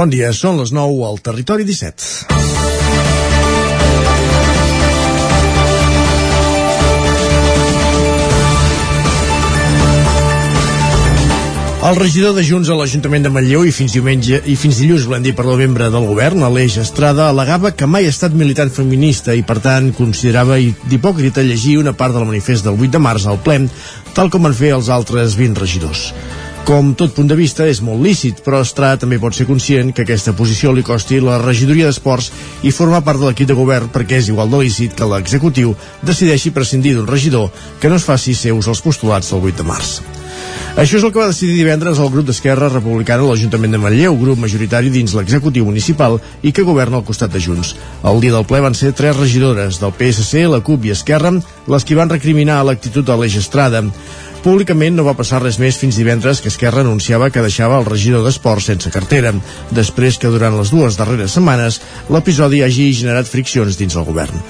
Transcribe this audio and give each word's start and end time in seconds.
Bon 0.00 0.08
dia, 0.08 0.30
són 0.32 0.56
les 0.56 0.70
9 0.72 1.02
al 1.04 1.18
Territori 1.20 1.66
17. 1.68 2.30
El 11.84 11.98
regidor 11.98 12.32
de 12.32 12.46
Junts 12.48 12.72
a 12.72 12.78
l'Ajuntament 12.80 13.28
de 13.28 13.34
Manlleu 13.34 13.68
i 13.68 13.76
fins 13.76 13.92
diumenge 13.92 14.40
i 14.48 14.56
fins 14.56 14.80
dilluns, 14.80 15.04
volem 15.04 15.28
dir, 15.28 15.36
perdó, 15.36 15.60
membre 15.60 15.92
del 15.92 16.08
govern, 16.08 16.48
Aleix 16.48 16.80
Estrada, 16.80 17.28
al·legava 17.28 17.76
que 17.76 17.84
mai 17.84 18.08
ha 18.08 18.16
estat 18.16 18.32
militant 18.32 18.72
feminista 18.72 19.36
i, 19.36 19.44
per 19.44 19.60
tant, 19.60 19.92
considerava 20.00 20.56
d'hipòcrita 20.88 21.44
llegir 21.44 21.76
una 21.84 21.92
part 21.92 22.16
del 22.16 22.30
manifest 22.32 22.64
del 22.64 22.80
8 22.80 22.96
de 22.96 23.08
març 23.10 23.28
al 23.28 23.44
ple, 23.44 23.66
tal 24.16 24.32
com 24.32 24.48
van 24.48 24.56
fer 24.56 24.78
els 24.80 24.88
altres 24.88 25.36
20 25.36 25.60
regidors. 25.60 26.08
Com 26.70 26.92
tot 26.94 27.10
punt 27.16 27.26
de 27.26 27.34
vista 27.34 27.64
és 27.66 27.80
molt 27.82 27.98
lícit, 27.98 28.44
però 28.46 28.60
Estrada 28.62 29.00
també 29.02 29.16
pot 29.18 29.34
ser 29.34 29.42
conscient 29.48 29.88
que 29.90 30.04
aquesta 30.04 30.36
posició 30.38 30.70
li 30.70 30.84
costi 30.86 31.18
la 31.18 31.40
regidoria 31.42 31.88
d'esports 31.88 32.28
i 32.62 32.70
formar 32.70 33.00
part 33.02 33.18
de 33.18 33.26
l'equip 33.26 33.48
de 33.50 33.56
govern 33.58 33.90
perquè 33.90 34.20
és 34.20 34.28
igual 34.30 34.52
de 34.52 34.60
lícit 34.62 34.94
que 34.94 35.08
l'executiu 35.10 35.74
decideixi 36.06 36.54
prescindir 36.54 36.94
d'un 36.94 37.10
regidor 37.10 37.50
que 37.82 37.90
no 37.90 37.98
es 37.98 38.06
faci 38.06 38.36
seus 38.38 38.70
els 38.70 38.84
postulats 38.86 39.34
del 39.34 39.50
8 39.50 39.64
de 39.64 39.66
març. 39.66 39.96
Això 40.78 41.00
és 41.00 41.02
el 41.02 41.10
que 41.10 41.18
va 41.18 41.32
decidir 41.32 41.56
divendres 41.58 41.98
el 41.98 42.12
grup 42.14 42.28
d'Esquerra 42.28 42.70
Republicana 42.70 43.26
a 43.26 43.32
l'Ajuntament 43.32 43.74
de 43.74 43.82
Manlleu, 43.82 44.14
grup 44.20 44.38
majoritari 44.38 44.94
dins 44.94 45.16
l'executiu 45.18 45.66
municipal 45.66 46.20
i 46.46 46.54
que 46.54 46.62
governa 46.62 47.00
al 47.00 47.06
costat 47.08 47.34
de 47.34 47.42
Junts. 47.42 47.74
El 48.06 48.22
dia 48.22 48.36
del 48.36 48.46
ple 48.46 48.62
van 48.62 48.78
ser 48.78 48.94
tres 48.94 49.18
regidores 49.18 49.82
del 49.82 49.90
PSC, 49.98 50.46
la 50.46 50.62
CUP 50.62 50.86
i 50.86 50.94
Esquerra 50.94 51.34
les 51.66 51.84
que 51.84 51.98
van 51.98 52.14
recriminar 52.14 52.62
l'actitud 52.62 53.02
de 53.02 53.18
l'Eix 53.18 53.40
Estrada. 53.42 53.82
Públicament 54.40 54.94
no 54.96 55.04
va 55.04 55.12
passar 55.12 55.42
res 55.42 55.58
més 55.60 55.76
fins 55.76 55.98
divendres 56.00 56.38
que 56.40 56.48
Esquerra 56.48 56.80
anunciava 56.80 57.26
que 57.28 57.42
deixava 57.44 57.76
el 57.76 57.84
regidor 57.84 58.22
d'Esport 58.24 58.64
sense 58.64 58.88
cartera, 58.94 59.34
després 59.76 60.16
que 60.16 60.30
durant 60.32 60.56
les 60.56 60.70
dues 60.72 60.96
darreres 60.96 61.34
setmanes 61.36 61.76
l'episodi 62.08 62.62
hagi 62.64 62.86
generat 62.96 63.28
friccions 63.28 63.76
dins 63.76 63.98
el 64.00 64.06
govern. 64.08 64.40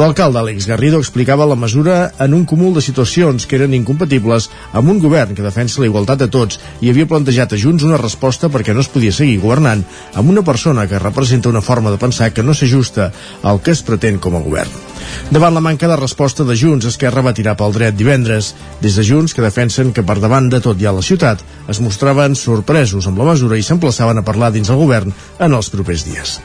L'alcalde 0.00 0.42
Àlex 0.42 0.66
Garrido 0.66 0.98
explicava 0.98 1.46
la 1.46 1.54
mesura 1.54 2.10
en 2.18 2.34
un 2.34 2.42
cúmul 2.42 2.74
de 2.74 2.82
situacions 2.82 3.46
que 3.46 3.60
eren 3.60 3.78
incompatibles 3.78 4.50
amb 4.72 4.90
un 4.90 4.98
govern 4.98 5.38
que 5.38 5.46
defensa 5.46 5.78
la 5.78 5.92
igualtat 5.92 6.26
de 6.26 6.30
tots 6.40 6.58
i 6.82 6.90
havia 6.90 7.06
plantejat 7.06 7.54
a 7.54 7.62
Junts 7.62 7.86
una 7.86 8.02
resposta 8.02 8.50
perquè 8.50 8.74
no 8.74 8.82
es 8.82 8.90
podia 8.90 9.14
seguir 9.14 9.38
governant 9.46 9.86
amb 10.18 10.34
una 10.34 10.42
persona 10.42 10.90
que 10.90 10.98
representa 10.98 11.54
una 11.54 11.62
forma 11.62 11.94
de 11.94 12.02
pensar 12.02 12.32
que 12.34 12.42
no 12.42 12.50
s'ajusta 12.50 13.12
al 13.46 13.62
que 13.62 13.78
es 13.78 13.86
pretén 13.86 14.18
com 14.18 14.34
a 14.34 14.42
govern. 14.42 14.95
Davant 15.30 15.54
la 15.56 15.62
manca 15.64 15.88
de 15.90 15.96
resposta 15.98 16.44
de 16.46 16.54
Junts, 16.56 16.86
Esquerra 16.86 17.24
va 17.26 17.34
tirar 17.34 17.56
pel 17.58 17.74
dret 17.74 17.96
divendres. 17.98 18.52
Des 18.82 18.94
de 18.94 19.04
Junts, 19.06 19.34
que 19.34 19.44
defensen 19.44 19.92
que 19.92 20.04
per 20.06 20.18
davant 20.22 20.48
de 20.52 20.60
tot 20.62 20.80
hi 20.80 20.86
ha 20.86 20.94
la 20.94 21.02
ciutat, 21.02 21.42
es 21.68 21.80
mostraven 21.82 22.36
sorpresos 22.38 23.08
amb 23.10 23.18
la 23.18 23.26
mesura 23.32 23.58
i 23.58 23.64
s'emplaçaven 23.66 24.22
a 24.22 24.24
parlar 24.26 24.52
dins 24.54 24.70
el 24.70 24.78
govern 24.78 25.14
en 25.38 25.56
els 25.58 25.70
propers 25.72 26.06
dies. 26.06 26.38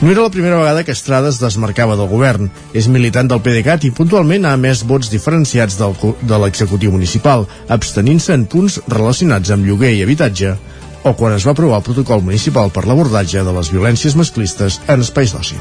No 0.00 0.10
era 0.10 0.22
la 0.22 0.34
primera 0.34 0.60
vegada 0.60 0.84
que 0.86 0.94
Estrada 0.94 1.30
es 1.30 1.40
desmarcava 1.42 1.96
del 1.98 2.10
govern. 2.10 2.50
És 2.72 2.88
militant 2.88 3.28
del 3.30 3.42
PDeCAT 3.42 3.88
i 3.88 3.94
puntualment 3.96 4.46
ha 4.46 4.54
emès 4.58 4.86
vots 4.86 5.10
diferenciats 5.10 5.78
del, 5.80 5.96
de 6.22 6.42
l'executiu 6.44 6.94
municipal, 6.94 7.48
abstenint-se 7.68 8.34
en 8.38 8.46
punts 8.46 8.80
relacionats 8.86 9.50
amb 9.50 9.66
lloguer 9.66 9.96
i 9.96 10.02
habitatge 10.06 10.56
o 11.02 11.14
quan 11.18 11.34
es 11.34 11.46
va 11.46 11.56
aprovar 11.56 11.80
el 11.80 11.86
protocol 11.86 12.22
municipal 12.22 12.70
per 12.70 12.86
l'abordatge 12.86 13.42
de 13.42 13.56
les 13.58 13.72
violències 13.74 14.18
masclistes 14.18 14.78
en 14.86 15.02
espais 15.02 15.34
d'oci. 15.34 15.58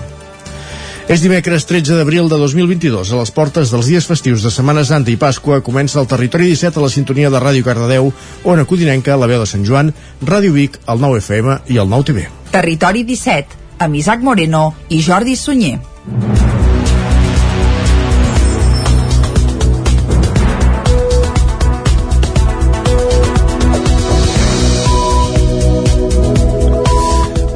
És 1.12 1.20
dimecres 1.20 1.66
13 1.68 1.98
d'abril 1.98 2.30
de 2.32 2.38
2022. 2.40 3.10
A 3.12 3.18
les 3.20 3.32
portes 3.36 3.72
dels 3.74 3.90
dies 3.92 4.06
festius 4.08 4.46
de 4.46 4.52
Setmana 4.56 4.86
Santa 4.88 5.12
i 5.12 5.18
Pasqua 5.20 5.58
comença 5.60 6.00
el 6.00 6.08
Territori 6.08 6.48
17 6.48 6.80
a 6.80 6.86
la 6.86 6.92
sintonia 6.94 7.28
de 7.34 7.42
Ràdio 7.44 7.66
Cardedeu, 7.68 8.08
on 8.48 8.64
acudinenca 8.64 9.20
la 9.20 9.28
veu 9.28 9.44
de 9.44 9.50
Sant 9.52 9.68
Joan, 9.68 9.92
Ràdio 10.24 10.56
Vic, 10.56 10.80
el 10.88 11.04
9 11.04 11.20
FM 11.20 11.58
i 11.68 11.82
el 11.84 11.92
9 11.92 12.08
TV. 12.14 12.24
Territori 12.56 13.04
17, 13.04 13.60
amb 13.84 14.00
Isaac 14.00 14.24
Moreno 14.24 14.70
i 14.88 15.04
Jordi 15.04 15.36
Sunyer. 15.36 15.82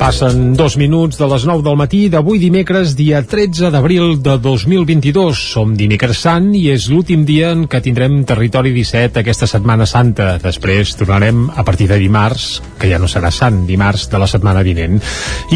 Passen 0.06 0.54
dos 0.54 0.76
minuts 0.78 1.18
de 1.18 1.26
les 1.26 1.48
9 1.50 1.64
del 1.66 1.78
matí 1.80 2.00
d'avui 2.14 2.38
dimecres, 2.38 2.92
dia 2.94 3.24
13 3.26 3.72
d'abril 3.74 4.20
de 4.22 4.36
2022. 4.38 5.40
Som 5.56 5.72
dimecres 5.74 6.20
sant 6.22 6.52
i 6.54 6.68
és 6.70 6.84
l'últim 6.92 7.24
dia 7.26 7.48
en 7.56 7.64
què 7.66 7.80
tindrem 7.82 8.20
Territori 8.30 8.70
17 8.76 9.24
aquesta 9.24 9.48
Setmana 9.50 9.88
Santa. 9.90 10.36
Després 10.44 10.92
tornarem 11.00 11.48
a 11.50 11.66
partir 11.66 11.88
de 11.90 11.98
dimarts, 11.98 12.60
que 12.78 12.92
ja 12.92 13.00
no 13.02 13.10
serà 13.10 13.32
sant, 13.34 13.64
dimarts 13.66 14.06
de 14.12 14.20
la 14.22 14.28
setmana 14.30 14.62
vinent. 14.62 15.02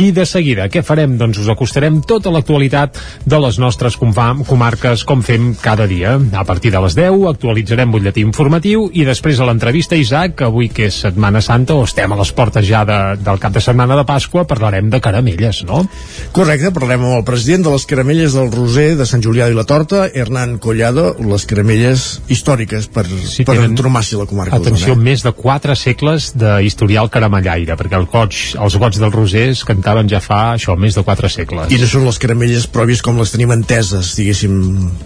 I 0.02 0.10
de 0.18 0.26
seguida, 0.26 0.66
què 0.66 0.82
farem? 0.82 1.14
Doncs 1.22 1.44
us 1.44 1.52
acostarem 1.54 2.02
tota 2.02 2.34
l'actualitat 2.34 2.98
de 3.30 3.42
les 3.46 3.62
nostres 3.62 4.00
comarques 4.02 5.06
com 5.06 5.22
fem 5.22 5.54
cada 5.62 5.86
dia. 5.86 6.16
A 6.34 6.48
partir 6.50 6.74
de 6.74 6.82
les 6.88 6.98
10 6.98 7.28
actualitzarem 7.36 7.94
butlletí 7.94 8.26
informatiu 8.26 8.90
i 8.98 9.06
després 9.06 9.38
a 9.38 9.46
l'entrevista 9.46 9.94
Isaac, 9.94 10.42
avui 10.50 10.74
que 10.74 10.90
és 10.90 11.00
Setmana 11.06 11.46
Santa 11.46 11.78
o 11.78 11.86
estem 11.86 12.10
a 12.10 12.22
les 12.24 12.34
portes 12.34 12.66
ja 12.66 12.82
de, 12.82 13.00
del 13.22 13.38
cap 13.38 13.54
de 13.54 13.62
setmana 13.62 13.94
de 14.02 14.10
Pasqua, 14.10 14.39
Pasqua 14.40 14.48
parlarem 14.48 14.90
de 14.90 15.00
caramelles, 15.02 15.64
no? 15.68 15.84
Correcte, 16.32 16.72
parlarem 16.72 17.04
amb 17.04 17.18
el 17.20 17.26
president 17.28 17.66
de 17.66 17.74
les 17.74 17.86
caramelles 17.90 18.36
del 18.38 18.52
Roser 18.54 18.96
de 19.00 19.08
Sant 19.08 19.24
Julià 19.24 19.50
i 19.50 19.56
la 19.56 19.66
Torta, 19.68 20.06
Hernán 20.08 20.58
Collado, 20.64 21.16
les 21.20 21.46
caramelles 21.50 22.22
històriques 22.32 22.88
per, 22.94 23.06
sí, 23.08 23.44
per 23.48 23.58
entromar-s'hi 23.66 24.20
la 24.20 24.28
comarca. 24.30 24.60
Atenció, 24.60 24.96
més 24.96 25.24
de 25.26 25.34
4 25.36 25.76
segles 25.80 26.32
d'historial 26.40 27.10
caramellaire, 27.12 27.76
perquè 27.80 28.00
el 28.00 28.08
goig, 28.12 28.38
els 28.60 28.80
goig 28.80 29.00
del 29.02 29.14
Roser 29.16 29.50
es 29.56 29.66
cantaven 29.68 30.10
ja 30.12 30.22
fa 30.24 30.56
això, 30.56 30.78
més 30.80 30.96
de 30.96 31.04
4 31.04 31.32
segles. 31.34 31.74
I 31.74 31.82
no 31.82 31.90
són 31.90 32.08
les 32.08 32.22
caramelles 32.22 32.70
pròpies 32.72 33.04
com 33.06 33.20
les 33.20 33.36
tenim 33.36 33.52
enteses, 33.56 34.14
diguéssim, 34.20 34.56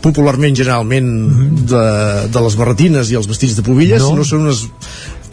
popularment, 0.03 0.57
generalment, 0.59 1.09
mm. 1.09 1.65
de, 1.73 1.83
de 2.33 2.45
les 2.47 2.59
barretines 2.59 3.11
i 3.13 3.19
els 3.19 3.29
vestits 3.29 3.57
de 3.57 3.65
pubilles, 3.65 4.03
no, 4.03 4.17
no 4.19 4.27
són 4.27 4.47
unes 4.47 4.67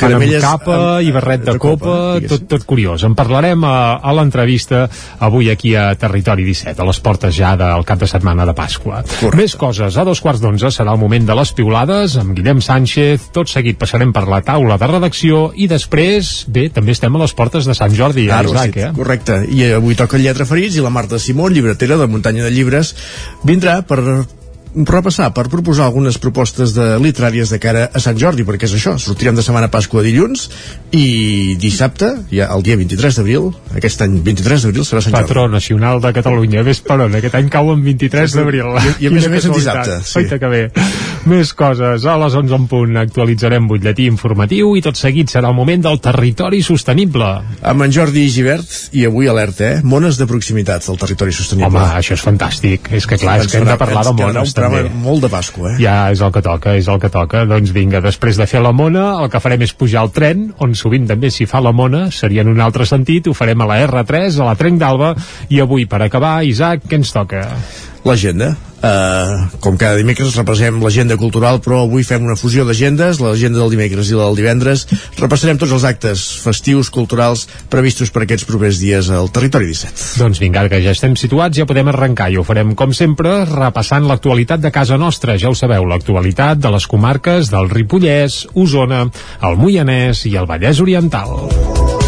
caramelles 0.01 0.45
amb 0.45 0.65
capa 0.65 0.77
amb, 0.77 1.07
i 1.07 1.13
barret 1.15 1.45
de, 1.45 1.53
de 1.53 1.63
copa, 1.63 1.95
copa 2.19 2.31
tot, 2.31 2.47
tot 2.51 2.67
curiós. 2.69 3.05
En 3.07 3.17
parlarem 3.19 3.65
a, 3.69 3.77
a 4.01 4.15
l'entrevista 4.17 4.87
avui 5.21 5.51
aquí 5.53 5.75
a 5.79 5.91
Territori 6.01 6.47
17, 6.47 6.81
a 6.81 6.89
les 6.89 7.01
portes 7.05 7.35
ja 7.37 7.55
del 7.61 7.85
cap 7.89 8.01
de 8.01 8.09
setmana 8.11 8.47
de 8.49 8.55
Pasqua. 8.57 9.03
Correcte. 9.05 9.41
Més 9.41 9.57
coses, 9.61 9.97
a 9.97 10.07
dos 10.07 10.23
quarts 10.25 10.43
d'onze 10.43 10.73
serà 10.75 10.95
el 10.97 11.01
moment 11.01 11.29
de 11.29 11.37
les 11.39 11.55
piulades 11.57 12.17
amb 12.21 12.35
Guillem 12.37 12.63
Sánchez, 12.65 13.31
tot 13.37 13.51
seguit 13.53 13.79
passarem 13.81 14.15
per 14.17 14.27
la 14.31 14.43
taula 14.47 14.79
de 14.81 14.91
redacció 14.91 15.47
i 15.55 15.69
després, 15.71 16.33
bé, 16.49 16.69
també 16.75 16.97
estem 16.97 17.17
a 17.17 17.23
les 17.23 17.37
portes 17.37 17.69
de 17.69 17.77
Sant 17.77 17.95
Jordi, 17.97 18.27
claro, 18.31 18.55
Isaac, 18.55 18.75
sí, 18.75 18.85
eh? 18.89 18.93
Correcte, 18.97 19.41
i 19.51 19.71
avui 19.77 19.99
toca 19.99 20.21
Lletra 20.21 20.49
Ferits 20.49 20.79
i 20.79 20.85
la 20.85 20.93
Marta 20.95 21.21
Simó, 21.21 21.49
llibretera 21.53 21.99
de 22.01 22.11
Muntanya 22.11 22.47
de 22.47 22.53
Llibres, 22.55 22.95
vindrà 23.47 23.81
per 23.87 24.03
repassar, 24.75 25.31
per 25.35 25.49
proposar 25.51 25.87
algunes 25.89 26.19
propostes 26.23 26.75
de 26.77 26.87
literàries 27.03 27.51
de 27.51 27.59
cara 27.63 27.89
a 27.93 28.03
Sant 28.03 28.19
Jordi, 28.19 28.45
perquè 28.47 28.69
és 28.69 28.75
això, 28.79 28.97
sortirem 29.03 29.35
de 29.37 29.43
setmana 29.43 29.71
Pasqua 29.73 30.05
dilluns 30.07 30.49
i 30.95 31.57
dissabte, 31.61 32.13
ja 32.31 32.51
el 32.55 32.63
dia 32.67 32.79
23 32.79 33.21
d'abril, 33.21 33.51
aquest 33.77 34.05
any 34.07 34.21
23 34.27 34.67
d'abril 34.67 34.87
serà 34.87 35.03
Sant 35.03 35.17
Jordi. 35.17 35.29
Patró 35.29 35.47
nacional 35.51 36.03
de 36.03 36.13
Catalunya, 36.15 36.63
ves 36.67 36.83
per 36.87 37.01
on, 37.03 37.17
aquest 37.19 37.35
any 37.41 37.51
cau 37.53 37.73
en 37.75 37.83
23 37.85 38.37
d'abril. 38.39 38.71
I, 38.79 38.95
I 39.07 39.11
a 39.11 39.13
més 39.17 39.27
a 39.27 39.33
més 39.33 39.49
en 39.49 39.57
dissabte. 39.57 39.99
Sí. 40.07 40.23
Oita 40.23 40.39
que 40.43 40.53
bé. 40.53 40.63
Més 41.31 41.53
coses, 41.53 42.07
a 42.07 42.17
les 42.23 42.37
11 42.39 42.57
en 42.57 42.69
punt 42.71 42.97
actualitzarem 43.03 43.67
butlletí 43.69 44.07
informatiu 44.09 44.73
i 44.79 44.85
tot 44.85 44.97
seguit 44.97 45.29
serà 45.33 45.51
el 45.51 45.59
moment 45.59 45.83
del 45.85 46.01
territori 46.01 46.63
sostenible. 46.65 47.29
Amb 47.67 47.85
en 47.85 47.93
Jordi 47.93 48.25
Givert 48.33 48.95
i 48.97 49.05
avui 49.09 49.29
alerta, 49.29 49.67
eh? 49.67 49.83
Mones 49.85 50.17
de 50.21 50.29
proximitats 50.31 50.89
del 50.89 51.01
territori 51.01 51.35
sostenible. 51.37 51.75
Home, 51.75 51.99
això 52.01 52.17
és 52.17 52.25
fantàstic. 52.25 52.89
És 52.97 53.09
que 53.11 53.19
clar, 53.21 53.41
és 53.43 53.51
que 53.51 53.61
hem 53.61 53.69
de 53.69 53.77
parlar 53.81 54.07
de 54.09 54.17
mones 54.17 54.55
també. 54.67 54.83
molt 55.03 55.25
de 55.25 55.31
Pasqua, 55.33 55.73
eh? 55.73 55.77
Ja, 55.83 55.97
és 56.13 56.21
el 56.21 56.33
que 56.33 56.43
toca, 56.45 56.77
és 56.77 56.89
el 56.89 57.01
que 57.01 57.11
toca. 57.13 57.45
Doncs 57.49 57.73
vinga, 57.77 58.01
després 58.05 58.37
de 58.37 58.47
fer 58.51 58.61
la 58.61 58.73
mona, 58.73 59.23
el 59.23 59.31
que 59.33 59.41
farem 59.41 59.63
és 59.63 59.73
pujar 59.75 60.05
al 60.05 60.13
tren, 60.13 60.51
on 60.59 60.75
sovint 60.75 61.09
també 61.09 61.31
s'hi 61.31 61.47
fa 61.51 61.61
la 61.61 61.73
mona, 61.73 62.11
seria 62.11 62.43
en 62.43 62.53
un 62.53 62.61
altre 62.61 62.87
sentit, 62.87 63.27
ho 63.27 63.35
farem 63.35 63.61
a 63.61 63.71
la 63.71 63.81
R3, 63.87 64.41
a 64.41 64.51
la 64.53 64.57
Trenc 64.57 64.81
d'Alba, 64.81 65.15
i 65.49 65.61
avui, 65.61 65.87
per 65.87 66.03
acabar, 66.03 66.41
Isaac, 66.45 66.85
què 66.89 67.01
ens 67.01 67.13
toca? 67.13 67.47
l'agenda. 68.05 68.57
Uh, 68.81 69.45
com 69.61 69.77
cada 69.77 69.99
dimecres 70.01 70.33
repassem 70.39 70.79
l'agenda 70.81 71.19
cultural, 71.21 71.59
però 71.61 71.83
avui 71.85 72.05
fem 72.07 72.25
una 72.25 72.37
fusió 72.41 72.65
d'agendes, 72.65 73.21
l'agenda 73.21 73.61
del 73.61 73.75
dimecres 73.75 74.09
i 74.09 74.17
la 74.17 74.25
del 74.31 74.39
divendres. 74.41 74.87
Repassarem 75.21 75.61
tots 75.61 75.75
els 75.77 75.85
actes 75.85 76.25
festius, 76.41 76.89
culturals, 76.89 77.45
previstos 77.73 78.13
per 78.15 78.25
aquests 78.25 78.49
propers 78.49 78.81
dies 78.81 79.13
al 79.13 79.29
Territori 79.35 79.69
17. 79.69 80.17
Doncs 80.23 80.41
vinga, 80.41 80.65
que 80.73 80.81
ja 80.81 80.97
estem 80.97 81.17
situats, 81.21 81.61
ja 81.61 81.69
podem 81.69 81.93
arrencar 81.93 82.31
i 82.33 82.41
ho 82.41 82.47
farem, 82.47 82.73
com 82.73 82.97
sempre, 82.97 83.43
repassant 83.53 84.09
l'actualitat 84.09 84.65
de 84.65 84.73
casa 84.73 84.97
nostra. 85.01 85.37
Ja 85.37 85.53
ho 85.53 85.59
sabeu, 85.59 85.85
l'actualitat 85.85 86.65
de 86.65 86.73
les 86.73 86.89
comarques 86.89 87.53
del 87.53 87.69
Ripollès, 87.69 88.47
Osona, 88.57 89.07
el 89.45 89.61
Moianès 89.61 90.25
i 90.31 90.39
el 90.41 90.49
Vallès 90.49 90.81
Oriental. 90.81 92.00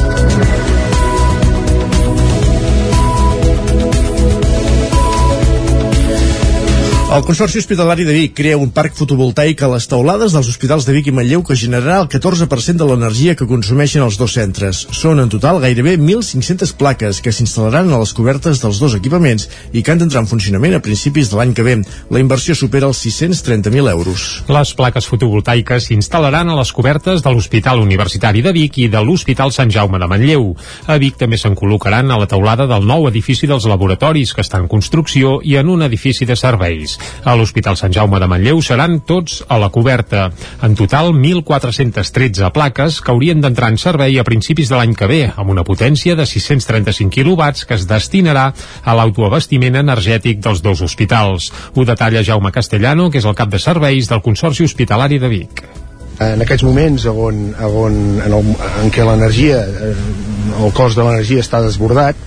El 7.12 7.26
Consorci 7.26 7.58
Hospitalari 7.58 8.06
de 8.08 8.12
Vic 8.16 8.32
crea 8.32 8.56
un 8.56 8.70
parc 8.72 8.94
fotovoltaic 8.96 9.60
a 9.60 9.68
les 9.68 9.84
taulades 9.84 10.32
dels 10.32 10.46
hospitals 10.48 10.86
de 10.88 10.94
Vic 10.96 11.10
i 11.10 11.12
Manlleu 11.12 11.42
que 11.44 11.56
generarà 11.60 11.98
el 12.00 12.06
14% 12.08 12.80
de 12.80 12.86
l'energia 12.88 13.34
que 13.36 13.44
consumeixen 13.50 14.00
els 14.00 14.16
dos 14.16 14.32
centres. 14.32 14.78
Són 14.96 15.20
en 15.20 15.28
total 15.28 15.60
gairebé 15.60 15.98
1.500 16.00 16.72
plaques 16.80 17.20
que 17.20 17.34
s'instal·laran 17.36 17.92
a 17.92 17.98
les 18.00 18.14
cobertes 18.16 18.62
dels 18.62 18.80
dos 18.80 18.96
equipaments 18.96 19.44
i 19.76 19.82
que 19.82 19.92
han 19.92 20.00
d'entrar 20.00 20.22
en 20.24 20.30
funcionament 20.30 20.78
a 20.78 20.80
principis 20.80 21.28
de 21.28 21.36
l'any 21.36 21.52
que 21.52 21.66
ve. 21.66 21.74
La 22.08 22.22
inversió 22.22 22.56
supera 22.56 22.88
els 22.88 23.04
630.000 23.04 23.92
euros. 23.92 24.24
Les 24.48 24.72
plaques 24.80 25.10
fotovoltaiques 25.12 25.90
s'instal·laran 25.90 26.48
a 26.48 26.56
les 26.62 26.72
cobertes 26.72 27.20
de 27.20 27.34
l'Hospital 27.34 27.84
Universitari 27.84 28.40
de 28.40 28.54
Vic 28.56 28.80
i 28.80 28.88
de 28.88 29.04
l'Hospital 29.04 29.52
Sant 29.52 29.68
Jaume 29.68 30.00
de 30.00 30.08
Manlleu. 30.08 30.48
A 30.88 30.96
Vic 30.96 31.20
també 31.20 31.36
se'n 31.36 31.60
col·locaran 31.60 32.08
a 32.08 32.20
la 32.24 32.32
taulada 32.32 32.64
del 32.72 32.88
nou 32.88 33.04
edifici 33.12 33.52
dels 33.52 33.68
laboratoris 33.68 34.32
que 34.32 34.40
està 34.48 34.64
en 34.64 34.72
construcció 34.72 35.42
i 35.44 35.60
en 35.60 35.76
un 35.76 35.84
edifici 35.90 36.24
de 36.24 36.40
serveis. 36.40 37.01
A 37.24 37.34
l'Hospital 37.38 37.76
Sant 37.78 37.94
Jaume 37.94 38.20
de 38.22 38.28
Manlleu 38.30 38.62
seran 38.64 39.00
tots 39.06 39.40
a 39.48 39.58
la 39.62 39.70
coberta. 39.74 40.28
En 40.62 40.76
total, 40.78 41.12
1.413 41.14 42.50
plaques 42.54 43.00
que 43.00 43.12
haurien 43.12 43.42
d'entrar 43.42 43.72
en 43.72 43.78
servei 43.80 44.18
a 44.18 44.26
principis 44.26 44.72
de 44.72 44.78
l'any 44.78 44.96
que 44.98 45.10
ve, 45.10 45.22
amb 45.34 45.54
una 45.54 45.66
potència 45.66 46.16
de 46.18 46.26
635 46.26 47.12
quilowatts 47.12 47.66
que 47.68 47.78
es 47.78 47.86
destinarà 47.90 48.48
a 48.84 48.96
l'autoabastiment 48.98 49.78
energètic 49.82 50.42
dels 50.42 50.62
dos 50.64 50.82
hospitals. 50.82 51.52
Ho 51.74 51.86
detalla 51.88 52.24
Jaume 52.26 52.52
Castellano, 52.52 53.10
que 53.10 53.22
és 53.22 53.28
el 53.28 53.38
cap 53.38 53.52
de 53.52 53.62
serveis 53.62 54.10
del 54.10 54.22
Consorci 54.24 54.66
Hospitalari 54.66 55.22
de 55.22 55.32
Vic 55.32 55.64
en 56.22 56.42
aquests 56.44 56.64
moments 56.66 57.06
on, 57.08 57.38
on, 57.66 57.94
en, 58.20 58.32
el, 58.36 58.50
en 58.82 58.92
què 58.94 59.06
l'energia 59.06 59.62
eh, 59.64 59.92
el 60.60 60.74
cost 60.76 60.98
de 60.98 61.06
l'energia 61.06 61.42
està 61.42 61.62
desbordat 61.64 62.18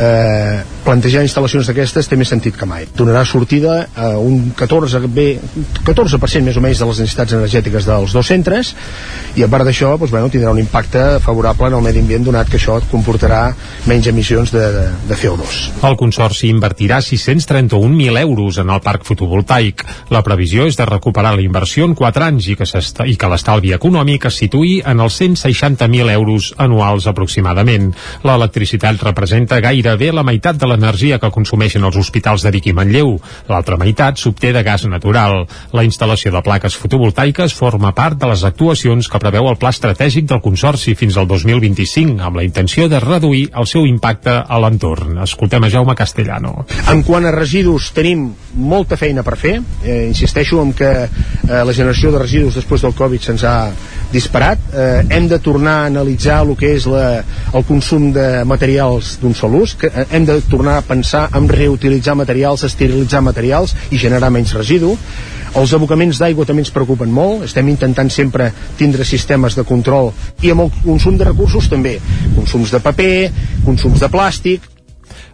eh, 0.00 0.62
plantejar 0.84 1.22
instal·lacions 1.26 1.68
d'aquestes 1.68 2.08
té 2.08 2.16
més 2.18 2.30
sentit 2.32 2.56
que 2.56 2.66
mai. 2.68 2.86
Donarà 2.96 3.22
sortida 3.28 3.76
a 3.94 4.12
un 4.18 4.50
14, 4.56 5.02
bé, 5.12 5.28
14% 5.86 6.46
més 6.46 6.56
o 6.56 6.64
menys 6.64 6.80
de 6.80 6.88
les 6.88 7.02
necessitats 7.04 7.36
energètiques 7.36 7.86
dels 7.88 8.14
dos 8.16 8.30
centres 8.30 8.72
i 9.36 9.44
a 9.44 9.50
part 9.52 9.66
d'això 9.68 9.92
doncs, 9.98 10.12
bueno, 10.12 10.30
tindrà 10.32 10.52
un 10.54 10.62
impacte 10.62 11.20
favorable 11.24 11.68
en 11.68 11.78
el 11.78 11.84
medi 11.84 12.02
ambient 12.02 12.26
donat 12.26 12.50
que 12.50 12.58
això 12.58 12.78
comportarà 12.90 13.42
menys 13.90 14.08
emissions 14.10 14.52
de, 14.54 14.64
de, 14.74 14.86
de 15.10 15.20
CO2. 15.20 15.60
El 15.86 15.98
Consorci 16.00 16.48
invertirà 16.50 17.00
631.000 17.04 18.20
euros 18.22 18.60
en 18.62 18.72
el 18.72 18.82
parc 18.84 19.04
fotovoltaic. 19.08 19.84
La 20.14 20.24
previsió 20.26 20.66
és 20.68 20.78
de 20.80 20.88
recuperar 20.88 21.34
la 21.36 21.44
inversió 21.44 21.86
en 21.88 21.94
4 21.98 22.28
anys 22.30 22.50
i 22.52 22.56
que, 22.58 22.68
i 23.06 23.16
que 23.20 23.30
l'estalvi 23.30 23.74
econòmic 23.76 24.26
es 24.30 24.40
situï 24.42 24.80
en 24.86 25.04
els 25.04 25.20
160.000 25.20 26.14
euros 26.16 26.50
anuals 26.58 27.06
aproximadament. 27.10 27.90
L'electricitat 28.26 29.02
representa 29.04 29.60
gairebé 29.90 30.12
la 30.14 30.22
meitat 30.22 30.58
de 30.58 30.68
l'energia 30.70 31.18
que 31.18 31.30
consumeixen 31.34 31.82
els 31.84 31.96
hospitals 31.98 32.44
de 32.44 32.52
Vic 32.54 32.68
i 32.70 32.74
Manlleu. 32.76 33.16
L'altra 33.50 33.78
meitat 33.80 34.20
s'obté 34.20 34.52
de 34.54 34.62
gas 34.62 34.84
natural. 34.86 35.46
La 35.74 35.82
instal·lació 35.82 36.30
de 36.30 36.42
plaques 36.46 36.76
fotovoltaiques 36.78 37.54
forma 37.56 37.90
part 37.96 38.18
de 38.20 38.28
les 38.30 38.44
actuacions 38.46 39.08
que 39.10 39.20
preveu 39.22 39.48
el 39.50 39.58
Pla 39.58 39.72
Estratègic 39.74 40.28
del 40.30 40.42
Consorci 40.44 40.94
fins 40.94 41.18
al 41.18 41.26
2025, 41.26 42.20
amb 42.22 42.38
la 42.38 42.46
intenció 42.46 42.86
de 42.88 43.00
reduir 43.02 43.48
el 43.50 43.66
seu 43.66 43.86
impacte 43.86 44.36
a 44.46 44.60
l'entorn. 44.62 45.18
Escoltem 45.24 45.66
a 45.66 45.72
Jaume 45.72 45.96
Castellano. 45.98 46.66
En 46.92 47.02
quant 47.02 47.26
a 47.26 47.34
residus, 47.34 47.90
tenim 47.96 48.28
molta 48.54 48.98
feina 49.00 49.26
per 49.26 49.36
fer. 49.40 49.56
Eh, 49.82 50.04
insisteixo 50.06 50.62
en 50.62 50.72
que 50.76 50.92
eh, 51.02 51.08
la 51.50 51.74
generació 51.74 52.14
de 52.14 52.22
residus 52.22 52.60
després 52.60 52.86
del 52.86 52.94
Covid 52.94 53.26
se'ns 53.26 53.46
ha 53.48 53.56
disparat. 54.12 54.58
Eh, 54.72 55.06
hem 55.16 55.28
de 55.28 55.38
tornar 55.38 55.76
a 55.80 55.88
analitzar 55.90 56.40
el 56.44 56.54
que 56.58 56.74
és 56.76 56.86
la, 56.90 57.22
el 57.54 57.66
consum 57.68 58.10
de 58.14 58.44
materials 58.48 59.16
d'un 59.22 59.34
sol 59.34 59.56
ús, 59.62 59.74
que 59.78 59.90
eh, 59.90 60.06
hem 60.10 60.26
de 60.28 60.40
tornar 60.50 60.78
a 60.78 60.86
pensar 60.86 61.28
en 61.36 61.48
reutilitzar 61.48 62.16
materials, 62.18 62.64
esterilitzar 62.68 63.22
materials 63.24 63.76
i 63.90 64.00
generar 64.00 64.32
menys 64.34 64.54
residu. 64.58 64.96
Els 65.58 65.72
abocaments 65.74 66.20
d'aigua 66.22 66.46
també 66.46 66.62
ens 66.62 66.70
preocupen 66.70 67.10
molt, 67.10 67.42
estem 67.48 67.66
intentant 67.72 68.10
sempre 68.14 68.52
tindre 68.78 69.06
sistemes 69.06 69.56
de 69.58 69.64
control 69.66 70.12
i 70.46 70.52
amb 70.52 70.68
el 70.68 70.70
consum 70.84 71.18
de 71.18 71.26
recursos 71.26 71.66
també, 71.70 71.96
consums 72.36 72.70
de 72.70 72.78
paper, 72.84 73.14
consums 73.66 73.98
de 74.02 74.10
plàstic, 74.12 74.69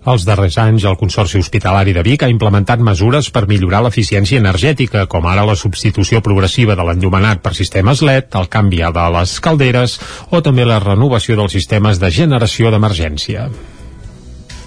els 0.06 0.24
darrers 0.26 0.56
anys, 0.62 0.84
el 0.86 0.98
Consorci 1.00 1.40
Hospitalari 1.42 1.94
de 1.96 2.04
Vic 2.06 2.22
ha 2.22 2.32
implementat 2.32 2.82
mesures 2.82 3.30
per 3.34 3.46
millorar 3.50 3.82
l'eficiència 3.86 4.40
energètica, 4.42 5.06
com 5.10 5.26
ara 5.26 5.46
la 5.48 5.58
substitució 5.58 6.22
progressiva 6.22 6.78
de 6.78 6.86
l'enllumenat 6.86 7.42
per 7.42 7.56
sistemes 7.58 8.02
LED, 8.06 8.30
el 8.40 8.50
canvi 8.52 8.84
de 8.86 9.06
les 9.18 9.38
calderes 9.40 10.00
o 10.30 10.42
també 10.42 10.66
la 10.66 10.82
renovació 10.82 11.36
dels 11.36 11.56
sistemes 11.58 11.98
de 12.02 12.12
generació 12.20 12.70
d'emergència. 12.70 13.50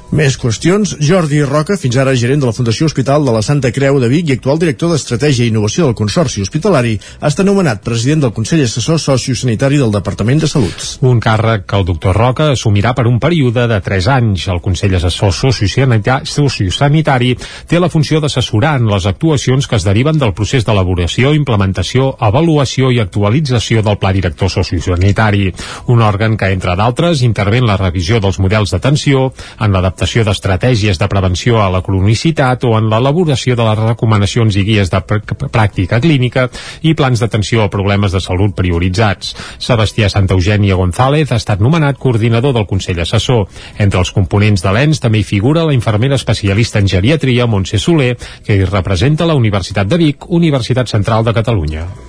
Més 0.09 0.39
qüestions. 0.41 0.95
Jordi 1.05 1.43
Roca, 1.45 1.75
fins 1.77 1.93
ara 2.01 2.15
gerent 2.17 2.41
de 2.41 2.47
la 2.49 2.53
Fundació 2.55 2.87
Hospital 2.89 3.27
de 3.27 3.33
la 3.35 3.43
Santa 3.45 3.69
Creu 3.69 3.99
de 4.01 4.07
Vic 4.09 4.31
i 4.31 4.35
actual 4.39 4.57
director 4.57 4.89
d'Estratègia 4.89 5.45
i 5.45 5.51
Innovació 5.51 5.85
del 5.85 5.93
Consorci 5.93 6.41
Hospitalari, 6.41 6.95
ha 7.21 7.29
estat 7.29 7.45
nomenat 7.45 7.83
president 7.85 8.23
del 8.23 8.33
Consell 8.33 8.63
Assessor 8.63 8.97
Sociosanitari 8.97 9.77
del 9.77 9.93
Departament 9.93 10.41
de 10.41 10.49
Salut. 10.49 10.73
Un 11.05 11.21
càrrec 11.21 11.67
que 11.69 11.77
el 11.77 11.85
doctor 11.85 12.17
Roca 12.17 12.47
assumirà 12.55 12.95
per 12.97 13.05
un 13.05 13.19
període 13.21 13.67
de 13.69 13.77
3 13.85 14.07
anys. 14.15 14.47
El 14.49 14.63
Consell 14.65 14.95
Assessor 14.97 15.29
Sociosanitari 15.29 17.35
té 17.69 17.77
la 17.77 17.91
funció 17.93 18.17
d'assessorar 18.17 18.79
en 18.81 18.89
les 18.89 19.05
actuacions 19.05 19.69
que 19.69 19.77
es 19.77 19.85
deriven 19.85 20.17
del 20.17 20.33
procés 20.33 20.65
d'elaboració, 20.65 21.35
implementació, 21.37 22.15
avaluació 22.17 22.89
i 22.89 22.97
actualització 23.05 23.85
del 23.85 24.01
Pla 24.01 24.15
Director 24.17 24.49
Sociosanitari, 24.57 25.53
un 25.93 26.01
òrgan 26.01 26.33
que, 26.33 26.49
entre 26.49 26.73
d'altres, 26.73 27.21
intervé 27.21 27.61
en 27.61 27.69
la 27.69 27.77
revisió 27.77 28.17
dels 28.17 28.41
models 28.41 28.73
d'atenció, 28.73 29.29
en 29.61 29.69
l'adaptació 29.69 29.98
l'adaptació 29.99 30.23
d'estratègies 30.23 30.97
de 30.97 31.07
prevenció 31.11 31.59
a 31.59 31.67
la 31.69 31.81
cronicitat 31.83 32.63
o 32.63 32.77
en 32.77 32.87
l'elaboració 32.87 33.55
de 33.59 33.65
les 33.67 33.79
recomanacions 33.79 34.55
i 34.55 34.63
guies 34.63 34.89
de 34.89 35.01
pr 35.03 35.49
pràctica 35.51 35.99
clínica 35.99 36.47
i 36.87 36.93
plans 36.95 37.19
d'atenció 37.19 37.65
a 37.65 37.69
problemes 37.69 38.13
de 38.15 38.21
salut 38.23 38.55
prioritzats. 38.55 39.35
Sebastià 39.59 40.07
Santa 40.07 40.37
Eugènia 40.37 40.77
González 40.79 41.33
ha 41.33 41.39
estat 41.41 41.59
nomenat 41.59 41.99
coordinador 41.99 42.53
del 42.55 42.67
Consell 42.69 43.01
Assessor. 43.03 43.49
Entre 43.77 43.99
els 43.99 44.11
components 44.15 44.63
de 44.63 44.71
l'ENS 44.71 45.03
també 45.03 45.19
hi 45.19 45.27
figura 45.27 45.65
la 45.67 45.75
infermera 45.75 46.15
especialista 46.15 46.79
en 46.79 46.87
geriatria 46.87 47.47
Montse 47.47 47.79
Soler, 47.79 48.15
que 48.45 48.55
hi 48.55 48.63
representa 48.63 49.27
la 49.27 49.35
Universitat 49.35 49.87
de 49.87 49.99
Vic, 49.99 50.29
Universitat 50.29 50.87
Central 50.87 51.27
de 51.27 51.35
Catalunya. 51.35 52.08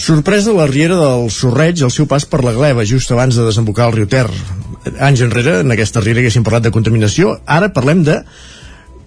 Sorpresa 0.00 0.54
la 0.56 0.64
riera 0.64 0.96
del 0.96 1.26
Sorreig 1.28 1.82
al 1.84 1.90
seu 1.92 2.06
pas 2.08 2.24
per 2.24 2.38
la 2.40 2.54
Gleva, 2.56 2.86
just 2.88 3.10
abans 3.12 3.36
de 3.36 3.44
desembocar 3.44 3.90
el 3.90 3.98
riu 3.98 4.06
Ter. 4.08 4.24
Anys 4.96 5.20
enrere, 5.26 5.58
en 5.60 5.74
aquesta 5.74 6.00
riera 6.00 6.22
haguéssim 6.22 6.46
parlat 6.46 6.64
de 6.64 6.72
contaminació, 6.72 7.34
ara 7.44 7.68
parlem 7.76 8.00
de 8.06 8.14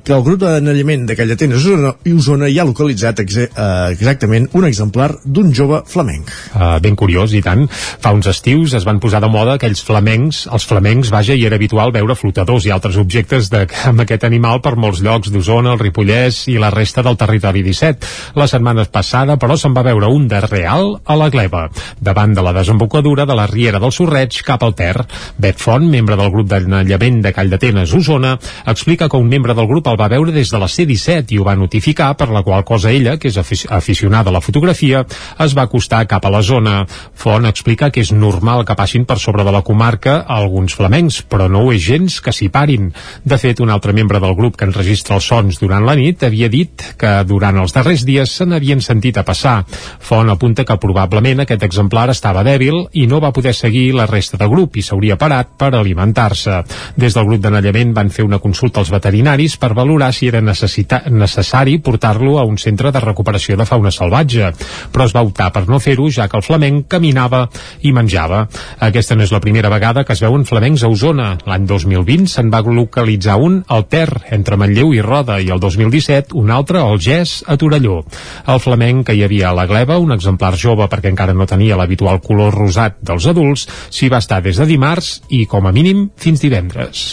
que 0.04 0.12
el 0.12 0.24
grup 0.24 0.42
d'anellament 0.42 1.06
de 1.08 1.16
Callatenes 1.16 1.64
i 1.64 2.12
Osona 2.12 2.50
hi 2.52 2.58
ha 2.60 2.66
localitzat 2.68 3.22
exe, 3.24 3.46
uh, 3.56 3.88
exactament 3.94 4.50
un 4.60 4.66
exemplar 4.68 5.10
d'un 5.24 5.54
jove 5.56 5.80
flamenc. 5.88 6.32
Uh, 6.52 6.76
ben 6.84 6.98
curiós, 7.00 7.32
i 7.32 7.40
tant. 7.46 7.64
Fa 7.72 8.12
uns 8.12 8.28
estius 8.28 8.76
es 8.76 8.84
van 8.84 9.00
posar 9.04 9.22
de 9.24 9.30
moda 9.32 9.56
aquells 9.56 9.84
flamencs, 9.88 10.44
els 10.52 10.68
flamencs, 10.68 11.12
vaja, 11.14 11.38
i 11.40 11.46
era 11.48 11.56
habitual 11.56 11.94
veure 11.96 12.18
flotadors 12.20 12.68
i 12.68 12.74
altres 12.76 12.98
objectes 13.00 13.48
de, 13.54 13.64
amb 13.90 14.04
aquest 14.04 14.28
animal 14.28 14.60
per 14.66 14.76
molts 14.76 15.00
llocs 15.06 15.32
d'Osona, 15.32 15.78
el 15.78 15.82
Ripollès 15.82 16.44
i 16.52 16.58
la 16.60 16.74
resta 16.74 17.06
del 17.06 17.18
territori 17.20 17.64
17. 17.64 18.12
La 18.40 18.50
setmana 18.52 18.84
passada, 18.92 19.40
però, 19.40 19.56
se'n 19.56 19.76
va 19.78 19.86
veure 19.88 20.12
un 20.12 20.28
de 20.28 20.44
real 20.44 20.98
a 21.06 21.18
la 21.20 21.30
gleba, 21.32 21.70
davant 22.04 22.36
de 22.36 22.44
la 22.44 22.56
desembocadura 22.60 23.28
de 23.30 23.40
la 23.40 23.48
Riera 23.48 23.80
del 23.80 23.96
Sorreig 23.96 24.42
cap 24.44 24.68
al 24.68 24.76
Ter. 24.76 24.98
Bet 25.40 25.64
Font, 25.64 25.88
membre 25.88 26.20
del 26.20 26.32
grup 26.34 26.52
d'anellament 26.52 27.24
de 27.24 27.32
Call 27.32 27.56
d'Atenes, 27.56 27.96
Osona, 27.96 28.36
explica 28.68 29.08
que 29.08 29.20
un 29.20 29.32
membre 29.32 29.56
del 29.56 29.72
grup 29.72 29.93
el 29.94 30.00
va 30.00 30.10
veure 30.10 30.34
des 30.34 30.50
de 30.50 30.60
la 30.60 30.68
C-17 30.68 31.36
i 31.36 31.40
ho 31.40 31.46
va 31.46 31.56
notificar, 31.56 32.12
per 32.18 32.30
la 32.34 32.42
qual 32.44 32.66
cosa 32.66 32.92
ella, 32.92 33.16
que 33.22 33.30
és 33.30 33.38
aficionada 33.38 34.32
a 34.32 34.34
la 34.34 34.42
fotografia, 34.42 35.04
es 35.46 35.54
va 35.58 35.68
acostar 35.68 36.04
cap 36.10 36.26
a 36.26 36.32
la 36.34 36.42
zona. 36.42 36.84
Font 37.14 37.46
explica 37.46 37.92
que 37.94 38.02
és 38.02 38.12
normal 38.12 38.66
que 38.66 38.76
passin 38.76 39.06
per 39.06 39.20
sobre 39.22 39.46
de 39.46 39.54
la 39.54 39.62
comarca 39.62 40.20
alguns 40.28 40.76
flamencs, 40.76 41.22
però 41.30 41.48
no 41.52 41.64
ho 41.64 41.74
és 41.74 41.84
gens 41.86 42.20
que 42.24 42.34
s'hi 42.34 42.50
parin. 42.50 42.90
De 43.24 43.38
fet, 43.38 43.62
un 43.62 43.70
altre 43.70 43.94
membre 43.94 44.20
del 44.24 44.36
grup 44.36 44.58
que 44.58 44.68
enregistra 44.68 45.18
els 45.20 45.28
sons 45.30 45.60
durant 45.62 45.86
la 45.86 45.96
nit 46.00 46.24
havia 46.24 46.50
dit 46.50 46.88
que 46.98 47.14
durant 47.30 47.60
els 47.62 47.76
darrers 47.76 48.06
dies 48.08 48.34
se 48.34 48.48
n'havien 48.50 48.82
sentit 48.82 49.18
a 49.18 49.26
passar. 49.28 49.62
Font 50.00 50.30
apunta 50.34 50.66
que 50.66 50.80
probablement 50.82 51.44
aquest 51.44 51.64
exemplar 51.68 52.10
estava 52.12 52.44
dèbil 52.46 52.88
i 53.00 53.06
no 53.08 53.22
va 53.24 53.34
poder 53.36 53.54
seguir 53.54 53.92
la 53.94 54.08
resta 54.10 54.40
del 54.42 54.52
grup 54.52 54.78
i 54.78 54.86
s'hauria 54.86 55.20
parat 55.22 55.54
per 55.60 55.74
alimentar-se. 55.76 56.64
Des 56.98 57.14
del 57.14 57.30
grup 57.30 57.44
d'anellament 57.44 57.94
van 57.94 58.10
fer 58.10 58.26
una 58.26 58.42
consulta 58.42 58.82
als 58.82 58.92
veterinaris 58.94 59.58
per 59.62 59.74
valorar 59.84 60.14
si 60.16 60.32
era 60.32 60.42
necessari 60.42 61.78
portar-lo 61.84 62.38
a 62.40 62.48
un 62.48 62.58
centre 62.58 62.92
de 62.92 63.02
recuperació 63.04 63.58
de 63.60 63.68
fauna 63.68 63.92
salvatge, 63.92 64.54
però 64.94 65.08
es 65.08 65.16
va 65.16 65.26
optar 65.28 65.52
per 65.54 65.66
no 65.68 65.82
fer-ho 65.84 66.08
ja 66.12 66.30
que 66.32 66.40
el 66.40 66.46
flamenc 66.46 66.88
caminava 66.96 67.44
i 67.84 67.92
menjava. 67.96 68.46
Aquesta 68.88 69.18
no 69.20 69.26
és 69.28 69.34
la 69.36 69.42
primera 69.44 69.72
vegada 69.74 70.06
que 70.08 70.16
es 70.16 70.24
veuen 70.24 70.48
flamencs 70.48 70.84
a 70.84 70.92
Osona. 70.92 71.34
L'any 71.50 71.68
2020 71.70 72.32
se'n 72.32 72.52
va 72.54 72.64
localitzar 72.64 73.38
un 73.44 73.60
al 73.68 73.88
Ter, 73.92 74.08
entre 74.32 74.58
Manlleu 74.58 74.94
i 74.96 75.04
Roda, 75.04 75.40
i 75.44 75.52
el 75.54 75.60
2017 75.60 76.38
un 76.40 76.52
altre 76.56 76.82
al 76.82 77.00
Gès, 77.04 77.42
a 77.48 77.58
Torelló. 77.60 78.02
El 78.48 78.64
flamenc 78.64 79.08
que 79.08 79.18
hi 79.18 79.24
havia 79.28 79.52
a 79.52 79.58
la 79.58 79.68
gleba, 79.70 80.00
un 80.00 80.16
exemplar 80.16 80.56
jove 80.60 80.88
perquè 80.90 81.12
encara 81.12 81.36
no 81.36 81.50
tenia 81.50 81.78
l'habitual 81.80 82.22
color 82.24 82.56
rosat 82.56 83.00
dels 83.04 83.28
adults, 83.30 83.68
s'hi 83.92 84.12
va 84.14 84.24
estar 84.24 84.42
des 84.44 84.60
de 84.62 84.70
dimarts 84.70 85.18
i, 85.30 85.46
com 85.50 85.68
a 85.68 85.76
mínim, 85.76 86.08
fins 86.16 86.44
divendres. 86.44 87.08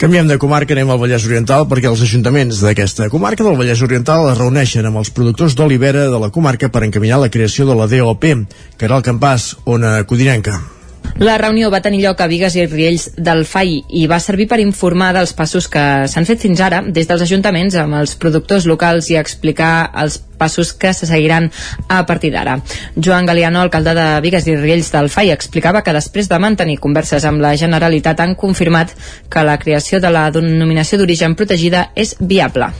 Canviem 0.00 0.30
de 0.30 0.38
comarca, 0.40 0.72
anem 0.72 0.88
al 0.88 0.96
Vallès 0.96 1.26
Oriental 1.28 1.66
perquè 1.68 1.90
els 1.90 2.00
ajuntaments 2.06 2.62
d'aquesta 2.64 3.10
comarca 3.12 3.44
del 3.44 3.58
Vallès 3.58 3.82
Oriental 3.84 4.30
es 4.30 4.40
reuneixen 4.40 4.88
amb 4.88 5.02
els 5.02 5.12
productors 5.12 5.58
d'olivera 5.58 6.08
de 6.08 6.24
la 6.24 6.32
comarca 6.32 6.72
per 6.72 6.86
encaminar 6.88 7.20
la 7.20 7.28
creació 7.28 7.68
de 7.68 7.76
la 7.76 7.84
DOP. 7.84 8.28
Caral 8.80 9.04
Campàs, 9.04 9.52
Ona 9.68 9.98
Codinenca. 10.08 10.56
La 11.18 11.36
reunió 11.38 11.70
va 11.70 11.82
tenir 11.82 12.02
lloc 12.04 12.20
a 12.20 12.28
Vigues 12.30 12.54
i 12.56 12.66
Riells 12.66 13.10
del 13.16 13.44
FAI 13.44 13.76
i 14.00 14.06
va 14.10 14.20
servir 14.22 14.46
per 14.48 14.60
informar 14.62 15.10
dels 15.16 15.34
passos 15.36 15.68
que 15.68 15.82
s'han 16.08 16.28
fet 16.28 16.40
fins 16.40 16.62
ara 16.64 16.80
des 16.86 17.08
dels 17.08 17.24
ajuntaments 17.26 17.76
amb 17.80 17.98
els 18.00 18.14
productors 18.20 18.66
locals 18.70 19.10
i 19.10 19.18
explicar 19.20 19.90
els 20.02 20.20
passos 20.40 20.72
que 20.72 20.94
se 20.96 21.06
seguiran 21.06 21.50
a 21.88 22.06
partir 22.06 22.32
d'ara. 22.32 22.58
Joan 22.96 23.26
Galiano, 23.26 23.60
alcalde 23.60 23.94
de 23.94 24.08
Vigues 24.24 24.48
i 24.48 24.56
Riells 24.56 24.92
del 24.94 25.10
FAI, 25.12 25.34
explicava 25.36 25.84
que 25.84 25.96
després 25.96 26.30
de 26.30 26.40
mantenir 26.40 26.80
converses 26.80 27.26
amb 27.28 27.44
la 27.44 27.56
Generalitat 27.60 28.24
han 28.24 28.36
confirmat 28.40 28.96
que 29.28 29.44
la 29.44 29.58
creació 29.58 30.00
de 30.00 30.10
la 30.10 30.30
denominació 30.32 30.98
d'origen 30.98 31.36
protegida 31.36 31.90
és 31.94 32.16
viable. 32.20 32.72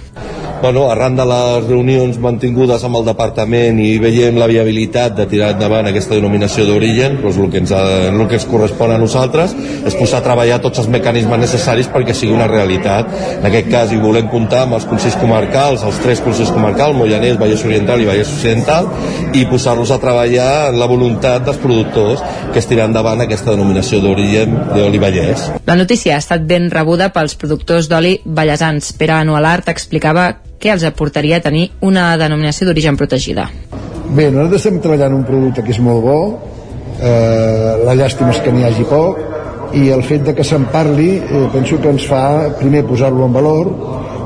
Bueno, 0.60 0.90
arran 0.90 1.16
de 1.16 1.24
les 1.24 1.64
reunions 1.64 2.18
mantingudes 2.20 2.82
amb 2.84 2.98
el 2.98 3.06
departament 3.06 3.78
i 3.80 3.94
veiem 4.02 4.36
la 4.36 4.44
viabilitat 4.50 5.14
de 5.16 5.24
tirar 5.30 5.54
endavant 5.54 5.86
aquesta 5.88 6.18
denominació 6.18 6.66
d'origen, 6.68 7.16
doncs 7.22 7.38
el 7.40 7.46
que, 7.48 7.62
ens 7.62 7.72
el 7.72 8.20
que 8.28 8.36
ens 8.36 8.44
correspon 8.50 8.92
a 8.92 8.98
nosaltres 9.00 9.54
és 9.88 9.96
posar 9.96 10.20
a 10.20 10.26
treballar 10.26 10.58
tots 10.60 10.82
els 10.82 10.90
mecanismes 10.92 11.40
necessaris 11.40 11.88
perquè 11.88 12.12
sigui 12.12 12.36
una 12.36 12.48
realitat. 12.50 13.08
En 13.38 13.46
aquest 13.48 13.70
cas 13.72 13.94
hi 13.94 14.02
volem 14.02 14.28
comptar 14.28 14.66
amb 14.66 14.76
els 14.76 14.84
consells 14.90 15.16
comarcals, 15.22 15.86
els 15.88 16.02
tres 16.04 16.20
consells 16.26 16.52
comarcals, 16.52 16.98
Mollanès, 16.98 17.40
Vallès 17.40 17.64
Oriental 17.64 18.04
i 18.04 18.10
Vallès 18.10 18.34
Occidental, 18.36 18.90
i 19.32 19.46
posar-los 19.48 19.94
a 19.96 20.00
treballar 20.04 20.50
en 20.74 20.78
la 20.82 20.90
voluntat 20.92 21.48
dels 21.48 21.62
productors 21.64 22.20
que 22.52 22.60
es 22.60 22.68
tirar 22.68 22.90
endavant 22.90 23.24
aquesta 23.24 23.54
denominació 23.56 24.02
d'origen 24.04 24.60
d'oli 24.74 25.00
Vallès. 25.00 25.48
La 25.64 25.80
notícia 25.80 26.18
ha 26.18 26.20
estat 26.20 26.44
ben 26.44 26.68
rebuda 26.68 27.08
pels 27.16 27.38
productors 27.40 27.88
d'oli 27.88 28.18
vallesans. 28.26 28.92
Pere 29.00 29.16
Anualart 29.22 29.72
explicava 29.72 30.28
què 30.60 30.74
els 30.74 30.84
aportaria 30.84 31.40
tenir 31.40 31.70
una 31.80 32.12
denominació 32.20 32.68
d'origen 32.68 32.98
protegida. 33.00 33.48
Bé, 34.10 34.28
nosaltres 34.28 34.60
estem 34.60 34.80
treballant 34.82 35.16
un 35.16 35.24
producte 35.24 35.64
que 35.64 35.72
és 35.72 35.80
molt 35.80 36.04
bo, 36.04 36.20
eh, 37.00 37.84
la 37.86 37.96
llàstima 37.96 38.34
és 38.34 38.40
que 38.44 38.52
n'hi 38.52 38.66
hagi 38.68 38.86
poc, 38.90 39.20
i 39.72 39.88
el 39.94 40.02
fet 40.02 40.24
de 40.26 40.34
que 40.34 40.44
se'n 40.46 40.66
parli 40.72 41.10
eh, 41.18 41.44
penso 41.52 41.78
que 41.80 41.92
ens 41.94 42.06
fa 42.10 42.22
primer 42.58 42.82
posar-lo 42.88 43.28
en 43.28 43.36
valor 43.36 43.70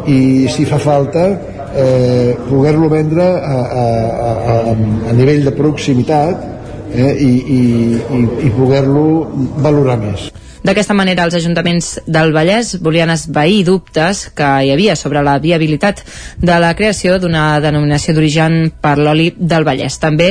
i 0.09 0.49
si 0.53 0.65
fa 0.69 0.79
falta 0.81 1.27
eh, 1.75 2.37
poder-lo 2.49 2.89
vendre 2.89 3.25
a, 3.25 3.59
a, 3.61 3.85
a, 4.55 4.57
a 5.11 5.13
nivell 5.13 5.45
de 5.45 5.53
proximitat 5.57 6.47
eh, 6.95 7.13
i, 7.19 7.33
i, 7.59 7.63
i 8.49 8.55
poder-lo 8.57 9.05
valorar 9.65 9.99
més. 10.01 10.31
D'aquesta 10.65 10.95
manera, 10.97 11.27
els 11.29 11.35
ajuntaments 11.37 11.91
del 12.09 12.31
Vallès 12.33 12.79
volien 12.81 13.11
esvair 13.13 13.67
dubtes 13.67 14.23
que 14.33 14.47
hi 14.65 14.71
havia 14.73 14.95
sobre 14.97 15.21
la 15.21 15.37
viabilitat 15.37 16.01
de 16.41 16.57
la 16.63 16.71
creació 16.79 17.19
d'una 17.21 17.61
denominació 17.61 18.15
d'origen 18.17 18.71
per 18.81 18.95
l'oli 18.97 19.29
del 19.37 19.67
Vallès. 19.69 19.99
També 20.01 20.31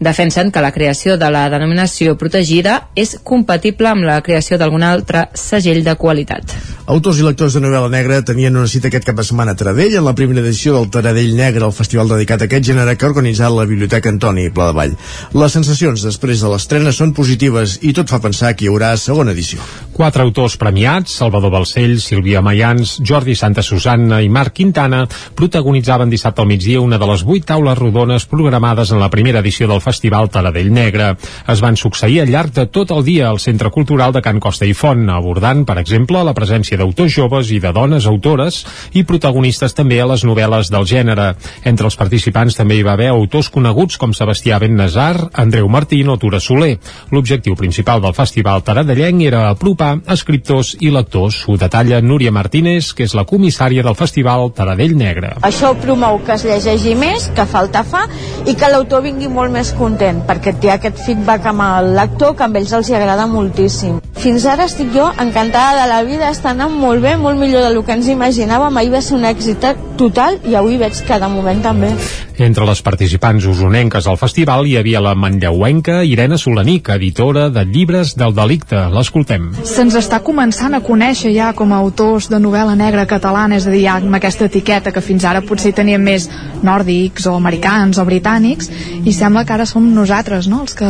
defensen 0.00 0.52
que 0.52 0.62
la 0.62 0.72
creació 0.72 1.16
de 1.18 1.30
la 1.30 1.48
denominació 1.50 2.14
protegida 2.18 2.88
és 2.94 3.16
compatible 3.26 3.90
amb 3.90 4.06
la 4.06 4.20
creació 4.22 4.58
d'algun 4.58 4.84
altre 4.86 5.26
segell 5.34 5.82
de 5.84 5.94
qualitat. 5.98 6.54
Autors 6.88 7.18
i 7.20 7.24
lectors 7.26 7.52
de 7.52 7.60
novel·la 7.60 7.90
negra 7.92 8.22
tenien 8.24 8.56
una 8.56 8.70
cita 8.70 8.88
aquest 8.88 9.04
cap 9.04 9.18
de 9.18 9.24
setmana 9.26 9.52
a 9.52 9.58
Taradell 9.58 9.98
en 9.98 10.06
la 10.06 10.14
primera 10.16 10.40
edició 10.40 10.76
del 10.76 10.88
Taradell 10.94 11.34
Negre, 11.36 11.66
el 11.66 11.74
festival 11.76 12.08
dedicat 12.08 12.40
a 12.40 12.48
aquest 12.48 12.70
gènere 12.70 12.94
que 12.96 13.04
ha 13.04 13.10
organitzat 13.10 13.52
la 13.52 13.66
Biblioteca 13.68 14.08
Antoni 14.08 14.48
Pla 14.54 14.70
de 14.70 14.76
Vall. 14.78 14.94
Les 15.34 15.52
sensacions 15.52 16.06
després 16.06 16.40
de 16.40 16.52
l'estrena 16.52 16.94
són 16.94 17.12
positives 17.12 17.78
i 17.82 17.92
tot 17.92 18.08
fa 18.08 18.22
pensar 18.24 18.54
que 18.54 18.64
hi 18.64 18.70
haurà 18.72 18.94
segona 18.96 19.34
edició. 19.36 19.60
Quatre 19.92 20.22
autors 20.22 20.56
premiats, 20.56 21.18
Salvador 21.18 21.52
Balcell, 21.52 21.98
Sílvia 22.00 22.40
Mayans, 22.40 22.98
Jordi 23.04 23.34
Santa 23.36 23.66
Susanna 23.66 24.22
i 24.22 24.30
Marc 24.32 24.54
Quintana, 24.56 25.02
protagonitzaven 25.36 26.08
dissabte 26.08 26.40
al 26.40 26.48
migdia 26.48 26.80
una 26.80 26.96
de 27.02 27.10
les 27.10 27.26
vuit 27.26 27.44
taules 27.44 27.76
rodones 27.78 28.24
programades 28.30 28.94
en 28.94 29.02
la 29.02 29.10
primera 29.10 29.42
edició 29.42 29.68
del 29.68 29.82
Festival 29.88 30.28
Taradell 30.28 30.70
Negre. 30.72 31.14
Es 31.48 31.62
van 31.64 31.76
succeir 31.80 32.20
al 32.22 32.32
llarg 32.32 32.52
de 32.54 32.66
tot 32.68 32.92
el 32.92 33.04
dia 33.06 33.28
al 33.28 33.40
Centre 33.40 33.70
Cultural 33.72 34.12
de 34.12 34.22
Can 34.24 34.40
Costa 34.40 34.68
i 34.68 34.74
Font, 34.76 35.06
abordant, 35.10 35.64
per 35.68 35.78
exemple, 35.80 36.20
la 36.24 36.34
presència 36.36 36.76
d'autors 36.78 37.14
joves 37.14 37.52
i 37.54 37.60
de 37.62 37.72
dones 37.72 38.06
autores 38.10 38.60
i 38.92 39.04
protagonistes 39.08 39.76
també 39.76 40.00
a 40.02 40.08
les 40.10 40.24
novel·les 40.28 40.72
del 40.74 40.86
gènere. 40.88 41.30
Entre 41.64 41.88
els 41.88 41.96
participants 41.96 42.58
també 42.58 42.78
hi 42.78 42.84
va 42.86 42.94
haver 42.98 43.08
autors 43.14 43.48
coneguts 43.54 43.96
com 44.00 44.12
Sebastià 44.16 44.58
Bennazar, 44.60 45.30
Andreu 45.32 45.68
Martín 45.72 46.12
o 46.12 46.18
Tura 46.20 46.40
Soler. 46.40 46.76
L'objectiu 47.14 47.56
principal 47.56 48.02
del 48.04 48.16
Festival 48.16 48.64
Taradellenc 48.66 49.24
era 49.24 49.46
apropar 49.48 49.94
escriptors 50.12 50.74
i 50.80 50.92
lectors. 50.92 51.44
Ho 51.48 51.56
detalla 51.56 52.02
Núria 52.04 52.32
Martínez, 52.34 52.92
que 52.92 53.06
és 53.08 53.16
la 53.16 53.24
comissària 53.28 53.84
del 53.86 53.96
Festival 53.98 54.50
Taradell 54.52 54.96
Negre. 54.98 55.34
Això 55.48 55.72
promou 55.80 56.20
que 56.26 56.36
es 56.36 56.44
llegeixi 56.44 56.94
més, 56.98 57.30
que 57.34 57.48
falta 57.48 57.84
fa, 57.86 58.04
i 58.48 58.54
que 58.58 58.70
l'autor 58.72 59.04
vingui 59.06 59.30
molt 59.32 59.54
més 59.54 59.72
content, 59.78 60.24
perquè 60.28 60.56
té 60.60 60.74
aquest 60.74 61.00
feedback 61.06 61.46
amb 61.48 61.64
el 61.68 61.94
lector 61.96 62.36
que 62.36 62.44
a 62.46 62.52
ells 62.60 62.74
els 62.76 62.90
hi 62.90 62.98
agrada 62.98 63.26
moltíssim. 63.30 63.98
Fins 64.18 64.44
ara 64.50 64.64
estic 64.66 64.90
jo 64.90 65.04
encantada 65.22 65.84
de 65.84 65.90
la 65.92 66.02
vida, 66.02 66.32
està 66.34 66.50
anant 66.50 66.72
molt 66.74 67.04
bé, 67.04 67.14
molt 67.16 67.38
millor 67.38 67.68
del 67.68 67.84
que 67.86 67.94
ens 67.94 68.08
imaginàvem. 68.10 68.80
Ahir 68.80 68.90
va 68.90 69.02
ser 69.04 69.14
un 69.14 69.26
èxit 69.28 69.62
total 69.98 70.40
i 70.46 70.56
avui 70.58 70.78
veig 70.78 70.98
que 71.06 71.18
de 71.22 71.28
moment 71.30 71.62
també. 71.62 71.92
Entre 72.38 72.66
les 72.66 72.80
participants 72.86 73.46
usonenques 73.50 74.06
al 74.06 74.18
festival 74.18 74.66
hi 74.66 74.76
havia 74.78 75.00
la 75.02 75.14
manlleuenca 75.18 76.00
Irene 76.06 76.38
Solanic, 76.38 76.90
editora 76.94 77.48
de 77.50 77.64
llibres 77.66 78.14
del 78.18 78.34
delicte. 78.34 78.78
L'escoltem. 78.94 79.48
Se'ns 79.66 79.96
està 79.98 80.20
començant 80.26 80.74
a 80.74 80.82
conèixer 80.82 81.32
ja 81.34 81.52
com 81.58 81.74
a 81.74 81.80
autors 81.82 82.28
de 82.30 82.38
novel·la 82.42 82.74
negra 82.78 83.06
catalana, 83.10 83.58
és 83.58 83.66
a 83.66 83.74
dir, 83.74 83.84
amb 83.90 84.18
aquesta 84.18 84.46
etiqueta 84.46 84.94
que 84.94 85.02
fins 85.02 85.26
ara 85.26 85.42
potser 85.46 85.74
teníem 85.74 86.02
més 86.02 86.28
nòrdics 86.62 87.26
o 87.26 87.34
americans 87.38 87.98
o 87.98 88.06
britànics, 88.06 88.70
i 89.04 89.14
sembla 89.14 89.44
que 89.46 89.54
ara 89.54 89.66
som 89.68 89.84
nosaltres, 89.94 90.48
no?, 90.50 90.62
els 90.64 90.74
que 90.78 90.88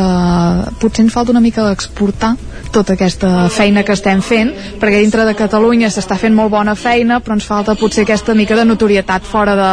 potser 0.81 1.05
ens 1.05 1.15
falta 1.15 1.35
una 1.35 1.43
mica 1.45 1.67
d'exportar 1.67 2.37
tota 2.73 2.95
aquesta 2.95 3.49
feina 3.53 3.85
que 3.85 3.95
estem 3.97 4.21
fent, 4.25 4.53
perquè 4.81 5.03
dintre 5.03 5.25
de 5.29 5.37
Catalunya 5.39 5.91
s'està 5.93 6.19
fent 6.21 6.35
molt 6.37 6.53
bona 6.53 6.75
feina, 6.79 7.21
però 7.25 7.37
ens 7.39 7.47
falta 7.49 7.77
potser 7.79 8.05
aquesta 8.05 8.37
mica 8.39 8.57
de 8.59 8.67
notorietat 8.69 9.25
fora 9.27 9.57
de, 9.59 9.71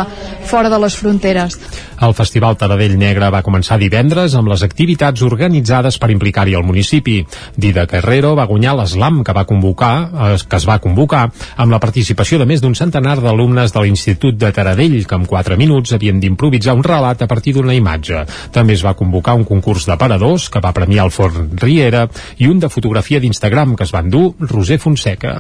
fora 0.47 0.71
de 0.71 0.79
les 0.81 0.95
fronteres. 0.95 1.59
El 1.95 2.13
Festival 2.15 2.57
Taradell 2.59 2.97
Negre 2.99 3.29
va 3.31 3.43
començar 3.43 3.77
divendres 3.79 4.33
amb 4.35 4.49
les 4.51 4.63
activitats 4.65 5.21
organitzades 5.23 5.97
per 6.01 6.09
implicar-hi 6.11 6.55
el 6.57 6.65
municipi. 6.67 7.21
Dida 7.55 7.85
Carrero 7.87 8.33
va 8.35 8.47
guanyar 8.49 8.75
l'Eslam 8.75 9.21
que 9.23 9.35
va 9.35 9.45
convocar, 9.47 9.93
eh, 10.03 10.35
que 10.43 10.59
es 10.59 10.67
va 10.67 10.79
convocar 10.83 11.29
amb 11.55 11.71
la 11.71 11.79
participació 11.79 12.39
de 12.39 12.47
més 12.49 12.61
d'un 12.61 12.75
centenar 12.75 13.15
d'alumnes 13.21 13.71
de 13.71 13.83
l'Institut 13.85 14.35
de 14.39 14.51
Taradell 14.51 14.97
que 15.05 15.15
en 15.15 15.25
4 15.25 15.57
minuts 15.57 15.95
havien 15.95 16.19
d'improvisar 16.19 16.75
un 16.75 16.83
relat 16.83 17.21
a 17.21 17.29
partir 17.31 17.55
d'una 17.55 17.75
imatge. 17.75 18.25
També 18.51 18.75
es 18.75 18.83
va 18.83 18.94
convocar 18.97 19.35
un 19.37 19.45
concurs 19.47 19.87
de 19.89 19.97
paradors 20.01 20.49
que 20.49 20.63
va 20.63 20.73
premiar 20.75 21.05
el 21.05 21.13
Forn 21.15 21.51
Riera 21.61 22.07
i 22.37 22.49
un 22.51 22.59
de 22.59 22.71
fotografia 22.73 23.21
d'Instagram 23.21 23.75
que 23.75 23.87
es 23.87 23.95
van 23.95 24.11
dur 24.11 24.27
Roser 24.39 24.79
Fonseca. 24.81 25.39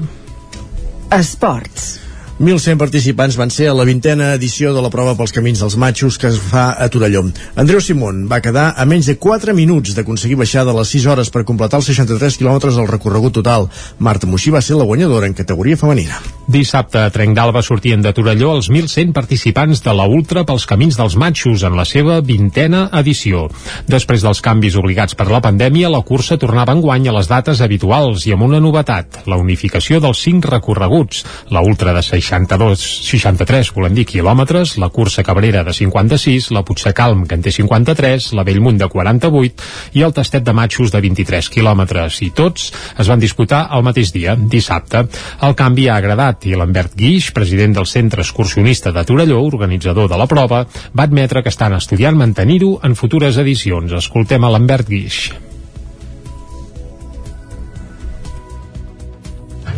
Esports. 1.15 2.04
1.100 2.35 2.75
participants 2.75 3.37
van 3.39 3.47
ser 3.47 3.69
a 3.71 3.73
la 3.73 3.85
vintena 3.87 4.33
edició 4.35 4.73
de 4.75 4.81
la 4.83 4.89
prova 4.91 5.13
pels 5.15 5.31
camins 5.31 5.61
dels 5.63 5.77
matxos 5.79 6.17
que 6.19 6.27
es 6.27 6.35
fa 6.35 6.65
a 6.75 6.89
Torelló. 6.91 7.21
Andreu 7.55 7.79
Simón 7.79 8.25
va 8.27 8.41
quedar 8.43 8.73
a 8.75 8.83
menys 8.83 9.07
de 9.07 9.15
4 9.15 9.53
minuts 9.55 9.93
d'aconseguir 9.95 10.35
baixar 10.41 10.65
de 10.67 10.73
les 10.75 10.91
6 10.91 11.05
hores 11.07 11.31
per 11.31 11.45
completar 11.47 11.79
els 11.79 11.87
63 11.87 12.35
quilòmetres 12.35 12.75
del 12.75 12.89
recorregut 12.91 13.37
total. 13.39 13.69
Marta 14.03 14.27
Moixí 14.27 14.51
va 14.51 14.59
ser 14.59 14.75
la 14.75 14.83
guanyadora 14.83 15.29
en 15.31 15.37
categoria 15.37 15.79
femenina. 15.79 16.19
Dissabte 16.51 17.05
a 17.05 17.13
Trenc 17.15 17.37
d'Alba 17.39 17.63
sortien 17.63 18.03
de 18.03 18.11
Torelló 18.11 18.51
els 18.57 18.67
1.100 18.67 19.15
participants 19.15 19.79
de 19.87 19.95
la 19.95 20.03
Ultra 20.03 20.43
pels 20.43 20.67
camins 20.67 20.99
dels 20.99 21.15
matxos 21.15 21.63
en 21.63 21.79
la 21.79 21.87
seva 21.87 22.19
vintena 22.19 22.89
edició. 22.99 23.45
Després 23.87 24.27
dels 24.27 24.43
canvis 24.43 24.75
obligats 24.75 25.15
per 25.15 25.29
la 25.31 25.39
pandèmia, 25.39 25.87
la 25.87 26.03
cursa 26.03 26.35
tornava 26.35 26.75
enguany 26.75 27.07
a 27.07 27.15
les 27.15 27.31
dates 27.31 27.63
habituals 27.63 28.27
i 28.27 28.35
amb 28.35 28.43
una 28.43 28.59
novetat, 28.59 29.23
la 29.23 29.39
unificació 29.39 30.03
dels 30.03 30.19
5 30.27 30.51
recorreguts, 30.51 31.23
la 31.55 31.63
Ultra 31.63 31.95
de 31.95 32.03
62, 32.03 32.24
63, 32.25 33.71
volem 33.75 33.95
dir, 33.95 34.05
quilòmetres, 34.09 34.75
la 34.81 34.89
cursa 34.93 35.23
Cabrera 35.23 35.63
de 35.63 35.73
56, 35.73 36.49
la 36.55 36.63
Puigdecalm, 36.65 37.25
que 37.29 37.37
en 37.37 37.45
té 37.45 37.53
53, 37.55 38.31
la 38.37 38.45
Bellmunt 38.47 38.79
de 38.81 38.89
48 38.91 39.97
i 39.99 40.05
el 40.05 40.13
Tastet 40.15 40.45
de 40.45 40.53
Matxos 40.57 40.93
de 40.93 41.01
23 41.05 41.49
quilòmetres. 41.53 42.19
I 42.25 42.31
tots 42.35 42.71
es 42.73 43.11
van 43.11 43.21
disputar 43.21 43.65
el 43.75 43.85
mateix 43.87 44.13
dia, 44.15 44.35
dissabte. 44.35 45.05
El 45.45 45.55
canvi 45.55 45.89
ha 45.89 45.97
agradat 46.01 46.49
i 46.49 46.55
l'Ambert 46.57 46.97
Guix, 46.99 47.31
president 47.35 47.77
del 47.79 47.89
Centre 47.89 48.25
Excursionista 48.25 48.91
de 48.91 49.05
Torelló, 49.07 49.41
organitzador 49.45 50.09
de 50.11 50.19
la 50.19 50.27
prova, 50.27 50.65
va 50.65 51.09
admetre 51.09 51.43
que 51.43 51.53
estan 51.53 51.77
estudiant 51.77 52.17
mantenir-ho 52.17 52.79
en 52.83 52.95
futures 52.99 53.37
edicions. 53.41 53.95
Escoltem 54.03 54.43
a 54.43 54.55
l'Ambert 54.55 54.89
Guix. 54.89 55.54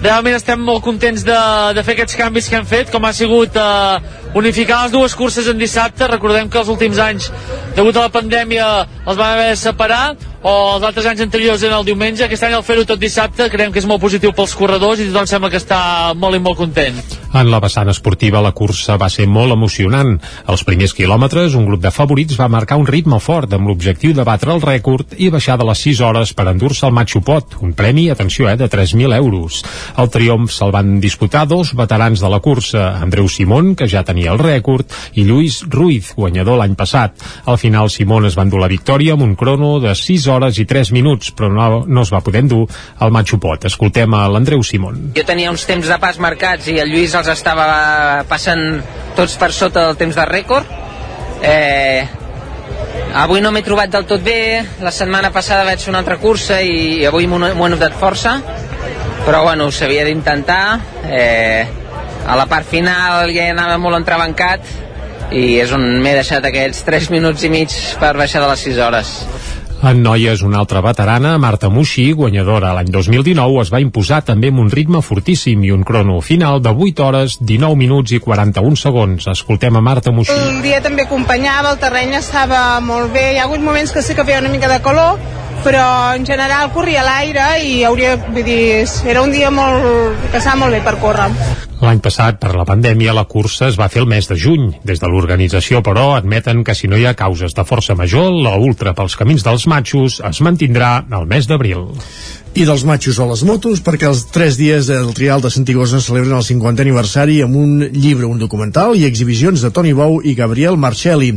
Realment 0.03 0.37
estem 0.37 0.61
molt 0.61 0.83
contents 0.85 1.23
de, 1.25 1.37
de 1.77 1.83
fer 1.85 1.95
aquests 1.97 2.17
canvis 2.19 2.49
que 2.49 2.57
hem 2.59 2.67
fet, 2.69 2.91
com 2.93 3.05
ha 3.07 3.13
sigut 3.15 3.55
eh, 3.57 4.17
unificar 4.37 4.83
les 4.83 4.93
dues 4.93 5.15
curses 5.17 5.49
en 5.49 5.57
dissabte. 5.57 6.07
Recordem 6.11 6.49
que 6.49 6.61
els 6.61 6.71
últims 6.73 6.99
anys, 7.01 7.31
degut 7.77 7.97
a 7.97 8.07
la 8.07 8.13
pandèmia, 8.13 8.67
els 9.05 9.17
vam 9.17 9.31
haver 9.33 9.51
de 9.53 9.59
separar. 9.61 10.03
O 10.47 10.77
els 10.77 10.85
altres 10.87 11.07
anys 11.09 11.21
anteriors 11.25 11.63
en 11.67 11.73
el 11.75 11.85
diumenge. 11.87 12.23
Aquest 12.25 12.45
any 12.47 12.55
al 12.55 12.63
fer-ho 12.63 12.85
tot 12.87 12.99
dissabte 13.01 13.49
creiem 13.51 13.73
que 13.73 13.81
és 13.81 13.87
molt 13.89 14.01
positiu 14.03 14.31
pels 14.35 14.53
corredors 14.55 15.01
i 15.01 15.07
tothom 15.09 15.27
sembla 15.27 15.51
que 15.51 15.59
està 15.59 15.79
molt 16.15 16.37
i 16.37 16.43
molt 16.43 16.59
content. 16.59 17.01
En 17.37 17.51
la 17.51 17.59
vessant 17.59 17.89
esportiva 17.91 18.41
la 18.41 18.53
cursa 18.55 18.95
va 18.97 19.09
ser 19.11 19.27
molt 19.27 19.51
emocionant. 19.53 20.13
Els 20.47 20.63
primers 20.67 20.93
quilòmetres, 20.95 21.57
un 21.59 21.67
grup 21.67 21.83
de 21.83 21.91
favorits 21.91 22.37
va 22.39 22.47
marcar 22.51 22.77
un 22.79 22.87
ritme 22.87 23.19
fort 23.19 23.51
amb 23.57 23.67
l'objectiu 23.67 24.13
de 24.15 24.23
batre 24.27 24.53
el 24.55 24.63
rècord 24.63 25.17
i 25.17 25.27
baixar 25.33 25.57
de 25.59 25.67
les 25.67 25.83
6 25.83 26.01
hores 26.07 26.31
per 26.37 26.47
endur-se 26.47 26.87
el 26.87 26.95
Machu 26.95 27.21
Pot, 27.27 27.57
un 27.61 27.75
premi, 27.75 28.07
atenció, 28.09 28.47
eh, 28.49 28.55
de 28.55 28.69
3.000 28.71 29.17
euros. 29.17 29.59
El 29.97 30.11
triomf 30.13 30.53
se'l 30.55 30.71
van 30.71 30.99
disputar 31.03 31.45
dos 31.47 31.73
veterans 31.75 32.23
de 32.23 32.31
la 32.31 32.39
cursa, 32.39 32.93
Andreu 33.03 33.27
Simón, 33.27 33.75
que 33.75 33.89
ja 33.91 34.05
tenia 34.07 34.31
el 34.31 34.39
rècord, 34.39 34.87
i 35.13 35.27
Lluís 35.27 35.63
Ruiz, 35.67 36.13
guanyador 36.15 36.61
l'any 36.61 36.77
passat. 36.79 37.19
Al 37.45 37.59
final 37.59 37.91
Simón 37.91 38.25
es 38.25 38.37
va 38.39 38.47
endur 38.47 38.63
la 38.63 38.71
victòria 38.71 39.17
amb 39.17 39.27
un 39.27 39.35
crono 39.35 39.77
de 39.83 39.93
6 39.95 40.27
hores 40.27 40.36
i 40.61 40.65
3 40.69 40.91
minuts, 40.95 41.31
però 41.35 41.49
no, 41.51 41.83
no 41.87 42.03
es 42.05 42.11
va 42.13 42.21
poder 42.21 42.43
endur 42.45 42.65
al 42.99 43.11
Machu 43.11 43.39
Pot. 43.41 43.65
Escoltem 43.69 44.13
a 44.13 44.27
l'Andreu 44.31 44.63
Simón. 44.63 45.11
Jo 45.17 45.25
tenia 45.27 45.51
uns 45.51 45.65
temps 45.69 45.87
de 45.89 45.97
pas 46.01 46.19
marcats 46.23 46.69
i 46.71 46.77
el 46.83 46.93
Lluís 46.93 47.15
els 47.17 47.31
estava 47.33 48.23
passant 48.29 48.81
tots 49.17 49.35
per 49.41 49.51
sota 49.55 49.87
del 49.87 49.97
temps 49.99 50.15
de 50.15 50.27
rècord. 50.29 50.69
Eh, 51.41 52.05
avui 53.17 53.41
no 53.41 53.51
m'he 53.51 53.65
trobat 53.65 53.91
del 53.93 54.05
tot 54.09 54.23
bé, 54.23 54.63
la 54.83 54.93
setmana 54.93 55.31
passada 55.33 55.65
vaig 55.67 55.81
fer 55.81 55.91
una 55.93 56.01
altra 56.03 56.19
cursa 56.21 56.61
i 56.61 57.05
avui 57.09 57.27
m'ho 57.27 57.41
he 57.47 57.69
notat 57.73 57.97
força, 57.97 58.37
però 59.25 59.43
bueno, 59.43 59.71
s'havia 59.71 60.05
d'intentar. 60.07 60.63
Eh, 61.09 61.65
a 62.27 62.35
la 62.35 62.45
part 62.45 62.67
final 62.67 63.31
ja 63.31 63.51
anava 63.53 63.77
molt 63.79 63.95
entrebancat 63.95 64.65
i 65.31 65.57
és 65.61 65.71
on 65.75 65.83
m'he 66.03 66.13
deixat 66.15 66.45
aquests 66.47 66.83
3 66.87 67.09
minuts 67.13 67.43
i 67.43 67.51
mig 67.51 67.73
per 68.01 68.13
baixar 68.19 68.43
de 68.43 68.49
les 68.51 68.65
6 68.67 68.81
hores. 68.83 69.13
En 69.83 70.01
noies, 70.01 70.41
una 70.41 70.57
altra 70.57 70.81
veterana, 70.81 71.35
Marta 71.37 71.69
Muixi, 71.69 72.07
guanyadora 72.17 72.71
l'any 72.73 72.89
2019, 72.89 73.59
es 73.61 73.69
va 73.69 73.81
imposar 73.83 74.23
també 74.25 74.49
amb 74.49 74.63
un 74.63 74.71
ritme 74.73 75.03
fortíssim 75.05 75.61
i 75.67 75.69
un 75.71 75.83
crono 75.85 76.17
final 76.25 76.57
de 76.65 76.73
8 76.73 77.05
hores, 77.05 77.37
19 77.39 77.77
minuts 77.77 78.15
i 78.17 78.19
41 78.19 78.81
segons. 78.81 79.29
Escoltem 79.29 79.77
a 79.77 79.83
Marta 79.85 80.11
Muixi. 80.11 80.33
El 80.33 80.63
dia 80.65 80.81
també 80.81 81.05
acompanyava, 81.05 81.75
el 81.75 81.81
terreny 81.83 82.17
estava 82.17 82.79
molt 82.81 83.13
bé, 83.13 83.35
hi 83.35 83.37
ha 83.37 83.45
hagut 83.45 83.61
moments 83.61 83.93
que 83.93 84.01
sí 84.01 84.17
que 84.17 84.25
feia 84.25 84.41
una 84.41 84.49
mica 84.49 84.71
de 84.71 84.81
calor, 84.81 85.21
però 85.63 86.13
en 86.15 86.25
general 86.25 86.71
corria 86.75 87.01
a 87.01 87.07
l'aire 87.07 87.47
i 87.63 87.83
hauria, 87.87 88.15
vull 88.17 88.45
dir, 88.45 88.85
era 89.05 89.23
un 89.23 89.31
dia 89.31 89.49
molt, 89.53 90.27
que 90.31 90.39
estava 90.39 90.63
molt 90.65 90.77
bé 90.77 90.83
per 90.85 90.97
córrer. 91.01 91.29
L'any 91.77 91.99
passat, 92.01 92.39
per 92.41 92.55
la 92.57 92.65
pandèmia, 92.65 93.13
la 93.13 93.27
cursa 93.29 93.67
es 93.69 93.75
va 93.77 93.89
fer 93.93 94.01
el 94.01 94.09
mes 94.09 94.25
de 94.25 94.37
juny. 94.41 94.71
Des 94.87 94.97
de 94.97 95.09
l'organització, 95.11 95.83
però, 95.85 96.07
admeten 96.17 96.63
que 96.65 96.73
si 96.73 96.89
no 96.89 96.97
hi 96.97 97.05
ha 97.05 97.13
causes 97.17 97.53
de 97.53 97.65
força 97.69 97.93
major, 97.95 98.31
la 98.33 98.55
ultra 98.57 98.95
pels 98.97 99.15
camins 99.19 99.45
dels 99.45 99.67
matxos 99.69 100.17
es 100.25 100.41
mantindrà 100.41 100.91
al 101.13 101.29
mes 101.29 101.45
d'abril. 101.45 101.85
I 102.57 102.65
dels 102.65 102.83
matxos 102.89 103.19
a 103.21 103.29
les 103.29 103.45
motos, 103.45 103.83
perquè 103.85 104.09
els 104.09 104.25
tres 104.33 104.57
dies 104.57 104.89
del 104.89 105.13
Trial 105.13 105.43
de 105.43 105.53
Santigosa 105.53 106.01
celebren 106.01 106.39
el 106.39 106.45
50è 106.47 106.87
aniversari 106.87 107.43
amb 107.45 107.59
un 107.61 107.83
llibre, 107.93 108.25
un 108.25 108.41
documental 108.41 108.97
i 108.97 109.05
exhibicions 109.05 109.61
de 109.61 109.69
Toni 109.69 109.93
Bou 109.93 110.17
i 110.25 110.33
Gabriel 110.33 110.81
Marcelli. 110.81 111.35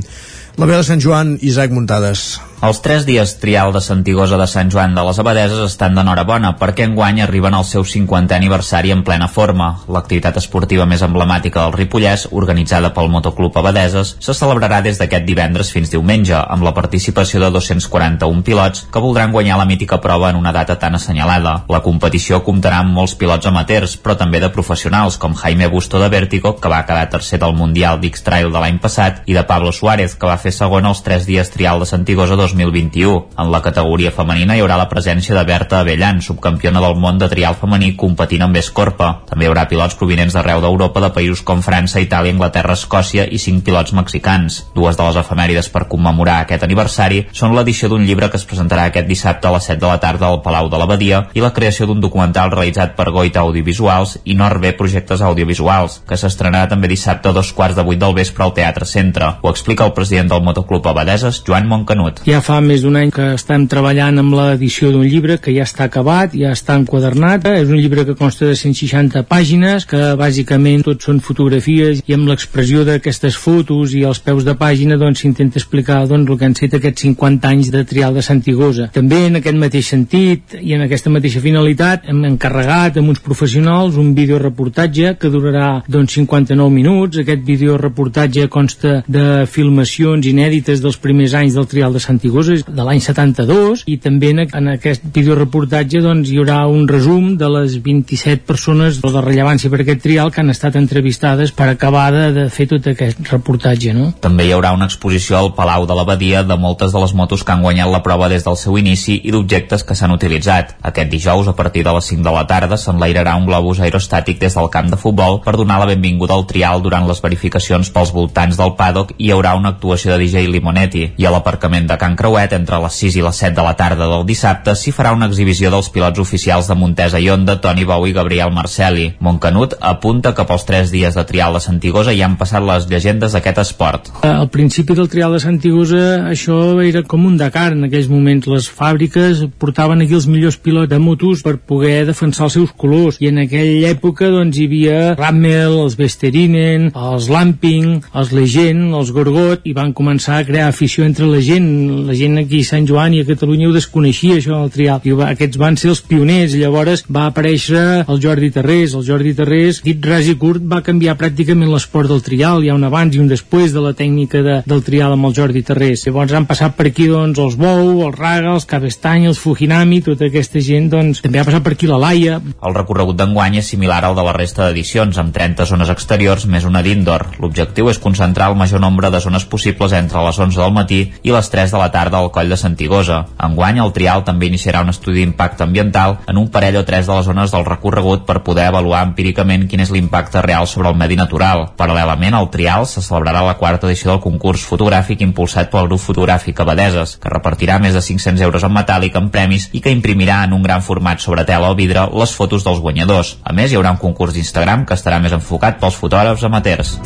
La 0.56 0.64
veu 0.64 0.80
de 0.80 0.86
Sant 0.88 1.04
Joan, 1.04 1.36
Isaac 1.44 1.76
Muntades. 1.76 2.40
Els 2.60 2.82
tres 2.84 3.06
dies 3.08 3.30
trial 3.40 3.70
de 3.72 3.80
Santigosa 3.80 4.36
de 4.36 4.44
Sant 4.44 4.68
Joan 4.68 4.92
de 4.92 5.00
les 5.06 5.18
Abadeses 5.22 5.62
estan 5.64 5.94
d'enhorabona 5.96 6.50
perquè 6.60 6.84
enguany 6.84 7.22
arriben 7.24 7.54
al 7.56 7.64
seu 7.64 7.86
50è 7.88 8.36
aniversari 8.36 8.90
en 8.92 9.00
plena 9.00 9.30
forma. 9.32 9.68
L'activitat 9.88 10.36
esportiva 10.36 10.84
més 10.84 11.00
emblemàtica 11.00 11.62
del 11.62 11.72
Ripollès, 11.72 12.26
organitzada 12.36 12.90
pel 12.92 13.08
Motoclub 13.08 13.56
Abadeses, 13.56 14.10
se 14.20 14.34
celebrarà 14.36 14.82
des 14.84 15.00
d'aquest 15.00 15.24
divendres 15.24 15.70
fins 15.72 15.88
diumenge, 15.88 16.34
amb 16.36 16.66
la 16.66 16.74
participació 16.76 17.40
de 17.40 17.48
241 17.54 18.44
pilots 18.44 18.84
que 18.92 19.02
voldran 19.06 19.32
guanyar 19.32 19.56
la 19.56 19.64
mítica 19.64 19.96
prova 20.04 20.28
en 20.28 20.36
una 20.36 20.52
data 20.52 20.76
tan 20.76 21.00
assenyalada. 21.00 21.64
La 21.72 21.80
competició 21.80 22.42
comptarà 22.44 22.82
amb 22.84 22.92
molts 22.92 23.16
pilots 23.16 23.48
amateurs, 23.48 23.96
però 23.96 24.18
també 24.20 24.44
de 24.44 24.52
professionals, 24.52 25.16
com 25.16 25.32
Jaime 25.32 25.70
Busto 25.72 25.96
de 25.96 26.12
Vértigo, 26.12 26.58
que 26.60 26.68
va 26.68 26.84
quedar 26.84 27.08
tercer 27.08 27.40
del 27.40 27.56
Mundial 27.56 28.04
d'X-Trail 28.04 28.52
de 28.52 28.60
l'any 28.66 28.84
passat, 28.84 29.24
i 29.24 29.32
de 29.32 29.48
Pablo 29.48 29.72
Suárez, 29.72 30.12
que 30.12 30.28
va 30.28 30.36
fer 30.36 30.52
segon 30.52 30.92
els 30.92 31.00
tres 31.00 31.24
dies 31.24 31.56
trial 31.56 31.80
de 31.80 31.88
Santigosa 31.88 32.36
2021. 32.52 33.14
En 33.38 33.50
la 33.52 33.62
categoria 33.64 34.12
femenina 34.14 34.56
hi 34.56 34.62
haurà 34.64 34.76
la 34.80 34.88
presència 34.90 35.36
de 35.36 35.44
Berta 35.48 35.80
Avellan, 35.80 36.20
subcampiona 36.22 36.82
del 36.84 36.96
món 37.00 37.18
de 37.20 37.28
trial 37.32 37.56
femení 37.60 37.94
competint 38.00 38.44
amb 38.46 38.58
Escorpa. 38.60 39.10
També 39.30 39.46
hi 39.46 39.50
haurà 39.50 39.66
pilots 39.70 39.96
provinents 40.00 40.34
d'arreu 40.36 40.62
d'Europa 40.64 41.02
de 41.04 41.12
països 41.14 41.42
com 41.46 41.62
França, 41.64 42.02
Itàlia, 42.02 42.34
Anglaterra, 42.34 42.76
Escòcia 42.78 43.26
i 43.26 43.38
cinc 43.38 43.64
pilots 43.66 43.94
mexicans. 43.96 44.60
Dues 44.74 44.98
de 44.98 45.06
les 45.06 45.20
efemèrides 45.22 45.70
per 45.72 45.86
commemorar 45.90 46.40
aquest 46.44 46.66
aniversari 46.66 47.24
són 47.32 47.54
l'edició 47.56 47.90
d'un 47.90 48.04
llibre 48.06 48.30
que 48.30 48.40
es 48.40 48.46
presentarà 48.48 48.88
aquest 48.90 49.08
dissabte 49.08 49.48
a 49.48 49.54
les 49.54 49.70
7 49.70 49.80
de 49.80 49.88
la 49.88 50.00
tarda 50.02 50.28
al 50.28 50.40
Palau 50.44 50.68
de 50.70 50.80
l'Abadia 50.80 51.24
i 51.34 51.44
la 51.44 51.52
creació 51.56 51.86
d'un 51.86 52.00
documental 52.00 52.52
realitzat 52.52 52.96
per 52.98 53.10
Goita 53.14 53.44
Audiovisuals 53.44 54.18
i 54.24 54.36
Norbe 54.38 54.72
Projectes 54.78 55.22
Audiovisuals, 55.24 56.00
que 56.08 56.18
s'estrenarà 56.20 56.68
també 56.70 56.90
dissabte 56.90 57.30
a 57.30 57.36
dos 57.36 57.52
quarts 57.56 57.78
de 57.78 57.84
vuit 57.86 58.00
del 58.00 58.16
vespre 58.16 58.44
al 58.44 58.54
Teatre 58.56 58.86
Centre. 58.86 59.34
Ho 59.42 59.50
explica 59.50 59.86
el 59.86 59.94
president 59.96 60.30
del 60.32 60.42
Motoclub 60.46 60.86
Abadeses, 60.90 61.42
Joan 61.46 61.68
Montcanut. 61.70 62.22
Fa 62.40 62.60
més 62.64 62.82
d'un 62.84 62.96
any 62.96 63.10
que 63.14 63.32
estem 63.36 63.66
treballant 63.70 64.18
amb 64.22 64.34
l'edició 64.36 64.90
d'un 64.92 65.04
llibre 65.06 65.38
que 65.42 65.52
ja 65.54 65.66
està 65.68 65.86
acabat, 65.86 66.34
ja 66.36 66.52
està 66.56 66.76
enquadernat. 66.78 67.46
És 67.60 67.68
un 67.68 67.78
llibre 67.80 68.04
que 68.08 68.16
consta 68.18 68.48
de 68.48 68.56
160 68.56 69.22
pàgines, 69.28 69.86
que 69.88 70.14
bàsicament 70.18 70.84
tot 70.86 71.04
són 71.04 71.20
fotografies 71.24 72.02
i 72.06 72.16
amb 72.16 72.30
l'expressió 72.30 72.84
d'aquestes 72.88 73.36
fotos 73.36 73.94
i 73.96 74.04
els 74.08 74.22
peus 74.24 74.46
de 74.46 74.54
pàgina 74.58 74.98
doncs 75.00 75.22
s'intenta 75.22 75.60
explicar 75.60 76.00
doncs, 76.08 76.30
el 76.30 76.38
que 76.38 76.48
han 76.48 76.56
set 76.58 76.74
aquests 76.76 77.06
50 77.06 77.50
anys 77.50 77.70
de 77.74 77.84
trial 77.84 78.16
de 78.16 78.24
Santigosa. 78.24 78.88
També 78.94 79.24
en 79.28 79.40
aquest 79.40 79.58
mateix 79.60 79.90
sentit 79.92 80.56
i 80.60 80.74
en 80.76 80.86
aquesta 80.86 81.12
mateixa 81.12 81.42
finalitat 81.44 82.08
hem 82.10 82.24
encarregat 82.32 82.98
amb 83.00 83.12
uns 83.12 83.22
professionals 83.24 83.98
un 84.00 84.14
videoreportatge 84.16 85.14
que 85.20 85.32
durarà 85.32 85.82
doncs, 85.88 86.16
59 86.16 86.70
minuts. 86.74 87.20
Aquest 87.22 87.44
videoreportatge 87.46 88.48
consta 88.48 89.00
de 89.06 89.44
filmacions 89.50 90.26
inèdites 90.26 90.82
dels 90.82 90.98
primers 91.00 91.34
anys 91.38 91.56
del 91.58 91.68
trial 91.70 91.92
de 91.94 92.00
Santigosa, 92.00 92.29
de 92.30 92.84
l'any 92.86 93.00
72, 93.02 93.84
i 93.90 93.96
també 94.02 94.30
en, 94.34 94.42
en 94.44 94.72
aquest 94.74 95.04
videoreportatge 95.14 96.02
doncs, 96.04 96.30
hi 96.30 96.38
haurà 96.40 96.62
un 96.70 96.86
resum 96.88 97.34
de 97.40 97.48
les 97.50 97.76
27 97.82 98.46
persones 98.48 99.00
de 99.02 99.12
rellevància 99.20 99.70
per 99.72 99.82
aquest 99.84 100.02
trial 100.04 100.32
que 100.32 100.42
han 100.42 100.52
estat 100.52 100.76
entrevistades 100.80 101.52
per 101.56 101.68
acabar 101.70 102.08
de, 102.14 102.24
de 102.36 102.46
fer 102.52 102.68
tot 102.70 102.86
aquest 102.92 103.20
reportatge. 103.32 103.94
No? 103.96 104.10
També 104.22 104.46
hi 104.46 104.54
haurà 104.56 104.72
una 104.76 104.88
exposició 104.90 105.38
al 105.38 105.52
Palau 105.56 105.86
de 105.88 105.96
l'Abadia 105.96 106.44
de 106.46 106.58
moltes 106.60 106.94
de 106.94 107.02
les 107.02 107.14
motos 107.16 107.44
que 107.44 107.54
han 107.54 107.64
guanyat 107.64 107.90
la 107.90 108.02
prova 108.06 108.30
des 108.32 108.46
del 108.46 108.58
seu 108.60 108.78
inici 108.78 109.18
i 109.24 109.34
d'objectes 109.34 109.84
que 109.86 109.96
s'han 109.98 110.14
utilitzat. 110.14 110.76
Aquest 110.86 111.10
dijous, 111.12 111.48
a 111.48 111.56
partir 111.56 111.84
de 111.86 111.94
les 111.96 112.10
5 112.12 112.24
de 112.26 112.34
la 112.34 112.46
tarda, 112.46 112.78
s'enlairarà 112.80 113.36
un 113.40 113.48
globus 113.48 113.80
aerostàtic 113.80 114.40
des 114.40 114.56
del 114.56 114.70
camp 114.70 114.90
de 114.92 115.00
futbol 115.00 115.40
per 115.44 115.56
donar 115.58 115.80
la 115.82 115.90
benvinguda 115.90 116.36
al 116.36 116.46
trial 116.50 116.82
durant 116.84 117.08
les 117.08 117.22
verificacions 117.22 117.90
pels 117.90 118.14
voltants 118.14 118.58
del 118.60 118.76
paddock 118.78 119.14
i 119.18 119.30
hi 119.30 119.34
haurà 119.34 119.54
una 119.58 119.74
actuació 119.74 120.12
de 120.12 120.24
DJ 120.24 120.48
Limonetti. 120.50 121.04
I 121.16 121.26
a 121.26 121.34
l'aparcament 121.34 121.86
de 121.90 121.96
Can 122.00 122.16
Creuet, 122.20 122.52
entre 122.52 122.76
les 122.82 122.96
6 123.00 123.14
i 123.16 123.22
les 123.24 123.38
7 123.40 123.54
de 123.56 123.62
la 123.64 123.72
tarda 123.78 124.04
del 124.04 124.26
dissabte, 124.28 124.74
s'hi 124.76 124.92
farà 124.92 125.14
una 125.16 125.24
exhibició 125.30 125.70
dels 125.72 125.88
pilots 125.88 126.20
oficials 126.20 126.66
de 126.68 126.74
Montesa 126.76 127.16
i 127.16 127.30
Onda, 127.32 127.54
Toni 127.64 127.86
Bou 127.88 128.04
i 128.04 128.12
Gabriel 128.12 128.52
Marceli. 128.52 129.06
Montcanut 129.24 129.78
apunta 129.80 130.34
que 130.36 130.44
pels 130.44 130.66
3 130.68 130.92
dies 130.92 131.16
de 131.16 131.24
trial 131.24 131.56
de 131.56 131.62
Santigosa 131.64 132.12
ja 132.12 132.26
han 132.28 132.36
passat 132.36 132.60
les 132.66 132.84
llegendes 132.90 133.32
d'aquest 133.32 133.62
esport. 133.62 134.10
Al 134.28 134.50
principi 134.52 134.92
del 134.98 135.08
trial 135.08 135.32
de 135.32 135.40
Santigosa 135.40 136.02
això 136.28 136.58
era 136.84 137.00
com 137.08 137.24
un 137.24 137.38
Dakar 137.40 137.70
en 137.72 137.88
aquells 137.88 138.10
moments. 138.12 138.50
Les 138.52 138.68
fàbriques 138.68 139.40
portaven 139.62 140.04
aquí 140.04 140.18
els 140.18 140.28
millors 140.28 140.60
pilots 140.60 140.92
de 140.92 141.00
motos 141.00 141.40
per 141.46 141.56
poder 141.56 142.04
defensar 142.10 142.50
els 142.50 142.58
seus 142.58 142.76
colors 142.76 143.16
i 143.24 143.30
en 143.32 143.40
aquella 143.46 143.94
època 143.94 144.28
doncs 144.28 144.60
hi 144.60 144.68
havia 144.68 144.98
Rammel, 145.16 145.78
els 145.86 145.96
Vesterinen, 145.96 146.90
els 146.92 147.30
Lamping, 147.32 148.02
els 148.12 148.36
Legend, 148.36 148.92
els 149.00 149.16
Gorgot 149.16 149.64
i 149.64 149.72
van 149.72 149.96
començar 149.96 150.36
a 150.42 150.44
crear 150.44 150.68
afició 150.68 151.08
entre 151.08 151.32
la 151.32 151.40
gent. 151.40 152.09
La 152.10 152.16
gent 152.18 152.40
aquí 152.40 152.58
a 152.64 152.66
Sant 152.66 152.88
Joan 152.88 153.12
i 153.14 153.20
a 153.22 153.26
Catalunya 153.28 153.68
ho 153.68 153.72
desconeixia 153.76 154.40
això 154.40 154.56
del 154.56 154.70
trial. 154.74 155.04
I 155.06 155.12
aquests 155.28 155.58
van 155.62 155.76
ser 155.78 155.92
els 155.92 156.00
pioners. 156.02 156.56
Llavors 156.58 157.04
va 157.06 157.28
aparèixer 157.30 157.82
el 158.00 158.18
Jordi 158.24 158.48
Terrés. 158.50 158.96
El 158.98 159.04
Jordi 159.06 159.30
Terrés, 159.38 159.78
dit 159.84 160.08
ras 160.10 160.26
i 160.26 160.34
curt, 160.40 160.64
va 160.72 160.80
canviar 160.82 161.14
pràcticament 161.20 161.70
l'esport 161.70 162.10
del 162.10 162.24
trial. 162.26 162.64
Hi 162.64 162.72
ha 162.72 162.74
un 162.74 162.86
abans 162.88 163.14
i 163.14 163.20
un 163.22 163.28
després 163.30 163.70
de 163.70 163.84
la 163.84 163.92
tècnica 163.94 164.40
de, 164.42 164.56
del 164.66 164.82
trial 164.82 165.14
amb 165.14 165.28
el 165.28 165.36
Jordi 165.36 165.62
Terrés. 165.68 166.02
Llavors 166.08 166.34
han 166.34 166.48
passat 166.50 166.74
per 166.74 166.88
aquí 166.90 167.06
doncs, 167.12 167.38
els 167.38 167.54
Bou, 167.60 168.02
els 168.08 168.18
Raga, 168.18 168.56
els 168.56 168.66
Cabestany, 168.66 169.28
els 169.30 169.38
Fujinami, 169.38 170.00
tota 170.08 170.26
aquesta 170.26 170.64
gent 170.66 170.90
doncs, 170.90 171.22
també 171.22 171.38
ha 171.38 171.46
passat 171.46 171.62
per 171.62 171.76
aquí 171.76 171.86
la 171.86 172.00
Laia. 172.02 172.40
El 172.42 172.74
recorregut 172.74 173.22
d'enguany 173.22 173.60
és 173.62 173.70
similar 173.70 174.00
al 174.02 174.18
de 174.18 174.26
la 174.26 174.34
resta 174.34 174.66
d'edicions, 174.66 175.22
amb 175.22 175.30
30 175.38 175.68
zones 175.70 175.94
exteriors 175.94 176.48
més 176.50 176.66
una 176.66 176.82
d'indoor. 176.82 177.28
L'objectiu 177.38 177.94
és 177.94 178.02
concentrar 178.02 178.50
el 178.50 178.58
major 178.58 178.82
nombre 178.82 179.14
de 179.14 179.22
zones 179.22 179.46
possibles 179.46 179.94
entre 179.94 180.26
les 180.26 180.42
11 180.50 180.58
del 180.58 180.74
matí 180.74 181.02
i 181.22 181.38
les 181.38 181.54
3 181.54 181.78
de 181.78 181.78
la 181.78 181.89
tarda 181.90 182.18
al 182.18 182.30
coll 182.34 182.48
de 182.48 182.56
Santigosa. 182.56 183.24
Enguany, 183.42 183.80
el 183.82 183.92
trial 183.96 184.24
també 184.26 184.48
iniciarà 184.50 184.82
un 184.84 184.92
estudi 184.92 185.20
d'impacte 185.20 185.64
ambiental 185.64 186.18
en 186.28 186.38
un 186.40 186.48
parell 186.50 186.80
o 186.80 186.84
tres 186.84 187.06
de 187.06 187.16
les 187.16 187.26
zones 187.26 187.52
del 187.54 187.66
recorregut 187.66 188.24
per 188.26 188.42
poder 188.46 188.68
avaluar 188.70 189.02
empíricament 189.06 189.66
quin 189.68 189.84
és 189.84 189.92
l'impacte 189.94 190.42
real 190.42 190.66
sobre 190.66 190.88
el 190.90 190.98
medi 190.98 191.16
natural. 191.16 191.68
Paral·lelament 191.76 192.36
al 192.36 192.50
trial 192.50 192.86
se 192.86 193.02
celebrarà 193.02 193.42
la 193.46 193.56
quarta 193.60 193.88
edició 193.88 194.12
del 194.12 194.22
concurs 194.24 194.64
fotogràfic 194.66 195.24
impulsat 195.26 195.70
pel 195.72 195.88
grup 195.88 196.02
fotogràfic 196.04 196.60
Abadeses, 196.60 197.16
que 197.20 197.32
repartirà 197.32 197.78
més 197.82 197.96
de 197.96 198.04
500 198.04 198.44
euros 198.46 198.64
en 198.66 198.74
metàl·lic 198.76 199.16
en 199.18 199.30
premis 199.34 199.68
i 199.72 199.82
que 199.84 199.94
imprimirà 199.94 200.42
en 200.44 200.56
un 200.56 200.62
gran 200.66 200.82
format 200.82 201.20
sobre 201.20 201.44
tela 201.48 201.70
o 201.70 201.78
vidre 201.78 202.06
les 202.12 202.34
fotos 202.36 202.66
dels 202.66 202.80
guanyadors. 202.80 203.36
A 203.44 203.52
més, 203.56 203.72
hi 203.72 203.80
haurà 203.80 203.94
un 203.96 204.02
concurs 204.02 204.36
d'Instagram 204.36 204.86
que 204.86 204.98
estarà 204.98 205.20
més 205.20 205.36
enfocat 205.36 205.80
pels 205.80 205.98
fotògrafs 206.00 206.46
amateurs. 206.46 206.98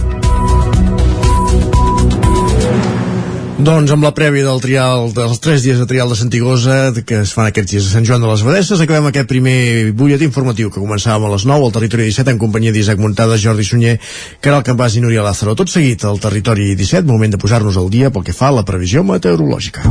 Doncs 3.65 3.95
amb 3.95 4.05
la 4.05 4.11
prèvia 4.13 4.45
del 4.45 4.59
trial, 4.61 5.07
dels 5.17 5.39
tres 5.41 5.63
dies 5.65 5.79
de 5.81 5.87
trial 5.89 6.11
de 6.13 6.17
Santigosa, 6.19 6.75
que 7.09 7.23
es 7.23 7.31
fan 7.33 7.47
aquests 7.49 7.71
dies 7.71 7.87
a 7.87 7.93
Sant 7.95 8.05
Joan 8.05 8.21
de 8.21 8.29
les 8.29 8.43
Abadesses, 8.45 8.83
acabem 8.85 9.09
aquest 9.09 9.31
primer 9.31 9.55
butlletí 9.97 10.29
informatiu 10.29 10.69
que 10.69 10.83
començàvem 10.83 11.25
a 11.25 11.33
les 11.33 11.47
9 11.49 11.65
al 11.65 11.73
Territori 11.73 12.11
17 12.11 12.35
en 12.35 12.43
companyia 12.43 12.75
d'Isaac 12.77 13.01
Montada, 13.01 13.41
Jordi 13.41 13.65
Sunyer, 13.65 13.97
Caral 14.45 14.67
Campàs 14.69 14.99
i 14.99 15.05
Núria 15.07 15.25
Lázaro. 15.25 15.57
Tot 15.57 15.73
seguit 15.73 16.05
al 16.05 16.21
Territori 16.21 16.75
17, 16.77 17.09
moment 17.09 17.33
de 17.33 17.41
posar-nos 17.41 17.81
al 17.81 17.89
dia 17.89 18.13
pel 18.13 18.29
que 18.29 18.37
fa 18.37 18.53
a 18.53 18.59
la 18.59 18.69
previsió 18.69 19.01
meteorològica. 19.01 19.89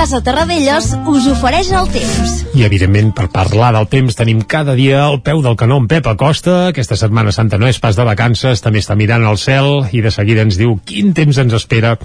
Casa 0.00 0.22
Terradellos 0.24 0.94
us 1.12 1.26
ofereix 1.28 1.68
el 1.76 1.84
temps. 1.92 2.30
I, 2.56 2.62
evidentment, 2.64 3.10
per 3.12 3.26
parlar 3.28 3.74
del 3.76 3.84
temps 3.92 4.16
tenim 4.16 4.38
cada 4.48 4.72
dia 4.72 5.02
al 5.04 5.18
peu 5.20 5.42
del 5.44 5.58
canó 5.60 5.76
en 5.76 5.90
Pep 5.92 6.08
Acosta. 6.08 6.70
Aquesta 6.70 6.96
Setmana 6.96 7.34
Santa 7.36 7.58
no 7.60 7.68
és 7.68 7.76
pas 7.84 7.98
de 7.98 8.06
vacances, 8.08 8.62
també 8.64 8.80
està 8.80 8.96
mirant 8.96 9.26
al 9.28 9.36
cel 9.36 9.84
i 9.92 10.00
de 10.00 10.08
seguida 10.08 10.40
ens 10.48 10.56
diu 10.56 10.78
quin 10.88 11.12
temps 11.12 11.42
ens 11.44 11.52
espera 11.52 11.98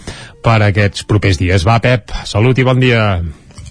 per 0.44 0.58
aquests 0.68 1.08
propers 1.08 1.40
dies. 1.40 1.64
Va, 1.64 1.80
Pep, 1.80 2.12
salut 2.28 2.60
i 2.60 2.68
bon 2.68 2.84
dia. 2.84 3.08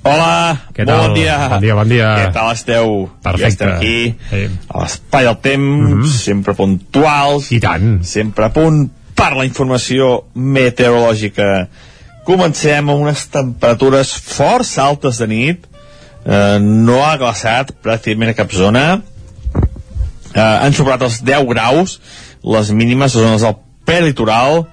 Hola, 0.09 0.33
Què 0.73 0.89
tal? 0.89 1.05
bon 1.05 1.21
dia. 1.21 1.39
Bon 1.53 1.61
dia, 1.69 1.77
bon 1.83 1.93
dia. 1.93 2.11
Què 2.23 2.33
tal 2.41 2.53
esteu? 2.57 2.97
Perfecte. 3.29 3.45
Ja 3.45 3.53
estem 3.53 3.77
aquí, 3.77 4.15
Sí. 4.33 4.49
a 4.73 4.81
l'espai 4.87 5.25
del 5.29 5.37
temps, 5.37 5.91
Mhm. 5.99 6.09
sempre 6.09 6.55
puntuals. 6.55 7.53
I 7.53 7.61
tant. 7.61 8.03
Sempre 8.03 8.47
a 8.47 8.53
punt 8.57 8.89
per 9.15 9.35
la 9.37 9.45
informació 9.45 10.25
meteorològica. 10.33 11.69
Comencem 12.25 12.89
amb 12.89 13.03
unes 13.05 13.27
temperatures 13.29 14.15
força 14.17 14.85
altes 14.87 15.21
de 15.21 15.29
nit. 15.29 15.67
Eh, 16.25 16.59
no 16.61 17.03
ha 17.05 17.19
glaçat 17.21 17.75
pràcticament 17.85 18.33
a 18.33 18.39
cap 18.39 18.53
zona. 18.53 18.85
Eh, 20.33 20.41
han 20.41 20.73
superat 20.73 21.05
els 21.05 21.21
10 21.21 21.45
graus, 21.51 21.99
les 22.43 22.71
mínimes 22.73 23.13
a 23.13 23.21
zones 23.27 23.45
del 23.45 23.59
prelitoral, 23.85 24.65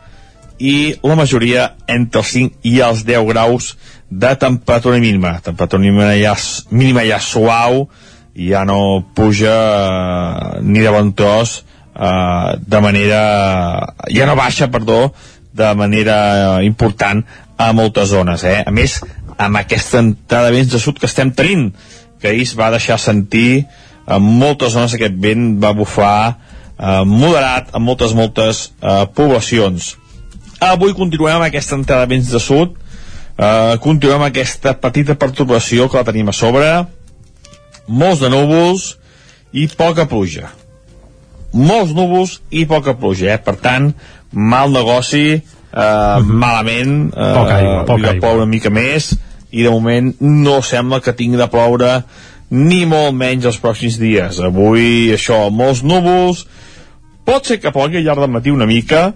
i 0.61 0.93
la 1.01 1.17
majoria 1.17 1.71
entre 1.89 2.21
els 2.21 2.31
5 2.35 2.61
i 2.69 2.77
els 2.85 3.01
10 3.07 3.25
graus 3.33 3.73
de 4.09 4.31
temperatura 4.39 5.01
mínima. 5.01 5.39
Temperatura 5.43 5.81
mínima 5.81 6.13
ja, 6.21 6.35
mínima 6.69 7.03
ja 7.07 7.19
suau, 7.19 7.87
ja 8.37 8.63
no 8.65 9.01
puja 9.17 9.57
eh, 9.57 10.61
ni 10.63 10.79
de 10.85 10.93
bon 10.93 11.11
tros 11.17 11.61
eh, 11.95 12.57
de 12.61 12.81
manera... 12.81 13.21
ja 14.07 14.29
no 14.29 14.37
baixa, 14.39 14.69
perdó, 14.71 15.11
de 15.53 15.73
manera 15.75 16.61
important 16.63 17.23
a 17.57 17.71
moltes 17.73 18.09
zones. 18.13 18.43
Eh? 18.47 18.61
A 18.65 18.71
més, 18.71 18.99
amb 19.37 19.59
aquesta 19.59 20.01
entrada 20.01 20.49
de 20.49 20.57
vents 20.57 20.71
de 20.71 20.79
sud 20.81 20.99
que 20.99 21.09
estem 21.09 21.31
tenint, 21.35 21.69
que 22.21 22.29
ahir 22.31 22.45
es 22.45 22.55
va 22.57 22.71
deixar 22.73 22.99
sentir 23.01 23.65
en 24.11 24.21
moltes 24.21 24.73
zones 24.75 24.93
aquest 24.95 25.17
vent 25.21 25.55
va 25.61 25.73
bufar 25.77 26.15
eh, 26.31 27.03
moderat 27.05 27.73
en 27.75 27.83
moltes, 27.85 28.15
moltes 28.17 28.63
eh, 28.81 29.05
poblacions. 29.15 29.95
Avui 30.61 30.93
continuem 30.97 31.39
amb 31.39 31.47
aquesta 31.47 31.77
entrada 31.77 32.05
de 32.05 32.15
vents 32.15 32.31
de 32.31 32.41
sud, 32.41 32.75
eh, 33.37 33.75
continuem 33.83 34.21
amb 34.21 34.29
aquesta 34.29 34.75
petita 34.77 35.17
perturbació 35.19 35.89
que 35.89 36.01
la 36.01 36.07
tenim 36.07 36.29
a 36.29 36.35
sobre, 36.35 36.71
molts 37.87 38.21
de 38.21 38.31
núvols 38.31 38.95
i 39.53 39.67
poca 39.77 40.07
pluja. 40.09 40.51
Molts 41.51 41.91
núvols 41.95 42.39
i 42.49 42.65
poca 42.65 42.95
pluja, 42.95 43.33
eh? 43.33 43.39
per 43.41 43.57
tant, 43.59 43.91
mal 44.31 44.71
negoci, 44.71 45.25
eh, 45.35 46.19
malament, 46.23 47.13
eh, 47.13 47.33
Poca 47.33 47.55
aigua, 47.55 47.85
poca 47.85 48.07
aigua. 48.07 48.19
ploure 48.19 48.43
una 48.43 48.51
mica 48.51 48.69
més, 48.69 49.13
i 49.51 49.63
de 49.63 49.69
moment 49.69 50.13
no 50.19 50.61
sembla 50.61 51.01
que 51.01 51.13
tingui 51.13 51.37
de 51.37 51.47
ploure 51.51 52.03
ni 52.51 52.85
molt 52.85 53.15
menys 53.15 53.47
els 53.47 53.59
pròxims 53.63 53.97
dies. 53.99 54.39
Avui, 54.43 55.11
això, 55.15 55.49
molts 55.51 55.83
núvols, 55.87 56.45
pot 57.25 57.47
ser 57.47 57.59
que 57.63 57.71
plogui 57.71 57.99
al 57.99 58.07
llarg 58.07 58.25
del 58.25 58.33
matí 58.33 58.51
una 58.51 58.67
mica, 58.67 59.13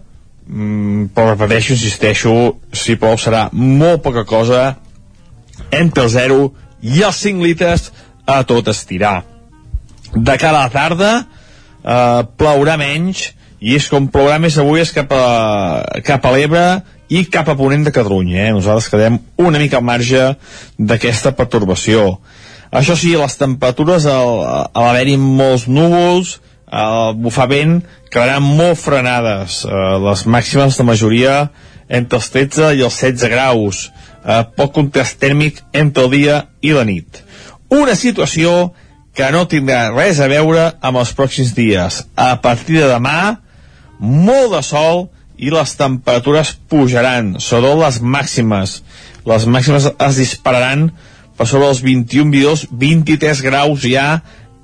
mm, 0.48 1.12
però 1.16 1.34
repeteixo, 1.34 1.74
insisteixo, 1.74 2.58
si 2.72 2.96
plou 2.96 3.18
serà 3.18 3.50
molt 3.52 4.02
poca 4.04 4.24
cosa, 4.24 4.78
entre 5.72 6.04
el 6.04 6.10
0 6.10 6.54
i 6.82 7.02
els 7.04 7.16
5 7.16 7.44
litres 7.44 7.92
a 8.26 8.44
tot 8.44 8.68
estirar. 8.68 9.24
De 10.14 10.38
cara 10.38 10.60
a 10.60 10.64
la 10.64 10.70
tarda, 10.70 11.28
eh, 11.84 12.24
plourà 12.38 12.78
menys, 12.78 13.34
i 13.66 13.74
és 13.80 13.88
com 13.90 14.06
plourà 14.14 14.38
més 14.42 14.60
avui 14.62 14.84
és 14.84 14.92
cap 14.94 15.10
a, 15.16 15.26
cap 16.06 16.26
a 16.26 16.34
l'Ebre 16.36 16.66
i 17.10 17.24
cap 17.34 17.50
a 17.50 17.56
Ponent 17.58 17.86
de 17.86 17.94
Catalunya. 17.94 18.48
Eh? 18.48 18.54
Nosaltres 18.54 18.92
quedem 18.94 19.18
una 19.42 19.62
mica 19.62 19.80
al 19.80 19.86
marge 19.86 20.36
d'aquesta 20.78 21.34
pertorbació. 21.38 22.20
Això 22.76 22.94
sí, 23.00 23.16
les 23.18 23.38
temperatures, 23.40 24.06
al, 24.10 24.42
l'haver-hi 24.76 25.16
molts 25.22 25.66
núvols, 25.72 26.40
al 26.70 27.16
bufar 27.18 27.48
vent, 27.50 27.80
quedaran 28.14 28.46
molt 28.46 28.78
frenades. 28.82 29.64
Eh, 29.66 29.84
les 30.04 30.26
màximes 30.30 30.78
de 30.78 30.86
majoria 30.86 31.36
entre 31.90 32.20
els 32.20 32.30
13 32.34 32.74
i 32.78 32.84
els 32.86 33.00
16 33.02 33.32
graus. 33.34 33.88
Eh, 34.26 34.42
poc 34.58 34.76
contrast 34.78 35.18
tèrmic 35.22 35.64
entre 35.74 36.06
el 36.06 36.14
dia 36.14 36.42
i 36.62 36.74
la 36.76 36.86
nit. 36.86 37.22
Una 37.74 37.96
situació 37.98 38.76
que 39.16 39.32
no 39.32 39.46
tindrà 39.50 39.88
res 39.94 40.20
a 40.20 40.30
veure 40.30 40.68
amb 40.86 41.02
els 41.02 41.16
pròxims 41.18 41.56
dies. 41.58 42.04
A 42.14 42.36
partir 42.44 42.82
de 42.82 42.92
demà, 42.92 43.45
molt 44.00 44.54
de 44.56 44.62
sol 44.66 45.08
i 45.38 45.52
les 45.52 45.76
temperatures 45.78 46.54
pujaran, 46.72 47.36
sobretot 47.40 47.82
les 47.82 48.00
màximes. 48.02 48.80
Les 49.26 49.48
màximes 49.50 49.90
es 49.92 50.20
dispararan 50.22 50.90
per 51.36 51.48
sobre 51.50 51.70
els 51.72 51.82
21, 51.84 52.32
22, 52.32 52.68
23 52.72 53.42
graus 53.44 53.84
ja 53.84 54.22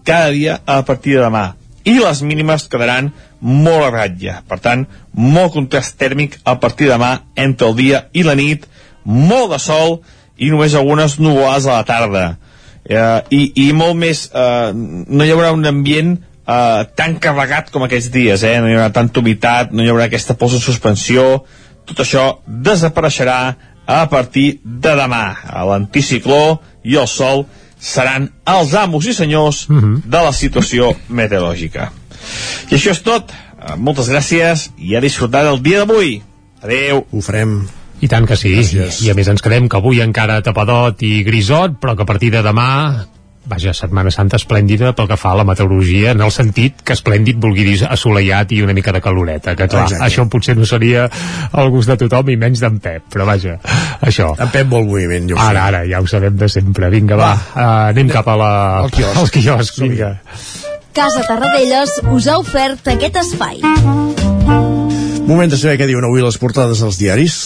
cada 0.07 0.31
dia 0.31 0.59
a 0.65 0.81
partir 0.87 1.17
de 1.17 1.25
demà. 1.25 1.51
I 1.83 1.97
les 1.97 2.21
mínimes 2.21 2.67
quedaran 2.69 3.09
molt 3.41 3.87
a 3.87 3.91
ratlla. 3.91 4.41
Per 4.47 4.59
tant, 4.61 4.85
molt 5.13 5.53
contrast 5.55 5.97
tèrmic 5.99 6.37
a 6.45 6.55
partir 6.61 6.87
de 6.87 6.95
demà 6.95 7.11
entre 7.35 7.71
el 7.71 7.77
dia 7.77 8.05
i 8.13 8.23
la 8.23 8.37
nit, 8.37 8.67
molt 9.03 9.51
de 9.55 9.59
sol 9.59 9.99
i 10.37 10.51
només 10.53 10.75
algunes 10.77 11.17
nuvolades 11.19 11.67
a 11.67 11.79
la 11.81 11.87
tarda. 11.87 12.25
Eh, 12.85 13.21
i, 13.29 13.41
I 13.67 13.71
molt 13.77 13.97
més, 13.97 14.27
eh, 14.33 14.71
no 14.73 15.25
hi 15.25 15.33
haurà 15.33 15.51
un 15.53 15.65
ambient 15.69 16.15
eh, 16.51 16.83
tan 16.97 17.17
carregat 17.23 17.71
com 17.73 17.85
aquests 17.87 18.11
dies, 18.13 18.43
eh? 18.43 18.57
no 18.61 18.69
hi 18.69 18.77
haurà 18.77 18.91
tanta 18.93 19.21
humitat, 19.21 19.71
no 19.71 19.83
hi 19.83 19.91
haurà 19.91 20.07
aquesta 20.09 20.37
pols 20.39 20.57
en 20.57 20.63
suspensió, 20.63 21.25
tot 21.87 22.03
això 22.03 22.25
desapareixerà 22.45 23.39
a 23.91 24.03
partir 24.09 24.61
de 24.63 24.93
demà. 24.95 25.25
L'anticicló 25.67 26.59
i 26.83 26.97
el 26.99 27.09
sol 27.09 27.45
seran 27.81 28.29
els 28.45 28.75
amos 28.77 29.07
i 29.09 29.15
senyors 29.17 29.65
de 30.05 30.21
la 30.21 30.31
situació 30.31 30.93
meteorològica. 31.09 31.91
I 32.69 32.77
això 32.77 32.93
és 32.93 33.01
tot. 33.01 33.31
Eh, 33.33 33.75
Moltes 33.77 34.09
gràcies 34.09 34.69
i 34.77 34.95
a 34.95 35.01
disfrutar 35.01 35.43
del 35.47 35.61
dia 35.65 35.81
d'avui. 35.81 36.21
Adeu. 36.61 37.05
Ho 37.11 37.21
farem. 37.25 37.63
I 38.01 38.07
tant 38.09 38.25
que 38.29 38.37
sí. 38.37 38.53
I, 38.53 38.85
I 39.05 39.09
a 39.11 39.15
més 39.17 39.27
ens 39.29 39.41
quedem 39.41 39.67
que 39.69 39.77
avui 39.77 40.01
encara 40.01 40.41
tapadot 40.45 41.01
i 41.05 41.23
grisot, 41.25 41.77
però 41.81 41.95
que 41.97 42.05
a 42.05 42.09
partir 42.09 42.31
de 42.33 42.41
demà 42.45 42.69
vaja, 43.45 43.73
Setmana 43.73 44.11
Santa 44.13 44.37
esplèndida 44.39 44.91
pel 44.97 45.07
que 45.09 45.17
fa 45.19 45.31
a 45.33 45.39
la 45.39 45.45
meteorologia, 45.47 46.13
en 46.15 46.21
el 46.21 46.31
sentit 46.33 46.83
que 46.85 46.95
esplèndid 46.97 47.39
vulgui 47.41 47.65
dir 47.67 47.77
assolellat 47.87 48.53
i 48.53 48.61
una 48.65 48.75
mica 48.77 48.93
de 48.93 49.01
caloreta, 49.01 49.55
que 49.55 49.67
clar, 49.67 49.87
Exacte. 49.87 50.05
això 50.05 50.27
potser 50.29 50.55
no 50.57 50.67
seria 50.69 51.07
al 51.51 51.71
gust 51.73 51.91
de 51.91 51.97
tothom 52.03 52.31
i 52.33 52.37
menys 52.41 52.61
d'en 52.63 52.79
Pep, 52.81 53.09
però 53.13 53.25
vaja, 53.29 53.57
això. 54.01 54.31
En 54.39 54.53
Pep 54.53 54.69
vol 54.71 54.87
moviment, 54.89 55.29
jo 55.31 55.39
Ara, 55.41 55.67
ara, 55.71 55.83
ja 55.89 56.01
ho 56.01 56.07
sabem 56.07 56.37
de 56.37 56.49
sempre. 56.49 56.89
Vinga, 56.93 57.17
va, 57.17 57.33
va 57.33 57.61
uh, 57.61 57.91
anem 57.91 58.09
cap 58.11 58.27
a 58.27 58.37
la... 58.39 58.51
Al 58.85 58.91
quiosc. 58.93 59.17
Al 59.17 59.31
quiosc, 59.33 59.79
vinga. 59.81 60.15
Casa 60.93 61.23
Tarradellas 61.27 62.01
us 62.11 62.27
ha 62.27 62.37
ofert 62.41 62.91
aquest 62.91 63.23
espai. 63.23 63.63
Moment 65.31 65.47
de 65.47 65.55
saber 65.55 65.77
què 65.79 65.87
diuen 65.87 66.03
avui 66.03 66.19
les 66.25 66.35
portades 66.41 66.81
dels 66.83 66.97
diaris. 66.99 67.37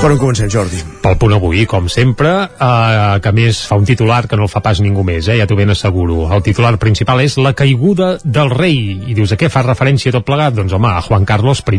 Per 0.00 0.08
on 0.08 0.16
comencem, 0.16 0.48
Jordi? 0.48 0.78
Pel 1.04 1.16
punt 1.20 1.34
avui, 1.36 1.66
com 1.68 1.84
sempre, 1.92 2.30
eh, 2.48 3.16
que 3.20 3.28
a 3.28 3.32
més 3.36 3.58
fa 3.68 3.76
un 3.76 3.84
titular 3.84 4.22
que 4.28 4.36
no 4.38 4.46
el 4.46 4.48
fa 4.48 4.62
pas 4.64 4.78
ningú 4.80 5.02
més, 5.04 5.26
eh, 5.28 5.36
ja 5.36 5.46
t'ho 5.46 5.56
ben 5.58 5.68
asseguro. 5.68 6.22
El 6.32 6.40
titular 6.42 6.78
principal 6.80 7.20
és 7.20 7.36
la 7.36 7.52
caiguda 7.52 8.18
del 8.24 8.48
rei. 8.48 8.78
I 9.08 9.12
dius, 9.12 9.32
a 9.32 9.36
què 9.36 9.50
fa 9.52 9.60
referència 9.62 10.10
tot 10.12 10.24
plegat? 10.24 10.54
Doncs 10.54 10.72
home, 10.72 10.88
a 10.88 11.02
Juan 11.02 11.26
Carlos 11.26 11.60
I, 11.60 11.78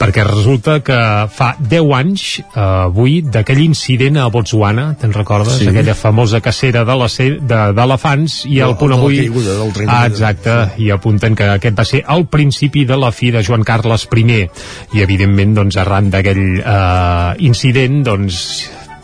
perquè 0.00 0.24
resulta 0.24 0.80
que 0.80 1.28
fa 1.28 1.54
10 1.58 1.92
anys, 1.92 2.38
eh, 2.40 2.60
avui, 2.60 3.20
d'aquell 3.20 3.60
incident 3.60 4.16
a 4.16 4.28
Botswana, 4.28 4.96
te'n 4.98 5.12
recordes? 5.12 5.58
Sí. 5.58 5.68
Aquella 5.68 5.94
famosa 5.94 6.40
cacera 6.40 6.82
d'elefants, 6.84 8.46
i 8.46 8.54
De- 8.56 8.62
el 8.62 8.76
punt 8.76 8.90
de 8.92 8.96
la 8.96 9.02
avui... 9.02 9.18
caiguda 9.18 9.58
del 9.58 9.72
tren. 9.74 9.88
Ah, 9.90 10.06
exacte, 10.06 10.70
i 10.78 10.88
apunten 10.90 11.34
que 11.34 11.44
aquest 11.44 11.78
va 11.78 11.84
ser 11.84 12.04
el 12.08 12.24
principi 12.26 12.86
de 12.86 12.96
la 12.96 13.12
fi 13.12 13.30
de 13.30 13.44
Joan 13.44 13.64
Carles 13.64 13.93
I 13.94 14.44
i 14.94 15.04
evidentment 15.04 15.54
doncs 15.58 15.78
arran 15.80 16.10
d'aquell 16.12 16.44
eh, 16.60 17.30
incident 17.50 18.02
doncs 18.06 18.40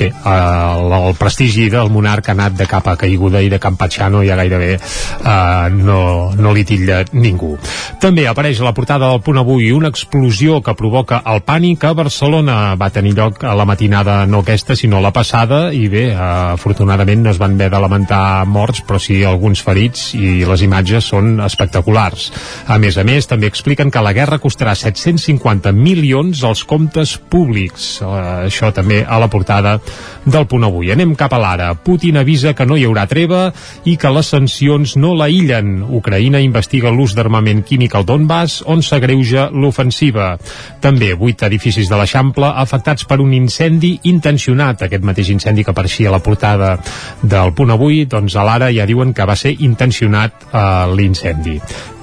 bé, 0.00 0.10
el, 0.10 0.92
el 0.96 1.14
prestigi 1.18 1.68
del 1.72 1.90
monarca 1.92 2.32
ha 2.32 2.36
anat 2.38 2.56
de 2.58 2.66
capa 2.70 2.96
caiguda 3.00 3.42
i 3.42 3.50
de 3.52 3.60
Campachano 3.60 4.22
ja 4.24 4.36
gairebé 4.38 4.72
eh, 4.76 5.68
no, 5.76 6.32
no 6.36 6.54
li 6.56 6.64
tilla 6.64 7.02
ningú. 7.12 7.56
També 8.00 8.26
apareix 8.28 8.60
a 8.60 8.68
la 8.68 8.74
portada 8.76 9.10
del 9.10 9.22
punt 9.24 9.40
avui 9.40 9.70
una 9.76 9.90
explosió 9.92 10.60
que 10.64 10.76
provoca 10.78 11.20
el 11.30 11.42
pànic 11.46 11.84
a 11.84 11.92
Barcelona. 11.96 12.58
Va 12.80 12.90
tenir 12.94 13.14
lloc 13.18 13.44
a 13.44 13.54
la 13.56 13.66
matinada 13.68 14.24
no 14.26 14.42
aquesta, 14.44 14.76
sinó 14.76 15.00
la 15.00 15.12
passada, 15.12 15.68
i 15.74 15.86
bé, 15.92 16.06
eh, 16.10 16.16
afortunadament 16.56 17.24
no 17.24 17.34
es 17.34 17.40
van 17.40 17.58
haver 17.58 17.70
de 17.74 17.82
lamentar 17.82 18.46
morts, 18.46 18.82
però 18.86 19.00
sí 19.02 19.20
alguns 19.24 19.62
ferits, 19.64 20.10
i 20.16 20.40
les 20.48 20.64
imatges 20.64 21.10
són 21.12 21.40
espectaculars. 21.44 22.30
A 22.66 22.78
més 22.80 22.96
a 22.96 23.04
més, 23.04 23.28
també 23.28 23.50
expliquen 23.50 23.90
que 23.90 24.04
la 24.04 24.14
guerra 24.16 24.40
costarà 24.40 24.74
750 24.78 25.72
milions 25.76 26.44
als 26.46 26.64
comptes 26.64 27.16
públics. 27.30 27.98
Eh, 28.00 28.06
això 28.48 28.72
també 28.72 29.02
a 29.04 29.20
la 29.20 29.28
portada 29.30 29.78
del 30.24 30.46
punt 30.46 30.64
avui. 30.66 30.90
Anem 30.92 31.14
cap 31.18 31.32
a 31.32 31.40
l'ara. 31.40 31.70
Putin 31.74 32.18
avisa 32.20 32.52
que 32.54 32.66
no 32.68 32.76
hi 32.76 32.84
haurà 32.88 33.06
treva 33.10 33.50
i 33.88 33.96
que 34.00 34.12
les 34.12 34.32
sancions 34.34 34.96
no 35.00 35.12
l'aïllen. 35.16 35.80
Ucraïna 36.00 36.42
investiga 36.44 36.92
l'ús 36.92 37.14
d'armament 37.16 37.62
químic 37.66 37.94
al 37.96 38.06
Donbass, 38.08 38.60
on 38.66 38.82
s'agreuja 38.82 39.48
l'ofensiva. 39.52 40.34
També 40.80 41.12
vuit 41.14 41.42
edificis 41.46 41.88
de 41.88 42.00
l'Eixample 42.00 42.52
afectats 42.64 43.06
per 43.08 43.20
un 43.20 43.32
incendi 43.36 43.96
intencionat. 44.10 44.86
Aquest 44.86 45.06
mateix 45.06 45.32
incendi 45.32 45.64
que 45.64 45.74
apareixia 45.74 46.10
a 46.10 46.16
la 46.16 46.24
portada 46.24 46.76
del 47.22 47.54
punt 47.56 47.72
avui, 47.72 48.04
doncs 48.04 48.36
a 48.36 48.44
l'ara 48.46 48.70
ja 48.74 48.88
diuen 48.88 49.14
que 49.14 49.28
va 49.28 49.38
ser 49.38 49.56
intencionat 49.60 50.50
eh, 50.52 50.66
l'incendi 50.96 51.58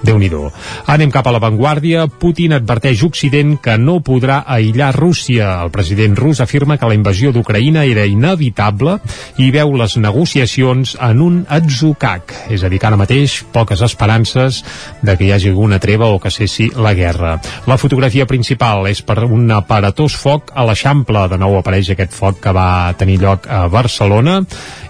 déu 0.07 0.17
nhi 0.19 0.29
Anem 0.87 1.11
cap 1.11 1.27
a 1.27 1.31
l'avantguàrdia. 1.31 2.07
Putin 2.07 2.53
adverteix 2.53 3.03
Occident 3.03 3.57
que 3.63 3.77
no 3.77 3.99
podrà 3.99 4.43
aïllar 4.45 4.93
Rússia. 4.95 5.61
El 5.63 5.71
president 5.71 6.15
rus 6.15 6.41
afirma 6.41 6.77
que 6.77 6.87
la 6.87 6.95
invasió 6.95 7.31
d'Ucraïna 7.31 7.76
era 7.85 8.05
inevitable 8.07 8.97
i 9.37 9.49
veu 9.53 9.73
les 9.77 9.97
negociacions 10.01 10.95
en 11.03 11.21
un 11.21 11.37
atzucac. 11.49 12.33
És 12.49 12.63
a 12.63 12.71
dir, 12.71 12.79
que 12.79 12.89
ara 12.89 12.99
mateix 12.99 13.41
poques 13.53 13.81
esperances 13.85 14.63
de 15.01 15.17
que 15.17 15.27
hi 15.27 15.31
hagi 15.35 15.51
alguna 15.51 15.79
treva 15.83 16.09
o 16.13 16.19
que 16.19 16.31
cessi 16.33 16.69
la 16.75 16.93
guerra. 16.97 17.37
La 17.67 17.77
fotografia 17.77 18.25
principal 18.25 18.87
és 18.89 19.01
per 19.01 19.23
un 19.25 19.51
aparatós 19.51 20.17
foc 20.17 20.51
a 20.55 20.65
l'Eixample. 20.67 21.27
De 21.29 21.37
nou 21.37 21.57
apareix 21.59 21.91
aquest 21.93 22.15
foc 22.15 22.41
que 22.43 22.53
va 22.55 22.93
tenir 22.97 23.19
lloc 23.21 23.47
a 23.49 23.65
Barcelona 23.71 24.41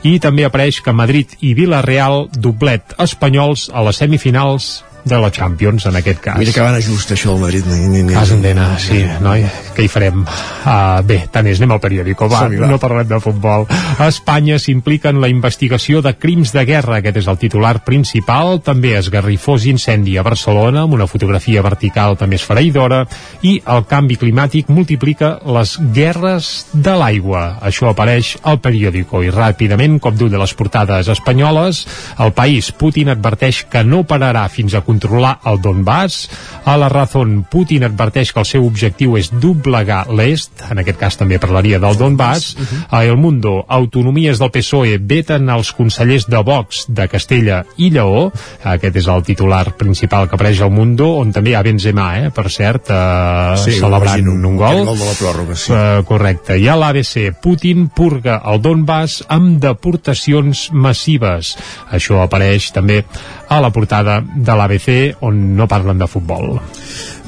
i 0.08 0.18
també 0.24 0.46
apareix 0.46 0.82
que 0.84 0.96
Madrid 0.96 1.34
i 1.42 1.54
Villarreal 1.58 2.28
doblet 2.32 2.96
espanyols 3.02 3.70
a 3.74 3.84
les 3.88 4.00
semifinals 4.04 4.70
de 5.04 5.20
la 5.20 5.32
Champions, 5.32 5.86
en 5.86 5.96
aquest 5.96 6.20
cas. 6.22 6.38
Mira 6.38 6.54
que 6.54 6.62
van 6.62 6.76
a 6.76 6.82
just, 6.82 7.12
això 7.12 7.34
del 7.34 7.42
Madrid. 7.42 7.66
Ni, 7.68 7.88
ni, 7.88 8.04
ni. 8.04 8.14
Cas 8.14 8.32
Endena, 8.36 8.68
sí, 8.82 9.00
noi, 9.24 9.46
què 9.76 9.86
hi 9.86 9.92
farem? 9.92 10.24
Uh, 10.24 11.02
bé, 11.08 11.20
tant 11.32 11.48
és, 11.48 11.62
anem 11.62 11.76
al 11.78 11.82
periòdico, 11.84 12.28
va, 12.32 12.46
va. 12.52 12.70
no 12.70 12.80
parlem 12.82 13.08
de 13.10 13.20
futbol. 13.24 13.68
A 13.98 14.10
Espanya 14.10 14.60
s'implica 14.60 15.14
en 15.14 15.22
la 15.24 15.30
investigació 15.32 16.02
de 16.06 16.14
crims 16.20 16.52
de 16.56 16.66
guerra, 16.68 17.00
aquest 17.00 17.22
és 17.24 17.30
el 17.32 17.40
titular 17.42 17.78
principal, 17.86 18.60
també 18.66 18.96
esgarrifós 18.98 19.68
incendi 19.70 20.18
a 20.18 20.26
Barcelona, 20.28 20.84
amb 20.86 20.98
una 20.98 21.08
fotografia 21.08 21.64
vertical 21.66 22.18
també 22.20 22.40
esfereïdora, 22.42 23.04
i 23.48 23.58
el 23.64 23.86
canvi 23.90 24.20
climàtic 24.20 24.72
multiplica 24.74 25.38
les 25.46 25.78
guerres 25.96 26.68
de 26.74 26.98
l'aigua. 27.00 27.46
Això 27.64 27.92
apareix 27.92 28.36
al 28.44 28.60
periòdico, 28.64 29.24
i 29.24 29.32
ràpidament, 29.34 30.00
com 30.04 30.18
diu 30.18 30.30
de 30.32 30.42
les 30.42 30.54
portades 30.58 31.08
espanyoles, 31.14 31.86
el 32.20 32.34
país 32.36 32.72
Putin 32.78 33.14
adverteix 33.14 33.64
que 33.72 33.84
no 33.88 34.04
pararà 34.08 34.48
fins 34.52 34.76
a 34.76 34.84
controlar 34.98 35.40
el 35.46 35.62
Donbass. 35.62 36.30
A 36.66 36.76
la 36.78 36.90
Razón, 36.90 37.46
Putin 37.50 37.86
adverteix 37.86 38.34
que 38.34 38.42
el 38.42 38.48
seu 38.50 38.66
objectiu 38.66 39.16
és 39.20 39.30
doblegar 39.30 40.08
l'est, 40.10 40.66
en 40.72 40.82
aquest 40.82 40.98
cas 41.00 41.18
també 41.20 41.38
parlaria 41.40 41.80
del 41.80 41.96
Donbass. 42.00 42.56
A 42.90 43.04
El 43.06 43.18
Mundo, 43.18 43.62
autonomies 43.68 44.42
del 44.42 44.52
PSOE 44.52 44.98
veten 44.98 45.50
els 45.54 45.72
consellers 45.78 46.26
de 46.28 46.42
Vox 46.44 46.86
de 46.90 47.08
Castella 47.08 47.62
i 47.78 47.92
Lleó. 47.94 48.32
Aquest 48.64 48.98
és 49.00 49.08
el 49.08 49.24
titular 49.24 49.78
principal 49.78 50.28
que 50.28 50.36
apareix 50.36 50.62
al 50.66 50.74
Mundo, 50.74 51.14
on 51.22 51.32
també 51.32 51.54
hi 51.54 51.56
ha 51.56 51.64
Benzema, 51.64 52.08
eh, 52.20 52.32
per 52.34 52.50
cert, 52.52 52.90
eh, 52.90 53.56
Sí, 53.64 53.78
celebrant 53.80 54.28
un 54.28 54.58
gol. 54.58 54.84
Gol 54.86 54.98
de 54.98 55.06
la 55.06 55.16
pròrroga, 55.20 55.56
sí. 55.56 55.72
Eh, 55.74 56.04
correcte. 56.08 56.58
I 56.58 56.68
a 56.68 56.76
l'ABC, 56.76 57.32
Putin 57.42 57.88
purga 57.90 58.42
el 58.46 58.62
Donbass 58.62 59.24
amb 59.30 59.62
deportacions 59.62 60.70
massives. 60.74 61.56
Això 61.92 62.22
apareix 62.24 62.72
també 62.74 63.04
a 63.50 63.62
la 63.64 63.72
portada 63.72 64.22
de 64.22 64.56
l'ABC, 64.56 65.18
on 65.22 65.56
no 65.58 65.68
parlen 65.68 65.98
de 66.00 66.08
futbol. 66.08 66.60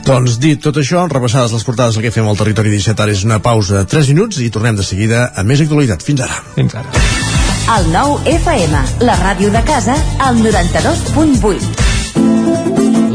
Doncs 0.05 0.39
dit 0.39 0.61
tot 0.63 0.77
això, 0.79 1.07
repassades 1.11 1.51
les 1.53 1.65
portades 1.67 1.95
del 1.95 2.03
que 2.05 2.13
fem 2.15 2.27
al 2.27 2.37
territori 2.39 2.71
17, 2.71 3.03
ara 3.03 3.11
és 3.15 3.25
una 3.27 3.39
pausa 3.43 3.81
de 3.81 3.85
3 3.89 4.13
minuts 4.13 4.39
i 4.43 4.49
tornem 4.53 4.75
de 4.79 4.83
seguida 4.85 5.31
a 5.35 5.43
més 5.43 5.61
actualitat. 5.61 6.03
Fins 6.05 6.21
ara. 6.25 6.39
Fins 6.55 6.75
ara. 6.79 6.89
El 7.75 7.91
nou 7.93 8.17
FM, 8.25 8.73
la 9.05 9.15
ràdio 9.19 9.51
de 9.53 9.61
casa, 9.67 9.95
al 10.25 10.35
92.8. 10.41 11.89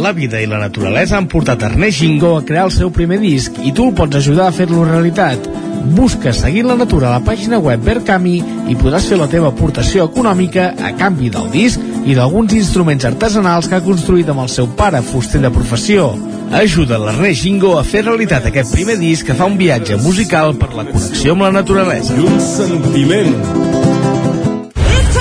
La 0.05 0.12
vida 0.12 0.40
i 0.43 0.47
la 0.47 0.61
naturalesa 0.61 1.17
han 1.17 1.27
portat 1.33 1.62
Ernest 1.64 1.99
Gingó 2.03 2.37
a 2.37 2.45
crear 2.45 2.69
el 2.69 2.73
seu 2.75 2.90
primer 2.93 3.19
disc 3.23 3.57
i 3.64 3.73
tu 3.73 3.88
el 3.88 3.95
pots 3.97 4.21
ajudar 4.21 4.47
a 4.51 4.55
fer-lo 4.55 4.85
realitat. 4.85 5.63
Busca 5.85 6.33
Seguint 6.33 6.66
la 6.70 6.77
Natura 6.81 7.11
a 7.11 7.18
la 7.18 7.23
pàgina 7.25 7.59
web 7.61 7.83
Verkami 7.85 8.38
i 8.73 8.77
podràs 8.81 9.09
fer 9.11 9.18
la 9.20 9.29
teva 9.31 9.51
aportació 9.53 10.07
econòmica 10.09 10.70
a 10.81 10.94
canvi 10.97 11.29
del 11.35 11.51
disc 11.53 11.83
i 12.05 12.16
d'alguns 12.16 12.55
instruments 12.57 13.05
artesanals 13.09 13.68
que 13.68 13.79
ha 13.79 13.85
construït 13.85 14.29
amb 14.33 14.44
el 14.44 14.53
seu 14.53 14.68
pare, 14.79 15.03
fuster 15.05 15.42
de 15.44 15.53
professió. 15.53 16.12
Ajuda 16.55 17.01
l'Ernest 17.01 17.44
Gingó 17.44 17.75
a 17.79 17.85
fer 17.85 18.05
realitat 18.05 18.49
aquest 18.49 18.73
primer 18.73 18.99
disc 19.01 19.27
que 19.29 19.37
fa 19.37 19.49
un 19.51 19.59
viatge 19.61 20.01
musical 20.05 20.57
per 20.61 20.73
la 20.75 20.87
connexió 20.90 21.37
amb 21.37 21.49
la 21.49 21.53
naturalesa. 21.61 22.16
I 22.16 22.29
un 22.29 22.40
sentiment. 22.40 23.94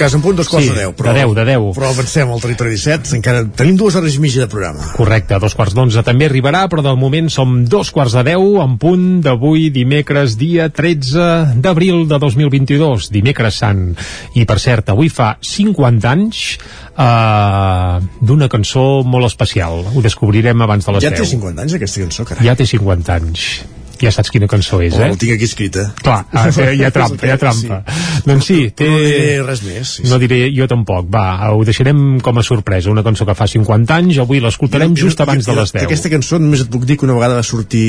Cas, 0.00 0.14
en 0.16 0.22
punt, 0.24 0.36
dos 0.38 0.48
quarts 0.48 0.66
Sí, 0.66 0.72
de 0.74 0.86
deu. 0.86 0.94
de 0.96 1.12
deu, 1.20 1.34
de 1.36 1.44
deu. 1.48 1.68
Però 1.76 1.90
avancem 1.92 2.30
al 2.32 2.40
territori 2.42 2.72
17, 2.74 3.14
encara 3.18 3.44
tenim 3.56 3.76
dues 3.78 3.94
hores 3.98 4.16
i 4.16 4.22
mitja 4.24 4.42
de 4.46 4.48
programa. 4.50 4.90
Correcte, 4.96 5.38
dos 5.42 5.54
quarts 5.58 5.76
d'onze 5.76 6.02
també 6.06 6.26
arribarà, 6.30 6.64
però 6.72 6.82
de 6.84 6.94
moment 6.98 7.28
som 7.30 7.60
dos 7.68 7.90
quarts 7.94 8.16
de 8.18 8.24
deu 8.32 8.58
en 8.64 8.78
punt 8.80 9.20
d'avui 9.24 9.68
dimecres 9.74 10.36
dia 10.40 10.70
13 10.72 11.60
d'abril 11.60 12.06
de 12.08 12.18
2022, 12.18 13.10
dimecres 13.12 13.60
sant. 13.60 13.90
I 14.34 14.46
per 14.48 14.58
cert, 14.62 14.88
avui 14.94 15.08
fa 15.12 15.34
50 15.44 16.08
anys 16.10 16.42
eh, 16.96 17.98
d'una 18.20 18.48
cançó 18.52 19.02
molt 19.04 19.26
especial. 19.30 19.84
Ho 19.94 20.02
descobrirem 20.04 20.62
abans 20.64 20.86
de 20.86 20.96
les 20.96 21.04
Ja 21.04 21.10
10. 21.12 21.20
té 21.20 21.26
50 21.36 21.62
anys 21.66 21.74
aquesta 21.78 22.00
cançó, 22.06 22.24
carai. 22.24 22.46
Ja 22.48 22.56
té 22.56 22.66
50 22.66 23.14
anys. 23.20 23.50
Ja 24.00 24.10
saps 24.14 24.30
quina 24.32 24.46
cançó 24.48 24.78
és, 24.80 24.94
Oh, 24.96 25.02
eh? 25.04 25.10
el 25.12 25.18
tinc 25.20 25.34
aquí 25.34 25.44
escrita. 25.44 25.82
Clar, 26.00 26.22
ah, 26.32 26.46
té- 26.50 26.70
hi 26.78 26.84
ha 26.86 26.90
trampa, 26.94 27.26
hi 27.26 27.30
ha 27.34 27.36
trampa. 27.40 27.82
Doncs 28.24 28.46
sí, 28.48 28.58
té... 28.76 28.88
No 28.88 28.98
diré 29.04 29.42
res 29.44 29.62
més. 29.66 29.92
Sí, 29.98 30.06
No 30.08 30.18
diré 30.22 30.38
jo 30.56 30.66
tampoc, 30.70 31.08
va, 31.12 31.26
ho 31.52 31.60
deixarem 31.68 32.18
com 32.24 32.38
a 32.40 32.44
sorpresa, 32.46 32.90
una 32.90 33.04
cançó 33.04 33.26
que 33.28 33.34
fa 33.36 33.46
50 33.50 33.94
anys, 34.00 34.18
avui 34.24 34.40
l'escoltarem 34.40 34.96
just 34.96 35.20
abans 35.20 35.44
de 35.46 35.58
les 35.58 35.72
10. 35.76 35.84
Aquesta 35.84 36.08
cançó 36.12 36.38
només 36.40 36.64
et 36.64 36.70
puc 36.72 36.86
dir 36.88 36.96
que 36.96 37.04
una 37.08 37.18
vegada 37.18 37.36
va 37.40 37.44
sortir 37.44 37.84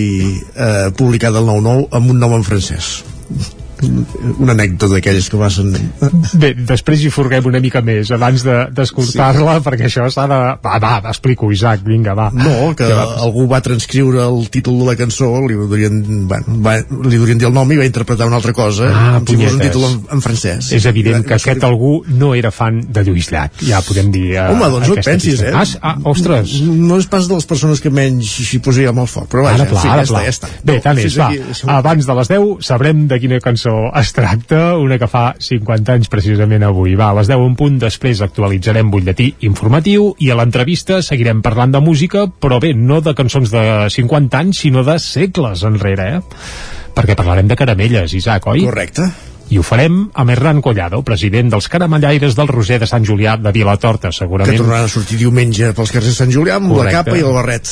eh, 0.56 0.92
publicada 0.98 1.40
al 1.40 1.48
9-9 1.48 1.88
amb 1.92 2.12
un 2.16 2.20
nom 2.20 2.36
en 2.40 2.44
francès. 2.44 2.92
Una 4.42 4.54
anècdota 4.54 4.88
d'aquelles 4.94 5.28
que 5.32 5.38
passen... 5.40 5.72
Bé, 6.42 6.54
després 6.56 7.02
hi 7.06 7.10
furguem 7.14 7.46
una 7.50 7.60
mica 7.64 7.82
més 7.86 8.12
abans 8.14 8.44
de- 8.46 8.68
d'escoltar-la, 8.78 9.58
sí. 9.60 9.64
perquè 9.66 9.88
això 9.90 10.08
s'ha 10.14 10.26
de... 10.30 10.40
Va, 10.64 10.78
va, 10.84 10.94
explico, 11.12 11.50
Isaac, 11.54 11.82
vinga, 11.86 12.14
va. 12.18 12.30
No, 12.36 12.72
que 12.78 12.86
Què 12.88 12.96
va 12.98 13.06
algú 13.26 13.48
va 13.52 13.62
transcriure 13.66 14.22
el 14.28 14.48
títol 14.54 14.80
de 14.82 14.88
la 14.92 14.96
cançó, 15.00 15.30
li 15.48 15.58
durien, 15.58 16.02
bueno, 16.30 16.58
va, 16.66 16.76
li 17.08 17.20
durien 17.22 17.42
dir 17.42 17.48
el 17.50 17.56
nom 17.56 17.72
i 17.74 17.80
va 17.82 17.88
interpretar 17.90 18.28
una 18.30 18.38
altra 18.42 18.54
cosa, 18.58 18.90
Ah, 18.92 19.20
com 19.26 19.36
si 19.40 19.48
un 19.50 19.60
títol 19.62 19.86
en, 19.88 19.98
en 20.18 20.22
francès. 20.24 20.72
És 20.78 20.86
evident 20.90 21.26
que 21.28 21.36
aquest 21.40 21.64
algú 21.68 21.94
no 22.08 22.34
era 22.38 22.52
fan 22.54 22.82
de 22.92 23.04
Lluís 23.08 23.32
Llach, 23.34 23.62
ja 23.66 23.82
podem 23.86 24.12
dir... 24.14 24.28
eh, 24.36 24.48
Home, 24.52 24.70
doncs 24.76 24.92
no 24.92 24.98
et 25.00 25.06
pensis, 25.06 25.40
pista. 25.42 25.50
eh? 25.50 25.80
Ah, 25.82 25.94
ah, 25.94 26.10
ostres! 26.12 26.58
No 26.66 27.00
és 27.02 27.08
pas 27.12 27.28
de 27.30 27.38
les 27.38 27.48
persones 27.50 27.82
que 27.82 27.90
menys 27.94 28.30
s'hi 28.50 28.60
posaria 28.64 28.92
amb 28.94 29.04
el 29.06 29.10
foc, 29.12 29.28
però 29.32 29.46
vaja, 29.48 29.64
Ara, 29.64 29.70
pla, 29.72 29.80
en 29.80 29.86
fi, 29.86 29.94
ara, 29.96 30.06
ja 30.06 30.12
pla. 30.14 30.24
està, 30.30 30.50
ja 30.52 30.58
està. 30.58 30.66
Bé, 30.72 30.80
tant 30.84 31.02
és, 31.02 31.18
va. 31.20 31.30
aquí, 31.32 31.68
Abans 31.82 32.08
de 32.08 32.16
les 32.22 32.32
10 32.32 32.66
sabrem 32.68 33.06
de 33.10 33.20
quina 33.24 33.40
cançó 33.44 33.71
es 34.00 34.12
tracta, 34.16 34.76
una 34.82 34.98
que 35.02 35.10
fa 35.12 35.24
50 35.40 35.96
anys 35.96 36.12
precisament 36.12 36.66
avui. 36.68 36.96
Va, 37.00 37.12
a 37.12 37.18
les 37.18 37.32
10 37.32 37.46
en 37.48 37.58
punt, 37.60 37.80
després 37.82 38.22
actualitzarem 38.26 38.92
butlletí 38.94 39.32
informatiu 39.48 40.12
i 40.20 40.32
a 40.32 40.38
l'entrevista 40.40 41.02
seguirem 41.06 41.42
parlant 41.46 41.74
de 41.76 41.82
música, 41.84 42.28
però 42.28 42.62
bé, 42.64 42.76
no 42.78 43.02
de 43.02 43.16
cançons 43.18 43.54
de 43.54 43.66
50 43.96 44.44
anys, 44.44 44.64
sinó 44.66 44.86
de 44.88 45.00
segles 45.02 45.66
enrere, 45.68 46.14
eh? 46.20 46.46
Perquè 46.96 47.16
parlarem 47.16 47.48
de 47.48 47.60
caramelles, 47.60 48.16
Isaac, 48.18 48.48
oi? 48.52 48.66
Correcte. 48.68 49.12
I 49.52 49.58
ho 49.60 49.64
farem 49.68 50.06
amb 50.16 50.32
Hernan 50.32 50.62
Collado, 50.64 51.02
president 51.04 51.50
dels 51.52 51.66
caramellaires 51.68 52.38
del 52.38 52.48
Roser 52.48 52.78
de 52.80 52.88
Sant 52.88 53.04
Julià 53.04 53.34
de 53.36 53.52
Vilatorta, 53.52 54.08
que 54.08 54.16
segurament. 54.16 54.56
tornaran 54.56 54.86
a 54.88 54.92
sortir 54.92 55.18
diumenge 55.20 55.74
pels 55.76 55.92
carrers 55.92 56.14
de 56.14 56.16
Sant 56.16 56.32
Julià 56.32 56.56
amb 56.56 56.72
Correcte. 56.72 56.96
la 56.96 57.04
capa 57.04 57.18
i 57.18 57.20
el 57.20 57.34
barret. 57.36 57.68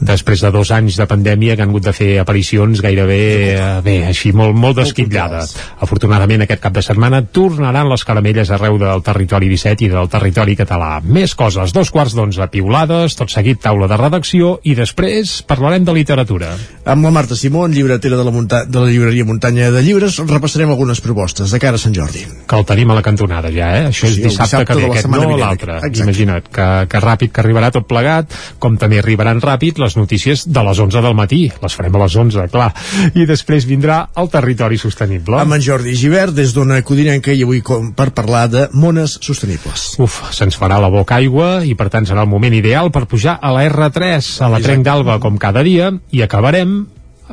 després 0.00 0.42
de 0.42 0.50
dos 0.50 0.70
anys 0.70 0.96
de 0.96 1.06
pandèmia 1.06 1.56
que 1.56 1.62
han 1.62 1.70
hagut 1.70 1.84
de 1.84 1.94
fer 1.94 2.18
aparicions 2.20 2.82
gairebé, 2.82 3.54
eh, 3.54 3.80
bé, 3.82 4.04
així 4.04 4.32
molt, 4.32 4.54
molt 4.54 4.76
desquitllades. 4.76 5.56
Afortunadament 5.80 6.42
aquest 6.42 6.60
cap 6.60 6.74
de 6.74 6.82
setmana 6.82 7.22
tornaran 7.22 7.88
les 7.88 8.04
caramelles 8.04 8.50
arreu 8.50 8.76
del 8.78 9.02
territori 9.02 9.48
17 9.48 9.86
i 9.86 9.88
del 9.88 10.08
territori 10.08 10.54
català. 10.54 11.00
Més 11.02 11.34
coses, 11.34 11.72
dos 11.72 11.90
quarts 11.90 12.14
d'onze 12.14 12.46
piulades, 12.48 13.16
tot 13.16 13.30
seguit 13.30 13.62
taula 13.62 13.88
de 13.88 13.96
redacció 13.96 14.60
i 14.64 14.74
després 14.74 15.42
parlarem 15.46 15.82
de 15.82 15.94
literatura. 15.94 16.52
Amb 16.84 17.04
la 17.04 17.10
Marta 17.10 17.34
Simón, 17.34 17.72
llibretera 17.72 18.16
de 18.16 18.24
la, 18.24 18.64
de 18.66 18.80
la 18.80 18.86
llibreria 18.90 19.24
Muntanya 19.24 19.70
de 19.70 19.82
Llibres, 19.82 20.18
repassarem 20.18 20.68
algunes 20.68 21.00
propostes 21.06 21.52
de 21.54 21.60
cara 21.62 21.78
a 21.78 21.82
Sant 21.82 21.94
Jordi. 21.96 22.24
Que 22.46 22.58
el 22.58 22.66
tenim 22.68 22.90
a 22.92 22.96
la 22.98 23.04
cantonada 23.06 23.50
ja, 23.54 23.70
eh? 23.78 23.84
Això 23.90 24.08
és 24.08 24.16
Sí, 24.16 24.22
dissabte, 24.24 24.62
dissabte 24.64 24.66
que 24.72 24.78
ve, 24.80 24.90
aquest 24.90 25.08
no 25.12 25.36
l'altre. 25.38 25.78
Imagina't, 26.02 26.48
que, 26.52 26.66
que 26.90 27.02
ràpid 27.02 27.32
que 27.34 27.42
arribarà 27.42 27.70
tot 27.74 27.86
plegat, 27.88 28.34
com 28.62 28.78
també 28.80 29.00
arribaran 29.00 29.40
ràpid 29.42 29.80
les 29.82 29.96
notícies 29.98 30.46
de 30.48 30.64
les 30.66 30.80
11 30.86 31.02
del 31.04 31.16
matí. 31.18 31.42
Les 31.62 31.76
farem 31.78 31.96
a 31.96 32.02
les 32.04 32.16
11, 32.22 32.46
clar. 32.52 32.70
I 33.14 33.26
després 33.28 33.68
vindrà 33.68 34.02
el 34.18 34.30
territori 34.32 34.80
sostenible. 34.80 35.40
Amb 35.42 35.58
en 35.58 35.64
Jordi 35.64 35.96
Givert, 35.98 36.34
des 36.36 36.54
d'Ona 36.56 36.80
Codinenca, 36.86 37.34
i 37.34 37.44
avui 37.46 37.62
com 37.66 37.92
per 37.96 38.10
parlar 38.16 38.46
de 38.52 38.66
mones 38.74 39.18
sostenibles. 39.22 39.88
Uf, 40.02 40.20
se'ns 40.36 40.58
farà 40.58 40.80
la 40.82 40.90
boca 40.92 41.20
aigua 41.20 41.60
i 41.66 41.74
per 41.78 41.88
tant 41.92 42.08
serà 42.08 42.24
el 42.26 42.32
moment 42.32 42.54
ideal 42.56 42.92
per 42.94 43.06
pujar 43.10 43.38
a 43.40 43.52
la 43.54 43.66
R3, 43.68 44.32
a 44.42 44.50
la 44.52 44.62
Trenc 44.62 44.86
d'Alba 44.86 45.20
com 45.22 45.38
cada 45.40 45.62
dia 45.66 45.92
i 46.12 46.22
acabarem 46.24 46.78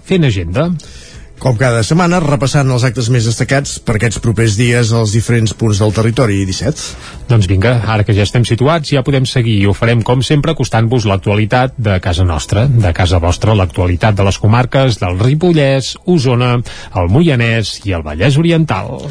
fent 0.02 0.26
agenda. 0.26 0.70
Com 1.44 1.58
cada 1.60 1.82
setmana, 1.84 2.22
repassant 2.24 2.70
els 2.72 2.86
actes 2.88 3.10
més 3.12 3.26
destacats 3.28 3.74
per 3.84 3.98
aquests 3.98 4.22
propers 4.24 4.54
dies 4.56 4.94
als 4.96 5.12
diferents 5.12 5.52
punts 5.60 5.82
del 5.84 5.92
territori 5.92 6.38
17. 6.48 6.86
Doncs 7.28 7.50
vinga, 7.52 7.74
ara 7.84 8.06
que 8.08 8.16
ja 8.16 8.24
estem 8.24 8.46
situats 8.48 8.94
ja 8.96 9.04
podem 9.04 9.28
seguir 9.28 9.58
i 9.60 9.68
ho 9.68 9.76
farem 9.76 10.06
com 10.08 10.24
sempre 10.24 10.56
acostant-vos 10.56 11.04
l'actualitat 11.12 11.76
de 11.76 12.00
casa 12.00 12.24
nostra, 12.24 12.64
de 12.72 12.96
casa 12.96 13.20
vostra, 13.20 13.58
l'actualitat 13.60 14.16
de 14.16 14.30
les 14.30 14.40
comarques 14.40 15.02
del 15.04 15.20
Ripollès, 15.20 15.98
Osona, 16.08 16.56
el 16.96 17.12
Moianès 17.12 17.82
i 17.84 17.92
el 17.92 18.08
Vallès 18.08 18.40
Oriental. 18.40 19.02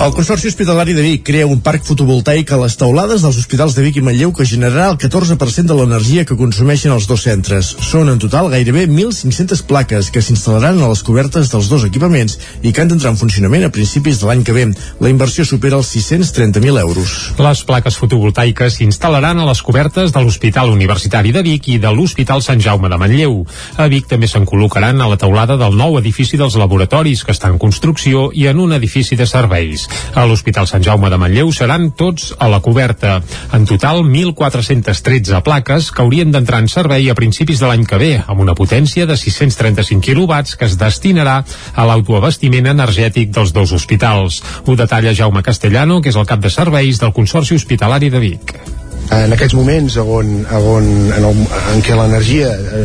El 0.00 0.14
Consorci 0.16 0.48
Hospitalari 0.48 0.94
de 0.96 1.02
Vic 1.04 1.26
crea 1.28 1.44
un 1.44 1.58
parc 1.60 1.82
fotovoltaic 1.84 2.48
a 2.54 2.58
les 2.62 2.72
taulades 2.80 3.20
dels 3.20 3.36
hospitals 3.36 3.74
de 3.76 3.82
Vic 3.84 3.98
i 4.00 4.02
Manlleu 4.04 4.30
que 4.32 4.46
generarà 4.48 4.86
el 4.88 4.96
14% 4.96 5.68
de 5.68 5.74
l'energia 5.76 6.22
que 6.24 6.38
consumeixen 6.40 6.94
els 6.94 7.04
dos 7.04 7.26
centres. 7.26 7.74
Són 7.84 8.08
en 8.08 8.16
total 8.22 8.48
gairebé 8.48 8.86
1.500 8.88 9.60
plaques 9.68 10.08
que 10.08 10.22
s'instal·laran 10.24 10.80
a 10.80 10.88
les 10.88 11.02
cobertes 11.04 11.50
dels 11.52 11.68
dos 11.68 11.84
equipaments 11.84 12.38
i 12.62 12.72
que 12.72 12.80
han 12.80 12.88
d'entrar 12.88 13.12
en 13.12 13.18
funcionament 13.20 13.66
a 13.66 13.72
principis 13.74 14.22
de 14.22 14.30
l'any 14.30 14.40
que 14.40 14.54
ve. 14.56 14.70
La 15.04 15.10
inversió 15.12 15.44
supera 15.44 15.76
els 15.76 15.92
630.000 15.92 16.80
euros. 16.80 17.18
Les 17.36 17.62
plaques 17.68 18.00
fotovoltaiques 18.00 18.80
s'instal·laran 18.80 19.44
a 19.44 19.50
les 19.50 19.60
cobertes 19.60 20.16
de 20.16 20.24
l'Hospital 20.24 20.72
Universitari 20.72 21.36
de 21.36 21.44
Vic 21.44 21.68
i 21.74 21.78
de 21.84 21.92
l'Hospital 21.92 22.40
Sant 22.40 22.64
Jaume 22.64 22.88
de 22.88 23.02
Manlleu. 23.04 23.36
A 23.76 23.90
Vic 23.92 24.08
també 24.08 24.32
se'n 24.32 24.48
col·locaran 24.48 24.96
a 25.04 25.12
la 25.12 25.20
teulada 25.20 25.60
del 25.60 25.76
nou 25.76 26.00
edifici 26.00 26.40
dels 26.40 26.56
laboratoris 26.56 27.20
que 27.28 27.36
està 27.36 27.52
en 27.52 27.60
construcció 27.60 28.30
i 28.32 28.48
en 28.48 28.64
un 28.64 28.72
edifici 28.80 29.20
de 29.20 29.28
serveis. 29.28 29.89
A 30.14 30.24
l'Hospital 30.26 30.66
Sant 30.70 30.84
Jaume 30.84 31.10
de 31.12 31.18
Manlleu 31.20 31.52
seran 31.54 31.90
tots 31.96 32.30
a 32.38 32.48
la 32.50 32.60
coberta. 32.64 33.18
En 33.56 33.66
total, 33.68 34.02
1.413 34.04 35.42
plaques 35.46 35.90
que 35.94 36.02
haurien 36.02 36.32
d'entrar 36.34 36.62
en 36.64 36.68
servei 36.72 37.10
a 37.10 37.16
principis 37.18 37.62
de 37.62 37.70
l'any 37.70 37.86
que 37.86 38.00
ve, 38.00 38.12
amb 38.26 38.42
una 38.42 38.56
potència 38.58 39.06
de 39.06 39.16
635 39.16 40.02
quilowatts 40.08 40.56
que 40.56 40.68
es 40.68 40.76
destinarà 40.80 41.40
a 41.74 41.86
l'autoabastiment 41.88 42.70
energètic 42.74 43.32
dels 43.36 43.54
dos 43.56 43.72
hospitals. 43.76 44.42
Ho 44.66 44.76
detalla 44.76 45.14
Jaume 45.16 45.44
Castellano, 45.46 46.00
que 46.00 46.12
és 46.12 46.20
el 46.20 46.28
cap 46.28 46.42
de 46.42 46.52
serveis 46.52 47.00
del 47.00 47.14
Consorci 47.16 47.58
Hospitalari 47.58 48.10
de 48.10 48.22
Vic 48.22 48.79
en 49.10 49.34
aquests 49.34 49.56
moments 49.58 49.96
on, 50.00 50.30
on, 50.44 50.86
en, 51.10 51.24
el, 51.24 51.44
en 51.74 51.82
què 51.84 51.96
l'energia 51.98 52.52
eh, 52.54 52.84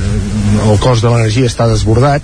el 0.65 0.79
cost 0.81 1.05
de 1.05 1.11
l'energia 1.11 1.49
està 1.49 1.67
desbordat 1.69 2.23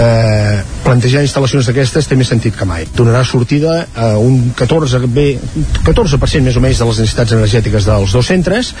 eh, 0.00 0.62
plantejar 0.86 1.24
instal·lacions 1.26 1.66
d'aquestes 1.68 2.06
té 2.08 2.16
més 2.18 2.30
sentit 2.30 2.54
que 2.56 2.66
mai. 2.68 2.86
Donarà 2.96 3.24
sortida 3.26 3.74
a 3.96 4.12
un 4.22 4.52
14 4.56 5.02
bé, 5.12 5.26
14% 5.86 6.46
més 6.46 6.56
o 6.56 6.62
menys 6.62 6.80
de 6.80 6.88
les 6.88 7.00
necessitats 7.02 7.34
energètiques 7.36 7.88
dels 7.88 8.14
dos 8.16 8.30
centres 8.30 8.72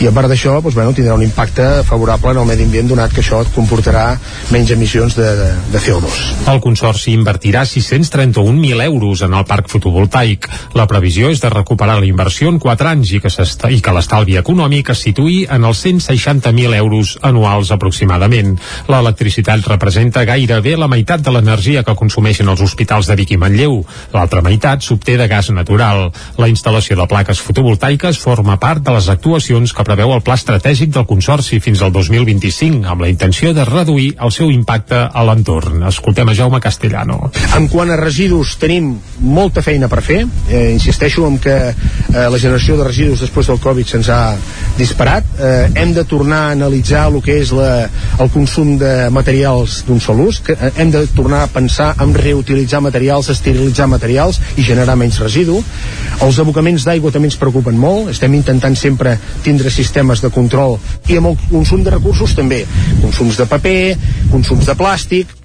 i 0.00 0.08
a 0.08 0.14
part 0.14 0.30
d'això 0.30 0.58
doncs, 0.60 0.76
bueno, 0.76 0.94
tindrà 0.96 1.16
un 1.18 1.26
impacte 1.26 1.68
favorable 1.88 2.34
en 2.34 2.42
el 2.42 2.48
medi 2.48 2.68
ambient 2.68 2.92
donat 2.92 3.14
que 3.14 3.24
això 3.24 3.42
comportarà 3.54 4.06
menys 4.54 4.72
emissions 4.76 5.16
de, 5.18 5.28
de, 5.40 5.50
de 5.74 5.82
CO2 5.82 6.20
El 6.52 6.62
Consorci 6.62 7.12
invertirà 7.16 7.64
631.000 7.68 8.84
euros 8.86 9.24
en 9.26 9.34
el 9.36 9.44
parc 9.48 9.68
fotovoltaic. 9.70 10.46
La 10.78 10.86
previsió 10.90 11.30
és 11.32 11.42
de 11.42 11.50
recuperar 11.52 11.98
la 12.00 12.08
inversió 12.08 12.50
en 12.50 12.60
4 12.62 12.90
anys 12.92 13.14
i 13.16 13.20
que, 13.22 13.30
que 13.84 13.94
l'estalvi 13.94 14.36
econòmic 14.40 14.92
es 14.94 15.02
situï 15.06 15.44
en 15.50 15.64
els 15.68 15.80
160.000 15.84 16.76
euros 16.78 17.16
anuals 17.26 17.70
aproximadament. 17.74 18.56
L'electricitat 18.90 19.66
representa 19.68 20.24
gairebé 20.28 20.76
la 20.76 20.88
meitat 20.90 21.24
de 21.24 21.34
l'energia 21.34 21.84
que 21.86 21.96
consumeixen 21.98 22.48
els 22.48 22.62
hospitals 22.64 23.10
de 23.10 23.16
Vic 23.18 23.34
i 23.34 23.40
Manlleu. 23.40 23.80
L'altra 24.14 24.42
meitat 24.44 24.84
s'obté 24.84 25.16
de 25.20 25.28
gas 25.30 25.50
natural. 25.54 26.08
La 26.38 26.48
instal·lació 26.50 26.98
de 26.98 27.08
plaques 27.10 27.40
fotovoltaiques 27.42 28.18
forma 28.20 28.58
part 28.60 28.84
de 28.84 28.94
les 28.96 29.08
actuacions 29.12 29.72
que 29.72 29.86
preveu 29.86 30.14
el 30.14 30.24
Pla 30.26 30.38
Estratègic 30.38 30.92
del 30.94 31.08
Consorci 31.08 31.60
fins 31.60 31.82
al 31.82 31.92
2025, 31.92 32.84
amb 32.90 33.04
la 33.04 33.10
intenció 33.12 33.54
de 33.56 33.64
reduir 33.68 34.12
el 34.20 34.32
seu 34.34 34.50
impacte 34.52 35.00
a 35.06 35.24
l'entorn. 35.26 35.84
Escoltem 35.88 36.28
a 36.30 36.36
Jaume 36.36 36.60
Castellano. 36.60 37.30
En 37.56 37.68
quant 37.72 37.90
a 37.90 37.98
residus, 38.00 38.56
tenim 38.60 38.92
molta 39.20 39.62
feina 39.62 39.88
per 39.88 40.02
fer. 40.04 40.22
Eh, 40.48 40.70
insisteixo 40.74 41.26
en 41.28 41.38
que 41.42 41.56
eh, 41.70 41.74
la 42.14 42.38
generació 42.38 42.78
de 42.78 42.86
residus 42.88 43.24
després 43.24 43.50
del 43.50 43.60
Covid 43.70 43.86
se'ns 43.86 44.10
ha 44.10 44.34
disparat. 44.78 45.26
Eh, 45.38 45.70
hem 45.78 45.94
de 45.94 46.04
tornar 46.08 46.40
a 46.48 46.52
analitzar 46.56 47.06
el 47.10 47.20
que 47.22 47.38
és 47.40 47.52
la, 47.54 47.86
el 48.18 48.30
consum 48.34 48.74
de 48.80 49.08
materials 49.14 49.80
d'un 49.86 50.00
sol 50.02 50.24
ús, 50.26 50.40
que 50.44 50.56
eh, 50.56 50.72
hem 50.82 50.90
de 50.90 51.04
tornar 51.14 51.44
a 51.44 51.50
pensar 51.52 51.92
en 52.02 52.14
reutilitzar 52.16 52.82
materials, 52.82 53.30
esterilitzar 53.30 53.86
materials 53.90 54.40
i 54.58 54.66
generar 54.66 54.98
menys 54.98 55.20
residu. 55.22 55.60
Els 56.20 56.40
abocaments 56.42 56.86
d'aigua 56.88 57.14
també 57.14 57.30
ens 57.30 57.38
preocupen 57.40 57.78
molt, 57.78 58.10
estem 58.14 58.34
intentant 58.38 58.76
sempre 58.76 59.16
tindre 59.44 59.70
sistemes 59.70 60.24
de 60.24 60.32
control 60.34 60.78
i 61.08 61.20
amb 61.20 61.32
el 61.32 61.38
consum 61.48 61.84
de 61.86 61.94
recursos 61.94 62.34
també, 62.36 62.64
consums 63.04 63.38
de 63.38 63.46
paper, 63.50 63.82
consums 64.32 64.66
de 64.66 64.76
plàstic, 64.78 65.39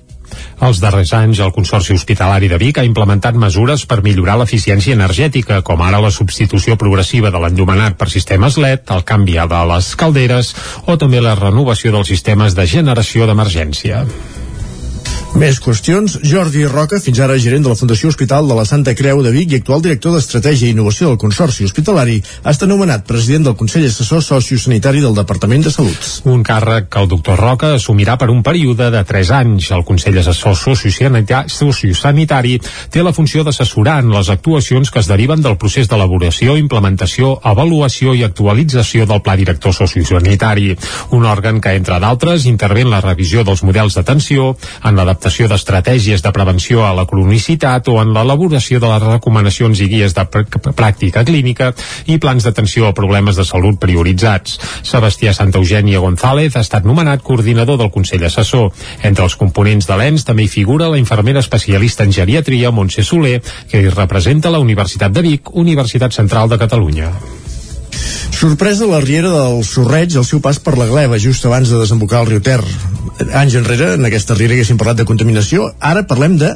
els 0.65 0.80
darrers 0.84 1.13
anys, 1.17 1.41
el 1.43 1.53
Consorci 1.55 1.95
Hospitalari 1.95 2.49
de 2.51 2.59
Vic 2.61 2.80
ha 2.80 2.88
implementat 2.88 3.36
mesures 3.39 3.86
per 3.89 4.01
millorar 4.05 4.38
l'eficiència 4.41 4.95
energètica, 4.95 5.61
com 5.61 5.82
ara 5.82 6.01
la 6.03 6.13
substitució 6.13 6.78
progressiva 6.78 7.32
de 7.32 7.41
l'enllumenat 7.41 7.99
per 7.99 8.09
sistemes 8.13 8.57
LED, 8.61 8.88
el 8.95 9.03
canvi 9.03 9.36
de 9.36 9.61
les 9.73 9.91
calderes 9.99 10.55
o 10.86 10.97
també 10.97 11.21
la 11.21 11.36
renovació 11.36 11.91
dels 11.91 12.07
sistemes 12.13 12.55
de 12.55 12.65
generació 12.78 13.28
d'emergència. 13.28 14.05
Més 15.36 15.57
qüestions. 15.59 16.13
Jordi 16.23 16.61
Roca, 16.63 16.95
fins 17.03 17.17
ara 17.19 17.36
gerent 17.36 17.65
de 17.65 17.67
la 17.67 17.75
Fundació 17.75 18.07
Hospital 18.07 18.47
de 18.47 18.55
la 18.55 18.63
Santa 18.63 18.93
Creu 18.95 19.19
de 19.19 19.33
Vic 19.36 19.51
i 19.51 19.57
actual 19.59 19.81
director 19.83 20.13
d'Estratègia 20.15 20.69
i 20.69 20.71
Innovació 20.71 21.09
del 21.09 21.17
Consorci 21.19 21.65
Hospitalari, 21.67 22.21
ha 22.43 22.53
estat 22.55 22.69
nomenat 22.71 23.03
president 23.03 23.49
del 23.49 23.57
Consell 23.59 23.83
Assessor 23.83 24.23
Sociosanitari 24.23 25.03
del 25.03 25.17
Departament 25.17 25.65
de 25.65 25.73
Salut. 25.75 26.07
Un 26.31 26.39
càrrec 26.47 26.88
que 26.88 27.03
el 27.03 27.09
doctor 27.11 27.36
Roca 27.41 27.73
assumirà 27.75 28.15
per 28.15 28.29
un 28.31 28.39
període 28.47 28.88
de 28.93 29.01
3 29.03 29.31
anys. 29.41 29.67
El 29.75 29.83
Consell 29.83 30.21
Assessor 30.21 30.55
Sociosanitari 30.55 32.55
té 32.95 33.03
la 33.03 33.11
funció 33.11 33.43
d'assessorar 33.43 33.97
en 34.05 34.15
les 34.15 34.31
actuacions 34.31 34.88
que 34.88 35.03
es 35.03 35.11
deriven 35.11 35.43
del 35.43 35.59
procés 35.59 35.91
d'elaboració, 35.91 36.55
implementació, 36.55 37.33
avaluació 37.43 38.15
i 38.15 38.23
actualització 38.23 39.03
del 39.03 39.19
Pla 39.19 39.36
Director 39.43 39.75
Sociosanitari, 39.75 40.71
un 41.11 41.27
òrgan 41.27 41.59
que, 41.59 41.75
entre 41.75 41.99
d'altres, 41.99 42.47
intervé 42.47 42.88
en 42.88 42.95
la 42.95 43.03
revisió 43.03 43.43
dels 43.43 43.67
models 43.67 43.99
d'atenció, 43.99 44.55
en 44.79 44.95
l'adaptació 44.95 45.24
l'adaptació 45.26 45.47
d'estratègies 45.49 46.21
de 46.21 46.30
prevenció 46.30 46.84
a 46.86 46.91
la 46.93 47.07
cronicitat 47.09 47.88
o 47.89 47.95
en 47.97 48.11
l'elaboració 48.13 48.78
de 48.78 48.89
les 48.91 49.01
recomanacions 49.01 49.80
i 49.82 49.88
guies 49.89 50.13
de 50.13 50.21
pr 50.30 50.73
pràctica 50.78 51.23
clínica 51.26 51.71
i 52.05 52.19
plans 52.21 52.45
d'atenció 52.45 52.86
a 52.86 52.93
problemes 52.93 53.34
de 53.36 53.43
salut 53.43 53.80
prioritzats. 53.82 54.59
Sebastià 54.86 55.34
Santa 55.34 55.57
Eugènia 55.57 56.03
González 56.03 56.53
ha 56.53 56.61
estat 56.61 56.86
nomenat 56.86 57.26
coordinador 57.26 57.80
del 57.82 57.89
Consell 57.89 58.28
Assessor. 58.30 58.69
Entre 59.01 59.26
els 59.26 59.36
components 59.36 59.89
de 59.89 59.97
l'ENS 59.97 60.28
també 60.30 60.45
hi 60.45 60.51
figura 60.59 60.91
la 60.93 61.01
infermera 61.01 61.41
especialista 61.41 62.05
en 62.05 62.13
geriatria 62.13 62.69
Montse 62.69 63.01
Soler, 63.01 63.41
que 63.71 63.82
hi 63.82 63.89
representa 63.89 64.53
la 64.53 64.61
Universitat 64.61 65.09
de 65.11 65.26
Vic, 65.26 65.49
Universitat 65.55 66.13
Central 66.13 66.53
de 66.53 66.61
Catalunya. 66.61 67.09
Sorpresa 68.32 68.88
la 68.89 68.99
riera 69.03 69.30
del 69.30 69.63
Sorreig 69.67 70.15
al 70.17 70.26
seu 70.26 70.41
pas 70.41 70.57
per 70.59 70.78
la 70.78 70.88
Gleva, 70.89 71.19
just 71.21 71.45
abans 71.45 71.69
de 71.69 71.80
desembocar 71.82 72.23
el 72.23 72.32
riu 72.34 72.41
Ter. 72.43 72.61
Anys 73.34 73.55
enrere, 73.61 73.93
en 73.95 74.07
aquesta 74.07 74.36
riera 74.38 74.57
haguéssim 74.57 74.80
parlat 74.82 74.99
de 75.01 75.07
contaminació, 75.07 75.69
ara 75.80 76.05
parlem 76.09 76.39
de 76.41 76.55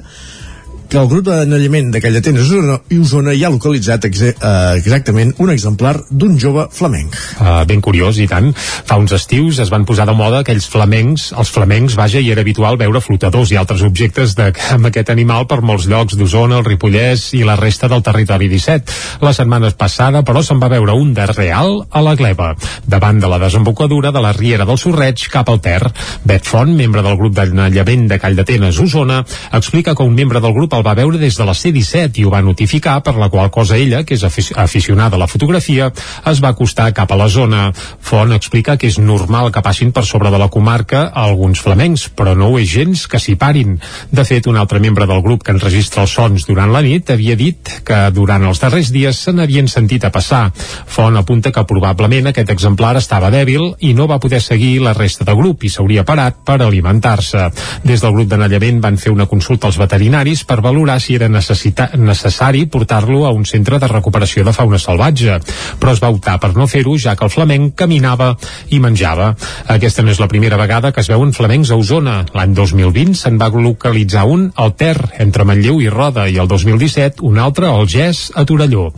que 0.90 0.98
el 0.98 1.08
grup 1.08 1.28
d'anellament 1.28 1.92
de 1.94 2.00
Callatenes 2.02 2.50
i 2.50 2.98
Osona 2.98 3.34
hi 3.38 3.44
ha 3.46 3.52
localitzat 3.54 4.08
exe 4.08 4.32
uh, 4.34 4.74
exactament 4.74 5.36
un 5.38 5.52
exemplar 5.54 5.94
d'un 6.10 6.34
jove 6.42 6.66
flamenc. 6.74 7.14
Uh, 7.38 7.62
ben 7.70 7.82
curiós, 7.86 8.18
i 8.18 8.26
tant. 8.30 8.50
Fa 8.58 8.98
uns 8.98 9.14
estius 9.14 9.60
es 9.62 9.70
van 9.70 9.86
posar 9.86 10.08
de 10.10 10.16
moda 10.18 10.42
aquells 10.42 10.66
flamencs, 10.72 11.28
els 11.38 11.52
flamencs, 11.54 11.94
vaja, 12.00 12.18
i 12.18 12.32
era 12.34 12.42
habitual 12.42 12.80
veure 12.82 13.02
flotadors 13.06 13.54
i 13.54 13.60
altres 13.62 13.84
objectes 13.86 14.34
de, 14.40 14.50
amb 14.74 14.90
aquest 14.90 15.12
animal 15.14 15.46
per 15.52 15.60
molts 15.62 15.86
llocs 15.92 16.18
d'Osona, 16.18 16.58
el 16.58 16.66
Ripollès 16.66 17.28
i 17.38 17.44
la 17.46 17.58
resta 17.60 17.92
del 17.92 18.02
territori 18.06 18.50
17. 18.50 18.98
La 19.22 19.36
setmana 19.38 19.70
passada, 19.78 20.24
però, 20.26 20.42
se'n 20.42 20.62
va 20.62 20.72
veure 20.74 20.98
un 20.98 21.14
de 21.14 21.30
real 21.30 21.84
a 21.92 22.02
la 22.02 22.16
gleba, 22.18 22.56
davant 22.90 23.22
de 23.22 23.30
la 23.30 23.42
desembocadura 23.46 24.14
de 24.16 24.26
la 24.26 24.34
Riera 24.34 24.66
del 24.66 24.82
Sorreig 24.82 25.28
cap 25.30 25.54
al 25.54 25.62
Ter. 25.62 25.84
Bet 26.26 26.50
Font, 26.50 26.74
membre 26.74 27.06
del 27.06 27.20
grup 27.22 27.38
d'anellament 27.38 28.10
de 28.10 28.18
Call 28.18 28.42
d'Atenes, 28.42 28.82
Osona, 28.82 29.22
explica 29.54 29.94
que 29.94 30.10
un 30.10 30.18
membre 30.18 30.42
del 30.42 30.58
grup 30.58 30.79
el 30.80 30.86
va 30.86 30.96
veure 30.96 31.20
des 31.20 31.36
de 31.38 31.46
la 31.46 31.54
C-17 31.54 32.22
i 32.22 32.26
ho 32.26 32.32
va 32.34 32.42
notificar, 32.46 33.00
per 33.04 33.16
la 33.20 33.30
qual 33.30 33.52
cosa 33.52 33.78
ella, 33.78 34.04
que 34.08 34.16
és 34.16 34.24
aficionada 34.24 35.18
a 35.18 35.20
la 35.20 35.28
fotografia, 35.28 35.92
es 36.32 36.42
va 36.44 36.54
acostar 36.56 36.90
cap 36.96 37.12
a 37.12 37.18
la 37.20 37.28
zona. 37.30 37.70
Font 37.76 38.32
explica 38.36 38.78
que 38.80 38.88
és 38.88 39.00
normal 39.00 39.52
que 39.52 39.64
passin 39.66 39.92
per 39.92 40.06
sobre 40.08 40.32
de 40.32 40.40
la 40.40 40.50
comarca 40.50 41.10
alguns 41.14 41.62
flamencs, 41.64 42.08
però 42.16 42.36
no 42.38 42.50
ho 42.50 42.60
és 42.60 42.70
gens 42.72 43.06
que 43.08 43.20
s'hi 43.20 43.36
parin. 43.40 43.78
De 44.12 44.26
fet, 44.26 44.48
un 44.48 44.58
altre 44.58 44.80
membre 44.80 45.08
del 45.10 45.24
grup 45.26 45.44
que 45.44 45.54
enregistra 45.56 46.06
els 46.06 46.16
sons 46.16 46.48
durant 46.48 46.72
la 46.72 46.84
nit 46.86 47.12
havia 47.12 47.36
dit 47.40 47.74
que 47.86 48.00
durant 48.16 48.46
els 48.48 48.62
darrers 48.64 48.94
dies 48.96 49.20
se 49.20 49.34
n'havien 49.36 49.68
sentit 49.68 50.06
a 50.06 50.14
passar. 50.16 50.50
Font 50.88 51.18
apunta 51.20 51.52
que 51.52 51.66
probablement 51.68 52.32
aquest 52.32 52.54
exemplar 52.56 52.96
estava 52.98 53.32
dèbil 53.34 53.74
i 53.86 53.94
no 53.94 54.08
va 54.08 54.20
poder 54.24 54.42
seguir 54.42 54.80
la 54.84 54.96
resta 54.98 55.28
del 55.28 55.38
grup 55.40 55.64
i 55.64 55.74
s'hauria 55.74 56.06
parat 56.08 56.40
per 56.46 56.62
alimentar-se. 56.62 57.50
Des 57.84 58.02
del 58.02 58.16
grup 58.16 58.32
d'anellament 58.32 58.82
van 58.82 58.98
fer 58.98 59.12
una 59.12 59.28
consulta 59.28 59.68
als 59.68 59.80
veterinaris 59.82 60.46
per 60.48 60.62
valorar 60.70 61.00
si 61.02 61.18
era 61.18 61.30
necessari 61.30 62.66
portar-lo 62.70 63.26
a 63.26 63.34
un 63.34 63.46
centre 63.50 63.80
de 63.82 63.90
recuperació 63.90 64.46
de 64.46 64.54
fauna 64.54 64.80
salvatge, 64.80 65.40
però 65.82 65.94
es 65.96 66.02
va 66.04 66.14
optar 66.14 66.38
per 66.40 66.54
no 66.56 66.70
fer-ho 66.70 66.96
ja 67.02 67.16
que 67.18 67.26
el 67.26 67.34
flamenc 67.34 67.76
caminava 67.80 68.36
i 68.70 68.80
menjava. 68.80 69.34
Aquesta 69.68 70.06
no 70.06 70.14
és 70.14 70.22
la 70.22 70.30
primera 70.32 70.60
vegada 70.62 70.94
que 70.94 71.02
es 71.02 71.10
veuen 71.12 71.34
flamencs 71.34 71.72
a 71.74 71.80
Osona. 71.80 72.20
L'any 72.38 72.54
2020 72.58 73.18
se'n 73.18 73.40
va 73.42 73.50
localitzar 73.50 74.26
un 74.30 74.50
al 74.56 74.76
Ter, 74.80 74.96
entre 75.20 75.46
Manlleu 75.48 75.82
i 75.82 75.90
Roda, 75.90 76.28
i 76.30 76.38
el 76.40 76.48
2017 76.48 77.26
un 77.26 77.40
altre 77.42 77.68
al 77.68 77.88
Gès, 77.90 78.30
a 78.36 78.46
Torelló. 78.46 78.90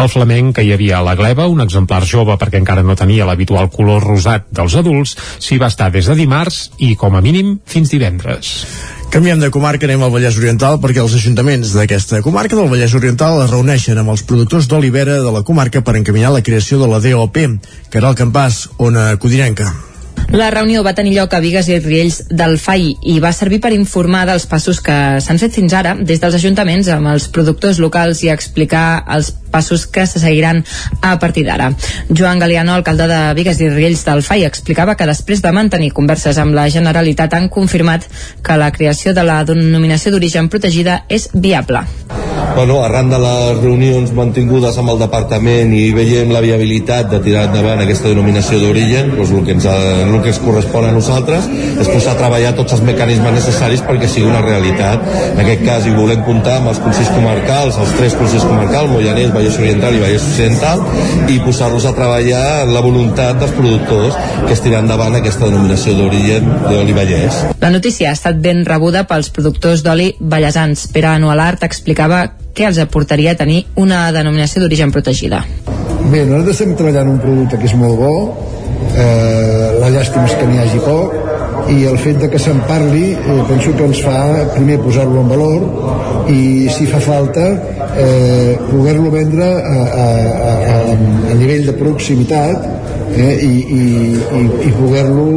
El 0.00 0.10
flamenc 0.12 0.56
que 0.58 0.66
hi 0.66 0.74
havia 0.74 0.98
a 0.98 1.04
la 1.06 1.16
gleba, 1.18 1.48
un 1.48 1.62
exemplar 1.64 2.02
jove 2.08 2.36
perquè 2.40 2.60
encara 2.60 2.84
no 2.86 2.98
tenia 2.98 3.28
l'habitual 3.28 3.70
color 3.72 4.04
rosat 4.04 4.48
dels 4.50 4.76
adults, 4.80 5.16
s'hi 5.38 5.60
va 5.60 5.70
estar 5.70 5.90
des 5.94 6.10
de 6.10 6.18
dimarts 6.18 6.70
i, 6.78 6.94
com 6.96 7.16
a 7.16 7.24
mínim, 7.24 7.58
fins 7.66 7.92
divendres. 7.94 8.99
Canviem 9.10 9.40
de 9.42 9.48
comarca, 9.50 9.88
anem 9.88 10.04
al 10.06 10.12
Vallès 10.14 10.36
Oriental 10.38 10.76
perquè 10.78 11.02
els 11.02 11.16
ajuntaments 11.18 11.72
d'aquesta 11.74 12.20
comarca 12.22 12.54
del 12.54 12.70
Vallès 12.70 12.94
Oriental 12.94 13.42
es 13.42 13.50
reuneixen 13.50 13.98
amb 13.98 14.14
els 14.14 14.22
productors 14.22 14.70
d'olivera 14.70 15.18
de 15.26 15.34
la 15.34 15.42
comarca 15.42 15.82
per 15.82 15.98
encaminar 15.98 16.30
la 16.30 16.46
creació 16.46 16.78
de 16.78 16.86
la 16.94 17.02
DOP. 17.02 17.42
Caral 17.90 18.14
Campàs, 18.14 18.68
Ona 18.78 19.16
Codinenca. 19.18 19.89
La 20.30 20.50
reunió 20.52 20.84
va 20.86 20.94
tenir 20.94 21.16
lloc 21.16 21.32
a 21.34 21.40
Vigues 21.42 21.68
i 21.68 21.78
Riells 21.80 22.20
del 22.30 22.56
FAI 22.60 22.92
i 23.12 23.18
va 23.22 23.32
servir 23.34 23.58
per 23.64 23.72
informar 23.74 24.26
dels 24.28 24.46
passos 24.46 24.78
que 24.84 24.94
s'han 25.24 25.40
fet 25.42 25.56
fins 25.56 25.74
ara 25.74 25.96
des 25.96 26.20
dels 26.22 26.36
ajuntaments 26.38 26.88
amb 26.94 27.10
els 27.10 27.26
productors 27.34 27.80
locals 27.82 28.22
i 28.22 28.30
explicar 28.30 29.02
els 29.10 29.32
passos 29.50 29.86
que 29.86 30.06
se 30.06 30.20
seguiran 30.22 30.64
a 31.02 31.18
partir 31.18 31.44
d'ara. 31.44 31.72
Joan 32.08 32.38
Galeano, 32.38 32.74
alcalde 32.74 33.08
de 33.10 33.20
Vigues 33.34 33.60
i 33.60 33.68
Riells 33.68 34.04
del 34.06 34.22
FAI, 34.22 34.44
explicava 34.46 34.94
que 34.94 35.08
després 35.10 35.42
de 35.42 35.52
mantenir 35.52 35.90
converses 35.96 36.38
amb 36.38 36.54
la 36.54 36.68
Generalitat 36.70 37.34
han 37.34 37.50
confirmat 37.50 38.06
que 38.42 38.56
la 38.56 38.70
creació 38.70 39.14
de 39.14 39.26
la 39.26 39.42
denominació 39.44 40.14
d'origen 40.14 40.48
protegida 40.48 41.04
és 41.08 41.28
viable. 41.34 41.82
bueno, 42.54 42.82
arran 42.82 43.08
de 43.08 43.18
les 43.18 43.58
reunions 43.62 44.10
mantingudes 44.12 44.76
amb 44.80 44.90
el 44.90 44.98
departament 44.98 45.70
i 45.76 45.92
veiem 45.94 46.32
la 46.34 46.42
viabilitat 46.42 47.10
de 47.12 47.20
tirar 47.22 47.44
endavant 47.48 47.80
aquesta 47.80 48.10
denominació 48.10 48.58
d'origen, 48.58 49.14
doncs 49.16 49.30
el 49.30 49.44
que, 49.46 49.54
ens 49.54 49.66
ha, 49.70 49.76
el 50.16 50.22
que 50.24 50.32
ens 50.32 50.40
correspon 50.42 50.86
a 50.88 50.92
nosaltres 50.94 51.46
és 51.50 51.88
posar 51.90 52.14
a 52.14 52.18
treballar 52.18 52.52
tots 52.58 52.76
els 52.76 52.82
mecanismes 52.86 53.34
necessaris 53.36 53.82
perquè 53.86 54.08
sigui 54.10 54.28
una 54.30 54.42
realitat. 54.44 55.04
En 55.30 55.42
aquest 55.44 55.64
cas 55.66 55.86
hi 55.86 55.94
volem 55.94 56.24
comptar 56.26 56.58
amb 56.60 56.72
els 56.72 56.80
consells 56.82 57.12
comarcals, 57.14 57.78
els 57.84 57.94
tres 57.98 58.16
consells 58.18 58.46
comarcals, 58.48 58.90
Moianès, 58.94 59.32
Vallès 59.34 59.58
Oriental 59.60 59.96
i 59.96 60.02
Vallès 60.04 60.26
Occidental, 60.30 60.84
i 61.30 61.38
posar-los 61.44 61.86
a 61.88 61.94
treballar 61.96 62.44
en 62.64 62.74
la 62.74 62.84
voluntat 62.84 63.40
dels 63.40 63.54
productors 63.56 64.18
que 64.46 64.54
es 64.56 64.64
tirar 64.64 64.82
endavant 64.84 65.16
aquesta 65.18 65.46
denominació 65.46 65.96
d'origen 65.98 66.46
d'oli 66.68 66.96
Vallès. 66.96 67.42
La 67.62 67.72
notícia 67.72 68.10
ha 68.10 68.18
estat 68.18 68.40
ben 68.42 68.64
rebuda 68.68 69.06
pels 69.10 69.30
productors 69.34 69.84
d'oli 69.86 70.12
ballesans. 70.20 70.88
Pere 70.94 71.12
Anualart 71.14 71.64
explicava 71.66 72.24
què 72.54 72.66
els 72.68 72.80
aportaria 72.82 73.36
tenir 73.38 73.64
una 73.80 74.08
denominació 74.12 74.62
d'origen 74.62 74.92
protegida. 74.94 75.44
Bé, 76.10 76.24
nosaltres 76.26 76.56
estem 76.56 76.74
treballant 76.78 77.12
un 77.12 77.20
producte 77.22 77.60
que 77.60 77.68
és 77.68 77.76
molt 77.78 77.98
bo, 78.00 78.14
eh, 78.94 79.66
la 79.80 79.90
llàstima 79.92 80.26
és 80.28 80.36
que 80.38 80.48
n'hi 80.48 80.60
hagi 80.62 80.80
poc, 80.84 81.16
i 81.70 81.84
el 81.86 81.98
fet 82.02 82.18
de 82.22 82.28
que 82.30 82.38
se'n 82.40 82.60
parli 82.68 83.12
eh, 83.12 83.40
penso 83.48 83.74
que 83.76 83.86
ens 83.86 84.00
fa 84.04 84.16
primer 84.54 84.78
posar-lo 84.82 85.22
en 85.22 85.28
valor 85.30 86.30
i 86.32 86.68
si 86.72 86.86
fa 86.90 87.00
falta 87.02 87.46
eh, 87.96 88.56
poder-lo 88.70 89.10
vendre 89.14 89.46
a, 89.46 89.76
a, 90.04 90.06
a, 90.72 90.76
a 90.94 91.36
nivell 91.38 91.66
de 91.68 91.76
proximitat 91.78 92.66
eh, 93.14 93.36
i, 93.46 93.54
i, 93.76 93.84
i, 94.40 94.42
i 94.68 94.72
poder-lo 94.78 95.28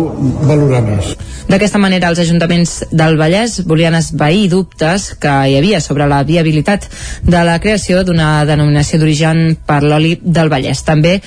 valorar 0.49 0.83
més. 0.87 1.13
D'aquesta 1.49 1.79
manera, 1.81 2.07
els 2.09 2.21
ajuntaments 2.23 2.71
del 2.91 3.17
Vallès 3.19 3.59
volien 3.67 3.95
esvair 3.97 4.47
dubtes 4.49 5.09
que 5.19 5.31
hi 5.49 5.57
havia 5.57 5.81
sobre 5.83 6.07
la 6.07 6.21
viabilitat 6.23 6.87
de 7.27 7.41
la 7.43 7.57
creació 7.59 8.03
d'una 8.07 8.45
denominació 8.47 8.99
d'origen 8.99 9.57
per 9.67 9.81
l'oli 9.83 10.15
del 10.23 10.49
Vallès. 10.53 10.85
També 10.87 11.17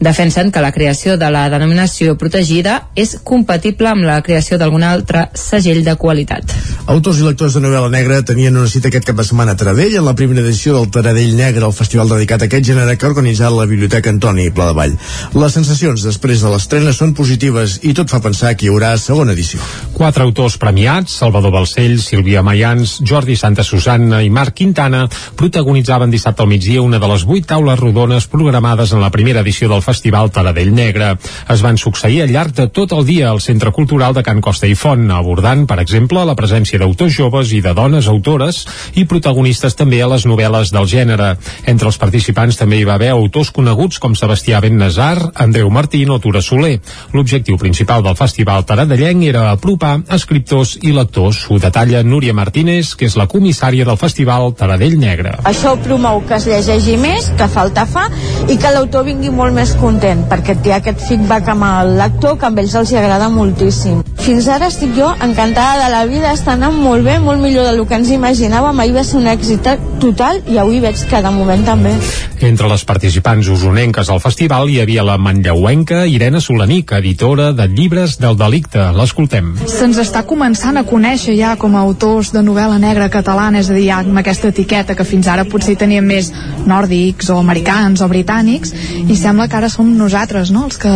defensen 0.00 0.52
que 0.52 0.60
la 0.60 0.72
creació 0.76 1.16
de 1.16 1.30
la 1.32 1.46
denominació 1.50 2.18
protegida 2.20 2.82
és 2.94 3.16
compatible 3.24 3.88
amb 3.88 4.04
la 4.04 4.20
creació 4.22 4.58
d'algun 4.60 4.84
altre 4.84 5.28
segell 5.38 5.82
de 5.86 5.96
qualitat. 5.96 6.52
Autors 6.92 7.22
i 7.22 7.26
lectors 7.26 7.56
de 7.56 7.64
novel·la 7.64 7.90
negra 7.94 8.20
tenien 8.28 8.56
una 8.56 8.68
cita 8.68 8.92
aquest 8.92 9.08
cap 9.08 9.16
de 9.16 9.24
setmana 9.24 9.56
a 9.56 9.60
Taradell 9.60 9.96
en 9.96 10.04
la 10.04 10.16
primera 10.18 10.44
edició 10.44 10.76
del 10.76 10.90
Taradell 10.92 11.36
Negre, 11.38 11.64
el 11.64 11.76
festival 11.76 12.12
dedicat 12.12 12.44
a 12.44 12.50
aquest 12.50 12.68
gènere 12.68 12.98
que 12.98 13.08
ha 13.08 13.12
organitzat 13.14 13.56
la 13.56 13.68
Biblioteca 13.70 14.12
Antoni 14.12 14.50
Pla 14.52 14.68
de 14.68 14.76
Vall. 14.76 14.98
Les 15.32 15.56
sensacions 15.56 16.04
després 16.04 16.44
de 16.44 16.52
l'estrena 16.52 16.92
són 16.92 17.16
positives 17.16 17.80
i 17.82 17.96
tot 17.96 18.12
fa 18.12 18.20
pensar 18.20 18.52
que 18.56 18.68
hi 18.68 18.74
haurà 18.74 18.98
segona 19.00 19.32
edició. 19.32 19.61
Quatre 19.92 20.24
autors 20.24 20.56
premiats, 20.58 21.12
Salvador 21.20 21.52
Balcell, 21.52 21.98
Sílvia 22.00 22.40
Mayans, 22.42 22.96
Jordi 23.06 23.36
Santa 23.36 23.62
Susanna 23.62 24.22
i 24.24 24.30
Marc 24.32 24.56
Quintana, 24.56 25.04
protagonitzaven 25.36 26.10
dissabte 26.10 26.42
al 26.42 26.48
migdia 26.48 26.82
una 26.82 26.98
de 26.98 27.10
les 27.10 27.26
vuit 27.28 27.46
taules 27.46 27.78
rodones 27.78 28.26
programades 28.26 28.94
en 28.96 29.02
la 29.04 29.10
primera 29.14 29.44
edició 29.44 29.68
del 29.68 29.84
Festival 29.84 30.32
Taradell 30.32 30.72
Negre. 30.74 31.12
Es 31.52 31.62
van 31.62 31.78
succeir 31.78 32.22
al 32.24 32.32
llarg 32.32 32.56
de 32.56 32.66
tot 32.72 32.94
el 32.96 33.04
dia 33.06 33.28
al 33.30 33.42
Centre 33.44 33.70
Cultural 33.70 34.16
de 34.16 34.24
Can 34.26 34.40
Costa 34.40 34.66
i 34.66 34.74
Font, 34.74 35.04
abordant, 35.12 35.66
per 35.68 35.78
exemple, 35.84 36.24
la 36.24 36.34
presència 36.34 36.80
d'autors 36.80 37.12
joves 37.12 37.52
i 37.52 37.60
de 37.62 37.74
dones 37.76 38.08
autores 38.08 38.64
i 38.98 39.04
protagonistes 39.04 39.76
també 39.76 40.00
a 40.02 40.08
les 40.10 40.26
novel·les 40.26 40.72
del 40.72 40.88
gènere. 40.88 41.36
Entre 41.68 41.92
els 41.92 42.00
participants 42.00 42.56
també 42.58 42.80
hi 42.80 42.88
va 42.88 42.96
haver 42.96 43.12
autors 43.12 43.52
coneguts 43.52 44.00
com 44.02 44.16
Sebastià 44.18 44.64
Bennazar, 44.64 45.18
Andreu 45.34 45.70
Martín 45.70 46.10
o 46.10 46.18
Tura 46.18 46.42
Soler. 46.42 46.78
L'objectiu 47.12 47.60
principal 47.60 48.02
del 48.02 48.16
Festival 48.16 48.64
Taradellenc 48.64 49.28
era 49.28 49.51
apropar 49.52 49.98
escriptors 50.16 50.76
i 50.82 50.92
lectors. 50.92 51.44
Ho 51.50 51.58
detalla 51.62 52.02
Núria 52.02 52.34
Martínez, 52.34 52.94
que 52.96 53.06
és 53.08 53.16
la 53.20 53.28
comissària 53.30 53.86
del 53.88 54.00
Festival 54.00 54.52
Taradell 54.58 54.98
Negre. 55.00 55.36
Això 55.48 55.74
promou 55.84 56.22
que 56.28 56.38
es 56.38 56.48
llegeixi 56.48 56.96
més, 57.00 57.30
que 57.38 57.48
falta 57.52 57.86
fa, 57.86 58.08
i 58.48 58.58
que 58.58 58.72
l'autor 58.74 59.06
vingui 59.08 59.32
molt 59.32 59.54
més 59.56 59.74
content, 59.80 60.24
perquè 60.30 60.58
té 60.62 60.76
aquest 60.76 61.04
feedback 61.08 61.52
amb 61.52 61.68
el 61.68 61.96
lector 62.00 62.38
que 62.40 62.48
a 62.48 62.54
ells 62.62 62.76
els 62.80 62.94
agrada 62.98 63.28
moltíssim. 63.32 64.02
Fins 64.22 64.46
ara 64.46 64.68
estic 64.70 64.92
jo 64.94 65.08
encantada 65.24 65.80
de 65.82 65.88
la 65.90 66.04
vida, 66.06 66.30
està 66.30 66.54
anant 66.54 66.76
molt 66.78 67.02
bé, 67.02 67.16
molt 67.18 67.42
millor 67.42 67.66
del 67.66 67.82
que 67.88 67.98
ens 67.98 68.12
imaginàvem. 68.14 68.78
Ahir 68.78 68.94
va 68.94 69.02
ser 69.06 69.18
un 69.18 69.26
èxit 69.26 69.66
total 70.02 70.38
i 70.46 70.60
avui 70.62 70.78
veig 70.84 71.00
que 71.10 71.22
de 71.24 71.32
moment 71.34 71.64
també. 71.66 71.96
Entre 72.46 72.70
les 72.70 72.84
participants 72.86 73.50
usonenques 73.50 74.10
al 74.10 74.22
festival 74.22 74.70
hi 74.70 74.78
havia 74.82 75.02
la 75.06 75.18
manlleuenca 75.18 76.04
Irene 76.10 76.40
Solanic, 76.40 76.94
editora 76.98 77.50
de 77.52 77.66
llibres 77.66 78.18
del 78.22 78.38
delicte. 78.38 78.84
L'escoltem. 78.94 79.41
Se'ns 79.66 79.98
està 80.02 80.24
començant 80.28 80.76
a 80.78 80.84
conèixer 80.86 81.36
ja 81.38 81.54
com 81.60 81.76
a 81.76 81.82
autors 81.82 82.32
de 82.34 82.42
novel·la 82.42 82.78
negra 82.82 83.08
catalana, 83.12 83.60
és 83.62 83.70
a 83.70 83.76
dir, 83.76 83.88
amb 83.94 84.18
aquesta 84.18 84.50
etiqueta 84.52 84.96
que 84.98 85.06
fins 85.06 85.28
ara 85.30 85.44
potser 85.48 85.76
teníem 85.78 86.06
més 86.06 86.30
nòrdics 86.66 87.30
o 87.32 87.38
americans 87.40 88.02
o 88.02 88.08
britànics 88.10 88.72
i 89.08 89.16
sembla 89.18 89.48
que 89.48 89.58
ara 89.58 89.70
som 89.72 89.88
nosaltres 89.96 90.52
no? 90.54 90.66
els 90.68 90.78
que 90.80 90.92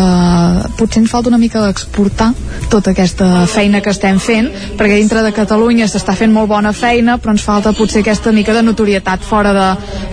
potser 0.78 1.02
ens 1.02 1.12
falta 1.12 1.30
una 1.30 1.40
mica 1.40 1.62
d'exportar 1.64 2.32
tota 2.72 2.92
aquesta 2.92 3.46
feina 3.50 3.82
que 3.82 3.92
estem 3.94 4.20
fent 4.22 4.50
perquè 4.78 5.00
dintre 5.00 5.24
de 5.26 5.34
Catalunya 5.36 5.88
s'està 5.90 6.16
fent 6.18 6.32
molt 6.34 6.50
bona 6.50 6.72
feina 6.76 7.18
però 7.22 7.34
ens 7.34 7.44
falta 7.46 7.74
potser 7.76 8.02
aquesta 8.04 8.32
mica 8.32 8.54
de 8.56 8.64
notorietat 8.66 9.24
fora 9.26 9.54
de, 9.56 9.68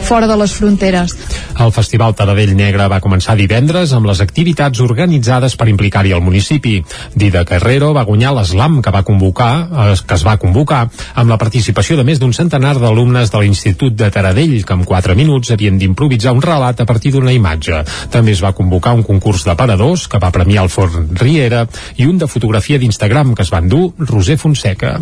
fora 0.07 0.29
de 0.29 0.37
les 0.39 0.53
fronteres 0.53 1.17
El 1.59 1.73
Festival 1.73 2.15
Taradell 2.17 2.55
Negre 2.57 2.87
va 2.89 3.01
començar 3.03 3.37
divendres 3.37 3.93
amb 3.93 4.09
les 4.09 4.21
activitats 4.23 4.81
organitzades 4.81 5.55
per 5.59 5.67
implicar-hi 5.69 6.13
el 6.15 6.23
municipi. 6.25 6.79
Dida 7.13 7.43
Carrero 7.45 7.91
va 7.93 8.05
guanyar 8.07 8.22
l'Eslam 8.31 8.81
que 8.81 8.91
va 8.93 9.03
convocar, 9.03 9.51
eh, 9.67 9.95
que 10.07 10.15
es 10.15 10.25
va 10.25 10.37
convocar 10.37 10.87
amb 11.15 11.29
la 11.29 11.37
participació 11.37 11.97
de 11.97 12.05
més 12.07 12.19
d'un 12.19 12.33
centenar 12.33 12.75
d'alumnes 12.79 13.31
de 13.31 13.41
l'Institut 13.41 13.95
de 13.99 14.09
Taradell 14.13 14.55
que 14.63 14.73
en 14.73 14.83
4 14.87 15.15
minuts 15.15 15.51
havien 15.51 15.77
d'improvisar 15.77 16.33
un 16.33 16.41
relat 16.41 16.79
a 16.79 16.85
partir 16.85 17.11
d'una 17.11 17.33
imatge. 17.33 17.83
També 18.11 18.31
es 18.31 18.43
va 18.43 18.53
convocar 18.53 18.93
un 18.93 19.03
concurs 19.03 19.43
de 19.43 19.55
paradors 19.55 20.07
que 20.07 20.19
va 20.19 20.31
premiar 20.31 20.63
el 20.63 20.69
Forn 20.69 21.09
Riera 21.19 21.65
i 21.97 22.07
un 22.07 22.17
de 22.17 22.27
fotografia 22.27 22.79
d'Instagram 22.79 23.35
que 23.35 23.43
es 23.43 23.51
van 23.51 23.69
dur 23.69 23.93
Roser 23.99 24.37
Fonseca. 24.37 24.99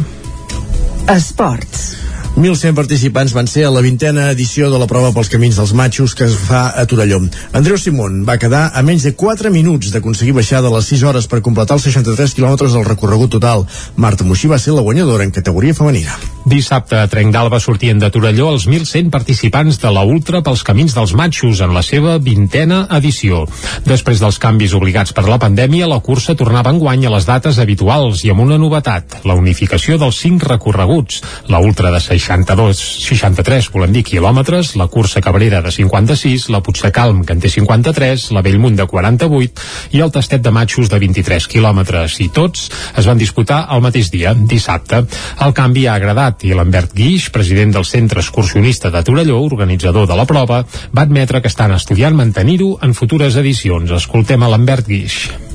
Esports. 1.09 2.10
1.100 2.31 2.71
participants 2.77 3.33
van 3.35 3.47
ser 3.51 3.65
a 3.67 3.69
la 3.75 3.81
vintena 3.83 4.29
edició 4.31 4.69
de 4.71 4.77
la 4.79 4.85
prova 4.87 5.09
pels 5.11 5.27
camins 5.29 5.57
dels 5.59 5.73
matxos 5.75 6.13
que 6.15 6.23
es 6.23 6.35
fa 6.39 6.61
a 6.79 6.85
Torelló. 6.87 7.17
Andreu 7.51 7.75
Simón 7.75 8.21
va 8.23 8.37
quedar 8.39 8.69
a 8.71 8.81
menys 8.87 9.03
de 9.03 9.11
4 9.19 9.51
minuts 9.51 9.91
d'aconseguir 9.91 10.31
baixar 10.37 10.61
de 10.63 10.71
les 10.71 10.87
6 10.93 11.03
hores 11.09 11.27
per 11.27 11.41
completar 11.43 11.75
els 11.75 11.89
63 11.89 12.31
quilòmetres 12.37 12.71
del 12.71 12.87
recorregut 12.87 13.33
total. 13.35 13.65
Marta 13.97 14.23
Moixí 14.23 14.47
va 14.47 14.61
ser 14.63 14.71
la 14.71 14.83
guanyadora 14.85 15.27
en 15.27 15.33
categoria 15.35 15.75
femenina. 15.75 16.15
Dissabte 16.47 17.01
a 17.01 17.09
Trenc 17.11 17.35
d'Alba 17.35 17.59
sortien 17.59 17.99
de 17.99 18.09
Torelló 18.09 18.47
els 18.55 18.63
1.100 18.65 19.11
participants 19.11 19.81
de 19.83 19.91
la 19.91 20.05
Ultra 20.07 20.39
pels 20.41 20.63
camins 20.63 20.95
dels 20.95 21.13
matxos 21.13 21.59
en 21.59 21.75
la 21.75 21.83
seva 21.83 22.15
vintena 22.17 22.85
edició. 22.95 23.43
Després 23.85 24.23
dels 24.23 24.39
canvis 24.39 24.77
obligats 24.79 25.11
per 25.11 25.27
la 25.27 25.37
pandèmia, 25.37 25.91
la 25.91 25.99
cursa 25.99 26.37
tornava 26.39 26.71
enguany 26.71 27.05
a 27.05 27.13
les 27.17 27.27
dates 27.27 27.59
habituals 27.59 28.23
i 28.23 28.31
amb 28.31 28.47
una 28.47 28.57
novetat, 28.57 29.19
la 29.27 29.35
unificació 29.35 29.99
dels 29.99 30.23
5 30.23 30.47
recorreguts. 30.55 31.21
La 31.51 31.59
Ultra 31.59 31.91
de 31.91 31.99
62, 32.21 32.79
63, 33.07 33.69
volem 33.73 33.95
dir, 33.95 34.03
quilòmetres, 34.05 34.75
la 34.79 34.87
cursa 34.91 35.21
Cabrera 35.25 35.61
de 35.65 35.71
56, 35.73 36.47
la 36.53 36.61
Puigdecalm, 36.61 37.23
que 37.25 37.33
en 37.33 37.41
té 37.41 37.49
53, 37.49 38.27
la 38.35 38.43
Bellmunt 38.45 38.77
de 38.77 38.85
48 38.87 39.97
i 39.97 40.03
el 40.05 40.13
Tastet 40.13 40.43
de 40.45 40.53
Matxos 40.53 40.91
de 40.91 40.99
23 41.01 41.47
quilòmetres. 41.51 42.19
I 42.21 42.29
tots 42.33 42.69
es 42.97 43.09
van 43.09 43.21
disputar 43.21 43.63
el 43.73 43.83
mateix 43.83 44.11
dia, 44.13 44.35
dissabte. 44.35 45.03
El 45.41 45.55
canvi 45.57 45.87
ha 45.87 45.97
agradat 45.97 46.45
i 46.45 46.55
Lambert 46.57 46.93
Guix, 46.97 47.29
president 47.33 47.73
del 47.75 47.87
Centre 47.89 48.21
Excursionista 48.21 48.93
de 48.93 49.03
Torelló, 49.03 49.41
organitzador 49.41 50.07
de 50.07 50.17
la 50.17 50.27
prova, 50.29 50.63
va 50.65 51.07
admetre 51.07 51.41
que 51.41 51.51
estan 51.51 51.73
estudiant 51.75 52.17
mantenir-ho 52.17 52.75
en 52.85 52.93
futures 52.97 53.39
edicions. 53.41 53.97
Escoltem 54.01 54.43
a 54.43 54.51
Lambert 54.51 54.87
Guix. 54.87 55.50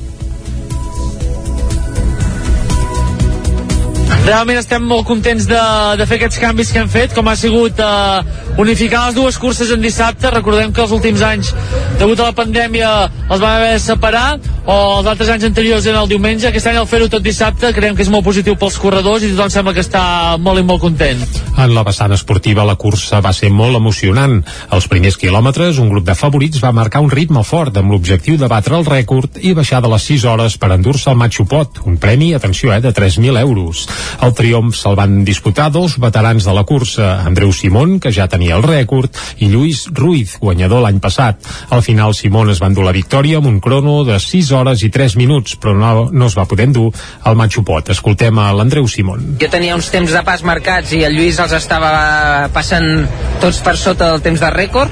Realment 4.27 4.59
estem 4.59 4.83
molt 4.83 5.05
contents 5.07 5.45
de, 5.47 5.59
de 5.99 6.05
fer 6.07 6.17
aquests 6.17 6.39
canvis 6.41 6.73
que 6.73 6.81
hem 6.81 6.89
fet, 6.91 7.13
com 7.15 7.27
ha 7.31 7.35
sigut 7.39 7.79
eh, 7.79 8.19
unificar 8.59 9.05
les 9.05 9.15
dues 9.15 9.37
curses 9.39 9.71
en 9.71 9.79
dissabte. 9.83 10.27
Recordem 10.33 10.73
que 10.75 10.83
els 10.83 10.91
últims 10.95 11.23
anys, 11.23 11.53
degut 11.99 12.19
a 12.19 12.27
la 12.27 12.35
pandèmia, 12.35 12.91
els 13.29 13.39
vam 13.39 13.53
haver 13.53 13.73
de 13.77 13.81
separar, 13.83 14.27
o 14.67 14.75
els 14.97 15.07
altres 15.07 15.31
anys 15.31 15.45
anteriors 15.47 15.85
eren 15.87 16.01
el 16.01 16.11
diumenge. 16.11 16.49
Aquest 16.49 16.67
any 16.67 16.79
al 16.79 16.89
fer-ho 16.91 17.07
tot 17.11 17.23
dissabte 17.23 17.71
creiem 17.75 17.95
que 17.95 18.03
és 18.03 18.11
molt 18.11 18.25
positiu 18.27 18.57
pels 18.59 18.75
corredors 18.83 19.23
i 19.23 19.31
tothom 19.31 19.53
sembla 19.53 19.73
que 19.77 19.85
està 19.85 20.03
molt 20.43 20.59
i 20.59 20.65
molt 20.67 20.83
content. 20.83 21.23
En 21.57 21.71
la 21.73 21.85
vessant 21.87 22.11
esportiva 22.11 22.67
la 22.67 22.75
cursa 22.75 23.21
va 23.23 23.31
ser 23.31 23.47
molt 23.49 23.79
emocionant. 23.79 24.41
Els 24.75 24.89
primers 24.91 25.15
quilòmetres, 25.17 25.79
un 25.79 25.87
grup 25.93 26.03
de 26.07 26.17
favorits 26.19 26.59
va 26.63 26.73
marcar 26.75 26.99
un 27.05 27.13
ritme 27.13 27.45
fort 27.47 27.79
amb 27.79 27.95
l'objectiu 27.95 28.35
de 28.37 28.51
batre 28.51 28.75
el 28.75 28.85
rècord 28.85 29.39
i 29.39 29.55
baixar 29.55 29.79
de 29.81 29.93
les 29.95 30.11
6 30.11 30.27
hores 30.27 30.59
per 30.59 30.73
endur-se 30.75 31.15
el 31.15 31.45
Pot, 31.47 31.79
un 31.85 31.95
premi, 31.95 32.33
atenció, 32.33 32.73
eh, 32.73 32.81
de 32.81 32.91
3.000 32.91 33.39
euros. 33.39 33.87
El 34.25 34.33
triomf 34.37 34.75
se'l 34.77 34.97
van 34.97 35.23
disputar 35.27 35.69
dos 35.71 35.97
veterans 36.01 36.45
de 36.47 36.53
la 36.53 36.63
cursa, 36.63 37.23
Andreu 37.27 37.51
Simón, 37.53 37.99
que 37.99 38.11
ja 38.13 38.27
tenia 38.27 38.57
el 38.57 38.65
rècord, 38.65 39.13
i 39.39 39.49
Lluís 39.51 39.85
Ruiz, 39.93 40.37
guanyador 40.41 40.83
l'any 40.83 40.99
passat. 41.03 41.43
Al 41.69 41.83
final, 41.85 42.15
Simón 42.15 42.51
es 42.53 42.61
va 42.63 42.71
endur 42.71 42.85
la 42.87 42.95
victòria 42.95 43.41
amb 43.41 43.49
un 43.49 43.59
crono 43.63 44.03
de 44.07 44.19
6 44.19 44.51
hores 44.57 44.83
i 44.83 44.91
3 44.93 45.17
minuts, 45.19 45.57
però 45.61 45.75
no, 45.77 46.09
no 46.11 46.29
es 46.29 46.37
va 46.37 46.47
poder 46.49 46.69
endur 46.69 46.89
al 47.23 47.37
Machu 47.39 47.63
Pot. 47.67 47.91
Escoltem 47.93 48.39
a 48.39 48.49
l'Andreu 48.55 48.87
Simon. 48.87 49.37
Jo 49.41 49.51
tenia 49.51 49.77
uns 49.77 49.91
temps 49.93 50.11
de 50.13 50.23
pas 50.27 50.43
marcats 50.47 50.93
i 50.97 51.03
el 51.07 51.17
Lluís 51.17 51.39
els 51.43 51.55
estava 51.57 52.49
passant 52.53 53.07
tots 53.41 53.61
per 53.65 53.77
sota 53.77 54.11
del 54.11 54.23
temps 54.25 54.41
de 54.43 54.51
rècord. 54.53 54.91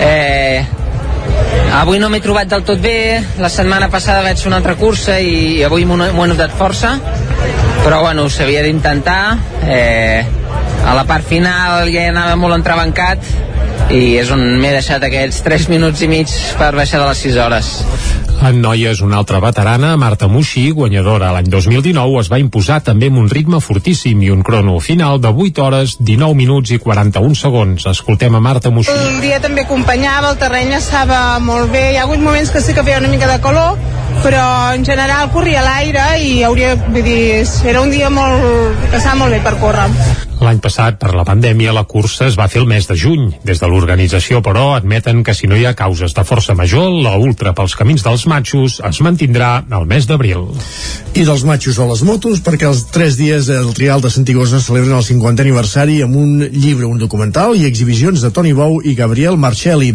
Eh, 0.00 0.64
avui 1.76 2.00
no 2.00 2.08
m'he 2.10 2.22
trobat 2.24 2.50
del 2.50 2.64
tot 2.66 2.80
bé, 2.82 3.20
la 3.38 3.50
setmana 3.52 3.90
passada 3.92 4.24
vaig 4.24 4.40
fer 4.40 4.50
una 4.50 4.60
altra 4.60 4.76
cursa 4.80 5.18
i 5.20 5.62
avui 5.66 5.86
m'ho 5.86 6.00
he 6.00 6.28
notat 6.32 6.56
força, 6.58 6.96
però 7.84 8.00
bueno, 8.00 8.28
s'havia 8.28 8.62
d'intentar. 8.62 9.38
Eh, 9.64 10.24
a 10.86 10.94
la 10.94 11.04
part 11.04 11.26
final 11.26 11.90
ja 11.92 12.08
anava 12.10 12.36
molt 12.40 12.56
entrebancat 12.56 13.24
i 13.90 14.16
és 14.20 14.30
on 14.30 14.42
m'he 14.60 14.70
deixat 14.72 15.02
aquests 15.06 15.42
3 15.46 15.68
minuts 15.72 16.02
i 16.04 16.08
mig 16.10 16.30
per 16.58 16.72
baixar 16.76 17.00
de 17.02 17.08
les 17.10 17.22
6 17.26 17.38
hores. 17.42 17.70
En 18.40 18.62
noies, 18.62 19.02
una 19.04 19.18
altra 19.20 19.36
veterana, 19.42 19.90
Marta 20.00 20.28
Muixi, 20.30 20.70
guanyadora 20.72 21.28
l'any 21.34 21.50
2019, 21.52 22.22
es 22.22 22.30
va 22.32 22.38
imposar 22.40 22.78
també 22.86 23.10
amb 23.10 23.20
un 23.20 23.28
ritme 23.28 23.60
fortíssim 23.60 24.22
i 24.24 24.30
un 24.32 24.40
crono 24.46 24.78
final 24.80 25.20
de 25.20 25.28
8 25.28 25.64
hores, 25.66 25.96
19 25.98 26.38
minuts 26.38 26.72
i 26.72 26.78
41 26.80 27.36
segons. 27.36 27.84
Escoltem 27.90 28.38
a 28.38 28.40
Marta 28.40 28.72
Muixi. 28.72 28.94
El 28.94 29.20
dia 29.20 29.42
també 29.44 29.66
acompanyava, 29.66 30.32
el 30.32 30.40
terreny 30.40 30.72
estava 30.78 31.20
molt 31.44 31.68
bé, 31.74 31.90
hi 31.92 32.00
ha 32.00 32.06
hagut 32.08 32.24
moments 32.24 32.54
que 32.54 32.64
sí 32.64 32.72
que 32.72 32.86
feia 32.86 33.02
una 33.02 33.12
mica 33.12 33.28
de 33.28 33.36
calor, 33.44 33.76
però 34.22 34.72
en 34.74 34.84
general 34.84 35.30
corria 35.34 35.62
l'aire 35.64 36.06
i 36.20 36.42
hauria, 36.44 36.74
vull 36.88 37.04
dir, 37.06 37.44
era 37.64 37.80
un 37.80 37.90
dia 37.90 38.10
molt, 38.12 38.82
que 38.90 38.98
estava 38.98 39.22
molt 39.24 39.36
bé 39.36 39.40
per 39.44 39.56
córrer. 39.62 39.88
L'any 40.40 40.60
passat, 40.64 40.96
per 40.96 41.10
la 41.12 41.26
pandèmia, 41.28 41.74
la 41.76 41.84
cursa 41.84 42.24
es 42.30 42.36
va 42.38 42.46
fer 42.48 42.62
el 42.62 42.68
mes 42.68 42.86
de 42.88 42.94
juny. 42.96 43.26
Des 43.44 43.60
de 43.60 43.68
l'organització, 43.68 44.40
però, 44.40 44.70
admeten 44.72 45.20
que 45.26 45.34
si 45.36 45.50
no 45.50 45.58
hi 45.58 45.66
ha 45.68 45.74
causes 45.76 46.14
de 46.16 46.24
força 46.24 46.56
major, 46.56 46.88
la 47.04 47.12
ultra 47.20 47.52
pels 47.56 47.76
camins 47.76 48.04
dels 48.06 48.24
matxos 48.30 48.78
es 48.88 49.00
mantindrà 49.04 49.50
al 49.68 49.84
mes 49.90 50.08
d'abril. 50.08 50.48
I 51.12 51.26
dels 51.28 51.44
matxos 51.44 51.76
a 51.76 51.90
les 51.90 52.00
motos, 52.08 52.40
perquè 52.40 52.70
els 52.70 52.86
tres 52.94 53.20
dies 53.20 53.50
del 53.52 53.74
Trial 53.76 54.00
de 54.00 54.08
Santigosa 54.08 54.62
celebren 54.64 54.96
el 54.96 55.04
50è 55.04 55.44
aniversari 55.44 56.00
amb 56.06 56.16
un 56.16 56.38
llibre, 56.48 56.88
un 56.88 56.98
documental 56.98 57.52
i 57.58 57.66
exhibicions 57.68 58.24
de 58.24 58.32
Toni 58.32 58.56
Bou 58.56 58.80
i 58.80 58.96
Gabriel 58.96 59.36
Marcelli. 59.36 59.92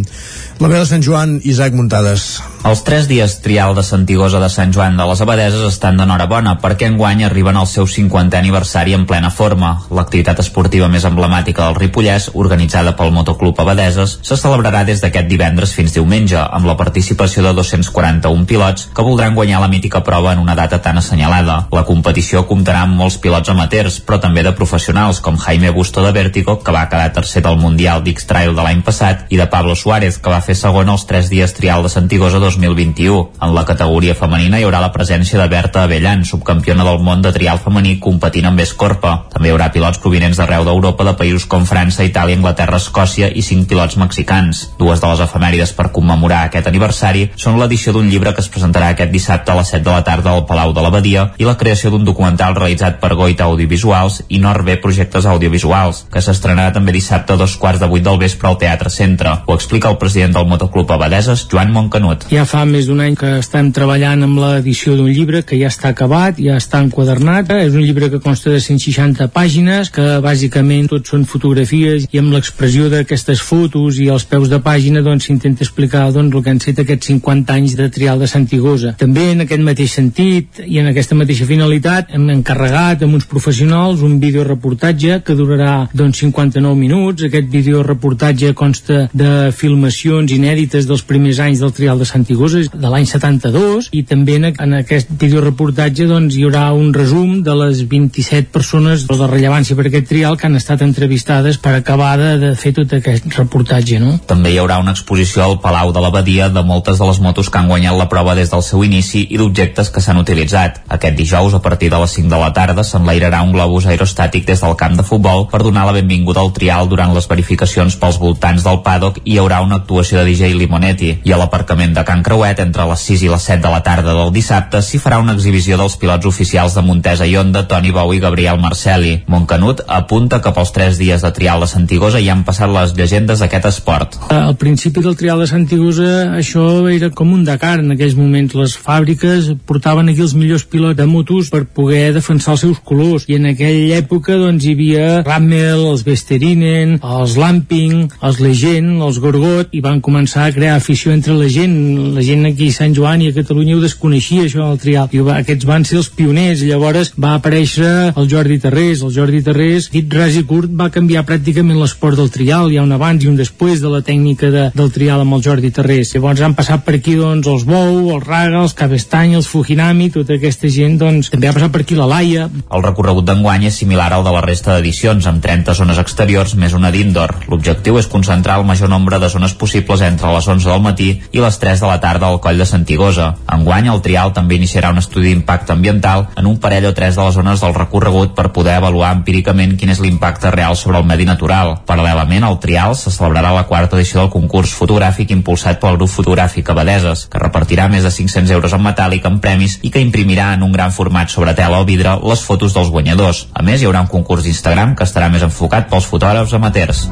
La 0.62 0.70
veu 0.70 0.80
de 0.80 0.88
Sant 0.88 1.02
Joan, 1.04 1.40
Isaac 1.44 1.74
Muntades. 1.76 2.36
Els 2.66 2.82
tres 2.88 3.10
dies 3.10 3.34
trial 3.44 3.76
de 3.78 3.84
Santigosa 3.84 4.40
de 4.42 4.48
Sant 4.50 4.72
Joan 4.74 4.96
de 4.98 5.06
les 5.10 5.20
Abadeses 5.22 5.66
estan 5.68 6.00
d'enhorabona 6.00 6.56
perquè 6.64 6.88
enguany 6.90 7.26
arriben 7.28 7.60
al 7.60 7.68
seu 7.68 7.90
50è 7.92 8.40
aniversari 8.40 8.96
en 8.96 9.04
plena 9.10 9.30
forma. 9.30 9.76
L'activitat 9.92 10.35
esportiva 10.44 10.90
més 10.92 11.06
emblemàtica 11.08 11.68
del 11.68 11.78
Ripollès, 11.80 12.30
organitzada 12.34 12.96
pel 12.98 13.14
Motoclub 13.16 13.60
Abadeses, 13.62 14.18
se 14.22 14.38
celebrarà 14.40 14.84
des 14.88 15.02
d'aquest 15.04 15.30
divendres 15.30 15.74
fins 15.78 15.94
diumenge, 15.96 16.38
amb 16.40 16.68
la 16.68 16.78
participació 16.80 17.44
de 17.46 17.54
241 17.58 18.46
pilots 18.50 18.90
que 18.96 19.06
voldran 19.06 19.36
guanyar 19.36 19.62
la 19.62 19.70
mítica 19.72 20.04
prova 20.04 20.34
en 20.34 20.40
una 20.40 20.56
data 20.56 20.82
tan 20.82 20.98
assenyalada. 20.98 21.58
La 21.72 21.86
competició 21.86 22.46
comptarà 22.50 22.86
amb 22.86 22.98
molts 23.00 23.20
pilots 23.22 23.54
amateurs, 23.54 24.00
però 24.02 24.20
també 24.24 24.44
de 24.44 24.56
professionals, 24.58 25.22
com 25.22 25.38
Jaime 25.38 25.72
Busto 25.76 26.04
de 26.06 26.12
Vértigo, 26.16 26.58
que 26.64 26.74
va 26.76 26.88
quedar 26.90 27.14
tercer 27.14 27.44
del 27.46 27.60
Mundial 27.62 28.04
d'X-Trail 28.04 28.56
de 28.56 28.66
l'any 28.66 28.82
passat, 28.82 29.28
i 29.30 29.38
de 29.38 29.46
Pablo 29.52 29.76
Suárez, 29.76 30.18
que 30.18 30.34
va 30.34 30.42
fer 30.42 30.58
segon 30.58 30.90
els 30.90 31.06
tres 31.06 31.30
dies 31.30 31.54
trial 31.54 31.86
de 31.86 31.94
Santigosa 31.94 32.40
2021. 32.42 33.22
En 33.46 33.54
la 33.54 33.66
categoria 33.70 34.18
femenina 34.18 34.60
hi 34.60 34.66
haurà 34.66 34.82
la 34.82 34.92
presència 34.96 35.40
de 35.40 35.48
Berta 35.52 35.84
Avellan, 35.86 36.26
subcampiona 36.26 36.88
del 36.88 37.04
món 37.06 37.22
de 37.22 37.34
trial 37.36 37.62
femení 37.62 38.00
competint 38.02 38.50
amb 38.50 38.66
Escorpa. 38.66 39.14
També 39.34 39.52
hi 39.52 39.54
haurà 39.54 39.70
pilots 39.74 40.02
provinents 40.02 40.25
d'arreu 40.34 40.66
d'Europa 40.66 41.06
de 41.06 41.14
països 41.14 41.46
com 41.46 41.68
França, 41.70 42.02
Itàlia, 42.04 42.40
Anglaterra, 42.40 42.82
Escòcia 42.82 43.30
i 43.30 43.44
cinc 43.46 43.70
pilots 43.70 44.00
mexicans. 44.02 44.64
Dues 44.80 45.04
de 45.04 45.12
les 45.12 45.22
efemèrides 45.22 45.76
per 45.78 45.92
commemorar 45.94 46.42
aquest 46.48 46.66
aniversari 46.72 47.28
són 47.38 47.60
l'edició 47.62 47.94
d'un 47.94 48.10
llibre 48.10 48.34
que 48.34 48.42
es 48.42 48.50
presentarà 48.50 48.90
aquest 48.96 49.14
dissabte 49.14 49.54
a 49.54 49.60
les 49.60 49.70
7 49.76 49.86
de 49.86 49.94
la 49.94 50.02
tarda 50.08 50.34
al 50.34 50.48
Palau 50.50 50.74
de 50.74 50.82
l'Abadia 50.82 51.28
i 51.38 51.46
la 51.46 51.58
creació 51.62 51.94
d'un 51.94 52.10
documental 52.10 52.58
realitzat 52.58 52.98
per 53.04 53.14
Goita 53.14 53.46
Audiovisuals 53.46 54.24
i 54.34 54.42
Norbe 54.42 54.80
Projectes 54.82 55.30
Audiovisuals, 55.30 56.06
que 56.10 56.26
s'estrenarà 56.26 56.74
també 56.74 56.98
dissabte 56.98 57.38
a 57.38 57.40
dos 57.40 57.54
quarts 57.62 57.84
de 57.84 57.92
vuit 57.92 58.04
del 58.04 58.18
vespre 58.18 58.50
al 58.50 58.58
Teatre 58.58 58.90
Centre. 58.90 59.38
Ho 59.46 59.54
explica 59.54 59.94
el 59.94 60.00
president 60.02 60.34
del 60.34 60.50
Motoclub 60.50 60.92
Abadeses, 60.98 61.46
Joan 61.52 61.74
Montcanut. 61.76 62.26
Ja 62.32 62.48
fa 62.50 62.64
més 62.66 62.90
d'un 62.90 63.04
any 63.04 63.18
que 63.20 63.36
estem 63.42 63.72
treballant 63.76 64.24
amb 64.26 64.40
l'edició 64.42 64.96
d'un 64.96 65.12
llibre 65.12 65.44
que 65.46 65.60
ja 65.60 65.70
està 65.72 65.92
acabat, 65.92 66.40
ja 66.42 66.58
està 66.62 66.82
enquadernat. 66.84 67.52
És 67.66 67.76
un 67.76 67.84
llibre 67.84 68.10
que 68.14 68.22
consta 68.24 68.54
de 68.54 68.62
160 68.64 69.28
pàgines, 69.36 69.92
que 69.94 70.15
bàsicament 70.24 70.90
tot 70.92 71.08
són 71.10 71.26
fotografies 71.30 72.08
i 72.12 72.22
amb 72.22 72.34
l'expressió 72.36 72.90
d'aquestes 72.92 73.42
fotos 73.42 74.00
i 74.02 74.10
els 74.14 74.26
peus 74.30 74.50
de 74.52 74.60
pàgina 74.64 75.04
doncs 75.06 75.28
s'intenta 75.28 75.66
explicar 75.66 76.08
doncs, 76.14 76.36
el 76.36 76.44
que 76.44 76.54
han 76.54 76.62
set 76.64 76.80
aquests 76.82 77.12
50 77.12 77.54
anys 77.56 77.76
de 77.80 77.90
trial 77.90 78.20
de 78.22 78.30
Santigosa. 78.30 78.96
També 79.00 79.30
en 79.34 79.46
aquest 79.46 79.64
mateix 79.66 79.96
sentit 79.98 80.62
i 80.66 80.80
en 80.82 80.90
aquesta 80.92 81.18
mateixa 81.18 81.48
finalitat 81.50 82.14
hem 82.16 82.30
encarregat 82.34 83.04
amb 83.06 83.18
uns 83.18 83.28
professionals 83.30 84.04
un 84.06 84.20
videoreportatge 84.22 85.22
que 85.26 85.36
durarà 85.38 85.88
doncs, 85.94 86.22
59 86.24 86.76
minuts. 86.80 87.26
Aquest 87.28 87.50
videoreportatge 87.52 88.54
consta 88.58 89.06
de 89.14 89.52
filmacions 89.56 90.32
inèdites 90.32 90.88
dels 90.90 91.04
primers 91.08 91.40
anys 91.44 91.64
del 91.64 91.74
trial 91.76 92.00
de 92.00 92.08
Santigosa, 92.10 92.64
de 92.74 92.92
l'any 92.92 93.08
72, 93.10 93.90
i 93.96 94.04
també 94.08 94.40
en, 94.40 94.50
en 94.52 94.78
aquest 94.82 95.12
videoreportatge 95.22 96.08
doncs, 96.10 96.36
hi 96.36 96.46
haurà 96.48 96.68
un 96.76 96.94
resum 96.96 97.42
de 97.46 97.56
les 97.64 97.84
27 97.90 98.52
persones 98.54 99.06
de 99.08 99.28
rellevància 99.28 99.78
per 99.78 99.88
aquest 99.90 100.05
trial 100.08 100.38
que 100.38 100.48
han 100.48 100.56
estat 100.56 100.82
entrevistades 100.86 101.58
per 101.62 101.76
acabar 101.76 102.16
de, 102.20 102.32
de 102.42 102.52
fer 102.60 102.74
tot 102.78 102.94
aquest 102.98 103.28
reportatge. 103.38 104.00
No? 104.02 104.16
També 104.28 104.54
hi 104.54 104.60
haurà 104.62 104.80
una 104.82 104.96
exposició 104.96 105.44
al 105.46 105.60
Palau 105.64 105.94
de 105.96 106.04
l'Abadia 106.04 106.50
de 106.50 106.64
moltes 106.66 107.00
de 107.02 107.10
les 107.10 107.22
motos 107.24 107.50
que 107.50 107.62
han 107.62 107.70
guanyat 107.72 107.98
la 107.98 108.10
prova 108.12 108.36
des 108.38 108.52
del 108.54 108.64
seu 108.66 108.84
inici 108.88 109.26
i 109.30 109.40
d'objectes 109.42 109.92
que 109.94 110.04
s'han 110.04 110.22
utilitzat. 110.22 110.82
Aquest 110.98 111.18
dijous, 111.20 111.54
a 111.54 111.62
partir 111.62 111.92
de 111.94 112.02
les 112.02 112.18
5 112.18 112.32
de 112.32 112.42
la 112.42 112.52
tarda, 112.54 112.84
s'enlairarà 112.84 113.44
un 113.46 113.54
globus 113.56 113.88
aerostàtic 113.92 114.48
des 114.48 114.62
del 114.62 114.76
camp 114.80 114.98
de 114.98 115.06
futbol 115.06 115.48
per 115.52 115.62
donar 115.64 115.86
la 115.88 115.96
benvinguda 115.96 116.42
al 116.42 116.54
trial 116.56 116.90
durant 116.90 117.14
les 117.16 117.30
verificacions 117.30 117.98
pels 118.02 118.20
voltants 118.22 118.66
del 118.66 118.82
paddock 118.86 119.22
i 119.24 119.36
hi 119.36 119.40
haurà 119.42 119.62
una 119.66 119.80
actuació 119.82 120.20
de 120.20 120.26
DJ 120.30 120.54
Limonetti. 120.56 121.12
I 121.28 121.34
a 121.36 121.40
l'aparcament 121.40 121.96
de 121.96 122.04
Can 122.08 122.24
Creuet, 122.24 122.60
entre 122.64 122.88
les 122.90 123.06
6 123.10 123.26
i 123.26 123.32
les 123.32 123.48
7 123.52 123.62
de 123.64 123.72
la 123.74 123.82
tarda 123.86 124.14
del 124.16 124.32
dissabte, 124.36 124.82
s'hi 124.82 125.00
farà 125.02 125.20
una 125.22 125.36
exhibició 125.36 125.78
dels 125.82 125.98
pilots 126.02 126.30
oficials 126.30 126.76
de 126.76 126.84
Montesa 126.86 127.28
i 127.28 127.36
Onda, 127.38 127.66
Toni 127.70 127.92
Bou 127.96 128.14
i 128.16 128.22
Gabriel 128.24 128.62
Marcelli. 128.62 129.18
Montcanut 129.32 129.85
apunta 129.88 130.42
que 130.42 130.54
pels 130.56 130.72
3 130.76 131.00
dies 131.00 131.24
de 131.26 131.32
trial 131.36 131.64
de 131.64 131.70
Santigosa 131.70 132.22
ja 132.24 132.34
han 132.36 132.44
passat 132.48 132.72
les 132.72 132.94
llegendes 132.98 133.42
d'aquest 133.42 133.70
esport. 133.70 134.18
Al 134.34 134.56
principi 134.60 135.04
del 135.06 135.18
trial 135.20 135.42
de 135.42 135.48
Santigosa 135.50 136.12
això 136.38 136.66
era 136.92 137.10
com 137.10 137.34
un 137.34 137.44
Dakar 137.46 137.80
en 137.82 137.94
aquells 137.96 138.16
moments. 138.18 138.56
Les 138.56 138.76
fàbriques 138.78 139.52
portaven 139.68 140.10
aquí 140.10 140.24
els 140.26 140.36
millors 140.38 140.66
pilots 140.66 140.98
de 140.98 141.08
motos 141.10 141.52
per 141.54 141.66
poder 141.66 142.14
defensar 142.16 142.56
els 142.56 142.66
seus 142.66 142.80
colors 142.84 143.26
i 143.30 143.38
en 143.40 143.50
aquella 143.52 144.00
època 144.00 144.38
doncs 144.40 144.66
hi 144.66 144.76
havia 144.76 145.06
Rammel, 145.26 145.86
els 145.92 146.06
Vesterinen, 146.08 146.98
els 147.02 147.36
Lamping, 147.40 148.10
els 148.22 148.40
Legend, 148.44 149.02
els 149.06 149.20
Gorgot 149.24 149.74
i 149.76 149.82
van 149.84 150.02
començar 150.06 150.48
a 150.48 150.56
crear 150.56 150.76
afició 150.80 151.14
entre 151.14 151.36
la 151.38 151.50
gent. 151.52 151.76
La 152.16 152.24
gent 152.26 152.46
aquí 152.50 152.70
a 152.72 152.78
Sant 152.80 152.96
Joan 152.96 153.24
i 153.24 153.32
a 153.32 153.36
Catalunya 153.36 153.78
ho 153.78 153.84
desconeixia 153.84 154.46
això 154.48 154.70
del 154.70 154.82
trial. 154.82 155.10
I 155.12 155.24
aquests 155.40 155.68
van 155.68 155.86
ser 155.88 156.00
els 156.02 156.10
pioners 156.16 156.64
llavors 156.66 157.14
va 157.20 157.36
aparèixer 157.40 157.92
el 158.16 158.30
Jordi 158.32 158.60
Terrés. 158.64 159.04
El 159.06 159.14
Jordi 159.16 159.42
Terrés, 159.46 159.75
dit 159.92 160.14
ras 160.14 160.36
i 160.40 160.44
curt, 160.48 160.72
va 160.72 160.88
canviar 160.94 161.26
pràcticament 161.28 161.78
l'esport 161.80 162.18
del 162.20 162.32
trial. 162.34 162.72
Hi 162.72 162.80
ha 162.80 162.86
un 162.86 162.94
abans 162.96 163.24
i 163.24 163.30
un 163.30 163.36
després 163.40 163.82
de 163.84 163.92
la 163.92 164.02
tècnica 164.06 164.50
de, 164.54 164.64
del 164.76 164.92
trial 164.96 165.24
amb 165.24 165.38
el 165.38 165.44
Jordi 165.46 165.72
Terrés. 165.76 166.14
Llavors 166.16 166.44
han 166.46 166.56
passat 166.58 166.86
per 166.86 166.96
aquí 166.98 167.16
doncs 167.20 167.50
els 167.52 167.66
Bou, 167.68 168.12
els 168.16 168.26
Raga, 168.26 168.62
els 168.64 168.76
Cabestany, 168.78 169.36
els 169.40 169.50
Fujinami, 169.52 170.10
tota 170.16 170.38
aquesta 170.40 170.72
gent 170.72 170.98
doncs 171.02 171.32
també 171.34 171.50
ha 171.50 171.56
passat 171.58 171.74
per 171.76 171.84
aquí 171.84 171.98
la 172.00 172.08
Laia. 172.10 172.48
El 172.66 172.86
recorregut 172.86 173.28
d'enguany 173.28 173.68
és 173.70 173.80
similar 173.82 174.12
al 174.16 174.26
de 174.26 174.34
la 174.36 174.44
resta 174.46 174.76
d'edicions, 174.76 175.28
amb 175.28 175.44
30 175.44 175.76
zones 175.78 176.00
exteriors 176.02 176.56
més 176.60 176.78
una 176.78 176.94
d'indoor. 176.96 177.36
L'objectiu 177.52 178.00
és 178.00 178.10
concentrar 178.12 178.60
el 178.62 178.68
major 178.68 178.92
nombre 178.92 179.20
de 179.20 179.30
zones 179.34 179.54
possibles 179.60 180.06
entre 180.06 180.32
les 180.34 180.48
11 180.56 180.72
del 180.72 180.84
matí 180.86 181.10
i 181.32 181.44
les 181.44 181.60
3 181.60 181.84
de 181.84 181.92
la 181.92 182.00
tarda 182.04 182.30
al 182.32 182.42
coll 182.44 182.62
de 182.62 182.70
Santigosa. 182.70 183.34
Enguany, 183.52 183.90
el 183.92 184.04
trial 184.06 184.34
també 184.34 184.60
iniciarà 184.60 184.94
un 184.94 185.02
estudi 185.02 185.32
d'impacte 185.32 185.74
ambiental 185.74 186.28
en 186.38 186.46
un 186.46 186.60
parell 186.62 186.90
o 186.90 186.94
tres 186.94 187.16
de 187.16 187.24
les 187.26 187.36
zones 187.36 187.62
del 187.62 187.74
recorregut 187.74 188.36
per 188.38 188.52
poder 188.56 188.76
avaluar 188.78 189.14
empíricament 189.16 189.65
quin 189.80 189.90
és 189.90 190.00
l'impacte 190.04 190.52
real 190.54 190.78
sobre 190.78 191.00
el 191.02 191.08
medi 191.10 191.26
natural. 191.26 191.74
Paral·lelament 191.90 192.46
al 192.46 192.60
trial 192.62 192.94
se 192.96 193.10
celebrarà 193.10 193.56
la 193.56 193.66
quarta 193.66 193.98
edició 193.98 194.22
del 194.22 194.30
concurs 194.34 194.76
fotogràfic 194.78 195.34
impulsat 195.34 195.82
pel 195.82 195.98
grup 195.98 196.14
fotogràfic 196.14 196.70
Abadeses, 196.70 197.26
que 197.32 197.42
repartirà 197.42 197.90
més 197.90 198.06
de 198.06 198.14
500 198.14 198.54
euros 198.54 198.78
en 198.78 198.86
metàl·lic 198.86 199.26
en 199.26 199.42
premis 199.42 199.80
i 199.82 199.90
que 199.90 200.04
imprimirà 200.06 200.52
en 200.54 200.68
un 200.68 200.76
gran 200.76 200.94
format 200.94 201.34
sobre 201.34 201.58
tela 201.58 201.82
o 201.82 201.90
vidre 201.90 202.20
les 202.22 202.46
fotos 202.46 202.78
dels 202.78 202.94
guanyadors. 202.94 203.48
A 203.54 203.66
més, 203.66 203.82
hi 203.82 203.90
haurà 203.90 204.06
un 204.06 204.14
concurs 204.14 204.46
d'Instagram 204.46 204.94
que 204.96 205.10
estarà 205.10 205.34
més 205.34 205.50
enfocat 205.50 205.90
pels 205.90 206.14
fotògrafs 206.14 206.54
amateurs. 206.54 207.08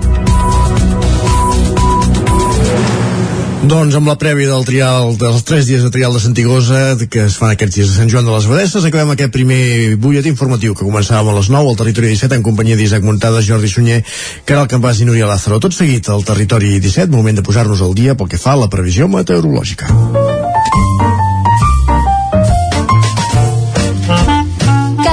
Doncs 3.63 3.95
amb 3.95 4.09
la 4.11 4.17
prèvia 4.19 4.49
del 4.51 4.65
trial, 4.67 5.13
dels 5.15 5.45
tres 5.47 5.69
dies 5.69 5.83
de 5.85 5.89
trial 5.93 6.11
de 6.11 6.19
Santigosa, 6.19 6.97
que 7.07 7.21
es 7.29 7.37
fan 7.39 7.53
aquests 7.53 7.77
dies 7.77 7.91
de 7.93 7.95
Sant 7.95 8.09
Joan 8.11 8.27
de 8.27 8.33
les 8.33 8.47
Badesses, 8.49 8.83
acabem 8.83 9.13
aquest 9.13 9.31
primer 9.31 9.95
butlletí 10.03 10.33
informatiu 10.33 10.75
que 10.75 10.83
començàvem 10.83 11.31
a 11.31 11.37
les 11.37 11.47
9 11.53 11.71
al 11.71 11.79
Territori 11.79 12.11
17 12.11 12.35
en 12.35 12.43
companyia 12.43 12.75
d'Isaac 12.75 13.07
Montades, 13.07 13.47
Jordi 13.47 13.71
Sunyer, 13.71 14.01
Caral 14.43 14.67
Campàs 14.67 14.99
i 14.99 15.07
Núria 15.07 15.31
Lázaro. 15.31 15.61
Tot 15.63 15.77
seguit 15.79 16.11
al 16.11 16.27
Territori 16.27 16.75
17, 16.83 17.07
moment 17.15 17.39
de 17.39 17.45
posar-nos 17.47 17.79
al 17.79 17.95
dia 17.95 18.19
pel 18.19 18.27
que 18.27 18.41
fa 18.41 18.57
a 18.57 18.65
la 18.65 18.71
previsió 18.73 19.07
meteorològica. 19.07 19.87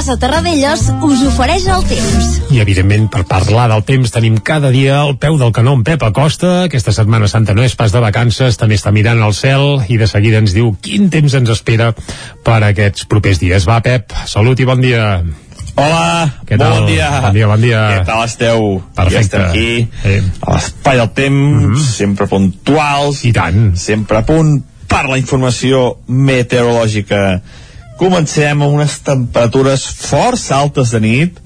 Casa 0.00 0.16
Terradellos 0.16 0.86
us 1.04 1.22
ofereix 1.28 1.66
el 1.68 1.82
temps. 1.84 2.28
I, 2.48 2.62
evidentment, 2.62 3.10
per 3.12 3.20
parlar 3.28 3.66
del 3.68 3.82
temps 3.84 4.08
tenim 4.14 4.38
cada 4.40 4.70
dia 4.72 4.94
al 5.02 5.18
peu 5.20 5.36
del 5.36 5.50
canó 5.52 5.74
en 5.76 5.82
Pep 5.84 6.00
Acosta. 6.06 6.62
Aquesta 6.70 6.94
Setmana 6.96 7.28
Santa 7.28 7.52
no 7.52 7.60
és 7.60 7.74
pas 7.76 7.92
de 7.92 8.00
vacances, 8.00 8.56
també 8.56 8.78
està 8.80 8.94
mirant 8.96 9.20
al 9.20 9.36
cel 9.36 9.82
i 9.92 9.98
de 10.00 10.08
seguida 10.08 10.40
ens 10.40 10.56
diu 10.56 10.70
quin 10.80 11.10
temps 11.12 11.36
ens 11.36 11.52
espera 11.52 11.90
per 12.46 12.62
aquests 12.70 13.04
propers 13.12 13.42
dies. 13.44 13.68
Va, 13.68 13.82
Pep, 13.84 14.16
salut 14.24 14.64
i 14.64 14.70
bon 14.72 14.80
dia. 14.80 15.20
Hola, 15.76 16.32
Què 16.48 16.56
tal? 16.56 16.78
bon 16.78 16.88
dia. 16.88 17.12
Bon 17.26 17.36
dia, 17.36 17.52
bon 17.52 17.68
dia. 17.68 17.84
Què 17.92 18.02
tal 18.08 18.24
esteu? 18.24 18.66
Perfecte. 18.96 19.20
Ja 19.20 19.20
estem 19.20 19.48
aquí, 19.50 20.16
Eh. 20.16 20.22
a 20.40 20.56
l'espai 20.56 20.96
del 20.96 21.10
temps, 21.12 21.36
mm 21.36 21.74
-hmm. 21.74 21.88
sempre 21.92 22.26
puntuals. 22.26 23.24
I 23.26 23.36
tant. 23.36 23.76
Sempre 23.76 24.16
a 24.16 24.24
punt 24.24 24.62
per 24.88 25.10
la 25.10 25.18
informació 25.18 25.98
meteorològica. 26.06 27.42
Comencem 28.00 28.56
amb 28.56 28.72
unes 28.72 28.94
temperatures 29.04 29.82
força 30.00 30.56
altes 30.56 30.94
de 30.94 31.00
nit. 31.04 31.40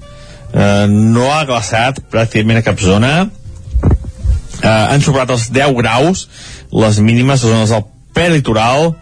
Eh, 0.55 0.85
no 0.87 1.25
ha 1.27 1.41
glaçat 1.43 1.99
pràcticament 2.11 2.61
a 2.61 2.63
cap 2.63 2.79
zona. 2.79 3.09
Eh, 3.25 4.69
han 4.69 5.03
superat 5.03 5.33
els 5.35 5.49
10 5.51 5.73
graus, 5.75 6.29
les 6.71 7.01
mínimes 7.03 7.43
a 7.43 7.49
zones 7.51 7.73
del 7.75 7.83
prelitoral, 8.15 8.93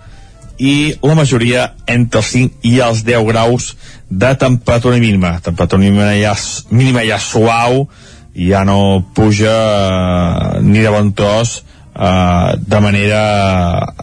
i 0.58 0.96
la 1.02 1.16
majoria 1.18 1.68
entre 1.90 2.24
els 2.24 2.32
5 2.34 2.66
i 2.70 2.80
els 2.82 3.04
10 3.06 3.28
graus 3.30 3.70
de 4.10 4.34
temperatura 4.42 4.98
mínima. 4.98 5.36
Temperatura 5.46 5.82
mínima 5.82 6.10
ja, 6.18 6.34
mínima 6.70 7.06
ja 7.06 7.20
suau, 7.22 7.88
ja 8.34 8.64
no 8.66 9.04
puja 9.14 9.54
eh, 9.54 10.62
ni 10.66 10.82
de 10.82 10.90
bon 10.90 11.14
tros 11.14 11.60
eh, 11.94 12.58
de 12.58 12.82
manera... 12.82 13.22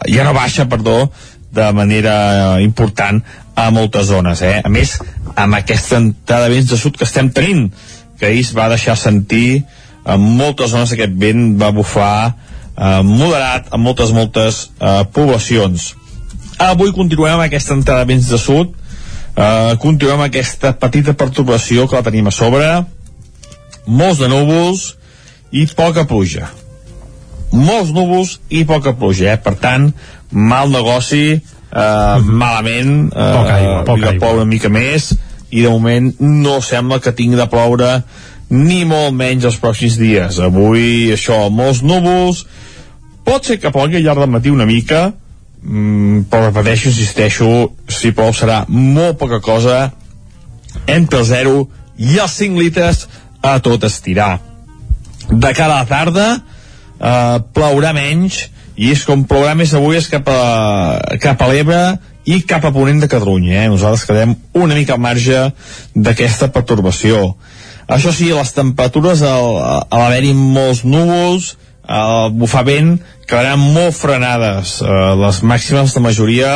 ja 0.07 0.23
no 0.23 0.33
baixa, 0.33 0.69
perdó, 0.71 1.11
de 1.51 1.71
manera 1.73 2.15
eh, 2.57 2.63
important 2.63 3.23
a 3.55 3.69
moltes 3.71 4.07
zones. 4.11 4.41
Eh? 4.41 4.61
A 4.63 4.69
més, 4.69 4.97
amb 5.35 5.57
aquesta 5.57 5.99
entrada 6.01 6.47
de 6.47 6.55
vents 6.55 6.71
de 6.71 6.79
sud 6.79 6.97
que 6.97 7.07
estem 7.07 7.31
tenint, 7.33 7.69
que 8.19 8.29
ahir 8.29 8.45
es 8.45 8.53
va 8.55 8.69
deixar 8.69 8.97
sentir 8.99 9.63
en 10.05 10.21
moltes 10.37 10.71
zones 10.73 10.93
aquest 10.93 11.13
vent 11.17 11.55
va 11.61 11.71
bufar 11.73 12.13
eh, 12.29 13.01
moderat 13.05 13.69
en 13.73 13.81
moltes, 13.83 14.13
moltes 14.15 14.61
eh, 14.79 15.01
poblacions. 15.13 15.91
Avui 16.61 16.93
continuem 16.93 17.37
amb 17.37 17.47
aquesta 17.47 17.75
entrada 17.77 18.05
de 18.05 18.13
vents 18.13 18.29
de 18.29 18.39
sud, 18.41 18.73
eh, 19.35 19.75
continuem 19.81 20.19
amb 20.19 20.29
aquesta 20.29 20.73
petita 20.77 21.13
perturbació 21.17 21.87
que 21.87 21.97
la 21.97 22.05
tenim 22.07 22.29
a 22.29 22.35
sobre, 22.35 22.71
molts 23.85 24.21
de 24.21 24.29
núvols 24.31 24.87
i 25.51 25.67
poca 25.75 26.05
pluja. 26.09 26.49
Molts 27.51 27.91
núvols 27.91 28.37
i 28.49 28.63
poca 28.65 28.93
pluja, 28.97 29.33
eh? 29.33 29.39
per 29.41 29.57
tant, 29.59 29.91
mal 30.31 30.71
negoci, 30.71 31.41
eh, 31.71 32.17
malament, 32.25 33.11
eh, 33.11 33.33
Poca 33.37 33.55
aigua, 33.55 33.83
poca 33.85 34.09
aigua. 34.09 34.19
ploure 34.19 34.43
una 34.43 34.51
mica 34.51 34.69
més, 34.69 35.13
i 35.51 35.61
de 35.61 35.69
moment 35.69 36.13
no 36.19 36.59
sembla 36.63 37.01
que 37.03 37.11
tingui 37.15 37.39
de 37.39 37.47
ploure 37.51 38.01
ni 38.51 38.83
molt 38.87 39.15
menys 39.15 39.47
els 39.47 39.57
pròxims 39.59 39.97
dies. 39.99 40.39
Avui, 40.43 41.11
això, 41.15 41.45
molts 41.51 41.81
núvols, 41.87 42.45
pot 43.23 43.47
ser 43.47 43.59
que 43.61 43.71
plogui 43.71 43.99
al 43.99 44.05
llarg 44.07 44.23
del 44.25 44.31
matí 44.33 44.51
una 44.51 44.67
mica, 44.67 45.13
mm, 45.63 46.27
però 46.31 46.49
repeteixo, 46.49 46.89
insisteixo, 46.89 47.71
si 47.87 48.11
plou 48.11 48.33
serà 48.33 48.65
molt 48.67 49.17
poca 49.17 49.39
cosa, 49.39 49.91
entre 50.87 51.19
el 51.19 51.25
0 51.25 51.67
i 51.97 52.17
els 52.19 52.31
5 52.31 52.59
litres 52.59 53.07
a 53.41 53.59
tot 53.59 53.83
estirar. 53.83 54.39
De 55.29 55.53
cara 55.53 55.79
a 55.79 55.83
la 55.83 55.85
tarda, 55.85 56.27
eh, 56.99 57.39
plourà 57.53 57.93
menys, 57.93 58.49
i 58.75 58.91
és 58.93 59.03
com 59.07 59.25
plourà 59.27 59.55
més 59.57 59.73
avui 59.77 59.97
és 59.99 60.07
cap 60.11 60.27
a, 60.31 60.41
cap 61.21 61.41
a 61.41 61.49
l'Ebre 61.51 61.81
i 62.25 62.41
cap 62.47 62.65
a 62.65 62.71
Ponent 62.73 63.01
de 63.01 63.09
Catalunya. 63.11 63.63
Eh? 63.63 63.69
Nosaltres 63.71 64.05
quedem 64.07 64.35
una 64.53 64.77
mica 64.77 64.95
al 64.95 65.03
marge 65.03 65.47
d'aquesta 65.95 66.51
pertorbació. 66.53 67.35
Això 67.91 68.13
sí, 68.15 68.29
les 68.31 68.53
temperatures, 68.55 69.23
al, 69.25 69.57
l'haver-hi 69.91 70.31
molts 70.37 70.85
núvols, 70.87 71.55
al 71.91 72.31
bufar 72.31 72.63
vent, 72.67 72.93
quedaran 73.27 73.59
molt 73.59 73.97
frenades. 73.97 74.77
Eh, 74.79 74.99
les 75.19 75.41
màximes 75.43 75.95
de 75.95 76.03
majoria 76.03 76.53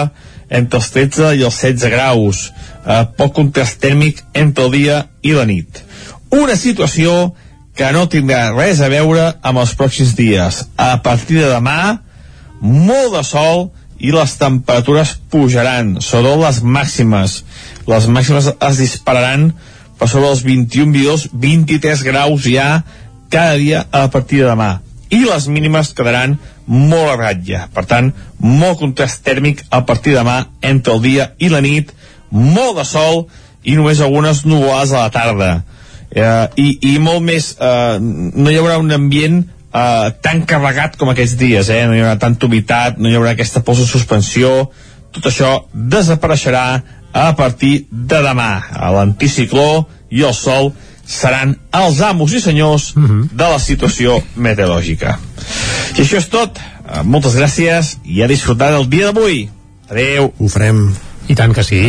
entre 0.49 0.80
els 0.80 0.91
13 0.93 1.34
i 1.39 1.43
els 1.43 1.57
16 1.59 1.91
graus. 1.91 2.45
Eh, 2.86 3.01
poc 3.18 3.34
contrast 3.36 3.82
tèrmic 3.84 4.22
entre 4.38 4.68
el 4.68 4.78
dia 4.78 5.01
i 5.26 5.34
la 5.36 5.47
nit. 5.49 5.82
Una 6.36 6.55
situació 6.55 7.34
que 7.76 7.91
no 7.91 8.05
tindrà 8.07 8.53
res 8.55 8.80
a 8.80 8.89
veure 8.91 9.34
amb 9.43 9.59
els 9.59 9.76
pròxims 9.76 10.16
dies. 10.16 10.63
A 10.78 11.01
partir 11.03 11.41
de 11.41 11.49
demà, 11.51 12.05
molt 12.62 13.16
de 13.16 13.24
sol 13.28 13.70
i 13.99 14.12
les 14.12 14.36
temperatures 14.39 15.16
pujaran, 15.32 15.95
sobretot 16.03 16.41
les 16.43 16.62
màximes. 16.64 17.38
Les 17.88 18.08
màximes 18.12 18.51
es 18.53 18.82
dispararan 18.82 19.51
per 19.99 20.10
sobre 20.12 20.32
els 20.34 20.43
21, 20.43 20.91
22, 20.91 21.30
23 21.32 22.03
graus 22.03 22.47
ja 22.49 22.84
cada 23.32 23.56
dia 23.60 23.86
a 23.91 24.08
partir 24.12 24.43
de 24.43 24.51
demà. 24.51 24.80
I 25.10 25.24
les 25.24 25.47
mínimes 25.47 25.93
quedaran 25.95 26.38
molt 26.68 27.14
a 27.14 27.16
ratlla. 27.20 27.66
Per 27.74 27.86
tant, 27.88 28.12
molt 28.39 28.80
contrast 28.82 29.24
tèrmic 29.26 29.64
a 29.70 29.84
partir 29.86 30.16
de 30.16 30.24
demà 30.24 30.38
entre 30.66 30.95
el 30.95 31.01
dia 31.03 31.30
i 31.39 31.49
la 31.53 31.62
nit, 31.64 31.93
molt 32.32 32.80
de 32.80 32.86
sol 32.89 33.26
i 33.64 33.78
només 33.78 34.01
algunes 34.01 34.43
nuvolades 34.45 34.93
a 34.93 35.06
la 35.06 35.14
tarda. 35.14 35.51
Eh, 36.12 36.47
i, 36.62 36.68
I 36.93 36.97
molt 37.03 37.24
més, 37.26 37.53
eh, 37.60 37.97
no 37.99 38.51
hi 38.51 38.60
haurà 38.60 38.78
un 38.82 38.91
ambient 38.95 39.43
eh, 39.76 40.09
tan 40.23 40.43
carregat 40.47 40.97
com 40.99 41.11
aquests 41.11 41.38
dies, 41.39 41.69
eh? 41.69 41.84
no 41.88 41.95
hi 41.95 42.03
haurà 42.03 42.17
tanta 42.21 42.47
humitat, 42.47 42.99
no 42.99 43.09
hi 43.09 43.17
haurà 43.17 43.36
aquesta 43.36 43.63
pols 43.65 43.84
de 43.84 43.89
suspensió, 43.89 44.53
tot 45.15 45.30
això 45.32 45.51
desapareixerà 45.73 46.65
a 47.15 47.30
partir 47.39 47.86
de 47.89 48.19
demà. 48.23 48.51
L'anticicló 48.95 49.86
i 50.11 50.26
el 50.28 50.36
sol 50.36 50.73
seran 51.05 51.53
els 51.78 52.01
amos 52.01 52.34
i 52.34 52.41
senyors 52.41 52.91
de 53.32 53.47
la 53.47 53.59
situació 53.61 54.19
meteorològica. 54.36 55.17
I 55.95 56.01
això 56.01 56.19
és 56.19 56.30
tot. 56.34 56.59
Eh, 56.59 57.03
Moltes 57.03 57.38
gràcies 57.38 57.97
i 58.03 58.21
a 58.21 58.28
disfrutar 58.28 58.71
del 58.73 58.89
dia 58.89 59.11
d'avui. 59.11 59.45
Adeu. 59.89 60.34
Ho 60.39 60.47
farem. 60.49 60.89
I 61.28 61.34
tant 61.34 61.53
que 61.57 61.63
sí, 61.65 61.80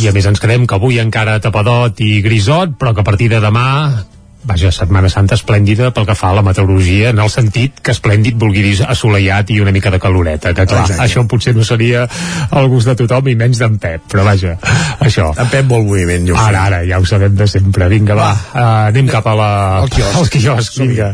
i 0.00 0.08
a 0.08 0.12
més 0.12 0.24
ens 0.24 0.40
quedem 0.40 0.64
que 0.64 0.74
avui 0.74 0.96
encara 1.02 1.40
tapadot 1.44 1.98
i 2.00 2.22
grisot, 2.24 2.78
però 2.80 2.94
que 2.94 3.02
a 3.02 3.04
partir 3.04 3.28
de 3.28 3.42
demà 3.44 4.06
vaja, 4.46 4.70
Setmana 4.72 5.10
Santa 5.12 5.36
esplèndida 5.36 5.90
pel 5.94 6.06
que 6.08 6.16
fa 6.18 6.30
a 6.30 6.36
la 6.38 6.44
meteorologia, 6.46 7.10
en 7.10 7.20
el 7.22 7.30
sentit 7.32 7.80
que 7.82 7.92
esplèndid 7.94 8.38
vulgui 8.40 8.62
dir 8.64 8.76
assolellat 8.86 9.50
i 9.50 9.60
una 9.60 9.74
mica 9.74 9.90
de 9.90 10.00
caloreta, 10.02 10.54
que 10.54 10.66
clar, 10.68 10.84
Exacte. 10.86 11.02
això 11.04 11.26
potser 11.28 11.54
no 11.56 11.66
seria 11.66 12.06
el 12.50 12.68
gust 12.72 12.90
de 12.90 12.96
tothom 13.02 13.32
i 13.32 13.36
menys 13.38 13.62
d'en 13.62 13.78
Pep, 13.82 14.06
però 14.12 14.24
vaja, 14.26 14.56
això. 15.02 15.32
En 15.36 15.50
Pep 15.52 15.68
vol 15.70 15.86
moviment, 15.88 16.28
ja 16.28 16.36
ho 16.36 16.42
Ara, 16.46 16.66
ara, 16.70 16.82
ja 16.86 17.00
ho 17.02 17.06
sabem 17.08 17.34
de 17.36 17.48
sempre. 17.50 17.88
Vinga, 17.90 18.14
va, 18.18 18.30
uh, 18.32 18.66
anem 18.92 19.08
cap 19.10 19.26
a 19.26 19.34
la... 19.38 19.50
Al 19.82 19.90
quiosc. 19.90 20.20
Al 20.20 20.30
quiosc, 20.30 20.78
vinga. 20.82 21.10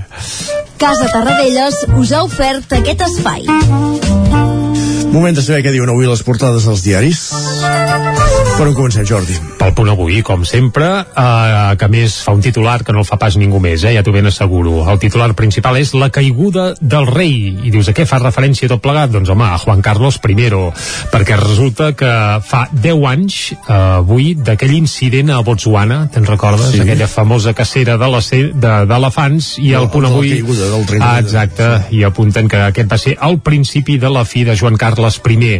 Casa 0.82 1.08
Tarradellas 1.12 1.86
us 1.96 2.12
ha 2.12 2.24
ofert 2.26 2.76
aquest 2.80 3.06
espai. 3.08 4.61
Moment 5.12 5.36
de 5.36 5.42
saber 5.44 5.60
què 5.66 5.72
diuen 5.74 5.90
avui 5.92 6.08
les 6.08 6.22
portades 6.24 6.64
dels 6.64 6.82
diaris. 6.86 7.18
Per 8.52 8.66
on 8.68 8.74
comencem, 8.76 9.04
Jordi? 9.08 9.34
Pel 9.58 9.72
punt 9.76 9.88
avui, 9.92 10.18
com 10.24 10.42
sempre, 10.46 10.86
eh, 11.02 11.76
que 11.80 11.86
més 11.88 12.14
fa 12.24 12.32
un 12.36 12.40
titular 12.44 12.82
que 12.84 12.92
no 12.92 13.00
el 13.00 13.06
fa 13.08 13.16
pas 13.18 13.36
ningú 13.40 13.58
més, 13.60 13.82
eh, 13.84 13.94
ja 13.96 14.02
t'ho 14.04 14.12
ben 14.12 14.26
asseguro. 14.28 14.82
El 14.90 14.98
titular 15.00 15.32
principal 15.34 15.76
és 15.80 15.92
la 15.94 16.10
caiguda 16.10 16.74
del 16.80 17.06
rei. 17.06 17.58
I 17.64 17.70
dius, 17.70 17.88
a 17.88 17.94
què 17.96 18.04
fa 18.06 18.18
referència 18.20 18.68
tot 18.68 18.82
plegat? 18.84 19.10
Doncs 19.10 19.28
home, 19.32 19.44
a 19.44 19.58
Juan 19.58 19.80
Carlos 19.82 20.18
I, 20.22 20.48
perquè 21.12 21.36
resulta 21.40 21.92
que 21.94 22.40
fa 22.44 22.68
10 22.72 23.04
anys, 23.08 23.52
eh, 23.52 23.72
avui, 23.72 24.34
d'aquell 24.34 24.74
incident 24.74 25.30
a 25.30 25.40
Botswana, 25.40 26.08
te'n 26.12 26.24
recordes? 26.26 26.72
Sí. 26.72 26.80
Aquella 26.80 27.08
famosa 27.08 27.54
cacera 27.54 27.96
de 27.96 28.08
la 28.08 28.20
ce- 28.20 28.52
de- 28.54 28.86
d'elefants, 28.86 29.58
i 29.58 29.72
el 29.72 29.82
El- 29.84 29.88
punt 29.90 30.04
de 30.04 30.10
la 30.10 30.16
avui... 30.16 30.30
caiguda 30.30 30.68
del 30.70 30.86
de- 30.86 30.98
Ah, 31.02 31.18
exacte, 31.20 31.86
i 31.90 32.02
apunten 32.04 32.48
que 32.48 32.56
aquest 32.56 32.92
va 32.92 32.98
ser 32.98 33.16
el 33.22 33.38
principi 33.40 33.98
de 33.98 34.10
la 34.10 34.24
fi 34.24 34.44
de 34.44 34.56
Joan 34.56 34.76
Carles 34.76 35.01
I 35.02 35.58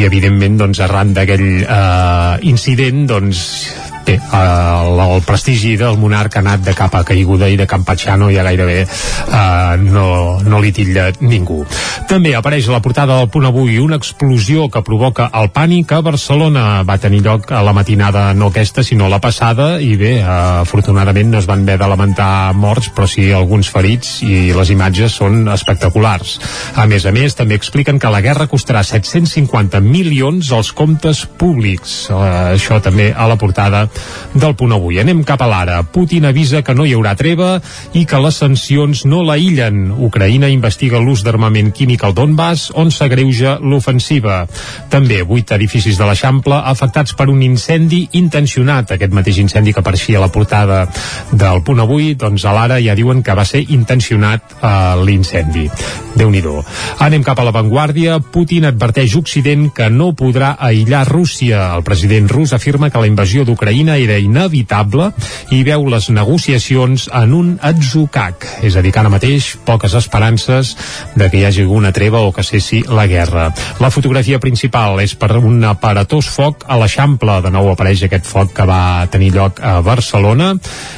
i 0.00 0.06
evidentment 0.08 0.60
doncs 0.60 0.82
arran 0.84 1.14
d'aquell 1.16 1.48
eh, 1.62 2.36
incident 2.52 3.06
doncs 3.10 3.46
bé, 4.06 4.18
el, 4.18 5.00
el 5.00 5.22
prestigi 5.26 5.76
del 5.80 5.98
monarca 5.98 6.40
ha 6.40 6.44
anat 6.44 6.64
de 6.66 6.74
capa 6.74 7.02
caiguda 7.04 7.48
i 7.48 7.56
de 7.56 7.66
Campachano 7.66 8.30
ja 8.32 8.44
gairebé 8.46 8.82
eh, 8.82 9.76
no, 9.82 10.40
no 10.42 10.60
li 10.60 10.72
titlla 10.72 11.10
ningú. 11.20 11.62
També 12.10 12.34
apareix 12.36 12.68
a 12.68 12.76
la 12.76 12.82
portada 12.84 13.18
del 13.18 13.30
punt 13.32 13.46
avui 13.48 13.78
una 13.80 13.96
explosió 14.00 14.68
que 14.72 14.82
provoca 14.84 15.28
el 15.38 15.50
pànic 15.54 15.92
a 15.92 16.02
Barcelona. 16.04 16.82
Va 16.88 16.98
tenir 17.00 17.22
lloc 17.24 17.50
a 17.52 17.62
la 17.64 17.74
matinada 17.76 18.32
no 18.34 18.50
aquesta, 18.52 18.84
sinó 18.84 19.08
la 19.08 19.20
passada, 19.22 19.78
i 19.80 19.94
bé, 19.96 20.14
eh, 20.20 20.26
afortunadament 20.62 21.32
no 21.32 21.40
es 21.40 21.48
van 21.48 21.62
haver 21.62 21.78
de 21.80 21.88
lamentar 21.88 22.52
morts, 22.54 22.90
però 22.92 23.08
sí 23.08 23.30
alguns 23.32 23.70
ferits, 23.72 24.18
i 24.26 24.52
les 24.56 24.72
imatges 24.74 25.16
són 25.20 25.46
espectaculars. 25.52 26.38
A 26.76 26.86
més 26.90 27.06
a 27.06 27.12
més, 27.14 27.36
també 27.38 27.56
expliquen 27.58 28.00
que 28.02 28.10
la 28.12 28.22
guerra 28.24 28.48
costarà 28.50 28.82
750 28.84 29.80
milions 29.84 30.52
als 30.52 30.72
comptes 30.76 31.24
públics. 31.38 32.10
Eh, 32.10 32.22
això 32.56 32.80
també 32.82 33.12
a 33.12 33.28
la 33.30 33.38
portada 33.40 33.86
del 34.34 34.54
punt 34.56 34.72
avui. 34.72 34.98
Anem 35.00 35.22
cap 35.26 35.42
a 35.42 35.48
l'ara. 35.50 35.82
Putin 35.82 36.26
avisa 36.28 36.62
que 36.62 36.74
no 36.74 36.86
hi 36.86 36.94
haurà 36.96 37.14
treva 37.18 37.54
i 37.96 38.04
que 38.08 38.20
les 38.22 38.38
sancions 38.42 39.04
no 39.08 39.22
l'aïllen. 39.26 39.90
Ucraïna 40.06 40.50
investiga 40.52 41.00
l'ús 41.02 41.24
d'armament 41.26 41.72
químic 41.76 42.04
al 42.04 42.14
Donbass, 42.16 42.70
on 42.78 42.90
s'agreuja 42.90 43.58
l'ofensiva. 43.60 44.42
També 44.92 45.22
vuit 45.26 45.50
edificis 45.52 45.98
de 45.98 46.08
l'Eixample 46.08 46.60
afectats 46.72 47.16
per 47.18 47.28
un 47.32 47.42
incendi 47.42 48.06
intencionat. 48.20 48.94
Aquest 48.94 49.12
mateix 49.12 49.42
incendi 49.42 49.74
que 49.74 49.82
apareixia 49.82 50.20
a 50.20 50.24
la 50.26 50.32
portada 50.32 50.86
del 51.32 51.62
punt 51.66 51.82
avui, 51.82 52.14
doncs 52.14 52.46
a 52.46 52.54
l'ara 52.56 52.80
ja 52.82 52.96
diuen 52.98 53.22
que 53.22 53.36
va 53.36 53.44
ser 53.48 53.64
intencionat 53.68 54.56
eh, 54.60 54.72
l'incendi. 55.04 55.68
déu 56.14 56.30
nhi 56.30 56.42
Anem 56.98 57.22
cap 57.22 57.38
a 57.38 57.44
l'avantguàrdia. 57.44 58.18
Putin 58.32 58.64
adverteix 58.68 59.14
Occident 59.16 59.70
que 59.74 59.88
no 59.90 60.12
podrà 60.12 60.56
aïllar 60.58 61.06
Rússia. 61.08 61.74
El 61.74 61.82
president 61.82 62.28
rus 62.28 62.52
afirma 62.52 62.90
que 62.90 62.98
la 62.98 63.06
invasió 63.06 63.44
d'Ucraïna 63.44 63.81
era 63.90 64.18
inevitable 64.20 65.10
i 65.50 65.62
veu 65.66 65.86
les 65.90 66.08
negociacions 66.10 67.08
en 67.12 67.34
un 67.34 67.52
atzucac. 67.62 68.46
És 68.62 68.76
a 68.76 68.82
dir, 68.84 68.92
que 68.92 69.00
ara 69.00 69.12
mateix 69.12 69.52
poques 69.66 69.94
esperances 69.98 70.74
de 71.16 71.28
que 71.30 71.40
hi 71.40 71.44
hagi 71.48 71.64
alguna 71.66 71.92
treva 71.92 72.22
o 72.22 72.32
que 72.32 72.44
cessi 72.46 72.82
la 72.88 73.06
guerra. 73.06 73.50
La 73.80 73.90
fotografia 73.90 74.40
principal 74.40 75.00
és 75.02 75.14
per 75.18 75.36
un 75.38 75.62
aparatós 75.64 76.28
foc 76.30 76.66
a 76.68 76.78
l'Eixample. 76.80 77.40
De 77.42 77.52
nou 77.54 77.70
apareix 77.72 78.04
aquest 78.06 78.28
foc 78.28 78.52
que 78.56 78.66
va 78.68 79.06
tenir 79.10 79.32
lloc 79.34 79.60
a 79.62 79.80
Barcelona 79.84 80.52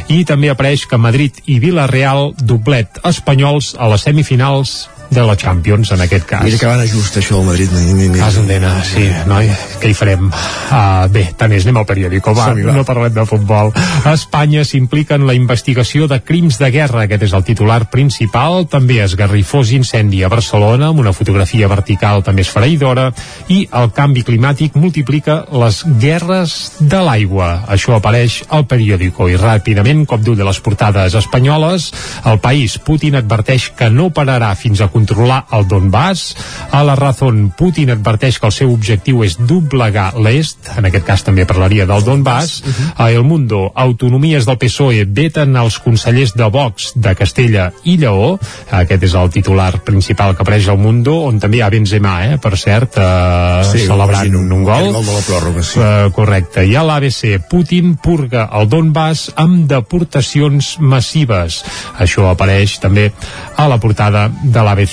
i 0.08 0.24
també 0.28 0.50
apareix 0.50 0.86
que 0.90 1.00
Madrid 1.00 1.40
i 1.46 1.60
Vila-real 1.62 2.32
doblet 2.40 3.00
espanyols 3.04 3.74
a 3.78 3.88
les 3.92 4.04
semifinals 4.06 4.76
de 5.10 5.22
la 5.26 5.36
Champions 5.36 5.92
en 5.94 6.00
aquest 6.04 6.26
cas. 6.26 6.42
Mira 6.44 6.58
que 6.58 6.68
van 6.68 6.82
just 6.88 7.16
això 7.20 7.38
al 7.38 7.46
Madrid. 7.48 7.72
Cas 8.16 8.38
Ondena, 8.40 8.72
sí, 8.86 9.04
noi, 9.28 9.48
què 9.80 9.90
hi 9.90 9.96
farem? 9.96 10.28
Uh, 10.28 11.06
bé, 11.12 11.26
tant 11.38 11.52
és, 11.54 11.66
anem 11.66 11.80
al 11.82 11.88
periòdico, 11.88 12.34
va, 12.36 12.50
va, 12.56 12.74
no 12.76 12.84
parlem 12.86 13.14
de 13.14 13.26
futbol. 13.28 13.72
A 14.04 14.14
Espanya 14.14 14.64
s'implica 14.66 15.18
en 15.18 15.26
la 15.28 15.36
investigació 15.36 16.08
de 16.10 16.20
crims 16.24 16.58
de 16.60 16.70
guerra, 16.74 17.04
aquest 17.04 17.26
és 17.28 17.36
el 17.36 17.44
titular 17.46 17.80
principal, 17.92 18.64
també 18.70 19.00
esgarrifós 19.04 19.74
incendi 19.76 20.22
a 20.24 20.30
Barcelona, 20.32 20.90
amb 20.90 21.02
una 21.04 21.14
fotografia 21.16 21.68
vertical 21.70 22.24
també 22.26 22.44
esfereïdora, 22.46 23.10
i 23.52 23.64
el 23.70 23.90
canvi 23.94 24.24
climàtic 24.26 24.78
multiplica 24.80 25.42
les 25.52 25.82
guerres 26.00 26.56
de 26.80 27.02
l'aigua. 27.04 27.50
Això 27.70 27.98
apareix 27.98 28.40
al 28.54 28.66
periòdico 28.70 29.28
i 29.30 29.38
ràpidament, 29.40 30.04
cop 30.08 30.24
d'ull 30.24 30.38
de 30.38 30.46
les 30.46 30.60
portades 30.64 31.14
espanyoles, 31.18 31.90
el 32.24 32.40
país 32.42 32.78
Putin 32.84 33.18
adverteix 33.20 33.70
que 33.76 33.90
no 33.90 34.10
pararà 34.14 34.52
fins 34.58 34.80
a 34.80 34.88
controlar 34.94 35.42
el 35.52 35.66
Donbass. 35.68 36.36
A 36.70 36.84
la 36.86 36.94
Razón, 36.94 37.50
Putin 37.58 37.90
adverteix 37.90 38.38
que 38.38 38.46
el 38.46 38.54
seu 38.54 38.70
objectiu 38.72 39.24
és 39.26 39.34
doblegar 39.40 40.12
l'est, 40.22 40.70
en 40.78 40.86
aquest 40.88 41.04
cas 41.06 41.24
també 41.26 41.44
parlaria 41.50 41.86
del 41.90 42.04
Donbass. 42.06 42.62
A 42.96 43.10
El 43.10 43.24
Mundo, 43.26 43.66
autonomies 43.74 44.46
del 44.46 44.58
PSOE 44.58 45.04
veten 45.10 45.56
els 45.56 45.78
consellers 45.82 46.34
de 46.38 46.48
Vox 46.50 46.92
de 46.94 47.14
Castella 47.18 47.70
i 47.84 47.96
Lleó. 47.98 48.38
Aquest 48.70 49.02
és 49.10 49.14
el 49.18 49.30
titular 49.34 49.72
principal 49.84 50.34
que 50.36 50.42
apareix 50.46 50.68
al 50.70 50.78
Mundo, 50.78 51.16
on 51.28 51.40
també 51.42 51.58
hi 51.58 51.64
ha 51.66 51.70
Benzema, 51.74 52.14
eh, 52.28 52.38
per 52.38 52.54
cert, 52.60 52.98
eh, 52.98 53.64
Sí, 53.72 53.86
celebrant 53.88 54.34
un, 54.36 54.50
un 54.52 54.64
gol. 54.64 54.74
aquest 54.74 54.94
gol 54.94 55.06
de 55.06 55.12
la 55.18 55.24
pròrroga, 55.28 55.62
sí. 55.64 55.80
Eh, 55.80 56.10
correcte. 56.14 56.64
I 56.66 56.76
a 56.76 56.82
l'ABC, 56.86 57.38
Putin 57.50 57.96
purga 57.96 58.48
el 58.52 58.68
Donbass 58.68 59.32
amb 59.40 59.66
deportacions 59.70 60.76
massives. 60.80 61.62
Això 61.98 62.28
apareix 62.30 62.78
també 62.82 63.10
a 63.56 63.66
la 63.68 63.78
portada 63.80 64.28
de 64.42 64.62
l'ABC, 64.62 64.83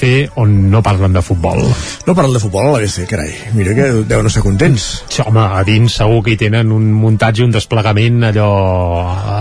on 0.42 0.54
no 0.72 0.82
parlen 0.86 1.14
de 1.14 1.22
futbol. 1.26 1.62
No 2.08 2.16
parlen 2.16 2.34
de 2.36 2.42
futbol 2.44 2.68
a 2.68 2.72
l'ABC, 2.76 3.06
carai. 3.10 3.32
Mira 3.58 3.76
que 3.78 3.88
deuen 4.08 4.30
estar 4.30 4.44
contents. 4.46 4.88
Sí, 5.10 5.24
home, 5.26 5.44
a 5.44 5.64
dins 5.68 5.98
segur 6.02 6.22
que 6.26 6.36
hi 6.36 6.40
tenen 6.40 6.72
un 6.76 6.92
muntatge, 6.94 7.46
un 7.46 7.56
desplegament 7.56 8.30
allò... 8.32 8.52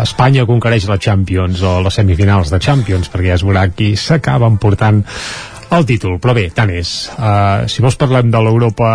Espanya 0.01 0.46
conquereix 0.48 0.88
la 0.88 0.98
Champions 0.98 1.62
o 1.62 1.78
les 1.84 1.96
semifinals 2.01 2.51
de 2.53 2.61
Champions, 2.62 3.11
perquè 3.12 3.32
ja 3.32 3.38
es 3.38 3.46
veurà 3.46 3.66
qui 3.74 3.94
s'acaba 4.01 4.48
emportant 4.51 5.05
el 5.77 5.85
títol, 5.87 6.16
però 6.23 6.33
bé, 6.35 6.49
tant 6.55 6.71
és. 6.75 6.91
Uh, 7.14 7.66
si 7.71 7.83
vols 7.85 7.97
parlem 8.01 8.31
de 8.33 8.41
l'Europa 8.43 8.89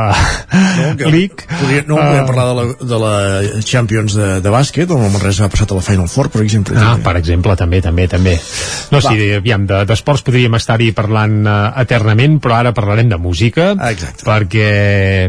No, 0.76 1.10
League... 1.10 1.46
Podria, 1.48 1.84
no, 1.88 1.96
eh, 1.96 2.04
podríem 2.04 2.26
parlar 2.28 2.46
de 2.50 2.56
la, 2.58 2.66
de 2.92 2.98
la 3.00 3.62
Champions 3.64 4.16
de, 4.18 4.28
de 4.44 4.52
bàsquet, 4.52 4.92
on 4.92 5.06
el 5.06 5.14
Manresa 5.14 5.46
ha 5.48 5.52
passat 5.54 5.72
a 5.72 5.78
la 5.78 5.84
Final 5.86 6.10
Four, 6.12 6.30
per 6.34 6.42
exemple. 6.44 6.76
Ah, 6.80 6.98
per 7.04 7.14
exemple, 7.20 7.56
també, 7.60 7.80
també, 7.86 8.08
també. 8.12 8.34
No, 8.92 9.00
Va. 9.00 9.04
sí, 9.14 9.30
aviam, 9.38 9.64
de- 9.70 9.84
d'esports 9.88 10.26
podríem 10.28 10.58
estar-hi 10.60 10.90
parlant 10.98 11.38
uh, 11.48 11.56
eternament, 11.82 12.40
però 12.44 12.58
ara 12.60 12.74
parlarem 12.76 13.08
de 13.14 13.20
música, 13.24 13.70
Exacte. 13.92 14.26
perquè, 14.28 14.68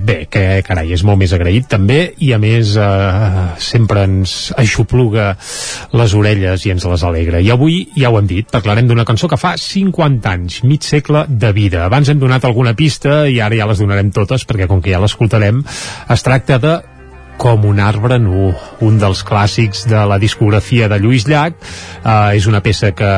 bé, 0.04 0.18
que 0.32 0.44
carai, 0.66 0.90
és 0.96 1.04
molt 1.06 1.20
més 1.22 1.34
agraït 1.36 1.68
també, 1.70 2.00
i 2.26 2.32
a 2.34 2.40
més 2.42 2.74
uh, 2.80 3.54
sempre 3.62 4.02
ens 4.08 4.50
aixopluga 4.58 5.30
les 5.96 6.14
orelles 6.18 6.66
i 6.66 6.74
ens 6.74 6.84
les 6.90 7.06
alegra. 7.06 7.38
I 7.44 7.52
avui, 7.54 7.84
ja 7.96 8.10
ho 8.10 8.18
hem 8.18 8.26
dit, 8.30 8.50
parlarem 8.50 8.90
d'una 8.90 9.06
cançó 9.06 9.30
que 9.30 9.38
fa 9.40 9.54
50 9.60 10.32
anys, 10.34 10.60
mig 10.66 10.82
segle 10.86 11.26
de 11.38 11.52
vida. 11.56 11.84
Abans 11.86 12.08
hem 12.08 12.20
donat 12.20 12.44
alguna 12.44 12.74
pista 12.76 13.24
i 13.28 13.40
ara 13.40 13.56
ja 13.58 13.68
les 13.68 13.80
donarem 13.82 14.12
totes, 14.14 14.46
perquè 14.48 14.68
com 14.70 14.82
que 14.82 14.92
ja 14.94 15.02
l'escoltarem, 15.02 15.62
es 16.10 16.26
tracta 16.26 16.60
de 16.62 16.76
com 17.36 17.66
un 17.68 17.80
arbre 17.80 18.18
nu, 18.18 18.50
un 18.84 18.96
dels 19.00 19.20
clàssics 19.26 19.84
de 19.90 20.02
la 20.08 20.18
discografia 20.18 20.88
de 20.88 20.98
Lluís 21.00 21.26
Llach. 21.28 21.58
Uh, 22.00 22.32
és 22.36 22.46
una 22.48 22.62
peça 22.64 22.92
que 22.96 23.10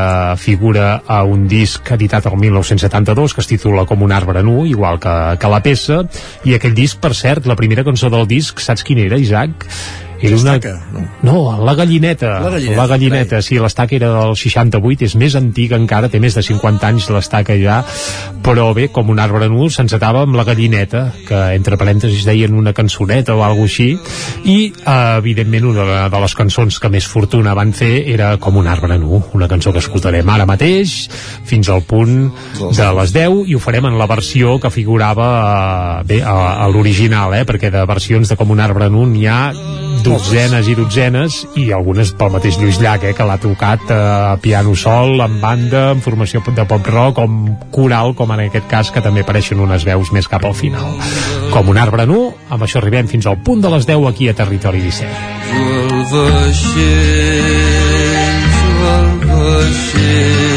figura 0.42 1.02
a 1.06 1.22
un 1.24 1.46
disc 1.48 1.92
editat 1.94 2.26
el 2.26 2.36
1972 2.40 3.34
que 3.34 3.44
es 3.44 3.50
titula 3.50 3.86
Com 3.86 4.02
un 4.02 4.12
arbre 4.12 4.42
nu, 4.42 4.64
igual 4.66 4.98
que, 5.02 5.14
que 5.38 5.52
la 5.52 5.62
peça, 5.62 6.02
i 6.44 6.56
aquell 6.56 6.74
disc, 6.74 6.98
per 7.00 7.14
cert, 7.14 7.46
la 7.46 7.56
primera 7.56 7.86
cançó 7.86 8.10
del 8.10 8.26
disc, 8.28 8.60
saps 8.64 8.84
quina 8.84 9.06
era, 9.06 9.20
Isaac? 9.22 9.68
Era 10.20 10.36
una... 10.36 10.56
no. 10.92 11.04
no, 11.22 11.64
la 11.64 11.74
gallineta. 11.78 12.38
La 12.40 12.50
gallineta, 12.50 12.80
La 12.80 12.86
gallineta, 12.90 13.42
sí, 13.42 13.58
l'estaca 13.58 13.94
era 13.96 14.10
del 14.16 14.34
68, 14.36 15.06
és 15.06 15.14
més 15.20 15.36
antiga 15.38 15.78
encara, 15.78 16.10
té 16.10 16.20
més 16.20 16.34
de 16.34 16.42
50 16.42 16.88
anys 16.88 17.08
l'estaca 17.14 17.54
ja, 17.58 17.80
però 18.42 18.72
bé, 18.74 18.88
com 18.94 19.12
un 19.12 19.20
arbre 19.22 19.48
nu, 19.52 19.68
s'encetava 19.70 20.24
amb 20.26 20.34
la 20.38 20.46
gallineta, 20.48 21.04
que 21.28 21.42
entre 21.54 21.78
parèntesis 21.78 22.26
deien 22.26 22.56
una 22.58 22.74
cançoneta 22.74 23.36
o 23.36 23.44
alguna 23.46 23.68
així, 23.68 23.88
i 24.48 24.56
eh, 24.70 25.18
evidentment 25.18 25.68
una 25.70 25.84
de, 25.86 25.98
de 26.10 26.22
les 26.24 26.34
cançons 26.38 26.78
que 26.80 26.90
més 26.92 27.06
fortuna 27.06 27.54
van 27.58 27.74
fer 27.76 27.92
era 28.14 28.32
com 28.42 28.56
un 28.58 28.68
arbre 28.70 28.98
nu, 28.98 29.20
una 29.36 29.48
cançó 29.50 29.74
que 29.74 29.82
escoltarem 29.82 30.28
ara 30.32 30.46
mateix, 30.48 30.96
fins 31.48 31.70
al 31.70 31.84
punt 31.88 32.16
de 32.58 32.88
les 33.00 33.14
10, 33.14 33.42
i 33.50 33.56
ho 33.56 33.62
farem 33.62 33.90
en 33.90 33.98
la 34.00 34.08
versió 34.10 34.56
que 34.62 34.72
figurava 34.74 35.28
eh, 36.00 36.06
bé, 36.08 36.22
a, 36.22 36.64
a 36.64 36.70
l'original, 36.72 37.36
eh, 37.38 37.44
perquè 37.48 37.70
de 37.74 37.84
versions 37.88 38.30
de 38.30 38.38
com 38.38 38.54
un 38.54 38.64
arbre 38.64 38.90
nu 38.92 39.06
n'hi 39.06 39.26
ha 39.28 39.42
dotzenes 40.08 40.68
i 40.68 40.74
dotzenes 40.78 41.38
i 41.60 41.68
algunes 41.76 42.14
pel 42.16 42.32
mateix 42.32 42.56
Lluís 42.60 42.78
Llach 42.80 43.04
eh, 43.04 43.12
que 43.16 43.26
l'ha 43.28 43.36
tocat 43.42 43.90
eh, 43.92 43.98
a 44.32 44.36
piano 44.40 44.74
sol 44.78 45.20
en 45.24 45.38
banda, 45.42 45.90
en 45.92 46.00
formació 46.04 46.42
de 46.46 46.64
pop 46.68 46.88
rock 46.88 47.18
com 47.20 47.38
coral, 47.74 48.14
com 48.16 48.32
en 48.32 48.46
aquest 48.46 48.68
cas 48.70 48.92
que 48.94 49.04
també 49.04 49.24
apareixen 49.26 49.60
unes 49.60 49.84
veus 49.88 50.12
més 50.16 50.30
cap 50.30 50.44
al 50.48 50.56
final 50.56 50.96
com 51.52 51.68
un 51.68 51.80
arbre 51.80 52.08
nu, 52.08 52.32
amb 52.48 52.64
això 52.64 52.80
arribem 52.80 53.08
fins 53.10 53.28
al 53.28 53.40
punt 53.44 53.60
de 53.64 53.72
les 53.76 53.88
10 53.88 54.08
aquí 54.08 54.28
a 54.32 54.36
Territori 54.38 54.80
17 54.84 55.38
el 55.48 56.04
vaixell, 56.12 56.86
el 58.92 59.10
vaixell. 59.28 60.47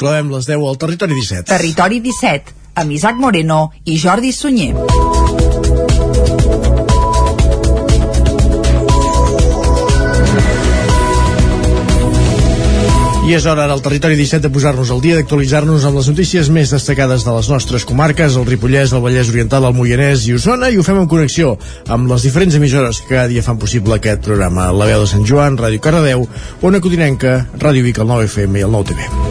Clavem 0.00 0.30
les 0.32 0.46
10 0.48 0.62
al 0.64 0.78
territori 0.80 1.12
17. 1.12 1.44
Territori 1.50 2.00
17, 2.00 2.54
amb 2.80 2.92
Isaac 2.96 3.18
Moreno 3.20 3.66
i 3.84 3.98
Jordi 4.00 4.32
Sunyer. 4.32 4.72
I 13.28 13.34
és 13.36 13.44
hora 13.46 13.66
ara 13.66 13.76
al 13.76 13.82
territori 13.84 14.16
17 14.18 14.48
de 14.48 14.50
posar-nos 14.50 14.88
al 14.90 15.02
dia, 15.04 15.18
d'actualitzar-nos 15.20 15.84
amb 15.86 16.00
les 16.00 16.08
notícies 16.08 16.48
més 16.50 16.72
destacades 16.72 17.22
de 17.22 17.34
les 17.36 17.50
nostres 17.52 17.84
comarques, 17.86 18.38
el 18.40 18.48
Ripollès, 18.48 18.94
el 18.96 19.04
Vallès 19.04 19.28
Oriental, 19.30 19.68
el 19.68 19.76
Moianès 19.76 20.24
i 20.26 20.34
Osona, 20.34 20.72
i 20.72 20.80
ho 20.80 20.86
fem 20.86 20.98
en 20.98 21.06
connexió 21.12 21.52
amb 21.86 22.10
les 22.10 22.24
diferents 22.26 22.56
emissores 22.56 23.02
que 23.04 23.12
cada 23.12 23.28
dia 23.30 23.44
fan 23.44 23.60
possible 23.60 24.00
aquest 24.00 24.24
programa. 24.24 24.72
La 24.72 24.88
veu 24.88 25.04
de 25.04 25.12
Sant 25.12 25.28
Joan, 25.28 25.60
Ràdio 25.60 25.84
Cardedeu, 25.84 26.24
Ona 26.64 26.80
Codinenca, 26.80 27.44
Ràdio 27.60 27.84
Vic, 27.86 28.00
el 28.00 28.10
9FM 28.10 28.64
i 28.64 28.66
el 28.66 28.74
9TV. 28.80 29.29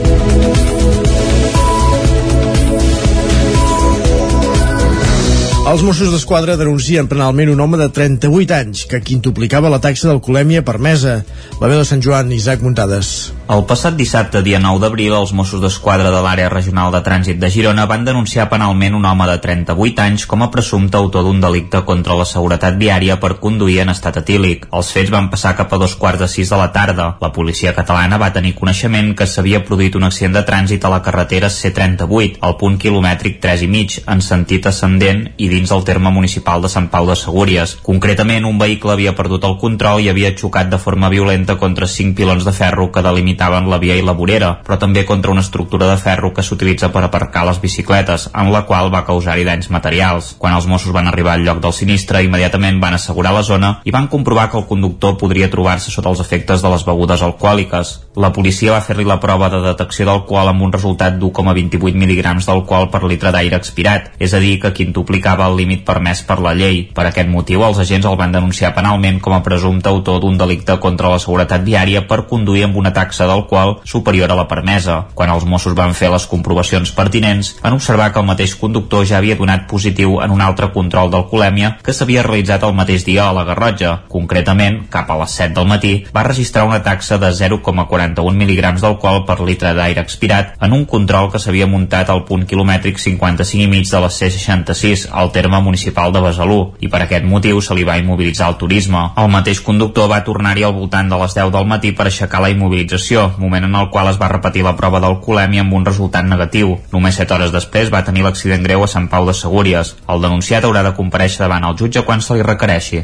Els 5.70 5.84
Mossos 5.86 6.09
d'Esquadra 6.09 6.55
denuncien 6.57 7.05
penalment 7.05 7.51
un 7.53 7.59
home 7.61 7.78
de 7.78 7.86
38 7.93 8.55
anys 8.57 8.88
que 8.89 9.03
quintuplicava 9.05 9.70
la 9.70 9.78
taxa 9.84 10.09
d'alcoholèmia 10.09 10.65
permesa. 10.65 11.20
La 11.61 11.70
veu 11.70 11.84
de 11.84 11.86
Sant 11.86 12.01
Joan, 12.01 12.34
Isaac 12.34 12.65
Muntades. 12.65 13.38
El 13.49 13.63
passat 13.65 13.95
dissabte, 13.97 14.43
dia 14.45 14.59
9 14.61 14.77
d'abril, 14.83 15.13
els 15.17 15.31
Mossos 15.33 15.57
d'Esquadra 15.63 16.11
de 16.13 16.19
l'àrea 16.21 16.51
regional 16.53 16.91
de 16.93 16.99
trànsit 17.01 17.39
de 17.41 17.47
Girona 17.49 17.87
van 17.89 18.03
denunciar 18.05 18.43
penalment 18.51 18.93
un 18.93 19.07
home 19.09 19.25
de 19.25 19.37
38 19.41 20.03
anys 20.03 20.25
com 20.29 20.43
a 20.45 20.49
presumpte 20.53 20.99
autor 20.99 21.23
d'un 21.25 21.39
delicte 21.41 21.81
contra 21.87 22.13
la 22.19 22.27
seguretat 22.29 22.77
viària 22.77 23.15
per 23.17 23.39
conduir 23.41 23.79
en 23.81 23.89
estat 23.89 24.19
etílic. 24.21 24.67
Els 24.69 24.91
fets 24.93 25.09
van 25.09 25.31
passar 25.31 25.55
cap 25.57 25.73
a 25.73 25.79
dos 25.81 25.95
quarts 25.97 26.21
de 26.21 26.27
sis 26.29 26.51
de 26.53 26.59
la 26.61 26.67
tarda. 26.75 27.07
La 27.23 27.31
policia 27.33 27.73
catalana 27.73 28.19
va 28.21 28.29
tenir 28.35 28.51
coneixement 28.59 29.15
que 29.17 29.25
s'havia 29.25 29.63
produït 29.65 29.97
un 29.97 30.05
accident 30.05 30.37
de 30.37 30.45
trànsit 30.45 30.85
a 30.85 30.93
la 30.93 31.01
carretera 31.01 31.49
C38, 31.49 32.37
al 32.45 32.55
punt 32.61 32.77
quilomètric 32.77 33.41
3 33.41 33.65
i 33.65 33.71
mig, 33.73 33.97
en 34.05 34.21
sentit 34.21 34.69
ascendent 34.69 35.25
i 35.37 35.49
dins 35.49 35.73
del 35.73 35.83
terme 35.89 36.13
municipal 36.13 36.61
de 36.61 36.69
Sant 36.69 36.91
Pau 36.93 37.09
de 37.09 37.17
Segúries. 37.17 37.79
Concretament, 37.81 38.45
un 38.45 38.61
vehicle 38.61 38.93
havia 38.93 39.17
perdut 39.17 39.49
el 39.49 39.57
control 39.57 40.05
i 40.05 40.13
havia 40.13 40.35
xocat 40.37 40.69
de 40.69 40.77
forma 40.77 41.09
violenta 41.09 41.57
contra 41.57 41.89
cinc 41.89 42.13
pilons 42.21 42.45
de 42.45 42.53
ferro 42.53 42.91
que 42.93 43.07
delimitaven 43.39 43.69
la 43.69 43.79
via 43.79 43.95
i 43.95 44.03
la 44.03 44.13
vorera, 44.13 44.59
però 44.65 44.77
també 44.77 45.05
contra 45.05 45.31
una 45.31 45.41
estructura 45.41 45.87
de 45.87 45.97
ferro 45.97 46.33
que 46.33 46.43
s'utilitza 46.43 46.91
per 46.91 47.03
aparcar 47.03 47.45
les 47.47 47.59
bicicletes, 47.61 48.29
en 48.35 48.51
la 48.51 48.65
qual 48.65 48.91
va 48.91 49.05
causar-hi 49.05 49.45
danys 49.45 49.69
materials. 49.69 50.35
Quan 50.37 50.53
els 50.53 50.67
Mossos 50.67 50.91
van 50.91 51.07
arribar 51.07 51.33
al 51.33 51.45
lloc 51.45 51.61
del 51.61 51.73
sinistre, 51.73 52.23
immediatament 52.23 52.79
van 52.81 52.93
assegurar 52.93 53.33
la 53.33 53.43
zona 53.43 53.79
i 53.85 53.91
van 53.91 54.07
comprovar 54.07 54.49
que 54.51 54.57
el 54.57 54.67
conductor 54.67 55.17
podria 55.17 55.49
trobar-se 55.49 55.91
sota 55.91 56.09
els 56.09 56.19
efectes 56.19 56.61
de 56.61 56.69
les 56.69 56.85
begudes 56.85 57.23
alcohòliques. 57.23 57.93
La 58.19 58.33
policia 58.35 58.73
va 58.73 58.83
fer-li 58.83 59.07
la 59.07 59.19
prova 59.19 59.49
de 59.49 59.61
detecció 59.63 60.05
d'alcohol 60.05 60.51
amb 60.51 60.67
un 60.67 60.73
resultat 60.73 61.15
d'1,28 61.19 61.95
mil·lígrams 61.95 62.45
d'alcohol 62.45 62.89
per 62.91 63.03
litre 63.07 63.31
d'aire 63.31 63.55
expirat, 63.55 64.11
és 64.19 64.33
a 64.33 64.43
dir, 64.43 64.57
que 64.59 64.73
quintuplicava 64.75 65.47
el 65.47 65.57
límit 65.57 65.85
permès 65.87 66.25
per 66.27 66.39
la 66.43 66.53
llei. 66.53 66.83
Per 66.93 67.07
aquest 67.07 67.29
motiu, 67.31 67.63
els 67.63 67.79
agents 67.79 68.05
el 68.09 68.19
van 68.19 68.35
denunciar 68.35 68.73
penalment 68.75 69.21
com 69.23 69.33
a 69.37 69.43
presumpte 69.45 69.89
autor 69.89 70.19
d'un 70.19 70.37
delicte 70.37 70.75
contra 70.83 71.13
la 71.13 71.19
seguretat 71.21 71.63
viària 71.63 72.03
per 72.07 72.25
conduir 72.27 72.65
amb 72.67 72.77
una 72.81 72.91
taxa 72.93 73.28
d'alcohol 73.30 73.77
superior 73.86 74.34
a 74.34 74.39
la 74.39 74.47
permesa. 74.49 75.05
Quan 75.13 75.32
els 75.34 75.45
Mossos 75.45 75.77
van 75.77 75.93
fer 75.93 76.09
les 76.11 76.25
comprovacions 76.30 76.91
pertinents, 76.97 77.55
van 77.63 77.77
observar 77.77 78.09
que 78.11 78.19
el 78.19 78.27
mateix 78.27 78.55
conductor 78.59 79.05
ja 79.05 79.19
havia 79.19 79.38
donat 79.39 79.67
positiu 79.69 80.19
en 80.23 80.34
un 80.36 80.41
altre 80.41 80.71
control 80.73 81.11
d'alcoholèmia 81.13 81.75
que 81.86 81.93
s'havia 81.95 82.25
realitzat 82.25 82.65
el 82.67 82.75
mateix 82.75 83.05
dia 83.05 83.30
a 83.30 83.36
la 83.36 83.45
Garrotja. 83.47 83.95
Concretament, 84.09 84.82
cap 84.91 85.09
a 85.11 85.19
les 85.21 85.38
7 85.38 85.55
del 85.55 85.69
matí, 85.69 85.93
va 86.15 86.25
registrar 86.27 86.65
una 86.67 86.82
taxa 86.84 87.19
de 87.21 87.32
0,41 87.36 88.36
mil·lígrams 88.41 88.82
d'alcohol 88.84 89.23
per 89.27 89.39
litre 89.45 89.73
d'aire 89.77 90.01
expirat 90.01 90.55
en 90.59 90.73
un 90.73 90.86
control 90.89 91.30
que 91.32 91.41
s'havia 91.41 91.67
muntat 91.69 92.09
al 92.09 92.25
punt 92.27 92.45
quilomètric 92.49 92.99
55 92.99 93.63
i 93.63 93.67
mig 93.69 93.89
de 93.89 94.01
la 94.03 94.09
C66, 94.09 95.07
al 95.11 95.32
terme 95.36 95.61
municipal 95.61 96.13
de 96.13 96.23
Besalú, 96.23 96.59
i 96.80 96.89
per 96.89 97.03
aquest 97.05 97.25
motiu 97.25 97.61
se 97.61 97.75
li 97.77 97.86
va 97.88 97.97
immobilitzar 98.01 98.49
el 98.51 98.57
turisme. 98.61 99.03
El 99.17 99.30
mateix 99.34 99.61
conductor 99.65 100.09
va 100.11 100.23
tornar-hi 100.25 100.65
al 100.65 100.75
voltant 100.77 101.09
de 101.11 101.19
les 101.21 101.36
10 101.38 101.53
del 101.55 101.69
matí 101.69 101.91
per 101.95 102.07
aixecar 102.09 102.41
la 102.43 102.51
immobilització, 102.53 103.18
moment 103.38 103.65
en 103.67 103.76
el 103.76 103.89
qual 103.93 104.09
es 104.11 104.20
va 104.22 104.30
repetir 104.32 104.63
la 104.65 104.76
prova 104.78 105.01
d'alcoholèmia 105.03 105.63
amb 105.65 105.76
un 105.78 105.86
resultat 105.88 106.28
negatiu. 106.28 106.76
Només 106.93 107.20
7 107.20 107.36
hores 107.36 107.53
després 107.55 107.91
va 107.93 108.03
tenir 108.07 108.24
l'accident 108.26 108.63
greu 108.65 108.84
a 108.84 108.89
Sant 108.91 109.09
Pau 109.11 109.28
de 109.28 109.36
Segúries. 109.38 109.95
El 110.09 110.24
denunciat 110.24 110.65
haurà 110.65 110.84
de 110.86 110.93
compareixer 110.97 111.43
davant 111.43 111.67
el 111.67 111.78
jutge 111.80 112.03
quan 112.07 112.22
se 112.22 112.38
li 112.38 112.45
requereixi. 112.45 113.03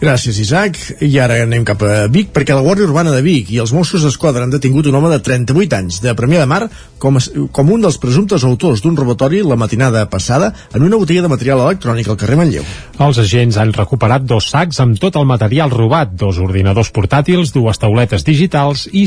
Gràcies, 0.00 0.40
Isaac. 0.42 0.78
I 1.00 1.12
ara 1.22 1.40
anem 1.44 1.64
cap 1.66 1.82
a 1.82 2.06
Vic, 2.12 2.32
perquè 2.34 2.54
la 2.56 2.64
Guàrdia 2.64 2.86
Urbana 2.88 3.14
de 3.14 3.22
Vic 3.24 3.50
i 3.54 3.60
els 3.62 3.72
Mossos 3.76 4.04
d'Esquadra 4.06 4.44
han 4.44 4.54
detingut 4.54 4.86
un 4.86 4.98
home 4.98 5.10
de 5.12 5.20
38 5.24 5.76
anys, 5.78 6.00
de 6.04 6.14
Premià 6.18 6.42
de 6.44 6.50
Mar, 6.50 6.62
com, 6.98 7.18
a, 7.18 7.22
com 7.52 7.72
un 7.72 7.84
dels 7.84 7.98
presumptes 8.02 8.44
autors 8.44 8.82
d'un 8.84 8.96
robatori 8.96 9.42
la 9.42 9.56
matinada 9.56 10.06
passada 10.10 10.52
en 10.74 10.82
una 10.82 10.96
botiga 11.00 11.24
de 11.24 11.32
material 11.32 11.62
electrònic 11.64 12.08
al 12.08 12.18
carrer 12.20 12.38
Manlleu. 12.40 12.64
Els 13.02 13.20
agents 13.20 13.58
han 13.60 13.74
recuperat 13.76 14.24
dos 14.24 14.48
sacs 14.52 14.80
amb 14.80 15.00
tot 15.00 15.16
el 15.20 15.28
material 15.28 15.72
robat, 15.72 16.14
dos 16.16 16.40
ordinadors 16.42 16.92
portàtils, 16.94 17.52
dues 17.54 17.80
tauletes 17.82 18.24
digitals 18.24 18.86
i 18.92 19.06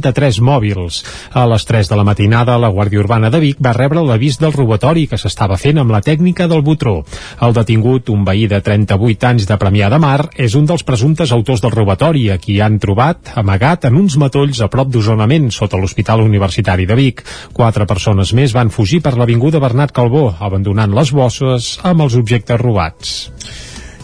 63 0.00 0.40
mòbils. 0.40 1.02
A 1.32 1.46
les 1.48 1.64
3 1.64 1.88
de 1.88 1.96
la 1.96 2.04
matinada, 2.04 2.56
la 2.58 2.70
Guàrdia 2.72 3.00
Urbana 3.00 3.30
de 3.30 3.40
Vic 3.40 3.60
va 3.62 3.74
rebre 3.76 4.02
l'avís 4.04 4.38
del 4.40 4.52
robatori 4.52 5.06
que 5.06 5.18
s'estava 5.18 5.56
fent 5.56 5.78
amb 5.80 5.92
la 5.94 6.02
tècnica 6.04 6.46
del 6.48 6.62
butró. 6.62 7.02
El 7.42 7.54
detingut, 7.56 8.10
un 8.10 8.24
veí 8.24 8.46
de 8.46 8.60
38 8.60 9.28
anys 9.30 9.46
de 9.48 9.58
Premià 9.60 9.90
de 9.92 10.00
Mar, 10.02 10.28
és 10.36 10.54
un 10.54 10.66
dels 10.66 10.84
presumptes 10.84 11.32
autors 11.32 11.62
del 11.64 11.74
robatori, 11.74 12.28
a 12.30 12.38
qui 12.38 12.60
han 12.60 12.78
trobat 12.82 13.32
amagat 13.36 13.88
en 13.88 13.96
uns 13.96 14.18
matolls 14.20 14.60
a 14.60 14.70
prop 14.72 14.90
d'Osonament, 14.92 15.50
sota 15.50 15.80
l'Hospital 15.80 16.24
Universitari 16.24 16.86
de 16.86 16.98
Vic. 16.98 17.24
Quatre 17.56 17.86
persones 17.86 18.34
més 18.36 18.54
van 18.56 18.70
fugir 18.70 19.00
per 19.02 19.16
l'Avinguda 19.16 19.62
Bernat 19.62 19.94
Calbó, 19.96 20.28
abandonant 20.40 20.92
les 20.96 21.12
bosses 21.12 21.76
amb 21.84 22.06
els 22.06 22.18
objectes 22.18 22.60
robats. 22.60 23.16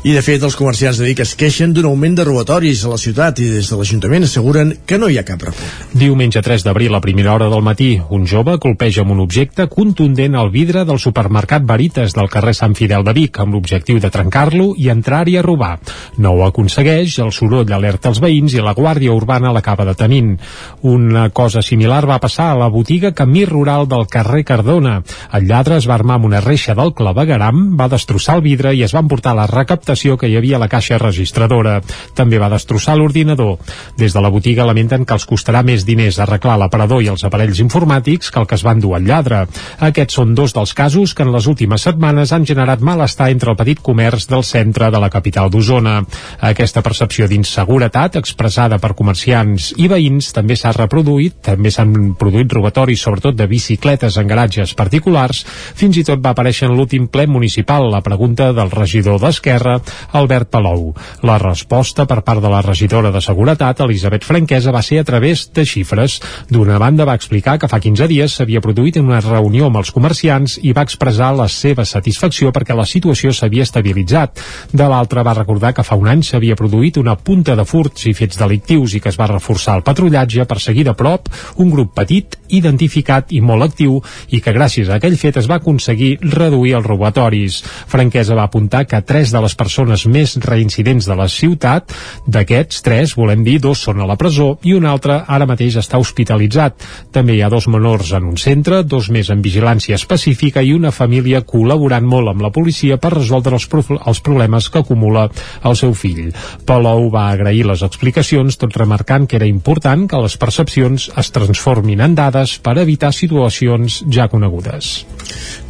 I 0.02 0.16
de 0.16 0.18
fet, 0.18 0.42
els 0.42 0.56
comerciants 0.58 0.98
de 0.98 1.04
Vic 1.06 1.20
es 1.22 1.36
queixen 1.38 1.70
d'un 1.70 1.86
augment 1.86 2.16
de 2.18 2.24
robatoris 2.26 2.80
a 2.82 2.88
la 2.90 2.96
ciutat 2.98 3.38
i 3.38 3.44
des 3.52 3.68
de 3.70 3.76
l'Ajuntament 3.78 4.24
asseguren 4.26 4.72
que 4.82 4.96
no 4.98 5.06
hi 5.06 5.14
ha 5.20 5.22
cap 5.22 5.44
repunt. 5.46 5.68
Diumenge 5.94 6.40
3 6.42 6.64
d'abril, 6.66 6.96
a 6.98 7.00
primera 7.04 7.30
hora 7.36 7.46
del 7.52 7.62
matí, 7.62 8.00
un 8.10 8.24
jove 8.26 8.56
colpeja 8.58 9.04
amb 9.04 9.14
un 9.14 9.20
objecte 9.22 9.68
contundent 9.70 10.34
al 10.34 10.50
vidre 10.50 10.82
del 10.88 10.98
supermercat 10.98 11.62
Veritas 11.68 12.16
del 12.16 12.26
carrer 12.32 12.54
Sant 12.58 12.74
Fidel 12.74 13.06
de 13.06 13.14
Vic 13.14 13.38
amb 13.38 13.54
l'objectiu 13.54 14.00
de 14.02 14.10
trencar-lo 14.10 14.72
i 14.74 14.88
entrar-hi 14.90 15.36
a 15.38 15.44
robar. 15.46 15.76
No 16.18 16.34
ho 16.34 16.42
aconsegueix, 16.48 17.20
el 17.22 17.30
soroll 17.30 17.70
alerta 17.70 18.10
els 18.10 18.18
veïns 18.18 18.58
i 18.58 18.66
la 18.66 18.74
Guàrdia 18.74 19.14
Urbana 19.14 19.54
l'acaba 19.54 19.86
detenint. 19.86 20.34
Una 20.82 21.28
cosa 21.30 21.62
similar 21.62 22.02
va 22.10 22.18
passar 22.18 22.48
a 22.50 22.58
la 22.58 22.72
botiga 22.74 23.14
Camí 23.14 23.44
Rural 23.46 23.86
del 23.86 24.10
carrer 24.10 24.42
Cardona. 24.50 24.98
El 25.30 25.46
lladre 25.46 25.78
es 25.78 25.86
va 25.86 25.94
armar 25.94 26.18
amb 26.18 26.32
una 26.32 26.42
reixa 26.42 26.74
del 26.74 26.90
clavegaram, 26.90 27.78
va 27.78 27.90
destrossar 27.94 28.40
el 28.40 28.46
vidre 28.50 28.74
i 28.74 28.82
es 28.82 28.98
va 28.98 29.06
emportar 29.06 29.38
la 29.38 29.46
recaptació 29.46 29.91
que 29.92 30.28
hi 30.28 30.36
havia 30.36 30.56
a 30.56 30.62
la 30.62 30.68
caixa 30.72 30.98
registradora. 30.98 31.80
També 32.14 32.38
va 32.38 32.50
destrossar 32.52 32.96
l'ordinador. 32.96 33.58
Des 33.98 34.14
de 34.14 34.20
la 34.20 34.30
botiga 34.32 34.66
lamenten 34.66 35.04
que 35.04 35.14
els 35.14 35.26
costarà 35.28 35.62
més 35.62 35.84
diners 35.84 36.18
arreglar 36.18 36.56
l'aparador 36.58 37.02
i 37.02 37.10
els 37.12 37.24
aparells 37.24 37.60
informàtics 37.60 38.30
que 38.32 38.40
el 38.40 38.46
que 38.46 38.56
es 38.58 38.64
van 38.64 38.80
dur 38.80 38.94
al 38.96 39.06
lladre. 39.06 39.44
Aquests 39.78 40.18
són 40.18 40.34
dos 40.34 40.54
dels 40.56 40.74
casos 40.74 41.14
que 41.14 41.26
en 41.26 41.32
les 41.32 41.46
últimes 41.46 41.82
setmanes 41.82 42.32
han 42.32 42.46
generat 42.48 42.80
malestar 42.80 43.30
entre 43.30 43.52
el 43.52 43.58
petit 43.60 43.82
comerç 43.82 44.28
del 44.30 44.44
centre 44.44 44.90
de 44.90 45.00
la 45.02 45.10
capital 45.10 45.50
d'Osona. 45.50 46.00
Aquesta 46.40 46.82
percepció 46.82 47.28
d'inseguretat 47.28 48.16
expressada 48.20 48.78
per 48.78 48.94
comerciants 48.98 49.72
i 49.76 49.88
veïns 49.90 50.32
també 50.32 50.56
s'ha 50.56 50.72
reproduït, 50.76 51.40
també 51.42 51.70
s'han 51.70 52.14
produït 52.18 52.52
robatoris 52.52 53.02
sobretot 53.02 53.36
de 53.36 53.46
bicicletes 53.50 54.16
en 54.16 54.30
garatges 54.30 54.74
particulars, 54.78 55.42
fins 55.74 55.98
i 55.98 56.04
tot 56.06 56.22
va 56.22 56.32
aparèixer 56.32 56.68
en 56.68 56.76
l'últim 56.78 57.08
ple 57.12 57.26
municipal 57.26 57.90
la 57.90 58.02
pregunta 58.04 58.52
del 58.56 58.70
regidor 58.70 59.20
d'Esquerra, 59.20 59.78
Albert 60.12 60.50
Palou. 60.52 60.92
La 61.22 61.38
resposta 61.42 62.06
per 62.06 62.20
part 62.26 62.42
de 62.42 62.50
la 62.52 62.62
regidora 62.62 63.10
de 63.12 63.20
Seguretat, 63.20 63.80
Elisabet 63.84 64.24
Franquesa, 64.24 64.72
va 64.72 64.82
ser 64.82 65.00
a 65.00 65.04
través 65.04 65.48
de 65.54 65.64
xifres. 65.66 66.20
D'una 66.50 66.78
banda 66.78 67.06
va 67.08 67.16
explicar 67.18 67.58
que 67.58 67.68
fa 67.68 67.80
15 67.82 68.08
dies 68.10 68.36
s'havia 68.38 68.62
produït 68.64 68.98
una 69.00 69.20
reunió 69.20 69.66
amb 69.68 69.80
els 69.80 69.92
comerciants 69.94 70.58
i 70.62 70.72
va 70.76 70.84
expressar 70.86 71.32
la 71.36 71.48
seva 71.48 71.84
satisfacció 71.88 72.52
perquè 72.52 72.76
la 72.76 72.86
situació 72.88 73.32
s'havia 73.32 73.66
estabilitzat. 73.66 74.40
De 74.72 74.88
l'altra 74.88 75.24
va 75.26 75.36
recordar 75.38 75.72
que 75.74 75.86
fa 75.86 75.98
un 75.98 76.08
any 76.08 76.22
s'havia 76.26 76.56
produït 76.58 77.00
una 77.00 77.16
punta 77.16 77.56
de 77.58 77.66
furts 77.68 78.06
i 78.10 78.14
fets 78.16 78.38
delictius 78.40 78.94
i 78.94 79.00
que 79.00 79.10
es 79.12 79.18
va 79.20 79.30
reforçar 79.30 79.76
el 79.78 79.86
patrullatge 79.86 80.46
per 80.48 80.60
seguir 80.60 80.86
de 80.88 80.94
prop 80.98 81.28
un 81.56 81.70
grup 81.70 81.94
petit, 81.96 82.38
identificat 82.48 83.32
i 83.32 83.40
molt 83.40 83.66
actiu 83.68 83.98
i 84.30 84.40
que 84.40 84.54
gràcies 84.54 84.88
a 84.88 84.98
aquell 84.98 85.18
fet 85.20 85.38
es 85.40 85.48
va 85.50 85.58
aconseguir 85.60 86.16
reduir 86.22 86.76
els 86.78 86.86
robatoris. 86.86 87.62
Franquesa 87.88 88.36
va 88.38 88.46
apuntar 88.48 88.84
que 88.86 89.02
tres 89.02 89.32
de 89.32 89.40
les 89.42 89.54
persones 89.54 89.71
més 90.06 90.36
reincidents 90.42 91.06
de 91.08 91.16
la 91.18 91.28
ciutat, 91.28 91.92
d'aquests 92.26 92.82
tres, 92.82 93.14
volem 93.16 93.44
dir, 93.44 93.58
dos 93.60 93.82
són 93.82 94.00
a 94.00 94.06
la 94.06 94.16
presó 94.20 94.56
i 94.62 94.74
un 94.74 94.86
altre 94.86 95.22
ara 95.26 95.46
mateix 95.46 95.76
està 95.80 95.98
hospitalitzat. 95.98 96.84
També 97.12 97.36
hi 97.36 97.42
ha 97.42 97.50
dos 97.52 97.68
menors 97.68 98.12
en 98.12 98.28
un 98.30 98.36
centre, 98.36 98.82
dos 98.82 99.10
més 99.10 99.30
en 99.30 99.42
vigilància 99.42 99.96
específica 99.98 100.62
i 100.62 100.72
una 100.74 100.92
família 100.92 101.42
col·laborant 101.46 102.06
molt 102.06 102.32
amb 102.32 102.42
la 102.42 102.52
policia 102.54 102.98
per 102.98 103.14
resoldre 103.16 103.56
els, 103.58 103.68
els 104.06 104.20
problemes 104.20 104.68
que 104.68 104.82
acumula 104.82 105.28
el 105.64 105.76
seu 105.78 105.94
fill. 105.94 106.32
Palou 106.66 107.08
va 107.12 107.28
agrair 107.30 107.66
les 107.68 107.82
explicacions, 107.86 108.58
tot 108.60 108.76
remarcant 108.76 109.26
que 109.28 109.38
era 109.40 109.48
important 109.48 110.06
que 110.08 110.22
les 110.22 110.36
percepcions 110.40 111.08
es 111.18 111.32
transformin 111.34 112.02
en 112.04 112.16
dades 112.18 112.58
per 112.62 112.78
evitar 112.82 113.12
situacions 113.16 114.02
ja 114.12 114.28
conegudes. 114.32 114.92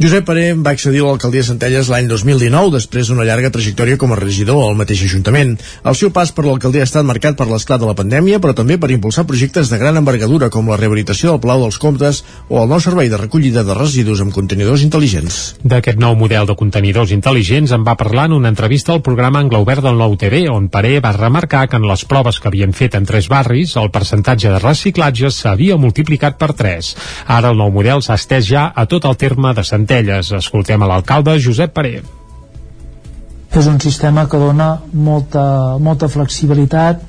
Josep 0.01 0.27
Paré 0.27 0.47
va 0.57 0.73
accedir 0.73 1.03
a 1.03 1.11
l'alcaldia 1.11 1.43
de 1.43 1.49
Centelles 1.51 1.91
l'any 1.93 2.09
2019 2.11 2.73
després 2.75 3.11
d'una 3.11 3.27
llarga 3.29 3.53
trajectòria 3.55 3.92
com 4.01 4.13
a 4.13 4.19
regidor 4.19 4.63
al 4.65 4.77
mateix 4.79 5.03
Ajuntament. 5.07 5.57
El 5.85 5.97
seu 5.99 6.13
pas 6.15 6.31
per 6.33 6.45
l'alcaldia 6.47 6.85
ha 6.85 6.89
estat 6.89 7.07
marcat 7.07 7.37
per 7.39 7.49
l'esclat 7.51 7.81
de 7.83 7.89
la 7.89 7.97
pandèmia, 7.99 8.41
però 8.43 8.55
també 8.57 8.79
per 8.79 8.91
impulsar 8.95 9.27
projectes 9.29 9.71
de 9.73 9.79
gran 9.81 9.99
envergadura 10.01 10.51
com 10.51 10.71
la 10.71 10.79
rehabilitació 10.81 11.33
del 11.33 11.41
Palau 11.43 11.65
dels 11.65 11.79
Comtes 11.83 12.23
o 12.49 12.63
el 12.63 12.71
nou 12.71 12.81
servei 12.81 13.11
de 13.13 13.21
recollida 13.21 13.65
de 13.67 13.77
residus 13.77 14.23
amb 14.25 14.35
contenidors 14.35 14.85
intel·ligents. 14.87 15.41
D'aquest 15.65 16.01
nou 16.01 16.17
model 16.19 16.49
de 16.49 16.57
contenidors 16.59 17.13
intel·ligents 17.15 17.75
en 17.75 17.85
va 17.87 17.97
parlar 17.99 18.29
en 18.31 18.39
una 18.39 18.53
entrevista 18.53 18.95
al 18.95 19.03
programa 19.03 19.43
Angla 19.43 19.63
Obert 19.65 19.85
del 19.85 19.99
Nou 19.99 20.17
TV, 20.17 20.47
on 20.53 20.71
Paré 20.73 20.99
va 21.05 21.13
remarcar 21.17 21.67
que 21.69 21.81
en 21.81 21.89
les 21.89 22.07
proves 22.09 22.39
que 22.41 22.49
havien 22.49 22.73
fet 22.73 22.97
en 22.99 23.07
tres 23.09 23.29
barris, 23.33 23.77
el 23.77 23.93
percentatge 23.95 24.55
de 24.55 24.63
reciclatge 24.63 25.31
s'havia 25.35 25.77
multiplicat 25.81 26.39
per 26.39 26.53
3. 26.57 26.95
Ara 27.37 27.53
el 27.53 27.61
nou 27.61 27.73
model 27.75 28.03
s'ha 28.05 28.19
estès 28.21 28.49
ja 28.49 28.71
a 28.75 28.87
tot 28.87 29.07
el 29.09 29.19
terme 29.21 29.55
de 29.55 29.67
Centelles. 29.67 30.33
Escoltem 30.43 30.83
a 30.83 30.91
l'alcalde 30.95 31.39
Josep 31.43 31.75
Paré. 31.77 32.22
És 33.53 33.67
un 33.69 33.79
sistema 33.85 34.25
que 34.29 34.39
dona 34.41 34.69
molta, 34.93 35.43
molta 35.79 36.09
flexibilitat 36.09 37.03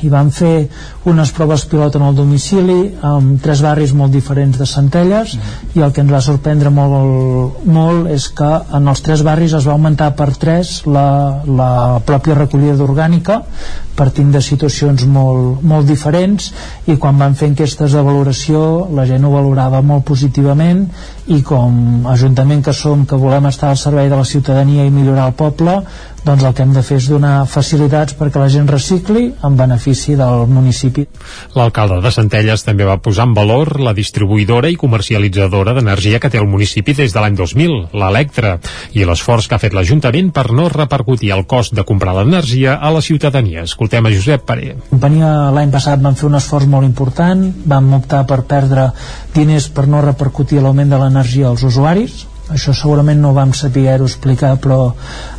i 0.00 0.08
van 0.12 0.30
fer 0.34 0.68
unes 1.08 1.32
proves 1.36 1.64
pilot 1.68 1.98
en 1.98 2.06
el 2.08 2.16
domicili 2.16 2.78
amb 3.06 3.36
tres 3.42 3.62
barris 3.62 3.92
molt 3.96 4.14
diferents 4.14 4.58
de 4.58 4.66
Centelles 4.66 5.36
mm. 5.36 5.78
i 5.78 5.84
el 5.84 5.92
que 5.92 6.02
ens 6.04 6.12
va 6.12 6.22
sorprendre 6.24 6.72
molt, 6.74 7.62
molt 7.66 8.10
és 8.10 8.28
que 8.36 8.50
en 8.78 8.88
els 8.88 9.04
tres 9.04 9.22
barris 9.26 9.54
es 9.58 9.68
va 9.68 9.76
augmentar 9.76 10.12
per 10.18 10.32
tres 10.40 10.80
la, 10.86 11.42
la 11.46 11.72
pròpia 12.06 12.38
recollida 12.38 12.78
d'orgànica 12.80 13.42
partint 13.96 14.32
de 14.32 14.40
situacions 14.40 15.04
molt, 15.06 15.60
molt 15.68 15.86
diferents 15.86 16.48
i 16.88 16.96
quan 16.96 17.18
van 17.20 17.36
fer 17.38 17.50
enquestes 17.52 17.92
de 17.92 18.04
valoració 18.04 18.88
la 18.96 19.04
gent 19.08 19.24
ho 19.28 19.34
valorava 19.34 19.82
molt 19.84 20.06
positivament 20.08 20.86
i 21.32 21.42
com 21.46 22.08
Ajuntament 22.12 22.62
que 22.64 22.72
som 22.76 23.04
que 23.06 23.18
volem 23.18 23.46
estar 23.48 23.70
al 23.70 23.78
servei 23.80 24.08
de 24.10 24.16
la 24.18 24.26
ciutadania 24.26 24.84
i 24.86 24.90
millorar 24.94 25.28
el 25.30 25.36
poble 25.38 25.78
doncs 26.24 26.44
el 26.46 26.54
que 26.54 26.62
hem 26.62 26.72
de 26.74 26.82
fer 26.86 26.98
és 27.00 27.08
donar 27.10 27.46
facilitats 27.50 28.14
perquè 28.18 28.38
la 28.38 28.50
gent 28.52 28.68
recicli 28.70 29.24
en 29.44 29.56
benefici 29.58 30.14
del 30.18 30.46
municipi. 30.50 31.04
L'alcalde 31.58 31.98
de 32.04 32.12
Centelles 32.14 32.62
també 32.66 32.86
va 32.86 33.00
posar 33.02 33.26
en 33.28 33.34
valor 33.34 33.74
la 33.82 33.94
distribuïdora 33.96 34.70
i 34.70 34.78
comercialitzadora 34.78 35.74
d'energia 35.74 36.20
que 36.22 36.30
té 36.30 36.38
el 36.38 36.48
municipi 36.50 36.94
des 36.94 37.14
de 37.14 37.20
l'any 37.20 37.36
2000, 37.38 37.76
l'Electra, 37.98 38.56
i 38.94 39.06
l'esforç 39.08 39.48
que 39.48 39.58
ha 39.58 39.62
fet 39.62 39.74
l'Ajuntament 39.74 40.30
per 40.34 40.48
no 40.54 40.68
repercutir 40.72 41.32
el 41.34 41.46
cost 41.50 41.74
de 41.74 41.86
comprar 41.88 42.14
l'energia 42.16 42.78
a 42.78 42.92
la 42.94 43.02
ciutadania. 43.02 43.66
Escoltem 43.66 44.06
a 44.06 44.14
Josep 44.14 44.46
Paré. 44.46 44.74
La 44.76 44.90
companyia 44.94 45.32
l'any 45.54 45.74
passat 45.74 46.02
van 46.02 46.18
fer 46.18 46.28
un 46.30 46.38
esforç 46.38 46.70
molt 46.70 46.86
important, 46.86 47.48
vam 47.66 47.94
optar 47.98 48.24
per 48.30 48.44
perdre 48.48 48.90
diners 49.34 49.68
per 49.74 49.88
no 49.88 50.04
repercutir 50.04 50.62
l'augment 50.62 50.92
de 50.92 51.00
l'energia 51.02 51.50
als 51.50 51.66
usuaris, 51.66 52.26
això 52.52 52.74
segurament 52.76 53.20
no 53.22 53.32
vam 53.36 53.54
saber-ho 53.56 54.06
explicar 54.08 54.54
però 54.62 54.80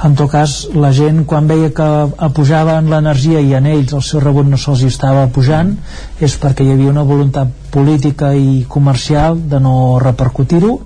en 0.03 0.16
tot 0.20 0.32
cas 0.34 0.55
la 0.76 0.91
gent 0.95 1.24
quan 1.30 1.47
veia 1.47 1.72
que 1.76 1.89
pujaven 2.36 2.89
l'energia 2.91 3.41
i 3.41 3.53
en 3.57 3.70
ells 3.70 3.93
el 3.93 4.05
seu 4.05 4.24
rebut 4.24 4.49
no 4.49 4.59
se'ls 4.59 4.86
estava 4.89 5.28
pujant 5.36 5.76
és 6.20 6.38
perquè 6.39 6.66
hi 6.66 6.74
havia 6.74 6.93
una 6.93 7.05
voluntat 7.07 7.51
política 7.74 8.34
i 8.38 8.66
comercial 8.70 9.39
de 9.49 9.59
no 9.59 9.76
repercutir-ho 10.03 10.80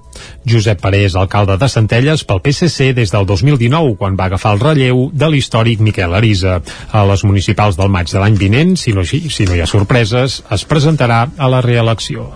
Josep 0.47 0.81
Parés, 0.81 1.15
alcalde 1.15 1.57
de 1.61 1.69
Centelles 1.69 2.23
pel 2.27 2.41
PSC 2.41 2.93
des 2.97 3.11
del 3.13 3.27
2019, 3.29 3.95
quan 3.99 4.17
va 4.19 4.29
agafar 4.31 4.55
el 4.55 4.63
relleu 4.63 5.03
de 5.13 5.29
l'històric 5.29 5.83
Miquel 5.83 6.15
Arisa. 6.17 6.57
A 6.91 7.05
les 7.11 7.25
municipals 7.27 7.77
del 7.77 7.91
maig 7.93 8.09
de 8.11 8.23
l'any 8.23 8.39
vinent, 8.39 8.75
si 8.79 8.95
no, 8.97 9.05
si 9.05 9.45
no 9.45 9.55
hi 9.55 9.61
ha 9.61 9.69
sorpreses, 9.69 10.41
es 10.49 10.65
presentarà 10.65 11.25
a 11.37 11.51
la 11.51 11.61
reelecció. 11.61 12.31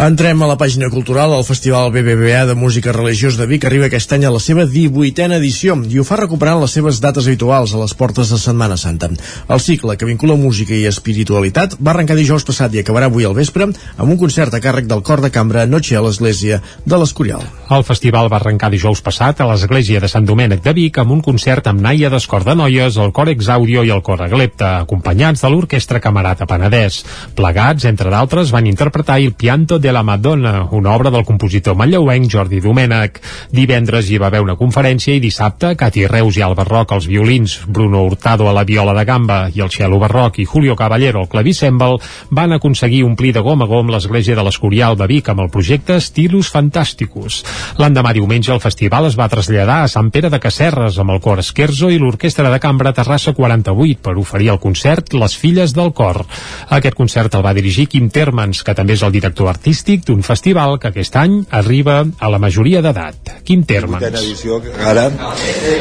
Entrem 0.00 0.40
a 0.40 0.46
la 0.48 0.54
pàgina 0.56 0.88
cultural. 0.88 1.34
El 1.36 1.42
Festival 1.44 1.90
BBVA 1.92 2.46
de 2.48 2.54
Música 2.56 2.88
Religiós 2.96 3.36
de 3.36 3.44
Vic 3.44 3.66
arriba 3.68 3.90
aquest 3.90 4.14
any 4.16 4.22
a 4.24 4.30
la 4.32 4.38
seva 4.40 4.64
18a 4.64 5.36
edició 5.36 5.74
i 5.92 5.98
ho 6.00 6.04
fa 6.08 6.16
recuperant 6.16 6.62
les 6.62 6.72
seves 6.72 7.02
dates 7.04 7.26
habituals 7.28 7.74
a 7.76 7.82
les 7.82 7.92
portes 7.92 8.30
de 8.32 8.38
Setmana 8.40 8.78
Santa. 8.80 9.10
El 9.44 9.60
cicle, 9.60 9.98
que 10.00 10.08
vincula 10.08 10.38
música 10.40 10.72
i 10.72 10.86
espiritualitat, 10.88 11.76
va 11.76 11.92
arrencar 11.92 12.16
dijous 12.16 12.48
passat 12.48 12.72
i 12.72 12.80
acabarà 12.80 13.10
avui 13.12 13.28
al 13.28 13.36
vespre 13.36 13.66
amb 13.68 14.06
un 14.06 14.16
concert 14.16 14.56
a 14.56 14.62
càrrec 14.64 14.88
del 14.88 15.02
cor 15.04 15.20
de 15.20 15.28
cambra 15.34 15.66
Noche 15.68 15.98
a 16.00 16.02
l'Església 16.06 16.62
de 16.86 16.96
l'Escorial. 16.96 17.44
El 17.68 17.84
festival 17.84 18.32
va 18.32 18.40
arrencar 18.40 18.72
dijous 18.72 19.04
passat 19.04 19.44
a 19.44 19.50
l'Església 19.52 20.00
de 20.00 20.08
Sant 20.08 20.24
Domènec 20.24 20.64
de 20.64 20.72
Vic 20.80 21.02
amb 21.04 21.12
un 21.12 21.20
concert 21.20 21.68
amb 21.68 21.84
Naia 21.84 22.08
d'Escor 22.08 22.48
de 22.48 22.56
Noies, 22.56 22.96
el 22.96 23.12
cor 23.12 23.28
Exaudio 23.34 23.84
i 23.84 23.92
el 23.92 24.00
cor 24.00 24.24
Aglepta, 24.24 24.78
acompanyats 24.80 25.44
de 25.44 25.52
l'Orquestra 25.52 26.00
Camarata 26.00 26.48
Penedès. 26.48 27.02
Plegats, 27.36 27.84
entre 27.84 28.08
d'altres, 28.08 28.56
van 28.56 28.72
interpretar 28.72 29.20
el 29.20 29.36
Pianto 29.36 29.76
de 29.78 29.89
la 29.92 30.02
Madonna, 30.02 30.68
una 30.70 30.92
obra 30.94 31.10
del 31.10 31.24
compositor 31.24 31.76
manlleuenc 31.76 32.28
Jordi 32.30 32.60
Domènech. 32.60 33.20
Divendres 33.50 34.10
hi 34.10 34.18
va 34.20 34.28
haver 34.28 34.42
una 34.44 34.56
conferència 34.58 35.14
i 35.16 35.22
dissabte 35.22 35.72
Cati 35.78 36.06
Reus 36.10 36.36
i 36.38 36.44
Alba 36.46 36.64
Roc 36.68 36.92
als 36.92 37.08
violins, 37.10 37.58
Bruno 37.66 38.02
Hurtado 38.04 38.48
a 38.48 38.52
la 38.52 38.64
viola 38.64 38.94
de 38.94 39.04
gamba 39.08 39.38
i 39.54 39.62
el 39.64 39.70
cello 39.72 39.98
barroc 39.98 40.38
i 40.38 40.44
Julio 40.44 40.76
Caballero 40.76 41.22
al 41.22 41.28
clavicèmbal 41.32 41.98
van 42.30 42.52
aconseguir 42.52 43.02
omplir 43.04 43.32
de 43.34 43.42
gom 43.46 43.64
a 43.64 43.68
gom 43.70 43.90
l'església 43.90 44.36
de 44.36 44.44
l'Escorial 44.46 44.98
de 45.00 45.08
Vic 45.10 45.32
amb 45.32 45.44
el 45.46 45.50
projecte 45.50 45.96
Stilus 46.00 46.52
Fantàsticus. 46.54 47.40
L'endemà 47.80 48.12
diumenge 48.12 48.52
el 48.52 48.60
festival 48.60 49.08
es 49.08 49.18
va 49.18 49.30
traslladar 49.32 49.80
a 49.84 49.88
Sant 49.88 50.12
Pere 50.14 50.30
de 50.30 50.40
Casserres 50.42 51.00
amb 51.00 51.16
el 51.16 51.22
cor 51.24 51.40
Esquerzo 51.40 51.90
i 51.90 51.98
l'Orquestra 51.98 52.52
de 52.52 52.60
Cambra 52.60 52.92
Terrassa 52.92 53.32
48 53.32 54.04
per 54.04 54.16
oferir 54.20 54.52
el 54.54 54.60
concert 54.60 55.14
Les 55.14 55.36
Filles 55.36 55.72
del 55.72 55.94
Cor. 55.96 56.22
Aquest 56.68 56.94
concert 56.94 57.34
el 57.34 57.46
va 57.46 57.56
dirigir 57.56 57.88
Quim 57.88 58.10
Termans, 58.12 58.62
que 58.62 58.76
també 58.76 58.98
és 58.98 59.02
el 59.06 59.16
director 59.16 59.48
artístic 59.48 59.69
artístic 59.70 60.02
d'un 60.08 60.22
festival 60.26 60.80
que 60.82 60.88
aquest 60.90 61.14
any 61.14 61.44
arriba 61.54 62.00
a 62.02 62.28
la 62.28 62.38
majoria 62.42 62.80
d'edat. 62.82 63.36
Termes. 63.46 64.00
Vuitena 64.00 64.18
edició, 64.18 64.56
ara, 64.82 65.04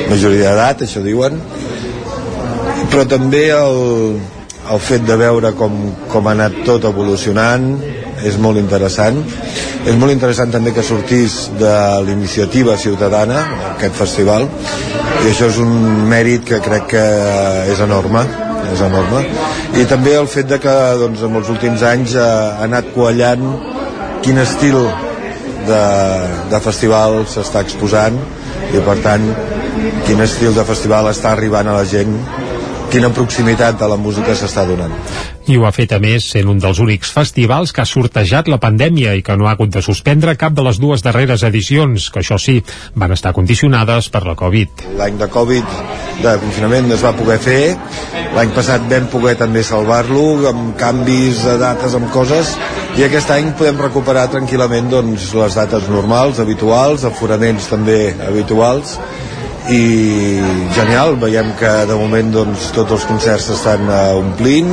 majoria 0.10 0.52
d'edat, 0.52 0.84
això 0.86 1.02
diuen, 1.02 1.40
però 2.92 3.06
també 3.10 3.48
el, 3.56 4.20
el 4.70 4.82
fet 4.86 5.08
de 5.08 5.18
veure 5.18 5.56
com, 5.58 5.74
com 6.12 6.30
ha 6.30 6.36
anat 6.38 6.60
tot 6.68 6.86
evolucionant 6.86 7.66
és 8.26 8.38
molt 8.38 8.62
interessant. 8.62 9.18
És 9.88 9.98
molt 9.98 10.14
interessant 10.14 10.54
també 10.54 10.76
que 10.76 10.86
sortís 10.86 11.40
de 11.58 11.74
l'iniciativa 12.06 12.78
ciutadana, 12.78 13.42
aquest 13.72 13.98
festival, 13.98 14.46
i 15.24 15.32
això 15.32 15.50
és 15.50 15.58
un 15.66 16.06
mèrit 16.12 16.46
que 16.46 16.62
crec 16.62 16.92
que 16.94 17.08
és 17.74 17.82
enorme 17.82 18.28
és 18.70 18.82
enorme 18.86 19.24
i 19.82 19.86
també 19.90 20.12
el 20.20 20.28
fet 20.30 20.46
de 20.50 20.60
que 20.62 20.74
doncs, 21.00 21.24
en 21.26 21.38
els 21.40 21.50
últims 21.50 21.82
anys 21.90 22.14
ha, 22.20 22.30
ha 22.60 22.68
anat 22.68 22.92
quallant 22.94 23.48
quin 24.24 24.40
estil 24.42 24.78
de, 25.68 25.84
de 26.52 26.60
festival 26.64 27.24
s'està 27.30 27.64
exposant 27.66 28.18
i 28.74 28.82
per 28.86 28.98
tant 29.04 29.26
quin 30.08 30.22
estil 30.26 30.56
de 30.56 30.66
festival 30.68 31.10
està 31.12 31.34
arribant 31.34 31.70
a 31.70 31.78
la 31.80 31.86
gent 31.88 32.16
quina 32.90 33.12
proximitat 33.14 33.82
a 33.82 33.88
la 33.92 33.98
música 33.98 34.34
s'està 34.36 34.66
donant. 34.68 34.94
I 35.50 35.58
ho 35.58 35.66
ha 35.66 35.72
fet 35.74 35.94
a 35.96 36.00
més 36.02 36.28
sent 36.30 36.50
un 36.52 36.60
dels 36.62 36.78
únics 36.82 37.10
festivals 37.14 37.72
que 37.74 37.82
ha 37.82 37.90
sortejat 37.90 38.50
la 38.52 38.60
pandèmia 38.62 39.16
i 39.18 39.24
que 39.26 39.38
no 39.38 39.48
ha 39.48 39.56
hagut 39.56 39.72
de 39.74 39.82
suspendre 39.82 40.36
cap 40.38 40.54
de 40.54 40.66
les 40.66 40.78
dues 40.82 41.02
darreres 41.06 41.46
edicions, 41.48 42.10
que 42.14 42.22
això 42.22 42.38
sí, 42.42 42.60
van 42.94 43.16
estar 43.16 43.34
condicionades 43.34 44.12
per 44.14 44.26
la 44.28 44.36
Covid. 44.38 44.84
L'any 45.00 45.18
de 45.22 45.30
Covid, 45.34 45.78
de 46.22 46.36
confinament, 46.44 46.92
es 46.94 47.06
va 47.06 47.16
poder 47.18 47.40
fer. 47.42 47.64
L'any 48.36 48.54
passat 48.54 48.86
vam 48.92 49.08
poder 49.10 49.36
també 49.40 49.64
salvar-lo 49.66 50.50
amb 50.52 50.76
canvis 50.78 51.42
de 51.48 51.58
dates, 51.62 51.98
amb 51.98 52.12
coses, 52.14 52.54
i 52.98 53.06
aquest 53.06 53.34
any 53.34 53.54
podem 53.58 53.82
recuperar 53.82 54.28
tranquil·lament 54.34 54.90
doncs, 54.92 55.32
les 55.38 55.58
dates 55.58 55.90
normals, 55.90 56.42
habituals, 56.44 57.06
aforaments 57.10 57.70
també 57.74 58.00
habituals, 58.28 58.98
i 59.68 59.84
genial, 60.76 61.18
veiem 61.22 61.52
que 61.60 61.72
de 61.90 61.98
moment 62.00 62.32
doncs, 62.34 62.70
tots 62.76 62.96
els 62.96 63.08
concerts 63.10 63.50
s'estan 63.52 63.86
uh, 63.90 64.18
omplint 64.18 64.72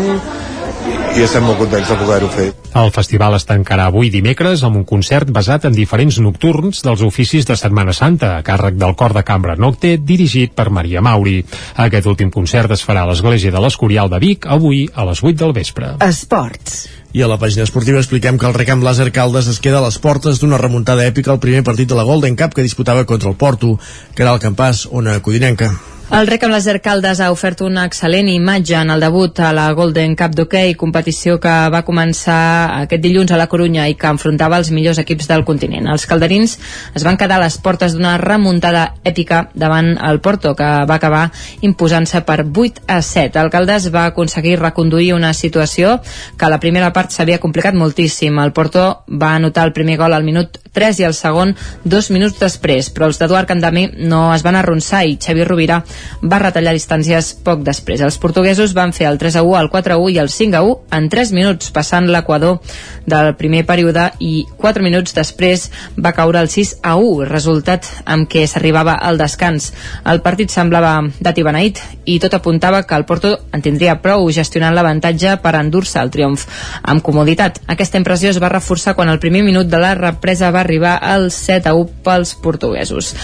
i 1.16 1.22
estem 1.24 1.44
molt 1.46 1.56
contents 1.56 1.88
de 1.88 1.96
poder-ho 1.96 2.28
fer. 2.28 2.50
El 2.76 2.90
festival 2.92 3.34
es 3.38 3.46
tancarà 3.48 3.86
avui 3.88 4.10
dimecres 4.12 4.60
amb 4.66 4.76
un 4.76 4.84
concert 4.84 5.30
basat 5.32 5.64
en 5.64 5.72
diferents 5.72 6.18
nocturns 6.20 6.82
dels 6.84 7.04
oficis 7.06 7.48
de 7.48 7.56
Setmana 7.56 7.94
Santa, 7.96 8.34
a 8.36 8.44
càrrec 8.44 8.76
del 8.76 8.92
cor 9.00 9.14
de 9.16 9.22
cambra 9.24 9.56
Nocte, 9.56 9.94
dirigit 9.96 10.52
per 10.52 10.68
Maria 10.68 11.00
Mauri. 11.00 11.38
Aquest 11.86 12.10
últim 12.12 12.30
concert 12.34 12.76
es 12.76 12.84
farà 12.84 13.06
a 13.06 13.10
l'Església 13.10 13.54
de 13.54 13.64
l'Escorial 13.64 14.12
de 14.12 14.20
Vic, 14.20 14.44
avui 14.44 14.84
a 14.92 15.08
les 15.08 15.24
8 15.24 15.40
del 15.40 15.56
vespre. 15.56 15.94
Esports. 16.04 16.84
I 17.16 17.24
a 17.24 17.32
la 17.32 17.40
pàgina 17.40 17.64
esportiva 17.64 18.02
expliquem 18.02 18.36
que 18.36 18.44
el 18.44 18.56
recamp 18.58 18.84
Làser 18.84 19.08
Caldes 19.08 19.48
es 19.48 19.62
queda 19.64 19.80
a 19.80 19.86
les 19.86 19.96
portes 19.96 20.42
d'una 20.42 20.60
remuntada 20.60 21.08
èpica 21.08 21.32
al 21.32 21.40
primer 21.40 21.64
partit 21.64 21.88
de 21.88 21.96
la 21.96 22.04
Golden 22.04 22.36
Cup 22.36 22.52
que 22.52 22.66
disputava 22.66 23.08
contra 23.08 23.32
el 23.32 23.40
Porto, 23.40 23.78
que 24.12 24.26
era 24.26 24.36
el 24.36 24.42
campàs, 24.42 24.84
ona 24.92 25.22
codinenca. 25.24 25.72
El 26.06 26.28
rec 26.30 26.44
amb 26.46 26.54
les 26.54 26.68
Arcaldes 26.70 27.18
ha 27.18 27.32
ofert 27.34 27.64
una 27.66 27.82
excel·lent 27.88 28.28
imatge 28.30 28.76
en 28.78 28.92
el 28.94 29.00
debut 29.02 29.40
a 29.42 29.48
la 29.50 29.64
Golden 29.74 30.12
Cup 30.14 30.36
d'hoquei, 30.38 30.76
competició 30.78 31.40
que 31.42 31.54
va 31.74 31.80
començar 31.82 32.36
aquest 32.84 33.02
dilluns 33.02 33.32
a 33.34 33.38
la 33.40 33.48
Corunya 33.50 33.88
i 33.90 33.96
que 33.98 34.06
enfrontava 34.14 34.60
els 34.62 34.70
millors 34.70 35.00
equips 35.02 35.26
del 35.26 35.42
continent. 35.44 35.88
Els 35.90 36.06
calderins 36.06 36.54
es 36.94 37.02
van 37.02 37.18
quedar 37.18 37.40
a 37.40 37.42
les 37.42 37.56
portes 37.58 37.96
d'una 37.96 38.14
remuntada 38.22 38.84
èpica 39.02 39.48
davant 39.58 39.96
el 39.98 40.20
Porto, 40.22 40.54
que 40.54 40.68
va 40.86 41.00
acabar 41.00 41.24
imposant-se 41.66 42.22
per 42.22 42.38
8 42.46 42.86
a 42.86 43.00
7. 43.02 43.42
El 43.42 43.50
Caldes 43.50 43.90
va 43.90 44.06
aconseguir 44.12 44.60
reconduir 44.62 45.10
una 45.18 45.34
situació 45.34 45.98
que 46.38 46.46
a 46.46 46.52
la 46.54 46.60
primera 46.62 46.92
part 46.94 47.10
s'havia 47.10 47.42
complicat 47.42 47.74
moltíssim. 47.74 48.38
El 48.38 48.54
Porto 48.54 49.02
va 49.10 49.34
anotar 49.34 49.66
el 49.66 49.74
primer 49.74 49.98
gol 49.98 50.14
al 50.14 50.22
minut 50.22 50.62
3 50.76 51.00
i 51.00 51.06
el 51.08 51.16
segon 51.16 51.54
dos 51.84 52.10
minuts 52.12 52.38
després, 52.40 52.90
però 52.92 53.08
els 53.08 53.20
d'Eduard 53.20 53.48
Candami 53.48 53.86
no 53.96 54.28
es 54.34 54.44
van 54.44 54.58
arronsar 54.60 55.04
i 55.08 55.16
Xavi 55.22 55.46
Rovira 55.48 55.80
va 56.22 56.40
retallar 56.42 56.74
distàncies 56.76 57.32
poc 57.46 57.64
després. 57.66 58.02
Els 58.04 58.20
portuguesos 58.20 58.74
van 58.76 58.92
fer 58.92 59.08
el 59.10 59.18
3 59.18 59.40
a 59.40 59.44
1, 59.46 59.56
el 59.62 59.70
4 59.72 59.96
a 59.96 59.98
1 60.02 60.14
i 60.14 60.20
el 60.22 60.30
5 60.32 60.58
a 60.58 60.62
1 60.66 60.98
en 60.98 61.08
3 61.12 61.32
minuts, 61.36 61.72
passant 61.72 62.10
l'equador 62.12 62.60
del 63.06 63.32
primer 63.40 63.64
període 63.66 64.10
i 64.20 64.44
4 64.60 64.84
minuts 64.84 65.14
després 65.16 65.68
va 65.96 66.12
caure 66.16 66.42
el 66.42 66.50
6 66.52 66.76
a 66.82 66.96
1, 67.00 67.24
resultat 67.30 67.88
amb 68.04 68.28
què 68.30 68.44
s'arribava 68.46 68.98
al 69.00 69.18
descans. 69.18 69.72
El 70.04 70.20
partit 70.24 70.52
semblava 70.52 70.98
dat 71.20 71.38
i 71.38 71.46
beneït 71.46 71.80
i 72.04 72.18
tot 72.22 72.34
apuntava 72.36 72.82
que 72.84 72.98
el 72.98 73.06
Porto 73.08 73.32
en 73.54 73.62
tindria 73.64 73.96
prou 74.02 74.28
gestionant 74.34 74.74
l'avantatge 74.76 75.36
per 75.42 75.54
endur-se 75.58 76.00
el 76.02 76.12
triomf 76.12 76.46
amb 76.82 77.04
comoditat. 77.06 77.62
Aquesta 77.72 78.00
impressió 78.00 78.30
es 78.30 78.40
va 78.42 78.52
reforçar 78.52 78.96
quan 78.98 79.08
el 79.12 79.22
primer 79.22 79.44
minut 79.46 79.70
de 79.70 79.80
la 79.80 79.94
represa 79.96 80.52
va 80.54 80.65
arribar 80.66 80.98
al 81.00 81.30
7 81.30 81.70
a 81.70 81.74
1 81.78 82.02
pels 82.04 82.34
portuguesos. 82.42 83.14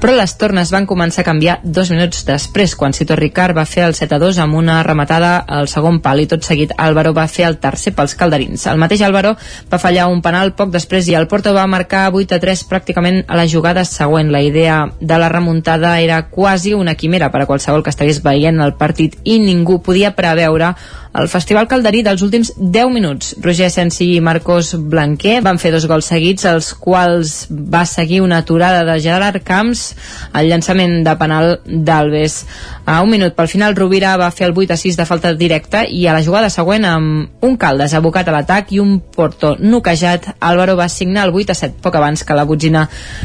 Però 0.00 0.12
les 0.12 0.34
tornes 0.36 0.70
van 0.74 0.84
començar 0.84 1.22
a 1.22 1.26
canviar 1.28 1.60
dos 1.64 1.88
minuts 1.92 2.26
després, 2.28 2.74
quan 2.76 2.92
Cito 2.92 3.16
Ricard 3.16 3.56
va 3.56 3.64
fer 3.64 3.86
el 3.86 3.94
7 3.96 4.16
a 4.16 4.18
2 4.20 4.40
amb 4.42 4.58
una 4.58 4.82
rematada 4.84 5.38
al 5.38 5.70
segon 5.72 6.02
pal 6.04 6.20
i 6.20 6.26
tot 6.28 6.44
seguit 6.44 6.74
Álvaro 6.76 7.14
va 7.16 7.24
fer 7.32 7.46
el 7.48 7.56
tercer 7.62 7.94
pels 7.96 8.16
calderins. 8.18 8.66
El 8.68 8.82
mateix 8.82 9.02
Álvaro 9.06 9.36
va 9.72 9.80
fallar 9.80 10.08
un 10.12 10.20
penal 10.22 10.52
poc 10.58 10.74
després 10.74 11.08
i 11.08 11.16
el 11.16 11.28
Porto 11.30 11.54
va 11.56 11.66
marcar 11.70 12.10
8 12.12 12.36
a 12.36 12.42
3 12.42 12.66
pràcticament 12.68 13.22
a 13.26 13.38
la 13.40 13.48
jugada 13.48 13.86
següent. 13.88 14.32
La 14.32 14.42
idea 14.44 14.82
de 15.00 15.18
la 15.18 15.30
remuntada 15.32 15.98
era 16.00 16.26
quasi 16.28 16.74
una 16.74 16.94
quimera 16.94 17.30
per 17.32 17.42
a 17.42 17.48
qualsevol 17.48 17.82
que 17.82 17.94
estigués 17.94 18.22
veient 18.22 18.60
el 18.60 18.76
partit 18.76 19.16
i 19.24 19.38
ningú 19.40 19.80
podia 19.82 20.14
preveure 20.16 20.74
el 21.16 21.28
Festival 21.32 21.68
Calderí 21.68 22.02
dels 22.04 22.22
últims 22.24 22.52
10 22.56 22.90
minuts. 22.92 23.34
Roger 23.44 23.70
Sensi 23.72 24.10
i 24.16 24.22
Marcos 24.24 24.74
Blanquer 24.76 25.38
van 25.44 25.60
fer 25.62 25.72
dos 25.74 25.86
gols 25.88 26.10
seguits, 26.12 26.44
els 26.48 26.72
quals 26.76 27.46
va 27.50 27.84
seguir 27.88 28.20
una 28.24 28.42
aturada 28.44 28.84
de 28.84 28.98
Gerard 29.00 29.40
Camps 29.46 29.86
al 30.32 30.50
llançament 30.50 30.98
de 31.06 31.16
penal 31.20 31.56
d'Alves. 31.66 32.42
A 32.86 33.00
un 33.02 33.10
minut 33.10 33.34
pel 33.34 33.48
final, 33.50 33.74
Rovira 33.74 34.12
va 34.14 34.28
fer 34.30 34.44
el 34.46 34.52
8 34.54 34.70
a 34.70 34.76
6 34.78 34.96
de 34.96 35.04
falta 35.08 35.32
directa 35.34 35.80
i 35.90 36.04
a 36.06 36.12
la 36.14 36.22
jugada 36.22 36.52
següent, 36.54 36.84
amb 36.86 37.42
un 37.42 37.56
Caldes 37.58 37.96
abocat 37.98 38.28
a 38.30 38.34
l'atac 38.36 38.70
i 38.70 38.78
un 38.78 39.00
Porto 39.00 39.56
noquejat, 39.58 40.28
Álvaro 40.38 40.76
va 40.78 40.86
signar 40.88 41.24
el 41.26 41.34
8 41.34 41.50
a 41.50 41.56
7, 41.58 41.80
poc 41.82 41.98
abans 41.98 42.22
que 42.22 42.36
la 42.38 42.44
botzina 42.46 42.84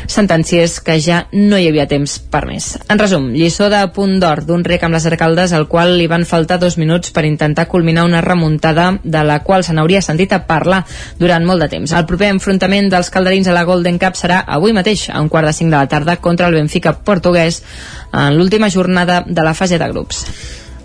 sentenciés 0.10 0.80
que 0.82 0.96
ja 0.98 1.28
no 1.32 1.60
hi 1.62 1.68
havia 1.70 1.86
temps 1.86 2.18
per 2.34 2.42
més. 2.50 2.72
En 2.90 2.98
resum, 2.98 3.30
lliçó 3.38 3.70
de 3.70 3.84
punt 3.94 4.18
d'or 4.24 4.42
d'un 4.50 4.66
rec 4.66 4.82
amb 4.88 4.98
les 4.98 5.06
arcaldes 5.06 5.54
al 5.54 5.68
qual 5.70 5.94
li 6.00 6.10
van 6.10 6.26
faltar 6.26 6.58
dos 6.58 6.80
minuts 6.82 7.14
per 7.14 7.28
intentar 7.30 7.68
culminar 7.70 8.08
una 8.10 8.26
remuntada 8.26 8.96
de 9.04 9.24
la 9.24 9.44
qual 9.46 9.62
se 9.64 9.78
n'hauria 9.78 10.02
sentit 10.02 10.34
a 10.34 10.42
parlar 10.50 10.82
durant 11.22 11.46
molt 11.46 11.62
de 11.62 11.70
temps. 11.76 11.94
El 11.94 12.10
proper 12.10 12.34
enfrontament 12.34 12.90
dels 12.90 13.14
calderins 13.14 13.46
a 13.46 13.54
la 13.54 13.68
Golden 13.70 14.02
Cup 14.02 14.18
serà 14.18 14.42
avui 14.42 14.74
mateix, 14.74 15.12
a 15.14 15.22
un 15.22 15.30
quart 15.30 15.46
de 15.46 15.54
cinc 15.54 15.70
de 15.70 15.78
la 15.78 15.86
tarda, 15.86 16.18
contra 16.18 16.50
el 16.50 16.58
Benfica 16.58 16.98
portuguès 17.06 17.62
en 18.12 18.36
l'última 18.36 18.70
jornada 18.74 19.24
de 19.28 19.44
la 19.44 19.51
fase 19.58 19.80
de 19.82 19.88
grups. 19.94 20.26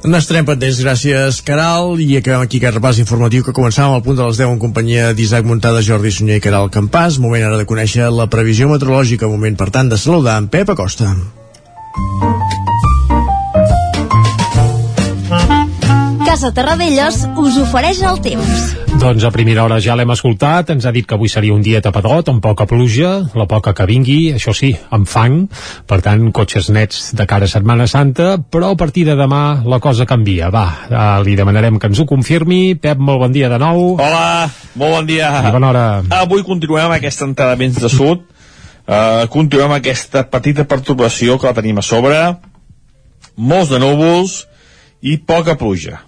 N'estarem 0.06 0.47
pendents, 0.47 0.78
gràcies 0.84 1.40
Caral 1.43 1.97
i 1.98 2.12
acabem 2.18 2.44
aquí 2.44 2.60
aquest 2.60 2.76
repàs 2.76 3.01
informatiu 3.02 3.43
que 3.43 3.55
començàvem 3.56 3.97
al 3.97 4.05
punt 4.06 4.18
de 4.18 4.26
les 4.28 4.38
10 4.38 4.55
en 4.55 4.62
companyia 4.62 5.10
d'Isaac 5.16 5.48
Montada, 5.48 5.82
Jordi 5.82 6.12
Sunyer 6.14 6.38
i 6.38 6.44
Caral 6.44 6.70
Campàs 6.70 7.18
moment 7.18 7.48
ara 7.48 7.59
de 7.59 7.66
conèixer 7.66 8.12
la 8.14 8.28
previsió 8.30 8.70
meteorològica 8.70 9.32
moment 9.32 9.59
per 9.59 9.72
tant 9.74 9.90
de 9.90 9.98
saludar 9.98 10.38
en 10.38 10.51
Pep 10.52 10.70
Acosta 10.76 11.10
Casa 16.27 16.48
Terradellos 16.51 17.20
us 17.39 17.55
ofereix 17.62 18.01
el 18.03 18.16
temps. 18.19 18.62
Doncs 18.98 19.23
a 19.23 19.31
primera 19.31 19.62
hora 19.62 19.77
ja 19.78 19.94
l'hem 19.94 20.11
escoltat, 20.11 20.73
ens 20.74 20.82
ha 20.82 20.90
dit 20.90 21.07
que 21.07 21.15
avui 21.15 21.31
seria 21.31 21.55
un 21.55 21.61
dia 21.62 21.78
tapadot, 21.85 22.32
amb 22.32 22.40
poca 22.43 22.65
pluja, 22.66 23.12
la 23.39 23.44
poca 23.47 23.70
que 23.78 23.85
vingui, 23.86 24.32
això 24.35 24.51
sí, 24.51 24.73
amb 24.90 25.07
fang, 25.07 25.36
per 25.86 26.01
tant, 26.03 26.24
cotxes 26.35 26.73
nets 26.74 27.12
de 27.15 27.27
cara 27.31 27.47
a 27.47 27.53
Setmana 27.53 27.86
Santa, 27.86 28.40
però 28.43 28.73
a 28.74 28.78
partir 28.81 29.05
de 29.07 29.15
demà 29.15 29.62
la 29.70 29.78
cosa 29.85 30.09
canvia. 30.11 30.48
Va, 30.51 30.65
eh, 30.89 31.05
li 31.28 31.36
demanarem 31.39 31.78
que 31.78 31.86
ens 31.93 32.01
ho 32.03 32.09
confirmi. 32.11 32.74
Pep, 32.74 32.98
molt 32.98 33.23
bon 33.23 33.36
dia 33.36 33.53
de 33.53 33.61
nou. 33.62 33.94
Hola, 33.94 34.51
molt 34.74 34.97
bon 34.97 35.07
dia. 35.07 35.31
I 35.47 35.55
bona 35.55 35.70
hora. 35.70 35.85
Avui 36.24 36.43
continuem 36.43 36.89
amb 36.89 36.97
aquesta 36.98 37.31
entrada 37.31 37.55
de 37.55 37.62
vents 37.62 37.78
de 37.78 37.93
sud, 37.93 38.27
uh, 38.89 39.28
continuem 39.31 39.70
amb 39.70 39.78
aquesta 39.78 40.27
petita 40.27 40.66
perturbació 40.66 41.39
que 41.39 41.47
la 41.47 41.55
tenim 41.55 41.78
a 41.78 41.86
sobre, 41.86 42.19
molts 43.39 43.70
de 43.70 43.78
núvols 43.78 44.40
i 45.07 45.20
poca 45.23 45.55
pluja 45.55 46.03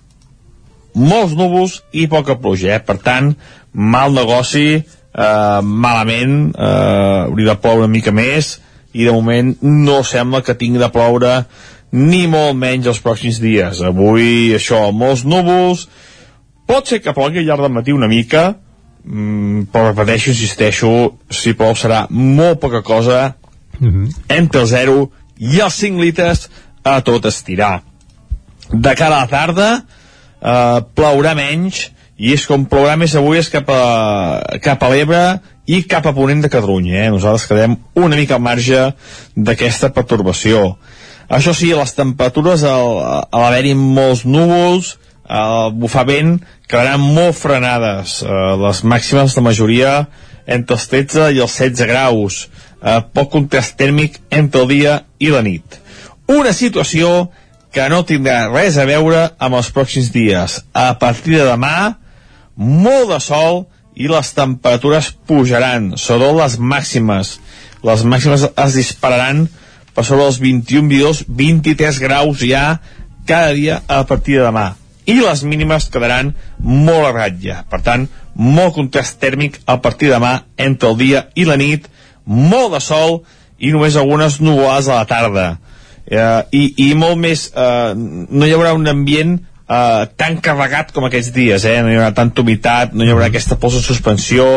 molts 0.99 1.35
núvols 1.39 1.81
i 1.93 2.07
poca 2.11 2.39
pluja, 2.41 2.75
eh? 2.77 2.83
per 2.85 2.99
tant, 3.03 3.33
mal 3.73 4.13
negoci, 4.17 4.69
eh, 4.79 5.61
malament, 5.63 6.53
eh, 6.53 7.25
hauria 7.29 7.55
de 7.55 7.61
ploure 7.63 7.85
una 7.85 7.93
mica 7.93 8.15
més, 8.15 8.57
i 8.93 9.05
de 9.05 9.13
moment 9.13 9.55
no 9.63 10.03
sembla 10.03 10.43
que 10.43 10.57
tingui 10.59 10.81
de 10.81 10.91
ploure 10.91 11.43
ni 11.93 12.27
molt 12.29 12.57
menys 12.59 12.89
els 12.91 13.01
pròxims 13.05 13.41
dies. 13.41 13.83
Avui, 13.85 14.55
això, 14.57 14.89
molts 14.93 15.25
núvols, 15.29 15.87
pot 16.69 16.89
ser 16.89 17.01
que 17.05 17.15
plogui 17.17 17.41
al 17.41 17.49
llarg 17.49 17.65
del 17.65 17.77
matí 17.77 17.95
una 17.97 18.11
mica, 18.11 18.51
mm, 19.05 19.69
però 19.73 19.93
repeteixo, 19.93 20.31
insisteixo, 20.35 20.91
si 21.31 21.55
plou 21.55 21.75
serà 21.75 22.07
molt 22.11 22.61
poca 22.61 22.83
cosa, 22.83 23.37
mm 23.81 23.89
-hmm. 23.89 24.15
entre 24.29 24.61
el 24.61 24.67
0 24.67 25.11
i 25.39 25.61
els 25.61 25.75
5 25.75 26.01
litres 26.01 26.51
a 26.83 27.01
tot 27.01 27.25
estirar. 27.25 27.83
De 28.71 28.95
cara 28.95 29.17
a 29.17 29.21
la 29.21 29.27
tarda, 29.27 29.85
eh, 30.43 30.81
plourà 30.95 31.35
menys 31.39 31.89
i 32.19 32.33
és 32.35 32.45
com 32.51 32.67
plourà 32.67 32.97
més 32.99 33.15
avui 33.19 33.39
és 33.39 33.51
cap 33.53 33.69
a, 33.71 33.83
cap 34.63 34.83
a 34.83 34.91
l'Ebre 34.91 35.23
i 35.69 35.83
cap 35.87 36.07
a 36.09 36.15
Ponent 36.17 36.41
de 36.43 36.51
Catalunya. 36.51 37.05
Eh? 37.05 37.11
Nosaltres 37.15 37.47
quedem 37.51 37.77
una 37.99 38.17
mica 38.19 38.39
al 38.39 38.45
marge 38.45 38.89
d'aquesta 39.37 39.93
pertorbació. 39.95 40.79
Això 41.29 41.53
sí, 41.53 41.69
les 41.77 41.93
temperatures, 41.93 42.65
al, 42.65 42.95
l'haver-hi 43.37 43.75
molts 43.77 44.25
núvols, 44.25 44.95
al 45.29 45.75
bufar 45.77 46.07
vent, 46.09 46.39
quedaran 46.67 47.05
molt 47.05 47.37
frenades. 47.37 48.23
Eh, 48.25 48.39
les 48.65 48.81
màximes, 48.89 49.37
la 49.37 49.45
majoria, 49.45 49.93
entre 50.49 50.79
els 50.79 50.89
13 50.89 51.29
i 51.37 51.43
els 51.45 51.59
16 51.61 51.85
graus. 51.91 52.47
Eh, 52.81 53.01
poc 53.13 53.31
contrast 53.37 53.77
tèrmic 53.77 54.17
entre 54.31 54.65
el 54.65 54.73
dia 54.73 55.03
i 55.21 55.29
la 55.35 55.45
nit. 55.45 55.79
Una 56.33 56.55
situació 56.57 57.29
que 57.73 57.89
no 57.93 58.05
tindrà 58.07 58.47
res 58.51 58.79
a 58.79 58.87
veure 58.89 59.29
amb 59.39 59.59
els 59.59 59.71
pròxims 59.75 60.13
dies. 60.15 60.61
A 60.73 60.95
partir 61.01 61.37
de 61.39 61.47
demà, 61.49 61.99
molt 62.57 63.13
de 63.13 63.21
sol 63.23 63.67
i 63.99 64.09
les 64.11 64.33
temperatures 64.35 65.11
pujaran, 65.29 65.93
sobre 65.99 66.31
les 66.39 66.59
màximes. 66.59 67.39
Les 67.85 68.05
màximes 68.07 68.47
es 68.49 68.77
dispararan 68.79 69.47
per 69.95 70.05
sobre 70.07 70.29
els 70.31 70.39
21, 70.43 70.89
22, 70.89 71.25
23 71.29 71.99
graus 72.03 72.43
ja 72.47 72.79
cada 73.27 73.53
dia 73.53 73.83
a 73.87 74.05
partir 74.07 74.39
de 74.39 74.47
demà. 74.47 74.73
I 75.09 75.19
les 75.21 75.43
mínimes 75.43 75.89
quedaran 75.93 76.35
molt 76.61 77.09
a 77.09 77.13
ratlla. 77.17 77.63
Per 77.71 77.81
tant, 77.85 78.07
molt 78.35 78.77
contrast 78.77 79.19
tèrmic 79.21 79.59
a 79.67 79.79
partir 79.83 80.11
de 80.11 80.19
demà 80.19 80.35
entre 80.57 80.93
el 80.93 80.99
dia 81.01 81.25
i 81.35 81.47
la 81.49 81.57
nit, 81.59 81.89
molt 82.25 82.77
de 82.77 82.81
sol 82.85 83.23
i 83.59 83.73
només 83.75 83.97
algunes 83.97 84.39
nuvolades 84.41 84.89
a 84.89 85.01
la 85.01 85.09
tarda. 85.11 85.47
Eh, 86.09 86.43
i, 86.57 86.63
I 86.89 86.95
molt 86.97 87.21
més, 87.21 87.49
eh, 87.53 87.93
no 87.95 88.47
hi 88.47 88.55
haurà 88.57 88.73
un 88.77 88.89
ambient 88.89 89.37
eh, 89.69 90.05
tan 90.17 90.39
carregat 90.45 90.93
com 90.97 91.07
aquests 91.09 91.33
dies, 91.37 91.65
eh? 91.69 91.81
no 91.85 91.93
hi 91.93 91.99
haurà 91.99 92.15
tanta 92.17 92.45
humitat, 92.45 92.95
no 92.97 93.05
hi 93.05 93.13
haurà 93.13 93.29
aquesta 93.29 93.59
pols 93.61 93.77
de 93.79 93.85
suspensió, 93.85 94.49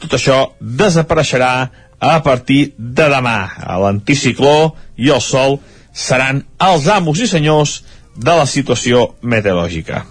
tot 0.00 0.16
això 0.16 0.42
desapareixerà 0.60 1.52
a 2.00 2.16
partir 2.24 2.72
de 2.76 3.08
demà. 3.12 3.38
L'anticicló 3.82 4.72
i 4.96 5.12
el 5.12 5.20
sol 5.24 5.58
seran 5.92 6.44
els 6.64 6.88
amos 6.88 7.20
i 7.20 7.28
senyors 7.28 7.80
de 8.16 8.36
la 8.36 8.46
situació 8.48 9.10
meteorològica. 9.22 10.04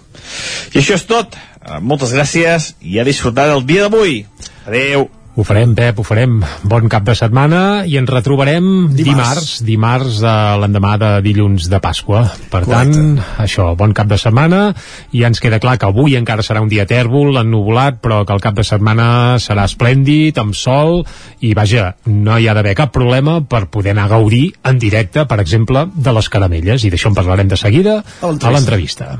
I 0.74 0.78
això 0.82 0.98
és 0.98 1.06
tot. 1.06 1.38
Eh, 1.60 1.78
Moltes 1.80 2.14
gràcies 2.16 2.74
i 2.80 2.98
a 2.98 3.06
disfrutar 3.06 3.48
del 3.50 3.66
dia 3.66 3.86
d'avui. 3.86 4.24
Adeu. 4.66 5.08
Ho 5.38 5.44
farem, 5.46 5.76
Pep, 5.78 6.00
ho 6.00 6.02
farem. 6.02 6.40
Bon 6.66 6.88
cap 6.90 7.04
de 7.06 7.14
setmana 7.14 7.84
i 7.86 7.94
ens 8.00 8.10
retrobarem 8.10 8.64
dimarts, 8.90 9.04
dimarts, 9.06 9.52
dimarts 9.68 10.18
eh, 10.26 10.32
l'endemà 10.58 10.96
de 10.98 11.10
dilluns 11.22 11.68
de 11.70 11.78
Pasqua. 11.82 12.24
Per 12.50 12.64
Correcte. 12.64 12.96
tant, 12.98 13.22
això, 13.44 13.68
bon 13.78 13.94
cap 13.94 14.10
de 14.10 14.18
setmana 14.18 14.74
i 15.14 15.22
ja 15.22 15.30
ens 15.30 15.38
queda 15.40 15.60
clar 15.62 15.76
que 15.78 15.86
avui 15.86 16.18
encara 16.18 16.42
serà 16.42 16.64
un 16.64 16.68
dia 16.72 16.86
tèrbol, 16.90 17.38
ennuvolat, 17.38 18.02
però 18.02 18.24
que 18.26 18.34
el 18.34 18.42
cap 18.42 18.58
de 18.58 18.66
setmana 18.66 19.38
serà 19.38 19.68
esplèndid, 19.70 20.42
amb 20.42 20.58
sol 20.58 21.04
i 21.46 21.54
vaja, 21.54 21.94
no 22.10 22.36
hi 22.36 22.50
ha 22.50 22.56
d'haver 22.58 22.74
cap 22.82 22.90
problema 22.92 23.38
per 23.40 23.68
poder 23.70 23.94
anar 23.94 24.10
a 24.10 24.14
gaudir 24.16 24.48
en 24.66 24.82
directe, 24.82 25.28
per 25.30 25.38
exemple, 25.38 25.86
de 25.94 26.16
les 26.18 26.28
caramelles 26.28 26.82
i 26.82 26.90
d'això 26.90 27.14
en 27.14 27.20
parlarem 27.22 27.48
de 27.48 27.60
seguida 27.60 28.00
a 28.20 28.50
l'entrevista. 28.50 29.14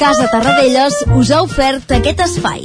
Casa 0.00 0.30
Tarradellas 0.32 1.02
us 1.12 1.30
ha 1.30 1.44
ofert 1.44 1.92
aquest 2.00 2.24
espai. 2.30 2.64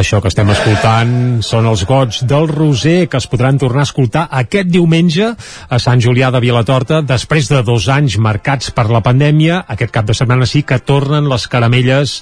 Això 0.00 0.16
que 0.24 0.30
estem 0.30 0.48
escoltant 0.48 1.10
són 1.44 1.66
els 1.68 1.82
gots 1.84 2.22
del 2.24 2.46
Roser 2.48 3.04
que 3.12 3.18
es 3.20 3.26
podran 3.28 3.58
tornar 3.60 3.82
a 3.82 3.88
escoltar 3.88 4.22
aquest 4.38 4.70
diumenge 4.72 5.26
a 5.36 5.78
Sant 5.82 6.00
Julià 6.00 6.30
de 6.32 6.40
Vilatorta 6.40 7.02
després 7.04 7.50
de 7.52 7.60
dos 7.66 7.90
anys 7.92 8.16
marcats 8.16 8.70
per 8.72 8.86
la 8.88 9.02
pandèmia. 9.04 9.58
Aquest 9.68 9.92
cap 9.92 10.08
de 10.08 10.16
setmana 10.16 10.48
sí 10.48 10.62
que 10.64 10.78
tornen 10.80 11.28
les 11.28 11.44
caramelles 11.52 12.14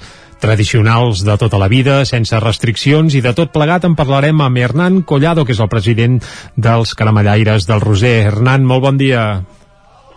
tradicionals 0.43 1.23
de 1.23 1.37
tota 1.39 1.61
la 1.61 1.69
vida, 1.71 2.01
sense 2.03 2.41
restriccions 2.43 3.15
i 3.15 3.23
de 3.23 3.31
tot 3.37 3.53
plegat 3.55 3.87
en 3.87 3.95
parlarem 3.95 4.43
amb 4.43 4.59
Hernán 4.59 4.99
Collado, 5.07 5.47
que 5.47 5.55
és 5.55 5.63
el 5.63 5.71
president 5.71 6.19
dels 6.59 6.91
caramellaires 6.99 7.69
del 7.69 7.79
Roser. 7.79 8.17
Hernán, 8.27 8.67
molt 8.67 8.83
bon 8.89 8.99
dia. 8.99 9.23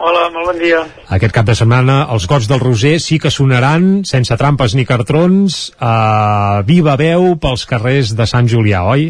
Hola, 0.02 0.24
molt 0.34 0.48
bon 0.50 0.56
dia. 0.58 0.80
Aquest 1.14 1.30
cap 1.30 1.46
de 1.46 1.54
setmana 1.54 2.00
els 2.10 2.24
gots 2.26 2.48
del 2.50 2.58
Roser 2.58 2.96
sí 2.98 3.20
que 3.22 3.30
sonaran 3.30 4.00
sense 4.08 4.34
trampes 4.40 4.74
ni 4.74 4.82
cartrons 4.88 5.58
a 5.78 6.62
viva 6.66 6.96
veu 6.98 7.36
pels 7.44 7.62
carrers 7.70 8.10
de 8.18 8.26
Sant 8.26 8.50
Julià, 8.50 8.80
oi? 8.96 9.04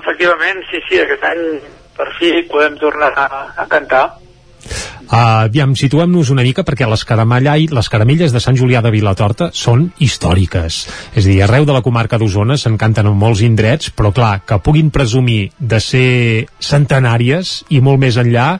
Efectivament, 0.00 0.58
sí, 0.72 0.82
sí, 0.88 0.98
aquest 1.04 1.22
any 1.30 1.44
per 1.94 2.08
fi 2.18 2.32
podem 2.50 2.80
tornar 2.82 3.12
a, 3.14 3.28
a 3.54 3.68
cantar. 3.70 4.02
Uh, 5.04 5.44
aviam, 5.46 5.74
situem-nos 5.76 6.30
una 6.32 6.42
mica 6.42 6.64
perquè 6.66 6.88
les, 6.88 7.04
les 7.70 7.90
caramelles 7.92 8.32
de 8.32 8.40
Sant 8.40 8.56
Julià 8.56 8.80
de 8.82 8.90
Vilatorta 8.90 9.50
són 9.52 9.90
històriques. 10.02 10.78
És 11.14 11.26
a 11.26 11.28
dir, 11.28 11.38
arreu 11.44 11.66
de 11.68 11.76
la 11.76 11.84
comarca 11.84 12.18
d'Osona 12.18 12.56
se'n 12.58 12.78
canten 12.80 13.06
en 13.06 13.18
molts 13.20 13.44
indrets, 13.44 13.92
però 13.94 14.10
clar, 14.16 14.40
que 14.48 14.58
puguin 14.64 14.90
presumir 14.90 15.52
de 15.60 15.80
ser 15.80 16.10
centenàries 16.58 17.60
i 17.70 17.82
molt 17.84 18.00
més 18.02 18.18
enllà, 18.18 18.54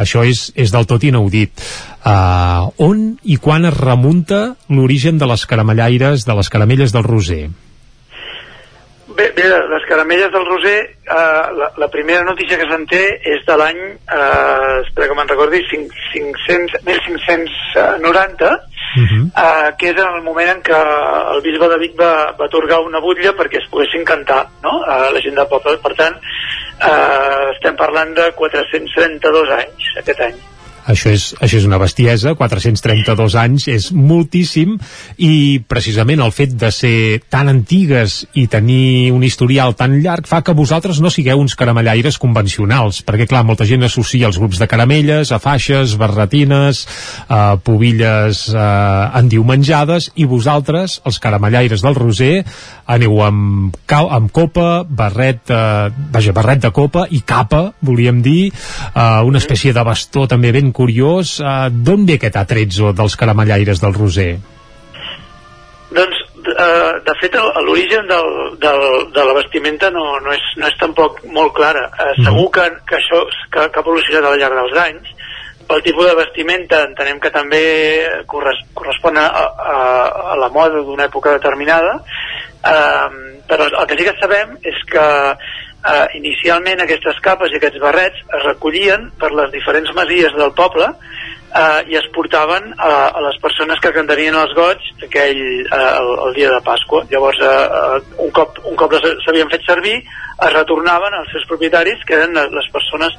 això 0.00 0.24
és, 0.26 0.48
és 0.56 0.72
del 0.72 0.88
tot 0.90 1.04
inaudit. 1.04 1.52
Uh, 2.00 2.72
on 2.80 3.10
i 3.28 3.36
quan 3.36 3.68
es 3.68 3.76
remunta 3.76 4.56
l'origen 4.72 5.20
de 5.20 5.28
les 5.28 5.44
caramellaires, 5.46 6.24
de 6.24 6.38
les 6.38 6.48
caramelles 6.48 6.96
del 6.96 7.04
Roser? 7.04 7.44
Bé, 9.16 9.30
bé 9.34 9.46
les 9.48 9.84
caramelles 9.88 10.30
del 10.30 10.46
Roser, 10.46 10.78
eh, 10.86 11.42
la, 11.58 11.72
la 11.76 11.88
primera 11.90 12.22
notícia 12.22 12.58
que 12.60 12.68
se'n 12.70 12.86
té 12.90 13.02
és 13.32 13.42
de 13.46 13.56
l'any, 13.58 13.80
eh, 13.90 14.74
espera 14.84 15.08
que 15.10 15.16
me'n 15.18 15.32
recordi, 15.32 15.62
5, 15.70 16.02
500, 16.12 16.82
1590, 16.86 18.52
Uh 18.90 19.06
-huh. 19.06 19.24
eh, 19.38 19.74
que 19.78 19.90
és 19.90 19.96
en 19.96 20.14
el 20.16 20.22
moment 20.22 20.48
en 20.48 20.62
què 20.62 20.78
el 21.34 21.40
bisbe 21.42 21.68
de 21.68 21.78
Vic 21.78 21.92
va, 22.00 22.34
va 22.38 22.46
atorgar 22.46 22.80
una 22.80 22.98
butlla 22.98 23.32
perquè 23.38 23.58
es 23.62 23.68
poguessin 23.70 24.04
cantar 24.04 24.48
no? 24.64 24.82
a 24.82 25.12
la 25.12 25.20
gent 25.20 25.36
del 25.36 25.46
poble. 25.46 25.78
Per 25.78 25.94
tant, 25.94 26.16
eh, 26.16 27.50
estem 27.54 27.76
parlant 27.76 28.12
de 28.14 28.32
432 28.32 29.50
anys 29.50 29.92
aquest 29.96 30.20
any. 30.20 30.34
Això 30.90 31.12
és, 31.14 31.30
això 31.38 31.60
és 31.60 31.66
una 31.68 31.78
bestiesa, 31.80 32.34
432 32.38 33.36
anys 33.38 33.68
és 33.70 33.88
moltíssim 33.94 34.76
i 35.22 35.60
precisament 35.70 36.22
el 36.24 36.32
fet 36.34 36.56
de 36.58 36.70
ser 36.74 37.20
tan 37.30 37.50
antigues 37.52 38.24
i 38.40 38.46
tenir 38.50 39.12
un 39.14 39.22
historial 39.26 39.76
tan 39.78 39.98
llarg 40.02 40.26
fa 40.30 40.42
que 40.46 40.56
vosaltres 40.56 41.00
no 41.02 41.12
sigueu 41.12 41.40
uns 41.40 41.54
caramellaires 41.58 42.18
convencionals, 42.20 43.02
perquè 43.06 43.28
clar, 43.30 43.44
molta 43.46 43.68
gent 43.68 43.86
associa 43.86 44.28
els 44.28 44.40
grups 44.40 44.58
de 44.60 44.68
caramelles 44.70 45.30
a 45.30 45.40
faixes, 45.42 45.94
barretines, 46.00 46.82
a 47.28 47.56
pobilles 47.62 48.48
eh, 48.50 49.20
endiumenjades 49.20 50.10
i 50.16 50.26
vosaltres, 50.30 51.00
els 51.06 51.20
caramellaires 51.22 51.84
del 51.84 51.98
Roser, 51.98 52.34
aneu 52.90 53.20
amb, 53.22 53.78
amb 54.00 54.30
copa, 54.34 54.82
barret, 54.84 55.50
eh, 55.54 55.90
vaja, 56.10 56.34
barret 56.36 56.64
de 56.66 56.72
copa 56.74 57.06
i 57.10 57.22
capa, 57.26 57.62
volíem 57.80 58.22
dir, 58.24 58.50
eh, 58.50 59.22
una 59.26 59.38
espècie 59.38 59.74
de 59.76 59.84
bastó 59.86 60.26
també 60.26 60.52
ben 60.52 60.72
curiós. 60.80 61.36
Eh, 61.40 61.68
D'on 61.84 62.08
ve 62.08 62.16
aquest 62.18 62.40
atrezzo 62.40 62.94
dels 62.96 63.16
caramellaires 63.20 63.82
del 63.82 63.96
Roser? 63.96 64.32
Doncs, 65.90 66.18
eh, 66.54 66.92
de 67.06 67.14
fet, 67.20 67.38
l'origen 67.66 68.08
de 68.08 69.24
la 69.28 69.36
vestimenta 69.36 69.90
no, 69.94 70.04
no, 70.24 70.32
és, 70.32 70.50
no 70.56 70.68
és 70.70 70.76
tampoc 70.80 71.20
molt 71.36 71.54
clara. 71.56 71.86
Eh, 72.06 72.12
segur 72.24 72.48
que, 72.56 72.68
que 72.88 73.00
això 73.00 73.24
que, 73.50 73.66
que 73.66 73.80
ha 73.80 73.84
evolucionat 73.84 74.30
al 74.30 74.38
llarg 74.40 74.60
dels 74.62 74.78
anys, 74.86 75.16
pel 75.70 75.84
tipus 75.86 76.08
de 76.08 76.18
vestimenta 76.18 76.80
entenem 76.88 77.20
que 77.22 77.30
també 77.30 77.62
corres, 78.26 78.58
correspon 78.74 79.20
a, 79.20 79.28
a, 79.30 79.74
a 80.32 80.38
la 80.40 80.48
moda 80.50 80.82
d'una 80.82 81.06
època 81.06 81.36
determinada 81.36 82.00
Uh, 82.60 83.40
però 83.48 83.64
el 83.64 83.86
que 83.88 83.96
sí 83.96 84.04
que 84.04 84.12
sabem 84.20 84.50
és 84.68 84.80
que 84.92 85.04
uh, 85.84 86.06
inicialment 86.18 86.82
aquestes 86.84 87.18
capes 87.24 87.52
i 87.52 87.58
aquests 87.58 87.80
barrets 87.82 88.22
es 88.38 88.46
recollien 88.46 89.10
per 89.20 89.32
les 89.36 89.52
diferents 89.54 89.92
masies 89.96 90.34
del 90.36 90.52
poble 90.56 90.88
uh, 90.90 91.80
i 91.88 91.98
es 92.00 92.08
portaven 92.14 92.72
a, 92.76 92.92
a 93.10 93.22
les 93.26 93.38
persones 93.42 93.80
que 93.82 93.94
cantarien 93.96 94.36
els 94.38 94.54
goig 94.56 94.84
aquell, 95.06 95.42
uh, 95.66 95.78
el, 96.00 96.12
el 96.26 96.36
dia 96.38 96.50
de 96.54 96.60
Pasqua. 96.66 97.04
Llavors, 97.12 97.40
uh, 97.44 98.00
un 98.24 98.34
cop, 98.36 98.60
un 98.70 98.76
cop 98.80 98.98
s'havien 99.00 99.50
fet 99.52 99.64
servir, 99.68 99.96
es 100.00 100.52
retornaven 100.56 101.16
als 101.16 101.32
seus 101.34 101.48
propietaris, 101.48 102.04
que 102.06 102.16
eren 102.18 102.36
les 102.36 102.70
persones 102.72 103.16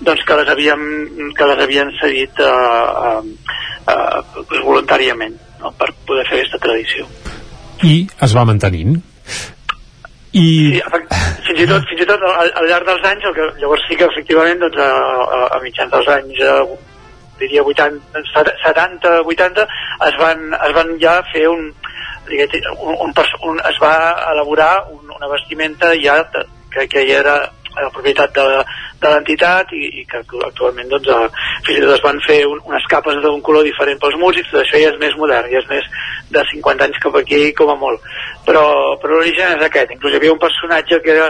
doncs, 0.00 0.22
que, 0.24 0.38
les 0.38 0.48
havien, 0.48 0.80
que 1.34 1.50
les 1.50 1.62
havien 1.64 1.92
cedit 1.98 2.42
uh, 2.44 3.18
uh, 3.18 3.52
uh, 3.90 4.62
voluntàriament 4.62 5.36
no? 5.62 5.74
per 5.78 5.90
poder 6.06 6.26
fer 6.30 6.40
aquesta 6.40 6.62
tradició. 6.62 7.06
I 7.86 8.00
es 8.26 8.34
va 8.34 8.46
mantenint. 8.46 8.98
I... 10.38 10.80
Fins 11.48 11.62
i 11.64 11.66
tot, 11.66 11.86
fins 11.88 12.04
i 12.04 12.06
tot 12.08 12.22
al, 12.28 12.50
al 12.60 12.68
llarg 12.68 12.86
dels 12.86 13.06
anys, 13.08 13.24
el 13.30 13.34
que, 13.36 13.48
llavors 13.62 13.84
sí 13.88 13.96
que 13.98 14.06
efectivament 14.06 14.60
doncs, 14.62 14.78
a, 14.84 14.88
a, 15.38 15.40
a 15.56 15.60
mitjans 15.64 15.92
dels 15.94 16.10
anys 16.14 16.42
eh, 16.44 16.78
diria 17.40 17.62
80, 17.62 18.22
70, 18.64 19.14
80 19.32 19.66
es 20.08 20.18
van, 20.20 20.48
es 20.68 20.74
van 20.76 20.94
ja 21.02 21.18
fer 21.32 21.46
un, 21.48 21.68
un, 22.28 22.96
un, 23.08 23.14
un 23.50 23.62
es 23.70 23.78
va 23.82 23.94
elaborar 24.32 24.72
un, 24.92 25.04
una 25.16 25.30
vestimenta 25.32 25.94
ja 26.02 26.20
de, 26.34 26.44
que, 26.74 26.88
que 26.88 27.06
ja 27.08 27.22
era 27.22 27.38
la 27.78 27.90
propietat 27.94 28.34
de, 28.34 28.44
de 29.02 29.10
l'entitat 29.12 29.72
i, 29.76 29.84
i 30.00 30.04
que 30.10 30.18
actu- 30.20 30.42
actualment 30.46 30.90
doncs, 30.90 31.08
eh, 31.14 31.28
fins 31.66 31.78
i 31.78 31.82
tot 31.84 31.94
es 31.94 32.04
van 32.04 32.18
fer 32.26 32.40
un, 32.50 32.60
unes 32.66 32.86
capes 32.90 33.20
d'un 33.22 33.40
color 33.46 33.66
diferent 33.66 34.00
pels 34.02 34.18
músics, 34.20 34.50
tot 34.50 34.64
això 34.64 34.82
ja 34.82 34.92
és 34.92 34.98
més 35.02 35.14
modern, 35.20 35.50
ja 35.52 35.62
és 35.62 35.68
més 35.70 35.86
de 36.30 36.44
50 36.52 36.88
anys 36.88 37.00
cap 37.02 37.16
aquí 37.20 37.52
com 37.58 37.72
a 37.72 37.78
molt. 37.80 38.04
Però, 38.46 38.64
però 39.02 39.16
l'origen 39.16 39.56
és 39.56 39.64
aquest. 39.66 39.94
Inclús 39.96 40.14
hi 40.14 40.20
havia 40.20 40.34
un 40.34 40.42
personatge 40.42 41.00
que 41.04 41.14
era 41.16 41.28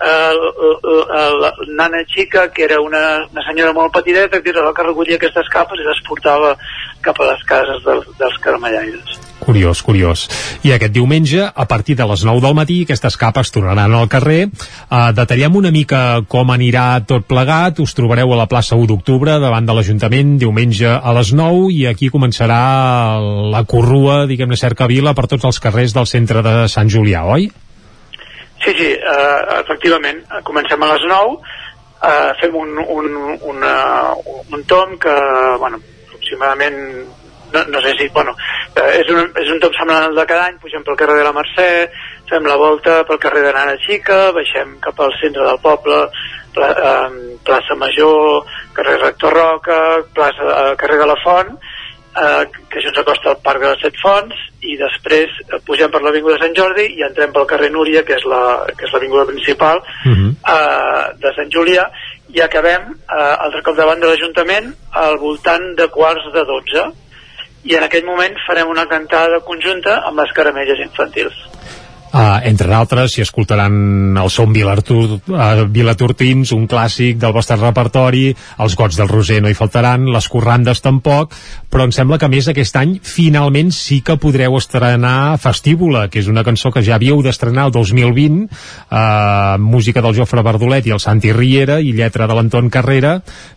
eh, 0.00 1.34
la, 1.40 1.52
nana 1.68 2.04
xica 2.08 2.48
que 2.52 2.64
era 2.64 2.80
una, 2.80 3.04
una 3.30 3.44
senyora 3.46 3.72
molt 3.76 3.92
petiteta 3.94 4.42
que 4.42 4.50
era 4.50 4.64
la 4.64 4.74
que 4.74 4.86
recollia 4.86 5.20
aquestes 5.20 5.50
capes 5.52 5.80
i 5.80 5.86
les 5.86 6.02
portava 6.08 6.56
cap 7.04 7.20
a 7.20 7.30
les 7.32 7.46
cases 7.48 7.84
dels, 7.84 8.10
dels 8.18 8.42
caramellaires 8.42 9.20
Curiós, 9.44 9.82
curiós. 9.84 10.24
I 10.64 10.72
aquest 10.72 10.94
diumenge, 10.94 11.42
a 11.44 11.64
partir 11.68 11.98
de 11.98 12.06
les 12.08 12.22
9 12.24 12.40
del 12.40 12.54
matí, 12.56 12.78
aquestes 12.84 13.18
capes 13.20 13.50
tornaran 13.52 13.92
al 13.92 14.08
carrer. 14.08 14.46
Uh, 14.48 15.10
detallem 15.12 15.58
una 15.60 15.72
mica 15.74 16.22
com 16.32 16.52
anirà 16.54 17.02
tot 17.04 17.26
plegat. 17.28 17.82
Us 17.84 17.92
trobareu 17.98 18.32
a 18.32 18.38
la 18.40 18.48
plaça 18.48 18.78
1 18.78 18.88
d'octubre, 18.88 19.36
davant 19.42 19.68
de 19.68 19.76
l'Ajuntament, 19.76 20.38
diumenge 20.40 20.88
a 20.88 21.12
les 21.18 21.34
9, 21.36 21.68
i 21.74 21.84
aquí 21.90 22.08
començarà 22.14 23.20
la 23.52 23.64
corrua, 23.68 24.24
diguem-ne, 24.30 24.56
cerca 24.56 24.88
vila 24.88 25.12
per 25.12 25.28
tots 25.28 25.44
els 25.44 25.60
carrers 25.60 25.92
del 25.92 26.08
centre 26.08 26.40
de 26.46 26.56
Sant 26.72 26.88
Julià, 26.88 27.26
oi? 27.36 27.50
Sí, 28.64 28.72
sí, 28.78 28.92
eh, 28.92 29.60
efectivament. 29.60 30.22
Eh, 30.24 30.42
Comencem 30.42 30.82
a 30.82 30.94
les 30.94 31.02
9, 31.04 31.34
eh, 32.08 32.30
fem 32.40 32.54
un, 32.56 32.78
un, 32.78 33.10
una, 33.42 33.74
un 34.24 34.64
tom 34.64 34.96
que, 34.98 35.14
bueno, 35.60 35.80
aproximadament, 36.06 36.78
no, 37.52 37.64
no 37.68 37.82
sé 37.82 37.92
si, 37.98 38.08
bueno, 38.08 38.34
eh, 38.74 39.02
és, 39.02 39.10
un, 39.12 39.28
és 39.42 39.52
un 39.52 39.60
tom 39.60 39.76
semblant 39.76 40.08
al 40.08 40.16
de 40.16 40.24
cada 40.30 40.48
any, 40.48 40.56
pugem 40.62 40.82
pel 40.86 40.96
carrer 40.96 41.18
de 41.20 41.26
la 41.28 41.34
Mercè, 41.36 41.68
fem 42.30 42.48
la 42.48 42.56
volta 42.56 43.02
pel 43.04 43.20
carrer 43.20 43.44
de 43.44 43.52
Nana 43.52 43.76
Xica, 43.84 44.18
baixem 44.32 44.78
cap 44.80 45.04
al 45.04 45.12
centre 45.20 45.44
del 45.44 45.60
poble, 45.60 46.00
pla, 46.56 46.72
eh, 46.72 47.38
plaça 47.44 47.76
Major, 47.76 48.48
carrer 48.72 48.96
Rector 49.02 49.36
Roca, 49.42 49.80
plaça, 50.16 50.48
eh, 50.56 50.76
carrer 50.80 51.02
de 51.04 51.12
la 51.12 51.20
Font, 51.20 51.52
eh, 52.16 52.44
que 52.70 52.78
això 52.80 52.90
ens 52.92 52.98
acosta 53.02 53.30
al 53.30 53.38
Parc 53.44 53.60
de 53.62 53.68
les 53.72 53.80
Set 53.82 53.96
Fonts 54.02 54.34
i 54.64 54.76
després 54.80 55.30
eh, 55.48 55.60
pugem 55.66 55.90
per 55.92 56.00
l'Avinguda 56.02 56.38
Sant 56.42 56.54
Jordi 56.56 56.86
i 56.98 57.02
entrem 57.06 57.32
pel 57.32 57.46
carrer 57.50 57.70
Núria 57.74 58.02
que 58.04 58.14
és 58.16 58.24
la- 58.30 58.64
que 58.76 58.84
és 58.86 58.92
l'avinguda 58.92 59.26
principal 59.30 59.82
eh, 60.54 61.04
de 61.22 61.32
Sant 61.36 61.50
Julià 61.52 61.86
i 62.34 62.40
acabem 62.40 62.90
eh, 62.92 63.34
altre 63.46 63.62
cop 63.62 63.76
davant 63.76 64.00
de 64.00 64.06
l'Ajuntament 64.10 64.72
al 64.92 65.18
voltant 65.18 65.74
de 65.76 65.86
quarts 65.88 66.30
de 66.34 66.44
12 66.44 66.86
i 67.64 67.76
en 67.78 67.84
aquell 67.86 68.04
moment 68.04 68.34
farem 68.46 68.68
una 68.68 68.86
cantada 68.86 69.38
conjunta 69.40 70.00
amb 70.08 70.18
les 70.20 70.32
caramelles 70.36 70.80
infantils 70.84 71.34
Uh, 72.14 72.38
entre 72.46 72.68
d'altres, 72.70 73.10
si 73.10 73.24
escoltaran 73.24 74.14
el 74.22 74.28
som 74.30 74.52
Vilatur, 74.54 75.16
uh, 75.34 75.64
Vilaturtins, 75.66 76.52
un 76.54 76.68
clàssic 76.70 77.16
del 77.18 77.32
vostre 77.34 77.56
repertori, 77.58 78.28
els 78.62 78.76
gots 78.78 79.00
del 79.00 79.08
Roser 79.10 79.40
no 79.42 79.50
hi 79.50 79.56
faltaran, 79.58 80.04
les 80.14 80.28
corrandes 80.30 80.78
tampoc, 80.84 81.34
però 81.66 81.88
em 81.88 81.94
sembla 81.96 82.20
que 82.22 82.28
més 82.30 82.46
aquest 82.46 82.78
any 82.78 82.92
finalment 83.02 83.72
sí 83.74 83.98
que 84.06 84.14
podreu 84.22 84.54
estrenar 84.60 85.40
Festívola, 85.42 86.04
que 86.06 86.22
és 86.22 86.28
una 86.30 86.44
cançó 86.46 86.70
que 86.70 86.84
ja 86.86 86.94
havíeu 87.00 87.18
d'estrenar 87.24 87.66
el 87.66 87.74
2020, 87.74 88.44
uh, 88.46 89.58
música 89.58 90.04
del 90.04 90.14
Jofre 90.14 90.44
Bardolet 90.46 90.86
i 90.86 90.94
el 90.94 91.02
Santi 91.02 91.34
Riera 91.34 91.80
i 91.82 91.90
lletra 91.98 92.28
de 92.30 92.36
l'Anton 92.38 92.70
Carrera, 92.70 93.16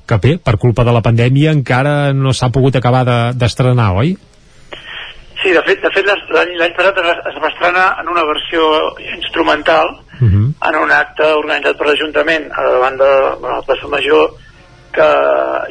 que 0.10 0.18
bé, 0.18 0.40
per 0.42 0.58
culpa 0.58 0.82
de 0.82 0.98
la 0.98 1.06
pandèmia 1.06 1.54
encara 1.54 2.10
no 2.10 2.34
s'ha 2.34 2.50
pogut 2.50 2.82
acabar 2.82 3.06
de- 3.06 3.38
d'estrenar, 3.38 3.92
de, 3.94 4.02
oi? 4.02 4.18
Sí, 5.48 5.54
de 5.56 5.62
fet, 5.64 5.78
de 5.80 5.90
fet 5.96 6.08
l'any 6.36 6.74
passat 6.76 6.98
es, 7.00 7.36
va 7.40 7.48
estrenar 7.48 7.86
en 8.02 8.10
una 8.12 8.26
versió 8.28 8.66
instrumental 9.14 9.94
en 10.68 10.76
un 10.76 10.92
acte 10.92 11.24
organitzat 11.38 11.78
per 11.80 11.86
l'Ajuntament 11.88 12.50
a 12.52 12.66
davant 12.68 12.98
de 13.00 13.08
bueno, 13.40 13.54
la 13.54 13.64
plaça 13.64 13.88
Major 13.88 14.34
que 14.98 15.08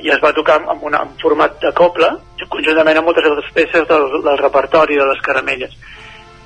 i 0.00 0.08
es 0.14 0.22
va 0.22 0.32
tocar 0.32 0.56
amb, 0.62 0.86
una, 0.88 1.02
en 1.04 1.12
format 1.20 1.60
de 1.60 1.74
coble 1.76 2.08
conjuntament 2.54 3.02
amb 3.02 3.10
moltes 3.10 3.28
altres 3.28 3.52
peces 3.52 3.84
del, 3.90 4.08
del 4.24 4.40
repertori 4.40 4.96
de 4.96 5.10
les 5.10 5.20
caramelles. 5.28 5.76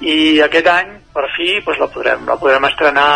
I 0.01 0.41
aquest 0.49 0.67
any 0.75 0.91
per 1.15 1.29
fi 1.37 1.53
doncs, 1.61 1.79
la, 1.85 1.91
podrem, 1.95 2.27
la 2.27 2.39
podrem 2.43 2.67
estrenar 2.67 3.11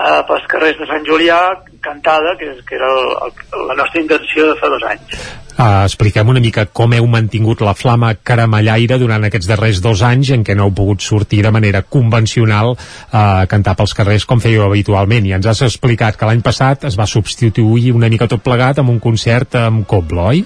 eh, 0.00 0.22
pels 0.28 0.48
carrers 0.52 0.80
de 0.80 0.88
Sant 0.90 1.06
Julià 1.06 1.40
cantada 1.84 2.34
que, 2.40 2.50
que 2.66 2.76
era 2.76 2.88
el, 2.96 3.14
el, 3.28 3.68
la 3.68 3.78
nostra 3.82 4.02
intenció 4.02 4.50
de 4.50 4.58
fa 4.60 4.72
dos 4.72 4.88
anys 4.88 5.22
Uh, 5.60 5.84
expliquem 5.84 6.28
una 6.32 6.40
mica 6.40 6.62
com 6.72 6.94
heu 6.96 7.04
mantingut 7.10 7.60
la 7.60 7.74
flama 7.76 8.14
caramellaire 8.24 8.96
durant 8.96 9.26
aquests 9.26 9.48
darrers 9.50 9.82
dos 9.84 10.00
anys 10.06 10.30
en 10.32 10.44
què 10.46 10.54
no 10.56 10.68
heu 10.68 10.72
pogut 10.72 11.04
sortir 11.04 11.42
de 11.44 11.50
manera 11.52 11.82
convencional 11.82 12.70
uh, 12.72 12.78
a 13.18 13.44
cantar 13.50 13.74
pels 13.76 13.92
carrers 13.98 14.24
com 14.30 14.40
fèieu 14.40 14.64
habitualment. 14.64 15.26
I 15.28 15.34
ens 15.36 15.50
has 15.50 15.60
explicat 15.66 16.16
que 16.16 16.30
l'any 16.30 16.40
passat 16.46 16.86
es 16.88 16.96
va 16.96 17.04
substituir 17.10 17.92
una 17.92 18.08
mica 18.08 18.30
tot 18.30 18.40
plegat 18.46 18.80
amb 18.80 18.94
un 18.94 19.02
concert 19.04 19.58
amb 19.60 19.84
Coble, 19.90 20.24
oi? 20.32 20.42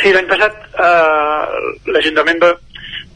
Sí, 0.00 0.14
l'any 0.14 0.30
passat 0.30 0.56
eh, 0.72 1.60
l'Ajuntament 1.92 2.40
va, 2.46 2.54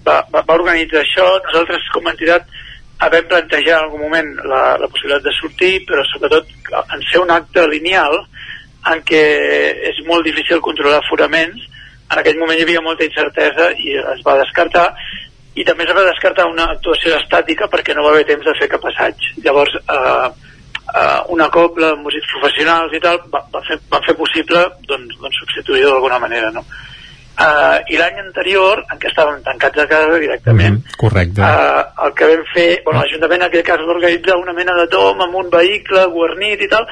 va, 0.04 0.20
va, 0.34 0.44
va 0.44 0.58
organitzar 0.58 1.00
això. 1.00 1.30
Nosaltres, 1.46 1.88
com 1.94 2.04
a 2.04 2.12
entitat, 2.12 2.52
vam 3.00 3.28
plantejar 3.28 3.76
en 3.76 3.84
algun 3.84 4.00
moment 4.06 4.32
la, 4.48 4.62
la 4.80 4.88
possibilitat 4.88 5.26
de 5.26 5.34
sortir, 5.36 5.72
però 5.88 6.04
sobretot 6.08 6.48
en 6.80 7.04
ser 7.10 7.20
un 7.20 7.32
acte 7.34 7.66
lineal 7.68 8.16
en 8.92 9.02
què 9.04 9.22
és 9.90 10.00
molt 10.06 10.24
difícil 10.24 10.62
controlar 10.64 11.02
aforaments. 11.02 11.60
En 12.06 12.20
aquell 12.22 12.38
moment 12.38 12.58
hi 12.58 12.64
havia 12.64 12.84
molta 12.84 13.04
incertesa 13.04 13.72
i 13.82 13.96
es 13.98 14.24
va 14.26 14.38
descartar 14.40 14.88
i 15.56 15.64
també 15.64 15.86
es 15.86 15.94
va 15.96 16.04
descartar 16.06 16.46
una 16.50 16.68
actuació 16.74 17.14
estàtica 17.16 17.68
perquè 17.72 17.94
no 17.96 18.04
va 18.04 18.12
haver 18.14 18.26
temps 18.28 18.44
de 18.44 18.54
fer 18.58 18.68
cap 18.72 18.84
assaig. 18.90 19.28
Llavors, 19.44 19.76
eh, 19.76 20.28
eh, 20.94 21.20
una 21.36 21.48
copla 21.52 21.94
músics 22.00 22.28
professionals 22.34 22.92
i 22.96 23.00
tal 23.00 23.22
va, 23.32 23.40
va, 23.52 23.62
fer, 23.68 23.78
va 23.92 24.02
fer 24.06 24.14
possible 24.18 24.66
doncs, 24.88 25.16
doncs 25.22 25.40
substituir-ho 25.42 25.94
d'alguna 25.94 26.20
manera, 26.22 26.52
no? 26.52 26.64
Uh, 27.36 27.82
I 27.92 27.98
l'any 28.00 28.16
anterior, 28.22 28.80
en 28.88 29.00
què 29.00 29.10
estàvem 29.10 29.42
tancats 29.44 29.82
a 29.82 29.84
casa 29.90 30.20
directament, 30.22 30.78
Correcte. 30.96 31.44
uh, 31.44 31.82
el 32.06 32.14
que 32.16 32.28
vam 32.30 32.44
fer, 32.54 32.68
bueno, 32.86 33.02
l'Ajuntament 33.02 33.42
en 33.42 33.48
aquest 33.50 33.66
cas 33.66 33.82
va 33.84 33.92
organitzar 33.92 34.38
una 34.40 34.54
mena 34.56 34.72
de 34.78 34.86
tom 34.88 35.20
amb 35.20 35.36
un 35.42 35.50
vehicle 35.52 36.06
guarnit 36.14 36.64
i 36.64 36.70
tal, 36.72 36.88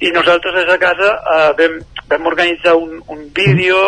i 0.00 0.14
nosaltres 0.16 0.56
des 0.56 0.70
de 0.70 0.78
casa 0.80 1.12
uh, 1.20 1.50
vam, 1.58 1.76
vam 2.08 2.32
organitzar 2.32 2.76
un, 2.80 3.02
un 3.12 3.26
vídeo... 3.36 3.82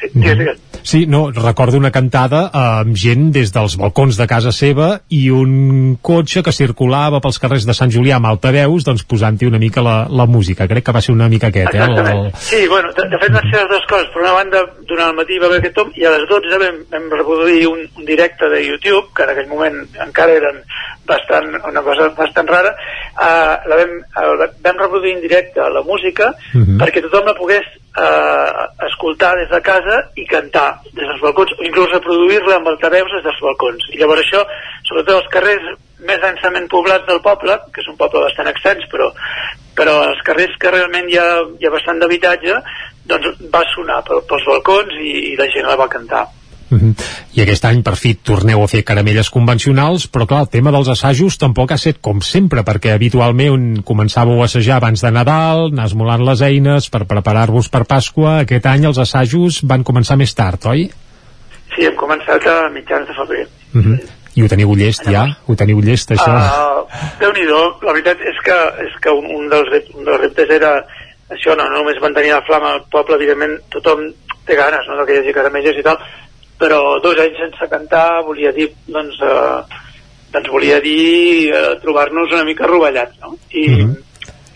Sí, 0.00 0.08
digues, 0.12 0.38
digues. 0.40 0.58
Sí, 0.86 1.04
no, 1.10 1.32
recordo 1.34 1.76
una 1.80 1.90
cantada 1.90 2.44
eh, 2.46 2.60
amb 2.86 2.94
gent 2.94 3.32
des 3.34 3.50
dels 3.50 3.74
balcons 3.80 4.14
de 4.20 4.26
casa 4.30 4.52
seva 4.54 5.00
i 5.10 5.24
un 5.34 5.96
cotxe 5.98 6.44
que 6.46 6.54
circulava 6.54 7.18
pels 7.24 7.40
carrers 7.42 7.66
de 7.66 7.74
Sant 7.74 7.90
Julià 7.90 8.20
amb 8.20 8.28
altaveus, 8.30 8.86
doncs 8.86 9.02
posant-hi 9.10 9.48
una 9.50 9.58
mica 9.58 9.82
la, 9.82 9.96
la 10.06 10.28
música. 10.30 10.68
Crec 10.70 10.86
que 10.86 10.94
va 10.94 11.02
ser 11.02 11.16
una 11.16 11.26
mica 11.32 11.50
aquest, 11.50 11.74
eh? 11.74 11.82
El, 11.88 11.98
el... 12.12 12.30
Sí, 12.38 12.60
bueno, 12.70 12.92
de, 12.94 13.08
de 13.10 13.18
fet 13.18 13.34
van 13.34 13.48
ser 13.50 13.64
les 13.64 13.70
dues 13.72 13.88
coses. 13.90 14.12
Per 14.14 14.22
una 14.22 14.34
banda, 14.36 14.62
durant 14.86 15.10
el 15.10 15.18
matí 15.18 15.40
va 15.42 15.50
haver 15.50 15.58
aquest 15.58 15.74
tom 15.80 15.90
i 15.98 16.06
a 16.06 16.12
les 16.14 16.28
12 16.30 16.60
vam, 16.62 16.78
vam 16.92 17.08
reproduir 17.16 17.66
un, 17.66 17.82
un 17.98 18.06
directe 18.06 18.46
de 18.54 18.62
YouTube, 18.68 19.10
que 19.16 19.26
en 19.26 19.34
aquell 19.34 19.50
moment 19.50 19.82
encara 20.06 20.38
eren 20.38 20.62
bastant, 21.06 21.50
una 21.66 21.82
cosa 21.86 22.08
bastant 22.14 22.46
rara. 22.50 22.70
Uh, 23.16 23.56
la 23.70 23.80
vam, 23.82 23.98
uh, 24.22 24.46
vam 24.62 24.80
reproduir 24.84 25.16
en 25.16 25.26
directe 25.26 25.66
la 25.72 25.82
música 25.82 26.30
Mhm. 26.54 26.78
perquè 26.80 27.02
tothom 27.02 27.26
la 27.26 27.34
pogués 27.34 27.66
uh, 27.96 28.66
escoltar 28.86 29.34
des 29.40 29.48
de 29.50 29.60
casa 29.64 29.98
i 30.16 30.26
cantar 30.28 30.68
des 30.92 31.04
dels 31.04 31.22
balcons, 31.22 31.52
o 31.56 31.64
inclús 31.64 31.92
reproduir-la 31.94 32.60
amb 32.60 32.70
altaveus 32.72 33.12
des 33.16 33.24
dels 33.26 33.42
balcons. 33.48 33.88
I 33.92 34.00
llavors 34.00 34.24
això, 34.24 34.44
sobretot 34.88 35.16
als 35.16 35.32
carrers 35.32 35.74
més 36.06 36.20
densament 36.20 36.68
poblats 36.72 37.06
del 37.08 37.22
poble, 37.24 37.56
que 37.72 37.82
és 37.82 37.88
un 37.88 37.96
poble 38.00 38.24
bastant 38.26 38.50
extens, 38.52 38.84
però, 38.92 39.10
però 39.76 39.98
als 40.04 40.22
carrers 40.28 40.56
que 40.60 40.72
realment 40.72 41.08
hi 41.10 41.18
ha, 41.20 41.28
hi 41.58 41.68
ha 41.68 41.72
bastant 41.72 42.02
d'habitatge, 42.02 42.60
doncs 43.08 43.46
va 43.52 43.64
sonar 43.72 44.02
pel, 44.06 44.24
pels 44.28 44.48
balcons 44.50 44.98
i, 45.00 45.32
i 45.32 45.36
la 45.40 45.48
gent 45.52 45.68
la 45.68 45.78
va 45.80 45.88
cantar. 45.92 46.26
Mhm. 46.68 46.94
I 47.34 47.42
aquest 47.44 47.64
any, 47.68 47.82
per 47.86 47.94
fi, 47.96 48.14
torneu 48.14 48.62
a 48.62 48.68
fer 48.68 48.82
caramelles 48.84 49.30
convencionals, 49.30 50.08
però 50.10 50.26
clar, 50.26 50.40
el 50.46 50.50
tema 50.50 50.72
dels 50.74 50.88
assajos 50.88 51.38
tampoc 51.38 51.72
ha 51.72 51.78
estat 51.78 52.00
com 52.02 52.20
sempre, 52.20 52.64
perquè 52.66 52.94
habitualment 52.94 53.84
començàveu 53.86 54.42
a 54.42 54.48
assajar 54.50 54.80
abans 54.80 55.04
de 55.04 55.12
Nadal, 55.14 55.70
anar 55.70 55.86
esmolant 55.86 56.24
les 56.26 56.42
eines 56.42 56.90
per 56.90 57.06
preparar-vos 57.06 57.70
per 57.70 57.84
Pasqua. 57.86 58.40
Aquest 58.42 58.66
any 58.66 58.86
els 58.90 58.98
assajos 58.98 59.62
van 59.62 59.84
començar 59.84 60.18
més 60.18 60.34
tard, 60.34 60.66
oi? 60.66 60.88
Sí, 61.74 61.86
hem 61.86 61.96
començat 61.96 62.46
a 62.50 62.68
mitjans 62.74 63.06
de 63.06 63.14
febrer. 63.14 63.48
Uh 63.74 63.82
-huh. 63.82 63.98
I 64.36 64.42
ho 64.42 64.48
teniu 64.48 64.74
llest 64.74 65.06
ja? 65.08 65.24
Ho 65.46 65.54
teniu 65.54 65.80
llest, 65.80 66.10
això? 66.10 66.28
Uh, 66.28 66.84
Déu-n'hi-do, 67.20 67.78
la 67.82 67.92
veritat 67.92 68.20
és 68.20 68.38
que, 68.44 68.58
és 68.84 68.94
que 69.00 69.10
un, 69.10 69.24
un, 69.24 69.48
dels, 69.48 69.68
un 69.94 70.04
dels 70.04 70.20
reptes 70.20 70.50
era 70.50 70.84
això, 71.30 71.56
no, 71.56 71.64
no 71.64 71.80
només 71.80 72.00
mantenir 72.02 72.32
la 72.32 72.42
flama 72.42 72.74
al 72.74 72.84
poble, 72.92 73.16
evidentment 73.16 73.56
tothom 73.72 74.12
té 74.46 74.54
ganes 74.54 74.86
no, 74.88 75.06
que 75.06 75.16
hi 75.16 75.18
hagi 75.22 75.34
caramelles 75.34 75.78
i 75.80 75.82
tal, 75.82 75.98
però 76.58 77.00
dos 77.02 77.18
anys 77.18 77.36
sense 77.38 77.68
cantar 77.68 78.22
volia 78.24 78.52
dir, 78.52 78.70
doncs, 78.86 79.18
eh, 79.20 79.60
doncs 80.32 80.48
volia 80.50 80.80
dir 80.80 81.52
eh, 81.52 81.76
trobar-nos 81.82 82.32
una 82.32 82.44
mica 82.44 82.66
rovellats, 82.66 83.18
no? 83.20 83.36
I, 83.52 83.68
Mhm. 83.68 83.96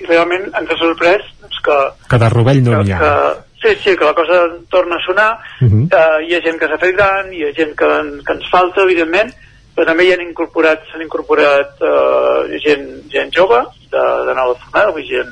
i 0.00 0.06
realment 0.06 0.46
ens 0.56 0.70
ha 0.70 0.76
sorprès 0.78 1.22
doncs, 1.40 1.60
que, 1.64 1.78
Que 2.08 2.18
de 2.18 2.28
rovell 2.30 2.62
no 2.64 2.82
n'hi 2.82 2.92
ha. 2.92 2.98
que, 2.98 3.68
sí, 3.68 3.76
sí, 3.84 3.96
que 3.96 4.04
la 4.04 4.14
cosa 4.14 4.46
torna 4.70 4.96
a 4.96 5.04
sonar, 5.06 5.38
Mhm. 5.60 5.88
eh, 5.92 6.26
hi 6.28 6.34
ha 6.34 6.40
gent 6.42 6.58
que 6.58 6.66
s'ha 6.68 6.78
fet 6.78 6.96
gran, 6.96 7.32
hi 7.32 7.44
ha 7.44 7.52
gent 7.52 7.74
que, 7.76 7.88
que 8.24 8.32
ens 8.32 8.48
falta, 8.50 8.82
evidentment, 8.82 9.32
però 9.76 9.86
també 9.86 10.04
hi 10.06 10.12
han 10.12 10.22
incorporat, 10.22 10.80
s'han 10.90 11.02
incorporat 11.02 11.76
eh, 11.80 12.58
gent, 12.64 12.88
gent 13.12 13.30
jove 13.32 13.60
de, 13.90 14.02
de 14.26 14.34
nova 14.34 14.54
formada, 14.56 14.90
vull 14.90 15.04
gent, 15.06 15.30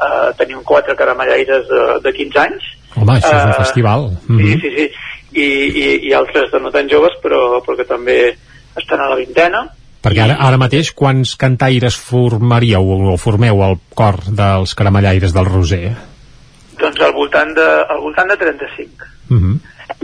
eh, 0.00 0.32
tenim 0.38 0.62
quatre 0.64 0.96
caramellaires 0.96 1.68
de, 1.68 2.00
de 2.02 2.12
15 2.12 2.38
anys. 2.38 2.64
Home, 2.96 3.12
això 3.12 3.28
és 3.36 3.44
un 3.44 3.50
Eh, 3.50 3.54
festival. 3.64 4.10
Sí, 4.26 4.32
Mhm. 4.32 4.60
sí, 4.60 4.70
sí. 4.76 4.90
I, 5.32 5.44
i, 5.44 5.88
i 6.08 6.12
altres 6.16 6.50
de 6.52 6.60
no 6.60 6.70
tan 6.72 6.88
joves, 6.88 7.18
però, 7.22 7.60
però 7.64 7.76
que 7.76 7.88
també 7.88 8.18
estan 8.78 9.02
a 9.02 9.10
la 9.10 9.18
vintena. 9.18 9.66
Perquè 10.04 10.22
ara, 10.24 10.36
ara 10.46 10.60
mateix 10.60 10.92
quants 10.96 11.34
cantaires 11.40 11.96
formaríeu 11.98 13.10
o 13.12 13.16
formeu 13.20 13.64
al 13.64 13.76
cor 13.98 14.20
dels 14.28 14.76
caramellaires 14.78 15.34
del 15.34 15.48
Roser? 15.48 15.90
Doncs 16.78 17.02
al 17.02 17.14
voltant 17.16 17.50
de, 17.56 17.66
al 17.66 18.00
voltant 18.04 18.30
de 18.30 18.36
35. 18.38 19.08
Uh 19.28 19.36
-huh. 19.36 19.56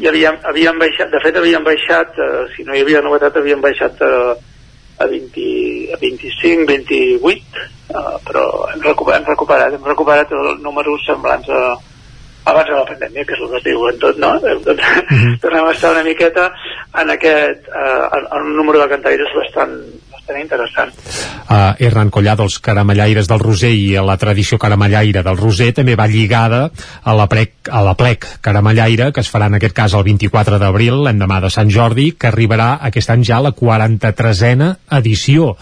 I 0.02 0.09
havíem, 0.09 0.36
havíem 0.42 0.78
baixat, 0.78 1.10
de 1.12 1.20
fet 1.22 1.36
havíem 1.36 1.64
baixat, 1.64 2.18
eh, 2.18 2.44
si 2.56 2.64
no 2.64 2.74
hi 2.74 2.80
havia 2.82 3.01
novetat, 3.01 3.36
havíem 3.36 3.60
baixat 3.60 4.02
a, 4.02 4.34
a, 4.98 5.06
20, 5.06 5.92
a 5.94 5.96
25, 6.01 6.66
28, 6.66 7.44
eh, 7.90 8.16
però 8.26 8.44
hem 8.72 8.82
recuperat, 8.82 9.20
hem 9.20 9.28
recuperat, 9.28 9.72
hem 9.72 9.84
recuperat 9.84 10.30
números 10.60 11.06
semblants 11.06 11.48
a, 11.48 11.76
abans 12.44 12.68
de 12.68 12.76
la 12.76 12.86
pandèmia, 12.88 13.24
que 13.24 13.36
és 13.36 13.42
el 13.42 13.50
que 13.50 13.60
es 13.60 13.66
diu 13.66 13.84
en 13.88 14.00
tot, 14.02 14.18
no? 14.20 14.34
Eh, 14.40 14.56
Doncs, 14.64 14.88
Tornem 15.42 15.68
a 15.68 15.72
estar 15.72 15.92
una 15.94 16.04
miqueta 16.06 16.50
en 17.00 17.12
aquest, 17.14 17.68
eh, 17.68 18.00
en, 18.18 18.26
en 18.28 18.50
un 18.50 18.56
número 18.56 18.82
de 18.82 18.88
cantaires 18.92 19.32
bastant, 19.36 19.72
bastant 20.12 20.40
interessant. 20.40 20.92
Uh, 21.44 21.72
Hernán 21.78 22.10
Collado, 22.10 22.44
els 22.44 22.58
caramellaires 22.64 23.28
del 23.30 23.40
Roser 23.40 23.72
i 23.72 23.94
la 23.96 24.18
tradició 24.20 24.58
caramellaire 24.60 25.24
del 25.24 25.40
Roser 25.40 25.72
també 25.76 25.96
va 26.00 26.08
lligada 26.10 26.68
a 27.02 27.16
la, 27.16 27.26
plec, 27.32 27.56
a 27.70 27.82
la 27.84 27.96
plec 27.96 28.28
caramellaire 28.44 29.10
que 29.12 29.24
es 29.24 29.32
farà 29.32 29.48
en 29.52 29.58
aquest 29.60 29.76
cas 29.76 29.96
el 29.96 30.04
24 30.06 30.60
d'abril, 30.60 31.02
l'endemà 31.08 31.40
de 31.44 31.52
Sant 31.52 31.72
Jordi, 31.72 32.12
que 32.18 32.28
arribarà 32.28 32.74
aquest 32.88 33.12
any 33.14 33.24
ja 33.24 33.40
a 33.40 33.48
la 33.48 33.56
43a 33.56 34.70
edició 35.00 35.54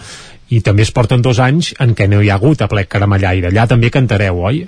i 0.52 0.60
també 0.60 0.84
es 0.84 0.92
porten 0.92 1.22
dos 1.24 1.38
anys 1.40 1.72
en 1.80 1.94
què 1.96 2.10
no 2.10 2.20
hi 2.20 2.28
ha 2.28 2.36
hagut 2.36 2.60
a 2.60 2.68
plec 2.68 2.90
caramellaire. 2.92 3.48
Allà 3.48 3.64
també 3.70 3.88
cantareu, 3.90 4.42
oi? 4.50 4.66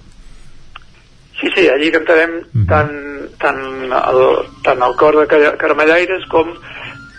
Sí, 1.45 1.51
sí, 1.55 1.69
allí 1.69 1.91
cantarem 1.93 2.39
tant, 2.69 2.93
tant, 3.39 3.59
el, 3.93 4.21
tant 4.65 4.81
el 4.83 4.95
cor 4.97 5.19
de 5.21 5.27
caramellaires 5.61 6.25
com 6.31 6.49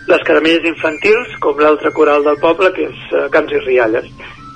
les 0.08 0.22
caramelles 0.26 0.64
infantils, 0.66 1.36
com 1.40 1.58
l'altre 1.58 1.92
coral 1.92 2.24
del 2.24 2.38
poble, 2.42 2.72
que 2.74 2.88
és 2.90 3.30
Camps 3.30 3.52
i 3.52 3.58
Rialles. 3.62 4.06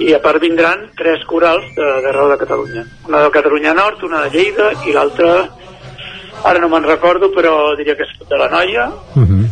I 0.01 0.13
a 0.15 0.21
part 0.23 0.41
vindran 0.43 0.89
tres 0.97 1.23
corals 1.27 1.65
de- 1.77 2.03
d'arreu 2.03 2.27
de, 2.29 2.35
de 2.35 2.39
Catalunya. 2.43 2.85
Una 3.09 3.23
de 3.23 3.31
Catalunya 3.31 3.75
Nord, 3.75 4.03
una 4.03 4.23
de 4.23 4.31
Lleida 4.31 4.73
i 4.87 4.93
l'altra, 4.93 5.49
ara 6.45 6.59
no 6.59 6.69
me'n 6.69 6.85
recordo, 6.89 7.31
però 7.35 7.77
diria 7.77 7.95
que 7.97 8.03
és 8.09 8.29
de 8.29 8.37
la 8.39 8.49
Noia. 8.49 8.89
Uh 9.15 9.23
-huh. 9.23 9.45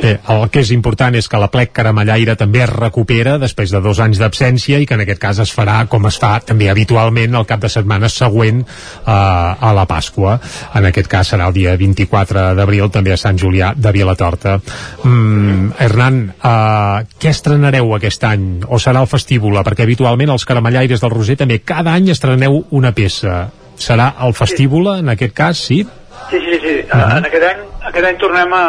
Bé, 0.00 0.14
el 0.32 0.46
que 0.48 0.62
és 0.64 0.70
important 0.72 1.12
és 1.18 1.26
que 1.28 1.38
la 1.40 1.50
plec 1.52 1.74
caramellaire 1.76 2.32
també 2.40 2.62
es 2.64 2.70
recupera 2.72 3.34
després 3.40 3.72
de 3.74 3.82
dos 3.84 3.98
anys 4.00 4.20
d'absència 4.22 4.78
i 4.80 4.86
que 4.88 4.96
en 4.96 5.02
aquest 5.04 5.20
cas 5.20 5.40
es 5.44 5.52
farà 5.52 5.76
com 5.92 6.08
es 6.08 6.16
fa 6.22 6.38
també 6.40 6.70
habitualment 6.72 7.36
el 7.36 7.44
cap 7.48 7.60
de 7.60 7.68
setmana 7.68 8.08
següent 8.08 8.62
eh, 8.64 9.12
a 9.12 9.74
la 9.76 9.84
Pasqua. 9.90 10.38
En 10.80 10.88
aquest 10.88 11.10
cas 11.12 11.34
serà 11.34 11.50
el 11.50 11.56
dia 11.58 11.76
24 11.76 12.46
d'abril 12.56 12.88
també 12.94 13.12
a 13.12 13.20
Sant 13.20 13.36
Julià 13.40 13.74
de 13.76 13.92
Vilatorta. 13.92 14.56
Mm, 15.04 15.76
Hernán, 15.84 16.20
eh, 16.32 17.04
què 17.20 17.34
estrenareu 17.34 17.92
aquest 17.98 18.24
any? 18.24 18.50
O 18.72 18.80
serà 18.80 19.04
el 19.04 19.10
festívola? 19.10 19.66
Perquè 19.68 19.84
habitualment 19.84 20.32
els 20.32 20.48
caramellaires 20.48 21.04
del 21.04 21.12
Roser 21.12 21.36
també 21.44 21.60
cada 21.60 21.92
any 21.92 22.08
estreneu 22.08 22.62
una 22.70 22.96
peça. 22.96 23.50
Serà 23.80 24.14
el 24.24 24.32
festívola 24.36 24.98
en 25.04 25.12
aquest 25.12 25.36
cas, 25.36 25.60
sí? 25.68 25.84
Sí, 26.30 26.38
sí, 26.38 26.58
sí. 26.62 26.74
Uh 26.86 26.94
-huh. 26.94 27.18
En 27.18 27.24
aquest 27.24 27.44
any, 27.44 27.60
aquest 27.88 28.06
any 28.06 28.18
tornem 28.18 28.52
a... 28.52 28.64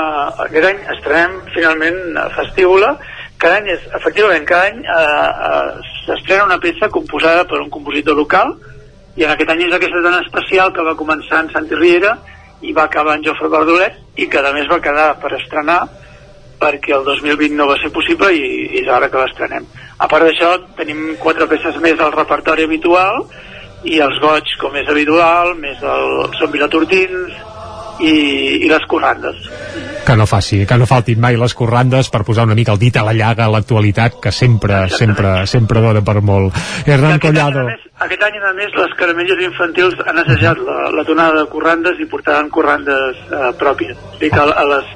Aquest 0.45 0.65
any 0.65 0.79
estrenem 0.95 1.31
finalment 1.53 2.17
a 2.17 2.29
Festívola. 2.29 2.97
Cada 3.37 3.55
any 3.57 3.67
és, 3.69 3.81
efectivament, 3.93 4.45
cada 4.45 4.65
any 4.69 4.79
eh, 4.79 5.29
eh, 5.47 5.69
s'estrena 6.05 6.45
una 6.45 6.59
peça 6.59 6.89
composada 6.89 7.45
per 7.45 7.59
un 7.61 7.69
compositor 7.69 8.15
local 8.15 8.55
i 9.15 9.23
en 9.23 9.31
aquest 9.31 9.49
any 9.49 9.63
és 9.65 9.73
aquesta 9.73 10.01
tan 10.03 10.23
especial 10.23 10.71
que 10.73 10.85
va 10.87 10.95
començar 10.95 11.41
en 11.43 11.51
Santi 11.51 11.75
Riera 11.75 12.17
i 12.61 12.73
va 12.73 12.83
acabar 12.83 13.15
en 13.17 13.23
Jofre 13.25 13.49
Verdolet 13.49 13.93
i 14.15 14.27
que 14.27 14.39
a 14.39 14.53
més 14.53 14.69
va 14.69 14.79
quedar 14.79 15.19
per 15.19 15.33
estrenar 15.33 15.81
perquè 16.61 16.93
el 16.93 17.03
2020 17.03 17.55
no 17.57 17.67
va 17.67 17.77
ser 17.81 17.91
possible 17.91 18.29
i, 18.33 18.43
i 18.77 18.83
és 18.83 18.87
ara 18.87 19.09
que 19.09 19.17
l'estrenem. 19.17 19.65
A 19.97 20.07
part 20.07 20.25
d'això, 20.25 20.51
tenim 20.77 21.15
quatre 21.19 21.47
peces 21.47 21.77
més 21.81 21.99
al 21.99 22.13
repertori 22.13 22.63
habitual 22.63 23.25
i 23.83 23.99
els 23.99 24.19
goig, 24.21 24.45
com 24.61 24.75
és 24.77 24.87
habitual, 24.87 25.55
més 25.57 25.81
el 25.81 26.35
Són 26.37 26.51
Vilatortins 26.53 27.50
i, 28.01 28.13
i 28.65 28.69
les 28.71 28.85
corrandes. 28.91 29.49
Que 30.05 30.15
no 30.17 30.25
faci, 30.27 30.65
que 30.65 30.77
no 30.77 30.87
faltin 30.89 31.21
mai 31.21 31.37
les 31.37 31.53
corrandes 31.57 32.09
per 32.09 32.23
posar 32.27 32.47
una 32.49 32.57
mica 32.57 32.73
el 32.73 32.81
dit 32.81 32.97
a 32.97 33.05
la 33.05 33.13
llaga 33.13 33.45
a 33.45 33.53
l'actualitat 33.53 34.19
que 34.21 34.31
sempre, 34.31 34.87
sempre, 34.89 35.45
sempre 35.47 35.81
dona 35.81 36.01
per 36.01 36.21
molt. 36.21 36.57
Hernán 36.85 37.19
Collado. 37.19 37.69
Aquest 38.01 38.23
any, 38.25 38.37
a 38.41 38.51
més, 38.57 38.71
les 38.73 38.93
caramelles 38.97 39.41
infantils 39.45 39.99
han 40.09 40.17
assajat 40.17 40.57
la, 40.65 40.77
la 40.89 41.03
tonada 41.05 41.43
de 41.43 41.49
corrandes 41.51 41.99
i 42.01 42.07
portaran 42.09 42.47
corrandes 42.49 43.19
eh, 43.29 43.51
pròpies. 43.59 43.93
O 43.93 44.15
sigui 44.15 44.31
que 44.33 44.39
a, 44.41 44.47
a, 44.57 44.63
les, 44.71 44.87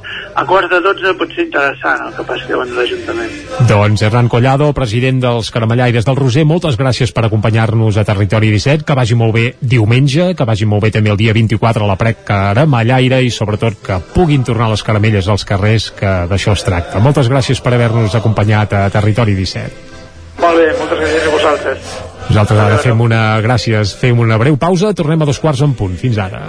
a 0.41 0.45
quarts 0.49 0.71
de 0.71 0.79
12 0.81 1.13
pot 1.19 1.35
ser 1.35 1.45
interessant 1.45 2.01
el 2.07 2.15
que 2.15 2.25
passi 2.25 2.49
davant 2.49 2.71
de 2.71 2.79
l'Ajuntament. 2.79 3.35
Doncs 3.69 4.05
Hernán 4.07 4.31
Collado, 4.33 4.71
president 4.73 5.21
dels 5.21 5.51
Caramellaires 5.53 6.07
del 6.07 6.17
Roser, 6.17 6.47
moltes 6.49 6.79
gràcies 6.81 7.13
per 7.13 7.27
acompanyar-nos 7.27 8.01
a 8.01 8.07
Territori 8.09 8.49
17, 8.55 8.87
que 8.89 8.97
vagi 8.97 9.19
molt 9.19 9.37
bé 9.37 9.45
diumenge, 9.61 10.31
que 10.33 10.49
vagi 10.49 10.65
molt 10.65 10.87
bé 10.87 10.93
també 10.97 11.13
el 11.13 11.21
dia 11.21 11.37
24 11.37 11.85
a 11.85 11.91
la 11.91 11.99
Prec 12.01 12.25
Caramellaire 12.25 13.21
i 13.21 13.29
sobretot 13.29 13.85
que 13.85 13.99
puguin 14.15 14.41
tornar 14.49 14.71
les 14.73 14.81
caramelles 14.95 15.27
als 15.27 15.43
carrers, 15.43 15.89
que 15.91 16.11
d'això 16.29 16.53
es 16.55 16.63
tracta. 16.63 17.01
Moltes 17.03 17.27
gràcies 17.27 17.59
per 17.59 17.73
haver-nos 17.75 18.15
acompanyat 18.15 18.73
a 18.73 18.85
Territori 18.93 19.35
17. 19.35 19.91
Molt 20.39 20.55
bé, 20.55 20.69
moltes 20.79 20.99
gràcies 21.01 21.25
a 21.27 21.33
vosaltres. 21.33 21.89
Nosaltres 22.29 22.61
ara 22.63 22.77
fem 22.79 23.01
una, 23.03 23.21
gràcies, 23.43 23.91
fem 23.99 24.19
una 24.19 24.39
breu 24.39 24.55
pausa, 24.55 24.93
tornem 24.95 25.21
a 25.21 25.27
dos 25.27 25.39
quarts 25.43 25.65
en 25.67 25.75
punt. 25.75 25.97
Fins 25.99 26.19
ara. 26.21 26.47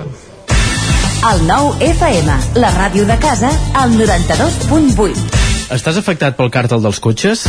El 1.27 1.43
nou 1.49 1.73
FM, 1.83 2.39
la 2.63 2.71
ràdio 2.77 3.07
de 3.09 3.19
casa, 3.19 3.51
al 3.75 3.99
92.8. 3.99 5.43
Estàs 5.75 5.99
afectat 5.99 6.39
pel 6.39 6.53
càrtel 6.55 6.87
dels 6.87 7.03
cotxes? 7.03 7.49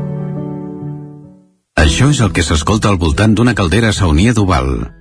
Això 1.79 2.09
és 2.11 2.19
el 2.19 2.33
que 2.35 2.43
s'escolta 2.43 2.89
al 2.91 2.97
voltant 2.99 3.31
d'una 3.35 3.53
caldera 3.55 3.93
saunia 3.95 4.33
d'Oval. 4.35 4.91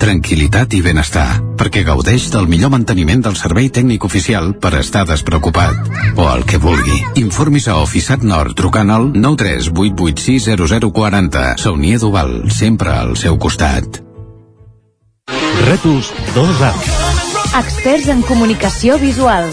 Tranquilitat 0.00 0.72
i 0.72 0.80
benestar, 0.80 1.44
perquè 1.60 1.84
gaudeix 1.84 2.32
del 2.32 2.48
millor 2.48 2.72
manteniment 2.72 3.20
del 3.26 3.36
servei 3.36 3.68
tècnic 3.68 4.00
oficial 4.08 4.56
per 4.56 4.72
estar 4.78 5.04
despreocupat. 5.04 5.76
O 6.16 6.24
el 6.32 6.48
que 6.48 6.56
vulgui. 6.56 7.04
Informis 7.20 7.68
a 7.68 7.76
Oficiat 7.84 8.24
Nord 8.24 8.56
trucant 8.56 8.88
al 8.90 9.12
938860040. 9.12 11.60
Saunia 11.60 12.00
d'Oval, 12.00 12.48
sempre 12.48 12.96
al 12.96 13.12
seu 13.20 13.36
costat. 13.36 14.00
Rètols 15.68 16.08
2A. 16.32 16.72
Experts 17.60 18.08
en 18.08 18.24
comunicació 18.24 18.96
visual. 18.98 19.52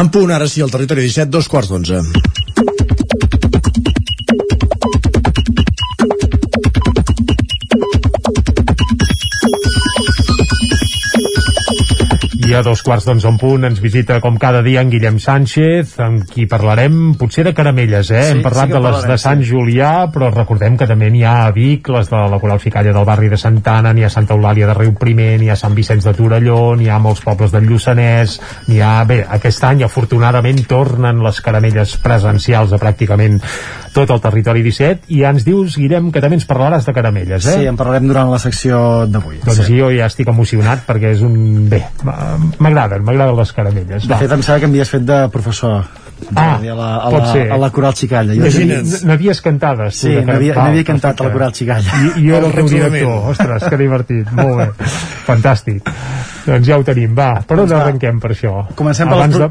En 0.00 0.10
punt, 0.14 0.32
ara 0.34 0.48
sí, 0.48 0.64
al 0.64 0.72
territori 0.72 1.04
17, 1.06 1.30
dos 1.30 1.50
quarts 1.52 1.70
d'onze. 1.72 2.00
I 12.44 12.52
a 12.52 12.60
dos 12.60 12.82
quarts 12.84 13.06
d'onze 13.08 13.24
en 13.30 13.38
punt 13.40 13.62
ens 13.64 13.78
visita 13.80 14.18
com 14.20 14.34
cada 14.36 14.60
dia 14.60 14.82
en 14.84 14.90
Guillem 14.92 15.16
Sánchez, 15.22 15.94
amb 16.04 16.26
qui 16.28 16.44
parlarem 16.50 17.14
potser 17.16 17.46
de 17.46 17.54
caramelles, 17.56 18.10
eh? 18.12 18.20
Sí, 18.26 18.34
Hem 18.34 18.42
parlat 18.44 18.68
sí 18.68 18.74
de 18.74 18.80
les 18.84 19.06
de 19.08 19.16
Sant 19.22 19.40
sí. 19.40 19.48
Julià, 19.48 19.92
però 20.12 20.28
recordem 20.28 20.76
que 20.76 20.88
també 20.90 21.08
n'hi 21.12 21.22
ha 21.24 21.46
a 21.46 21.54
Vic, 21.56 21.88
les 21.94 22.10
de 22.10 22.20
la 22.28 22.40
Coral 22.42 22.60
Ficalla 22.60 22.92
del 22.92 23.06
barri 23.08 23.30
de 23.32 23.38
Santana, 23.40 23.94
n'hi 23.96 24.04
ha 24.04 24.10
Santa 24.12 24.36
Eulàlia 24.36 24.68
de 24.68 24.74
Riu 24.76 24.92
Primer, 25.00 25.38
n'hi 25.40 25.48
ha 25.48 25.56
Sant 25.56 25.72
Vicenç 25.78 26.04
de 26.04 26.12
Torelló, 26.18 26.74
n'hi 26.76 26.90
ha 26.92 26.98
molts 27.00 27.24
pobles 27.24 27.54
del 27.54 27.64
Lluçanès, 27.70 28.36
n'hi 28.68 28.82
ha... 28.84 28.92
Bé, 29.08 29.22
aquest 29.38 29.64
any 29.64 29.86
afortunadament 29.88 30.66
tornen 30.68 31.24
les 31.24 31.40
caramelles 31.44 31.96
presencials 32.04 32.76
a 32.76 32.82
pràcticament 32.82 33.40
tot 33.94 34.10
el 34.10 34.20
territori 34.20 34.64
17 34.66 35.08
i 35.14 35.22
ja 35.22 35.30
ens 35.32 35.46
dius, 35.46 35.78
Guillem, 35.78 36.10
que 36.12 36.20
també 36.20 36.36
ens 36.40 36.48
parlaràs 36.50 36.84
de 36.84 36.92
caramelles, 36.96 37.46
eh? 37.46 37.58
Sí, 37.60 37.68
en 37.70 37.78
parlarem 37.78 38.08
durant 38.10 38.32
la 38.32 38.40
secció 38.42 39.06
d'avui. 39.08 39.38
Doncs 39.46 39.64
sí. 39.64 39.78
jo 39.78 39.88
ja 39.94 40.10
estic 40.10 40.28
emocionat 40.32 40.84
perquè 40.84 41.14
és 41.14 41.22
un... 41.24 41.36
Bé, 41.70 41.80
m'agraden, 42.58 43.04
m'agraden 43.04 43.36
les 43.38 43.52
caramelles. 43.52 44.08
De 44.08 44.18
fet, 44.20 44.32
em 44.32 44.42
sembla 44.42 44.60
que 44.62 44.70
m'havies 44.72 44.90
fet 44.96 45.06
de 45.08 45.20
professor. 45.34 45.84
Ah, 46.34 46.56
a 46.56 46.74
la, 46.74 46.88
a 47.04 47.10
pot 47.10 47.20
la, 47.20 47.32
ser. 47.32 47.44
a 47.52 47.56
la 47.60 47.70
Coral 47.74 47.94
Xicalla. 47.98 48.34
N'havies 49.04 49.40
cantades, 49.44 49.98
Sí, 50.04 50.14
n'havia 50.24 50.84
cantat 50.86 51.20
a 51.20 51.28
la 51.28 51.32
Coral 51.34 51.54
Xicalla. 51.54 52.00
I, 52.00 52.12
i 52.22 52.28
jo 52.28 52.38
era 52.38 52.48
el 52.48 52.54
teu 52.56 52.70
director. 52.70 53.30
Ostres, 53.34 53.66
que 53.68 53.80
divertit. 53.80 54.30
Molt 54.34 54.56
bé. 54.60 54.90
Fantàstic. 55.26 55.90
Doncs 56.44 56.66
ja 56.68 56.76
ho 56.78 56.84
tenim, 56.84 57.14
va. 57.16 57.30
Per 57.48 57.56
on 57.60 57.72
arrenquem 57.72 58.18
per 58.20 58.32
això? 58.34 58.52
Comencem 58.76 59.08
per 59.08 59.20
les 59.22 59.38
de... 59.40 59.48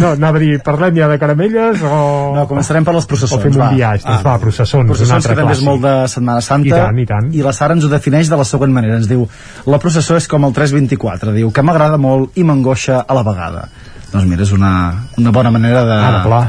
No, 0.00 0.10
anava 0.16 0.40
a 0.40 0.42
dir, 0.42 0.56
parlem 0.66 0.96
ja 0.98 1.06
de 1.10 1.18
caramelles 1.22 1.82
o... 1.86 1.98
No, 2.34 2.46
començarem 2.50 2.86
per 2.86 2.96
les 2.96 3.06
processons. 3.06 3.38
O 3.38 3.44
fem 3.44 3.54
un 3.54 3.60
va. 3.62 3.68
viatge, 3.76 4.08
doncs 4.08 4.24
va, 4.26 4.34
processons, 4.42 4.82
un 4.82 4.90
processons 4.90 5.20
altre 5.20 5.36
que 5.36 5.40
també 5.44 5.54
és 5.54 5.62
molt 5.66 5.84
de 5.84 5.94
Setmana 6.10 6.42
Santa. 6.42 6.66
I 6.66 6.74
tant, 6.74 6.98
i 6.98 7.06
tant. 7.06 7.30
I 7.38 7.46
la 7.46 7.54
Sara 7.54 7.76
ens 7.78 7.86
ho 7.86 7.92
defineix 7.92 8.32
de 8.32 8.40
la 8.40 8.46
següent 8.48 8.74
manera. 8.74 8.98
Ens 8.98 9.06
diu, 9.10 9.22
la 9.70 9.78
processó 9.82 10.18
és 10.18 10.26
com 10.30 10.48
el 10.48 10.56
324. 10.56 11.36
Diu, 11.38 11.54
que 11.54 11.62
m'agrada 11.62 12.00
molt 12.02 12.34
i 12.34 12.46
m'angoixa 12.46 13.04
a 13.06 13.18
la 13.20 13.22
vegada. 13.26 13.68
Doncs 14.14 14.28
mira, 14.30 14.44
és 14.46 14.52
una, 14.54 14.70
una 15.18 15.32
bona 15.34 15.50
manera 15.50 15.82
de... 15.88 15.94
Ara, 15.98 16.20
clar. 16.22 16.44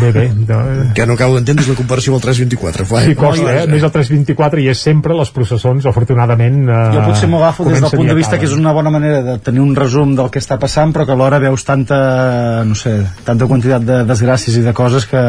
Bé, 0.00 0.10
bé. 0.12 0.24
De... 0.48 0.58
Que 0.94 1.06
no 1.06 1.14
acabo 1.14 1.34
d'entendre 1.38 1.64
és 1.64 1.70
la 1.70 1.76
comparació 1.78 2.12
amb 2.12 2.18
el 2.20 2.24
324. 2.26 2.86
Fa, 2.88 3.02
Sí, 3.08 3.14
costa, 3.18 3.54
eh? 3.62 3.66
Més 3.70 3.82
el 3.86 3.92
324 3.94 4.60
i 4.62 4.68
és 4.72 4.78
sempre 4.88 5.14
les 5.16 5.30
processons, 5.34 5.86
afortunadament... 5.86 6.58
Eh, 6.68 6.78
Jo 6.94 7.04
potser 7.06 7.28
m'ho 7.30 7.38
agafo 7.42 7.66
des 7.68 7.80
del 7.80 7.90
punt 7.90 8.08
de 8.10 8.16
vista 8.18 8.36
acaben. 8.36 8.40
que 8.46 8.52
és 8.52 8.58
una 8.58 8.72
bona 8.76 8.90
manera 8.94 9.22
de 9.22 9.36
tenir 9.44 9.60
un 9.64 9.74
resum 9.76 10.14
del 10.18 10.30
que 10.34 10.42
està 10.42 10.58
passant, 10.60 10.92
però 10.94 11.06
que 11.06 11.12
alhora 11.16 11.38
veus 11.42 11.64
tanta, 11.64 12.64
no 12.68 12.74
sé, 12.78 12.94
tanta 13.24 13.46
quantitat 13.50 13.82
de 13.86 14.00
desgràcies 14.08 14.58
i 14.58 14.64
de 14.66 14.72
coses 14.76 15.06
que... 15.06 15.22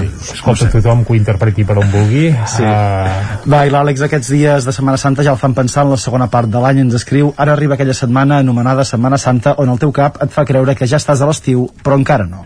Sí, 0.00 0.10
Escolta, 0.34 0.68
tothom 0.72 1.04
que 1.04 1.12
ho 1.14 1.16
interpreti 1.18 1.64
per 1.64 1.78
on 1.82 1.90
vulgui. 1.92 2.28
Sí. 2.56 2.62
Eh, 2.64 3.40
Va, 3.50 3.64
i 3.66 3.72
l'Àlex 3.72 4.04
aquests 4.06 4.30
dies 4.34 4.64
de 4.68 4.72
Setmana 4.74 4.98
Santa 5.00 5.22
ja 5.26 5.32
el 5.34 5.40
fan 5.40 5.54
pensar 5.54 5.84
en 5.84 5.94
la 5.94 6.00
segona 6.00 6.28
part 6.32 6.48
de 6.50 6.60
l'any, 6.62 6.80
ens 6.84 6.94
escriu 7.00 7.32
ara 7.36 7.52
arriba 7.56 7.74
aquella 7.78 7.94
setmana 7.96 8.38
anomenada 8.44 8.84
Setmana 8.84 9.18
Santa 9.18 9.54
on 9.58 9.68
el 9.72 9.78
teu 9.82 9.92
cap 9.92 10.20
et 10.24 10.30
fa 10.34 10.44
creure 10.48 10.74
que 10.76 10.86
ja 10.90 10.96
estàs 11.00 11.20
a 11.22 11.28
l'estiu, 11.30 11.68
però 11.84 11.96
encara 12.00 12.26
no. 12.28 12.44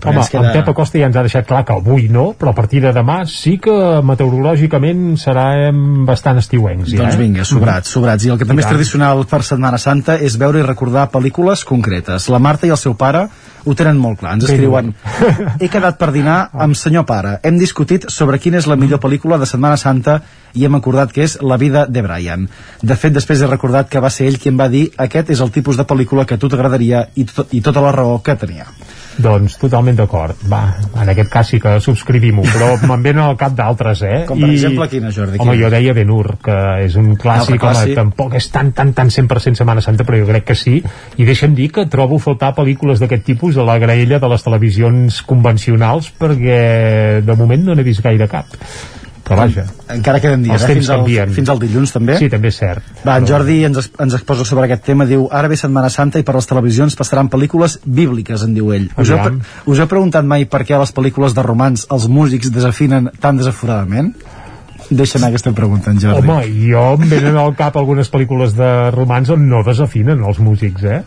Però 0.00 0.12
Home, 0.12 0.22
ens 0.22 0.34
en 0.34 0.48
Pep 0.54 0.68
Acosta 0.72 0.98
ja 1.00 1.08
ens 1.10 1.16
ha 1.16 1.24
deixat 1.26 1.46
clar 1.48 1.64
que 1.68 1.74
avui 1.76 2.08
no, 2.12 2.30
però 2.38 2.52
a 2.52 2.56
partir 2.56 2.80
de 2.84 2.92
demà 2.94 3.22
sí 3.28 3.58
que 3.62 3.74
meteorològicament 4.06 5.16
serem 5.20 6.04
bastant 6.08 6.38
estiuencs. 6.40 6.92
Ja, 6.92 7.02
Doncs 7.02 7.16
eh? 7.16 7.20
vinga, 7.20 7.44
sobrats, 7.48 7.92
sobrats. 7.92 8.26
I 8.26 8.32
el 8.34 8.38
que 8.40 8.48
també 8.48 8.62
I 8.62 8.64
és 8.64 8.68
tant. 8.68 8.76
tradicional 8.76 9.24
per 9.30 9.42
Setmana 9.46 9.78
Santa 9.82 10.16
és 10.16 10.36
veure 10.40 10.62
i 10.62 10.66
recordar 10.66 11.08
pel·lícules 11.12 11.64
concretes. 11.68 12.28
La 12.32 12.40
Marta 12.42 12.66
i 12.66 12.72
el 12.72 12.80
seu 12.80 12.94
pare 12.98 13.26
ho 13.64 13.74
tenen 13.78 13.98
molt 14.00 14.18
clar. 14.18 14.34
Ens 14.34 14.48
escriuen 14.48 14.92
He 15.60 15.68
quedat 15.70 15.98
per 16.00 16.10
dinar 16.14 16.38
amb 16.64 16.78
senyor 16.78 17.06
pare. 17.06 17.36
Hem 17.42 17.58
discutit 17.60 18.08
sobre 18.10 18.40
quina 18.42 18.58
és 18.58 18.66
la 18.70 18.76
millor 18.76 19.00
pel·lícula 19.02 19.38
de 19.38 19.46
Setmana 19.46 19.78
Santa 19.80 20.20
i 20.54 20.66
hem 20.66 20.74
acordat 20.76 21.12
que 21.12 21.24
és 21.24 21.38
La 21.40 21.56
vida 21.56 21.86
de 21.88 22.02
Brian. 22.04 22.48
De 22.82 22.96
fet, 22.96 23.14
després 23.14 23.40
he 23.40 23.48
recordat 23.48 23.88
que 23.88 24.02
va 24.02 24.10
ser 24.10 24.26
ell 24.28 24.38
qui 24.42 24.50
em 24.52 24.58
va 24.58 24.68
dir 24.72 24.88
aquest 25.00 25.30
és 25.30 25.40
el 25.40 25.52
tipus 25.54 25.78
de 25.78 25.86
pel·lícula 25.88 26.26
que 26.26 26.36
a 26.36 26.42
tu 26.42 26.50
t'agradaria 26.52 27.06
i, 27.14 27.24
to 27.24 27.46
i 27.52 27.62
tota 27.62 27.80
la 27.84 27.94
raó 27.94 28.18
que 28.22 28.36
tenia. 28.36 28.66
Doncs 29.20 29.58
totalment 29.60 29.96
d'acord. 29.98 30.38
Va, 30.48 30.62
en 31.02 31.10
aquest 31.12 31.28
cas 31.32 31.50
sí 31.52 31.58
que 31.60 31.74
subscrivim-ho, 31.84 32.44
però 32.48 32.70
me'n 32.88 33.02
venen 33.04 33.24
al 33.26 33.36
cap 33.40 33.54
d'altres, 33.58 34.04
eh? 34.08 34.20
Com 34.28 34.40
per 34.40 34.52
exemple 34.54 34.88
quina, 34.92 35.10
Jordi? 35.12 35.36
Home, 35.40 35.52
Quina? 35.52 35.64
jo 35.66 35.72
deia 35.74 35.94
Ben 35.96 36.12
Hur, 36.12 36.36
que 36.42 36.56
és 36.86 36.96
un 37.00 37.12
clàssic, 37.20 37.58
clàssic. 37.60 37.92
home, 37.92 37.98
tampoc 37.98 38.38
és 38.40 38.48
tan, 38.54 38.72
tan, 38.76 38.94
tan 38.96 39.12
100% 39.12 39.60
Setmana 39.60 39.84
Santa, 39.84 40.06
però 40.08 40.22
jo 40.22 40.30
crec 40.30 40.48
que 40.48 40.56
sí. 40.58 40.78
I 41.18 41.28
deixa'm 41.28 41.56
dir 41.58 41.68
que 41.74 41.86
trobo 41.92 42.18
faltar 42.22 42.54
pel·lícules 42.56 43.02
d'aquest 43.02 43.26
tipus 43.28 43.60
a 43.60 43.68
la 43.68 43.78
graella 43.82 44.20
de 44.22 44.32
les 44.32 44.46
televisions 44.48 45.20
convencionals, 45.28 46.12
perquè 46.18 47.20
de 47.24 47.36
moment 47.38 47.68
no 47.68 47.76
n'he 47.76 47.86
vist 47.86 48.02
gaire 48.04 48.28
cap. 48.32 48.56
Però 49.32 49.46
vaja. 49.46 49.64
Encara 49.92 50.20
queden 50.22 50.44
dies, 50.46 50.62
eh? 50.62 50.74
fins, 50.76 50.90
al, 50.92 51.06
fins 51.34 51.52
al 51.52 51.62
dilluns 51.62 51.94
també. 51.94 52.18
Sí, 52.20 52.28
també 52.32 52.52
és 52.52 52.58
cert. 52.60 52.90
Va, 53.06 53.16
en 53.18 53.28
Jordi 53.28 53.58
ens, 53.68 53.90
ens 54.02 54.18
exposa 54.18 54.46
sobre 54.48 54.68
aquest 54.68 54.84
tema, 54.86 55.06
diu, 55.08 55.26
ara 55.32 55.50
ve 55.50 55.58
Setmana 55.60 55.90
Santa 55.92 56.20
i 56.22 56.26
per 56.26 56.36
les 56.36 56.48
televisions 56.50 56.96
passaran 56.98 57.30
pel·lícules 57.32 57.78
bíbliques, 57.84 58.44
en 58.46 58.54
diu 58.56 58.72
ell. 58.76 58.90
Us 59.00 59.12
heu, 59.12 59.40
us 59.72 59.82
heu 59.82 59.90
preguntat 59.90 60.28
mai 60.28 60.46
per 60.50 60.64
què 60.68 60.76
a 60.76 60.82
les 60.82 60.94
pel·lícules 60.94 61.36
de 61.36 61.46
romans 61.46 61.86
els 61.90 62.08
músics 62.12 62.52
desafinen 62.54 63.10
tan 63.22 63.40
desaforadament? 63.40 64.14
Deixa'm 64.92 65.24
aquesta 65.24 65.52
pregunta, 65.56 65.92
en 65.92 66.00
Jordi. 66.02 66.28
Home, 66.28 66.42
jo 66.68 66.84
em 66.98 67.08
venen 67.08 67.38
al 67.40 67.54
cap 67.56 67.76
algunes 67.80 68.10
pel·lícules 68.12 68.52
de 68.58 68.68
romans 68.92 69.30
on 69.32 69.46
no 69.48 69.62
desafinen 69.64 70.20
els 70.28 70.40
músics, 70.42 70.84
eh? 70.84 71.00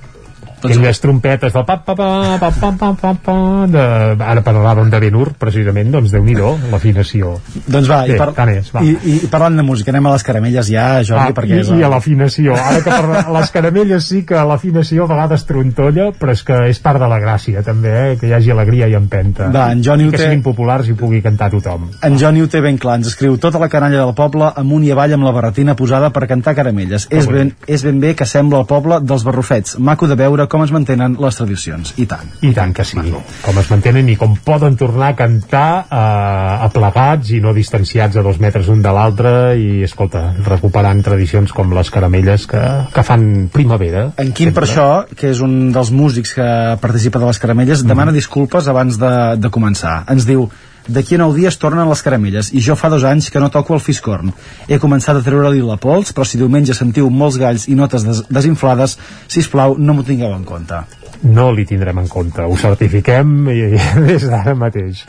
Doncs... 0.65 0.81
Les 0.85 1.01
trompetes 1.01 1.53
del 1.53 1.65
pa, 1.65 1.77
pa, 1.85 1.95
pa, 1.95 2.09
pa, 2.41 2.51
pa, 2.51 2.71
pa, 2.79 2.91
pa, 3.01 3.13
pa 3.25 3.37
de... 3.71 3.83
ara 4.25 4.43
parlàvem 4.45 4.89
de 4.93 5.01
Ben 5.03 5.15
Hur, 5.17 5.31
precisament, 5.39 5.91
doncs 5.93 6.13
déu 6.13 6.23
nhi 6.25 6.35
-do, 6.37 6.55
l'afinació. 6.71 7.35
Doncs 7.67 7.89
va, 7.89 8.01
Bé, 8.05 8.15
i, 8.15 8.19
par... 8.19 8.49
és, 8.49 8.71
va. 8.73 8.83
I, 8.83 8.95
i, 9.03 9.15
parlant 9.31 9.57
de 9.57 9.65
música, 9.65 9.91
anem 9.93 10.09
a 10.09 10.15
les 10.15 10.23
caramelles 10.23 10.69
ja, 10.71 10.87
Jordi, 11.03 11.31
ah, 11.31 11.35
perquè... 11.37 11.59
I, 11.59 11.63
és, 11.63 11.71
i 11.75 11.83
a 11.83 11.89
l'afinació, 11.91 12.55
ara 12.55 12.81
que 12.83 12.89
per 12.91 13.25
les 13.37 13.51
caramelles 13.51 14.09
sí 14.11 14.23
que 14.27 14.45
l'afinació 14.51 15.05
a 15.05 15.11
vegades 15.13 15.45
trontolla, 15.49 16.11
però 16.19 16.35
és 16.35 16.43
que 16.45 16.59
és 16.69 16.79
part 16.79 17.01
de 17.01 17.09
la 17.11 17.19
gràcia, 17.21 17.63
també, 17.65 17.93
eh? 17.95 18.17
que 18.19 18.29
hi 18.29 18.33
hagi 18.37 18.51
alegria 18.53 18.89
i 18.91 18.95
empenta. 18.97 19.49
Va, 19.53 19.69
en 19.71 19.83
Johnny 19.85 20.09
que 20.11 20.17
té... 20.17 20.29
siguin 20.29 20.43
populars 20.45 20.89
i 20.89 20.95
pugui 20.97 21.21
cantar 21.25 21.51
tothom. 21.53 21.89
En 22.05 22.17
Joni 22.21 22.43
ho 22.43 22.49
té 22.51 22.61
ben 22.63 22.77
clar, 22.81 22.99
ens 23.01 23.11
escriu 23.11 23.37
tota 23.41 23.59
la 23.61 23.69
canalla 23.71 24.03
del 24.03 24.13
poble 24.17 24.51
amunt 24.61 24.85
i 24.85 24.91
avall 24.93 25.15
amb 25.17 25.27
la 25.27 25.33
barretina 25.35 25.75
posada 25.75 26.11
per 26.15 26.25
cantar 26.31 26.55
caramelles. 26.57 27.07
Ah, 27.09 27.19
és 27.19 27.29
ben, 27.29 27.51
és 27.67 27.83
ben 27.85 27.99
bé 28.01 28.13
que 28.17 28.27
sembla 28.29 28.61
el 28.63 28.69
poble 28.69 29.01
dels 29.03 29.25
barrufets, 29.27 29.77
maco 29.79 30.07
de 30.07 30.17
veure 30.19 30.47
com 30.51 30.54
es 30.63 30.71
mantenen 30.71 31.17
les 31.19 31.35
tradicions. 31.35 31.93
I 31.97 32.05
tant. 32.05 32.29
I 32.41 32.53
tant 32.53 32.73
que 32.73 32.83
sí, 32.85 32.97
com 33.43 33.57
es 33.59 33.69
mantenen 33.71 34.09
i 34.09 34.15
com 34.15 34.35
poden 34.45 34.75
tornar 34.79 35.09
a 35.13 35.15
cantar 35.15 35.85
eh, 35.89 36.65
aplegats 36.67 37.31
i 37.35 37.41
no 37.43 37.53
distanciats 37.53 38.15
a 38.17 38.23
dos 38.25 38.39
metres 38.39 38.69
un 38.71 38.81
de 38.85 38.91
l'altre 38.95 39.33
i, 39.59 39.83
escolta, 39.83 40.33
recuperant 40.45 41.01
tradicions 41.03 41.51
com 41.55 41.73
les 41.75 41.89
caramelles 41.91 42.45
que, 42.47 42.61
que 42.93 43.03
fan 43.03 43.49
primavera. 43.53 44.07
En 44.21 44.31
Quim, 44.35 44.53
per 44.55 44.63
això, 44.67 44.87
que 45.15 45.31
és 45.33 45.41
un 45.41 45.71
dels 45.75 45.91
músics 45.91 46.33
que 46.37 46.47
participa 46.81 47.19
de 47.19 47.25
les 47.31 47.39
caramelles, 47.39 47.83
Mhm. 47.83 47.87
demana 47.87 48.11
disculpes 48.11 48.67
abans 48.67 48.97
de, 48.97 49.13
de 49.37 49.49
començar. 49.49 50.03
Ens 50.11 50.25
diu, 50.25 50.49
d'aquí 50.87 51.15
a 51.15 51.21
nou 51.23 51.33
dies 51.33 51.57
tornen 51.61 51.89
les 51.89 52.03
caramelles 52.05 52.51
i 52.53 52.61
jo 52.61 52.75
fa 52.79 52.89
dos 52.93 53.05
anys 53.07 53.31
que 53.33 53.41
no 53.41 53.49
toco 53.53 53.73
el 53.75 53.83
fiscorn. 53.83 54.33
He 54.67 54.79
començat 54.81 55.17
a 55.17 55.23
treure-li 55.25 55.63
la 55.65 55.79
pols, 55.81 56.13
però 56.13 56.25
si 56.27 56.41
diumenge 56.41 56.75
sentiu 56.77 57.09
molts 57.09 57.39
galls 57.41 57.67
i 57.67 57.75
notes 57.75 58.05
des 58.05 58.21
desinflades, 58.29 58.97
si 59.27 59.43
plau 59.49 59.77
no 59.77 59.93
m'ho 59.93 60.05
tingueu 60.05 60.33
en 60.35 60.45
compte. 60.45 60.83
No 61.25 61.47
li 61.55 61.63
tindrem 61.65 61.97
en 62.01 62.07
compte, 62.11 62.43
ho 62.43 62.57
certifiquem 62.59 63.49
i, 63.49 63.59
i 63.77 63.83
des 64.09 64.27
d'ara 64.29 64.53
mateix. 64.57 65.05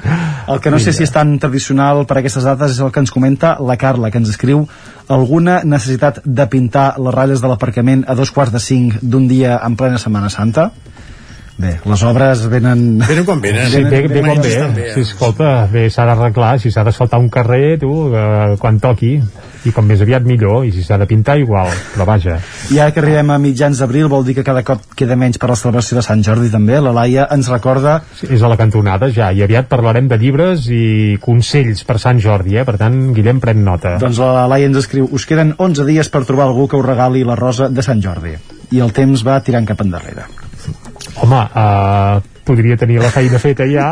El 0.49 0.61
que 0.63 0.71
no 0.71 0.79
sé 0.81 0.95
si 0.95 1.05
és 1.05 1.13
tan 1.13 1.35
tradicional 1.43 2.05
per 2.07 2.21
aquestes 2.21 2.47
dates 2.47 2.77
és 2.77 2.83
el 2.85 2.93
que 2.95 3.03
ens 3.03 3.13
comenta 3.13 3.57
la 3.61 3.77
Carla, 3.81 4.11
que 4.11 4.23
ens 4.23 4.31
escriu 4.33 4.65
alguna 5.13 5.61
necessitat 5.65 6.23
de 6.25 6.47
pintar 6.51 6.95
les 6.99 7.15
ratlles 7.15 7.43
de 7.43 7.51
l'aparcament 7.51 8.07
a 8.07 8.17
dos 8.19 8.33
quarts 8.33 8.55
de 8.55 8.63
cinc 8.63 9.01
d'un 9.03 9.29
dia 9.29 9.59
en 9.63 9.77
plena 9.77 10.01
Setmana 10.03 10.31
Santa? 10.33 10.71
Bé, 11.57 11.73
les 11.89 12.03
obres 12.05 12.43
venen... 12.53 12.81
Venen 13.01 13.25
quan 13.25 13.41
venen. 13.41 13.71
Sí, 13.73 13.81
bé, 13.89 14.03
bé 14.11 14.21
com 14.21 14.43
bé, 14.45 14.51
estan 14.53 14.75
bé, 14.77 14.91
eh? 14.91 14.95
sí, 14.95 15.05
escolta, 15.07 15.53
bé, 15.73 15.87
s'ha 15.93 16.05
d'arreglar, 16.05 16.59
si 16.61 16.73
s'ha 16.73 16.85
d'asfaltar 16.85 17.21
un 17.23 17.31
carrer, 17.33 17.79
tu, 17.81 17.93
eh, 18.13 18.59
quan 18.61 18.77
toqui, 18.83 19.15
i 19.65 19.73
com 19.75 19.89
més 19.89 20.03
aviat 20.05 20.27
millor, 20.29 20.67
i 20.69 20.73
si 20.75 20.85
s'ha 20.85 20.99
de 21.01 21.09
pintar 21.09 21.39
igual, 21.41 21.73
però 21.95 22.07
vaja. 22.09 22.37
I 22.75 22.83
ara 22.83 22.93
que 22.93 23.01
arribem 23.01 23.33
a 23.33 23.39
mitjans 23.41 23.81
d'abril 23.81 24.11
vol 24.13 24.27
dir 24.27 24.37
que 24.37 24.45
cada 24.45 24.63
cop 24.69 24.85
queda 24.99 25.17
menys 25.17 25.41
per 25.41 25.49
la 25.51 25.57
celebració 25.57 25.97
de 25.97 26.05
Sant 26.05 26.23
Jordi 26.27 26.53
també. 26.53 26.77
La 26.85 26.93
Laia 26.95 27.27
ens 27.33 27.49
recorda... 27.49 27.99
Sí, 28.21 28.29
és 28.37 28.45
a 28.45 28.53
la 28.53 28.61
cantonada 28.61 29.09
ja, 29.09 29.33
i 29.33 29.41
aviat 29.47 29.73
parlarem 29.73 30.13
de 30.13 30.21
llibres 30.21 30.69
i 30.69 31.17
consells 31.25 31.87
per 31.89 31.97
Sant 32.03 32.21
Jordi, 32.23 32.61
eh? 32.61 32.67
per 32.69 32.77
tant, 32.85 33.01
Guillem, 33.17 33.41
pren 33.41 33.65
nota. 33.65 33.97
Doncs 34.03 34.21
la 34.23 34.47
Laia 34.53 34.69
ens 34.69 34.85
escriu 34.85 35.09
us 35.09 35.25
queden 35.25 35.57
11 35.57 35.89
dies 35.89 36.13
per 36.13 36.27
trobar 36.29 36.51
algú 36.51 36.69
que 36.69 36.77
us 36.77 36.87
regali 36.87 37.25
la 37.25 37.39
rosa 37.41 37.73
de 37.73 37.87
Sant 37.87 38.05
Jordi. 38.05 38.37
I 38.77 38.83
el 38.85 38.93
temps 38.93 39.25
va 39.25 39.41
tirant 39.47 39.67
cap 39.67 39.81
endarrere. 39.81 40.29
Home, 41.23 41.43
uh, 41.57 42.21
podria 42.47 42.77
tenir 42.79 43.01
la 43.03 43.11
feina 43.11 43.41
feta 43.43 43.67
ja 43.67 43.89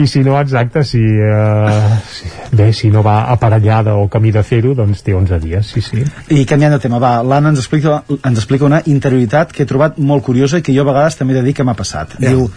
i 0.00 0.06
si 0.08 0.22
no, 0.24 0.38
exacte 0.40 0.84
si, 0.88 1.02
uh, 1.02 1.96
si, 2.08 2.30
bé, 2.56 2.70
si 2.72 2.90
no 2.90 3.02
va 3.04 3.18
aparellada 3.32 3.96
o 4.00 4.08
camí 4.12 4.32
de 4.32 4.42
fer-ho 4.46 4.74
doncs 4.78 5.04
té 5.04 5.14
11 5.14 5.40
dies, 5.42 5.72
sí, 5.74 5.82
sí 5.84 6.04
I 6.32 6.46
canviant 6.48 6.76
de 6.76 6.80
tema, 6.82 7.00
va, 7.02 7.18
l'Anna 7.22 7.52
ens, 7.52 7.60
explica, 7.60 8.00
ens 8.14 8.38
explica 8.38 8.68
una 8.68 8.82
interioritat 8.86 9.52
que 9.52 9.66
he 9.66 9.68
trobat 9.68 9.98
molt 9.98 10.24
curiosa 10.24 10.62
i 10.62 10.64
que 10.64 10.74
jo 10.74 10.86
a 10.86 10.90
vegades 10.92 11.18
també 11.20 11.36
he 11.36 11.40
de 11.42 11.46
dir 11.50 11.56
que 11.58 11.66
m'ha 11.66 11.76
passat. 11.78 12.16
Ja. 12.18 12.30
Diu, 12.30 12.48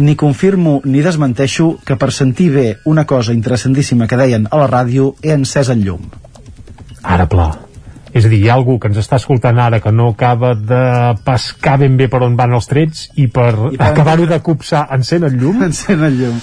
ni 0.00 0.16
confirmo 0.16 0.80
ni 0.84 1.04
desmenteixo 1.04 1.74
que 1.84 1.96
per 2.00 2.10
sentir 2.16 2.50
bé 2.54 2.68
una 2.88 3.04
cosa 3.06 3.36
interessantíssima 3.36 4.08
que 4.08 4.16
deien 4.16 4.48
a 4.50 4.62
la 4.62 4.70
ràdio 4.70 5.14
he 5.22 5.34
encès 5.36 5.68
el 5.68 5.84
llum. 5.84 6.08
ara 7.02 7.26
pla 7.26 7.69
és 8.12 8.24
a 8.24 8.28
dir, 8.28 8.40
hi 8.44 8.48
ha 8.50 8.54
algú 8.58 8.78
que 8.80 8.88
ens 8.90 8.98
està 8.98 9.16
escoltant 9.20 9.58
ara 9.62 9.78
que 9.80 9.92
no 9.92 10.08
acaba 10.10 10.54
de 10.54 10.82
pescar 11.24 11.78
ben 11.78 11.96
bé 11.96 12.08
per 12.10 12.22
on 12.26 12.36
van 12.36 12.52
els 12.58 12.66
trets 12.70 13.08
i 13.16 13.28
per, 13.28 13.52
I 13.72 13.76
per- 13.78 13.92
acabar-ho 13.92 14.26
de 14.26 14.40
copsar 14.42 14.86
encén 14.96 15.24
el 15.28 15.38
llum 15.38 15.62
Encén 15.62 16.02
el 16.04 16.18
llum. 16.18 16.40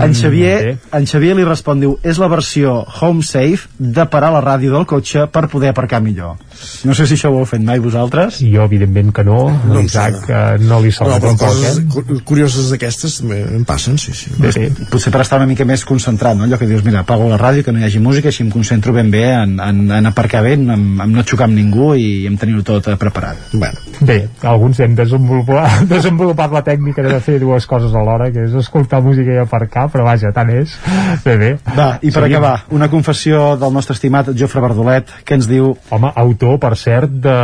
En 0.00 0.14
Xavier, 0.14 0.76
en 0.92 1.06
Xavier 1.06 1.34
li 1.36 1.44
respon, 1.44 1.80
diu, 1.80 1.98
és 2.02 2.18
la 2.18 2.28
versió 2.28 2.84
home 3.00 3.22
safe 3.22 3.68
de 3.78 4.04
parar 4.06 4.32
la 4.32 4.40
ràdio 4.44 4.72
del 4.72 4.86
cotxe 4.86 5.26
per 5.32 5.48
poder 5.48 5.70
aparcar 5.72 6.00
millor. 6.02 6.36
No 6.84 6.94
sé 6.94 7.06
si 7.06 7.14
això 7.16 7.30
ho 7.32 7.38
heu 7.40 7.44
fet 7.48 7.60
mai 7.64 7.78
vosaltres. 7.82 8.38
jo 8.40 8.62
evidentment 8.64 9.12
que 9.12 9.24
no, 9.24 9.50
No 9.66 9.78
em 9.80 9.82
l'Isaac 9.82 10.28
eh, 10.28 10.58
no 10.60 10.80
li 10.80 10.92
No, 10.92 10.96
sona 10.98 11.16
però 11.18 11.28
tampoc, 11.32 11.48
coses 11.48 11.78
eh? 11.78 11.84
cu- 11.90 12.20
curioses 12.24 12.70
d'aquestes 12.70 13.18
també 13.20 13.40
em 13.58 13.64
passen, 13.64 13.98
sí, 13.98 14.12
sí. 14.14 14.30
Bé, 14.38 14.50
bé. 14.54 14.70
Potser 14.90 15.12
per 15.12 15.20
estar 15.22 15.38
una 15.40 15.46
mica 15.46 15.64
més 15.64 15.84
concentrat, 15.84 16.36
no? 16.36 16.44
Allò 16.44 16.58
que 16.58 16.66
dius, 16.66 16.84
mira, 16.84 17.00
apago 17.00 17.28
la 17.28 17.38
ràdio, 17.40 17.64
que 17.64 17.72
no 17.72 17.78
hi 17.80 17.84
hagi 17.88 17.98
música, 17.98 18.28
així 18.28 18.42
em 18.44 18.50
concentro 18.50 18.92
ben 18.92 19.10
bé 19.10 19.24
en, 19.34 19.58
en, 19.60 19.82
en 19.90 20.06
aparcar 20.06 20.42
bé, 20.42 20.54
en, 20.54 20.70
en 20.70 21.12
no 21.12 21.22
xocar 21.24 21.48
amb 21.48 21.56
ningú 21.58 21.94
i 21.94 22.26
en 22.28 22.36
tenir-ho 22.38 22.62
tot 22.62 22.88
eh, 22.88 22.96
preparat. 22.96 23.36
Bueno, 23.52 23.78
Bé, 24.02 24.28
alguns 24.42 24.80
hem 24.80 24.94
desenvolupat, 24.98 25.82
desenvolupat 25.88 26.50
la 26.52 26.62
tècnica 26.66 27.02
de 27.06 27.20
fer 27.22 27.38
dues 27.40 27.66
coses 27.70 27.92
alhora, 27.94 28.30
que 28.34 28.44
és 28.48 28.54
escoltar 28.58 29.00
música 29.02 29.32
i 29.34 29.38
aparcar, 29.38 29.81
però 29.90 30.06
vaja, 30.06 30.30
tant 30.36 30.52
és. 30.54 30.76
Bé, 31.24 31.36
bé. 31.40 31.50
Va, 31.72 31.96
i 32.00 32.10
per 32.10 32.22
Seguim. 32.22 32.36
acabar, 32.36 32.54
una 32.70 32.90
confessió 32.92 33.56
del 33.60 33.74
nostre 33.74 33.96
estimat 33.98 34.30
Jofre 34.36 34.62
Verdolet, 34.64 35.10
que 35.24 35.38
ens 35.38 35.50
diu... 35.50 35.74
Home, 35.90 36.12
autor, 36.22 36.58
per 36.62 36.76
cert, 36.78 37.20
de 37.24 37.36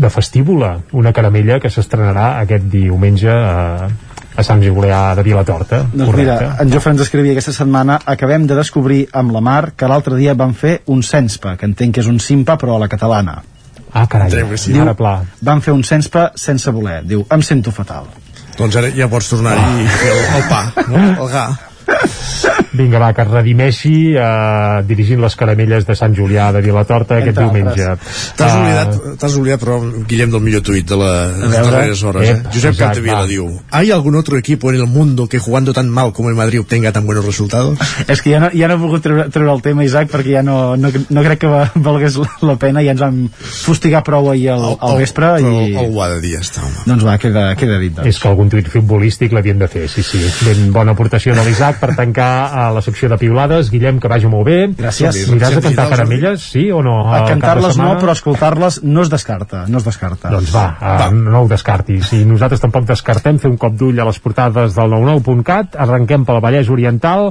de 0.00 0.08
Festívola, 0.08 0.78
una 0.96 1.12
caramella 1.12 1.58
que 1.60 1.68
s'estrenarà 1.68 2.38
aquest 2.40 2.64
diumenge 2.72 3.28
a, 3.30 3.88
a 4.32 4.44
Sant 4.46 4.62
Julià 4.64 5.00
de 5.18 5.24
Vilatorta. 5.26 5.82
Doncs 5.92 6.16
mira, 6.16 6.36
en 6.62 6.72
Jofre 6.72 6.94
ens 6.94 7.04
escrivia 7.04 7.34
aquesta 7.36 7.52
setmana 7.52 7.98
acabem 8.14 8.46
de 8.48 8.56
descobrir 8.56 9.02
amb 9.12 9.34
la 9.36 9.42
Mar 9.44 9.74
que 9.76 9.90
l'altre 9.90 10.16
dia 10.16 10.34
van 10.34 10.54
fer 10.56 10.78
un 10.94 11.04
censpa, 11.04 11.56
que 11.60 11.68
entenc 11.68 11.98
que 11.98 12.04
és 12.04 12.08
un 12.08 12.20
simpa 12.22 12.56
però 12.60 12.78
a 12.78 12.84
la 12.86 12.88
catalana. 12.88 13.40
Ah, 13.92 14.06
carai, 14.06 14.30
que 14.48 14.56
sí. 14.56 14.72
ara 14.78 14.94
pla. 14.94 15.18
Van 15.42 15.60
fer 15.60 15.74
un 15.74 15.82
censpa 15.84 16.30
sense 16.38 16.70
voler. 16.72 17.00
Diu, 17.04 17.26
em 17.28 17.42
sento 17.42 17.74
fatal 17.74 18.06
doncs 18.60 18.76
ara 18.76 18.92
ja 18.96 19.08
pots 19.08 19.32
tornar-hi 19.32 19.88
ah. 19.88 20.30
el 20.36 20.46
pa, 20.52 20.62
no? 20.86 21.04
el 21.16 21.28
ga 21.32 21.48
Vinga, 22.72 22.98
va, 23.02 23.10
que 23.12 23.22
es 23.24 23.28
redimeixi 23.30 23.92
eh, 24.14 24.82
dirigint 24.86 25.20
les 25.20 25.34
caramelles 25.36 25.84
de 25.86 25.94
Sant 25.98 26.14
Julià 26.16 26.50
de 26.54 26.60
Vilatorta 26.64 27.16
aquest 27.18 27.36
Entre 27.38 27.44
diumenge. 27.48 27.88
T'has 28.38 28.50
Ah, 28.50 28.60
oblidat, 28.60 29.18
t'has 29.20 29.34
oblidat, 29.36 29.60
però, 29.62 29.78
Guillem, 30.08 30.30
del 30.32 30.40
millor 30.44 30.62
tuit 30.66 30.86
de 30.88 30.96
la, 30.98 31.10
de 31.28 31.40
les 31.42 31.50
veure. 31.56 31.70
darreres 31.70 32.02
hores. 32.04 32.28
Eh? 32.28 32.32
Ep, 32.36 32.46
Josep 32.54 32.70
exacte, 32.72 32.84
Capdevila 33.00 33.20
va. 33.20 33.26
diu 33.26 33.48
¿Hay 33.70 33.90
algún 33.90 34.14
otro 34.16 34.38
equipo 34.38 34.70
en 34.70 34.76
el 34.80 34.86
mundo 34.86 35.26
que 35.28 35.38
jugando 35.38 35.72
tan 35.72 35.88
mal 35.90 36.12
como 36.12 36.28
el 36.30 36.34
Madrid 36.36 36.60
obtenga 36.60 36.92
tan 36.92 37.06
buenos 37.06 37.24
resultados? 37.26 37.78
És 38.08 38.22
que 38.22 38.30
ja 38.32 38.40
no, 38.40 38.50
ja 38.54 38.68
no 38.68 38.74
he 38.74 38.78
volgut 38.78 39.02
treure, 39.02 39.28
treure 39.30 39.52
el 39.52 39.62
tema, 39.62 39.84
Isaac, 39.84 40.08
perquè 40.10 40.38
ja 40.38 40.42
no, 40.42 40.76
no, 40.76 40.90
no 41.10 41.22
crec 41.26 41.40
que 41.44 41.46
va- 41.50 41.70
valgués 41.90 42.16
la 42.42 42.56
pena, 42.56 42.82
ja 42.86 42.92
ens 42.94 43.00
vam 43.02 43.20
fustigar 43.34 44.02
prou 44.06 44.30
ahir 44.30 44.50
al, 44.54 44.76
al 44.80 44.96
vespre 44.98 45.34
Però 45.40 45.60
i... 45.66 45.74
algú 45.76 46.00
ha 46.02 46.08
de 46.14 46.20
dir, 46.22 46.36
està, 46.40 46.62
home. 46.64 46.86
Doncs 46.86 47.04
va, 47.06 47.18
queda, 47.18 47.48
queda 47.56 47.78
dit, 47.82 47.94
doncs. 47.94 48.08
És 48.14 48.18
que 48.22 48.28
algun 48.30 48.48
tuit 48.50 48.68
futbolístic 48.70 49.32
l'havien 49.36 49.58
de 49.60 49.68
fer, 49.68 49.86
sí, 49.90 50.02
sí. 50.06 50.22
Ben 50.46 50.70
bona 50.72 50.92
aportació 50.96 51.34
de 51.36 51.44
l'Isaac 51.46 51.69
per 51.78 51.94
tancar 51.98 52.30
a 52.50 52.66
la 52.74 52.82
secció 52.82 53.08
de 53.12 53.18
piulades. 53.20 53.70
Guillem, 53.70 54.00
que 54.00 54.10
vagi 54.10 54.30
molt 54.30 54.46
bé. 54.48 54.58
Gràcies. 54.78 55.22
Aniràs 55.30 55.58
a 55.58 55.62
cantar 55.64 55.88
caramelles, 55.92 56.46
sí 56.54 56.66
o 56.72 56.82
no? 56.82 56.96
A 57.12 57.22
cantar-les 57.28 57.78
no, 57.80 57.92
però 58.00 58.14
escoltar-les 58.16 58.80
no 58.82 59.04
es 59.04 59.12
descarta, 59.12 59.64
no 59.68 59.78
es 59.78 59.86
descarta. 59.86 60.32
Doncs 60.32 60.54
va, 60.54 60.66
va, 60.80 61.10
no 61.14 61.44
ho 61.44 61.50
descartis. 61.50 62.12
I 62.16 62.24
nosaltres 62.28 62.62
tampoc 62.64 62.88
descartem 62.88 63.38
fer 63.42 63.50
un 63.52 63.58
cop 63.60 63.76
d'ull 63.78 64.00
a 64.00 64.08
les 64.08 64.20
portades 64.22 64.74
del 64.76 64.96
99.cat. 64.96 65.78
Arrenquem 65.86 66.26
pel 66.28 66.40
Vallès 66.42 66.70
Oriental, 66.72 67.30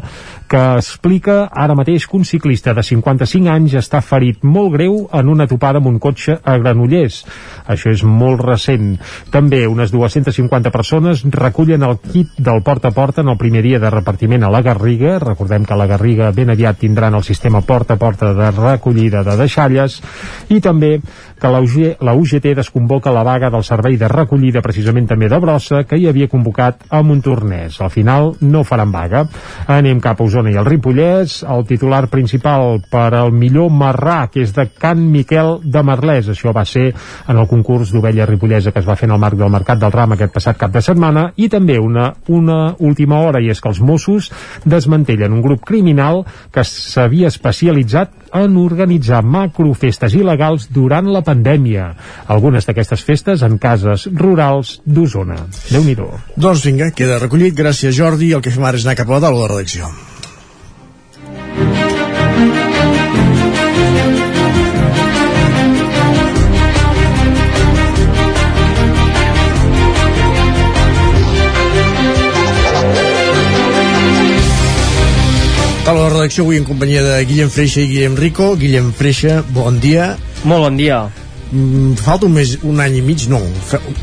que 0.49 0.63
explica 0.79 1.41
ara 1.51 1.75
mateix 1.77 2.07
que 2.07 2.17
un 2.17 2.25
ciclista 2.25 2.73
de 2.73 2.83
55 2.85 3.51
anys 3.53 3.75
està 3.81 4.01
ferit 4.05 4.43
molt 4.43 4.73
greu 4.77 5.01
en 5.13 5.29
una 5.29 5.47
topada 5.49 5.81
amb 5.81 5.89
un 5.91 5.99
cotxe 6.01 6.39
a 6.43 6.57
Granollers. 6.61 7.23
Això 7.69 7.91
és 7.93 8.03
molt 8.05 8.41
recent. 8.45 8.95
També 9.33 9.65
unes 9.67 9.93
250 9.93 10.71
persones 10.73 11.23
recullen 11.35 11.85
el 11.85 11.97
kit 12.01 12.37
del 12.37 12.63
porta 12.63 12.89
a 12.89 12.95
porta 12.95 13.21
en 13.21 13.29
el 13.29 13.37
primer 13.37 13.63
dia 13.65 13.79
de 13.79 13.89
repartiment 13.89 14.28
a 14.37 14.49
la 14.53 14.61
Garriga. 14.61 15.17
Recordem 15.19 15.65
que 15.65 15.73
a 15.73 15.77
la 15.79 15.87
Garriga 15.89 16.31
ben 16.35 16.51
aviat 16.53 16.77
tindran 16.79 17.15
el 17.17 17.23
sistema 17.23 17.61
porta 17.61 17.95
a 17.95 17.97
porta 17.97 18.33
de 18.33 18.51
recollida 18.51 19.23
de 19.25 19.35
deixalles 19.39 19.99
i 20.49 20.59
també 20.61 20.99
que 21.39 21.51
la, 21.51 21.61
UG, 21.63 21.97
la 22.05 22.13
UGT 22.13 22.53
desconvoca 22.59 23.13
la 23.15 23.23
vaga 23.23 23.49
del 23.49 23.63
servei 23.63 23.97
de 23.97 24.07
recollida 24.11 24.61
precisament 24.61 25.07
també 25.09 25.29
de 25.31 25.39
Brossa 25.39 25.83
que 25.87 25.97
hi 25.97 26.07
havia 26.09 26.29
convocat 26.29 26.85
a 26.89 27.01
Montornès. 27.03 27.79
Al 27.81 27.91
final 27.93 28.33
no 28.41 28.63
faran 28.67 28.91
vaga. 28.91 29.25
Anem 29.67 30.01
cap 30.03 30.19
a 30.19 30.27
Osona 30.27 30.51
i 30.51 30.59
el 30.59 30.67
Ripollès. 30.67 31.39
El 31.49 31.65
titular 31.69 32.05
principal 32.11 32.81
per 32.91 33.07
al 33.15 33.31
millor 33.31 33.71
marrà, 33.71 34.27
que 34.31 34.43
és 34.43 34.53
de 34.55 34.67
Can 34.69 35.01
Miquel 35.11 35.57
de 35.63 35.83
Merlès. 35.85 36.29
Això 36.29 36.53
va 36.55 36.65
ser 36.67 36.89
en 36.91 37.37
el 37.37 37.47
concurs 37.49 37.93
d'ovella 37.93 38.27
ripollesa 38.29 38.71
que 38.71 38.83
es 38.83 38.87
va 38.87 38.97
fer 38.99 39.09
en 39.09 39.15
el 39.15 39.21
marc 39.23 39.37
del 39.39 39.51
Mercat 39.53 39.79
del 39.81 39.93
Ram 39.95 40.15
aquest 40.15 40.33
passat 40.35 40.59
cap 40.59 40.73
de 40.73 40.83
setmana 40.85 41.29
i 41.37 41.49
també 41.49 41.79
una, 41.79 42.11
una 42.27 42.75
última 42.79 43.21
hora 43.25 43.41
i 43.41 43.49
és 43.53 43.61
que 43.61 43.69
els 43.71 43.81
Mossos 43.81 44.29
desmantellen 44.65 45.33
un 45.33 45.43
grup 45.45 45.63
criminal 45.65 46.23
que 46.53 46.65
s'havia 46.67 47.29
especialitzat 47.31 48.29
en 48.35 48.57
organitzar 48.61 49.23
macrofestes 49.25 50.13
il·legals 50.17 50.69
durant 50.73 51.09
la 51.09 51.23
pandèmia. 51.29 51.93
Algunes 52.35 52.67
d'aquestes 52.67 53.05
festes 53.05 53.45
en 53.45 53.57
cases 53.61 54.07
rurals 54.13 54.79
d'Osona. 54.85 55.39
déu 55.69 55.83
nhi 55.85 55.97
Doncs 56.35 56.65
vinga, 56.65 56.91
queda 56.91 57.19
recollit. 57.19 57.55
Gràcies, 57.55 57.95
Jordi. 57.95 58.33
El 58.33 58.41
que 58.41 58.53
fem 58.53 58.63
ara 58.63 58.77
és 58.77 58.85
anar 58.85 58.99
cap 58.99 59.09
a 59.09 59.19
la 59.19 59.47
redacció. 59.47 59.89
De 75.89 75.93
la 75.97 76.09
redacció 76.11 76.43
avui 76.43 76.59
en 76.59 76.65
companyia 76.67 77.01
de 77.01 77.13
Guillem 77.25 77.49
Freixa 77.49 77.81
i 77.81 77.87
Guillem 77.89 78.13
Rico. 78.19 78.51
Guillem 78.61 78.91
Freixa, 78.93 79.39
bon 79.55 79.79
dia. 79.81 80.11
Molt 80.47 80.63
bon 80.63 80.77
dia. 80.79 81.01
Mm, 81.51 81.95
falta 81.97 82.27
un, 82.27 82.33
mes, 82.37 82.51
un 82.61 82.77
any 82.77 82.99
i 82.99 83.01
mig, 83.01 83.23
no, 83.31 83.39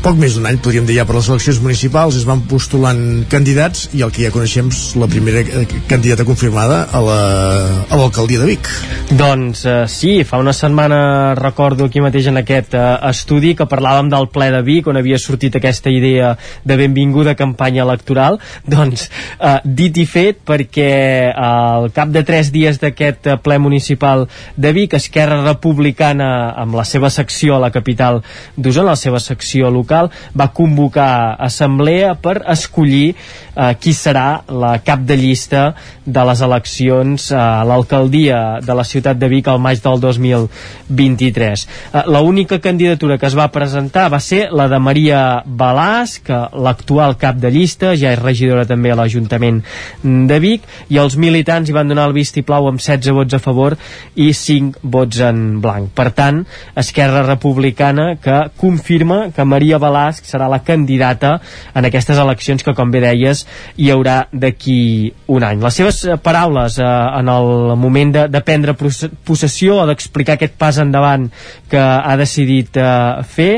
poc 0.03 0.17
més 0.19 0.33
d'un 0.35 0.43
any, 0.49 0.57
podríem 0.59 0.83
dir 0.83 0.97
ja, 0.97 1.05
per 1.07 1.15
les 1.15 1.29
eleccions 1.31 1.61
municipals, 1.63 2.17
es 2.19 2.25
van 2.27 2.41
postulant 2.49 2.99
candidats 3.31 3.85
i 3.95 4.01
el 4.03 4.11
que 4.11 4.25
ja 4.25 4.31
coneixem 4.35 4.67
és 4.73 4.81
la 4.99 5.07
primera 5.07 5.39
eh, 5.45 5.61
candidata 5.87 6.25
confirmada 6.27 6.81
a 6.91 6.99
la- 7.05 7.85
a 7.87 7.95
l'alcaldia 8.01 8.41
de 8.41 8.49
Vic. 8.49 8.67
Doncs 9.15 9.61
eh, 9.63 9.75
sí, 9.87 10.25
fa 10.27 10.41
una 10.43 10.51
setmana 10.51 11.35
recordo 11.39 11.85
aquí 11.87 12.01
mateix 12.03 12.27
en 12.27 12.41
aquest 12.41 12.75
eh, 12.75 12.83
estudi 13.13 13.53
que 13.55 13.63
parlàvem 13.71 14.11
del 14.11 14.27
ple 14.27 14.49
de 14.51 14.61
Vic 14.67 14.91
on 14.91 14.99
havia 14.99 15.17
sortit 15.17 15.55
aquesta 15.55 15.89
idea 15.89 16.33
de 16.67 16.75
benvinguda 16.83 17.35
campanya 17.39 17.85
electoral 17.87 18.41
doncs 18.67 19.07
eh, 19.39 19.55
dit 19.63 19.95
i 20.03 20.05
fet 20.05 20.43
perquè 20.43 20.91
eh, 21.29 21.31
al 21.31 21.93
cap 21.95 22.11
de 22.11 22.25
tres 22.27 22.51
dies 22.51 22.83
d'aquest 22.83 23.31
eh, 23.31 23.39
ple 23.39 23.55
municipal 23.63 24.27
de 24.57 24.75
Vic 24.75 24.99
Esquerra 24.99 25.39
Republicana 25.47 26.51
amb 26.59 26.75
la 26.75 26.83
seva 26.83 27.07
secció 27.09 27.36
a 27.45 27.59
la 27.61 27.71
capital 27.71 28.21
d'Osona, 28.57 28.91
la 28.91 28.99
seva 28.99 29.19
secció 29.21 29.69
local 29.73 30.09
va 30.37 30.49
convocar 30.55 31.35
assemblea 31.47 32.15
per 32.21 32.39
escollir 32.49 33.13
eh, 33.13 33.73
qui 33.81 33.93
serà 33.93 34.43
la 34.47 34.77
cap 34.85 35.03
de 35.07 35.17
llista 35.17 35.63
de 36.05 36.23
les 36.29 36.41
eleccions 36.45 37.29
eh, 37.31 37.37
a 37.37 37.63
l'alcaldia 37.67 38.59
de 38.63 38.77
la 38.77 38.85
ciutat 38.87 39.19
de 39.19 39.29
Vic 39.31 39.47
al 39.47 39.61
maig 39.61 39.81
del 39.83 39.99
2023. 40.03 41.67
Eh, 41.93 42.03
la 42.07 42.21
única 42.21 42.59
candidatura 42.63 43.17
que 43.17 43.27
es 43.29 43.37
va 43.37 43.49
presentar 43.53 44.07
va 44.13 44.21
ser 44.23 44.47
la 44.51 44.67
de 44.71 44.79
Maria 44.79 45.43
Balàs, 45.45 46.17
que 46.23 46.39
l'actual 46.57 47.17
cap 47.19 47.37
de 47.41 47.51
llista, 47.53 47.93
ja 47.95 48.13
és 48.15 48.21
regidora 48.21 48.65
també 48.69 48.91
a 48.91 48.97
l'Ajuntament 48.99 49.61
de 50.03 50.39
Vic, 50.43 50.67
i 50.89 51.01
els 51.01 51.17
militants 51.19 51.69
hi 51.69 51.75
van 51.75 51.89
donar 51.89 52.07
el 52.09 52.15
vistiplau 52.17 52.69
amb 52.69 52.81
16 52.81 53.15
vots 53.17 53.37
a 53.37 53.41
favor 53.43 53.77
i 54.15 54.31
5 54.33 54.83
vots 54.83 55.21
en 55.25 55.59
blanc. 55.63 55.91
Per 55.97 56.09
tant, 56.15 56.43
Esquerra 56.77 57.23
Republicana 57.27 58.15
que 58.21 58.37
confirma 58.57 59.27
que 59.35 59.45
Maria 59.45 59.77
Balasc 59.81 60.25
serà 60.27 60.47
la 60.49 60.61
candidata 60.65 61.37
en 61.75 61.85
aquestes 61.87 62.17
eleccions 62.17 62.63
que, 62.63 62.73
com 62.77 62.91
bé 62.91 63.01
deies, 63.03 63.45
hi 63.77 63.91
haurà 63.93 64.17
d'aquí 64.31 65.13
un 65.27 65.43
any. 65.43 65.61
Les 65.63 65.79
seves 65.81 66.03
eh, 66.05 66.17
paraules 66.23 66.79
eh, 66.79 66.87
en 67.19 67.31
el 67.31 67.75
moment 67.77 68.13
de, 68.15 68.25
de 68.31 68.41
prendre 68.45 68.75
possessió 68.77 69.81
o 69.81 69.87
d'explicar 69.89 70.37
aquest 70.37 70.57
pas 70.57 70.79
endavant 70.81 71.27
que 71.69 71.79
ha 71.79 72.15
decidit 72.19 72.77
eh, 72.79 72.87
fer 73.27 73.49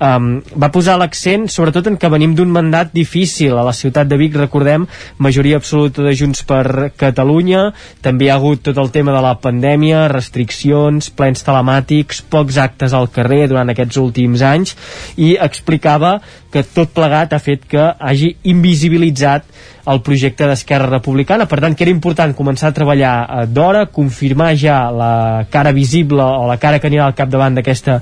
um, 0.00 0.36
va 0.56 0.70
posar 0.74 0.96
l'accent 1.00 1.46
sobretot 1.52 1.90
en 1.90 1.98
que 2.00 2.10
venim 2.12 2.34
d'un 2.36 2.52
mandat 2.52 2.92
difícil 2.94 3.56
a 3.56 3.64
la 3.66 3.74
ciutat 3.76 4.08
de 4.08 4.18
Vic, 4.20 4.36
recordem, 4.38 4.86
majoria 5.18 5.58
absoluta 5.60 6.04
de 6.06 6.14
Junts 6.16 6.44
per 6.46 6.92
Catalunya 6.98 7.70
també 8.04 8.26
hi 8.26 8.30
ha 8.32 8.38
hagut 8.40 8.62
tot 8.68 8.78
el 8.82 8.92
tema 8.94 9.14
de 9.14 9.22
la 9.24 9.34
pandèmia 9.42 10.06
restriccions, 10.12 11.10
plens 11.16 11.44
telemàtics 11.46 12.22
pocs 12.30 12.60
actes 12.62 12.94
al 12.96 13.10
carrer 13.16 13.46
durant 13.50 13.72
aquests 13.72 13.98
últims 14.02 14.44
anys 14.44 14.76
i 15.16 15.34
explicava 15.40 16.18
que 16.52 16.62
tot 16.62 16.92
plegat 16.96 17.32
ha 17.32 17.40
fet 17.42 17.64
que 17.68 17.88
hagi 17.98 18.34
invisibilitzat 18.52 19.48
el 19.86 20.00
projecte 20.02 20.46
d'Esquerra 20.48 20.88
Republicana, 20.90 21.46
per 21.46 21.60
tant 21.62 21.76
que 21.76 21.84
era 21.86 21.94
important 21.94 22.34
començar 22.34 22.72
a 22.72 22.76
treballar 22.76 23.14
eh, 23.22 23.46
d'hora, 23.46 23.86
confirmar 23.94 24.50
ja 24.58 24.78
la 24.90 25.46
cara 25.50 25.72
visible 25.76 26.22
o 26.22 26.46
la 26.48 26.58
cara 26.62 26.80
que 26.82 26.90
anirà 26.90 27.06
al 27.06 27.16
capdavant 27.18 27.58
d'aquesta 27.58 28.00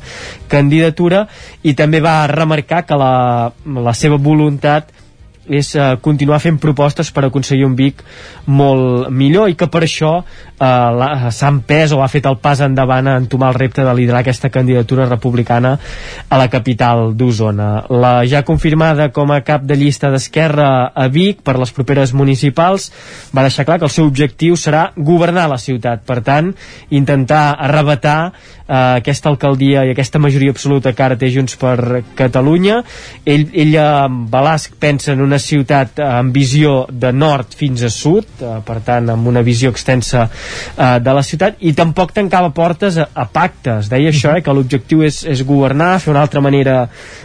candidatura 0.49 1.27
i 1.63 1.75
també 1.77 2.01
va 2.05 2.23
remarcar 2.31 2.85
que 2.89 2.99
la, 3.01 3.15
la 3.65 3.97
seva 3.97 4.17
voluntat 4.17 4.93
és 5.49 5.75
uh, 5.77 5.95
continuar 6.03 6.41
fent 6.43 6.59
propostes 6.61 7.11
per 7.15 7.27
aconseguir 7.27 7.67
un 7.67 7.77
Vic 7.79 8.03
molt 8.47 9.11
millor 9.11 9.51
i 9.51 9.57
que 9.59 9.69
per 9.73 9.85
això 9.85 10.13
uh, 10.21 11.31
s'ha 11.31 11.51
empès 11.51 11.93
o 11.93 12.01
ha 12.05 12.09
fet 12.13 12.29
el 12.31 12.39
pas 12.43 12.61
endavant 12.65 13.09
a 13.09 13.17
entomar 13.21 13.53
el 13.53 13.59
repte 13.61 13.85
de 13.85 13.95
liderar 13.95 14.23
aquesta 14.23 14.51
candidatura 14.51 15.07
republicana 15.11 15.77
a 16.29 16.41
la 16.41 16.49
capital 16.53 17.13
d'Osona. 17.17 17.87
La 17.91 18.15
ja 18.29 18.45
confirmada 18.47 19.11
com 19.13 19.33
a 19.33 19.43
cap 19.45 19.65
de 19.69 19.77
llista 19.77 20.11
d'Esquerra 20.13 20.91
a 20.95 21.09
Vic 21.09 21.43
per 21.45 21.59
les 21.61 21.73
properes 21.75 22.15
municipals 22.15 22.91
va 23.35 23.45
deixar 23.47 23.67
clar 23.69 23.79
que 23.79 23.89
el 23.89 23.95
seu 23.95 24.09
objectiu 24.09 24.57
serà 24.57 24.91
governar 24.97 25.49
la 25.51 25.61
ciutat. 25.61 26.05
Per 26.05 26.21
tant, 26.25 26.53
intentar 26.91 27.55
arrebatar 27.59 28.33
uh, 28.69 28.97
aquesta 28.99 29.31
alcaldia 29.33 29.85
i 29.85 29.93
aquesta 29.93 30.21
majoria 30.23 30.55
absoluta 30.55 30.93
que 30.93 31.05
ara 31.05 31.19
té 31.21 31.31
Junts 31.33 31.57
per 31.61 32.03
Catalunya. 32.17 32.81
Ell, 33.25 33.47
ella, 33.53 34.07
Balasc, 34.09 34.77
pensa 34.81 35.13
en 35.15 35.23
una 35.25 35.39
ciutat 35.39 36.01
eh, 36.01 36.07
amb 36.07 36.35
visió 36.35 36.85
de 36.91 37.11
nord 37.13 37.55
fins 37.57 37.85
a 37.85 37.91
sud, 37.93 38.27
eh, 38.41 38.57
per 38.67 38.79
tant, 38.87 39.11
amb 39.15 39.29
una 39.31 39.43
visió 39.47 39.73
extensa 39.73 40.27
eh, 40.29 40.99
de 41.01 41.15
la 41.17 41.25
ciutat, 41.27 41.61
i 41.61 41.75
tampoc 41.77 42.15
tancava 42.17 42.53
portes 42.55 42.99
a, 42.99 43.09
a 43.15 43.27
pactes. 43.31 43.91
Deia 43.93 44.13
això, 44.13 44.35
eh, 44.37 44.45
que 44.45 44.55
l'objectiu 44.55 45.05
és, 45.07 45.23
és 45.29 45.45
governar, 45.47 45.97
fer 46.05 46.15
una 46.15 46.25
altra 46.25 46.43
manera 46.45 46.79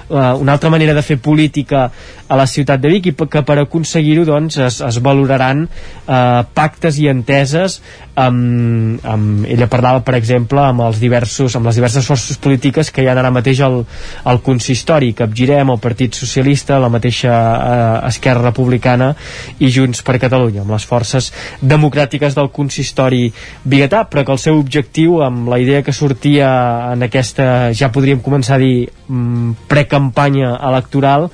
eh, 0.09 0.33
una 0.33 0.53
altra 0.53 0.69
manera 0.69 0.93
de 0.93 1.01
fer 1.01 1.19
política 1.21 1.89
a 2.27 2.37
la 2.37 2.45
ciutat 2.47 2.81
de 2.81 2.89
Vic 2.89 3.09
i 3.09 3.13
que 3.13 3.43
per 3.45 3.57
aconseguir-ho 3.61 4.25
doncs, 4.27 4.59
es, 4.61 4.79
es 4.85 4.99
valoraran 5.03 5.65
eh, 5.65 6.43
pactes 6.53 6.99
i 7.01 7.09
enteses 7.09 7.79
amb, 8.19 8.99
amb, 9.05 9.45
ella 9.47 9.69
parlava 9.71 10.03
per 10.05 10.17
exemple 10.17 10.61
amb 10.61 10.83
els 10.85 10.99
diversos 11.01 11.28
amb 11.59 11.69
les 11.69 11.77
diverses 11.77 12.05
forces 12.05 12.37
polítiques 12.41 12.91
que 12.91 13.03
hi 13.03 13.09
ha 13.09 13.15
ara 13.17 13.31
mateix 13.33 13.61
al, 13.65 13.81
al 14.29 14.41
consistori 14.45 15.13
Capgirem, 15.17 15.69
el 15.73 15.81
Partit 15.83 16.17
Socialista 16.17 16.79
la 16.79 16.89
mateixa 16.91 17.33
eh, 17.33 18.07
Esquerra 18.09 18.49
Republicana 18.49 19.11
i 19.59 19.69
Junts 19.73 20.03
per 20.05 20.17
Catalunya 20.21 20.63
amb 20.65 20.73
les 20.75 20.87
forces 20.89 21.31
democràtiques 21.61 22.35
del 22.37 22.51
consistori 22.55 23.27
biguetà, 23.63 24.05
però 24.09 24.25
que 24.25 24.35
el 24.35 24.41
seu 24.41 24.59
objectiu 24.59 25.21
amb 25.25 25.49
la 25.51 25.59
idea 25.61 25.83
que 25.85 25.95
sortia 25.95 26.49
en 26.93 27.05
aquesta, 27.07 27.71
ja 27.75 27.91
podríem 27.93 28.21
començar 28.25 28.57
a 28.57 28.63
dir 28.63 28.89
mm, 29.07 29.69
precampanya 29.71 30.55
electoral 30.69 31.29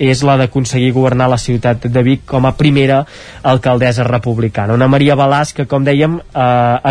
és 0.00 0.22
la 0.24 0.38
d'aconseguir 0.40 0.94
governar 0.96 1.28
la 1.28 1.38
ciutat 1.38 1.84
de 1.92 2.02
Vic 2.02 2.24
com 2.28 2.46
a 2.48 2.54
primera 2.56 3.02
alcaldessa 3.44 4.06
republicana. 4.08 4.74
Una 4.74 4.88
Maria 4.88 5.16
Balàs 5.18 5.52
que, 5.52 5.66
com 5.68 5.84
dèiem, 5.84 6.16
eh, 6.18 6.44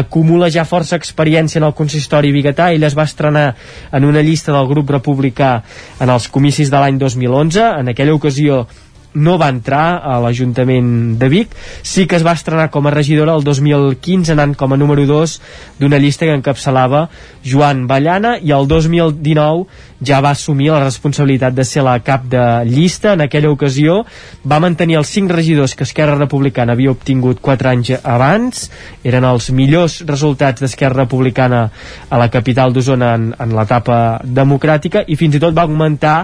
acumula 0.04 0.52
ja 0.54 0.68
força 0.70 1.00
experiència 1.00 1.60
en 1.60 1.66
el 1.66 1.74
consistori 1.74 2.32
biguetà. 2.32 2.70
Ella 2.72 2.88
es 2.88 2.98
va 2.98 3.08
estrenar 3.10 3.56
en 3.92 4.06
una 4.06 4.22
llista 4.22 4.54
del 4.54 4.70
grup 4.70 4.94
republicà 4.94 5.64
en 6.00 6.10
els 6.10 6.30
comicis 6.30 6.70
de 6.70 6.78
l'any 6.78 7.00
2011. 7.02 7.66
En 7.82 7.90
aquella 7.90 8.14
ocasió 8.14 8.68
no 9.14 9.38
va 9.42 9.50
entrar 9.50 10.00
a 10.06 10.20
l'Ajuntament 10.22 11.18
de 11.20 11.30
Vic, 11.32 11.56
sí 11.82 12.06
que 12.08 12.18
es 12.20 12.26
va 12.26 12.36
estrenar 12.38 12.70
com 12.70 12.86
a 12.86 12.94
regidora 12.94 13.34
el 13.38 13.44
2015 13.44 14.34
anant 14.36 14.56
com 14.58 14.74
a 14.74 14.78
número 14.78 15.06
2 15.10 15.36
d'una 15.80 15.98
llista 15.98 16.28
que 16.28 16.36
encapçalava 16.38 17.08
Joan 17.44 17.88
Ballana 17.88 18.38
i 18.38 18.54
el 18.54 18.68
2019 18.70 19.66
ja 20.06 20.22
va 20.24 20.32
assumir 20.32 20.70
la 20.72 20.84
responsabilitat 20.84 21.56
de 21.56 21.66
ser 21.68 21.84
la 21.84 21.98
cap 22.00 22.24
de 22.32 22.44
llista. 22.66 23.14
En 23.14 23.22
aquella 23.26 23.52
ocasió 23.52 24.04
va 24.48 24.62
mantenir 24.64 25.00
els 25.00 25.12
5 25.12 25.34
regidors 25.36 25.76
que 25.76 25.84
Esquerra 25.84 26.16
Republicana 26.16 26.74
havia 26.74 26.92
obtingut 26.92 27.42
4 27.42 27.70
anys 27.74 27.92
abans. 28.04 28.70
Eren 29.04 29.28
els 29.28 29.50
millors 29.52 30.00
resultats 30.08 30.62
d'Esquerra 30.62 31.04
Republicana 31.04 31.66
a 32.10 32.22
la 32.22 32.30
capital 32.32 32.74
d'Osona 32.74 33.14
en, 33.16 33.34
en 33.40 33.56
l'etapa 33.56 34.22
democràtica 34.24 35.04
i 35.08 35.20
fins 35.20 35.36
i 35.36 35.44
tot 35.44 35.56
va 35.56 35.68
augmentar 35.68 36.18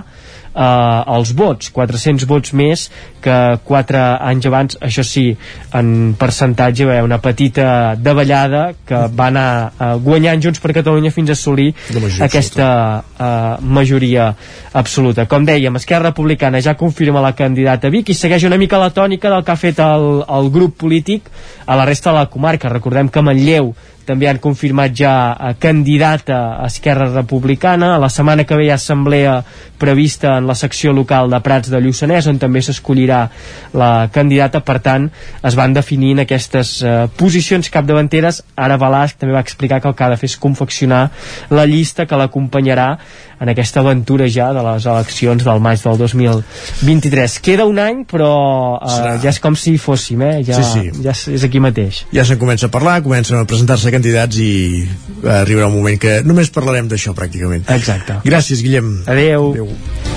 eh, 0.55 1.15
els 1.15 1.33
vots, 1.35 1.69
400 1.75 2.25
vots 2.29 2.53
més 2.55 2.87
que 3.25 3.37
4 3.65 4.01
anys 4.29 4.47
abans, 4.49 4.77
això 4.85 5.03
sí, 5.05 5.25
en 5.75 6.13
percentatge 6.19 6.85
va 6.85 6.95
haver 6.95 7.07
una 7.07 7.19
petita 7.23 7.95
davallada 7.97 8.67
que 8.87 9.05
va 9.11 9.29
anar 9.31 9.47
eh, 9.67 9.91
guanyant 10.05 10.43
Junts 10.45 10.61
per 10.63 10.75
Catalunya 10.77 11.11
fins 11.11 11.31
a 11.31 11.37
assolir 11.37 11.71
majoria 11.73 12.25
aquesta 12.29 12.69
eh, 13.01 13.55
majoria 13.61 14.29
absoluta. 14.73 15.25
Com 15.31 15.47
dèiem, 15.47 15.81
Esquerra 15.81 16.11
Republicana 16.11 16.61
ja 16.61 16.75
confirma 16.79 17.23
la 17.23 17.33
candidata 17.37 17.89
Vic 17.93 18.11
i 18.11 18.17
segueix 18.17 18.45
una 18.47 18.59
mica 18.61 18.79
la 18.81 18.93
tònica 18.93 19.31
del 19.31 19.43
que 19.45 19.53
ha 19.53 19.59
fet 19.59 19.81
el, 19.83 20.23
el 20.23 20.51
grup 20.53 20.77
polític 20.85 21.29
a 21.65 21.75
la 21.75 21.85
resta 21.87 22.11
de 22.11 22.19
la 22.19 22.29
comarca. 22.31 22.69
Recordem 22.69 23.09
que 23.09 23.23
Manlleu 23.25 23.73
també 24.07 24.29
han 24.29 24.39
confirmat 24.43 24.93
ja 24.95 25.13
eh, 25.33 25.53
candidata 25.59 26.39
a 26.61 26.67
Esquerra 26.69 27.09
Republicana. 27.13 27.95
La 28.01 28.09
setmana 28.09 28.45
que 28.45 28.57
ve 28.57 28.67
hi 28.67 28.71
ha 28.73 28.77
assemblea 28.79 29.39
prevista 29.77 30.37
en 30.39 30.47
la 30.47 30.55
secció 30.55 30.93
local 30.95 31.29
de 31.29 31.39
Prats 31.43 31.69
de 31.69 31.81
Lluçanès, 31.83 32.29
on 32.31 32.39
també 32.39 32.61
s'escollirà 32.63 33.25
la 33.75 33.91
candidata. 34.13 34.61
Per 34.65 34.79
tant, 34.85 35.09
es 35.43 35.57
van 35.57 35.75
definint 35.75 36.23
aquestes 36.23 36.77
eh, 36.83 36.95
posicions 37.17 37.69
capdavanteres. 37.73 38.43
Ara 38.55 38.79
Balasc 38.81 39.19
també 39.19 39.35
va 39.35 39.43
explicar 39.43 39.81
que 39.81 39.91
el 39.91 39.95
que 39.97 40.07
ha 40.07 40.13
de 40.13 40.21
fer 40.21 40.31
és 40.31 40.39
confeccionar 40.41 41.09
la 41.51 41.65
llista 41.69 42.05
que 42.05 42.17
l'acompanyarà 42.19 42.89
en 43.39 43.49
aquesta 43.51 43.81
aventura 43.81 44.29
ja 44.31 44.51
de 44.55 44.61
les 44.63 44.85
eleccions 44.87 45.43
del 45.43 45.59
maig 45.59 45.81
del 45.83 45.97
2023. 45.99 47.39
Queda 47.43 47.65
un 47.67 47.79
any, 47.83 48.03
però 48.07 48.31
eh, 48.79 49.17
ja 49.23 49.31
és 49.33 49.41
com 49.43 49.57
si 49.59 49.75
fóssim, 49.81 50.21
eh? 50.23 50.37
Ja, 50.47 50.61
Sí, 50.61 50.63
sí. 50.71 51.03
ja 51.03 51.11
és, 51.11 51.25
és 51.35 51.43
aquí 51.43 51.59
mateix. 51.59 52.05
Ja 52.15 52.23
se'n 52.27 52.39
comença 52.39 52.69
a 52.69 52.73
parlar, 52.73 53.01
comencen 53.03 53.41
a 53.41 53.45
presentar-se 53.49 53.91
candidats 53.95 54.39
i 54.43 54.51
eh, 54.83 55.31
arribarà 55.39 55.71
un 55.71 55.79
moment 55.79 55.99
que 56.01 56.19
només 56.27 56.53
parlarem 56.53 56.91
d'això 56.91 57.15
pràcticament. 57.17 57.65
Exacte. 57.79 58.21
Gràcies, 58.27 58.63
Guillem. 58.65 58.97
Adeu. 59.11 59.51
Adeu. 59.55 60.14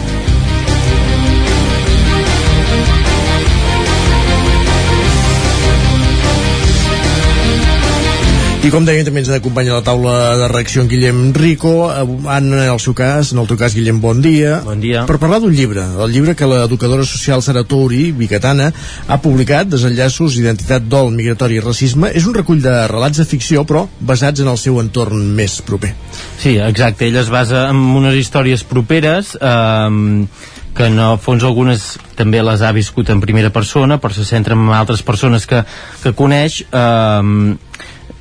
I 8.58 8.72
com 8.74 8.82
dèiem, 8.82 9.04
també 9.06 9.20
ens 9.22 9.28
acompanya 9.30 9.76
la 9.76 9.84
taula 9.86 10.12
de 10.34 10.46
reacció 10.50 10.82
en 10.82 10.88
Guillem 10.90 11.18
Rico, 11.32 11.92
eh, 11.92 12.02
en 12.34 12.48
el 12.58 12.80
seu 12.82 12.92
cas, 12.92 13.30
en 13.30 13.38
el 13.38 13.46
teu 13.46 13.56
cas, 13.56 13.72
Guillem, 13.72 14.00
bon 14.02 14.18
dia. 14.20 14.56
Bon 14.66 14.80
dia. 14.82 15.04
Per 15.06 15.14
parlar 15.22 15.38
d'un 15.38 15.54
llibre, 15.54 15.84
el 16.02 16.10
llibre 16.10 16.34
que 16.34 16.48
l'educadora 16.50 17.06
social 17.06 17.40
Sara 17.40 17.62
Touri, 17.62 18.10
bicatana, 18.10 18.72
ha 19.06 19.20
publicat, 19.22 19.70
Desenllaços, 19.70 20.40
Identitat, 20.42 20.88
Dol, 20.90 21.12
Migratori 21.14 21.60
i 21.60 21.62
Racisme. 21.62 22.10
És 22.10 22.26
un 22.26 22.34
recull 22.34 22.58
de 22.64 22.74
relats 22.90 23.22
de 23.22 23.28
ficció, 23.30 23.62
però 23.62 23.86
basats 24.00 24.42
en 24.42 24.50
el 24.50 24.58
seu 24.58 24.82
entorn 24.82 25.22
més 25.38 25.60
proper. 25.62 25.94
Sí, 26.42 26.56
exacte, 26.58 27.06
ell 27.06 27.22
es 27.22 27.30
basa 27.30 27.68
en 27.70 27.78
unes 28.02 28.18
històries 28.18 28.66
properes 28.66 29.36
eh, 29.38 30.26
que 30.74 30.90
en 30.90 30.98
el 30.98 31.22
fons 31.22 31.46
algunes 31.46 31.86
també 32.18 32.42
les 32.42 32.66
ha 32.66 32.74
viscut 32.74 33.14
en 33.14 33.22
primera 33.22 33.54
persona 33.54 33.96
però 34.02 34.14
se 34.14 34.26
centren 34.26 34.58
en 34.66 34.74
altres 34.74 35.02
persones 35.06 35.46
que, 35.46 35.62
que 36.02 36.12
coneix 36.18 36.60
eh, 36.70 37.56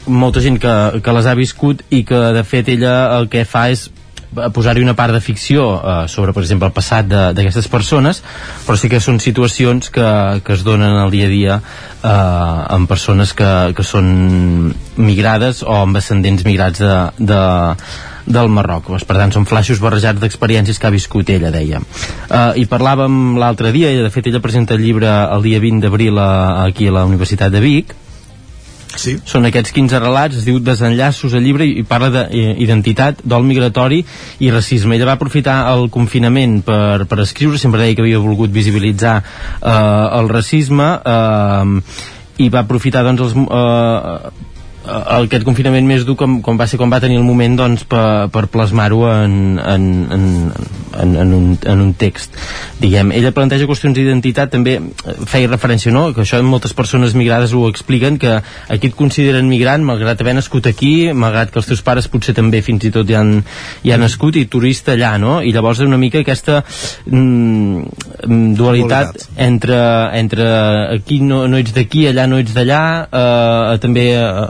molta 0.07 0.41
gent 0.43 0.59
que, 0.61 0.73
que 1.03 1.15
les 1.15 1.27
ha 1.27 1.37
viscut 1.37 1.83
i 1.93 2.03
que 2.07 2.19
de 2.35 2.43
fet 2.47 2.69
ella 2.73 2.97
el 3.19 3.29
que 3.31 3.45
fa 3.47 3.67
és 3.73 3.89
posar-hi 4.53 4.83
una 4.83 4.95
part 4.95 5.13
de 5.15 5.21
ficció 5.23 5.65
eh, 5.77 6.07
sobre, 6.11 6.33
per 6.35 6.43
exemple, 6.43 6.67
el 6.67 6.75
passat 6.75 7.07
d'aquestes 7.07 7.69
persones, 7.71 8.21
però 8.65 8.77
sí 8.77 8.89
que 8.91 8.99
són 9.03 9.21
situacions 9.23 9.89
que, 9.93 10.07
que 10.43 10.57
es 10.57 10.65
donen 10.67 10.97
al 10.99 11.11
dia 11.13 11.27
a 11.27 11.31
dia 11.31 11.57
eh, 11.57 12.09
amb 12.09 12.89
persones 12.89 13.33
que, 13.37 13.49
que 13.77 13.85
són 13.87 14.73
migrades 14.97 15.63
o 15.63 15.81
amb 15.83 15.97
ascendents 15.97 16.45
migrats 16.45 16.83
de, 16.83 16.97
de, 17.17 17.41
del 18.27 18.51
Marroc. 18.53 18.91
Doncs, 18.91 19.07
per 19.07 19.17
tant, 19.21 19.33
són 19.33 19.47
flaixos 19.49 19.81
barrejats 19.83 20.21
d'experiències 20.21 20.79
que 20.79 20.89
ha 20.89 20.93
viscut 20.93 21.31
ella, 21.33 21.53
deia. 21.53 21.81
Eh, 22.27 22.63
I 22.63 22.67
parlàvem 22.69 23.37
l'altre 23.39 23.71
dia, 23.75 23.93
i 23.93 24.03
de 24.03 24.11
fet 24.13 24.27
ella 24.27 24.43
presenta 24.43 24.75
el 24.75 24.83
llibre 24.83 25.09
el 25.31 25.47
dia 25.47 25.63
20 25.63 25.87
d'abril 25.87 26.19
aquí 26.19 26.91
a 26.91 26.99
la 26.99 27.07
Universitat 27.07 27.53
de 27.53 27.63
Vic, 27.63 27.95
Sí. 28.97 29.17
són 29.27 29.45
aquests 29.45 29.73
15 29.75 29.99
relats, 30.01 30.39
es 30.39 30.45
diu 30.47 30.59
Desenllaços 30.63 31.35
al 31.37 31.43
llibre 31.45 31.67
i 31.67 31.83
parla 31.87 32.09
d'identitat, 32.31 33.21
dol 33.27 33.45
migratori 33.45 34.03
i 34.39 34.51
racisme. 34.53 34.95
Ella 34.95 35.11
va 35.11 35.17
aprofitar 35.19 35.59
el 35.73 35.89
confinament 35.93 36.61
per, 36.65 37.05
per 37.09 37.19
escriure, 37.25 37.59
sempre 37.61 37.83
deia 37.83 37.97
que 37.97 38.05
havia 38.05 38.21
volgut 38.23 38.53
visibilitzar 38.53 39.17
eh, 39.21 39.71
el 40.19 40.31
racisme 40.31 40.91
eh, 40.97 42.05
i 42.43 42.49
va 42.53 42.63
aprofitar 42.63 43.03
doncs 43.05 43.27
els, 43.27 43.37
eh, 43.37 43.57
eh, 43.57 44.46
aquest 44.87 45.45
confinament 45.47 45.87
més 45.87 46.05
dur 46.07 46.15
com, 46.19 46.39
com 46.45 46.59
va 46.59 46.67
ser 46.69 46.79
quan 46.79 46.91
va 46.93 47.01
tenir 47.03 47.19
el 47.19 47.25
moment 47.27 47.57
doncs, 47.59 47.85
per, 47.89 48.29
per 48.33 48.45
plasmar-ho 48.51 49.03
en, 49.11 49.57
en, 49.59 49.87
en, 50.15 50.25
en, 50.97 51.15
en, 51.23 51.33
un, 51.37 51.49
en 51.63 51.83
un 51.83 51.93
text 51.99 52.37
diguem, 52.81 53.11
ella 53.15 53.33
planteja 53.35 53.67
qüestions 53.69 53.97
d'identitat 53.97 54.53
també 54.53 54.77
feia 55.27 55.49
referència 55.49 55.93
no? 55.93 56.07
que 56.15 56.23
això 56.23 56.39
moltes 56.45 56.75
persones 56.77 57.15
migrades 57.17 57.53
ho 57.57 57.65
expliquen 57.69 58.19
que 58.21 58.37
aquí 58.73 58.91
et 58.91 58.97
consideren 58.97 59.49
migrant 59.49 59.85
malgrat 59.87 60.21
haver 60.21 60.37
nascut 60.37 60.69
aquí, 60.69 61.11
malgrat 61.13 61.51
que 61.53 61.61
els 61.61 61.69
teus 61.69 61.83
pares 61.85 62.09
potser 62.11 62.35
també 62.37 62.61
fins 62.65 62.87
i 62.87 62.93
tot 62.93 63.07
ja 63.09 63.21
han, 63.21 63.41
ja 63.83 63.97
han 63.97 64.05
nascut 64.05 64.37
i 64.39 64.47
turista 64.51 64.95
allà, 64.95 65.15
no? 65.21 65.39
I 65.41 65.53
llavors 65.55 65.81
una 65.85 65.99
mica 65.99 66.21
aquesta 66.23 66.61
mm, 66.63 68.55
dualitat 68.57 69.13
Dualitat. 69.13 69.27
entre, 69.47 69.79
entre 70.19 70.47
aquí 70.95 71.19
no, 71.21 71.45
no 71.47 71.59
ets 71.61 71.73
d'aquí, 71.75 72.07
allà 72.09 72.27
no 72.29 72.39
ets 72.41 72.55
d'allà 72.55 72.81
eh, 73.07 73.77
també 73.83 74.07
eh, 74.17 74.47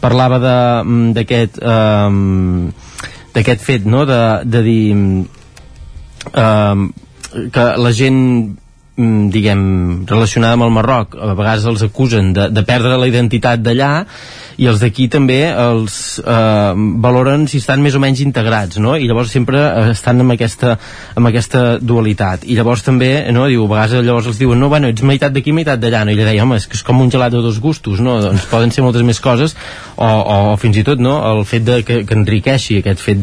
parlava 0.00 0.40
mm, 0.84 1.12
d'aquest 1.16 1.60
eh, 1.62 2.10
d'aquest 3.34 3.62
fet 3.62 3.86
no? 3.86 4.04
de, 4.08 4.20
de 4.44 4.62
dir 4.66 4.84
eh, 6.34 6.76
que 7.54 7.66
la 7.78 7.92
gent 7.94 8.20
mm, 8.96 9.30
diguem, 9.34 9.64
relacionada 10.10 10.58
amb 10.58 10.66
el 10.68 10.74
Marroc 10.74 11.16
a 11.16 11.32
vegades 11.34 11.68
els 11.70 11.84
acusen 11.86 12.32
de, 12.36 12.48
de 12.50 12.66
perdre 12.66 12.98
la 12.98 13.10
identitat 13.10 13.62
d'allà 13.62 13.92
i 14.58 14.66
els 14.70 14.80
d'aquí 14.82 15.08
també 15.12 15.40
els 15.50 16.18
eh, 16.20 16.72
valoren 17.04 17.46
si 17.50 17.60
estan 17.62 17.82
més 17.84 17.94
o 17.94 18.00
menys 18.02 18.20
integrats 18.24 18.80
no? 18.82 18.96
i 18.96 19.08
llavors 19.08 19.30
sempre 19.32 19.60
eh, 19.62 19.90
estan 19.94 20.20
amb 20.24 20.34
aquesta, 20.34 20.76
amb 21.16 21.30
aquesta 21.30 21.78
dualitat 21.80 22.44
i 22.44 22.56
llavors 22.58 22.82
també, 22.86 23.10
no? 23.34 23.46
diu, 23.50 23.64
a 23.66 23.70
vegades 23.74 24.04
llavors 24.06 24.30
els 24.32 24.40
diuen 24.40 24.60
no, 24.60 24.68
bueno, 24.72 24.90
ets 24.90 25.04
meitat 25.06 25.34
d'aquí, 25.34 25.54
meitat 25.56 25.80
d'allà 25.82 26.04
no? 26.04 26.14
i 26.14 26.18
ella 26.18 26.30
deia, 26.32 26.44
home, 26.46 26.56
és 26.60 26.66
que 26.70 26.78
és 26.78 26.84
com 26.86 27.00
un 27.02 27.10
gelat 27.12 27.32
de 27.34 27.42
dos 27.44 27.60
gustos 27.62 28.00
no? 28.04 28.18
doncs 28.24 28.48
poden 28.50 28.70
ser 28.74 28.84
moltes 28.86 29.04
més 29.06 29.20
coses 29.22 29.56
o, 29.96 30.06
o, 30.06 30.36
o 30.54 30.56
fins 30.60 30.76
i 30.80 30.84
tot 30.86 30.98
no? 31.02 31.14
el 31.32 31.44
fet 31.48 31.66
de, 31.66 31.80
que, 31.86 32.02
que 32.08 32.18
enriqueixi 32.18 32.80
aquest 32.80 33.00
fet 33.04 33.20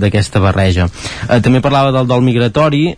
d'aquesta 0.00 0.44
barreja 0.44 0.88
eh, 0.88 1.40
també 1.42 1.60
parlava 1.64 1.92
del 1.94 2.08
dol 2.10 2.22
migratori 2.24 2.84
eh, 2.90 2.96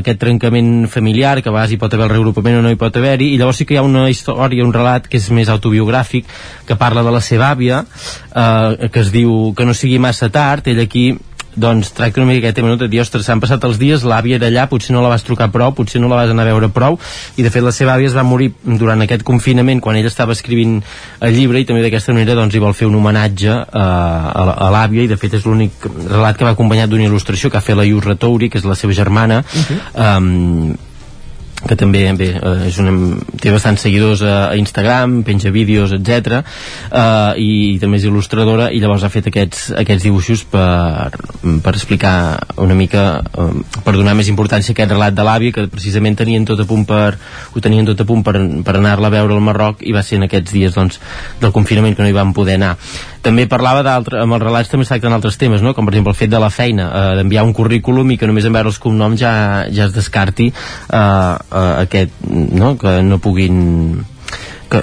aquest 0.00 0.20
trencament 0.22 0.88
familiar 0.92 1.40
que 1.42 1.50
a 1.50 1.54
vegades 1.54 1.74
hi 1.74 1.80
pot 1.80 1.92
haver 1.94 2.08
el 2.08 2.14
reagrupament 2.14 2.60
o 2.60 2.64
no 2.64 2.72
hi 2.72 2.80
pot 2.80 2.96
haver-hi 3.00 3.32
i 3.34 3.38
llavors 3.40 3.58
sí 3.60 3.64
que 3.68 3.74
hi 3.76 3.80
ha 3.80 3.86
una 3.86 4.06
història, 4.10 4.64
un 4.64 4.72
relat 4.72 4.83
que 5.10 5.20
és 5.20 5.30
més 5.34 5.52
autobiogràfic 5.52 6.28
que 6.68 6.78
parla 6.80 7.04
de 7.06 7.12
la 7.14 7.22
seva 7.24 7.50
àvia 7.52 7.84
eh, 7.84 8.88
que 8.88 9.04
es 9.04 9.12
diu 9.14 9.52
que 9.56 9.66
no 9.68 9.76
sigui 9.76 10.00
massa 10.02 10.30
tard 10.32 10.68
ell 10.72 10.82
aquí 10.84 11.12
doncs 11.56 11.92
tracta 11.94 12.20
una 12.20 12.32
mica 12.32 12.46
aquest 12.46 12.56
tema 12.56 12.68
no? 12.68 12.76
de 12.76 12.88
dir, 12.88 13.00
ostres, 13.00 13.24
s'han 13.26 13.40
passat 13.42 13.62
els 13.66 13.78
dies, 13.78 14.04
l'àvia 14.06 14.38
era 14.38 14.48
allà 14.50 14.66
potser 14.70 14.94
no 14.94 15.02
la 15.04 15.10
vas 15.12 15.24
trucar 15.26 15.50
prou, 15.54 15.72
potser 15.76 16.00
no 16.02 16.10
la 16.10 16.18
vas 16.18 16.32
anar 16.32 16.46
a 16.46 16.50
veure 16.50 16.70
prou 16.74 16.98
i 17.38 17.46
de 17.46 17.52
fet 17.54 17.64
la 17.64 17.72
seva 17.74 17.94
àvia 17.94 18.10
es 18.10 18.16
va 18.16 18.24
morir 18.26 18.50
durant 18.64 19.00
aquest 19.04 19.24
confinament 19.26 19.82
quan 19.84 19.98
ell 19.98 20.08
estava 20.10 20.34
escrivint 20.34 20.80
el 21.20 21.36
llibre 21.36 21.62
i 21.62 21.68
també 21.68 21.84
d'aquesta 21.84 22.14
manera 22.16 22.36
doncs 22.38 22.54
hi 22.54 22.62
vol 22.62 22.74
fer 22.76 22.88
un 22.90 22.98
homenatge 22.98 23.52
eh, 23.52 23.84
a, 23.84 24.70
l'àvia 24.74 25.06
i 25.06 25.10
de 25.10 25.18
fet 25.20 25.38
és 25.38 25.46
l'únic 25.46 25.86
relat 26.08 26.38
que 26.38 26.48
va 26.48 26.56
acompanyat 26.56 26.90
d'una 26.90 27.06
il·lustració 27.08 27.50
que 27.50 27.60
ha 27.60 27.64
fet 27.64 27.78
la 27.78 27.86
Ius 27.86 28.04
Ratouri, 28.04 28.50
que 28.50 28.58
és 28.58 28.66
la 28.66 28.78
seva 28.78 28.96
germana 28.96 29.44
uh 29.44 30.74
que 31.68 31.76
també 31.80 32.04
bé, 32.16 32.28
eh, 32.36 32.68
és 32.68 32.78
una, 32.82 32.92
té 33.40 33.52
bastants 33.52 33.84
seguidors 33.86 34.22
a, 34.24 34.54
Instagram, 34.58 35.22
penja 35.26 35.52
vídeos, 35.54 35.94
etc. 35.96 36.40
Eh, 36.90 37.40
i, 37.40 37.50
i 37.74 37.78
també 37.82 38.00
és 38.00 38.06
il·lustradora 38.08 38.70
i 38.74 38.80
llavors 38.82 39.04
ha 39.04 39.12
fet 39.12 39.30
aquests, 39.30 39.70
aquests 39.80 40.06
dibuixos 40.06 40.44
per, 40.50 41.10
per 41.64 41.74
explicar 41.74 42.14
una 42.62 42.76
mica 42.78 43.06
eh, 43.22 43.48
per 43.84 43.96
donar 43.96 44.16
més 44.18 44.30
importància 44.32 44.72
a 44.72 44.76
aquest 44.76 44.94
relat 44.94 45.16
de 45.16 45.26
l'àvia 45.26 45.56
que 45.56 45.66
precisament 45.72 46.18
tenien 46.20 46.46
tot 46.48 46.60
a 46.60 46.68
punt 46.68 46.84
per 46.88 47.14
ho 47.16 47.64
tenien 47.64 47.88
tot 47.88 48.00
a 48.00 48.08
punt 48.08 48.24
per, 48.26 48.36
per 48.64 48.76
anar-la 48.78 49.10
a 49.10 49.16
veure 49.16 49.36
al 49.36 49.44
Marroc 49.44 49.82
i 49.84 49.96
va 49.96 50.04
ser 50.04 50.20
en 50.20 50.28
aquests 50.28 50.54
dies 50.54 50.76
doncs, 50.76 51.00
del 51.40 51.54
confinament 51.54 51.96
que 51.96 52.04
no 52.04 52.12
hi 52.12 52.16
van 52.16 52.34
poder 52.36 52.58
anar 52.60 52.74
també 53.24 53.46
parlava 53.50 53.82
d'altres, 53.86 54.22
amb 54.22 54.36
els 54.36 54.44
relats 54.44 54.70
també 54.70 54.84
es 54.84 54.92
altres 55.16 55.38
temes, 55.40 55.64
no? 55.64 55.74
com 55.74 55.86
per 55.86 55.94
exemple 55.94 56.12
el 56.12 56.18
fet 56.18 56.32
de 56.32 56.40
la 56.42 56.52
feina, 56.52 56.90
eh, 56.90 57.16
d'enviar 57.18 57.44
un 57.46 57.54
currículum 57.56 58.12
i 58.12 58.18
que 58.20 58.28
només 58.28 58.44
en 58.44 58.52
veure 58.56 58.68
els 58.68 58.80
cognoms 58.82 59.20
ja, 59.20 59.34
ja 59.72 59.88
es 59.88 59.94
descarti 59.96 60.50
eh, 60.52 60.98
eh, 60.98 61.74
aquest, 61.84 62.20
no? 62.28 62.74
que 62.80 63.00
no 63.02 63.20
puguin 63.24 64.04
que 64.70 64.82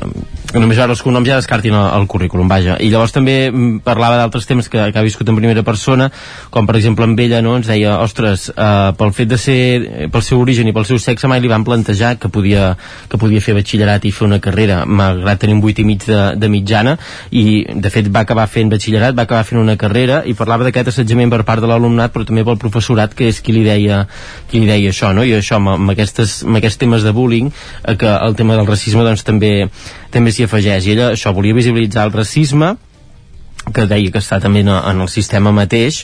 només 0.59 0.77
veure 0.77 0.91
els 0.91 1.01
cognoms 1.03 1.27
ja 1.27 1.37
descartin 1.39 1.75
el, 1.77 1.87
el 1.95 2.07
currículum, 2.11 2.49
vaja. 2.51 2.75
I 2.83 2.89
llavors 2.91 3.13
també 3.15 3.35
mm, 3.49 3.81
parlava 3.85 4.17
d'altres 4.19 4.47
temes 4.49 4.67
que, 4.71 4.81
que 4.91 4.99
ha 4.99 5.05
viscut 5.05 5.29
en 5.31 5.37
primera 5.37 5.63
persona, 5.63 6.09
com 6.51 6.67
per 6.67 6.75
exemple 6.79 7.07
amb 7.07 7.19
ella, 7.23 7.41
no? 7.45 7.55
ens 7.59 7.69
deia, 7.71 7.97
ostres, 8.03 8.49
eh, 8.51 8.91
pel 8.97 9.13
fet 9.15 9.31
de 9.31 9.39
ser, 9.39 9.59
pel 10.11 10.25
seu 10.25 10.41
origen 10.41 10.67
i 10.67 10.75
pel 10.75 10.87
seu 10.89 10.99
sexe 10.99 11.29
mai 11.31 11.41
li 11.43 11.51
van 11.51 11.65
plantejar 11.67 12.17
que 12.19 12.31
podia, 12.33 12.73
que 13.09 13.19
podia 13.21 13.43
fer 13.43 13.55
batxillerat 13.55 14.05
i 14.07 14.13
fer 14.15 14.27
una 14.27 14.41
carrera, 14.43 14.81
malgrat 14.85 15.43
tenir 15.45 15.55
un 15.55 15.63
8 15.63 15.83
i 15.83 15.87
mig 15.87 16.05
de, 16.07 16.21
de 16.35 16.51
mitjana, 16.51 16.97
i 17.31 17.63
de 17.71 17.93
fet 17.93 18.11
va 18.11 18.25
acabar 18.25 18.47
fent 18.51 18.71
batxillerat, 18.73 19.15
va 19.17 19.27
acabar 19.29 19.47
fent 19.47 19.61
una 19.61 19.77
carrera, 19.79 20.21
i 20.27 20.35
parlava 20.37 20.67
d'aquest 20.67 20.91
assetjament 20.91 21.31
per 21.31 21.43
part 21.47 21.63
de 21.63 21.71
l'alumnat, 21.71 22.13
però 22.13 22.27
també 22.27 22.45
pel 22.47 22.59
professorat, 22.61 23.15
que 23.15 23.29
és 23.31 23.41
qui 23.41 23.55
li 23.55 23.63
deia, 23.67 24.03
qui 24.51 24.61
li 24.61 24.69
deia 24.69 24.91
això, 24.91 25.13
no? 25.15 25.23
I 25.23 25.37
això, 25.39 25.61
amb, 25.61 25.75
amb, 25.77 25.95
aquestes, 25.95 26.41
amb 26.47 26.59
aquests 26.59 26.81
temes 26.81 27.07
de 27.07 27.15
bullying, 27.15 27.51
eh, 27.51 27.95
que 27.95 28.11
el 28.11 28.35
tema 28.35 28.57
del 28.59 28.69
racisme 28.69 29.05
doncs, 29.07 29.23
també, 29.27 29.69
també 30.13 30.33
s'hi 30.33 30.47
afegeix. 30.47 30.87
I 30.87 30.95
ella 30.95 31.11
això 31.15 31.33
volia 31.35 31.57
visibilitzar 31.57 32.07
el 32.07 32.15
racisme, 32.15 32.75
que 33.71 33.85
deia 33.87 34.11
que 34.11 34.21
està 34.21 34.39
també 34.41 34.63
en, 34.65 34.71
el 34.73 35.09
sistema 35.09 35.51
mateix 35.53 36.03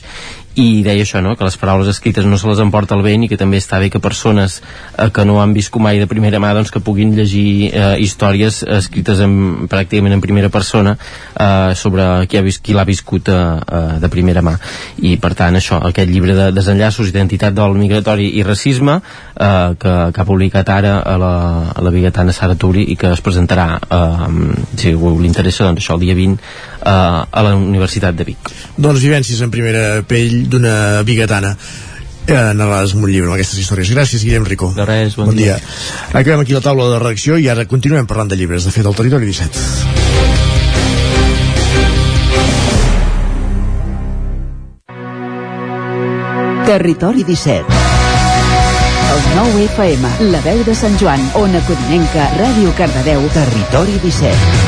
i 0.58 0.82
deia 0.82 1.04
això, 1.06 1.20
no? 1.22 1.36
que 1.38 1.46
les 1.46 1.56
paraules 1.60 1.88
escrites 1.92 2.26
no 2.26 2.38
se 2.38 2.48
les 2.48 2.58
emporta 2.62 2.96
el 2.98 3.04
vent 3.06 3.24
i 3.24 3.28
que 3.30 3.38
també 3.38 3.60
està 3.62 3.78
bé 3.78 3.90
que 3.94 4.00
persones 4.02 4.58
eh, 4.96 5.08
que 5.14 5.24
no 5.28 5.38
han 5.42 5.54
viscut 5.54 5.82
mai 5.84 6.00
de 6.00 6.08
primera 6.10 6.40
mà 6.42 6.50
doncs 6.56 6.72
que 6.74 6.82
puguin 6.82 7.14
llegir 7.14 7.70
eh, 7.70 7.94
històries 8.02 8.64
escrites 8.78 9.22
en, 9.22 9.68
pràcticament 9.70 10.16
en 10.16 10.24
primera 10.24 10.50
persona 10.50 10.96
eh, 10.98 11.74
sobre 11.78 12.26
qui, 12.26 12.40
ha 12.40 12.42
qui 12.62 12.74
l'ha 12.74 12.86
viscut 12.88 13.30
eh, 13.30 13.38
eh, 13.38 13.98
de 14.02 14.10
primera 14.10 14.42
mà 14.42 14.56
i 15.06 15.14
per 15.22 15.34
tant 15.38 15.58
això, 15.58 15.78
aquest 15.90 16.10
llibre 16.10 16.34
de 16.34 16.48
desenllaços 16.56 17.12
identitat 17.12 17.54
del 17.54 17.78
migratori 17.78 18.32
i 18.40 18.42
racisme 18.46 18.98
eh, 18.98 19.76
que, 19.78 19.94
que 20.14 20.22
ha 20.24 20.26
publicat 20.26 20.74
ara 20.74 20.98
a 20.98 21.16
la, 21.20 21.34
a 21.70 21.86
la 21.86 21.94
biguetana 21.94 22.34
Sara 22.34 22.58
Turi 22.58 22.88
i 22.92 22.98
que 22.98 23.12
es 23.14 23.22
presentarà 23.22 23.68
eh, 23.78 24.32
si 24.74 24.90
algú 24.90 25.14
li 25.20 25.30
interessa 25.30 25.68
doncs 25.68 25.84
això 25.84 25.94
el 25.98 26.06
dia 26.08 26.18
20 26.18 26.34
eh, 26.34 26.90
a 26.90 27.46
la 27.46 27.54
Universitat 27.54 28.18
de 28.18 28.26
Vic 28.32 28.52
Doncs 28.78 29.02
vivències 29.04 29.40
en 29.44 29.54
primera 29.54 30.02
pell 30.08 30.47
d'una 30.48 31.04
biguetana 31.06 31.54
eh, 32.28 32.52
narrades 32.54 32.94
un 32.94 33.06
llibre 33.08 33.30
amb 33.30 33.38
aquestes 33.38 33.58
històries. 33.62 33.90
Gràcies, 33.94 34.24
Guillem 34.24 34.46
Rico. 34.46 34.72
De 34.76 34.84
res, 34.88 35.16
bon, 35.16 35.32
bon 35.32 35.36
dia. 35.38 35.56
dia. 35.56 36.20
Acabem 36.20 36.44
aquí 36.44 36.56
la 36.56 36.64
taula 36.64 36.90
de 36.92 37.00
reacció 37.02 37.38
i 37.40 37.48
ara 37.48 37.66
continuem 37.70 38.06
parlant 38.06 38.30
de 38.30 38.36
llibres, 38.38 38.68
de 38.68 38.74
fet, 38.74 38.86
al 38.86 38.96
Territori 38.98 39.26
17. 39.26 40.06
Territori 46.68 47.22
17 47.24 47.64
El 49.14 49.22
9 49.38 49.62
FM, 49.72 50.10
la 50.34 50.42
veu 50.44 50.60
de 50.68 50.76
Sant 50.76 51.00
Joan, 51.00 51.24
Ona 51.40 51.64
Codinenca, 51.64 52.28
Ràdio 52.36 52.76
Cardedeu, 52.76 53.24
Territori 53.32 53.96
17 54.04 54.67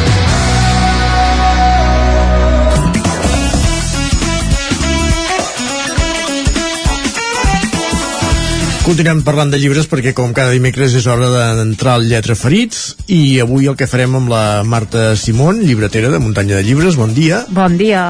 Continuem 8.90 9.20
parlant 9.22 9.52
de 9.52 9.58
llibres 9.62 9.86
perquè 9.86 10.10
com 10.18 10.32
cada 10.34 10.50
dimecres 10.50 10.96
és 10.98 11.04
hora 11.06 11.28
d'entrar 11.54 11.92
al 11.94 12.08
Lletra 12.10 12.34
Ferits 12.34 12.96
i 13.06 13.38
avui 13.38 13.68
el 13.70 13.76
que 13.78 13.86
farem 13.86 14.16
amb 14.18 14.32
la 14.32 14.64
Marta 14.66 15.12
Simón, 15.14 15.60
llibretera 15.62 16.10
de 16.10 16.18
Muntanya 16.18 16.56
de 16.58 16.64
Llibres, 16.66 16.98
bon 16.98 17.12
dia. 17.14 17.44
Bon 17.54 17.76
dia. 17.78 18.08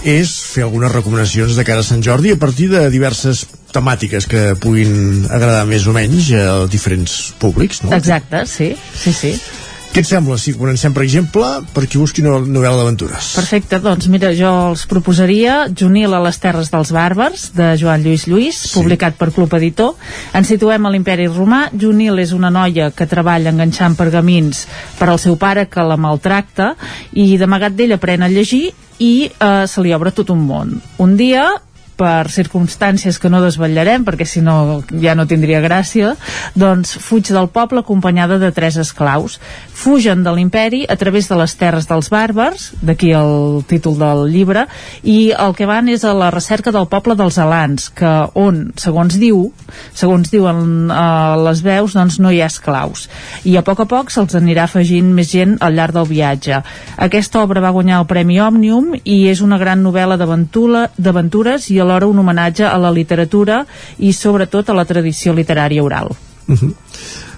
És 0.00 0.32
fer 0.54 0.64
algunes 0.64 0.94
recomanacions 0.94 1.52
de 1.52 1.66
cara 1.68 1.84
a 1.84 1.86
Sant 1.86 2.00
Jordi 2.00 2.32
a 2.32 2.40
partir 2.40 2.70
de 2.72 2.86
diverses 2.88 3.44
temàtiques 3.76 4.24
que 4.24 4.54
puguin 4.56 5.26
agradar 5.28 5.66
més 5.68 5.84
o 5.84 5.92
menys 5.92 6.32
a 6.32 6.62
diferents 6.64 7.34
públics, 7.36 7.82
no? 7.84 7.92
Exacte, 7.92 8.46
sí, 8.48 8.72
sí, 9.04 9.12
sí. 9.12 9.34
Què 9.92 10.00
et 10.00 10.08
sembla 10.08 10.38
si 10.40 10.54
comencem, 10.56 10.94
per 10.96 11.02
exemple, 11.04 11.44
per 11.76 11.82
qui 11.84 11.98
busqui 12.00 12.22
una 12.24 12.38
novel·la 12.40 12.78
d'aventures? 12.78 13.26
Perfecte, 13.36 13.76
doncs 13.84 14.06
mira, 14.08 14.30
jo 14.32 14.48
els 14.70 14.86
proposaria 14.88 15.66
Junil 15.68 16.16
a 16.16 16.20
les 16.24 16.38
Terres 16.40 16.70
dels 16.72 16.94
Bàrbars, 16.96 17.50
de 17.52 17.66
Joan 17.76 18.00
Lluís 18.00 18.24
Lluís, 18.24 18.56
sí. 18.62 18.70
publicat 18.72 19.18
per 19.20 19.28
Club 19.36 19.52
Editor. 19.58 19.92
Ens 20.32 20.48
situem 20.48 20.88
a 20.88 20.92
l'imperi 20.94 21.26
romà. 21.28 21.66
Junil 21.76 22.22
és 22.24 22.32
una 22.32 22.48
noia 22.48 22.88
que 22.96 23.04
treballa 23.10 23.52
enganxant 23.52 23.98
pergamins 23.98 24.62
per 24.96 25.10
al 25.12 25.20
seu 25.20 25.36
pare 25.36 25.66
que 25.68 25.84
la 25.84 26.00
maltracta 26.00 26.70
i 27.12 27.34
d'amagat 27.36 27.76
d'ell 27.76 27.92
aprèn 27.98 28.24
a 28.24 28.32
llegir 28.32 28.70
i 28.96 29.12
eh, 29.28 29.66
se 29.68 29.84
li 29.84 29.92
obre 29.92 30.14
tot 30.16 30.32
un 30.32 30.40
món. 30.48 30.72
Un 31.04 31.18
dia 31.20 31.50
per 32.02 32.26
circumstàncies 32.34 33.20
que 33.22 33.30
no 33.30 33.42
desvetllarem 33.44 34.02
perquè 34.06 34.26
si 34.26 34.42
no 34.42 34.82
ja 35.02 35.14
no 35.14 35.28
tindria 35.30 35.62
gràcia 35.62 36.16
doncs 36.58 36.96
fuig 36.98 37.30
del 37.30 37.48
poble 37.54 37.82
acompanyada 37.82 38.40
de 38.42 38.50
tres 38.54 38.78
esclaus. 38.80 39.38
Fugen 39.82 40.24
de 40.26 40.34
l'imperi 40.34 40.82
a 40.90 40.96
través 40.98 41.28
de 41.30 41.38
les 41.38 41.54
terres 41.60 41.86
dels 41.90 42.10
bàrbars 42.10 42.72
d'aquí 42.82 43.12
el 43.14 43.62
títol 43.70 43.98
del 44.00 44.26
llibre 44.32 44.66
i 45.02 45.32
el 45.32 45.54
que 45.54 45.68
van 45.70 45.90
és 45.92 46.02
a 46.04 46.14
la 46.16 46.32
recerca 46.34 46.74
del 46.74 46.88
poble 46.90 47.14
dels 47.18 47.38
alans 47.38 47.88
que 47.94 48.12
on, 48.34 48.64
segons 48.80 49.18
diu 49.22 49.44
segons 49.94 50.30
diuen 50.32 50.90
eh, 50.90 51.36
les 51.46 51.62
veus 51.64 51.94
doncs 51.96 52.18
no 52.22 52.32
hi 52.32 52.42
ha 52.42 52.50
esclaus. 52.50 53.06
I 53.48 53.56
a 53.58 53.64
poc 53.66 53.84
a 53.84 53.88
poc 53.90 54.10
se'ls 54.12 54.34
anirà 54.38 54.66
afegint 54.66 55.12
més 55.14 55.30
gent 55.32 55.56
al 55.60 55.76
llarg 55.78 55.96
del 55.96 56.08
viatge. 56.10 56.62
Aquesta 57.06 57.42
obra 57.42 57.62
va 57.62 57.74
guanyar 57.74 58.00
el 58.02 58.08
Premi 58.10 58.40
Òmnium 58.42 58.92
i 59.02 59.22
és 59.30 59.42
una 59.44 59.58
gran 59.60 59.82
novel·la 59.84 60.18
d'aventures 60.18 61.70
i 61.70 61.78
alhora 61.92 62.08
un 62.10 62.18
homenatge 62.18 62.64
a 62.64 62.76
la 62.80 62.90
literatura 62.90 63.62
i 63.98 64.12
sobretot 64.12 64.70
a 64.70 64.76
la 64.76 64.84
tradició 64.88 65.34
literària 65.36 65.82
oral. 65.82 66.08
Uh 66.48 66.56
-huh. 66.56 66.72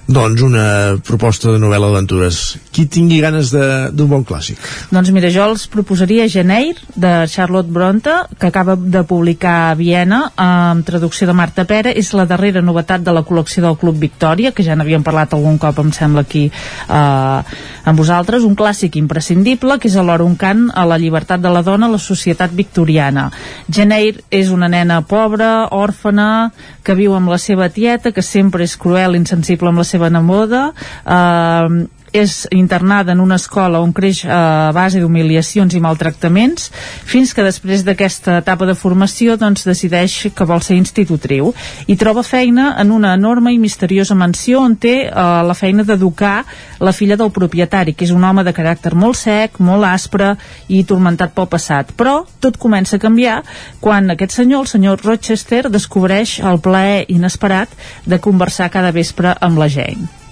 Doncs 0.04 0.42
una 0.44 0.98
proposta 1.00 1.48
de 1.48 1.58
novel·la 1.62 1.88
d'aventures. 1.88 2.38
Qui 2.74 2.84
tingui 2.92 3.22
ganes 3.22 3.48
d'un 3.54 4.08
bon 4.10 4.24
clàssic? 4.26 4.60
Doncs 4.92 5.08
mira, 5.16 5.30
jo 5.32 5.46
els 5.48 5.64
proposaria 5.72 6.26
Geneir, 6.28 6.74
de 6.92 7.12
Charlotte 7.30 7.72
Bronte, 7.72 8.12
que 8.38 8.50
acaba 8.50 8.76
de 8.76 9.00
publicar 9.08 9.70
a 9.70 9.78
Viena, 9.78 10.26
amb 10.36 10.84
traducció 10.84 11.26
de 11.30 11.36
Marta 11.36 11.64
Pera. 11.64 11.94
És 11.94 12.12
la 12.12 12.26
darrera 12.28 12.60
novetat 12.60 13.00
de 13.00 13.14
la 13.16 13.24
col·lecció 13.24 13.64
del 13.64 13.78
Club 13.80 13.96
Victòria, 14.02 14.52
que 14.52 14.66
ja 14.66 14.76
n'havíem 14.76 15.06
parlat 15.06 15.32
algun 15.32 15.56
cop, 15.62 15.80
em 15.80 15.94
sembla, 15.96 16.26
aquí 16.28 16.44
eh, 16.50 17.56
amb 17.88 17.96
vosaltres. 17.96 18.44
Un 18.44 18.58
clàssic 18.60 19.00
imprescindible, 19.00 19.78
que 19.80 19.88
és 19.88 19.96
alhora 19.96 20.28
un 20.28 20.36
cant 20.36 20.68
a 20.74 20.84
la 20.84 21.00
llibertat 21.00 21.40
de 21.40 21.48
la 21.48 21.64
dona 21.64 21.88
a 21.88 21.94
la 21.96 22.02
societat 22.02 22.52
victoriana. 22.52 23.30
Geneir 23.72 24.20
és 24.28 24.52
una 24.52 24.68
nena 24.68 25.00
pobra, 25.08 25.70
òrfana, 25.72 26.52
que 26.84 26.96
viu 26.98 27.14
amb 27.16 27.32
la 27.32 27.40
seva 27.40 27.70
tieta, 27.72 28.12
que 28.12 28.22
sempre 28.22 28.64
és 28.68 28.76
cruel 28.80 29.16
i 29.16 29.22
insensible 29.22 29.72
amb 29.72 29.80
la 29.80 29.88
seva 29.88 30.10
neboda, 30.12 30.66
eh, 31.04 31.84
és 32.14 32.46
internada 32.54 33.12
en 33.12 33.20
una 33.20 33.34
escola 33.40 33.80
on 33.82 33.92
creix 33.92 34.22
a 34.30 34.70
base 34.72 35.00
d'humiliacions 35.02 35.74
i 35.74 35.80
maltractaments 35.82 36.70
fins 37.10 37.34
que 37.34 37.42
després 37.42 37.82
d'aquesta 37.82 38.38
etapa 38.38 38.68
de 38.68 38.76
formació 38.78 39.34
doncs 39.40 39.66
decideix 39.66 40.30
que 40.36 40.46
vol 40.46 40.62
ser 40.62 40.78
institutriu 40.78 41.50
i 41.90 41.98
troba 41.98 42.22
feina 42.22 42.70
en 42.78 42.94
una 42.94 43.16
enorme 43.18 43.52
i 43.52 43.58
misteriosa 43.58 44.14
mansió 44.14 44.62
on 44.62 44.78
té 44.78 44.94
eh, 45.08 45.10
la 45.50 45.58
feina 45.58 45.82
d'educar 45.82 46.36
la 46.78 46.94
filla 46.94 47.18
del 47.18 47.34
propietari 47.34 47.96
que 47.98 48.06
és 48.06 48.14
un 48.14 48.22
home 48.22 48.46
de 48.46 48.54
caràcter 48.54 48.94
molt 48.94 49.18
sec, 49.18 49.58
molt 49.58 49.90
aspre 49.90 50.36
i 50.68 50.84
tormentat 50.86 51.34
pel 51.34 51.50
passat 51.50 51.90
però 51.98 52.20
tot 52.38 52.62
comença 52.62 52.94
a 52.96 53.02
canviar 53.02 53.40
quan 53.80 54.14
aquest 54.14 54.38
senyor, 54.38 54.62
el 54.62 54.70
senyor 54.70 55.02
Rochester 55.02 55.64
descobreix 55.66 56.38
el 56.46 56.62
plaer 56.62 57.06
inesperat 57.08 57.74
de 58.06 58.22
conversar 58.22 58.70
cada 58.70 58.94
vespre 58.94 59.34
amb 59.40 59.58
la 59.58 59.66
Jane 59.66 60.22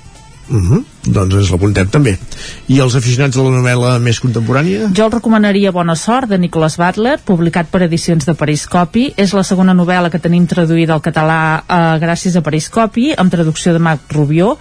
Uh 0.52 0.58
-huh. 0.58 0.84
Doncs 1.02 1.34
ens 1.34 1.48
l'apuntem 1.50 1.88
també. 1.90 2.12
I 2.70 2.76
els 2.82 2.94
aficionats 2.94 3.34
de 3.34 3.42
la 3.42 3.50
novel·la 3.50 3.96
més 3.98 4.20
contemporània? 4.22 4.86
Jo 4.94 5.08
el 5.08 5.14
recomanaria 5.16 5.72
Bona 5.74 5.96
sort, 5.98 6.28
de 6.30 6.38
Nicholas 6.38 6.76
Butler, 6.78 7.16
publicat 7.26 7.66
per 7.72 7.80
edicions 7.88 8.22
de 8.28 8.34
Periscopi. 8.38 9.08
És 9.18 9.34
la 9.34 9.42
segona 9.42 9.74
novel·la 9.74 10.12
que 10.12 10.20
tenim 10.22 10.46
traduïda 10.46 10.94
al 10.94 11.02
català 11.02 11.38
eh, 11.58 11.80
gràcies 12.02 12.36
a 12.38 12.42
Periscopi, 12.46 13.08
amb 13.18 13.34
traducció 13.34 13.74
de 13.74 13.80
Marc 13.82 14.14
Rubió. 14.14 14.52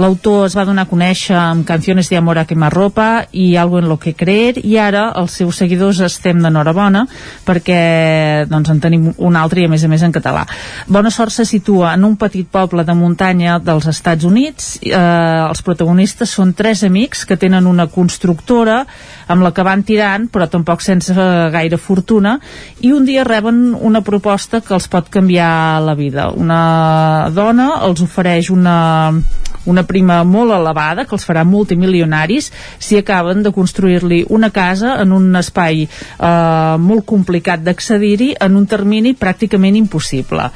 L'autor 0.00 0.46
es 0.46 0.56
va 0.56 0.64
donar 0.64 0.86
a 0.86 0.90
conèixer 0.90 1.36
amb 1.36 1.66
Canciones 1.68 2.08
de 2.08 2.16
amor 2.16 2.40
a 2.40 2.46
quemarropa 2.48 3.26
i 3.36 3.52
Algo 3.60 3.82
en 3.82 3.90
lo 3.90 3.98
que 4.00 4.14
creer, 4.16 4.56
i 4.64 4.78
ara 4.80 5.10
els 5.20 5.36
seus 5.36 5.60
seguidors 5.60 6.00
estem 6.00 6.40
d'enhorabona 6.40 7.04
perquè 7.44 8.46
doncs, 8.48 8.72
en 8.72 8.80
tenim 8.80 9.10
un 9.18 9.36
altre 9.36 9.60
i 9.60 9.68
a 9.68 9.72
més 9.72 9.84
a 9.84 9.92
més 9.92 10.00
en 10.06 10.16
català. 10.16 10.46
Bona 10.88 11.12
sort 11.12 11.36
se 11.36 11.44
situa 11.44 11.92
en 11.92 12.08
un 12.08 12.16
petit 12.16 12.48
poble 12.48 12.86
de 12.88 12.96
muntanya 12.96 13.60
dels 13.60 13.90
Estats 13.92 14.24
Units, 14.24 14.78
eh, 14.80 14.96
els 14.96 15.60
protagonistes 15.60 15.89
són 16.26 16.54
tres 16.54 16.82
amics 16.84 17.24
que 17.24 17.36
tenen 17.36 17.66
una 17.66 17.86
constructora 17.86 18.86
amb 19.28 19.42
la 19.42 19.52
que 19.52 19.62
van 19.62 19.82
tirant, 19.82 20.28
però 20.28 20.48
tampoc 20.48 20.80
sense 20.80 21.14
gaire 21.14 21.76
fortuna, 21.76 22.38
i 22.80 22.92
un 22.92 23.04
dia 23.04 23.24
reben 23.24 23.74
una 23.74 24.00
proposta 24.02 24.60
que 24.60 24.74
els 24.74 24.88
pot 24.88 25.08
canviar 25.08 25.80
la 25.82 25.94
vida. 25.94 26.30
Una 26.30 27.30
dona 27.32 27.80
els 27.86 28.00
ofereix 28.02 28.50
una, 28.50 29.20
una 29.66 29.84
prima 29.84 30.22
molt 30.24 30.52
elevada 30.56 31.04
que 31.04 31.14
els 31.16 31.26
farà 31.26 31.44
multimilionaris 31.44 32.50
si 32.78 32.98
acaben 32.98 33.42
de 33.42 33.52
construir-li 33.52 34.24
una 34.28 34.50
casa 34.50 34.96
en 35.02 35.12
un 35.12 35.36
espai 35.36 35.84
eh, 35.84 36.76
molt 36.78 37.06
complicat 37.06 37.62
d'accedir-hi 37.64 38.32
en 38.40 38.56
un 38.56 38.66
termini 38.66 39.14
pràcticament 39.14 39.76
impossible. 39.76 40.50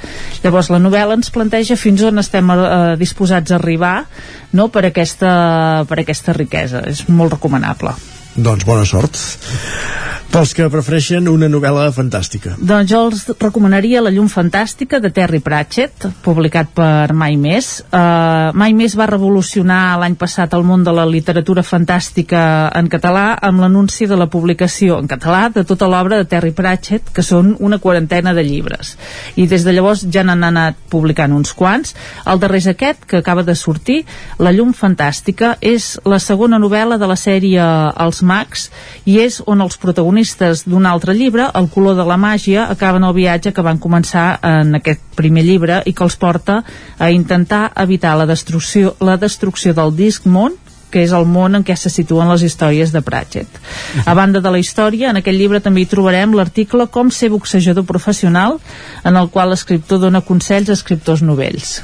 Llavors 0.45 0.71
la 0.73 0.81
novel·la 0.83 1.19
ens 1.19 1.33
planteja 1.35 1.77
fins 1.81 2.03
on 2.05 2.23
estem 2.23 2.51
eh, 2.55 2.97
disposats 3.01 3.53
a 3.53 3.59
arribar 3.61 3.97
no, 4.55 4.69
per, 4.71 4.85
aquesta, 4.87 5.24
per 5.89 6.01
aquesta 6.03 6.35
riquesa. 6.37 6.85
És 6.91 7.07
molt 7.09 7.37
recomanable. 7.39 7.95
Doncs 8.35 8.65
bona 8.67 8.85
sort 8.85 9.15
pels 10.35 10.51
que 10.51 10.65
prefereixen 10.67 11.29
una 11.31 11.47
novel·la 11.47 11.85
fantàstica. 11.95 12.57
Doncs 12.59 12.91
jo 12.91 13.01
els 13.07 13.21
recomanaria 13.39 14.01
La 14.03 14.11
llum 14.11 14.27
fantàstica 14.27 14.99
de 14.99 15.13
Terry 15.15 15.39
Pratchett, 15.39 16.09
publicat 16.25 16.73
per 16.75 17.15
Mai 17.15 17.37
Més. 17.39 17.69
Uh, 17.87 18.51
Mai 18.59 18.75
Més 18.75 18.97
va 18.99 19.07
revolucionar 19.07 19.95
l'any 20.03 20.17
passat 20.19 20.57
el 20.59 20.67
món 20.67 20.83
de 20.83 20.91
la 20.97 21.05
literatura 21.07 21.63
fantàstica 21.63 22.41
en 22.75 22.89
català 22.91 23.37
amb 23.47 23.63
l'anunci 23.63 24.09
de 24.11 24.19
la 24.19 24.27
publicació 24.33 24.97
en 24.99 25.07
català 25.13 25.45
de 25.55 25.63
tota 25.69 25.87
l'obra 25.87 26.19
de 26.19 26.27
Terry 26.27 26.51
Pratchett, 26.51 27.15
que 27.15 27.23
són 27.23 27.55
una 27.61 27.79
quarantena 27.79 28.35
de 28.35 28.43
llibres. 28.43 28.97
I 29.39 29.47
des 29.47 29.63
de 29.63 29.77
llavors 29.77 30.03
ja 30.11 30.27
n'han 30.27 30.43
anat 30.51 30.83
publicant 30.91 31.31
uns 31.39 31.55
quants. 31.55 31.95
El 32.27 32.43
darrer 32.43 32.59
és 32.65 32.69
aquest, 32.75 33.07
que 33.07 33.23
acaba 33.23 33.47
de 33.47 33.55
sortir, 33.55 34.01
La 34.43 34.51
llum 34.51 34.75
fantàstica, 34.75 35.55
és 35.63 36.01
la 36.03 36.19
segona 36.19 36.59
novel·la 36.59 36.99
de 36.99 37.07
la 37.07 37.15
sèrie 37.15 37.63
Els 38.03 38.24
Mags 38.25 38.71
i 39.05 39.19
és 39.23 39.41
on 39.47 39.63
els 39.65 39.77
protagonistes 39.81 40.65
d'un 40.67 40.89
altre 40.91 41.15
llibre, 41.15 41.51
El 41.55 41.69
color 41.71 41.97
de 41.99 42.09
la 42.09 42.17
màgia, 42.17 42.67
acaben 42.71 43.05
el 43.05 43.15
viatge 43.15 43.53
que 43.53 43.63
van 43.63 43.79
començar 43.79 44.41
en 44.43 44.75
aquest 44.81 45.01
primer 45.15 45.45
llibre 45.45 45.83
i 45.87 45.93
que 45.93 46.05
els 46.05 46.17
porta 46.17 46.63
a 46.99 47.11
intentar 47.11 47.71
evitar 47.77 48.17
la 48.19 48.27
destrucció, 48.27 48.97
la 49.01 49.17
destrucció 49.17 49.75
del 49.75 49.95
disc 49.97 50.27
món 50.27 50.57
que 50.95 51.03
és 51.03 51.11
el 51.17 51.27
món 51.27 51.59
en 51.59 51.65
què 51.67 51.75
se 51.75 51.91
situen 51.91 52.31
les 52.31 52.45
històries 52.47 52.93
de 52.95 53.03
Pratchett. 53.03 53.59
A 54.07 54.15
banda 54.15 54.39
de 54.45 54.53
la 54.55 54.61
història, 54.63 55.11
en 55.11 55.19
aquest 55.19 55.41
llibre 55.41 55.59
també 55.65 55.83
hi 55.83 55.91
trobarem 55.91 56.37
l'article 56.39 56.87
Com 56.95 57.11
ser 57.11 57.33
boxejador 57.35 57.83
professional, 57.89 58.61
en 59.03 59.19
el 59.19 59.33
qual 59.35 59.51
l'escriptor 59.51 59.99
dona 60.07 60.23
consells 60.23 60.71
a 60.71 60.79
escriptors 60.79 61.27
novells. 61.27 61.81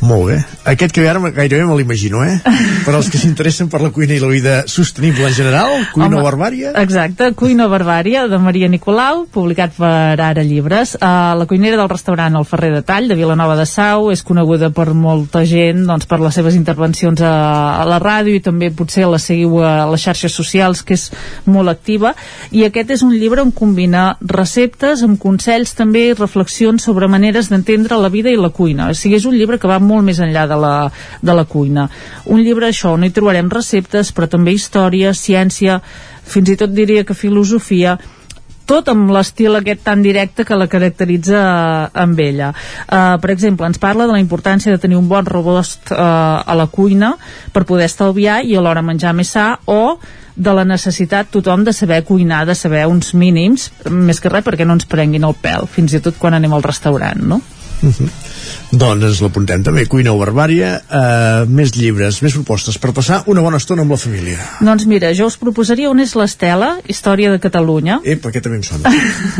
Molt 0.00 0.26
bé. 0.28 0.38
Aquest 0.68 0.92
que 0.94 1.04
ara 1.08 1.20
gairebé 1.30 1.64
me 1.64 1.76
l'imagino, 1.78 2.24
eh? 2.24 2.38
Per 2.84 2.94
als 2.94 3.08
que 3.12 3.18
s'interessen 3.20 3.70
per 3.72 3.80
la 3.80 3.90
cuina 3.94 4.12
i 4.12 4.20
la 4.20 4.28
vida 4.28 4.54
sostenible 4.68 5.24
en 5.28 5.32
general, 5.32 5.70
Cuina 5.94 6.18
o 6.18 6.24
Barbària. 6.24 6.72
Exacte, 6.82 7.30
Cuina 7.38 7.66
Barbària, 7.70 8.26
de 8.28 8.38
Maria 8.38 8.68
Nicolau, 8.68 9.24
publicat 9.32 9.72
per 9.78 10.20
Ara 10.20 10.44
Llibres. 10.44 10.94
Uh, 10.98 11.32
la 11.38 11.46
cuinera 11.48 11.78
del 11.80 11.88
restaurant 11.88 12.36
El 12.36 12.44
Ferrer 12.48 12.72
de 12.74 12.82
Tall, 12.84 13.08
de 13.08 13.16
Vilanova 13.16 13.56
de 13.56 13.64
Sau, 13.68 14.10
és 14.12 14.24
coneguda 14.26 14.68
per 14.74 14.90
molta 14.92 15.44
gent 15.48 15.84
doncs, 15.88 16.08
per 16.10 16.20
les 16.20 16.36
seves 16.36 16.58
intervencions 16.58 17.22
a, 17.24 17.32
a 17.80 17.86
la 17.88 18.00
ràdio 18.02 18.36
i 18.36 18.42
també 18.44 18.68
potser 18.74 19.08
la 19.08 19.20
seguiu 19.22 19.60
a 19.64 19.86
les 19.90 20.04
xarxes 20.04 20.36
socials, 20.36 20.84
que 20.84 20.98
és 20.98 21.08
molt 21.48 21.72
activa. 21.72 22.14
I 22.52 22.66
aquest 22.68 22.92
és 22.98 23.06
un 23.06 23.14
llibre 23.16 23.44
on 23.44 23.54
combina 23.54 24.18
receptes 24.20 25.04
amb 25.06 25.20
consells 25.22 25.72
també 25.78 26.10
i 26.10 26.18
reflexions 26.18 26.84
sobre 26.84 27.08
maneres 27.08 27.48
d'entendre 27.52 28.00
la 28.00 28.12
vida 28.12 28.32
i 28.32 28.40
la 28.40 28.52
cuina. 28.52 28.90
O 28.90 28.98
sigui, 28.98 29.16
és 29.16 29.28
un 29.28 29.36
llibre 29.38 29.60
que 29.60 29.70
va 29.70 29.80
molt 29.84 30.06
més 30.06 30.20
enllà 30.24 30.46
de 30.50 30.58
la, 30.60 30.74
de 31.22 31.36
la 31.36 31.44
cuina. 31.44 31.88
Un 32.26 32.42
llibre, 32.42 32.68
això, 32.68 32.94
on 32.96 33.04
hi 33.04 33.12
trobarem 33.14 33.52
receptes, 33.52 34.12
però 34.12 34.28
també 34.30 34.56
història, 34.56 35.14
ciència, 35.14 35.80
fins 36.24 36.52
i 36.52 36.58
tot 36.60 36.72
diria 36.74 37.04
que 37.04 37.16
filosofia, 37.16 37.98
tot 38.68 38.88
amb 38.88 39.12
l'estil 39.12 39.56
aquest 39.58 39.84
tan 39.84 40.02
directe 40.04 40.44
que 40.48 40.56
la 40.56 40.68
caracteritza 40.72 41.40
eh, 41.40 42.02
amb 42.04 42.20
ella. 42.20 42.50
Uh, 42.88 43.16
per 43.20 43.30
exemple, 43.34 43.68
ens 43.68 43.80
parla 43.80 44.08
de 44.08 44.16
la 44.16 44.22
importància 44.22 44.72
de 44.72 44.80
tenir 44.80 44.96
un 44.96 45.08
bon 45.08 45.26
rebost 45.26 45.92
uh, 45.92 46.40
a 46.40 46.56
la 46.56 46.66
cuina 46.72 47.14
per 47.52 47.66
poder 47.68 47.88
estalviar 47.90 48.40
i 48.44 48.56
alhora 48.56 48.82
menjar 48.82 49.14
més 49.16 49.34
sa 49.36 49.50
o 49.66 49.98
de 50.34 50.52
la 50.56 50.64
necessitat 50.66 51.30
tothom 51.30 51.62
de 51.64 51.72
saber 51.72 52.02
cuinar, 52.04 52.42
de 52.46 52.56
saber 52.58 52.86
uns 52.90 53.12
mínims, 53.14 53.70
més 53.90 54.18
que 54.20 54.32
res 54.32 54.44
perquè 54.46 54.66
no 54.66 54.74
ens 54.74 54.88
prenguin 54.90 55.28
el 55.28 55.36
pèl, 55.38 55.68
fins 55.70 55.94
i 55.94 56.02
tot 56.02 56.18
quan 56.18 56.34
anem 56.34 56.56
al 56.56 56.64
restaurant, 56.64 57.20
no? 57.22 57.40
Uh 57.82 57.92
-huh. 57.92 58.10
Doncs 58.74 59.04
ens 59.06 59.20
l'apuntem 59.22 59.62
també, 59.62 59.84
Cuina 59.86 60.10
o 60.14 60.18
Barbària, 60.18 60.70
eh, 60.82 61.44
més 61.46 61.70
llibres, 61.76 62.20
més 62.24 62.34
propostes 62.34 62.78
per 62.80 62.90
passar 62.96 63.20
una 63.30 63.42
bona 63.44 63.58
estona 63.60 63.84
amb 63.84 63.92
la 63.94 63.98
família. 64.00 64.38
Doncs 64.64 64.86
mira, 64.90 65.12
jo 65.14 65.28
us 65.30 65.36
proposaria 65.38 65.90
on 65.90 66.00
és 66.02 66.14
l'Estela, 66.18 66.78
Història 66.88 67.30
de 67.30 67.38
Catalunya, 67.38 68.00
Eh, 68.04 68.16
perquè 68.20 68.42
també 68.42 68.58
em 68.58 68.64
sona. 68.66 68.90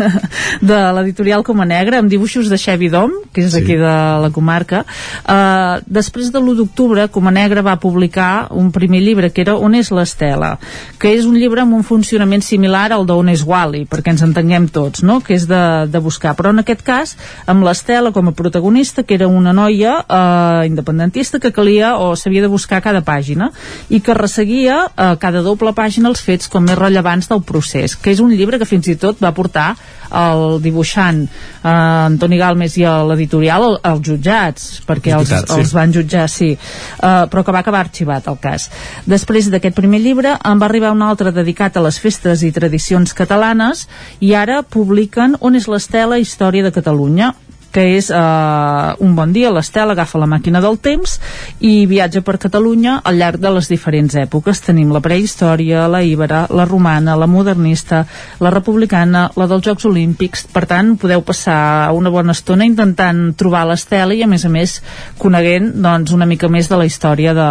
de 0.60 0.78
l'editorial 0.98 1.42
Coma 1.44 1.64
Negra, 1.66 1.98
amb 1.98 2.10
dibuixos 2.12 2.48
de 2.52 2.58
Xevi 2.58 2.88
Dom, 2.92 3.10
que 3.32 3.42
és 3.42 3.50
Sí. 3.52 3.60
d'aquí 3.60 3.76
de 3.80 3.94
la 4.22 4.30
comarca. 4.32 4.84
Uh, 5.24 5.80
després 5.86 6.30
de 6.32 6.38
l'1 6.38 6.56
d'octubre, 6.56 7.08
Coma 7.08 7.30
Negra 7.30 7.62
va 7.62 7.76
publicar 7.80 8.48
un 8.50 8.70
primer 8.72 9.00
llibre, 9.02 9.30
que 9.32 9.42
era 9.42 9.56
On 9.56 9.74
és 9.74 9.90
l'Estela, 9.90 10.58
que 10.98 11.12
és 11.14 11.24
un 11.26 11.34
llibre 11.34 11.62
amb 11.62 11.74
un 11.74 11.82
funcionament 11.82 12.42
similar 12.42 12.92
al 12.92 13.06
d'On 13.06 13.28
és 13.28 13.42
Wally, 13.44 13.84
perquè 13.90 14.10
ens 14.14 14.22
entenguem 14.22 14.68
tots, 14.68 15.02
no? 15.02 15.20
que 15.20 15.34
és 15.34 15.46
de, 15.48 15.86
de 15.90 15.98
buscar. 15.98 16.34
Però 16.36 16.50
en 16.50 16.62
aquest 16.62 16.82
cas, 16.86 17.16
amb 17.46 17.64
l'Estela 17.64 18.12
com 18.12 18.28
a 18.28 18.32
protagonista, 18.32 19.02
que 19.02 19.14
era 19.14 19.23
una 19.26 19.52
noia 19.52 19.96
eh, 20.04 20.66
independentista 20.68 21.40
que 21.40 21.52
calia 21.52 21.96
o 21.98 22.14
s'havia 22.16 22.42
de 22.44 22.48
buscar 22.52 22.80
cada 22.82 23.02
pàgina 23.04 23.50
i 23.88 24.00
que 24.00 24.14
resseguia 24.14 24.80
a 24.96 25.14
cada 25.16 25.42
doble 25.42 25.72
pàgina 25.74 26.08
els 26.12 26.22
fets 26.22 26.48
com 26.48 26.64
més 26.64 26.78
rellevants 26.78 27.28
del 27.30 27.42
procés, 27.42 27.96
que 27.96 28.10
és 28.14 28.20
un 28.20 28.30
llibre 28.34 28.58
que 28.58 28.68
fins 28.68 28.88
i 28.88 28.96
tot 28.96 29.20
va 29.22 29.32
portar 29.34 29.74
el 30.14 30.60
dibuixant 30.62 31.24
eh, 31.24 31.68
Antoni 31.68 32.38
Galmes 32.38 32.76
i 32.78 32.84
l'editorial 32.84 33.64
al- 33.66 33.78
als 33.82 34.02
jutjats, 34.06 34.68
perquè 34.86 35.14
els, 35.16 35.28
Diputat, 35.30 35.50
sí. 35.54 35.60
els 35.60 35.72
van 35.74 35.92
jutjar, 35.94 36.28
sí, 36.30 36.52
uh, 36.54 37.24
però 37.32 37.42
que 37.44 37.52
va 37.54 37.62
acabar 37.64 37.80
arxivat 37.84 38.28
el 38.30 38.38
cas. 38.42 38.68
Després 39.10 39.48
d'aquest 39.50 39.74
primer 39.76 39.98
llibre 40.04 40.36
en 40.38 40.60
va 40.60 40.68
arribar 40.68 40.92
un 40.94 41.02
altre 41.02 41.32
dedicat 41.34 41.76
a 41.76 41.82
les 41.84 41.98
festes 41.98 42.42
i 42.46 42.52
tradicions 42.52 43.14
catalanes 43.16 43.86
i 44.20 44.34
ara 44.38 44.62
publiquen 44.62 45.36
On 45.40 45.54
és 45.56 45.66
l'Estela, 45.68 46.18
Història 46.20 46.62
de 46.62 46.72
Catalunya 46.72 47.32
que 47.74 47.82
és 47.96 48.08
eh, 48.14 48.94
un 49.02 49.14
bon 49.18 49.32
dia, 49.34 49.50
l'Estela 49.50 49.96
agafa 49.96 50.20
la 50.22 50.28
màquina 50.30 50.62
del 50.62 50.78
temps 50.78 51.18
i 51.64 51.84
viatja 51.90 52.22
per 52.22 52.38
Catalunya 52.44 53.00
al 53.02 53.18
llarg 53.18 53.42
de 53.42 53.50
les 53.56 53.68
diferents 53.70 54.14
èpoques. 54.20 54.62
Tenim 54.62 54.92
la 54.94 55.02
prehistòria, 55.02 55.88
la 55.90 56.04
íbera, 56.06 56.44
la 56.54 56.66
romana, 56.70 57.16
la 57.18 57.26
modernista, 57.30 58.04
la 58.44 58.52
republicana, 58.54 59.26
la 59.34 59.48
dels 59.50 59.64
Jocs 59.66 59.88
Olímpics. 59.90 60.46
Per 60.54 60.64
tant, 60.70 60.94
podeu 61.00 61.24
passar 61.26 61.90
una 61.96 62.12
bona 62.14 62.36
estona 62.36 62.68
intentant 62.68 63.32
trobar 63.38 63.64
l'Estela 63.68 64.14
i, 64.14 64.22
a 64.22 64.30
més 64.30 64.46
a 64.46 64.52
més, 64.52 64.76
coneguent 65.18 65.72
doncs, 65.82 66.14
una 66.14 66.28
mica 66.30 66.50
més 66.52 66.70
de 66.70 66.78
la 66.78 66.86
història 66.86 67.34
de, 67.34 67.48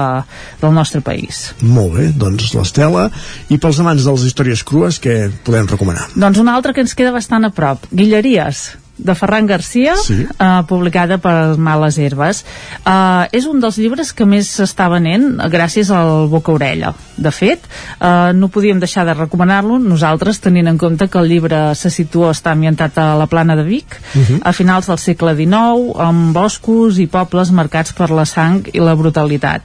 del 0.62 0.76
nostre 0.78 1.04
país. 1.04 1.50
Molt 1.62 1.98
bé, 1.98 2.08
doncs 2.16 2.54
l'Estela. 2.56 3.10
I 3.52 3.60
pels 3.60 3.82
amants 3.84 4.06
de 4.06 4.16
les 4.16 4.30
històries 4.30 4.64
crues, 4.64 5.02
què 5.04 5.28
podem 5.44 5.68
recomanar? 5.68 6.08
Doncs 6.16 6.40
una 6.40 6.56
altra 6.56 6.72
que 6.72 6.86
ens 6.86 6.96
queda 6.96 7.12
bastant 7.16 7.50
a 7.50 7.52
prop, 7.52 7.90
Guilleries 7.92 8.70
de 8.98 9.16
Ferran 9.16 9.48
Garcia, 9.48 9.96
Sí. 9.98 10.26
eh, 10.40 10.62
publicada 10.68 11.18
per 11.18 11.58
Males 11.58 11.98
Herbes. 11.98 12.46
Eh, 12.86 13.28
és 13.32 13.46
un 13.46 13.60
dels 13.60 13.78
llibres 13.78 14.14
que 14.14 14.26
més 14.26 14.48
s'està 14.60 14.90
venent 14.90 15.38
gràcies 15.50 15.90
al 15.90 16.28
Boca 16.30 16.52
Orella. 16.52 16.94
De 17.18 17.32
fet, 17.32 17.60
eh, 18.00 18.32
no 18.36 18.50
podíem 18.50 18.80
deixar 18.80 19.06
de 19.06 19.14
recomanar-lo 19.14 19.80
nosaltres, 19.80 20.40
tenint 20.40 20.68
en 20.68 20.78
compte 20.78 21.08
que 21.10 21.18
el 21.18 21.28
llibre 21.30 21.74
se 21.76 21.90
situa, 21.90 22.32
està 22.32 22.52
ambientat 22.52 22.98
a 22.98 23.16
la 23.16 23.28
plana 23.28 23.56
de 23.56 23.64
Vic, 23.64 23.86
Mhm. 24.14 24.42
a 24.44 24.54
finals 24.54 24.88
del 24.88 24.98
segle 24.98 25.36
XIX, 25.36 25.94
amb 26.00 26.34
boscos 26.34 27.00
i 27.00 27.08
pobles 27.08 27.52
marcats 27.52 27.94
per 27.94 28.12
la 28.12 28.26
sang 28.26 28.64
i 28.74 28.80
la 28.80 28.94
brutalitat. 28.94 29.62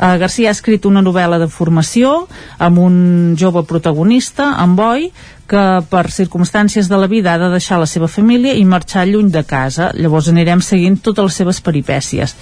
Eh, 0.00 0.18
Garcia 0.18 0.48
ha 0.48 0.52
escrit 0.52 0.84
una 0.86 1.02
novel·la 1.02 1.38
de 1.38 1.48
formació 1.48 2.26
amb 2.58 2.78
un 2.78 3.36
jove 3.38 3.62
protagonista, 3.64 4.56
en 4.62 4.76
Boi, 4.76 5.12
que 5.48 5.64
per 5.90 6.04
circumstàncies 6.12 6.88
de 6.88 7.00
la 7.00 7.08
vida 7.10 7.34
ha 7.34 7.40
de 7.40 7.50
deixar 7.52 7.80
la 7.80 7.88
seva 7.90 8.08
família 8.08 8.54
i 8.54 8.64
marxar 8.64 9.06
lluny 9.08 9.30
de 9.34 9.44
casa. 9.48 9.90
Llavors 9.94 10.30
anirem 10.32 10.62
seguint 10.64 11.00
totes 11.02 11.30
les 11.30 11.42
seves 11.42 11.60
peripècies. 11.64 12.36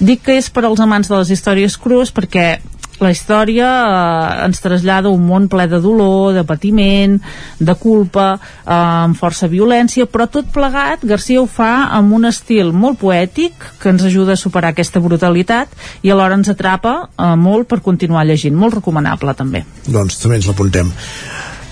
Dic 0.00 0.24
que 0.26 0.38
és 0.38 0.50
per 0.50 0.66
als 0.66 0.82
amants 0.82 1.10
de 1.10 1.16
les 1.18 1.30
històries 1.36 1.78
crues 1.78 2.12
perquè 2.14 2.58
la 2.98 3.10
història 3.14 3.66
eh, 3.68 4.46
ens 4.46 4.60
trasllada 4.62 5.10
un 5.14 5.24
món 5.26 5.46
ple 5.50 5.68
de 5.70 5.80
dolor, 5.82 6.32
de 6.34 6.44
patiment, 6.46 7.18
de 7.58 7.74
culpa, 7.78 8.28
eh, 8.38 8.74
amb 8.74 9.18
força 9.18 9.48
violència, 9.50 10.08
però 10.10 10.28
tot 10.30 10.50
plegat 10.54 11.04
Garcia 11.06 11.42
ho 11.42 11.46
fa 11.46 11.88
amb 11.94 12.16
un 12.18 12.28
estil 12.28 12.72
molt 12.74 12.98
poètic 13.02 13.68
que 13.78 13.92
ens 13.92 14.04
ajuda 14.08 14.34
a 14.34 14.40
superar 14.40 14.74
aquesta 14.74 15.02
brutalitat 15.04 15.70
i 16.02 16.10
alhora 16.10 16.38
ens 16.38 16.50
atrapa 16.50 16.96
eh, 17.06 17.34
molt 17.38 17.70
per 17.70 17.82
continuar 17.86 18.26
llegint. 18.26 18.56
Molt 18.58 18.80
recomanable 18.80 19.34
també. 19.38 19.64
Doncs 19.86 20.18
també 20.22 20.40
ens 20.40 20.50
l'apuntem. 20.50 20.90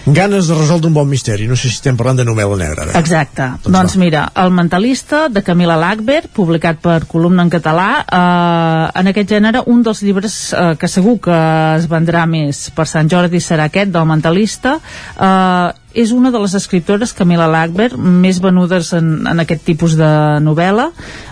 Ganes 0.07 0.47
de 0.47 0.55
resoldre 0.55 0.87
un 0.87 0.95
bon 0.95 1.09
misteri. 1.09 1.49
No 1.51 1.57
sé 1.59 1.67
si 1.67 1.81
estem 1.81 1.97
parlant 1.99 2.21
de 2.21 2.27
novel·la 2.29 2.59
negra 2.61 2.85
ara. 2.85 2.99
Exacte. 3.01 3.49
Doncs, 3.65 3.73
doncs 3.75 3.97
mira, 3.99 4.29
El 4.39 4.53
mentalista, 4.55 5.27
de 5.29 5.43
Camila 5.43 5.75
Lackberg, 5.81 6.31
publicat 6.37 6.79
per 6.83 7.01
Columna 7.11 7.43
en 7.43 7.51
català, 7.51 7.89
eh, 8.07 9.01
en 9.01 9.11
aquest 9.11 9.35
gènere, 9.35 9.65
un 9.67 9.83
dels 9.83 10.05
llibres 10.07 10.37
eh, 10.53 10.69
que 10.79 10.91
segur 10.91 11.19
que 11.27 11.41
es 11.77 11.89
vendrà 11.91 12.23
més 12.31 12.69
per 12.77 12.87
Sant 12.87 13.11
Jordi 13.11 13.43
serà 13.43 13.67
aquest, 13.67 13.91
del 13.91 14.07
mentalista, 14.07 14.79
eh, 15.19 15.86
és 15.97 16.13
una 16.13 16.31
de 16.31 16.41
les 16.43 16.53
escriptores, 16.55 17.15
Camila 17.17 17.47
Lackberg, 17.49 17.97
més 17.97 18.37
venudes 18.45 18.93
en, 18.97 19.25
en 19.27 19.41
aquest 19.41 19.63
tipus 19.65 19.95
de 19.97 20.09
novel·la. 20.45 20.91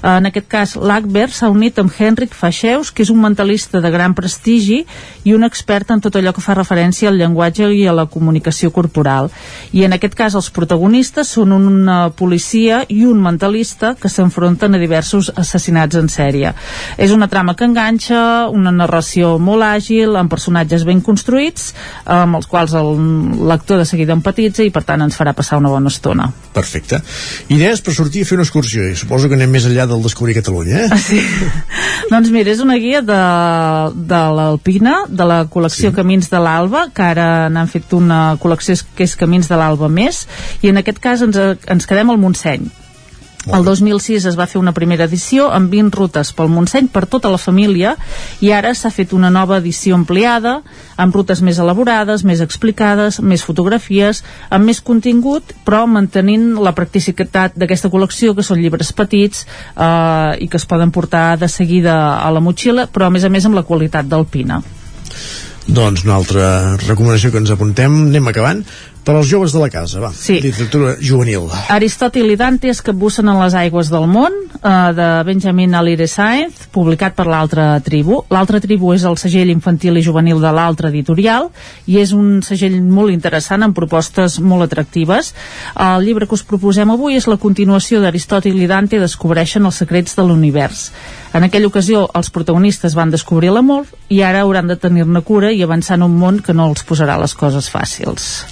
En 0.08 0.28
aquest 0.30 0.48
cas, 0.48 0.72
Lackberg 0.80 1.34
s'ha 1.36 1.50
unit 1.52 1.76
amb 1.82 1.92
Henrik 1.92 2.32
Faixeus, 2.34 2.90
que 2.90 3.04
és 3.04 3.12
un 3.12 3.20
mentalista 3.20 3.82
de 3.84 3.90
gran 3.92 4.14
prestigi 4.16 4.80
i 5.28 5.34
un 5.36 5.44
expert 5.44 5.92
en 5.92 6.00
tot 6.04 6.16
allò 6.16 6.32
que 6.32 6.44
fa 6.44 6.56
referència 6.56 7.10
al 7.10 7.20
llenguatge 7.20 7.68
i 7.76 7.84
a 7.86 7.92
la 7.92 8.06
comunicació 8.08 8.72
corporal. 8.72 9.28
I 9.76 9.84
en 9.84 9.96
aquest 9.98 10.16
cas, 10.16 10.36
els 10.38 10.48
protagonistes 10.54 11.34
són 11.36 11.52
una 11.52 12.08
policia 12.16 12.80
i 12.88 13.04
un 13.04 13.20
mentalista 13.20 13.92
que 14.00 14.08
s'enfronten 14.08 14.74
a 14.74 14.80
diversos 14.80 15.28
assassinats 15.36 16.00
en 16.00 16.08
sèrie. 16.08 16.54
És 16.96 17.12
una 17.12 17.28
trama 17.28 17.52
que 17.52 17.68
enganxa, 17.68 18.48
una 18.48 18.72
narració 18.72 19.36
molt 19.36 19.68
àgil, 19.68 20.16
amb 20.16 20.32
personatges 20.32 20.88
ben 20.88 21.04
construïts, 21.04 21.74
amb 22.08 22.40
els 22.40 22.48
quals 22.48 22.72
el 22.80 22.90
lector 23.44 23.82
de 23.82 23.88
seguida 23.88 24.16
empatitza 24.54 24.64
i 24.64 24.70
per 24.70 24.84
tant 24.84 25.02
ens 25.02 25.16
farà 25.16 25.34
passar 25.34 25.58
una 25.58 25.70
bona 25.70 25.90
estona. 25.90 26.30
Perfecte. 26.54 27.00
Idees 27.48 27.82
per 27.82 27.94
sortir 27.94 28.22
a 28.22 28.28
fer 28.28 28.36
una 28.38 28.44
excursió. 28.44 28.86
I 28.86 28.96
suposo 28.96 29.28
que 29.28 29.34
anem 29.34 29.50
més 29.50 29.66
enllà 29.66 29.86
del 29.86 30.02
Descobrir 30.02 30.36
Catalunya, 30.38 30.84
eh? 30.86 30.98
Sí. 30.98 31.20
doncs 32.12 32.30
mira, 32.30 32.52
és 32.52 32.60
una 32.62 32.78
guia 32.78 33.02
de, 33.02 33.18
de 33.94 34.22
l'Alpina, 34.38 35.04
de 35.08 35.26
la 35.26 35.42
col·lecció 35.50 35.90
sí. 35.90 35.96
Camins 35.96 36.30
de 36.30 36.40
l'Alba, 36.40 36.88
que 36.94 37.02
ara 37.02 37.48
n'han 37.50 37.70
fet 37.70 37.92
una 37.96 38.36
col·lecció 38.40 38.78
que 38.94 39.04
és 39.08 39.18
Camins 39.18 39.50
de 39.50 39.58
l'Alba 39.58 39.90
més, 39.90 40.24
i 40.62 40.70
en 40.70 40.80
aquest 40.80 41.02
cas 41.02 41.24
ens, 41.26 41.38
ens 41.66 41.90
quedem 41.90 42.10
al 42.10 42.20
Montseny 42.22 42.70
El 43.52 43.64
2006 43.64 44.24
es 44.30 44.36
va 44.38 44.46
fer 44.48 44.60
una 44.60 44.72
primera 44.72 45.04
edició 45.04 45.50
amb 45.52 45.68
20 45.72 45.98
rutes 45.98 46.30
pel 46.36 46.48
Montseny 46.48 46.88
per 46.92 47.04
tota 47.12 47.28
la 47.32 47.40
família 47.40 47.92
i 48.40 48.52
ara 48.56 48.72
s'ha 48.74 48.92
fet 48.94 49.12
una 49.12 49.28
nova 49.30 49.58
edició 49.60 49.98
ampliada 49.98 50.54
amb 50.96 51.14
rutes 51.14 51.42
més 51.44 51.60
elaborades, 51.60 52.24
més 52.24 52.40
explicades, 52.40 53.20
més 53.20 53.44
fotografies, 53.44 54.22
amb 54.48 54.64
més 54.70 54.80
contingut, 54.80 55.52
però 55.66 55.84
mantenint 55.84 56.54
la 56.64 56.72
practicitat 56.72 57.58
d'aquesta 57.58 57.90
col·lecció, 57.92 58.32
que 58.34 58.46
són 58.46 58.62
llibres 58.62 58.94
petits 58.96 59.44
eh, 59.44 60.40
i 60.40 60.48
que 60.48 60.60
es 60.60 60.66
poden 60.70 60.94
portar 60.94 61.36
de 61.36 61.48
seguida 61.48 61.98
a 62.16 62.30
la 62.32 62.40
motxilla, 62.40 62.88
però 62.88 63.10
a 63.10 63.12
més 63.12 63.24
a 63.24 63.32
més 63.32 63.44
amb 63.44 63.60
la 63.60 63.66
qualitat 63.68 64.08
d'alpina. 64.08 64.62
Doncs 65.64 66.04
una 66.04 66.18
altra 66.18 66.48
recomanació 66.84 67.30
que 67.32 67.40
ens 67.40 67.52
apuntem, 67.52 67.94
anem 68.08 68.28
acabant 68.28 68.64
per 69.04 69.14
als 69.14 69.28
joves 69.28 69.52
de 69.52 69.60
la 69.60 69.68
casa, 69.68 70.00
va. 70.00 70.10
Sí. 70.16 70.38
Literatura 70.40 70.94
juvenil. 70.96 71.46
Aristòtil 71.72 72.30
i 72.32 72.38
Dante 72.40 72.70
es 72.72 72.80
capbussen 72.82 73.28
en 73.28 73.38
les 73.42 73.54
aigües 73.54 73.90
del 73.92 74.06
món, 74.08 74.32
eh, 74.56 74.92
de 74.96 75.08
Benjamin 75.28 75.74
Alire 75.76 76.06
Sainz, 76.08 76.66
publicat 76.72 77.14
per 77.14 77.26
l'altra 77.28 77.78
tribu. 77.84 78.22
L'altra 78.32 78.60
tribu 78.64 78.94
és 78.94 79.04
el 79.04 79.18
segell 79.20 79.52
infantil 79.52 79.98
i 80.00 80.02
juvenil 80.02 80.40
de 80.40 80.52
l'altra 80.52 80.88
editorial 80.88 81.50
i 81.86 81.98
és 82.00 82.14
un 82.16 82.40
segell 82.42 82.80
molt 82.82 83.12
interessant 83.12 83.62
amb 83.62 83.76
propostes 83.76 84.40
molt 84.40 84.64
atractives. 84.64 85.34
El 85.76 86.08
llibre 86.08 86.26
que 86.26 86.34
us 86.34 86.46
proposem 86.46 86.90
avui 86.90 87.18
és 87.20 87.28
la 87.28 87.36
continuació 87.36 88.00
d'Aristòtil 88.00 88.56
i 88.62 88.70
Dante 88.70 88.98
descobreixen 89.02 89.64
els 89.66 89.82
secrets 89.84 90.16
de 90.16 90.24
l'univers. 90.24 90.90
En 91.34 91.42
aquella 91.42 91.66
ocasió 91.66 92.08
els 92.14 92.30
protagonistes 92.30 92.94
van 92.94 93.10
descobrir 93.10 93.50
l'amor 93.52 93.84
i 94.08 94.22
ara 94.22 94.44
hauran 94.44 94.70
de 94.70 94.76
tenir-ne 94.76 95.20
cura 95.20 95.52
i 95.52 95.62
avançar 95.62 95.98
en 95.98 96.06
un 96.06 96.16
món 96.16 96.40
que 96.40 96.54
no 96.54 96.70
els 96.70 96.86
posarà 96.86 97.18
les 97.20 97.34
coses 97.34 97.68
fàcils. 97.68 98.46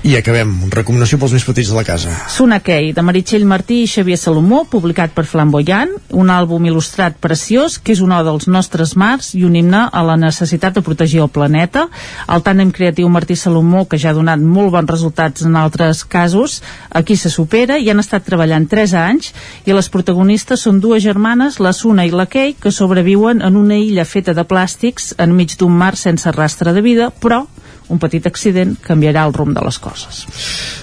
I 0.00 0.14
acabem. 0.16 0.48
Recomanació 0.72 1.18
pels 1.20 1.34
més 1.36 1.44
petits 1.44 1.68
de 1.68 1.74
la 1.76 1.82
casa. 1.84 2.08
Sunakei, 2.32 2.86
de 2.96 3.02
Meritxell 3.04 3.42
Martí 3.44 3.82
i 3.84 3.88
Xavier 3.90 4.16
Salomó, 4.16 4.62
publicat 4.72 5.12
per 5.12 5.26
Flamboyant, 5.28 5.92
un 6.16 6.32
àlbum 6.32 6.64
il·lustrat 6.70 7.18
preciós, 7.20 7.76
que 7.76 7.92
és 7.92 8.00
un 8.00 8.14
o 8.16 8.20
dels 8.24 8.48
nostres 8.48 8.94
mars 8.96 9.34
i 9.36 9.44
un 9.44 9.58
himne 9.60 9.82
a 9.92 10.02
la 10.06 10.16
necessitat 10.16 10.78
de 10.78 10.84
protegir 10.86 11.20
el 11.20 11.28
planeta. 11.28 11.84
El 12.32 12.40
tàndem 12.46 12.72
creatiu 12.72 13.12
Martí 13.12 13.36
Salomó, 13.36 13.84
que 13.84 14.00
ja 14.00 14.14
ha 14.14 14.16
donat 14.16 14.40
molt 14.40 14.72
bons 14.72 14.88
resultats 14.88 15.44
en 15.44 15.60
altres 15.60 16.00
casos, 16.08 16.62
aquí 16.88 17.18
se 17.20 17.28
supera 17.28 17.76
i 17.76 17.92
han 17.92 18.00
estat 18.00 18.24
treballant 18.24 18.70
3 18.72 18.96
anys 19.04 19.34
i 19.68 19.76
les 19.76 19.92
protagonistes 19.92 20.64
són 20.64 20.80
dues 20.80 21.04
germanes, 21.04 21.60
la 21.60 21.74
Suna 21.76 22.08
i 22.08 22.10
la 22.10 22.24
Kei, 22.24 22.56
que 22.56 22.72
sobreviuen 22.72 23.44
en 23.44 23.60
una 23.60 23.76
illa 23.76 24.08
feta 24.08 24.32
de 24.32 24.48
plàstics 24.48 25.12
enmig 25.20 25.58
d'un 25.60 25.76
mar 25.76 25.92
sense 26.00 26.32
rastre 26.32 26.72
de 26.72 26.80
vida, 26.80 27.12
però 27.20 27.44
un 27.90 27.98
petit 28.02 28.26
accident 28.26 28.76
canviarà 28.84 29.26
el 29.28 29.34
rumb 29.36 29.56
de 29.56 29.64
les 29.64 29.78
coses. 29.82 30.24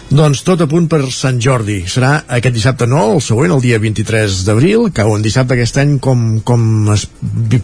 Doncs 0.08 0.40
tot 0.48 0.62
a 0.64 0.68
punt 0.72 0.86
per 0.88 1.02
Sant 1.12 1.40
Jordi. 1.44 1.82
Serà 1.92 2.14
aquest 2.38 2.56
dissabte 2.56 2.88
no, 2.88 3.02
el 3.18 3.22
següent, 3.24 3.52
el 3.52 3.64
dia 3.64 3.80
23 3.84 4.44
d'abril. 4.48 4.86
Cau 4.96 5.12
en 5.16 5.24
dissabte 5.26 5.58
aquest 5.58 5.80
any 5.82 5.98
com, 6.04 6.40
com 6.48 6.62
es 6.94 7.08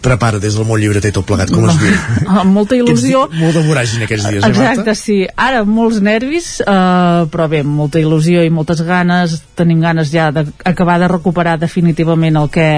prepara 0.04 0.40
des 0.42 0.58
del 0.58 0.68
món 0.68 0.80
llibreter 0.80 1.14
tot 1.16 1.24
plegat, 1.28 1.52
com 1.54 1.64
es 1.70 1.78
viu? 1.80 1.94
Amb 2.42 2.52
molta 2.52 2.76
il·lusió. 2.76 3.24
Aquests, 3.28 3.40
molta 3.40 3.64
voràgina 3.64 4.08
aquests 4.08 4.28
dies, 4.28 4.42
eh, 4.42 4.50
Exacte, 4.52 4.82
Marta? 4.82 4.96
sí. 5.00 5.18
Ara 5.46 5.64
molts 5.64 6.02
nervis, 6.04 6.50
eh, 6.60 7.24
però 7.32 7.48
bé, 7.48 7.62
molta 7.64 8.02
il·lusió 8.02 8.44
i 8.44 8.52
moltes 8.52 8.84
ganes. 8.84 9.38
Tenim 9.56 9.80
ganes 9.84 10.12
ja 10.12 10.28
d'acabar 10.34 10.98
de 11.00 11.08
recuperar 11.14 11.56
definitivament 11.62 12.36
el 12.40 12.52
que, 12.52 12.68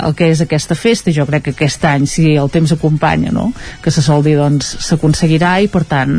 el 0.00 0.16
que 0.16 0.30
és 0.32 0.40
aquesta 0.46 0.78
festa 0.78 1.12
i 1.12 1.16
jo 1.16 1.28
crec 1.28 1.48
que 1.50 1.56
aquest 1.58 1.84
any, 1.90 2.08
si 2.08 2.32
el 2.40 2.48
temps 2.52 2.72
acompanya, 2.72 3.34
no? 3.36 3.50
que 3.82 3.92
se 3.92 4.02
sol 4.04 4.24
dir, 4.24 4.36
doncs 4.40 4.76
s'aconseguirà 4.86 5.58
i 5.64 5.68
per 5.72 5.84
tant 5.88 6.09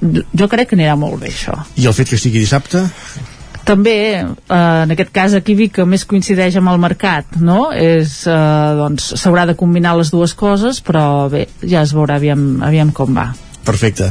jo 0.00 0.48
crec 0.48 0.70
que 0.70 0.78
anirà 0.78 0.96
molt 0.96 1.20
bé 1.20 1.28
això 1.32 1.58
I 1.76 1.86
el 1.90 1.96
fet 1.96 2.08
que 2.08 2.18
estigui 2.20 2.40
dissabte? 2.40 2.86
també, 3.70 3.96
eh, 4.24 4.32
en 4.56 4.90
aquest 4.94 5.12
cas 5.14 5.34
aquí 5.36 5.54
vi 5.54 5.68
que 5.68 5.84
més 5.86 6.06
coincideix 6.08 6.56
amb 6.56 6.72
el 6.72 6.80
mercat 6.82 7.36
no? 7.40 7.68
és, 7.76 8.22
eh, 8.26 8.72
doncs 8.80 9.12
s'haurà 9.20 9.46
de 9.46 9.54
combinar 9.54 9.96
les 9.98 10.10
dues 10.10 10.34
coses 10.34 10.80
però 10.82 11.28
bé, 11.30 11.46
ja 11.62 11.84
es 11.84 11.94
veurà 11.94 12.16
aviam, 12.16 12.62
aviam 12.66 12.90
com 12.92 13.14
va 13.16 13.30
Perfecte. 13.60 14.06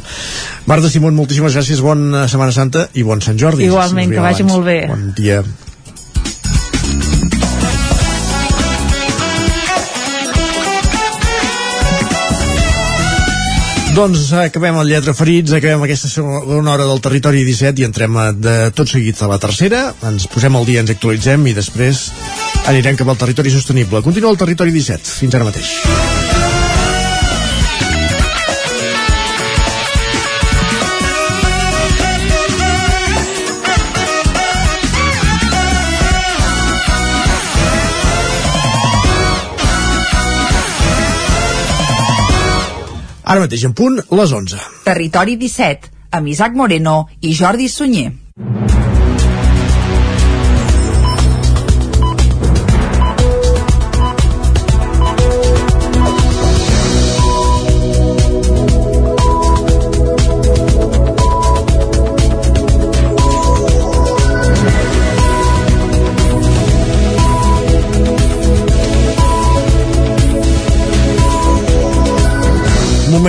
Marta 0.69 0.91
Simón, 0.93 1.15
moltíssimes 1.17 1.55
gràcies, 1.57 1.81
bona 1.81 2.27
Setmana 2.29 2.53
Santa 2.53 2.83
i 2.93 3.01
bon 3.03 3.19
Sant 3.19 3.39
Jordi. 3.41 3.65
Igualment, 3.65 4.11
Si 4.11 4.15
que 4.15 4.21
vagi 4.21 4.43
abans. 4.43 4.53
molt 4.53 4.65
bé. 4.65 4.77
Bon 4.87 5.09
dia. 5.17 5.41
Doncs 13.99 14.29
acabem 14.31 14.77
el 14.79 14.87
Lletra 14.87 15.11
Ferits, 15.11 15.51
acabem 15.51 15.81
aquesta 15.83 16.07
segona 16.07 16.71
hora 16.71 16.85
del 16.87 17.01
Territori 17.03 17.41
17 17.43 17.83
i 17.83 17.87
entrem 17.89 18.15
a, 18.15 18.29
de 18.31 18.53
tot 18.71 18.87
seguit 18.87 19.19
a 19.19 19.27
la 19.27 19.41
tercera. 19.43 19.81
Ens 20.07 20.29
posem 20.31 20.55
al 20.55 20.63
dia, 20.69 20.85
ens 20.85 20.95
actualitzem 20.95 21.49
i 21.51 21.57
després 21.57 22.05
anirem 22.71 22.95
cap 22.95 23.11
al 23.11 23.19
Territori 23.19 23.51
Sostenible. 23.51 23.99
Continua 24.07 24.31
el 24.31 24.39
Territori 24.39 24.71
17. 24.79 25.17
Fins 25.19 25.35
ara 25.35 25.51
mateix. 25.51 26.28
Ara 43.29 43.43
mateix 43.43 43.63
en 43.67 43.75
punt, 43.77 43.99
les 44.17 44.31
11. 44.33 44.57
Territori 44.87 45.35
17, 45.37 45.91
amb 46.17 46.31
Isaac 46.33 46.57
Moreno 46.57 46.95
i 47.21 47.35
Jordi 47.37 47.69
Sunyer. 47.69 48.09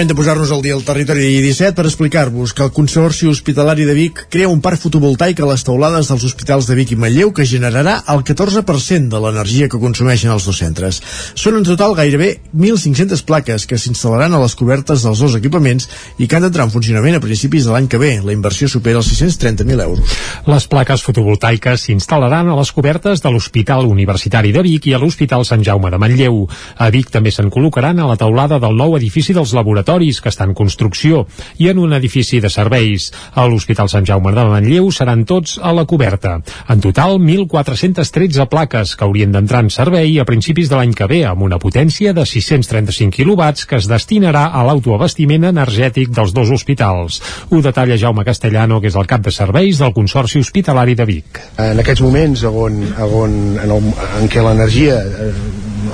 Moment 0.01 0.15
de 0.15 0.17
posar-nos 0.17 0.51
al 0.51 0.63
dia 0.65 0.73
al 0.73 0.81
territori 0.81 1.27
17 1.45 1.75
per 1.77 1.85
explicar-vos 1.85 2.55
que 2.57 2.63
el 2.65 2.71
Consorci 2.73 3.27
Hospitalari 3.29 3.85
de 3.85 3.93
Vic 3.93 4.23
crea 4.33 4.49
un 4.49 4.63
parc 4.65 4.81
fotovoltaic 4.81 5.43
a 5.45 5.49
les 5.51 5.61
teulades 5.61 6.09
dels 6.09 6.23
hospitals 6.25 6.65
de 6.65 6.77
Vic 6.79 6.95
i 6.95 6.97
Manlleu 6.97 7.35
que 7.37 7.45
generarà 7.45 7.99
el 8.09 8.23
14% 8.25 9.13
de 9.13 9.21
l'energia 9.21 9.69
que 9.69 9.81
consumeixen 9.83 10.33
els 10.33 10.47
dos 10.49 10.57
centres. 10.57 11.03
Són 11.37 11.59
en 11.59 11.67
total 11.69 11.93
gairebé 11.99 12.31
1.500 12.57 13.25
plaques 13.29 13.67
que 13.69 13.77
s'instal·laran 13.77 14.33
a 14.33 14.41
les 14.41 14.55
cobertes 14.57 15.05
dels 15.05 15.21
dos 15.21 15.37
equipaments 15.37 15.91
i 16.17 16.25
que 16.25 16.39
han 16.39 16.49
d'entrar 16.49 16.65
en 16.71 16.73
funcionament 16.73 17.19
a 17.19 17.21
principis 17.21 17.69
de 17.69 17.77
l'any 17.77 17.91
que 17.93 18.01
ve. 18.01 18.15
La 18.25 18.33
inversió 18.33 18.73
supera 18.73 19.05
els 19.05 19.13
630.000 19.13 19.85
euros. 19.85 20.17
Les 20.49 20.65
plaques 20.65 21.05
fotovoltaiques 21.05 21.85
s'instal·laran 21.91 22.49
a 22.49 22.57
les 22.57 22.73
cobertes 22.73 23.21
de 23.21 23.35
l'Hospital 23.37 23.85
Universitari 23.85 24.57
de 24.57 24.65
Vic 24.65 24.89
i 24.89 24.97
a 24.97 25.05
l'Hospital 25.05 25.45
Sant 25.45 25.61
Jaume 25.61 25.93
de 25.93 26.01
Manlleu. 26.01 26.47
A 26.81 26.89
Vic 26.89 27.13
també 27.13 27.37
se'n 27.37 27.53
col·locaran 27.53 28.01
a 28.01 28.09
la 28.09 28.17
teulada 28.17 28.57
del 28.65 28.81
nou 28.81 28.97
edifici 28.97 29.37
dels 29.37 29.53
laboratoris 29.53 29.90
que 29.91 30.31
està 30.31 30.47
en 30.47 30.55
construcció 30.55 31.25
i 31.59 31.67
en 31.69 31.79
un 31.83 31.93
edifici 31.97 32.39
de 32.41 32.49
serveis. 32.53 33.09
A 33.35 33.47
l'Hospital 33.51 33.89
Sant 33.91 34.07
Jaume 34.07 34.31
de 34.37 34.45
Manlleu 34.47 34.91
seran 34.95 35.25
tots 35.27 35.57
a 35.59 35.73
la 35.75 35.85
coberta. 35.85 36.37
En 36.71 36.81
total, 36.81 37.19
1.413 37.19 38.47
plaques 38.49 38.95
que 38.95 39.05
haurien 39.05 39.33
d'entrar 39.35 39.65
en 39.65 39.71
servei 39.75 40.15
a 40.21 40.27
principis 40.29 40.71
de 40.71 40.79
l'any 40.79 40.95
que 40.95 41.09
ve 41.11 41.25
amb 41.27 41.43
una 41.43 41.59
potència 41.59 42.15
de 42.15 42.23
635 42.23 43.17
quilowatts 43.17 43.67
que 43.67 43.81
es 43.81 43.89
destinarà 43.91 44.47
a 44.55 44.63
l'autoabastiment 44.69 45.49
energètic 45.51 46.15
dels 46.15 46.35
dos 46.37 46.55
hospitals. 46.55 47.19
Ho 47.51 47.63
detalla 47.65 47.99
Jaume 47.99 48.25
Castellano, 48.25 48.81
que 48.81 48.93
és 48.93 48.99
el 49.01 49.11
cap 49.11 49.27
de 49.27 49.35
serveis 49.35 49.83
del 49.83 49.95
Consorci 49.97 50.39
Hospitalari 50.39 50.95
de 50.95 51.09
Vic. 51.09 51.43
En 51.59 51.83
aquests 51.83 52.07
moments 52.07 52.47
on, 52.47 52.85
on, 53.11 53.41
en, 53.59 53.67
el, 53.67 53.91
en 54.23 54.31
què 54.31 54.47
l'energia, 54.47 55.03
eh, 55.03 55.33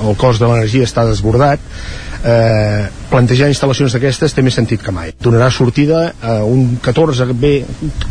el 0.04 0.20
cost 0.20 0.42
de 0.42 0.50
l'energia 0.50 0.84
està 0.84 1.06
desbordat, 1.08 1.62
eh, 2.26 2.86
plantejar 3.10 3.48
instal·lacions 3.52 3.94
d'aquestes 3.94 4.34
té 4.34 4.42
més 4.44 4.56
sentit 4.56 4.82
que 4.82 4.94
mai. 4.94 5.12
Donarà 5.22 5.48
sortida 5.54 6.12
a 6.22 6.38
un 6.44 6.76
14, 6.82 7.28
bé, 7.38 7.52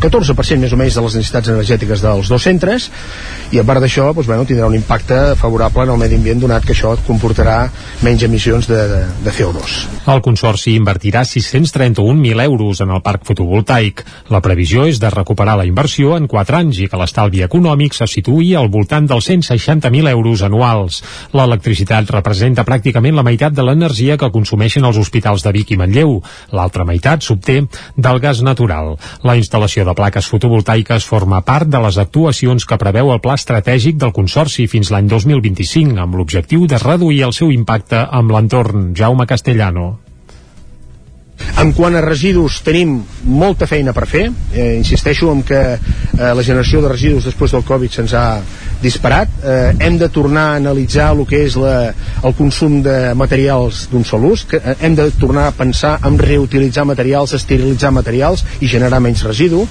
14% 0.02 0.62
més 0.62 0.72
o 0.72 0.80
menys 0.80 0.96
de 0.96 1.04
les 1.04 1.18
necessitats 1.18 1.52
energètiques 1.52 2.04
dels 2.04 2.30
dos 2.32 2.46
centres 2.46 2.88
i 3.52 3.60
a 3.60 3.64
part 3.66 3.82
d'això 3.84 4.08
doncs, 4.12 4.28
bueno, 4.28 4.46
tindrà 4.48 4.68
un 4.70 4.76
impacte 4.78 5.36
favorable 5.40 5.84
en 5.86 5.94
el 5.94 6.00
medi 6.00 6.18
ambient 6.18 6.42
donat 6.42 6.64
que 6.66 6.74
això 6.74 6.94
comportarà 7.06 7.58
menys 8.06 8.24
emissions 8.26 8.68
de, 8.70 8.80
de, 8.90 9.02
de 9.24 9.34
CO2. 9.34 9.76
El 10.12 10.22
Consorci 10.24 10.76
invertirà 10.76 11.24
631.000 11.26 12.44
euros 12.46 12.80
en 12.84 12.94
el 12.94 13.02
parc 13.04 13.26
fotovoltaic. 13.28 14.02
La 14.32 14.42
previsió 14.44 14.86
és 14.88 15.00
de 15.02 15.10
recuperar 15.12 15.56
la 15.60 15.66
inversió 15.68 16.16
en 16.16 16.28
4 16.30 16.60
anys 16.62 16.80
i 16.84 16.88
que 16.90 17.00
l'estalvi 17.00 17.44
econòmic 17.46 17.94
se 17.96 18.08
situï 18.10 18.54
al 18.56 18.70
voltant 18.72 19.08
dels 19.10 19.28
160.000 19.30 20.10
euros 20.12 20.42
anuals. 20.46 21.02
L'electricitat 21.36 22.10
representa 22.14 22.64
pràcticament 22.66 23.18
la 23.18 23.26
meitat 23.26 23.54
de 23.54 23.64
l'energia 23.66 24.18
que 24.20 24.32
consumeixen 24.32 24.85
als 24.86 25.00
hospitals 25.02 25.44
de 25.44 25.52
Vic 25.56 25.74
i 25.74 25.80
Manlleu. 25.80 26.20
L'altra 26.56 26.86
meitat 26.88 27.26
s'obté 27.26 27.60
del 27.96 28.20
gas 28.22 28.42
natural. 28.46 28.94
La 29.26 29.36
instal·lació 29.36 29.84
de 29.86 29.96
plaques 29.98 30.30
fotovoltaiques 30.30 31.04
forma 31.04 31.42
part 31.46 31.68
de 31.68 31.82
les 31.82 31.98
actuacions 31.98 32.64
que 32.64 32.80
preveu 32.80 33.12
el 33.12 33.22
pla 33.24 33.36
estratègic 33.36 34.00
del 34.00 34.14
Consorci 34.16 34.66
fins 34.70 34.90
l'any 34.94 35.10
2025, 35.12 35.98
amb 36.00 36.16
l'objectiu 36.16 36.66
de 36.66 36.80
reduir 36.82 37.22
el 37.28 37.36
seu 37.36 37.52
impacte 37.52 38.06
amb 38.06 38.32
l'entorn. 38.32 38.92
Jaume 38.96 39.26
Castellano. 39.26 39.96
En 41.60 41.72
quant 41.76 41.96
a 41.96 42.02
residus, 42.04 42.60
tenim 42.64 42.96
molta 43.28 43.68
feina 43.68 43.92
per 43.96 44.06
fer. 44.08 44.26
Eh, 44.52 44.76
insisteixo 44.78 45.30
en 45.32 45.42
que 45.46 45.60
eh, 45.76 45.78
la 46.18 46.44
generació 46.44 46.80
de 46.84 46.92
residus 46.92 47.28
després 47.28 47.52
del 47.52 47.64
Covid 47.68 47.92
se'ns 47.92 48.14
ha 48.16 48.26
disparat. 48.82 49.28
Eh, 49.42 49.74
hem 49.80 49.98
de 49.98 50.08
tornar 50.12 50.46
a 50.52 50.56
analitzar 50.60 51.10
el 51.14 51.24
que 51.28 51.42
és 51.46 51.56
la, 51.60 51.92
el 52.22 52.36
consum 52.38 52.80
de 52.84 53.14
materials 53.18 53.86
d'un 53.92 54.04
sol 54.04 54.26
ús. 54.32 54.46
Que, 54.50 54.60
eh, 54.60 54.76
hem 54.86 54.96
de 54.98 55.10
tornar 55.20 55.48
a 55.48 55.54
pensar 55.56 55.96
en 56.06 56.18
reutilitzar 56.18 56.86
materials, 56.88 57.36
esterilitzar 57.36 57.92
materials 57.92 58.44
i 58.60 58.70
generar 58.70 59.00
menys 59.00 59.24
residu. 59.26 59.66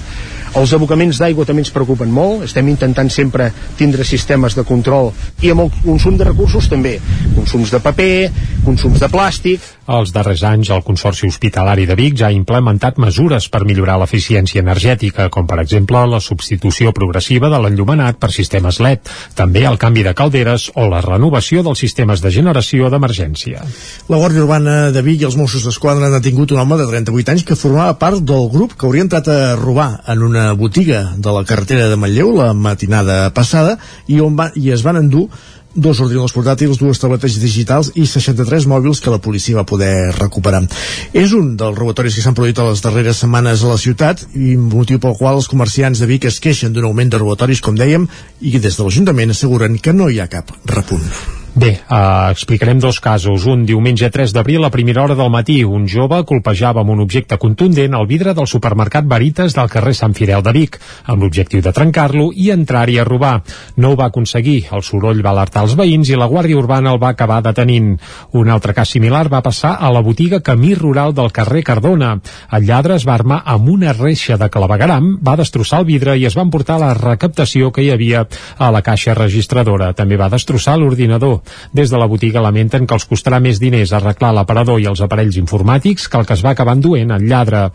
Els 0.56 0.72
abocaments 0.72 1.18
d'aigua 1.20 1.44
també 1.44 1.60
ens 1.60 1.72
preocupen 1.74 2.08
molt. 2.12 2.46
Estem 2.46 2.70
intentant 2.72 3.10
sempre 3.12 3.50
tindre 3.76 4.06
sistemes 4.08 4.56
de 4.56 4.64
control 4.64 5.12
i 5.44 5.52
amb 5.52 5.66
el 5.66 5.72
consum 5.82 6.16
de 6.16 6.28
recursos 6.30 6.70
també. 6.72 6.96
Consums 7.36 7.74
de 7.74 7.82
paper, 7.84 8.30
consums 8.64 9.02
de 9.02 9.10
plàstic, 9.12 9.60
Els 9.86 10.10
darrers 10.10 10.42
anys, 10.42 10.72
el 10.74 10.82
Consorci 10.82 11.28
Hospitalari 11.30 11.84
de 11.86 11.94
Vic 11.94 12.16
ja 12.18 12.26
ha 12.26 12.34
implementat 12.34 12.96
mesures 12.98 13.44
per 13.52 13.62
millorar 13.68 14.00
l'eficiència 14.00 14.62
energètica, 14.64 15.28
com 15.30 15.46
per 15.46 15.60
exemple 15.62 16.00
la 16.10 16.18
substitució 16.18 16.90
progressiva 16.96 17.46
de 17.52 17.60
l'enllumenat 17.62 18.18
per 18.18 18.32
sistemes 18.34 18.80
LED, 18.82 19.06
també 19.38 19.62
el 19.70 19.78
canvi 19.78 20.02
de 20.02 20.14
calderes 20.18 20.72
o 20.74 20.88
la 20.90 21.04
renovació 21.06 21.62
dels 21.62 21.84
sistemes 21.84 22.22
de 22.24 22.32
generació 22.34 22.90
d'emergència. 22.90 23.62
La 24.10 24.18
Guàrdia 24.18 24.42
Urbana 24.42 24.74
de 24.90 25.04
Vic 25.06 25.22
i 25.22 25.28
els 25.30 25.38
Mossos 25.38 25.68
d'Esquadra 25.68 26.10
han 26.10 26.18
detingut 26.18 26.50
un 26.50 26.64
home 26.64 26.80
de 26.82 26.88
38 26.90 27.36
anys 27.36 27.46
que 27.46 27.58
formava 27.58 27.94
part 28.00 28.26
del 28.26 28.50
grup 28.50 28.74
que 28.74 28.90
hauria 28.90 29.06
entrat 29.06 29.30
a 29.30 29.54
robar 29.54 30.02
en 30.10 30.26
una 30.26 30.45
botiga 30.54 31.14
de 31.16 31.32
la 31.32 31.44
carretera 31.44 31.88
de 31.90 31.96
Manlleu 31.96 32.32
la 32.36 32.52
matinada 32.54 33.30
passada 33.34 33.78
i, 34.06 34.20
on 34.20 34.36
va, 34.38 34.50
i 34.54 34.70
es 34.70 34.84
van 34.86 35.00
endur 35.00 35.28
dos 35.76 36.00
ordinadors 36.00 36.32
portàtils, 36.32 36.80
dues 36.80 36.98
tabletes 36.98 37.36
digitals 37.40 37.92
i 37.94 38.06
63 38.08 38.66
mòbils 38.70 39.02
que 39.04 39.12
la 39.12 39.20
policia 39.22 39.58
va 39.58 39.66
poder 39.68 40.10
recuperar. 40.16 40.64
És 41.12 41.36
un 41.36 41.54
dels 41.60 41.76
robatoris 41.78 42.16
que 42.16 42.24
s'han 42.24 42.36
produït 42.36 42.58
a 42.58 42.68
les 42.70 42.82
darreres 42.82 43.20
setmanes 43.22 43.62
a 43.62 43.74
la 43.74 43.80
ciutat 43.80 44.24
i 44.34 44.56
motiu 44.56 45.00
pel 45.02 45.18
qual 45.20 45.36
els 45.36 45.50
comerciants 45.52 46.00
de 46.00 46.08
Vic 46.10 46.30
es 46.32 46.40
queixen 46.40 46.72
d'un 46.72 46.88
augment 46.88 47.12
de 47.12 47.20
robatoris, 47.20 47.60
com 47.60 47.76
dèiem, 47.76 48.08
i 48.40 48.56
des 48.58 48.72
de 48.72 48.86
l'Ajuntament 48.86 49.36
asseguren 49.36 49.76
que 49.78 49.92
no 49.92 50.08
hi 50.08 50.20
ha 50.20 50.32
cap 50.32 50.56
repunt. 50.64 51.44
Bé, 51.56 51.80
uh, 51.88 52.28
explicarem 52.28 52.76
dos 52.76 52.98
casos. 53.00 53.46
Un 53.48 53.62
diumenge 53.64 54.10
3 54.12 54.34
d'abril 54.36 54.66
a 54.66 54.68
primera 54.68 55.00
hora 55.00 55.14
del 55.16 55.30
matí, 55.32 55.62
un 55.64 55.86
jove 55.88 56.18
colpejava 56.28 56.82
amb 56.82 56.92
un 56.92 56.98
objecte 57.00 57.38
contundent 57.40 57.94
el 57.96 58.04
vidre 58.10 58.34
del 58.36 58.44
supermercat 58.44 59.06
Veritas 59.08 59.56
del 59.56 59.70
carrer 59.72 59.94
Sant 59.96 60.12
Fidel 60.12 60.44
de 60.44 60.52
Vic, 60.52 60.76
amb 61.08 61.24
l'objectiu 61.24 61.62
de 61.64 61.72
trencar-lo 61.72 62.26
i 62.36 62.50
entrar-hi 62.52 62.98
a 63.00 63.06
robar. 63.08 63.40
No 63.80 63.94
ho 63.94 63.96
va 63.96 64.10
aconseguir, 64.12 64.66
el 64.76 64.84
soroll 64.84 65.22
va 65.24 65.32
alertar 65.32 65.62
els 65.64 65.78
veïns 65.80 66.10
i 66.12 66.18
la 66.20 66.28
Guàrdia 66.28 66.58
Urbana 66.60 66.92
el 66.92 67.00
va 67.00 67.14
acabar 67.16 67.40
detenint. 67.40 67.88
Un 68.36 68.52
altre 68.52 68.76
cas 68.76 68.92
similar 68.92 69.24
va 69.32 69.40
passar 69.40 69.78
a 69.80 69.90
la 69.96 70.04
botiga 70.04 70.42
Camí 70.44 70.74
Rural 70.74 71.16
del 71.16 71.32
carrer 71.32 71.64
Cardona. 71.64 72.18
El 72.52 72.68
lladre 72.68 73.00
es 73.00 73.08
va 73.08 73.16
armar 73.16 73.40
amb 73.46 73.72
una 73.78 73.96
reixa 73.96 74.36
de 74.36 74.50
clavegaram, 74.52 75.08
va 75.24 75.40
destrossar 75.40 75.80
el 75.80 75.88
vidre 75.88 76.18
i 76.20 76.28
es 76.28 76.36
va 76.36 76.44
emportar 76.44 76.76
la 76.84 76.92
recaptació 76.92 77.72
que 77.72 77.88
hi 77.88 77.90
havia 77.96 78.26
a 78.58 78.70
la 78.70 78.84
caixa 78.84 79.16
registradora. 79.16 79.94
També 79.96 80.20
va 80.20 80.28
destrossar 80.28 80.76
l'ordinador. 80.76 81.45
Des 81.72 81.90
de 81.90 81.98
la 82.00 82.08
botiga 82.10 82.42
lamenten 82.44 82.86
que 82.86 82.96
els 82.96 83.06
costarà 83.08 83.40
més 83.42 83.60
diners 83.62 83.92
arreglar 83.96 84.32
l'aparador 84.34 84.80
i 84.80 84.88
els 84.90 85.02
aparells 85.04 85.38
informàtics 85.40 86.08
que 86.08 86.20
el 86.20 86.26
que 86.26 86.36
es 86.36 86.44
va 86.44 86.52
acabar 86.56 86.76
enduent 86.76 87.12
el 87.14 87.26
lladre. 87.28 87.66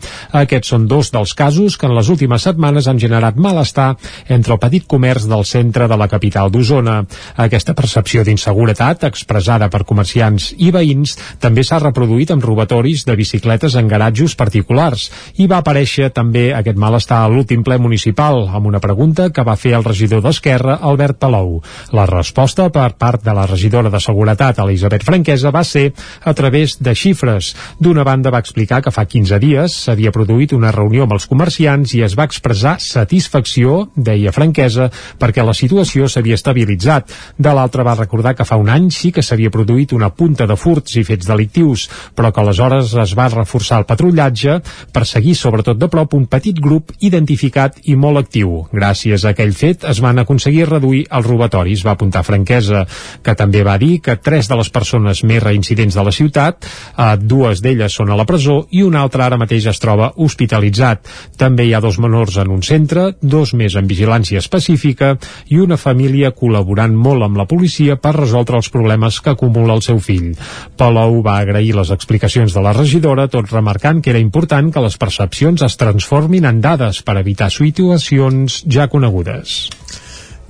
Aquests 0.42 0.72
són 0.74 0.86
dos 0.90 1.12
dels 1.14 1.34
casos 1.38 1.76
que 1.78 1.88
en 1.88 1.96
les 1.96 2.08
últimes 2.12 2.44
setmanes 2.46 2.88
han 2.88 3.00
generat 3.00 3.36
malestar 3.36 3.94
entre 4.28 4.54
el 4.56 4.60
petit 4.62 4.86
comerç 4.88 5.26
del 5.30 5.44
centre 5.48 5.88
de 5.88 5.98
la 5.98 6.08
capital 6.08 6.50
d'Osona. 6.52 7.02
Aquesta 7.46 7.74
percepció 7.78 8.24
d'inseguretat, 8.24 9.06
expressada 9.08 9.68
per 9.72 9.84
comerciants 9.88 10.52
i 10.58 10.70
veïns, 10.74 11.16
també 11.40 11.64
s'ha 11.64 11.80
reproduït 11.82 12.30
amb 12.34 12.44
robatoris 12.44 13.06
de 13.08 13.16
bicicletes 13.18 13.76
en 13.78 13.88
garatjos 13.88 14.36
particulars 14.38 15.08
i 15.42 15.48
va 15.50 15.62
aparèixer 15.62 16.10
també 16.14 16.50
aquest 16.54 16.78
malestar 16.78 17.22
a 17.22 17.30
l'últim 17.32 17.62
ple 17.64 17.78
municipal 17.78 18.46
amb 18.48 18.68
una 18.70 18.80
pregunta 18.80 19.30
que 19.30 19.44
va 19.46 19.56
fer 19.56 19.74
el 19.78 19.84
regidor 19.84 20.22
d'Esquerra, 20.24 20.78
Albert 20.82 21.18
Palou. 21.22 21.60
La 21.92 22.06
resposta 22.10 22.68
per 22.72 22.92
part 22.98 23.22
de 23.24 23.34
la 23.36 23.46
regidora 23.46 23.61
de 23.70 24.00
Seguretat, 24.00 24.58
Elisabet 24.58 25.04
Franquesa, 25.04 25.50
va 25.50 25.62
ser 25.64 25.92
a 26.24 26.34
través 26.34 26.78
de 26.80 26.94
xifres. 26.94 27.54
D'una 27.78 28.04
banda 28.04 28.30
va 28.30 28.40
explicar 28.40 28.82
que 28.82 28.90
fa 28.90 29.04
15 29.04 29.38
dies 29.38 29.76
s'havia 29.84 30.12
produït 30.12 30.52
una 30.52 30.72
reunió 30.72 31.04
amb 31.04 31.14
els 31.14 31.26
comerciants 31.26 31.94
i 31.94 32.02
es 32.02 32.16
va 32.18 32.24
expressar 32.24 32.78
satisfacció, 32.80 33.88
deia 33.94 34.32
Franquesa, 34.32 34.90
perquè 35.18 35.44
la 35.44 35.54
situació 35.54 36.08
s'havia 36.08 36.34
estabilitzat. 36.34 37.12
De 37.38 37.52
l'altra 37.52 37.84
va 37.84 37.96
recordar 37.98 38.34
que 38.34 38.46
fa 38.48 38.56
un 38.56 38.68
any 38.68 38.90
sí 38.90 39.12
que 39.12 39.22
s'havia 39.22 39.50
produït 39.50 39.92
una 39.92 40.10
punta 40.10 40.46
de 40.46 40.56
furts 40.56 40.96
i 40.96 41.04
fets 41.04 41.28
delictius, 41.28 41.88
però 42.16 42.32
que 42.32 42.40
aleshores 42.40 42.94
es 42.94 43.14
va 43.18 43.28
reforçar 43.32 43.78
el 43.82 43.88
patrullatge 43.88 44.58
per 44.92 45.06
seguir 45.06 45.34
sobretot 45.38 45.78
de 45.78 45.88
prop 45.88 46.14
un 46.14 46.26
petit 46.26 46.58
grup 46.58 46.92
identificat 47.00 47.78
i 47.84 47.96
molt 47.96 48.24
actiu. 48.24 48.66
Gràcies 48.72 49.24
a 49.24 49.32
aquell 49.32 49.54
fet 49.56 49.84
es 49.88 50.00
van 50.04 50.18
aconseguir 50.22 50.68
reduir 50.68 51.04
els 51.10 51.26
robatoris, 51.26 51.84
va 51.86 51.96
apuntar 51.96 52.24
Franquesa, 52.26 52.84
que 53.22 53.34
també 53.42 53.64
va 53.66 53.74
dir 53.80 53.96
que 54.04 54.16
tres 54.22 54.46
de 54.50 54.56
les 54.58 54.70
persones 54.70 55.24
més 55.26 55.42
reincidents 55.42 55.96
de 55.98 56.04
la 56.06 56.14
ciutat, 56.14 56.62
eh, 56.64 57.16
dues 57.18 57.62
d'elles 57.64 57.98
són 57.98 58.12
a 58.12 58.18
la 58.18 58.26
presó 58.28 58.62
i 58.70 58.84
una 58.86 59.02
altra 59.02 59.26
ara 59.26 59.40
mateix 59.40 59.66
es 59.72 59.82
troba 59.82 60.12
hospitalitzat. 60.16 61.10
També 61.40 61.66
hi 61.66 61.74
ha 61.74 61.82
dos 61.82 61.98
menors 62.02 62.38
en 62.38 62.52
un 62.54 62.62
centre, 62.62 63.08
dos 63.20 63.54
més 63.58 63.74
en 63.78 63.88
vigilància 63.90 64.38
específica 64.42 65.16
i 65.50 65.58
una 65.58 65.80
família 65.80 66.32
col·laborant 66.36 66.94
molt 66.94 67.26
amb 67.26 67.40
la 67.40 67.48
policia 67.50 67.98
per 67.98 68.14
resoldre 68.18 68.60
els 68.60 68.70
problemes 68.70 69.18
que 69.20 69.34
acumula 69.34 69.74
el 69.74 69.82
seu 69.82 69.98
fill. 69.98 70.32
Palou 70.78 71.20
va 71.26 71.38
agrair 71.42 71.74
les 71.76 71.90
explicacions 71.90 72.54
de 72.54 72.62
la 72.62 72.76
regidora, 72.76 73.28
tot 73.32 73.50
remarcant 73.50 74.02
que 74.02 74.14
era 74.14 74.22
important 74.22 74.70
que 74.72 74.86
les 74.86 74.98
percepcions 75.00 75.66
es 75.66 75.78
transformin 75.80 76.46
en 76.46 76.62
dades 76.62 77.02
per 77.02 77.18
evitar 77.18 77.50
situacions 77.50 78.62
ja 78.70 78.88
conegudes. 78.92 79.58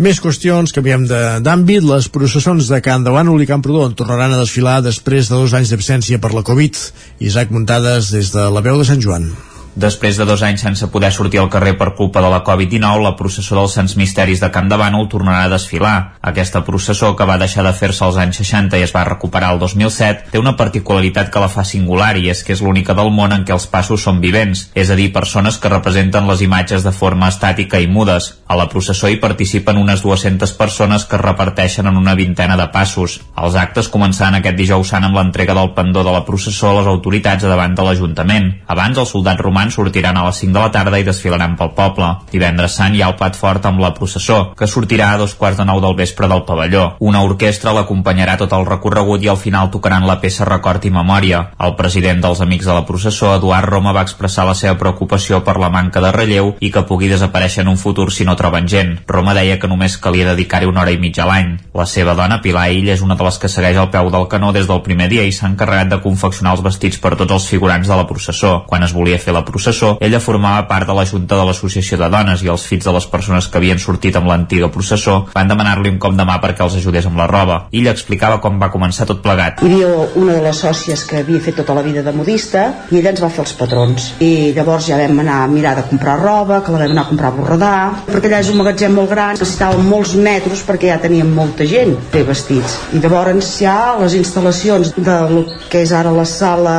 Més 0.00 0.22
qüestions, 0.24 0.72
canviem 0.72 1.04
d'àmbit. 1.44 1.84
Les 1.84 2.08
processons 2.08 2.70
de 2.72 2.80
Can 2.80 3.04
Davant 3.04 3.28
i 3.36 3.46
Camprodon 3.46 3.92
tornaran 3.92 4.32
a 4.32 4.40
desfilar 4.40 4.80
després 4.80 5.28
de 5.28 5.36
dos 5.36 5.52
anys 5.52 5.68
d'absència 5.68 6.18
per 6.18 6.32
la 6.32 6.42
Covid. 6.42 6.78
Isaac 7.20 7.52
Muntades 7.52 8.10
des 8.10 8.32
de 8.32 8.48
la 8.48 8.64
veu 8.64 8.80
de 8.80 8.88
Sant 8.88 9.04
Joan. 9.04 9.28
Després 9.74 10.18
de 10.20 10.26
dos 10.28 10.42
anys 10.44 10.60
sense 10.66 10.86
poder 10.92 11.08
sortir 11.16 11.38
al 11.40 11.48
carrer 11.48 11.72
per 11.80 11.94
culpa 11.96 12.20
de 12.20 12.28
la 12.28 12.42
Covid-19, 12.44 13.00
la 13.00 13.14
processó 13.16 13.56
dels 13.56 13.72
Sants 13.78 13.94
Misteris 13.96 14.42
de 14.42 14.50
Camp 14.52 14.68
de 14.68 14.76
Bànol 14.76 15.06
tornarà 15.08 15.46
a 15.46 15.48
desfilar. 15.48 16.18
Aquesta 16.20 16.60
processó, 16.66 17.14
que 17.16 17.24
va 17.24 17.38
deixar 17.40 17.64
de 17.64 17.72
fer-se 17.72 18.04
als 18.04 18.18
anys 18.20 18.42
60 18.42 18.76
i 18.76 18.84
es 18.84 18.92
va 18.92 19.06
recuperar 19.08 19.54
el 19.54 19.62
2007, 19.62 20.28
té 20.34 20.38
una 20.38 20.52
particularitat 20.58 21.30
que 21.32 21.40
la 21.40 21.48
fa 21.48 21.64
singular 21.64 22.18
i 22.20 22.28
és 22.28 22.42
que 22.44 22.52
és 22.52 22.60
l'única 22.60 22.92
del 22.92 23.08
món 23.16 23.32
en 23.32 23.46
què 23.48 23.54
els 23.56 23.66
passos 23.72 24.04
són 24.04 24.20
vivents, 24.20 24.66
és 24.74 24.92
a 24.92 24.98
dir, 24.98 25.08
persones 25.14 25.56
que 25.56 25.72
representen 25.72 26.28
les 26.28 26.44
imatges 26.44 26.84
de 26.84 26.92
forma 26.92 27.32
estàtica 27.32 27.80
i 27.80 27.88
mudes. 27.88 28.28
A 28.52 28.60
la 28.60 28.68
processó 28.68 29.08
hi 29.08 29.16
participen 29.24 29.80
unes 29.80 30.04
200 30.04 30.52
persones 30.60 31.08
que 31.08 31.16
es 31.16 31.24
reparteixen 31.24 31.88
en 31.88 31.96
una 31.96 32.14
vintena 32.14 32.60
de 32.60 32.68
passos. 32.76 33.22
Els 33.40 33.56
actes 33.56 33.88
començaran 33.88 34.36
aquest 34.36 34.60
dijous 34.60 34.92
sant 34.92 35.08
amb 35.08 35.16
l'entrega 35.16 35.56
del 35.56 35.72
pendó 35.72 36.04
de 36.04 36.12
la 36.12 36.26
processó 36.28 36.74
a 36.74 36.78
les 36.82 36.92
autoritats 36.92 37.48
davant 37.48 37.72
de 37.72 37.88
l'Ajuntament. 37.88 38.52
Abans, 38.68 39.00
els 39.00 39.16
soldats 39.16 39.40
romans 39.62 39.74
sortiran 39.74 40.16
a 40.16 40.26
les 40.26 40.36
5 40.36 40.52
de 40.52 40.58
la 40.58 40.70
tarda 40.72 40.98
i 40.98 41.04
desfilaran 41.04 41.54
pel 41.56 41.70
poble. 41.76 42.08
Divendres 42.32 42.74
sant 42.74 42.94
hi 42.94 43.02
ha 43.02 43.10
el 43.10 43.16
plat 43.16 43.36
fort 43.36 43.64
amb 43.66 43.80
la 43.80 43.92
processó, 43.94 44.54
que 44.58 44.66
sortirà 44.66 45.12
a 45.12 45.18
dos 45.18 45.34
quarts 45.34 45.58
de 45.58 45.64
nou 45.64 45.80
del 45.80 45.94
vespre 45.94 46.28
del 46.28 46.42
pavelló. 46.44 46.96
Una 47.00 47.22
orquestra 47.22 47.72
l'acompanyarà 47.72 48.36
tot 48.40 48.52
el 48.52 48.66
recorregut 48.66 49.22
i 49.22 49.28
al 49.28 49.38
final 49.38 49.70
tocaran 49.70 50.06
la 50.06 50.18
peça 50.20 50.44
Record 50.44 50.84
i 50.84 50.90
Memòria. 50.90 51.44
El 51.62 51.76
president 51.76 52.20
dels 52.22 52.40
Amics 52.40 52.66
de 52.66 52.74
la 52.74 52.84
processó, 52.86 53.34
Eduard 53.36 53.68
Roma, 53.68 53.92
va 53.92 54.02
expressar 54.02 54.46
la 54.46 54.56
seva 54.58 54.74
preocupació 54.78 55.42
per 55.44 55.58
la 55.60 55.70
manca 55.70 56.00
de 56.00 56.10
relleu 56.12 56.54
i 56.60 56.72
que 56.72 56.84
pugui 56.88 57.10
desaparèixer 57.12 57.62
en 57.62 57.70
un 57.70 57.78
futur 57.78 58.10
si 58.10 58.24
no 58.24 58.36
troben 58.36 58.66
gent. 58.66 58.98
Roma 59.06 59.34
deia 59.34 59.58
que 59.58 59.70
només 59.70 59.98
calia 59.98 60.32
dedicar-hi 60.32 60.66
una 60.66 60.82
hora 60.82 60.94
i 60.94 60.98
mitja 60.98 61.22
a 61.22 61.30
l'any. 61.30 61.54
La 61.74 61.86
seva 61.86 62.16
dona, 62.18 62.40
Pilar 62.42 62.70
Ill, 62.72 62.90
és 62.90 63.04
una 63.04 63.16
de 63.16 63.24
les 63.24 63.38
que 63.38 63.48
segueix 63.48 63.78
al 63.78 63.90
peu 63.94 64.10
del 64.10 64.26
canó 64.28 64.52
des 64.52 64.66
del 64.66 64.82
primer 64.82 65.08
dia 65.12 65.22
i 65.22 65.32
s'ha 65.32 65.50
encarregat 65.52 65.92
de 65.92 66.02
confeccionar 66.02 66.56
els 66.56 66.64
vestits 66.64 66.98
per 66.98 67.14
tots 67.16 67.38
els 67.38 67.48
figurants 67.48 67.88
de 67.88 67.96
la 67.96 68.06
processó. 68.08 68.64
Quan 68.66 68.82
es 68.82 68.94
volia 68.96 69.20
fer 69.22 69.34
la 69.36 69.44
processó, 69.52 69.96
ella 70.00 70.20
formava 70.20 70.66
part 70.70 70.88
de 70.88 70.96
la 70.96 71.04
Junta 71.08 71.38
de 71.38 71.46
l'Associació 71.48 71.98
de 72.00 72.08
Dones 72.12 72.42
i 72.42 72.50
els 72.52 72.64
fills 72.68 72.88
de 72.88 72.94
les 72.96 73.06
persones 73.12 73.48
que 73.48 73.60
havien 73.60 73.80
sortit 73.82 74.16
amb 74.18 74.30
l'antiga 74.30 74.70
processó 74.72 75.18
van 75.34 75.50
demanar-li 75.50 75.92
un 75.92 76.00
cop 76.02 76.16
de 76.18 76.26
mà 76.28 76.38
perquè 76.42 76.64
els 76.66 76.78
ajudés 76.80 77.06
amb 77.08 77.20
la 77.20 77.28
roba. 77.30 77.58
Ella 77.72 77.94
explicava 77.94 78.40
com 78.42 78.58
va 78.62 78.70
començar 78.72 79.06
tot 79.08 79.22
plegat. 79.24 79.62
Hi 79.62 79.70
havia 79.70 79.90
una 80.18 80.38
de 80.38 80.42
les 80.46 80.62
sòcies 80.64 81.04
que 81.08 81.20
havia 81.22 81.42
fet 81.44 81.58
tota 81.60 81.76
la 81.76 81.84
vida 81.86 82.02
de 82.02 82.14
modista 82.16 82.64
i 82.90 82.98
ella 83.00 83.12
ens 83.12 83.22
va 83.22 83.30
fer 83.32 83.44
els 83.44 83.54
patrons. 83.58 84.08
I 84.24 84.52
llavors 84.56 84.88
ja 84.88 84.98
vam 85.00 85.22
anar 85.22 85.42
a 85.42 85.50
mirar 85.52 85.76
de 85.78 85.86
comprar 85.90 86.18
roba, 86.20 86.62
que 86.64 86.74
la 86.74 86.82
vam 86.84 86.94
anar 86.96 87.06
a 87.06 87.10
comprar 87.10 87.32
a 87.32 87.36
Borredà, 87.36 87.74
perquè 88.08 88.30
allà 88.30 88.42
és 88.42 88.52
un 88.52 88.60
magatzem 88.60 88.94
molt 88.96 89.10
gran, 89.12 89.36
necessitàvem 89.38 89.88
molts 89.88 90.14
metres 90.16 90.64
perquè 90.66 90.92
ja 90.92 91.00
teníem 91.02 91.30
molta 91.36 91.66
gent 91.68 91.94
fer 92.12 92.24
vestits. 92.28 92.78
I 92.96 93.02
llavors 93.02 93.52
ja 93.60 93.76
les 94.00 94.16
instal·lacions 94.18 94.94
del 94.96 95.42
que 95.70 95.82
és 95.82 95.92
ara 95.96 96.12
la 96.14 96.26
sala 96.28 96.76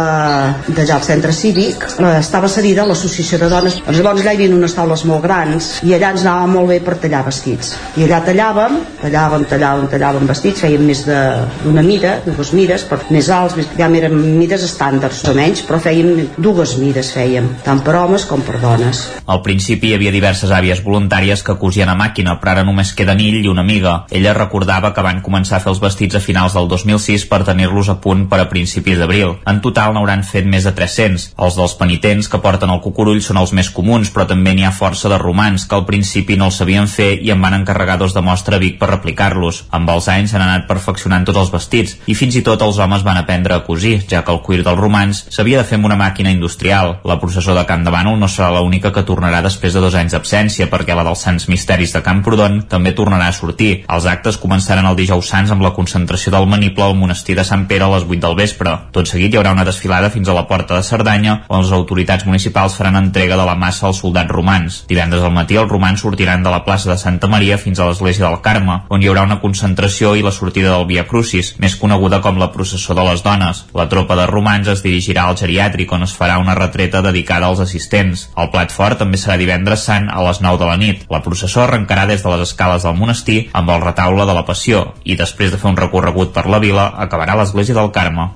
d'allà 0.68 0.98
al 0.98 1.06
centre 1.06 1.34
cívic 1.36 1.86
eh, 1.98 2.16
estava 2.20 2.50
cedida 2.64 2.84
a 2.84 2.88
l'associació 2.88 3.38
de 3.42 3.50
dones. 3.52 3.76
Doncs 3.84 3.98
llavors 4.00 4.22
allà 4.24 4.32
hi 4.32 4.38
havia 4.38 4.56
unes 4.56 4.74
taules 4.78 5.02
molt 5.10 5.24
grans 5.26 5.66
i 5.84 5.92
allà 5.96 6.14
ens 6.14 6.24
anava 6.24 6.48
molt 6.48 6.70
bé 6.72 6.78
per 6.86 6.96
tallar 7.02 7.26
vestits. 7.28 7.74
I 8.00 8.06
allà 8.06 8.22
tallàvem, 8.24 8.78
tallàvem, 9.02 9.44
tallàvem, 9.52 9.90
tallàvem 9.92 10.30
vestits, 10.30 10.64
fèiem 10.64 10.86
més 10.88 11.02
d'una 11.04 11.84
mida, 11.84 12.14
dues 12.24 12.54
mides, 12.56 12.86
per 12.88 13.02
més 13.12 13.28
alts, 13.28 13.58
més, 13.60 13.68
ja 13.76 13.90
eren 14.00 14.16
mides 14.40 14.64
estàndards 14.64 15.20
o 15.28 15.34
menys, 15.36 15.64
però 15.68 15.82
fèiem 15.84 16.30
dues 16.38 16.78
mides 16.80 17.12
fèiem, 17.12 17.50
tant 17.66 17.84
per 17.84 17.98
homes 18.00 18.24
com 18.30 18.42
per 18.48 18.62
dones. 18.64 19.04
Al 19.28 19.44
principi 19.44 19.92
hi 19.92 19.98
havia 19.98 20.16
diverses 20.16 20.56
àvies 20.56 20.80
voluntàries 20.86 21.44
que 21.44 21.58
cosien 21.60 21.92
a 21.92 21.98
màquina, 22.00 22.38
però 22.40 22.56
ara 22.56 22.64
només 22.64 22.94
queden 22.96 23.20
ell 23.20 23.42
i 23.42 23.52
una 23.52 23.66
amiga. 23.68 23.98
Ella 24.12 24.38
recordava 24.40 24.94
que 24.96 25.04
van 25.04 25.20
començar 25.26 25.60
a 25.60 25.64
fer 25.66 25.74
els 25.74 25.84
vestits 25.84 26.16
a 26.16 26.24
finals 26.24 26.56
del 26.56 26.72
2006 26.72 27.28
per 27.28 27.44
tenir-los 27.44 27.92
a 27.92 28.00
punt 28.00 28.24
per 28.32 28.40
a 28.40 28.48
principis 28.48 29.04
d'abril. 29.04 29.36
En 29.52 29.60
total 29.60 29.92
n'hauran 29.98 30.24
fet 30.24 30.48
més 30.48 30.64
de 30.64 30.72
300. 30.72 31.34
Els 31.44 31.60
dels 31.60 31.76
penitents 31.76 32.32
que 32.32 32.40
porten 32.40 32.53
el 32.62 32.82
cucurull 32.84 33.22
són 33.24 33.40
els 33.42 33.54
més 33.58 33.70
comuns, 33.74 34.12
però 34.14 34.28
també 34.30 34.54
n'hi 34.54 34.66
ha 34.68 34.72
força 34.76 35.10
de 35.10 35.18
romans 35.18 35.66
que 35.66 35.76
al 35.76 35.86
principi 35.88 36.38
no 36.38 36.52
els 36.52 36.60
sabien 36.62 36.88
fer 36.88 37.10
i 37.22 37.32
en 37.34 37.42
van 37.42 37.56
encarregar 37.58 37.98
dos 37.98 38.14
de 38.14 38.22
mostra 38.22 38.58
a 38.58 38.62
Vic 38.62 38.78
per 38.80 38.90
replicar-los. 38.92 39.64
Amb 39.72 39.90
els 39.90 40.08
anys 40.12 40.34
s'han 40.34 40.44
anat 40.46 40.68
perfeccionant 40.68 41.26
tots 41.26 41.40
els 41.42 41.52
vestits 41.54 41.98
i 42.06 42.16
fins 42.16 42.36
i 42.36 42.44
tot 42.46 42.62
els 42.62 42.78
homes 42.78 43.04
van 43.04 43.18
aprendre 43.18 43.56
a 43.56 43.64
cosir, 43.66 43.96
ja 44.10 44.24
que 44.24 44.32
el 44.32 44.42
cuir 44.46 44.64
dels 44.64 44.80
romans 44.80 45.24
s'havia 45.34 45.62
de 45.62 45.68
fer 45.68 45.80
amb 45.80 45.90
una 45.90 45.98
màquina 46.00 46.32
industrial. 46.32 46.98
La 47.04 47.20
processó 47.22 47.56
de 47.58 47.66
Camp 47.70 47.86
de 47.86 47.94
Bànol 47.94 48.20
no 48.20 48.30
serà 48.30 48.52
l'única 48.54 48.94
que 48.94 49.06
tornarà 49.08 49.42
després 49.46 49.74
de 49.74 49.82
dos 49.84 49.96
anys 49.96 50.14
d'absència, 50.14 50.70
perquè 50.70 50.96
la 50.96 51.06
dels 51.08 51.24
Sants 51.26 51.48
Misteris 51.50 51.94
de 51.96 52.04
Camprodon 52.06 52.64
també 52.70 52.94
tornarà 52.94 53.30
a 53.32 53.36
sortir. 53.36 53.84
Els 53.88 54.08
actes 54.10 54.40
començaran 54.42 54.88
el 54.90 55.00
dijous 55.00 55.30
Sants 55.30 55.54
amb 55.54 55.64
la 55.66 55.74
concentració 55.74 56.34
del 56.36 56.50
maniple 56.50 56.86
al 56.86 56.98
monestir 57.00 57.38
de 57.40 57.48
Sant 57.48 57.68
Pere 57.68 57.88
a 57.88 57.92
les 57.96 58.08
8 58.08 58.22
del 58.28 58.38
vespre. 58.38 58.76
Tot 58.92 59.10
seguit 59.10 59.34
hi 59.34 59.40
haurà 59.40 59.54
una 59.56 59.66
desfilada 59.68 60.12
fins 60.14 60.30
a 60.30 60.38
la 60.38 60.46
Porta 60.50 60.78
de 60.78 60.84
Cerdanya, 60.84 61.40
on 61.50 61.64
les 61.64 61.72
autoritats 61.72 62.26
municipals 62.26 62.43
faran 62.52 62.98
entrega 63.00 63.38
de 63.40 63.46
la 63.46 63.56
massa 63.56 63.88
als 63.88 64.02
soldats 64.04 64.32
romans. 64.32 64.82
Divendres 64.90 65.24
al 65.24 65.32
matí 65.32 65.56
els 65.56 65.72
romans 65.72 66.02
sortiran 66.04 66.44
de 66.44 66.52
la 66.52 66.64
plaça 66.66 66.90
de 66.92 66.98
Santa 66.98 67.30
Maria 67.32 67.58
fins 67.58 67.80
a 67.80 67.88
l'església 67.88 68.26
del 68.28 68.42
Carme, 68.42 68.82
on 68.90 69.02
hi 69.02 69.08
haurà 69.08 69.24
una 69.24 69.40
concentració 69.40 70.16
i 70.16 70.24
la 70.26 70.34
sortida 70.36 70.74
del 70.74 70.88
Via 70.90 71.06
Crucis, 71.08 71.54
més 71.64 71.78
coneguda 71.80 72.20
com 72.22 72.40
la 72.42 72.52
processó 72.52 72.96
de 72.98 73.06
les 73.08 73.24
dones. 73.24 73.64
La 73.74 73.88
tropa 73.90 74.18
de 74.20 74.28
romans 74.28 74.68
es 74.68 74.84
dirigirà 74.84 75.28
al 75.30 75.38
geriàtric, 75.40 75.92
on 75.96 76.04
es 76.04 76.16
farà 76.18 76.40
una 76.42 76.58
retreta 76.60 77.02
dedicada 77.06 77.48
als 77.48 77.64
assistents. 77.64 78.28
El 78.38 78.52
plat 78.52 78.74
fort 78.74 79.00
també 79.00 79.22
serà 79.22 79.38
divendres 79.40 79.86
sant 79.88 80.10
a 80.10 80.22
les 80.28 80.42
9 80.42 80.60
de 80.60 80.70
la 80.70 80.78
nit. 80.78 81.06
La 81.14 81.24
processó 81.26 81.64
arrencarà 81.64 82.08
des 82.10 82.24
de 82.24 82.34
les 82.34 82.48
escales 82.50 82.84
del 82.84 82.98
monestir 82.98 83.40
amb 83.54 83.70
el 83.70 83.84
retaule 83.84 84.26
de 84.26 84.38
la 84.38 84.46
Passió 84.46 84.86
i 85.04 85.18
després 85.20 85.52
de 85.52 85.60
fer 85.62 85.72
un 85.72 85.80
recorregut 85.80 86.34
per 86.34 86.48
la 86.50 86.60
vila 86.64 86.90
acabarà 87.06 87.38
a 87.38 87.44
l'església 87.44 87.78
del 87.78 87.92
Carme. 87.92 88.32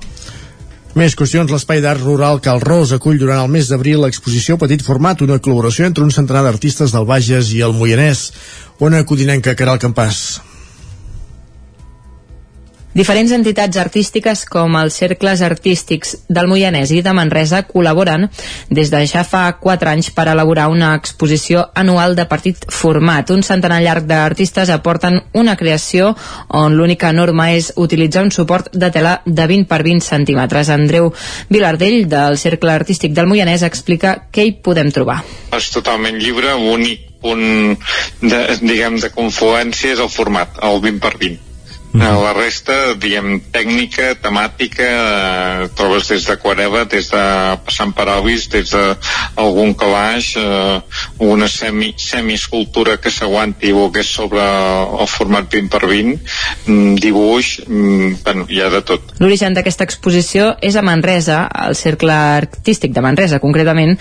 Més 0.97 1.13
qüestions, 1.13 1.51
l'Espai 1.53 1.77
d'Art 1.83 2.01
Rural 2.01 2.39
Cal 2.41 2.57
Ros 2.63 2.89
acull 2.95 3.19
durant 3.21 3.43
el 3.43 3.51
mes 3.53 3.67
d'abril 3.69 4.01
l'exposició 4.01 4.57
Petit 4.57 4.81
Format, 4.81 5.21
una 5.21 5.37
col·laboració 5.37 5.85
entre 5.85 6.07
un 6.07 6.15
centenar 6.15 6.41
d'artistes 6.47 6.95
del 6.95 7.05
Bages 7.05 7.53
i 7.53 7.61
el 7.61 7.77
Moianès. 7.77 8.31
Ona 8.81 9.05
Codinenca, 9.05 9.53
Caral 9.53 9.77
Campàs. 9.83 10.46
Diferents 12.97 13.29
entitats 13.35 13.77
artístiques 13.77 14.39
com 14.49 14.73
els 14.79 14.95
cercles 14.97 15.43
artístics 15.45 16.15
del 16.33 16.47
Moianès 16.49 16.89
i 16.95 17.03
de 17.05 17.11
Manresa 17.13 17.59
col·laboren 17.69 18.25
des 18.73 18.89
de 18.89 19.01
ja 19.05 19.21
fa 19.21 19.43
4 19.61 19.91
anys 19.91 20.09
per 20.15 20.25
elaborar 20.31 20.65
una 20.73 20.95
exposició 20.97 21.67
anual 21.77 22.15
de 22.17 22.25
petit 22.25 22.65
format. 22.73 23.29
Un 23.29 23.45
centenar 23.45 23.83
llarg 23.85 24.09
d'artistes 24.09 24.73
aporten 24.73 25.19
una 25.37 25.53
creació 25.61 26.15
on 26.49 26.73
l'única 26.73 27.13
norma 27.13 27.51
és 27.53 27.69
utilitzar 27.77 28.25
un 28.25 28.33
suport 28.33 28.73
de 28.73 28.89
tela 28.89 29.19
de 29.27 29.45
20 29.45 29.69
per 29.69 29.83
20 29.85 30.01
centímetres. 30.01 30.73
Andreu 30.73 31.13
Vilardell, 31.53 32.07
del 32.09 32.41
Cercle 32.41 32.73
Artístic 32.73 33.13
del 33.13 33.29
Moianès, 33.29 33.61
explica 33.61 34.23
què 34.33 34.47
hi 34.47 34.57
podem 34.57 34.89
trobar. 34.89 35.21
és 35.53 35.69
totalment 35.69 36.17
lliure, 36.17 36.57
l'únic 36.57 37.05
punt 37.21 37.77
de, 38.21 38.45
diguem, 38.63 38.97
de 38.97 39.13
confluència 39.13 39.93
és 39.93 40.01
el 40.01 40.09
format, 40.09 40.57
el 40.65 40.81
20 40.81 41.05
per 41.05 41.13
20. 41.21 41.43
Mm 41.93 42.01
-hmm. 42.01 42.23
La 42.23 42.34
resta, 42.34 42.93
diguem, 42.99 43.41
tècnica, 43.51 44.15
temàtica, 44.22 44.84
eh, 44.84 45.69
trobes 45.73 46.07
des 46.07 46.26
d'aquarela, 46.26 46.84
des 46.85 47.09
de 47.09 47.23
passant 47.65 47.93
per 47.95 48.07
avis, 48.09 48.49
des 48.49 48.69
d'algun 48.69 49.73
calaix, 49.73 50.35
eh, 50.35 50.81
una 51.18 51.47
semi, 51.47 51.93
semi-escultura 51.97 52.97
que 52.97 53.09
s'aguanti 53.09 53.72
o 53.72 53.91
que 53.91 54.01
és 54.01 54.07
sobre 54.07 54.41
el 54.41 55.07
format 55.07 55.49
20 55.49 55.69
per 55.69 55.88
20, 55.88 56.19
mm, 56.65 56.95
dibuix, 56.95 57.61
mm, 57.68 58.15
bueno, 58.23 58.45
hi 58.49 58.61
ha 58.61 58.69
de 58.69 58.81
tot. 58.81 59.01
L'origen 59.19 59.53
d'aquesta 59.53 59.84
exposició 59.84 60.57
és 60.61 60.76
a 60.76 60.81
Manresa, 60.81 61.45
al 61.45 61.76
Cercle 61.76 62.11
Artístic 62.11 62.91
de 62.93 63.01
Manresa, 63.01 63.39
concretament, 63.39 63.97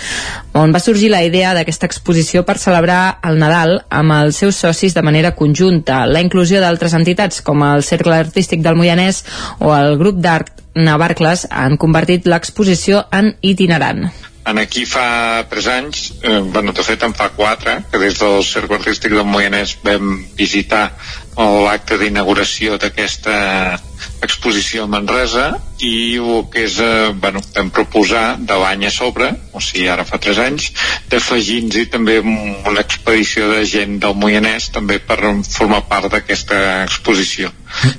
on 0.52 0.72
va 0.72 0.80
sorgir 0.80 1.10
la 1.10 1.22
idea 1.24 1.54
d'aquesta 1.54 1.86
exposició 1.86 2.44
per 2.44 2.58
celebrar 2.58 3.18
el 3.22 3.38
Nadal 3.38 3.84
amb 3.88 4.12
els 4.12 4.36
seus 4.36 4.56
socis 4.56 4.94
de 4.94 5.02
manera 5.02 5.34
conjunta. 5.34 6.06
La 6.06 6.20
inclusió 6.20 6.60
d'altres 6.60 6.94
entitats, 6.94 7.40
com 7.42 7.62
el 7.62 7.75
Cercle 7.82 8.16
Artístic 8.16 8.62
del 8.64 8.78
Moianès 8.78 9.24
o 9.58 9.74
el 9.76 9.98
Grup 9.98 10.22
d'Art 10.22 10.62
Navarcles, 10.76 11.46
han 11.50 11.76
convertit 11.80 12.26
l'exposició 12.28 13.06
en 13.12 13.34
itinerant. 13.40 14.06
En 14.46 14.60
aquí 14.62 14.84
fa 14.86 15.42
3 15.50 15.66
anys, 15.72 16.02
eh, 16.22 16.38
bueno, 16.38 16.72
de 16.72 16.82
fet 16.86 17.02
en 17.02 17.14
fa 17.18 17.30
4, 17.34 17.80
que 17.90 17.98
des 17.98 18.20
del 18.20 18.44
Cercle 18.46 18.78
Artístic 18.78 19.16
del 19.16 19.26
Moianès 19.26 19.74
vam 19.82 20.20
visitar 20.38 20.92
l'acte 21.36 21.98
d'inauguració 21.98 22.78
d'aquesta 22.78 23.80
exposició 24.22 24.84
a 24.84 24.90
Manresa 24.90 25.46
i 25.82 26.16
el 26.16 26.46
que 26.52 26.64
és, 26.64 26.78
eh, 26.80 27.12
bueno, 27.12 27.42
vam 27.54 27.70
proposar 27.70 28.36
de 28.38 28.58
l'any 28.60 28.86
a 28.86 28.90
sobre, 28.90 29.30
o 29.52 29.60
sigui, 29.60 29.88
ara 29.88 30.04
fa 30.08 30.18
3 30.18 30.38
anys, 30.46 30.70
d'afegir-nos 31.10 31.90
també 31.92 32.18
una 32.20 32.80
expedició 32.80 33.50
de 33.52 33.64
gent 33.64 33.98
del 34.00 34.14
Moianès 34.14 34.70
també 34.72 34.98
per 34.98 35.18
formar 35.48 35.82
part 35.88 36.10
d'aquesta 36.12 36.84
exposició 36.84 37.52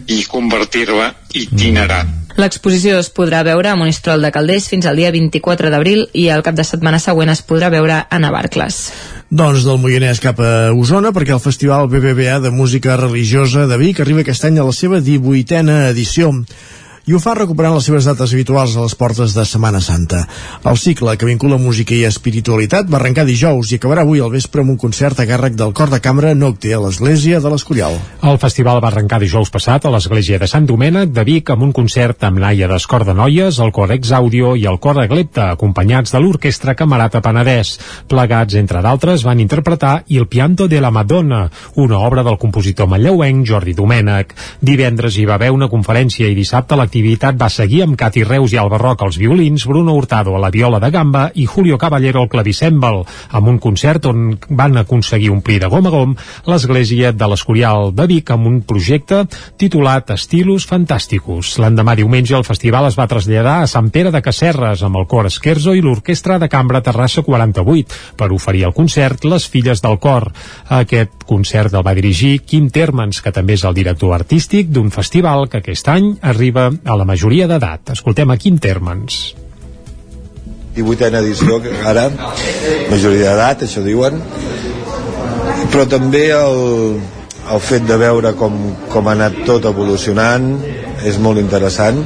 i 0.07 0.23
convertir-la 0.25 1.13
itinerant. 1.33 2.27
L'exposició 2.37 2.99
es 3.01 3.09
podrà 3.09 3.41
veure 3.41 3.71
a 3.71 3.75
Monistrol 3.75 4.21
de 4.21 4.29
Calders 4.31 4.67
fins 4.69 4.85
al 4.85 4.99
dia 4.99 5.09
24 5.11 5.71
d'abril 5.73 6.05
i 6.13 6.27
el 6.29 6.45
cap 6.45 6.53
de 6.57 6.65
setmana 6.67 6.99
següent 7.01 7.33
es 7.33 7.41
podrà 7.41 7.71
veure 7.73 8.03
a 8.05 8.19
Navarcles. 8.21 8.77
Doncs 9.27 9.65
del 9.67 9.75
Moianès 9.83 10.21
cap 10.23 10.37
a 10.39 10.71
Osona, 10.71 11.09
perquè 11.11 11.33
el 11.35 11.41
Festival 11.43 11.89
BBVA 11.91 12.37
de 12.39 12.47
Música 12.47 12.95
Religiosa 12.95 13.65
de 13.67 13.75
Vic 13.75 13.99
arriba 13.99 14.23
aquest 14.23 14.45
any 14.47 14.55
a 14.55 14.63
la 14.63 14.71
seva 14.71 15.01
18a 15.03 15.89
edició 15.89 16.29
i 17.07 17.13
ho 17.15 17.19
fa 17.23 17.37
recuperant 17.37 17.71
les 17.77 17.85
seves 17.87 18.03
dates 18.03 18.33
habituals 18.35 18.73
a 18.75 18.81
les 18.83 18.93
portes 18.99 19.31
de 19.31 19.43
Setmana 19.47 19.79
Santa. 19.79 20.25
El 20.67 20.75
cicle 20.75 21.13
que 21.15 21.27
vincula 21.29 21.55
música 21.55 21.93
i 21.95 22.01
espiritualitat 22.03 22.89
va 22.91 22.97
arrencar 22.99 23.23
dijous 23.23 23.69
i 23.71 23.77
acabarà 23.79 24.03
avui 24.03 24.19
al 24.19 24.33
vespre 24.33 24.59
amb 24.59 24.73
un 24.73 24.79
concert 24.81 25.21
a 25.23 25.25
càrrec 25.29 25.55
del 25.55 25.71
cor 25.71 25.87
de 25.87 26.01
cambra 26.03 26.33
Nocte 26.35 26.73
a 26.75 26.81
l'Església 26.83 27.39
de 27.39 27.53
l'Escorial. 27.53 27.95
El 28.27 28.39
festival 28.41 28.81
va 28.83 28.89
arrencar 28.91 29.21
dijous 29.23 29.51
passat 29.53 29.87
a 29.87 29.91
l'església 29.93 30.39
de 30.41 30.49
Sant 30.51 30.67
Domènec 30.67 31.13
de 31.15 31.23
Vic 31.29 31.53
amb 31.53 31.63
un 31.69 31.71
concert 31.77 32.25
amb 32.27 32.41
Naia 32.43 32.67
d'Escor 32.67 33.07
de 33.07 33.15
Noies, 33.15 33.61
el 33.63 33.71
cor 33.71 33.95
Ex 33.95 34.11
Audio 34.11 34.57
i 34.59 34.67
el 34.67 34.81
cor 34.83 34.99
Aglepta, 34.99 35.47
acompanyats 35.55 36.11
de 36.11 36.19
l'orquestra 36.19 36.75
Camarata 36.75 37.23
Penedès. 37.23 37.77
Plegats, 38.11 38.59
entre 38.59 38.83
d'altres, 38.83 39.23
van 39.23 39.39
interpretar 39.39 40.01
Il 40.11 40.27
pianto 40.27 40.67
de 40.67 40.83
la 40.83 40.91
Madonna, 40.91 41.45
una 41.79 42.03
obra 42.03 42.27
del 42.27 42.35
compositor 42.37 42.91
manlleuenc 42.91 43.47
Jordi 43.47 43.79
Domènec. 43.79 44.35
Divendres 44.59 45.15
hi 45.15 45.23
va 45.23 45.39
haver 45.39 45.53
una 45.55 45.71
conferència 45.71 46.27
i 46.27 46.35
dissabte 46.35 46.75
l'activitat 46.75 46.96
va 47.37 47.49
seguir 47.49 47.83
amb 47.83 47.95
Cati 47.97 48.23
Reus 48.23 48.53
i 48.53 48.57
Alba 48.57 48.77
Roc 48.77 49.01
als 49.03 49.17
violins, 49.17 49.65
Bruno 49.67 49.93
Hurtado 49.93 50.35
a 50.35 50.39
la 50.39 50.49
viola 50.49 50.79
de 50.79 50.89
gamba 50.91 51.31
i 51.35 51.45
Julio 51.45 51.77
Caballero 51.77 52.21
al 52.21 52.29
clavicèmbal, 52.29 53.03
amb 53.31 53.47
un 53.47 53.59
concert 53.59 54.05
on 54.05 54.37
van 54.49 54.77
aconseguir 54.77 55.29
omplir 55.29 55.59
de 55.59 55.67
gom 55.67 55.85
a 55.85 55.89
gom 55.89 56.15
l'església 56.45 57.11
de 57.11 57.27
l'Escorial 57.27 57.93
de 57.93 58.07
Vic 58.07 58.31
amb 58.31 58.47
un 58.47 58.61
projecte 58.61 59.25
titulat 59.57 60.09
Estilos 60.11 60.65
Fantàsticos. 60.67 61.57
L'endemà 61.59 61.95
diumenge 61.95 62.35
el 62.35 62.45
festival 62.47 62.87
es 62.87 62.97
va 62.97 63.07
traslladar 63.07 63.61
a 63.61 63.67
Sant 63.67 63.91
Pere 63.91 64.11
de 64.11 64.21
Casserres 64.21 64.83
amb 64.83 64.97
el 64.97 65.07
cor 65.07 65.27
Esquerzo 65.27 65.75
i 65.75 65.81
l'orquestra 65.81 66.39
de 66.39 66.49
cambra 66.49 66.81
Terrassa 66.81 67.21
48 67.21 68.17
per 68.17 68.31
oferir 68.31 68.65
el 68.67 68.73
concert 68.73 69.25
Les 69.25 69.47
Filles 69.47 69.81
del 69.81 69.99
Cor. 69.99 70.31
Aquest 70.69 71.27
concert 71.27 71.73
el 71.73 71.85
va 71.85 71.95
dirigir 71.97 72.39
Quim 72.47 72.69
Termans, 72.73 73.21
que 73.21 73.33
també 73.35 73.57
és 73.57 73.65
el 73.67 73.75
director 73.77 74.15
artístic 74.15 74.71
d'un 74.73 74.89
festival 74.91 75.47
que 75.51 75.61
aquest 75.61 75.87
any 75.91 76.13
arriba 76.21 76.69
a 76.87 76.95
la 76.95 77.05
majoria 77.05 77.47
d'edat. 77.49 77.91
Escoltem 77.97 78.31
a 78.31 78.37
Quim 78.39 78.57
Termans. 78.63 79.35
18a 80.77 81.19
edició, 81.19 81.57
ara, 81.89 82.07
majoria 82.91 83.31
d'edat, 83.31 83.63
això 83.65 83.81
diuen, 83.81 84.19
però 85.73 85.87
també 85.89 86.27
el, 86.37 86.99
el 87.49 87.63
fet 87.65 87.87
de 87.89 87.97
veure 87.97 88.35
com, 88.37 88.59
com 88.91 89.09
ha 89.09 89.15
anat 89.17 89.41
tot 89.47 89.65
evolucionant 89.65 90.51
és 91.07 91.17
molt 91.21 91.41
interessant. 91.41 92.03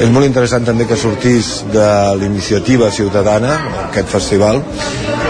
És 0.00 0.08
molt 0.10 0.26
interessant 0.26 0.64
també 0.66 0.86
que 0.88 0.98
sortís 0.98 1.60
de 1.70 1.88
l'iniciativa 2.18 2.90
ciutadana, 2.90 3.58
aquest 3.90 4.10
festival, 4.10 4.62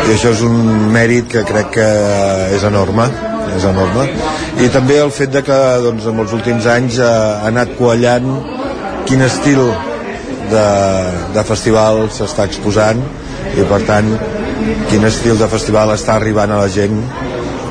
i 0.06 0.14
això 0.14 0.32
és 0.32 0.44
un 0.46 0.56
mèrit 0.94 1.28
que 1.30 1.44
crec 1.46 1.74
que 1.76 1.90
és 2.56 2.64
enorme 2.66 3.10
és 3.50 3.64
enorme 3.66 4.04
i 4.62 4.68
també 4.70 5.00
el 5.02 5.10
fet 5.14 5.32
de 5.34 5.42
que 5.42 5.58
doncs, 5.82 6.06
en 6.06 6.22
els 6.22 6.34
últims 6.36 6.66
anys 6.70 7.00
ha, 7.02 7.12
ha 7.40 7.48
anat 7.50 7.72
quallant 7.78 8.28
quin 9.08 9.22
estil 9.26 9.62
de, 10.50 10.66
de 11.34 11.44
festival 11.46 12.06
s'està 12.14 12.46
exposant 12.50 13.00
i 13.56 13.66
per 13.70 13.80
tant 13.88 14.12
quin 14.90 15.06
estil 15.08 15.38
de 15.40 15.48
festival 15.50 15.94
està 15.94 16.18
arribant 16.18 16.52
a 16.52 16.60
la 16.62 16.68
gent 16.72 17.00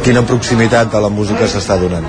quina 0.05 0.25
proximitat 0.25 0.93
a 0.95 1.03
la 1.03 1.11
música 1.13 1.47
s'està 1.51 1.77
donant 1.81 2.07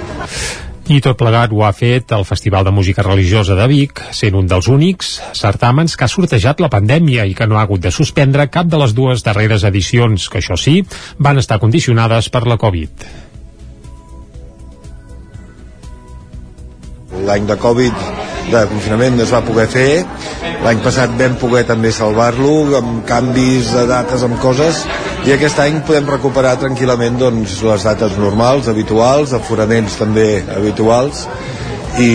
i 0.90 0.98
tot 0.98 1.14
plegat 1.14 1.52
ho 1.54 1.60
ha 1.62 1.70
fet 1.70 2.10
el 2.16 2.24
Festival 2.26 2.64
de 2.66 2.72
Música 2.74 3.04
Religiosa 3.06 3.54
de 3.54 3.68
Vic, 3.70 4.00
sent 4.10 4.34
un 4.34 4.48
dels 4.50 4.66
únics 4.66 5.12
certàmens 5.38 5.94
que 5.94 6.02
ha 6.02 6.10
sortejat 6.10 6.58
la 6.58 6.72
pandèmia 6.72 7.28
i 7.30 7.36
que 7.38 7.46
no 7.46 7.60
ha 7.60 7.62
hagut 7.62 7.84
de 7.84 7.94
suspendre 7.94 8.48
cap 8.50 8.66
de 8.66 8.80
les 8.82 8.96
dues 8.98 9.22
darreres 9.22 9.62
edicions, 9.68 10.26
que 10.26 10.42
això 10.42 10.58
sí, 10.58 10.80
van 11.18 11.38
estar 11.38 11.60
condicionades 11.62 12.26
per 12.34 12.42
la 12.50 12.58
Covid. 12.58 13.06
L'any 17.26 17.46
de 17.48 17.56
Covid 17.60 17.96
de 18.50 18.64
confinament 18.70 19.16
no 19.16 19.24
es 19.24 19.32
va 19.34 19.42
poder 19.46 19.66
fer. 19.70 20.02
L'any 20.64 20.80
passat 20.84 21.12
vam 21.18 21.36
poder 21.40 21.62
també 21.68 21.92
salvar-lo 21.94 22.76
amb 22.78 23.04
canvis 23.08 23.70
de 23.74 23.86
dates, 23.90 24.24
amb 24.26 24.40
coses. 24.42 24.82
I 25.28 25.34
aquest 25.36 25.60
any 25.62 25.80
podem 25.86 26.08
recuperar 26.10 26.56
tranquil·lament 26.60 27.18
doncs, 27.20 27.60
les 27.66 27.84
dates 27.86 28.16
normals, 28.20 28.68
habituals 28.72 29.34
aforaments 29.36 29.98
també 30.00 30.42
habituals. 30.56 31.26
I 32.00 32.10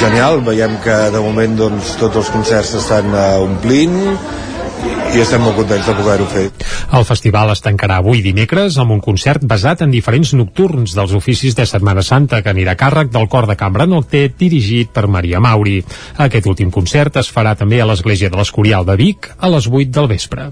genial, 0.00 0.40
veiem 0.46 0.78
que 0.84 0.96
de 1.12 1.20
moment 1.20 1.56
doncs, 1.58 1.96
tots 2.00 2.22
els 2.22 2.32
concerts 2.32 2.72
s'estan 2.74 3.12
uh, 3.12 3.42
omplint 3.44 3.96
i 5.14 5.20
estem 5.22 5.42
molt 5.44 5.56
contents 5.60 5.86
de 5.86 5.94
poder-ho 5.96 6.26
fer. 6.30 6.46
El 6.96 7.06
festival 7.08 7.52
es 7.52 7.62
tancarà 7.64 8.00
avui 8.00 8.22
dimecres 8.24 8.78
amb 8.82 8.96
un 8.96 9.02
concert 9.04 9.44
basat 9.46 9.84
en 9.86 9.94
diferents 9.94 10.32
nocturns 10.38 10.96
dels 10.96 11.14
oficis 11.16 11.56
de 11.58 11.66
Setmana 11.68 12.04
Santa 12.06 12.42
que 12.42 12.52
anirà 12.52 12.74
a 12.74 12.80
càrrec 12.80 13.12
del 13.14 13.28
cor 13.32 13.48
de 13.50 13.58
cambra 13.60 13.86
Nocté 13.86 14.26
dirigit 14.38 14.90
per 14.96 15.06
Maria 15.06 15.40
Mauri. 15.40 15.78
Aquest 16.26 16.50
últim 16.50 16.72
concert 16.74 17.20
es 17.22 17.30
farà 17.32 17.54
també 17.56 17.80
a 17.80 17.88
l'Església 17.88 18.32
de 18.32 18.40
l'Escorial 18.40 18.88
de 18.88 18.98
Vic 18.98 19.30
a 19.38 19.52
les 19.52 19.70
8 19.70 19.94
del 20.00 20.10
vespre. 20.16 20.50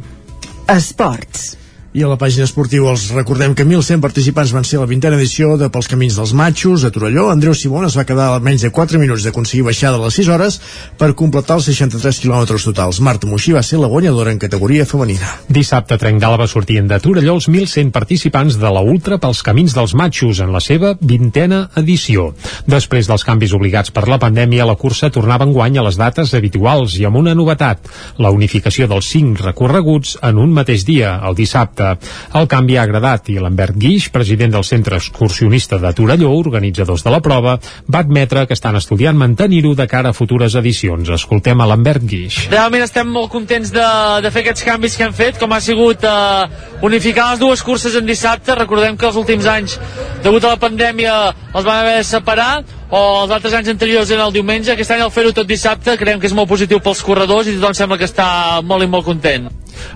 Esports. 0.69 1.64
I 1.95 2.03
a 2.03 2.09
la 2.11 2.17
pàgina 2.19 2.43
esportiva 2.43 2.89
els 2.91 3.05
recordem 3.15 3.53
que 3.55 3.63
1.100 3.63 4.01
participants 4.03 4.51
van 4.51 4.65
ser 4.67 4.81
a 4.81 4.83
la 4.83 4.89
vintena 4.91 5.15
edició 5.15 5.53
de 5.55 5.69
Pels 5.71 5.87
Camins 5.87 6.17
dels 6.19 6.33
Matxos 6.35 6.83
a 6.83 6.89
Torelló. 6.91 7.29
Andreu 7.31 7.55
Simón 7.55 7.85
es 7.87 7.95
va 7.95 8.03
quedar 8.03 8.33
a 8.35 8.41
menys 8.43 8.65
de 8.67 8.73
4 8.75 8.99
minuts 8.99 9.23
d'aconseguir 9.23 9.63
baixar 9.69 9.93
de 9.95 10.01
les 10.03 10.17
6 10.19 10.31
hores 10.35 10.57
per 10.99 11.13
completar 11.15 11.61
els 11.61 11.69
63 11.71 12.19
quilòmetres 12.25 12.67
totals. 12.67 12.99
Marta 12.99 13.29
Moixí 13.31 13.55
va 13.55 13.63
ser 13.63 13.79
la 13.79 13.91
guanyadora 13.93 14.33
en 14.35 14.41
categoria 14.43 14.89
femenina. 14.91 15.29
Dissabte 15.47 15.95
Trenc 16.03 16.19
d'Alba 16.19 16.49
sortien 16.51 16.89
de 16.91 16.99
Torelló 16.99 17.37
els 17.39 17.47
1.100 17.47 17.95
participants 17.95 18.59
de 18.59 18.75
la 18.75 18.83
Ultra 18.83 19.21
Pels 19.23 19.45
Camins 19.47 19.79
dels 19.79 19.95
Matxos 19.95 20.43
en 20.43 20.51
la 20.51 20.65
seva 20.67 20.97
vintena 20.99 21.69
edició. 21.79 22.33
Després 22.67 23.07
dels 23.07 23.23
canvis 23.23 23.55
obligats 23.55 23.95
per 23.95 24.09
la 24.11 24.19
pandèmia, 24.19 24.67
la 24.67 24.75
cursa 24.75 25.13
tornava 25.15 25.47
enguany 25.47 25.79
a 25.79 25.87
les 25.87 26.03
dates 26.03 26.35
habituals 26.35 26.99
i 26.99 27.07
amb 27.07 27.23
una 27.23 27.39
novetat, 27.39 27.87
la 28.19 28.35
unificació 28.35 28.91
dels 28.91 29.15
5 29.15 29.47
recorreguts 29.47 30.19
en 30.27 30.43
un 30.43 30.59
mateix 30.59 30.83
dia, 30.91 31.21
el 31.23 31.39
dissabte 31.39 31.84
dissabte. 31.85 32.09
El 32.35 32.49
canvi 32.49 32.77
ha 32.77 32.85
agradat 32.85 33.29
i 33.31 33.39
Lambert 33.39 33.77
Guix, 33.77 34.09
president 34.13 34.53
del 34.55 34.65
Centre 34.65 34.97
Excursionista 34.97 35.79
de 35.79 35.93
Torelló, 35.95 36.33
organitzadors 36.39 37.05
de 37.05 37.11
la 37.11 37.21
prova, 37.21 37.59
va 37.87 37.99
admetre 37.99 38.47
que 38.47 38.55
estan 38.55 38.77
estudiant 38.77 39.17
mantenir-ho 39.17 39.75
de 39.75 39.87
cara 39.87 40.11
a 40.11 40.17
futures 40.17 40.55
edicions. 40.55 41.09
Escoltem 41.09 41.61
a 41.61 41.67
Lambert 41.67 42.05
Guix. 42.05 42.49
Realment 42.51 42.85
estem 42.85 43.09
molt 43.09 43.31
contents 43.33 43.73
de, 43.75 43.87
de 44.23 44.31
fer 44.31 44.45
aquests 44.45 44.65
canvis 44.67 44.97
que 44.97 45.09
hem 45.09 45.17
fet, 45.17 45.39
com 45.41 45.53
ha 45.53 45.61
sigut 45.61 46.05
eh, 46.05 46.47
unificar 46.83 47.31
les 47.33 47.43
dues 47.43 47.63
curses 47.63 47.97
en 47.97 48.07
dissabte. 48.07 48.55
Recordem 48.59 48.97
que 48.97 49.09
els 49.11 49.21
últims 49.21 49.47
anys, 49.51 49.79
degut 50.25 50.45
a 50.45 50.55
la 50.55 50.61
pandèmia, 50.61 51.19
els 51.55 51.65
vam 51.65 51.77
haver 51.77 51.99
de 52.01 52.09
separar, 52.09 52.65
o 52.95 53.01
els 53.25 53.33
altres 53.35 53.55
anys 53.57 53.73
anteriors 53.73 54.11
eren 54.11 54.27
el 54.27 54.35
diumenge. 54.35 54.73
Aquest 54.73 54.95
any 54.95 55.03
al 55.05 55.13
fer-ho 55.15 55.33
tot 55.35 55.49
dissabte 55.49 55.97
creiem 55.99 56.21
que 56.23 56.31
és 56.31 56.37
molt 56.37 56.51
positiu 56.51 56.83
pels 56.83 57.03
corredors 57.05 57.49
i 57.49 57.57
tothom 57.59 57.75
sembla 57.75 57.99
que 57.99 58.09
està 58.11 58.27
molt 58.63 58.87
i 58.87 58.91
molt 58.91 59.07
content. 59.09 59.51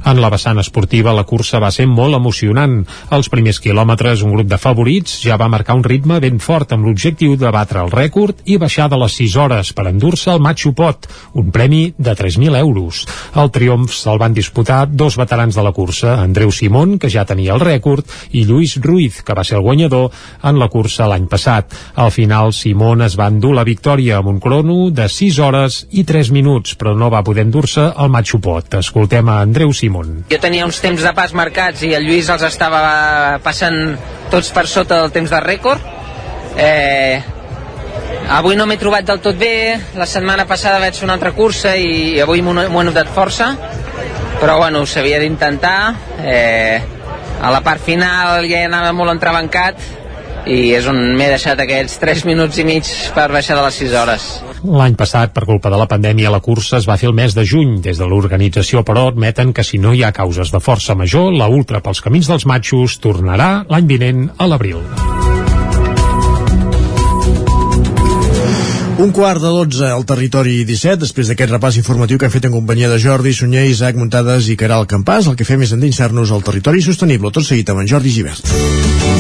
En 0.05 0.20
la 0.20 0.30
vessant 0.32 0.59
esportiva, 0.59 1.14
la 1.14 1.26
cursa 1.28 1.60
va 1.62 1.70
ser 1.74 1.86
molt 1.86 2.16
emocionant. 2.16 2.80
Als 3.10 3.30
primers 3.32 3.60
quilòmetres, 3.62 4.22
un 4.26 4.34
grup 4.36 4.48
de 4.50 4.59
favorits 4.60 5.18
ja 5.24 5.38
va 5.40 5.48
marcar 5.48 5.76
un 5.78 5.84
ritme 5.84 6.20
ben 6.20 6.38
fort 6.38 6.72
amb 6.72 6.86
l'objectiu 6.86 7.36
de 7.36 7.50
batre 7.55 7.82
el 7.84 7.92
rècord 7.92 8.42
i 8.44 8.59
baixar 8.59 8.88
de 8.90 8.98
les 9.00 9.18
6 9.20 9.36
hores 9.36 9.72
per 9.72 9.88
endur-se 9.90 10.30
el 10.32 10.42
Machu 10.44 10.72
Pot, 10.76 11.09
un 11.34 11.50
premi 11.55 11.92
de 11.98 12.14
3.000 12.16 12.59
euros. 12.59 13.05
El 13.34 13.50
triomf 13.55 13.94
se'l 13.94 14.20
van 14.20 14.34
disputar 14.36 14.86
dos 14.88 15.16
veterans 15.20 15.55
de 15.55 15.64
la 15.64 15.72
cursa, 15.72 16.18
Andreu 16.22 16.52
Simón, 16.52 16.98
que 16.98 17.10
ja 17.10 17.26
tenia 17.28 17.55
el 17.55 17.62
rècord, 17.64 18.06
i 18.32 18.44
Lluís 18.44 18.76
Ruiz, 18.82 19.22
que 19.22 19.34
va 19.34 19.44
ser 19.44 19.59
el 19.59 19.66
guanyador 19.66 20.10
en 20.42 20.59
la 20.59 20.68
cursa 20.72 21.09
l'any 21.09 21.28
passat. 21.28 21.74
Al 21.94 22.12
final, 22.14 22.52
Simón 22.52 23.02
es 23.02 23.18
va 23.18 23.28
endur 23.30 23.55
la 23.56 23.66
victòria 23.66 24.18
amb 24.18 24.32
un 24.32 24.40
crono 24.40 24.90
de 24.90 25.09
6 25.09 25.38
hores 25.44 25.80
i 25.90 26.05
3 26.09 26.32
minuts, 26.34 26.76
però 26.78 26.94
no 26.96 27.10
va 27.10 27.24
poder 27.24 27.46
endur-se 27.46 27.88
el 27.96 28.12
Machu 28.12 28.40
Pot. 28.44 28.78
Escoltem 28.80 29.28
a 29.28 29.40
Andreu 29.44 29.67
Simón. 29.72 30.24
Jo 30.30 30.38
tenia 30.42 30.66
uns 30.66 30.80
temps 30.82 31.02
de 31.02 31.12
pas 31.16 31.32
marcats 31.36 31.82
i 31.86 31.94
el 31.96 32.06
Lluís 32.06 32.28
els 32.32 32.44
estava 32.46 33.40
passant 33.44 33.96
tots 34.32 34.52
per 34.54 34.66
sota 34.66 35.00
del 35.02 35.12
temps 35.14 35.30
de 35.32 35.40
rècord. 35.44 35.82
Eh, 36.58 37.22
avui 38.34 38.56
no 38.58 38.66
m'he 38.66 38.78
trobat 38.80 39.06
del 39.08 39.22
tot 39.24 39.38
bé, 39.38 39.78
la 39.96 40.06
setmana 40.06 40.46
passada 40.46 40.80
vaig 40.82 40.96
fer 40.96 41.06
una 41.06 41.16
altra 41.18 41.32
cursa 41.36 41.76
i 41.76 42.20
avui 42.20 42.42
m'ho 42.42 42.54
he 42.60 42.84
notat 42.88 43.10
força, 43.14 43.52
però 44.40 44.58
bueno, 44.58 44.84
s'havia 44.86 45.20
d'intentar. 45.22 45.80
Eh, 46.24 46.80
a 47.38 47.52
la 47.54 47.60
part 47.62 47.78
final 47.78 48.48
ja 48.50 48.64
anava 48.66 48.90
molt 48.92 49.12
entrebancat 49.14 49.78
i 50.48 50.72
és 50.72 50.86
on 50.88 50.96
m'he 51.18 51.28
deixat 51.28 51.60
aquests 51.60 51.98
3 52.00 52.24
minuts 52.28 52.58
i 52.58 52.64
mig 52.64 52.88
per 53.14 53.28
baixar 53.32 53.58
de 53.58 53.66
les 53.66 53.80
6 53.82 53.96
hores. 54.00 54.28
L'any 54.64 54.96
passat, 54.98 55.34
per 55.36 55.44
culpa 55.46 55.70
de 55.70 55.78
la 55.80 55.88
pandèmia, 55.90 56.32
la 56.32 56.42
cursa 56.44 56.80
es 56.80 56.88
va 56.88 56.96
fer 56.96 57.10
el 57.10 57.16
mes 57.18 57.36
de 57.36 57.44
juny. 57.46 57.78
Des 57.84 58.00
de 58.00 58.08
l'organització, 58.08 58.82
però, 58.86 59.08
admeten 59.12 59.52
que 59.52 59.64
si 59.64 59.78
no 59.78 59.92
hi 59.94 60.02
ha 60.02 60.14
causes 60.16 60.50
de 60.54 60.60
força 60.64 60.96
major, 60.98 61.30
la 61.36 61.50
Ultra 61.52 61.82
pels 61.84 62.00
Camins 62.04 62.30
dels 62.30 62.48
Matxos 62.48 62.98
tornarà 63.04 63.68
l'any 63.68 63.86
vinent 63.92 64.28
a 64.38 64.48
l'abril. 64.48 64.80
Un 68.98 69.12
quart 69.14 69.38
de 69.38 69.50
12 69.54 69.92
al 69.92 70.02
territori 70.02 70.64
17, 70.66 70.98
després 71.04 71.28
d'aquest 71.30 71.52
repàs 71.52 71.76
informatiu 71.78 72.18
que 72.18 72.26
hem 72.26 72.34
fet 72.34 72.48
en 72.48 72.56
companyia 72.56 72.88
de 72.90 72.98
Jordi, 72.98 73.30
Sunyer, 73.30 73.68
Isaac, 73.70 73.94
Muntades 73.94 74.48
i 74.50 74.58
Caral 74.58 74.88
Campàs, 74.90 75.30
el 75.30 75.38
que 75.38 75.46
fem 75.46 75.62
és 75.62 75.76
endinsar-nos 75.76 76.34
al 76.34 76.42
territori 76.42 76.82
sostenible, 76.82 77.30
tot 77.30 77.46
seguit 77.46 77.70
amb 77.70 77.84
en 77.84 77.92
Jordi 77.94 78.16
Givert. 78.16 78.97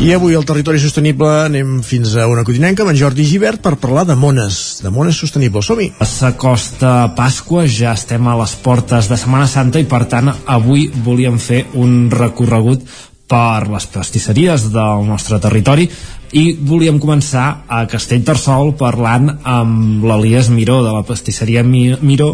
I 0.00 0.14
avui 0.14 0.32
al 0.34 0.46
Territori 0.48 0.78
Sostenible 0.80 1.28
anem 1.44 1.82
fins 1.84 2.14
a 2.16 2.24
una 2.30 2.40
codinenca 2.46 2.80
amb 2.86 2.94
en 2.94 2.96
Jordi 2.96 3.26
Givert 3.28 3.60
per 3.60 3.74
parlar 3.76 4.06
de 4.08 4.14
mones, 4.16 4.78
de 4.80 4.88
mones 4.90 5.18
sostenibles. 5.20 5.66
Som-hi! 5.68 5.90
S'acosta 6.00 7.10
Pasqua, 7.16 7.66
ja 7.68 7.92
estem 7.92 8.24
a 8.32 8.36
les 8.40 8.54
portes 8.64 9.10
de 9.10 9.18
Setmana 9.20 9.44
Santa 9.50 9.76
i 9.82 9.84
per 9.90 10.06
tant 10.08 10.30
avui 10.32 10.86
volíem 11.04 11.36
fer 11.38 11.66
un 11.76 12.08
recorregut 12.10 12.86
per 13.30 13.68
les 13.68 13.84
pastisseries 13.92 14.64
del 14.72 15.04
nostre 15.06 15.36
territori 15.38 15.84
i 16.32 16.44
volíem 16.66 16.96
començar 17.02 17.66
a 17.68 17.82
Castellterçol 17.90 18.72
parlant 18.80 19.28
amb 19.44 20.06
l'Elias 20.08 20.48
Miró 20.50 20.78
de 20.86 20.94
la 20.96 21.02
pastisseria 21.06 21.62
Mi- 21.62 21.98
Miró 22.00 22.30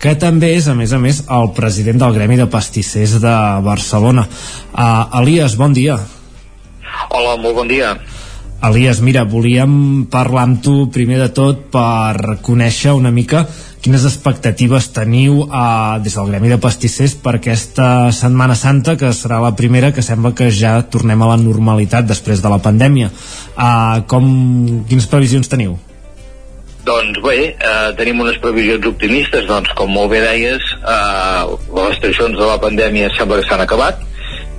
que 0.00 0.14
també 0.16 0.54
és, 0.56 0.70
a 0.72 0.74
més 0.74 0.96
a 0.96 0.98
més, 0.98 1.20
el 1.28 1.52
president 1.52 2.00
del 2.00 2.16
Gremi 2.16 2.40
de 2.40 2.48
Pastissers 2.48 3.18
de 3.20 3.36
Barcelona. 3.66 4.24
Uh, 4.72 5.20
Elias, 5.20 5.58
bon 5.60 5.76
dia. 5.76 5.98
Hola, 7.08 7.36
molt 7.40 7.56
bon 7.56 7.70
dia. 7.70 7.96
Elias, 8.60 9.00
mira, 9.00 9.24
volíem 9.24 10.04
parlar 10.12 10.44
amb 10.44 10.60
tu 10.60 10.74
primer 10.92 11.16
de 11.22 11.30
tot 11.32 11.70
per 11.72 12.36
conèixer 12.44 12.92
una 12.92 13.08
mica 13.08 13.46
quines 13.80 14.04
expectatives 14.04 14.90
teniu 14.92 15.46
eh, 15.46 15.96
des 16.04 16.16
del 16.16 16.28
Gremi 16.28 16.50
de 16.52 16.58
Pastissers 16.60 17.14
per 17.24 17.38
aquesta 17.38 18.10
Setmana 18.12 18.56
Santa, 18.58 18.96
que 19.00 19.12
serà 19.16 19.40
la 19.40 19.54
primera 19.56 19.92
que 19.96 20.04
sembla 20.04 20.34
que 20.36 20.50
ja 20.52 20.76
tornem 20.92 21.22
a 21.22 21.30
la 21.32 21.38
normalitat 21.40 22.08
després 22.08 22.44
de 22.44 22.52
la 22.52 22.60
pandèmia. 22.60 23.08
Eh, 23.08 24.02
com, 24.10 24.26
quines 24.88 25.08
previsions 25.08 25.48
teniu? 25.48 25.78
Doncs 26.84 27.20
bé, 27.24 27.54
eh, 27.56 27.88
tenim 27.96 28.20
unes 28.20 28.36
previsions 28.40 28.86
optimistes, 28.88 29.48
doncs 29.48 29.72
com 29.76 29.90
molt 29.92 30.12
bé 30.12 30.20
deies, 30.24 30.60
eh, 30.80 31.42
les 31.76 31.90
restriccions 31.94 32.36
de 32.36 32.46
la 32.46 32.60
pandèmia 32.60 33.10
sembla 33.16 33.40
que 33.40 33.48
s'han 33.48 33.64
acabat, 33.64 34.00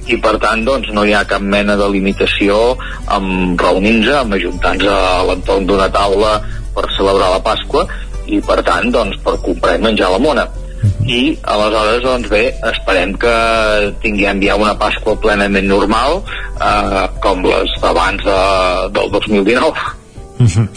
i 0.07 0.17
per 0.17 0.37
tant 0.41 0.63
doncs, 0.65 0.89
no 0.95 1.03
hi 1.05 1.13
ha 1.13 1.25
cap 1.29 1.41
mena 1.41 1.75
de 1.77 1.89
limitació 1.91 2.77
amb 3.05 3.59
reunir-nos, 3.61 4.15
amb 4.23 4.37
ajuntar-nos 4.39 4.89
a 4.89 5.21
l'entorn 5.29 5.67
d'una 5.69 5.91
taula 5.93 6.39
per 6.75 6.87
celebrar 6.97 7.35
la 7.35 7.43
Pasqua 7.45 7.85
i 8.25 8.41
per 8.41 8.61
tant 8.65 8.91
doncs, 8.93 9.19
per 9.23 9.37
comprar 9.45 9.77
i 9.77 9.83
menjar 9.83 10.11
la 10.13 10.21
mona 10.21 10.47
i 11.05 11.37
aleshores 11.53 12.03
doncs 12.05 12.29
bé 12.31 12.43
esperem 12.71 13.13
que 13.21 13.33
tinguem 14.03 14.41
ja 14.45 14.57
una 14.57 14.75
Pasqua 14.79 15.17
plenament 15.21 15.67
normal 15.69 16.21
eh, 16.21 17.07
com 17.23 17.43
les 17.45 17.73
d'abans 17.81 18.23
de, 18.25 18.37
del 18.99 19.11
2019 19.17 19.97
Uh 20.41 20.47
-huh. 20.47 20.67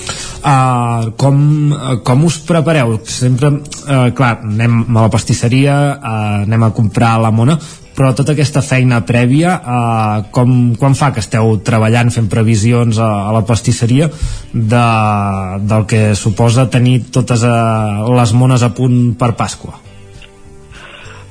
uh, 0.45 1.13
com, 1.17 1.73
uh, 1.73 1.97
com 2.05 2.25
us 2.25 2.39
prepareu? 2.39 3.01
Sempre, 3.05 3.49
uh, 3.49 4.13
clar, 4.13 4.41
anem 4.43 4.97
a 4.97 5.01
la 5.01 5.09
pastisseria, 5.09 5.99
uh, 6.03 6.43
anem 6.45 6.63
a 6.63 6.71
comprar 6.71 7.19
la 7.19 7.31
mona, 7.31 7.59
però 7.95 8.11
tota 8.17 8.35
aquesta 8.35 8.63
feina 8.65 9.01
prèvia 9.07 9.55
uh, 9.55 10.27
com, 10.35 10.75
quan 10.79 10.99
fa 10.99 11.13
que 11.15 11.23
esteu 11.23 11.57
treballant 11.67 12.11
fent 12.15 12.29
previsions 12.31 12.99
a, 12.99 13.11
a 13.31 13.35
la 13.37 13.45
pastisseria 13.47 14.11
de, 14.53 14.85
del 15.63 15.89
que 15.91 16.05
suposa 16.19 16.69
tenir 16.71 17.01
totes 17.15 17.47
uh, 17.47 18.05
les 18.19 18.35
mones 18.35 18.67
a 18.67 18.75
punt 18.75 19.15
per 19.19 19.35
Pasqua? 19.39 19.79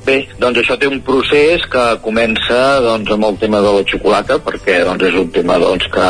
Bé, 0.04 0.18
doncs 0.36 0.60
això 0.60 0.76
té 0.76 0.88
un 0.92 1.00
procés 1.08 1.64
que 1.72 1.84
comença 2.04 2.58
doncs, 2.84 3.12
amb 3.16 3.24
el 3.30 3.38
tema 3.40 3.62
de 3.64 3.70
la 3.72 3.84
xocolata, 3.88 4.36
perquè 4.44 4.82
doncs, 4.84 5.06
és 5.08 5.16
un 5.16 5.30
tema 5.32 5.56
doncs, 5.62 5.88
que 5.94 6.08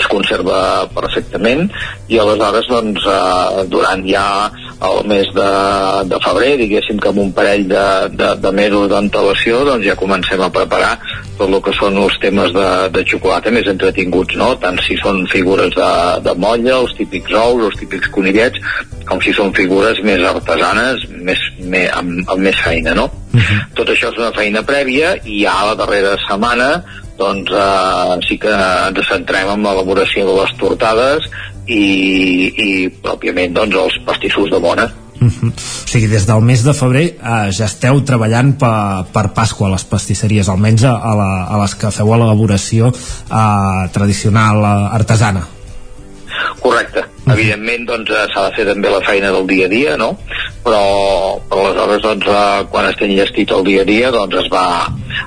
es 0.00 0.08
conserva 0.10 0.88
perfectament, 0.90 1.68
i 2.10 2.18
aleshores 2.18 2.66
doncs, 2.66 3.06
eh, 3.06 3.62
durant 3.70 4.02
ja 4.08 4.24
el 4.88 5.06
mes 5.10 5.30
de, 5.34 5.52
de 6.10 6.18
febrer, 6.24 6.50
diguéssim 6.58 6.98
que 6.98 7.12
amb 7.12 7.22
un 7.22 7.30
parell 7.36 7.62
de, 7.70 7.86
de, 8.18 8.32
de 8.42 8.52
mesos 8.58 8.90
d'antelació, 8.90 9.62
doncs 9.70 9.86
ja 9.86 9.98
comencem 9.98 10.42
a 10.42 10.50
preparar 10.54 10.96
tot 11.38 11.46
el 11.46 11.62
que 11.62 11.74
són 11.78 11.98
els 12.02 12.18
temes 12.22 12.50
de, 12.54 12.68
de 12.94 13.06
xocolata 13.06 13.54
més 13.54 13.70
entretinguts, 13.70 14.34
no? 14.38 14.50
tant 14.62 14.82
si 14.82 14.98
són 14.98 15.22
figures 15.30 15.78
de, 15.78 15.92
de 16.26 16.34
molla, 16.42 16.80
els 16.82 16.94
típics 16.98 17.38
ous, 17.38 17.64
els 17.70 17.78
típics 17.78 18.10
conillets, 18.14 18.66
com 19.08 19.22
si 19.22 19.32
són 19.34 19.54
figures 19.56 20.02
més 20.04 20.26
artesanes, 20.26 21.06
més, 21.22 21.42
més, 21.62 21.88
amb, 21.94 22.22
amb 22.26 22.46
més 22.50 22.58
feina, 22.66 22.98
no? 22.98 23.08
Uh 23.32 23.40
-huh. 23.40 23.58
Tot 23.74 23.88
això 23.88 24.12
és 24.12 24.18
una 24.18 24.32
feina 24.32 24.62
prèvia 24.62 25.16
i 25.24 25.44
ja 25.44 25.66
la 25.66 25.74
darrera 25.74 26.16
setmana 26.28 26.84
doncs 27.18 27.50
eh, 27.50 28.18
sí 28.28 28.38
que 28.38 28.52
ens 28.52 29.08
centrem 29.10 29.50
en 29.50 29.62
l'elaboració 29.62 30.26
de 30.26 30.40
les 30.40 30.54
tortades 30.60 31.26
i, 31.66 31.82
i 32.56 32.88
pròpiament 33.02 33.52
doncs 33.58 33.76
els 33.76 33.98
pastissos 34.06 34.50
de 34.50 34.58
bona. 34.58 34.88
Uh 35.20 35.26
-huh. 35.26 35.50
O 35.50 35.88
sigui, 35.88 36.06
des 36.06 36.26
del 36.26 36.40
mes 36.40 36.62
de 36.64 36.74
febrer 36.74 37.04
eh, 37.04 37.50
ja 37.50 37.64
esteu 37.64 38.00
treballant 38.00 38.52
per, 38.58 39.04
per 39.12 39.32
Pasqua 39.34 39.66
a 39.66 39.70
les 39.70 39.84
pastisseries, 39.84 40.48
almenys 40.48 40.84
a, 40.84 40.94
a, 40.94 41.14
la, 41.14 41.30
a 41.44 41.62
les 41.62 41.74
que 41.74 41.90
feu 41.90 42.14
l'elaboració 42.14 42.88
eh, 42.88 43.88
tradicional 43.92 44.56
eh, 44.62 44.94
artesana. 44.94 45.46
Correcte. 46.60 47.04
Evidentment, 47.34 47.86
doncs, 47.88 48.10
eh, 48.10 48.26
s'ha 48.32 48.48
de 48.48 48.56
fer 48.56 48.66
també 48.68 48.92
la 48.92 49.02
feina 49.06 49.32
del 49.34 49.46
dia 49.46 49.66
a 49.66 49.72
dia, 49.72 49.96
no? 50.00 50.10
Però, 50.64 50.82
però 51.48 51.66
aleshores, 51.66 52.02
doncs, 52.02 52.26
eh, 52.26 52.64
quan 52.72 52.88
estem 52.90 53.12
llestit 53.14 53.52
el 53.52 53.64
dia 53.64 53.82
a 53.82 53.88
dia, 53.88 54.10
doncs 54.14 54.40
es 54.44 54.50
va, 54.52 54.66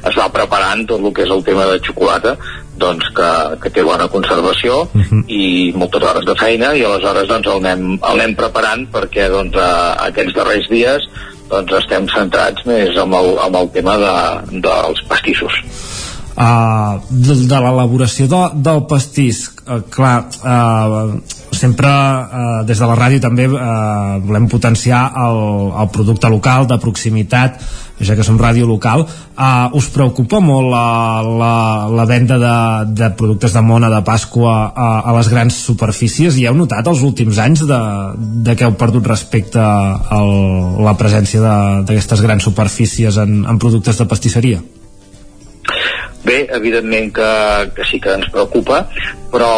es 0.07 0.17
va 0.17 0.31
preparant 0.33 0.85
tot 0.89 1.01
el 1.01 1.13
que 1.13 1.25
és 1.27 1.33
el 1.33 1.43
tema 1.47 1.65
de 1.69 1.79
xocolata, 1.85 2.35
doncs, 2.81 3.09
que, 3.15 3.31
que 3.61 3.71
té 3.73 3.83
bona 3.85 4.07
conservació 4.09 4.81
uh 4.83 5.01
-huh. 5.01 5.23
i 5.27 5.73
moltes 5.75 6.03
hores 6.03 6.25
de 6.25 6.35
feina 6.35 6.73
i 6.75 6.83
aleshores 6.83 7.27
doncs, 7.27 7.47
el, 7.47 7.65
anem, 7.65 7.99
el 7.99 8.19
anem 8.19 8.35
preparant 8.35 8.87
perquè 8.91 9.29
doncs, 9.29 9.55
eh, 9.55 10.07
aquests 10.07 10.33
darrers 10.33 10.69
dies 10.69 11.05
doncs, 11.49 11.73
estem 11.81 12.07
centrats 12.07 12.65
més 12.65 12.97
amb 12.97 13.13
el, 13.13 13.37
amb 13.45 13.55
el 13.55 13.71
tema 13.75 13.97
de, 13.97 14.15
dels 14.67 15.03
pastissos 15.09 15.53
uh, 16.35 16.99
de, 17.09 17.35
de 17.47 17.61
l'elaboració 17.65 18.27
de, 18.31 18.41
del 18.63 18.83
pastís 18.89 19.45
uh, 19.65 19.81
clar 19.91 20.17
uh, 20.41 21.15
sempre 21.51 21.91
uh, 21.91 22.63
des 22.67 22.79
de 22.79 22.89
la 22.89 22.97
ràdio 22.97 23.21
també 23.23 23.47
uh, 23.49 24.17
volem 24.23 24.49
potenciar 24.51 25.05
el, 25.27 25.41
el 25.83 25.93
producte 25.93 26.31
local 26.31 26.67
de 26.69 26.79
proximitat 26.81 27.61
ja 28.01 28.15
que 28.17 28.25
som 28.25 28.39
ràdio 28.39 28.65
local. 28.65 29.05
Uh, 29.37 29.69
us 29.77 29.87
preocupa 29.93 30.39
molt 30.41 30.71
la, 30.71 31.21
la, 31.21 31.53
la 31.93 32.05
venda 32.09 32.37
de, 32.41 32.55
de 32.97 33.11
productes 33.17 33.53
de 33.53 33.61
mona 33.61 33.91
de 33.93 34.01
Pasqua 34.05 34.55
a, 34.73 34.89
a 35.05 35.15
les 35.19 35.29
grans 35.29 35.61
superfícies? 35.69 36.37
I 36.41 36.47
heu 36.49 36.57
notat 36.57 36.87
els 36.89 37.03
últims 37.05 37.37
anys 37.41 37.65
de, 37.69 37.79
de 38.47 38.57
que 38.57 38.67
heu 38.67 38.75
perdut 38.79 39.07
respecte 39.13 39.61
a 39.61 40.21
la 40.81 40.95
presència 40.97 41.41
d'aquestes 41.85 42.25
grans 42.25 42.49
superfícies 42.49 43.21
en, 43.21 43.43
en 43.45 43.61
productes 43.61 44.01
de 44.01 44.09
pastisseria? 44.09 44.61
Bé, 46.23 46.45
evidentment 46.53 47.09
que, 47.15 47.31
que 47.75 47.85
sí 47.89 47.99
que 47.99 48.13
ens 48.13 48.29
preocupa, 48.29 48.83
però 49.31 49.51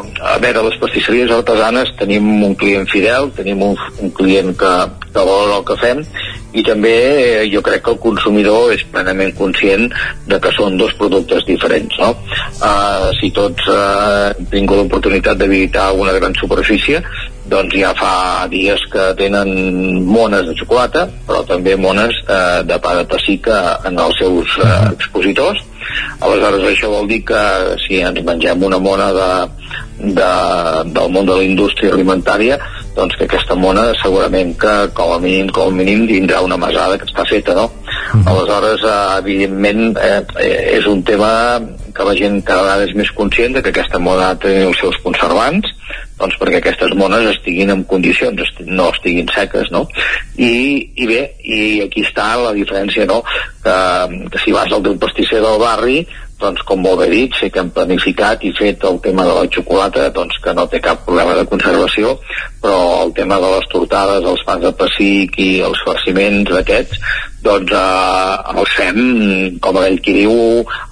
a 0.00 0.36
veure, 0.40 0.62
les 0.64 0.78
pastisseries 0.80 1.32
artesanes 1.34 1.92
tenim 2.00 2.28
un 2.46 2.54
client 2.56 2.88
fidel, 2.88 3.28
tenim 3.36 3.60
un, 3.66 3.76
un 4.00 4.12
client 4.16 4.54
que, 4.56 4.74
que 5.10 5.18
valora 5.18 5.58
el 5.58 5.66
que 5.68 5.76
fem 5.82 6.04
i 6.52 6.64
també 6.66 6.92
eh, 6.92 7.48
jo 7.52 7.62
crec 7.62 7.84
que 7.84 7.92
el 7.94 8.00
consumidor 8.02 8.72
és 8.74 8.82
plenament 8.90 9.34
conscient 9.38 9.86
de 10.26 10.38
que 10.42 10.52
són 10.56 10.78
dos 10.80 10.94
productes 10.98 11.46
diferents 11.46 11.98
no? 12.00 12.10
Uh, 12.58 13.10
si 13.20 13.30
tots 13.34 13.68
uh, 13.70 14.32
hem 14.34 14.48
tingut 14.50 14.80
l'oportunitat 14.80 15.38
de 15.38 15.50
visitar 15.50 15.90
una 15.94 16.14
gran 16.16 16.34
superfície 16.40 17.02
doncs 17.50 17.74
ja 17.78 17.92
fa 17.98 18.46
dies 18.50 18.82
que 18.90 19.10
tenen 19.18 20.02
mones 20.06 20.48
de 20.48 20.56
xocolata 20.58 21.06
però 21.26 21.44
també 21.46 21.76
mones 21.78 22.18
uh, 22.26 22.62
de 22.66 22.78
pa 22.82 22.96
de 22.98 23.06
pessica 23.10 23.60
en 23.86 23.98
els 24.02 24.18
seus 24.18 24.58
uh, 24.58 24.90
expositors 24.90 25.62
aleshores 26.20 26.66
això 26.72 26.90
vol 26.92 27.08
dir 27.10 27.22
que 27.24 27.40
si 27.86 28.02
ens 28.04 28.22
mengem 28.26 28.62
una 28.66 28.78
mona 28.78 29.10
de, 29.16 29.30
de, 29.98 30.30
del 30.92 31.12
món 31.14 31.26
de 31.26 31.40
la 31.40 31.46
indústria 31.46 31.94
alimentària 31.94 32.58
doncs 32.96 33.16
que 33.16 33.28
aquesta 33.28 33.54
mona 33.54 33.90
segurament 34.02 34.56
que 34.58 34.74
com 34.94 35.14
a 35.14 35.20
mínim, 35.22 35.48
com 35.54 35.70
a 35.70 35.76
mínim 35.82 36.06
tindrà 36.08 36.42
una 36.44 36.58
mesada 36.58 36.98
que 36.98 37.06
està 37.06 37.26
feta, 37.28 37.54
no? 37.54 37.70
-huh. 38.12 38.28
Aleshores, 38.28 38.80
eh, 38.82 39.18
evidentment, 39.18 39.96
eh, 39.98 40.22
eh, 40.40 40.78
és 40.78 40.86
un 40.86 41.02
tema 41.02 41.60
que 41.94 42.04
la 42.04 42.14
gent 42.14 42.42
cada 42.44 42.62
vegada 42.62 42.84
és 42.84 42.94
més 42.94 43.10
conscient 43.12 43.54
de 43.54 43.62
que 43.62 43.70
aquesta 43.70 43.98
mona 43.98 44.34
té 44.38 44.64
els 44.66 44.78
seus 44.78 44.96
conservants, 45.04 45.66
doncs 46.20 46.38
perquè 46.40 46.60
aquestes 46.60 46.94
mones 47.00 47.26
estiguin 47.32 47.72
en 47.74 47.84
condicions, 47.88 48.54
no 48.68 48.90
estiguin 48.94 49.30
seques, 49.34 49.70
no? 49.74 49.86
I, 50.36 50.52
i 50.94 51.08
bé, 51.08 51.20
i 51.42 51.60
aquí 51.86 52.04
està 52.06 52.32
la 52.40 52.54
diferència, 52.56 53.08
no?, 53.08 53.22
que, 53.64 53.76
que 54.32 54.42
si 54.44 54.52
vas 54.56 54.72
al 54.72 54.84
teu 54.84 54.98
pastisser 55.00 55.40
del 55.42 55.60
barri, 55.60 56.02
doncs 56.40 56.62
com 56.64 56.80
molt 56.80 57.02
bé 57.02 57.08
dit, 57.12 57.34
sé 57.36 57.50
que 57.52 57.60
hem 57.60 57.70
planificat 57.74 58.44
i 58.48 58.52
fet 58.56 58.84
el 58.88 58.96
tema 59.04 59.26
de 59.28 59.34
la 59.36 59.48
xocolata, 59.52 60.06
doncs 60.16 60.38
que 60.42 60.54
no 60.56 60.66
té 60.72 60.80
cap 60.84 61.04
problema 61.04 61.34
de 61.36 61.44
conservació, 61.50 62.16
però 62.62 62.78
el 63.04 63.12
tema 63.16 63.36
de 63.42 63.50
les 63.56 63.68
tortades, 63.72 64.24
els 64.24 64.44
pans 64.48 64.64
de 64.64 64.72
pessic 64.80 65.36
i 65.42 65.50
els 65.66 65.82
farciments 65.84 66.48
d'aquests, 66.54 67.04
doncs 67.44 67.72
eh, 67.72 68.54
els 68.60 68.76
fem, 68.76 69.00
com 69.64 69.80
ell 69.82 69.98
qui 70.04 70.16
diu, 70.22 70.34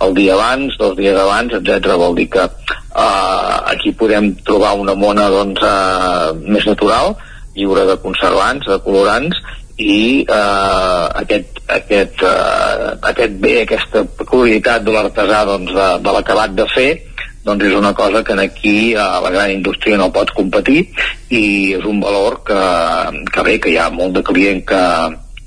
el 0.04 0.14
dia 0.16 0.34
abans, 0.36 0.76
dos 0.80 0.96
dies 0.98 1.16
abans, 1.18 1.54
etc. 1.58 1.94
Vol 2.00 2.16
dir 2.18 2.28
que 2.32 2.44
eh, 2.44 3.54
aquí 3.74 3.92
podem 3.92 4.32
trobar 4.48 4.76
una 4.80 4.96
mona 4.98 5.28
doncs, 5.32 5.62
eh, 5.62 6.32
més 6.48 6.66
natural, 6.68 7.16
lliure 7.58 7.86
de 7.88 7.98
conservants, 8.04 8.68
de 8.68 8.78
colorants, 8.84 9.42
i 9.78 10.24
eh, 10.26 11.04
aquest, 11.22 11.60
aquest, 11.70 12.22
eh, 12.26 12.94
aquest 13.12 13.36
bé, 13.42 13.60
aquesta 13.62 14.02
peculiaritat 14.18 14.82
de 14.86 14.94
l'artesà 14.94 15.44
doncs, 15.46 15.70
de, 15.74 15.90
de 16.02 16.16
l'acabat 16.16 16.56
de 16.58 16.66
fer 16.72 16.90
doncs 17.48 17.64
és 17.64 17.74
una 17.78 17.94
cosa 17.94 18.22
que 18.24 18.34
aquí 18.42 18.94
a 18.94 19.20
la 19.24 19.30
gran 19.30 19.50
indústria 19.50 19.96
no 19.96 20.10
pots 20.12 20.34
competir 20.36 20.82
i 21.30 21.72
és 21.78 21.84
un 21.86 22.00
valor 22.02 22.42
que, 22.44 22.62
que 23.32 23.44
bé, 23.46 23.56
que 23.62 23.72
hi 23.72 23.78
ha 23.78 23.88
molt 23.94 24.18
de 24.18 24.24
client 24.26 24.64
que, 24.68 24.82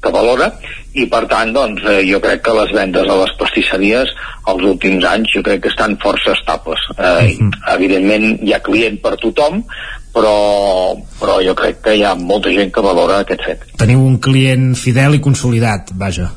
que 0.01 0.13
valora 0.15 0.49
i 0.93 1.05
per 1.07 1.23
tant 1.31 1.53
doncs, 1.55 1.83
eh, 1.87 2.01
jo 2.09 2.19
crec 2.19 2.41
que 2.43 2.53
les 2.57 2.73
vendes 2.75 3.07
a 3.07 3.15
les 3.21 3.31
pastisseries 3.39 4.11
els 4.51 4.63
últims 4.73 5.05
anys 5.07 5.31
jo 5.35 5.43
crec 5.45 5.61
que 5.63 5.71
estan 5.71 5.97
força 6.01 6.33
estables 6.33 6.79
eh, 6.97 7.01
uh 7.01 7.39
-huh. 7.39 7.51
evidentment 7.75 8.43
hi 8.43 8.53
ha 8.53 8.59
client 8.59 9.01
per 9.01 9.15
tothom 9.15 9.63
però, 10.13 10.95
però 11.19 11.39
jo 11.43 11.55
crec 11.55 11.81
que 11.85 11.95
hi 11.95 12.03
ha 12.03 12.13
molta 12.15 12.51
gent 12.51 12.71
que 12.73 12.83
valora 12.83 13.21
aquest 13.23 13.43
fet. 13.47 13.65
Teniu 13.79 14.03
un 14.03 14.19
client 14.19 14.75
fidel 14.75 15.17
i 15.17 15.23
consolidat, 15.23 15.93
vaja. 15.95 16.29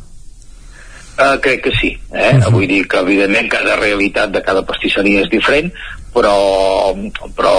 Uh, 1.15 1.37
crec 1.43 1.61
que 1.63 1.73
sí, 1.81 1.93
eh? 2.13 2.33
Uh 2.35 2.41
-huh. 2.41 2.51
vull 2.51 2.67
dir 2.67 2.89
que 2.89 2.99
evidentment 2.99 3.49
cada 3.49 3.77
realitat 3.77 4.33
de 4.33 4.43
cada 4.43 4.63
pastisseria 4.63 5.21
és 5.21 5.31
diferent, 5.31 5.73
però, 6.13 6.95
però 7.37 7.55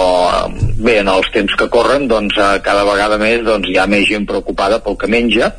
bé, 0.76 0.98
en 0.98 1.08
els 1.08 1.30
temps 1.32 1.54
que 1.54 1.68
corren 1.68 2.08
doncs, 2.08 2.36
eh, 2.36 2.60
cada 2.62 2.84
vegada 2.84 3.18
més 3.18 3.44
doncs, 3.44 3.68
hi 3.68 3.78
ha 3.78 3.86
més 3.86 4.08
gent 4.08 4.26
preocupada 4.26 4.78
pel 4.78 4.96
que 4.96 5.06
menja 5.06 5.54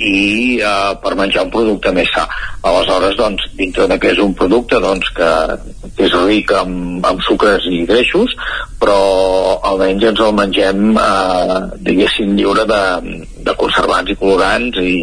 i 0.00 0.58
eh, 0.60 0.92
per 1.02 1.14
menjar 1.18 1.44
un 1.46 1.52
producte 1.52 1.92
més 1.92 2.08
sa. 2.14 2.26
Aleshores, 2.64 3.16
doncs, 3.16 3.44
dintre 3.56 3.86
de 3.88 3.96
que 4.00 4.10
és 4.12 4.18
un 4.20 4.34
producte 4.36 4.80
doncs, 4.80 5.08
que, 5.16 5.30
que 5.96 6.06
és 6.08 6.16
ric 6.24 6.52
en, 6.56 7.00
en 7.04 7.20
sucres 7.24 7.64
i 7.68 7.82
greixos, 7.88 8.32
però 8.80 8.96
almenys 9.70 10.06
ens 10.10 10.22
el 10.24 10.34
mengem, 10.36 10.86
eh, 10.96 11.58
diguéssim, 11.88 12.34
lliure 12.36 12.64
de, 12.68 12.82
de 13.44 13.56
conservants 13.60 14.12
i 14.12 14.16
colorants 14.20 14.80
i, 14.80 14.94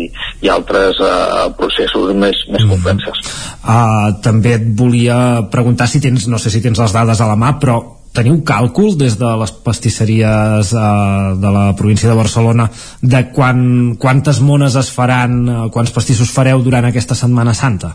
i 0.45 0.49
altres 0.53 1.01
eh, 1.01 1.45
processos 1.57 2.13
més, 2.13 2.41
més 2.53 2.63
Mhm. 2.63 2.69
complexes. 2.75 3.35
Uh, 3.67 4.13
també 4.23 4.53
et 4.55 4.65
volia 4.79 5.43
preguntar 5.51 5.87
si 5.87 5.99
tens, 5.99 6.27
no 6.27 6.37
sé 6.39 6.49
si 6.49 6.61
tens 6.61 6.79
les 6.79 6.93
dades 6.93 7.21
a 7.21 7.27
la 7.27 7.35
mà, 7.35 7.57
però 7.59 7.96
teniu 8.17 8.39
càlcul 8.45 8.95
des 8.97 9.15
de 9.19 9.29
les 9.41 9.53
pastisseries 9.65 10.73
uh, 10.73 11.37
de 11.37 11.53
la 11.53 11.65
província 11.77 12.09
de 12.09 12.17
Barcelona 12.17 12.67
de 13.01 13.23
quan, 13.33 13.95
quantes 14.01 14.41
mones 14.41 14.77
es 14.79 14.89
faran, 14.93 15.39
uh, 15.45 15.65
quants 15.73 15.93
pastissos 15.93 16.33
fareu 16.33 16.63
durant 16.65 16.89
aquesta 16.89 17.17
Setmana 17.17 17.53
Santa? 17.57 17.93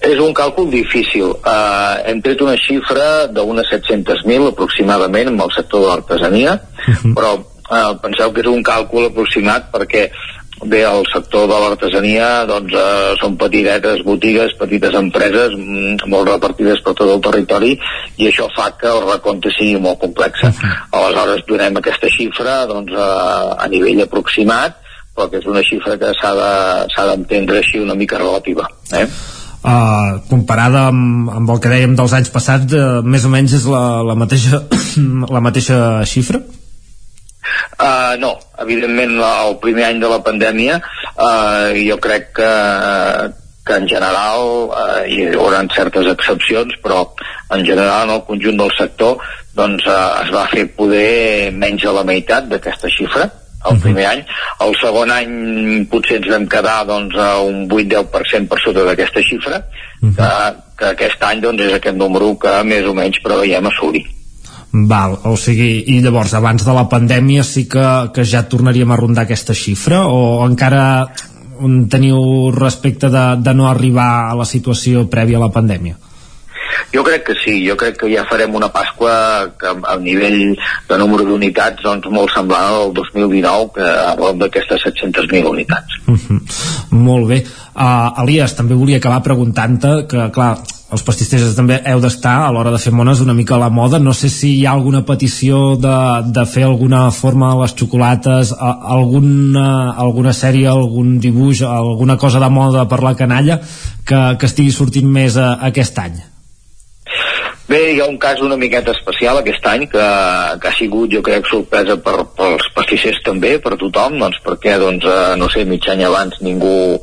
És 0.00 0.16
un 0.16 0.32
càlcul 0.32 0.70
difícil. 0.72 1.28
Uh, 1.44 2.00
hem 2.08 2.22
tret 2.24 2.40
una 2.40 2.56
xifra 2.56 3.28
d'unes 3.28 3.68
700.000 3.68 4.48
aproximadament 4.54 5.28
amb 5.28 5.44
el 5.44 5.52
sector 5.54 5.84
de 5.84 5.90
l'artesania, 5.92 6.56
però 7.16 7.36
uh, 7.36 7.92
penseu 8.00 8.32
que 8.32 8.44
és 8.44 8.48
un 8.50 8.64
càlcul 8.64 9.10
aproximat 9.10 9.68
perquè 9.74 10.08
bé, 10.64 10.82
el 10.84 11.06
sector 11.12 11.46
de 11.48 11.58
l'artesania 11.62 12.28
doncs, 12.48 12.74
uh, 12.76 13.14
són 13.20 13.36
petites 13.40 14.02
botigues, 14.04 14.52
petites 14.58 14.94
empreses 14.98 15.56
mm, 15.56 16.10
molt 16.12 16.28
repartides 16.28 16.82
per 16.84 16.94
tot 16.98 17.08
el 17.08 17.22
territori 17.24 17.72
i 18.20 18.28
això 18.28 18.48
fa 18.56 18.70
que 18.80 18.90
el 18.90 19.02
recompte 19.08 19.52
sigui 19.56 19.80
molt 19.80 20.00
complex. 20.02 20.44
Aleshores 20.92 21.46
donem 21.48 21.80
aquesta 21.80 22.12
xifra 22.12 22.64
doncs, 22.70 22.92
uh, 22.92 23.56
a 23.56 23.68
nivell 23.72 24.04
aproximat 24.04 24.78
però 25.16 25.28
que 25.28 25.40
és 25.42 25.46
una 25.50 25.62
xifra 25.66 25.98
que 25.98 26.14
s'ha 26.16 26.32
de- 26.38 27.06
d'entendre 27.10 27.58
així 27.58 27.80
una 27.80 27.94
mica 27.94 28.18
relativa. 28.18 28.68
Eh? 28.92 29.06
Uh, 29.60 30.20
comparada 30.30 30.86
amb, 30.88 31.28
amb 31.28 31.50
el 31.50 31.58
que 31.60 31.68
dèiem 31.68 31.92
dels 31.96 32.14
anys 32.16 32.30
passats 32.32 32.72
uh, 32.72 33.02
més 33.04 33.26
o 33.28 33.28
menys 33.28 33.52
és 33.58 33.66
la, 33.68 34.00
la 34.06 34.14
mateixa 34.16 34.62
la 35.36 35.42
mateixa 35.44 36.00
xifra? 36.08 36.40
Uh, 37.80 38.14
no, 38.20 38.34
evidentment 38.60 39.16
la, 39.16 39.30
el 39.48 39.56
primer 39.62 39.86
any 39.88 40.00
de 40.02 40.08
la 40.12 40.20
pandèmia 40.24 40.76
uh, 40.80 41.70
jo 41.72 41.96
crec 42.02 42.30
que, 42.36 42.52
que 43.64 43.78
en 43.80 43.88
general 43.88 44.68
uh, 44.68 45.00
hi 45.08 45.30
haurà 45.32 45.62
certes 45.72 46.10
excepcions 46.12 46.76
però 46.84 47.02
en 47.56 47.64
general 47.64 48.08
en 48.08 48.16
el 48.18 48.24
conjunt 48.28 48.60
del 48.60 48.72
sector 48.76 49.24
doncs 49.56 49.88
uh, 49.88 50.20
es 50.24 50.32
va 50.36 50.44
fer 50.52 50.68
poder 50.76 51.50
menys 51.56 51.88
de 51.88 51.94
la 51.96 52.04
meitat 52.06 52.50
d'aquesta 52.52 52.92
xifra 52.92 53.30
el 53.68 53.80
primer 53.80 54.06
any. 54.08 54.20
El 54.64 54.70
segon 54.80 55.10
any 55.12 55.32
potser 55.92 56.16
ens 56.20 56.30
vam 56.32 56.46
quedar 56.48 56.78
doncs, 56.88 57.16
a 57.20 57.42
un 57.44 57.66
8-10% 57.68 58.48
per 58.48 58.60
sota 58.62 58.86
d'aquesta 58.88 59.20
xifra, 59.26 59.58
que, 60.00 60.30
que 60.80 60.88
aquest 60.94 61.26
any 61.28 61.42
doncs, 61.44 61.66
és 61.68 61.76
aquest 61.76 61.98
número 62.00 62.32
que 62.40 62.54
més 62.64 62.88
o 62.88 62.96
menys 62.96 63.20
preveiem 63.24 63.68
assolir. 63.68 64.06
Val, 64.72 65.16
o 65.26 65.34
sigui, 65.34 65.82
i 65.90 65.98
llavors 66.02 66.34
abans 66.38 66.62
de 66.62 66.74
la 66.74 66.86
pandèmia 66.90 67.42
sí 67.42 67.64
que, 67.70 67.86
que 68.14 68.22
ja 68.22 68.44
tornaríem 68.46 68.92
a 68.92 68.98
rondar 69.00 69.24
aquesta 69.26 69.56
xifra 69.56 70.04
o 70.06 70.44
encara 70.46 70.84
teniu 71.90 72.50
respecte 72.54 73.10
de, 73.10 73.24
de 73.42 73.54
no 73.54 73.66
arribar 73.68 74.30
a 74.30 74.36
la 74.38 74.46
situació 74.46 75.08
prèvia 75.10 75.40
a 75.40 75.44
la 75.48 75.52
pandèmia? 75.52 75.98
Jo 76.94 77.04
crec 77.06 77.24
que 77.28 77.36
sí, 77.44 77.56
jo 77.66 77.76
crec 77.80 77.98
que 78.00 78.10
ja 78.12 78.26
farem 78.30 78.54
una 78.54 78.70
Pasqua 78.72 79.12
que 79.60 79.70
a 79.70 79.96
nivell 80.00 80.56
de 80.88 80.98
número 80.98 81.26
d'unitats 81.28 81.82
doncs 81.84 82.08
molt 82.10 82.32
semblant 82.34 82.68
al 82.72 82.92
2019 82.96 83.70
que 83.76 83.86
parlem 84.18 84.42
d'aquestes 84.44 84.86
700.000 84.88 85.48
unitats. 85.50 86.00
Uh 86.06 86.18
-huh. 86.18 86.40
Molt 86.90 87.28
bé. 87.28 87.44
Uh, 87.74 88.22
Elias, 88.22 88.54
també 88.56 88.74
volia 88.74 88.96
acabar 88.96 89.22
preguntant-te 89.22 90.06
que, 90.08 90.30
clar, 90.34 90.58
els 90.90 91.04
pastissers 91.06 91.54
també 91.54 91.76
heu 91.86 92.00
d'estar 92.02 92.32
a 92.42 92.48
l'hora 92.50 92.72
de 92.74 92.78
fer 92.82 92.90
mones 92.92 93.20
una 93.22 93.34
mica 93.34 93.54
a 93.54 93.60
la 93.62 93.70
moda. 93.70 94.00
No 94.02 94.12
sé 94.12 94.28
si 94.28 94.56
hi 94.58 94.64
ha 94.66 94.72
alguna 94.72 95.04
petició 95.06 95.76
de, 95.78 95.98
de 96.34 96.44
fer 96.50 96.64
alguna 96.66 97.04
forma 97.14 97.52
a 97.52 97.60
les 97.62 97.76
xocolates, 97.78 98.50
a, 98.52 98.72
alguna, 98.96 99.92
alguna 99.92 100.34
sèrie, 100.34 100.66
algun 100.66 101.18
dibuix, 101.22 101.62
alguna 101.62 102.18
cosa 102.18 102.42
de 102.42 102.50
moda 102.50 102.88
per 102.90 103.02
la 103.06 103.14
canalla 103.14 103.60
que, 103.60 104.20
que 104.36 104.50
estigui 104.50 104.74
sortint 104.74 105.06
més 105.06 105.38
a, 105.38 105.52
aquest 105.70 106.02
any. 106.02 106.18
Bé, 107.70 107.92
hi 107.94 108.00
ha 108.02 108.06
un 108.10 108.16
cas 108.18 108.40
una 108.42 108.56
miqueta 108.58 108.90
especial 108.90 109.38
aquest 109.38 109.66
any 109.70 109.84
que, 109.90 110.06
que 110.62 110.70
ha 110.70 110.74
sigut, 110.74 111.12
jo 111.12 111.20
crec, 111.22 111.46
sorpresa 111.46 111.94
per, 112.02 112.16
pels 112.34 112.66
pastissers 112.74 113.20
també, 113.22 113.52
per 113.62 113.76
tothom, 113.78 114.16
doncs 114.18 114.40
perquè, 114.42 114.74
doncs, 114.82 115.06
eh, 115.06 115.36
no 115.38 115.46
sé, 115.54 115.62
mig 115.68 115.86
any 115.92 116.02
abans 116.08 116.40
ningú 116.42 116.98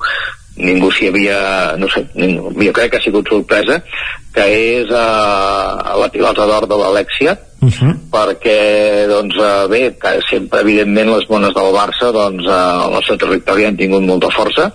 ningú 0.58 0.90
s'hi 0.92 1.08
havia, 1.12 1.40
no 1.78 1.88
sé, 1.94 2.02
ningú, 2.18 2.52
jo 2.58 2.74
crec 2.76 2.92
que 2.92 3.00
ha 3.00 3.06
sigut 3.06 3.30
sorpresa, 3.32 3.78
que 4.36 4.48
és 4.58 4.92
eh, 4.92 5.94
la 6.02 6.10
pilota 6.12 6.50
d'or 6.50 6.68
de 6.68 6.82
l'Alexia, 6.84 7.38
Uh 7.58 7.70
-huh. 7.74 7.94
perquè 8.12 9.08
doncs, 9.10 9.36
eh, 9.36 9.68
bé, 9.68 9.98
que 9.98 10.20
sempre 10.30 10.60
evidentment 10.62 11.10
les 11.10 11.26
bones 11.28 11.54
del 11.56 11.74
Barça 11.74 12.12
doncs, 12.14 12.46
eh, 12.46 12.84
al 12.84 12.92
nostre 12.92 13.18
territori 13.18 13.66
han 13.66 13.76
tingut 13.76 14.04
molta 14.04 14.30
força 14.30 14.72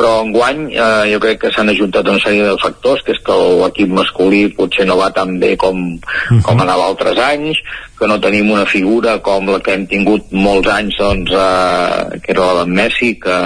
però 0.00 0.22
enguany 0.24 0.60
eh, 0.72 1.10
jo 1.12 1.18
crec 1.20 1.42
que 1.42 1.50
s'han 1.52 1.68
ajuntat 1.68 2.08
una 2.08 2.20
sèrie 2.22 2.46
de 2.46 2.56
factors 2.62 3.02
que 3.04 3.12
és 3.12 3.20
que 3.26 3.34
l'equip 3.60 3.90
masculí 3.92 4.46
potser 4.56 4.86
no 4.88 4.96
va 4.96 5.10
tan 5.12 5.34
bé 5.42 5.50
com, 5.60 5.76
uh 5.76 5.98
-huh. 6.00 6.40
com 6.46 6.60
anava 6.60 6.86
altres 6.88 7.18
anys 7.20 7.60
que 7.98 8.08
no 8.08 8.20
tenim 8.20 8.50
una 8.50 8.64
figura 8.64 9.18
com 9.18 9.50
la 9.52 9.60
que 9.60 9.74
hem 9.74 9.86
tingut 9.86 10.32
molts 10.32 10.68
anys 10.68 10.96
doncs, 10.96 11.30
eh, 11.30 12.20
que 12.22 12.32
era 12.32 12.46
la 12.46 12.64
d'en 12.64 12.72
Messi 12.80 13.18
que, 13.20 13.36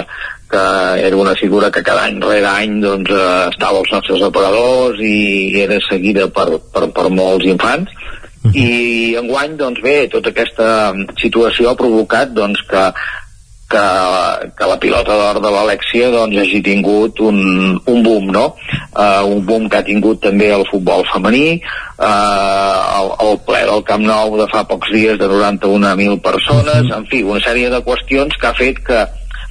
que 0.49 0.63
era 1.07 1.17
una 1.17 1.35
figura 1.35 1.71
que 1.71 1.83
cada 1.83 2.05
any 2.05 2.21
rere 2.21 2.47
any 2.47 2.79
doncs, 2.79 3.09
eh, 3.11 3.49
estava 3.51 3.79
als 3.79 3.91
nostres 3.91 4.21
operadors 4.21 4.97
i 5.01 5.59
era 5.59 5.77
seguida 5.89 6.29
per, 6.29 6.47
per, 6.71 6.87
per 6.87 7.09
molts 7.09 7.45
infants 7.45 7.91
i 8.53 9.15
enguany, 9.17 9.57
doncs 9.57 9.81
bé, 9.81 10.07
tota 10.07 10.29
aquesta 10.29 10.93
situació 11.21 11.71
ha 11.71 11.79
provocat 11.79 12.29
doncs, 12.29 12.61
que, 12.69 12.83
que, 13.75 14.51
que 14.55 14.67
la 14.69 14.77
pilota 14.79 15.15
d'or 15.19 15.41
de 15.43 15.51
l'Alexia 15.51 16.11
doncs, 16.13 16.37
hagi 16.39 16.61
tingut 16.63 17.19
un, 17.25 17.39
un 17.75 18.03
boom, 18.05 18.29
no? 18.35 18.45
Uh, 18.95 19.23
un 19.35 19.43
boom 19.47 19.67
que 19.69 19.81
ha 19.81 19.87
tingut 19.87 20.21
també 20.23 20.51
el 20.55 20.63
futbol 20.69 21.03
femení, 21.11 21.59
uh, 21.99 22.79
el, 23.01 23.11
el 23.27 23.41
ple 23.47 23.63
del 23.67 23.83
Camp 23.87 24.05
Nou 24.07 24.37
de 24.39 24.47
fa 24.51 24.63
pocs 24.69 24.93
dies 24.95 25.19
de 25.19 25.27
91.000 25.31 26.21
persones, 26.23 26.91
en 26.95 27.09
fi, 27.11 27.23
una 27.25 27.43
sèrie 27.43 27.71
de 27.73 27.81
qüestions 27.85 28.39
que 28.39 28.49
ha 28.51 28.55
fet 28.55 28.79
que, 28.87 29.01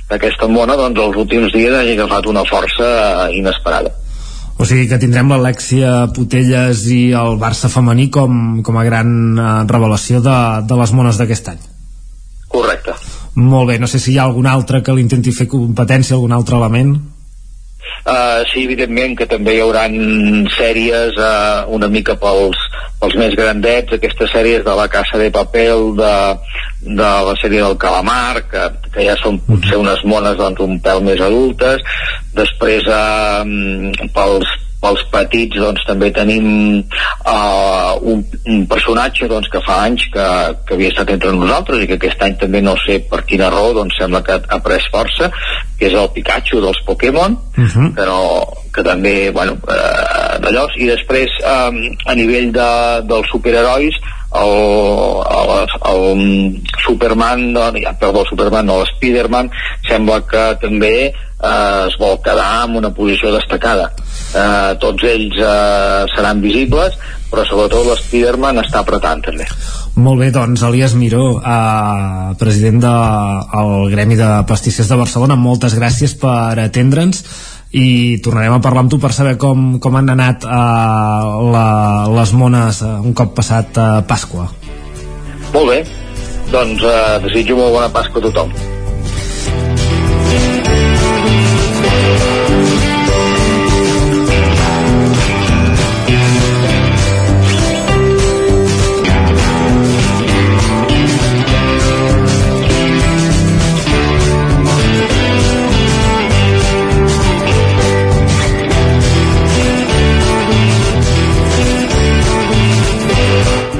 que 0.08 0.16
aquesta 0.16 0.48
mona 0.48 0.78
doncs, 0.80 1.02
els 1.04 1.20
últims 1.26 1.52
dies 1.52 1.76
hagi 1.76 1.98
agafat 1.98 2.30
una 2.32 2.46
força 2.48 2.88
inesperada. 3.34 3.92
O 4.54 4.64
sigui 4.68 4.86
que 4.86 5.00
tindrem 5.02 5.32
l'Alexia 5.32 6.06
Putelles 6.14 6.84
i 6.94 7.00
el 7.18 7.40
Barça 7.42 7.68
femení 7.72 8.06
com, 8.14 8.62
com 8.62 8.78
a 8.78 8.84
gran 8.86 9.10
eh, 9.34 9.50
revelació 9.66 10.22
de, 10.22 10.38
de 10.70 10.78
les 10.78 10.94
mones 10.94 11.18
d'aquest 11.18 11.50
any. 11.56 11.60
Correcte. 12.54 12.94
Molt 13.34 13.72
bé, 13.72 13.80
no 13.82 13.88
sé 13.90 13.98
si 13.98 14.12
hi 14.12 14.18
ha 14.18 14.28
algun 14.28 14.46
altre 14.46 14.80
que 14.84 14.94
li 14.94 15.02
intenti 15.02 15.32
fer 15.34 15.48
competència, 15.50 16.14
algun 16.14 16.34
altre 16.36 16.56
element. 16.60 16.94
Uh, 18.04 18.44
sí, 18.50 18.66
evidentment 18.66 19.14
que 19.16 19.26
també 19.28 19.54
hi 19.56 19.62
haurà 19.64 19.86
sèries 20.54 21.16
uh, 21.16 21.64
una 21.72 21.88
mica 21.88 22.14
pels, 22.20 22.58
pels 23.00 23.16
més 23.16 23.34
grandets, 23.38 23.96
aquestes 23.96 24.30
sèries 24.32 24.64
de 24.64 24.74
la 24.76 24.86
Casa 24.92 25.18
de 25.20 25.30
Papel, 25.32 25.94
de, 25.96 26.12
de 26.84 27.10
la 27.28 27.34
sèrie 27.40 27.62
del 27.64 27.78
Calamar, 27.80 28.44
que, 28.50 28.66
que 28.92 29.06
ja 29.08 29.16
són 29.20 29.40
potser 29.48 29.80
unes 29.80 30.04
mones 30.04 30.36
doncs, 30.36 30.60
un 30.60 30.78
pèl 30.84 31.00
més 31.06 31.22
adultes. 31.24 31.80
Després, 32.36 32.86
uh, 32.92 34.06
pels, 34.14 34.52
pels 34.84 35.04
petits 35.12 35.60
doncs, 35.60 35.84
també 35.88 36.10
tenim 36.14 36.46
uh, 36.80 37.92
un, 38.12 38.24
un 38.52 38.64
personatge 38.70 39.28
doncs, 39.30 39.48
que 39.52 39.62
fa 39.64 39.80
anys 39.88 40.06
que, 40.14 40.28
que 40.68 40.76
havia 40.76 40.92
estat 40.92 41.14
entre 41.16 41.32
nosaltres 41.36 41.82
i 41.82 41.88
que 41.90 41.98
aquest 41.98 42.24
any 42.26 42.36
també 42.40 42.62
no 42.64 42.76
sé 42.84 43.00
per 43.10 43.24
quina 43.28 43.52
raó 43.54 43.72
doncs, 43.76 43.96
sembla 44.00 44.22
que 44.26 44.40
ha 44.44 44.60
pres 44.64 44.88
força 44.92 45.30
que 45.78 45.88
és 45.88 45.96
el 45.98 46.10
Pikachu 46.14 46.62
dels 46.64 46.84
Pokémon 46.86 47.40
Uh 47.54 47.62
-huh. 47.70 47.94
que, 47.94 48.04
no, 48.04 48.46
que 48.74 48.82
també 48.82 49.30
bueno, 49.30 49.52
eh, 49.70 50.38
d'allò 50.42 50.66
i 50.76 50.86
després 50.86 51.30
eh, 51.38 51.70
a 52.04 52.14
nivell 52.14 52.50
de, 52.52 52.70
dels 53.06 53.28
superherois 53.30 53.94
el, 54.34 54.54
el, 55.38 55.66
el 55.92 56.62
Superman 56.84 57.52
no, 57.52 57.70
ja, 57.78 57.92
perdó, 57.98 58.20
el 58.20 58.28
Superman 58.28 58.66
no, 58.66 58.80
l'Spiderman 58.82 59.50
sembla 59.88 60.20
que 60.26 60.44
també 60.60 60.94
eh, 61.06 61.86
es 61.86 61.96
vol 62.00 62.18
quedar 62.24 62.64
en 62.64 62.76
una 62.82 62.90
posició 62.90 63.32
destacada 63.34 63.92
eh, 64.34 64.74
tots 64.82 65.06
ells 65.08 65.38
eh, 65.38 66.04
seran 66.14 66.42
visibles 66.44 66.98
però 67.30 67.46
sobretot 67.48 67.88
l'Spiderman 67.88 68.60
està 68.62 68.82
apretant 68.84 69.24
també 69.24 69.48
Molt 69.94 70.18
bé, 70.18 70.32
doncs, 70.34 70.62
Elias 70.66 70.96
Miró, 70.98 71.38
eh, 71.38 72.34
president 72.38 72.80
del 72.82 73.84
de, 73.84 73.90
Gremi 73.92 74.16
de 74.18 74.30
Pastissers 74.48 74.90
de 74.90 74.98
Barcelona, 74.98 75.36
moltes 75.38 75.76
gràcies 75.78 76.16
per 76.18 76.58
atendre'ns 76.58 77.22
i 77.74 78.18
tornarem 78.22 78.56
a 78.56 78.62
parlar 78.62 78.84
amb 78.84 78.90
tu 78.90 79.00
per 79.02 79.10
saber 79.14 79.34
com, 79.38 79.80
com 79.82 79.98
han 79.98 80.12
anat 80.14 80.46
uh, 80.46 81.42
la, 81.50 81.66
les 82.14 82.34
mones 82.38 82.78
uh, 82.86 83.00
un 83.02 83.16
cop 83.18 83.34
passat 83.34 83.82
uh, 83.82 83.88
Pasqua. 84.06 84.46
Molt 85.54 85.70
bé, 85.70 85.80
doncs 86.54 86.86
eh, 86.86 87.18
desitjo 87.26 87.58
molt 87.58 87.74
bona 87.74 87.90
Pasqua 87.94 88.22
a 88.22 88.26
tothom. 88.28 88.73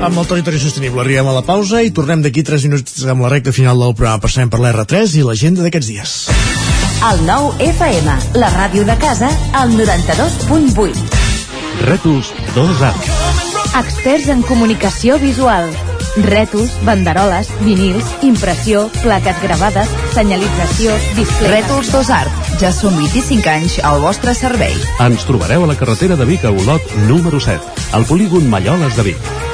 Amb 0.05 0.19
el 0.21 0.27
territori 0.29 0.61
sostenible. 0.61 1.01
Arribem 1.01 1.29
a 1.29 1.35
la 1.37 1.43
pausa 1.47 1.81
i 1.83 1.93
tornem 1.95 2.23
d'aquí 2.25 2.45
3 2.45 2.67
minuts 2.69 3.05
amb 3.09 3.25
la 3.25 3.31
recta 3.33 3.53
final 3.57 3.81
del 3.81 3.95
programa. 3.97 4.21
Passarem 4.23 4.51
per 4.53 4.61
l'R3 4.61 5.17
i 5.19 5.25
l'agenda 5.25 5.65
d'aquests 5.65 5.89
dies. 5.89 6.15
El 7.05 7.25
nou 7.27 7.51
FM, 7.61 8.19
la 8.41 8.51
ràdio 8.55 8.85
de 8.89 8.97
casa, 9.01 9.29
al 9.57 9.73
92.8. 9.77 11.25
Rètols 11.89 12.31
2A. 12.57 12.93
Experts 13.81 14.29
en 14.33 14.45
comunicació 14.47 15.19
visual. 15.19 15.73
Rètols, 16.29 16.71
banderoles, 16.87 17.49
vinils, 17.65 18.13
impressió, 18.23 18.85
plaques 19.01 19.41
gravades, 19.43 19.91
senyalització, 20.15 20.95
displays... 21.17 21.51
Rètols 21.57 21.91
Dos 21.97 22.13
Art. 22.15 22.53
Ja 22.61 22.71
són 22.77 22.95
25 23.01 23.51
anys 23.51 23.81
al 23.83 23.99
vostre 24.05 24.37
servei. 24.39 24.77
Ens 25.03 25.27
trobareu 25.27 25.67
a 25.67 25.73
la 25.73 25.81
carretera 25.81 26.17
de 26.21 26.29
Vic 26.29 26.47
a 26.47 26.55
Olot, 26.55 26.95
número 27.09 27.43
7, 27.43 27.91
al 27.99 28.07
polígon 28.07 28.47
Malloles 28.53 28.95
de 29.01 29.11
Vic. 29.11 29.54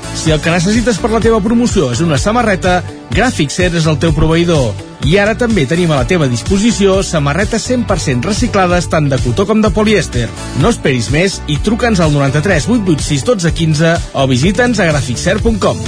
si 0.15 0.31
el 0.31 0.41
que 0.41 0.51
necessites 0.53 0.99
per 1.01 1.11
la 1.11 1.21
teva 1.23 1.41
promoció 1.43 1.91
és 1.93 2.01
una 2.03 2.19
samarreta, 2.21 2.81
Gràfic 3.11 3.51
Cert 3.53 3.75
és 3.79 3.87
el 3.89 3.99
teu 3.99 4.13
proveïdor. 4.15 4.71
I 5.07 5.17
ara 5.17 5.33
també 5.33 5.65
tenim 5.65 5.89
a 5.91 5.97
la 6.03 6.07
teva 6.07 6.27
disposició 6.29 6.99
samarretes 7.03 7.65
100% 7.71 8.27
reciclades 8.29 8.87
tant 8.91 9.09
de 9.09 9.17
cotó 9.23 9.47
com 9.49 9.63
de 9.63 9.71
polièster. 9.73 10.27
No 10.61 10.69
esperis 10.69 11.09
més 11.13 11.39
i 11.49 11.57
truca'ns 11.57 12.03
al 12.03 12.13
93 12.13 12.69
886 12.69 13.25
12 13.25 13.53
15 13.57 13.93
o 14.13 14.27
visita'ns 14.29 14.79
a 14.79 14.89
graficcer.com. 14.91 15.81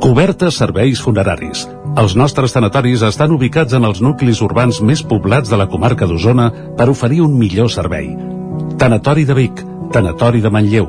Cobertes 0.00 0.56
serveis 0.60 1.00
funeraris. 1.00 1.66
Els 2.00 2.14
nostres 2.16 2.54
tanatoris 2.54 3.02
estan 3.06 3.32
ubicats 3.34 3.74
en 3.76 3.84
els 3.88 4.00
nuclis 4.04 4.40
urbans 4.44 4.78
més 4.84 5.02
poblats 5.02 5.50
de 5.50 5.58
la 5.58 5.68
comarca 5.68 6.06
d'Osona 6.06 6.50
per 6.78 6.88
oferir 6.92 7.20
un 7.24 7.36
millor 7.38 7.70
servei. 7.72 8.12
Tanatori 8.78 9.26
de 9.28 9.36
Vic, 9.36 9.62
Tanatori 9.92 10.40
de 10.40 10.52
Manlleu, 10.54 10.88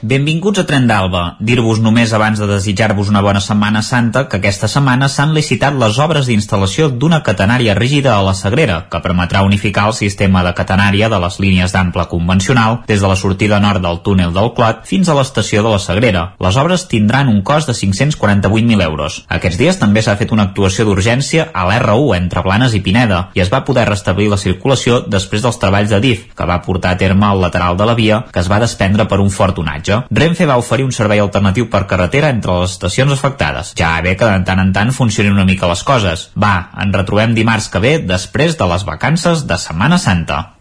Benvinguts 0.00 0.56
a 0.56 0.62
Tren 0.64 0.86
d'Alba. 0.88 1.34
Dir-vos 1.44 1.76
només 1.84 2.14
abans 2.16 2.38
de 2.40 2.46
desitjar-vos 2.48 3.10
una 3.12 3.20
bona 3.20 3.40
Setmana 3.44 3.82
Santa 3.84 4.22
que 4.32 4.38
aquesta 4.38 4.68
setmana 4.72 5.10
s'han 5.12 5.34
licitat 5.36 5.74
les 5.76 5.98
obres 6.00 6.24
d'instal·lació 6.24 6.86
d'una 6.88 7.18
catenària 7.20 7.74
rígida 7.76 8.14
a 8.14 8.22
la 8.24 8.32
Sagrera, 8.32 8.86
que 8.88 9.00
permetrà 9.04 9.42
unificar 9.44 9.84
el 9.90 9.92
sistema 9.98 10.40
de 10.46 10.54
catenària 10.56 11.10
de 11.12 11.18
les 11.20 11.36
línies 11.44 11.74
d'ample 11.76 12.06
convencional 12.08 12.78
des 12.88 13.02
de 13.04 13.10
la 13.10 13.16
sortida 13.16 13.58
nord 13.60 13.84
del 13.84 14.00
túnel 14.00 14.32
del 14.32 14.48
Clot 14.56 14.86
fins 14.88 15.10
a 15.10 15.18
l'estació 15.18 15.60
de 15.66 15.74
la 15.74 15.82
Sagrera. 15.84 16.24
Les 16.40 16.56
obres 16.56 16.86
tindran 16.88 17.28
un 17.28 17.42
cost 17.44 17.68
de 17.68 17.76
548.000 17.76 18.82
euros. 18.86 19.20
Aquests 19.28 19.60
dies 19.60 19.82
també 19.84 20.00
s'ha 20.00 20.16
fet 20.16 20.32
una 20.32 20.48
actuació 20.48 20.88
d'urgència 20.88 21.50
a 21.52 21.66
l'R1 21.68 22.16
entre 22.22 22.46
Blanes 22.48 22.72
i 22.72 22.80
Pineda 22.80 23.26
i 23.36 23.44
es 23.44 23.52
va 23.52 23.66
poder 23.68 23.84
restablir 23.92 24.32
la 24.32 24.40
circulació 24.40 25.02
després 25.04 25.44
dels 25.44 25.60
treballs 25.60 25.92
de 25.92 26.00
DIF, 26.00 26.24
que 26.32 26.48
va 26.48 26.62
portar 26.64 26.96
a 26.96 27.02
terme 27.04 27.28
al 27.28 27.44
lateral 27.44 27.76
de 27.76 27.84
la 27.84 28.00
via 28.00 28.24
que 28.32 28.40
es 28.40 28.48
va 28.48 28.64
desprendre 28.64 29.04
per 29.04 29.20
un 29.20 29.28
fort 29.28 29.60
onatge 29.60 29.89
viatge, 29.90 30.06
Renfe 30.10 30.46
va 30.46 30.58
oferir 30.60 30.84
un 30.86 30.92
servei 30.92 31.20
alternatiu 31.20 31.68
per 31.70 31.86
carretera 31.90 32.30
entre 32.30 32.60
les 32.60 32.76
estacions 32.76 33.12
afectades. 33.12 33.74
Ja 33.78 34.00
bé 34.04 34.16
que 34.16 34.28
de 34.28 34.44
tant 34.46 34.62
en 34.62 34.72
tant 34.72 34.92
funcionin 34.92 35.32
una 35.32 35.48
mica 35.48 35.68
les 35.70 35.82
coses. 35.82 36.30
Va, 36.36 36.70
ens 36.80 36.94
retrobem 36.94 37.34
dimarts 37.34 37.68
que 37.68 37.82
ve 37.82 37.98
després 37.98 38.56
de 38.58 38.66
les 38.70 38.84
vacances 38.86 39.46
de 39.46 39.58
Setmana 39.58 39.98
Santa. 39.98 40.56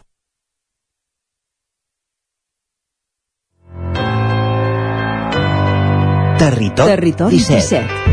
Territori, 6.39 6.89
Territori 6.89 7.37
17. 7.37 7.83
17. 7.83 8.09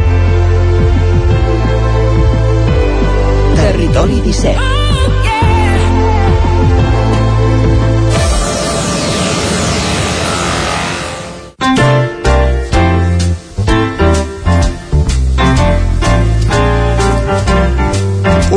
Territori 3.57 4.21
17. 4.21 4.76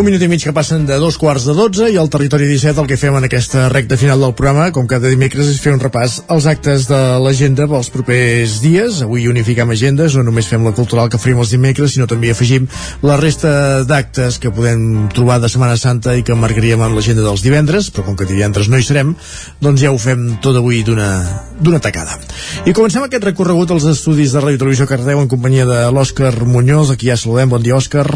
Minut 0.06 0.22
i 0.24 0.28
mig 0.30 0.44
que 0.46 0.52
passen 0.56 0.86
de 0.88 0.96
dos 1.02 1.18
quarts 1.20 1.44
de 1.50 1.54
dotze 1.58 1.88
i 1.92 1.98
al 1.98 2.08
Territori 2.14 2.46
17 2.48 2.80
el 2.80 2.88
que 2.88 2.98
fem 3.00 3.16
en 3.18 3.26
aquesta 3.26 3.66
recta 3.72 3.98
final 3.98 4.22
del 4.24 4.36
programa, 4.38 4.68
com 4.72 4.86
cada 4.88 5.10
dimecres, 5.12 5.48
és 5.52 5.58
fer 5.60 5.74
un 5.76 5.82
repàs 5.82 6.20
als 6.32 6.46
actes 6.48 6.86
de 6.88 7.00
l'agenda 7.24 7.66
pels 7.68 7.90
propers 7.92 8.60
dies. 8.64 9.02
Avui 9.04 9.26
unificam 9.28 9.74
agendes, 9.74 10.14
no 10.16 10.24
només 10.28 10.48
fem 10.48 10.64
la 10.64 10.76
cultural 10.78 11.10
que 11.10 11.20
faríem 11.20 11.42
els 11.44 11.52
dimecres, 11.56 11.96
sinó 11.96 12.06
també 12.08 12.30
afegim 12.32 12.68
la 13.02 13.18
resta 13.20 13.52
d'actes 13.90 14.38
que 14.40 14.52
podem 14.54 15.10
trobar 15.16 15.40
de 15.42 15.50
Setmana 15.52 15.80
Santa 15.82 16.14
i 16.16 16.24
que 16.24 16.38
marcaríem 16.38 16.86
en 16.86 16.94
l'agenda 16.96 17.26
dels 17.26 17.44
divendres, 17.44 17.90
però 17.90 18.06
com 18.08 18.20
que 18.20 18.30
divendres 18.30 18.70
no 18.70 18.78
hi 18.78 18.86
serem, 18.86 19.16
doncs 19.60 19.82
ja 19.84 19.92
ho 19.92 19.98
fem 19.98 20.38
tot 20.44 20.62
avui 20.62 20.84
d'una 20.88 21.82
tacada. 21.82 22.20
I 22.64 22.76
comencem 22.78 23.04
aquest 23.04 23.26
recorregut 23.32 23.74
als 23.76 23.90
estudis 23.90 24.38
de 24.38 24.46
Ràdio 24.46 24.64
Televisió 24.64 24.88
Cardeu 24.88 25.20
en 25.20 25.28
companyia 25.28 25.68
de 25.68 25.82
l'Òscar 25.92 26.38
Muñoz, 26.46 26.94
aquí 26.94 27.10
ja 27.12 27.18
saludem. 27.18 27.50
Bon 27.50 27.66
dia, 27.66 27.76
Òscar. 27.76 28.08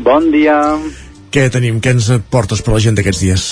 Bon 0.00 0.32
dia. 0.32 0.58
Què 1.30 1.44
tenim? 1.54 1.78
Què 1.78 1.92
ens 1.94 2.08
portes 2.30 2.62
per 2.66 2.74
la 2.74 2.80
gent 2.82 2.96
d'aquests 2.98 3.20
dies? 3.22 3.44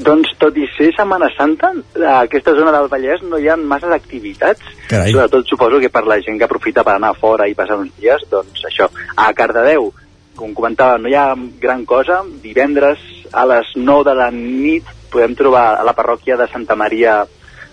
Doncs 0.00 0.32
tot 0.40 0.56
i 0.56 0.64
ser 0.72 0.88
Setmana 0.96 1.28
Santa, 1.36 1.70
a 2.00 2.14
aquesta 2.24 2.54
zona 2.56 2.72
del 2.74 2.88
Vallès 2.90 3.20
no 3.22 3.38
hi 3.38 3.50
ha 3.50 3.56
masses 3.60 3.92
activitats. 3.94 4.64
Carai. 4.90 5.12
Sobretot 5.12 5.46
suposo 5.46 5.78
que 5.82 5.90
per 5.92 6.02
la 6.08 6.16
gent 6.24 6.40
que 6.40 6.48
aprofita 6.48 6.82
per 6.86 6.96
anar 6.96 7.12
fora 7.20 7.46
i 7.46 7.54
passar 7.54 7.76
uns 7.78 7.92
dies, 8.00 8.24
doncs 8.32 8.64
això. 8.66 8.88
A 9.14 9.28
Cardedeu, 9.36 9.92
com 10.40 10.56
comentava, 10.56 10.96
no 10.98 11.10
hi 11.10 11.14
ha 11.14 11.28
gran 11.62 11.84
cosa. 11.86 12.22
Divendres 12.42 13.04
a 13.30 13.44
les 13.46 13.70
9 13.76 14.08
de 14.08 14.14
la 14.18 14.30
nit 14.34 14.88
podem 15.12 15.36
trobar 15.38 15.76
a 15.76 15.84
la 15.86 15.94
parròquia 15.94 16.38
de 16.40 16.48
Santa 16.50 16.74
Maria 16.74 17.20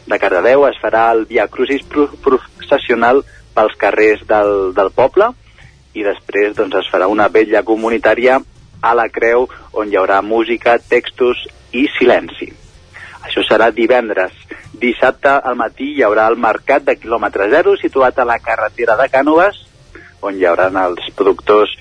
de 0.08 0.19
Cardedeu, 0.19 0.68
es 0.68 0.77
farà 0.82 1.08
el 1.16 1.26
Via 1.30 1.48
Crucis 1.52 1.82
processional 1.88 3.24
pels 3.56 3.74
carrers 3.80 4.22
del, 4.30 4.72
del 4.77 4.92
poble 4.94 5.32
i 5.98 6.06
després 6.06 6.53
doncs, 6.56 6.77
es 6.84 6.92
farà 6.92 7.10
una 7.10 7.27
vetlla 7.34 7.64
comunitària 7.66 8.38
a 8.82 8.94
la 8.96 9.08
Creu, 9.10 9.48
on 9.74 9.92
hi 9.92 9.98
haurà 10.00 10.22
música, 10.22 10.78
textos 10.78 11.44
i 11.74 11.88
silenci. 11.98 12.50
Això 13.28 13.44
serà 13.44 13.72
divendres. 13.76 14.34
Dissabte 14.78 15.34
al 15.38 15.58
matí 15.60 15.94
hi 15.96 16.04
haurà 16.06 16.28
el 16.32 16.38
mercat 16.40 16.86
de 16.86 16.96
quilòmetre 17.00 17.50
zero 17.52 17.76
situat 17.82 18.20
a 18.20 18.28
la 18.28 18.40
carretera 18.40 18.96
de 19.00 19.10
Cànoves, 19.14 19.64
on 20.22 20.38
hi 20.38 20.46
haurà 20.46 20.70
els 20.86 21.10
productors 21.16 21.74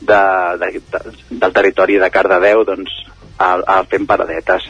de, 0.00 0.22
de, 0.60 0.70
de, 0.92 1.00
del 1.30 1.52
territori 1.52 1.98
de 1.98 2.10
Cardedeu 2.10 2.64
doncs, 2.68 2.94
a, 3.38 3.56
a 3.56 3.82
fent 3.88 4.06
paradetes. 4.06 4.68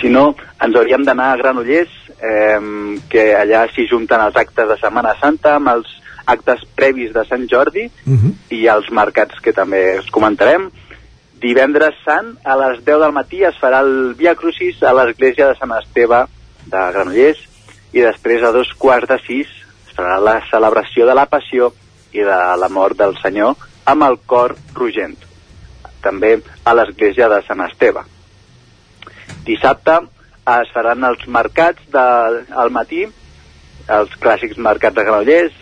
Si 0.00 0.10
no, 0.10 0.32
ens 0.62 0.76
hauríem 0.76 1.04
d'anar 1.06 1.32
a 1.32 1.40
Granollers, 1.40 1.92
eh, 2.18 2.58
que 3.10 3.26
allà 3.38 3.66
s'hi 3.70 3.86
junten 3.90 4.22
els 4.24 4.38
actes 4.38 4.68
de 4.68 4.78
Setmana 4.80 5.14
Santa 5.20 5.56
amb 5.58 5.70
els 5.76 5.98
actes 6.26 6.64
previs 6.74 7.12
de 7.12 7.24
Sant 7.28 7.46
Jordi 7.50 7.86
uh 7.86 8.12
-huh. 8.12 8.32
i 8.50 8.66
els 8.66 8.90
mercats 8.90 9.40
que 9.40 9.52
també 9.52 9.96
els 9.96 10.10
comentarem. 10.10 10.70
Divendres 11.40 11.94
Sant, 12.04 12.36
a 12.44 12.56
les 12.56 12.84
10 12.84 13.00
del 13.00 13.12
matí, 13.12 13.42
es 13.42 13.56
farà 13.60 13.80
el 13.80 14.14
Via 14.14 14.34
Crucis 14.34 14.82
a 14.82 14.92
l'església 14.92 15.48
de 15.48 15.56
Sant 15.58 15.72
Esteve 15.72 16.26
de 16.66 16.78
Granollers 16.92 17.38
i 17.92 18.00
després 18.00 18.42
a 18.42 18.52
dos 18.52 18.72
quarts 18.78 19.08
de 19.08 19.18
sis 19.26 19.48
es 19.92 19.94
farà 19.96 20.18
la 20.20 20.40
celebració 20.50 21.06
de 21.06 21.14
la 21.14 21.26
Passió 21.26 21.72
i 22.12 22.20
de 22.20 22.40
la 22.56 22.68
mort 22.68 22.96
del 22.96 23.16
Senyor 23.20 23.56
amb 23.84 24.02
el 24.06 24.18
cor 24.26 24.54
rogent, 24.74 25.16
també 26.02 26.36
a 26.64 26.74
l'església 26.74 27.28
de 27.28 27.42
Sant 27.46 27.60
Esteve. 27.66 28.04
Dissabte 29.44 29.98
es 30.52 30.70
faran 30.74 31.04
els 31.04 31.26
mercats 31.26 31.82
de, 31.92 32.06
al 32.62 32.70
matí 32.70 33.06
els 33.92 34.12
clàssics 34.22 34.58
mercats 34.58 34.96
de 34.96 35.04
Granollers, 35.04 35.54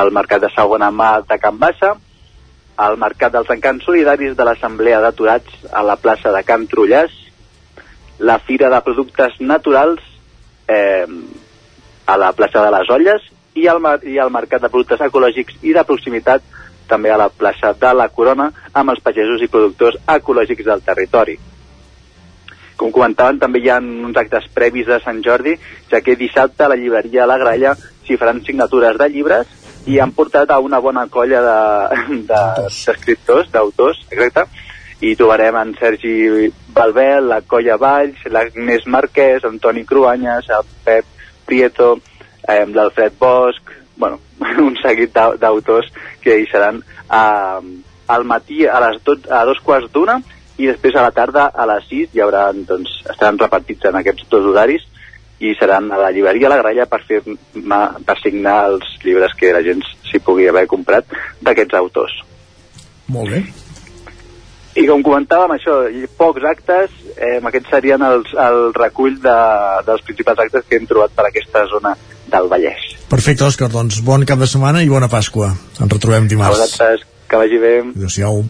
el 0.00 0.12
mercat 0.14 0.42
de 0.44 0.50
segona 0.54 0.90
mà 0.94 1.20
de 1.26 1.38
Can 1.42 1.58
Bassa, 1.58 1.94
el 2.86 2.98
mercat 3.00 3.32
dels 3.32 3.50
encants 3.50 3.86
solidaris 3.88 4.36
de 4.36 4.44
l'Assemblea 4.44 5.00
d'Aturats 5.00 5.64
a 5.72 5.82
la 5.82 5.96
plaça 5.96 6.32
de 6.32 6.42
Can 6.44 6.66
Trullàs, 6.68 7.14
la 8.18 8.38
Fira 8.38 8.70
de 8.72 8.80
Productes 8.84 9.40
Naturals 9.40 10.02
eh, 10.68 11.06
a 12.06 12.16
la 12.16 12.32
plaça 12.32 12.62
de 12.64 12.70
les 12.72 12.90
Olles 12.90 13.26
i 13.56 13.66
el, 13.72 13.82
i 14.04 14.20
el 14.20 14.32
Mercat 14.32 14.62
de 14.62 14.70
Productes 14.72 15.02
Ecològics 15.08 15.58
i 15.62 15.74
de 15.76 15.84
Proximitat 15.84 16.44
també 16.88 17.10
a 17.10 17.18
la 17.18 17.28
plaça 17.28 17.72
de 17.74 17.92
la 17.98 18.08
Corona 18.08 18.50
amb 18.72 18.92
els 18.92 19.02
pagesos 19.02 19.42
i 19.42 19.50
productors 19.50 19.98
ecològics 20.06 20.68
del 20.68 20.84
territori. 20.86 21.38
Com 22.76 22.92
comentaven, 22.92 23.38
també 23.40 23.62
hi 23.62 23.70
ha 23.72 23.78
uns 23.80 24.16
actes 24.20 24.48
previs 24.54 24.86
de 24.88 24.98
Sant 25.04 25.22
Jordi, 25.24 25.56
ja 25.90 26.02
que 26.04 26.16
dissabte 26.16 26.64
a 26.64 26.68
la 26.72 26.76
llibreria 26.76 27.26
La 27.28 27.38
Gralla 27.40 27.74
s'hi 28.06 28.18
faran 28.20 28.42
signatures 28.44 28.98
de 29.00 29.08
llibres 29.10 29.46
i 29.86 29.98
han 30.02 30.12
portat 30.12 30.50
a 30.50 30.58
una 30.60 30.80
bona 30.82 31.06
colla 31.06 31.40
d'escriptors, 32.28 33.46
de, 33.48 33.52
d'autors, 33.56 34.02
exacte, 34.10 34.46
i 35.00 35.14
trobarem 35.16 35.56
en 35.60 35.74
Sergi 35.78 36.50
Balbel, 36.74 37.28
la 37.30 37.40
Colla 37.46 37.76
Valls, 37.80 38.22
l'Agnès 38.32 38.86
Marquès, 38.86 39.44
Antoni 39.44 39.84
Cruanyes, 39.84 40.48
el 40.50 40.64
Pep 40.84 41.04
Prieto, 41.46 41.98
eh, 42.48 42.64
l'Alfred 42.66 43.18
Bosch, 43.20 43.74
bueno, 43.96 44.20
un 44.68 44.76
seguit 44.82 45.12
d'autors 45.14 45.92
que 46.22 46.38
hi 46.40 46.48
seran 46.50 46.80
eh, 46.80 47.60
al 48.08 48.24
matí 48.24 48.66
a 48.66 48.80
les 48.86 49.02
tot, 49.04 49.28
a 49.30 49.44
dos 49.44 49.60
quarts 49.64 49.92
d'una 49.92 50.20
i 50.56 50.68
després 50.70 50.96
a 50.96 51.04
la 51.04 51.12
tarda 51.12 51.50
a 51.52 51.66
les 51.68 51.88
6 51.90 52.14
hi 52.14 52.22
haurà, 52.24 52.48
doncs, 52.68 53.02
estaran 53.04 53.38
repartits 53.40 53.88
en 53.88 53.98
aquests 54.00 54.28
dos 54.32 54.46
horaris 54.52 54.86
i 55.38 55.52
seran 55.58 55.90
a 55.92 55.98
la 56.00 56.10
llibreria 56.14 56.48
La 56.48 56.60
Gralla 56.62 56.86
per, 56.88 57.02
fer, 57.04 57.20
per 57.20 58.16
signar 58.22 58.56
els 58.70 58.96
llibres 59.04 59.36
que 59.36 59.52
la 59.52 59.60
gent 59.66 59.84
s'hi 60.08 60.20
pugui 60.24 60.48
haver 60.48 60.64
comprat 60.70 61.12
d'aquests 61.44 61.76
autors. 61.76 62.14
Molt 63.12 63.34
bé. 63.34 63.42
I 64.76 64.84
com 64.88 65.04
comentàvem, 65.04 65.54
això, 65.56 65.76
pocs 66.20 66.44
actes, 66.44 66.92
eh, 67.16 67.38
aquests 67.40 67.70
serien 67.72 68.02
els, 68.04 68.32
el 68.36 68.72
recull 68.76 69.16
de, 69.24 69.36
dels 69.86 70.04
principals 70.04 70.42
actes 70.44 70.66
que 70.68 70.80
hem 70.80 70.88
trobat 70.88 71.14
per 71.16 71.28
aquesta 71.28 71.64
zona 71.70 71.94
del 72.32 72.48
Vallès. 72.52 72.90
Perfecte, 73.08 73.46
Òscar, 73.46 73.70
doncs 73.72 74.02
bon 74.04 74.24
cap 74.28 74.40
de 74.40 74.48
setmana 74.50 74.82
i 74.84 74.90
bona 74.92 75.08
Pasqua. 75.08 75.52
Ens 75.78 75.92
retrobem 75.92 76.28
dimarts. 76.28 76.58
A 76.58 76.64
vosaltres, 76.64 77.06
que 77.28 77.40
vagi 77.40 77.60
bé. 77.62 77.74
Adéu-siau 77.94 78.42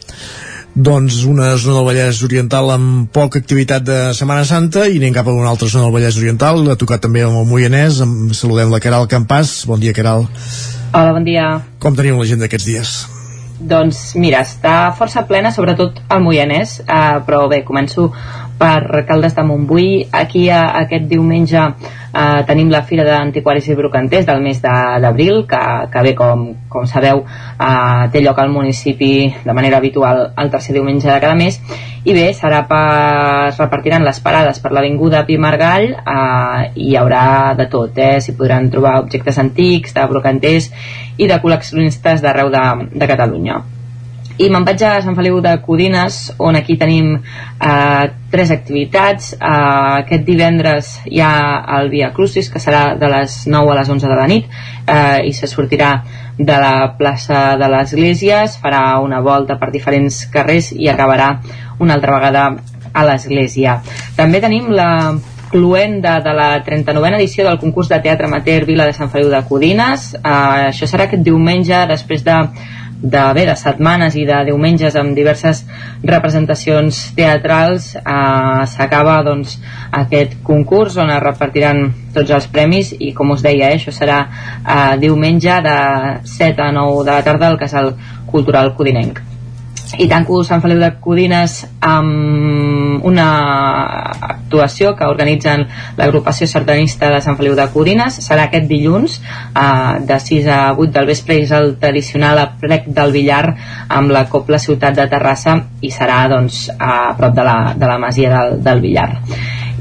doncs 0.76 1.22
una 1.24 1.54
zona 1.56 1.78
del 1.78 1.86
Vallès 1.88 2.22
Oriental 2.26 2.68
amb 2.74 3.08
poca 3.08 3.40
activitat 3.40 3.84
de 3.88 3.98
Setmana 4.14 4.44
Santa 4.44 4.84
i 4.84 5.00
anem 5.00 5.14
cap 5.16 5.28
a 5.28 5.32
una 5.32 5.48
altra 5.48 5.68
zona 5.72 5.88
del 5.88 5.94
Vallès 5.96 6.20
Oriental. 6.20 6.60
Ha 6.68 6.76
tocat 6.76 7.00
també 7.00 7.24
amb 7.24 7.40
el 7.40 7.48
Moianès 7.48 8.02
saludem 8.36 8.70
la 8.70 8.80
Caral 8.84 9.08
Campàs, 9.08 9.62
bon 9.66 9.80
dia 9.80 9.96
Caral 9.96 10.26
Hola, 10.96 11.12
bon 11.12 11.24
dia. 11.26 11.46
Com 11.82 11.96
tenim 11.96 12.16
la 12.16 12.24
gent 12.28 12.40
d'aquests 12.40 12.66
dies? 12.68 12.90
Doncs 13.56 14.14
mira, 14.20 14.42
està 14.44 14.92
força 14.96 15.24
plena, 15.28 15.50
sobretot 15.52 15.98
al 16.12 16.22
Moianès, 16.24 16.78
eh, 16.84 17.18
però 17.26 17.46
bé, 17.48 17.62
començo 17.64 18.10
per 18.58 19.04
Caldes 19.06 19.34
de 19.36 19.44
Montbui. 19.44 20.06
Aquí 20.12 20.48
a, 20.50 20.62
aquest 20.82 21.06
diumenge 21.10 21.60
eh, 21.60 22.42
tenim 22.48 22.70
la 22.72 22.82
Fira 22.88 23.04
d'Antiquaris 23.06 23.68
i 23.68 23.76
Brocanters 23.78 24.26
del 24.28 24.42
mes 24.44 24.62
d'abril, 24.62 25.44
que, 25.50 25.62
que 25.92 26.04
bé, 26.06 26.14
com, 26.18 26.46
com 26.72 26.88
sabeu, 26.88 27.22
eh, 27.26 28.08
té 28.12 28.22
lloc 28.24 28.40
al 28.40 28.52
municipi 28.54 29.12
de 29.44 29.56
manera 29.56 29.78
habitual 29.78 30.30
el 30.36 30.50
tercer 30.50 30.76
diumenge 30.78 31.10
de 31.10 31.20
cada 31.20 31.36
mes. 31.38 31.60
I 32.06 32.14
bé, 32.14 32.26
serà 32.38 32.64
per... 32.70 32.82
es 33.50 33.60
repartiran 33.60 34.04
les 34.06 34.20
parades 34.22 34.60
per 34.62 34.72
l'Avinguda 34.74 35.24
Pi 35.26 35.38
Margall 35.42 35.90
eh, 35.92 36.72
i 36.74 36.90
hi 36.90 36.98
haurà 36.98 37.54
de 37.58 37.68
tot, 37.72 37.98
eh? 37.98 38.18
S'hi 38.22 38.36
podran 38.38 38.70
trobar 38.72 38.98
objectes 39.04 39.38
antics, 39.42 39.94
de 39.96 40.08
brocanters 40.10 40.70
i 41.16 41.28
de 41.28 41.40
col·leccionistes 41.42 42.22
d'arreu 42.22 42.52
de, 42.52 42.66
de 42.94 43.10
Catalunya 43.10 43.75
i 44.38 44.48
me'n 44.52 44.64
vaig 44.66 44.82
a 44.84 44.96
Sant 45.04 45.16
Feliu 45.16 45.38
de 45.40 45.54
Codines 45.64 46.18
on 46.44 46.58
aquí 46.58 46.76
tenim 46.76 47.14
eh, 47.16 48.04
tres 48.30 48.50
activitats. 48.52 49.32
Eh, 49.34 49.48
aquest 50.02 50.26
divendres 50.26 50.92
hi 51.08 51.22
ha 51.24 51.32
el 51.78 51.88
Via 51.92 52.12
Crucis 52.12 52.50
que 52.52 52.60
serà 52.60 52.96
de 53.00 53.08
les 53.12 53.42
9 53.48 53.72
a 53.72 53.78
les 53.80 53.92
11 53.96 54.10
de 54.12 54.18
la 54.18 54.26
nit 54.28 54.48
eh, 54.48 55.24
i 55.24 55.32
se 55.32 55.48
sortirà 55.48 55.92
de 56.36 56.58
la 56.60 56.96
plaça 56.98 57.56
de 57.56 57.68
l'Església 57.72 58.42
es 58.44 58.58
farà 58.60 58.98
una 59.00 59.22
volta 59.24 59.56
per 59.56 59.70
diferents 59.72 60.26
carrers 60.32 60.68
i 60.76 60.90
acabarà 60.92 61.30
una 61.80 61.96
altra 61.96 62.18
vegada 62.18 62.44
a 62.92 63.04
l'Església. 63.08 63.80
També 64.16 64.42
tenim 64.44 64.68
la 64.72 64.90
cluenda 65.50 66.18
de 66.20 66.32
la 66.34 66.48
39a 66.64 67.16
edició 67.16 67.46
del 67.46 67.60
concurs 67.62 67.88
de 67.88 68.00
teatre 68.04 68.26
amateur 68.26 68.66
Vila 68.68 68.84
de 68.84 68.92
Sant 68.92 69.08
Feliu 69.12 69.30
de 69.32 69.40
Codines. 69.48 70.10
Eh, 70.18 70.28
això 70.72 70.88
serà 70.90 71.06
aquest 71.06 71.24
diumenge 71.24 71.86
després 71.88 72.24
de 72.26 72.36
de, 73.02 73.22
bé, 73.36 73.44
de 73.46 73.56
setmanes 73.58 74.16
i 74.16 74.24
de 74.28 74.38
diumenges 74.48 74.96
amb 74.96 75.16
diverses 75.16 75.62
representacions 76.04 77.02
teatrals 77.16 77.92
eh, 77.98 78.64
s'acaba 78.72 79.18
doncs, 79.26 79.58
aquest 80.00 80.38
concurs 80.46 80.96
on 81.02 81.12
es 81.12 81.22
repartiran 81.22 81.84
tots 82.16 82.32
els 82.32 82.48
premis 82.52 82.94
i 82.98 83.12
com 83.16 83.34
us 83.36 83.44
deia, 83.44 83.70
eh, 83.70 83.80
això 83.80 83.94
serà 83.94 84.22
eh, 84.26 84.96
diumenge 85.02 85.60
de 85.66 85.78
7 86.36 86.68
a 86.70 86.72
9 86.80 87.04
de 87.04 87.12
la 87.12 87.22
tarda 87.26 87.52
al 87.52 87.60
Casal 87.60 87.94
Cultural 88.30 88.74
Codinenc 88.76 89.25
i 89.98 90.08
tanco 90.10 90.42
Sant 90.44 90.62
Feliu 90.64 90.80
de 90.82 90.90
Codines 91.02 91.60
amb 91.84 93.04
una 93.06 93.26
actuació 94.28 94.94
que 94.98 95.06
organitzen 95.06 95.66
l'agrupació 95.98 96.48
sardanista 96.50 97.10
de 97.12 97.20
Sant 97.22 97.38
Feliu 97.38 97.54
de 97.58 97.68
Codines. 97.72 98.18
Serà 98.24 98.48
aquest 98.48 98.66
dilluns 98.70 99.20
eh, 99.20 100.00
de 100.08 100.18
6 100.22 100.48
a 100.50 100.60
8 100.74 100.90
del 100.96 101.10
vespre 101.12 101.38
és 101.42 101.52
el 101.54 101.76
tradicional 101.82 102.42
aplec 102.42 102.90
del 102.96 103.14
Villar 103.14 103.44
amb 103.88 104.10
la 104.14 104.26
Copla 104.32 104.58
Ciutat 104.62 104.98
de 104.98 105.06
Terrassa 105.12 105.60
i 105.80 105.92
serà 105.94 106.24
doncs 106.32 106.66
a 106.78 107.14
prop 107.18 107.36
de 107.36 107.46
la, 107.46 107.58
de 107.76 107.86
la 107.86 108.00
masia 108.02 108.32
del, 108.34 108.58
del 108.66 108.82
Villar 108.82 109.10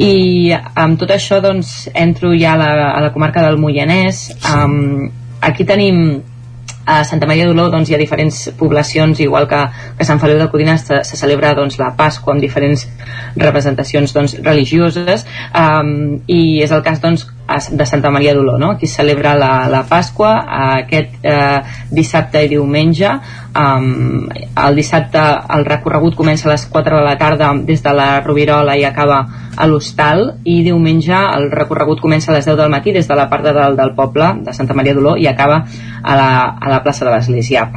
i 0.01 0.51
amb 0.51 0.99
tot 0.99 1.11
això 1.15 1.39
doncs 1.43 1.87
entro 1.95 2.33
ja 2.35 2.55
a 2.55 2.59
la, 2.59 2.71
a 2.91 3.01
la 3.05 3.11
comarca 3.13 3.43
del 3.45 3.55
Moianès. 3.57 4.27
Um, 4.43 5.07
aquí 5.39 5.63
tenim 5.63 6.19
a 6.85 7.03
Santa 7.03 7.27
Maria 7.27 7.47
d'Oló 7.49 7.67
doncs, 7.73 7.89
hi 7.89 7.95
ha 7.97 8.01
diferents 8.01 8.41
poblacions, 8.59 9.19
igual 9.23 9.47
que, 9.49 9.61
que 9.97 10.07
Sant 10.07 10.21
Feliu 10.21 10.39
de 10.39 10.49
Codines 10.51 10.85
se, 10.87 11.01
se 11.03 11.17
celebra 11.17 11.55
doncs, 11.57 11.79
la 11.81 11.91
Pasqua 11.97 12.35
amb 12.35 12.43
diferents 12.45 12.85
representacions 13.35 14.13
doncs, 14.15 14.37
religioses. 14.45 15.25
Um, 15.51 16.21
i 16.27 16.61
és 16.63 16.75
el 16.75 16.85
cas 16.85 17.01
doncs, 17.03 17.27
de 17.45 17.85
Santa 17.85 18.09
Maria 18.09 18.33
d'Oló, 18.33 18.57
no? 18.57 18.71
aquí 18.71 18.87
celebra 18.87 19.35
la, 19.37 19.67
la 19.69 19.83
Pasqua 19.85 20.31
aquest 20.81 21.19
eh, 21.21 21.61
dissabte 21.91 22.41
i 22.45 22.49
diumenge 22.49 23.11
um, 23.55 24.25
el 24.31 24.79
dissabte 24.79 25.21
el 25.53 25.65
recorregut 25.67 26.17
comença 26.17 26.49
a 26.49 26.55
les 26.55 26.65
4 26.71 26.97
de 26.97 27.03
la 27.05 27.17
tarda 27.21 27.51
des 27.67 27.83
de 27.83 27.93
la 27.93 28.09
Rovirola 28.25 28.75
i 28.77 28.85
acaba 28.87 29.19
a 29.55 29.67
l'Hostal 29.69 30.39
i 30.43 30.61
diumenge 30.65 31.13
el 31.15 31.51
recorregut 31.53 32.01
comença 32.01 32.31
a 32.31 32.39
les 32.39 32.49
10 32.49 32.57
del 32.57 32.73
matí 32.73 32.95
des 32.95 33.07
de 33.07 33.15
la 33.15 33.29
part 33.29 33.45
de 33.45 33.53
dalt 33.53 33.77
del 33.77 33.93
poble 33.95 34.33
de 34.41 34.53
Santa 34.53 34.73
Maria 34.73 34.97
d'Oló 34.97 35.15
i 35.17 35.29
acaba 35.29 35.61
a 36.01 36.17
la, 36.17 36.29
a 36.59 36.73
la 36.73 36.81
plaça 36.83 37.05
de 37.05 37.13
l'Església 37.13 37.69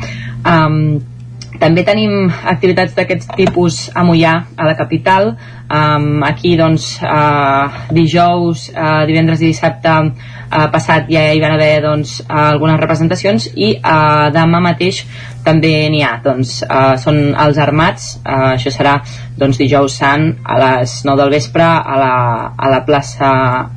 um, 0.45 1.18
també 1.59 1.83
tenim 1.87 2.29
activitats 2.31 2.95
d'aquest 2.97 3.33
tipus 3.37 3.89
a 3.95 4.05
Mollà, 4.07 4.35
a 4.57 4.67
la 4.69 4.75
capital. 4.79 5.33
Um, 5.69 6.23
aquí, 6.25 6.55
doncs, 6.57 6.95
uh, 7.05 7.91
dijous, 7.93 8.69
uh, 8.73 9.05
divendres 9.09 9.43
i 9.43 9.51
dissabte 9.51 9.91
uh, 9.99 10.69
passat 10.73 11.11
ja 11.13 11.27
hi 11.29 11.43
van 11.43 11.59
haver 11.59 11.83
doncs, 11.85 12.23
algunes 12.29 12.81
representacions 12.81 13.51
i 13.55 13.75
uh, 13.77 14.31
demà 14.33 14.63
mateix 14.65 15.03
també 15.45 15.73
n'hi 15.91 16.03
ha, 16.05 16.19
doncs, 16.25 16.59
uh, 16.67 16.95
són 17.01 17.33
els 17.39 17.59
armats, 17.63 18.09
uh, 18.21 18.55
això 18.55 18.73
serà 18.75 18.99
doncs, 19.39 19.59
dijous 19.61 19.95
sant 20.01 20.27
a 20.45 20.59
les 20.59 20.95
9 21.07 21.21
del 21.23 21.31
vespre 21.37 21.65
a 21.65 21.99
la, 22.01 22.15
a 22.57 22.71
la 22.73 22.81
plaça 22.87 23.31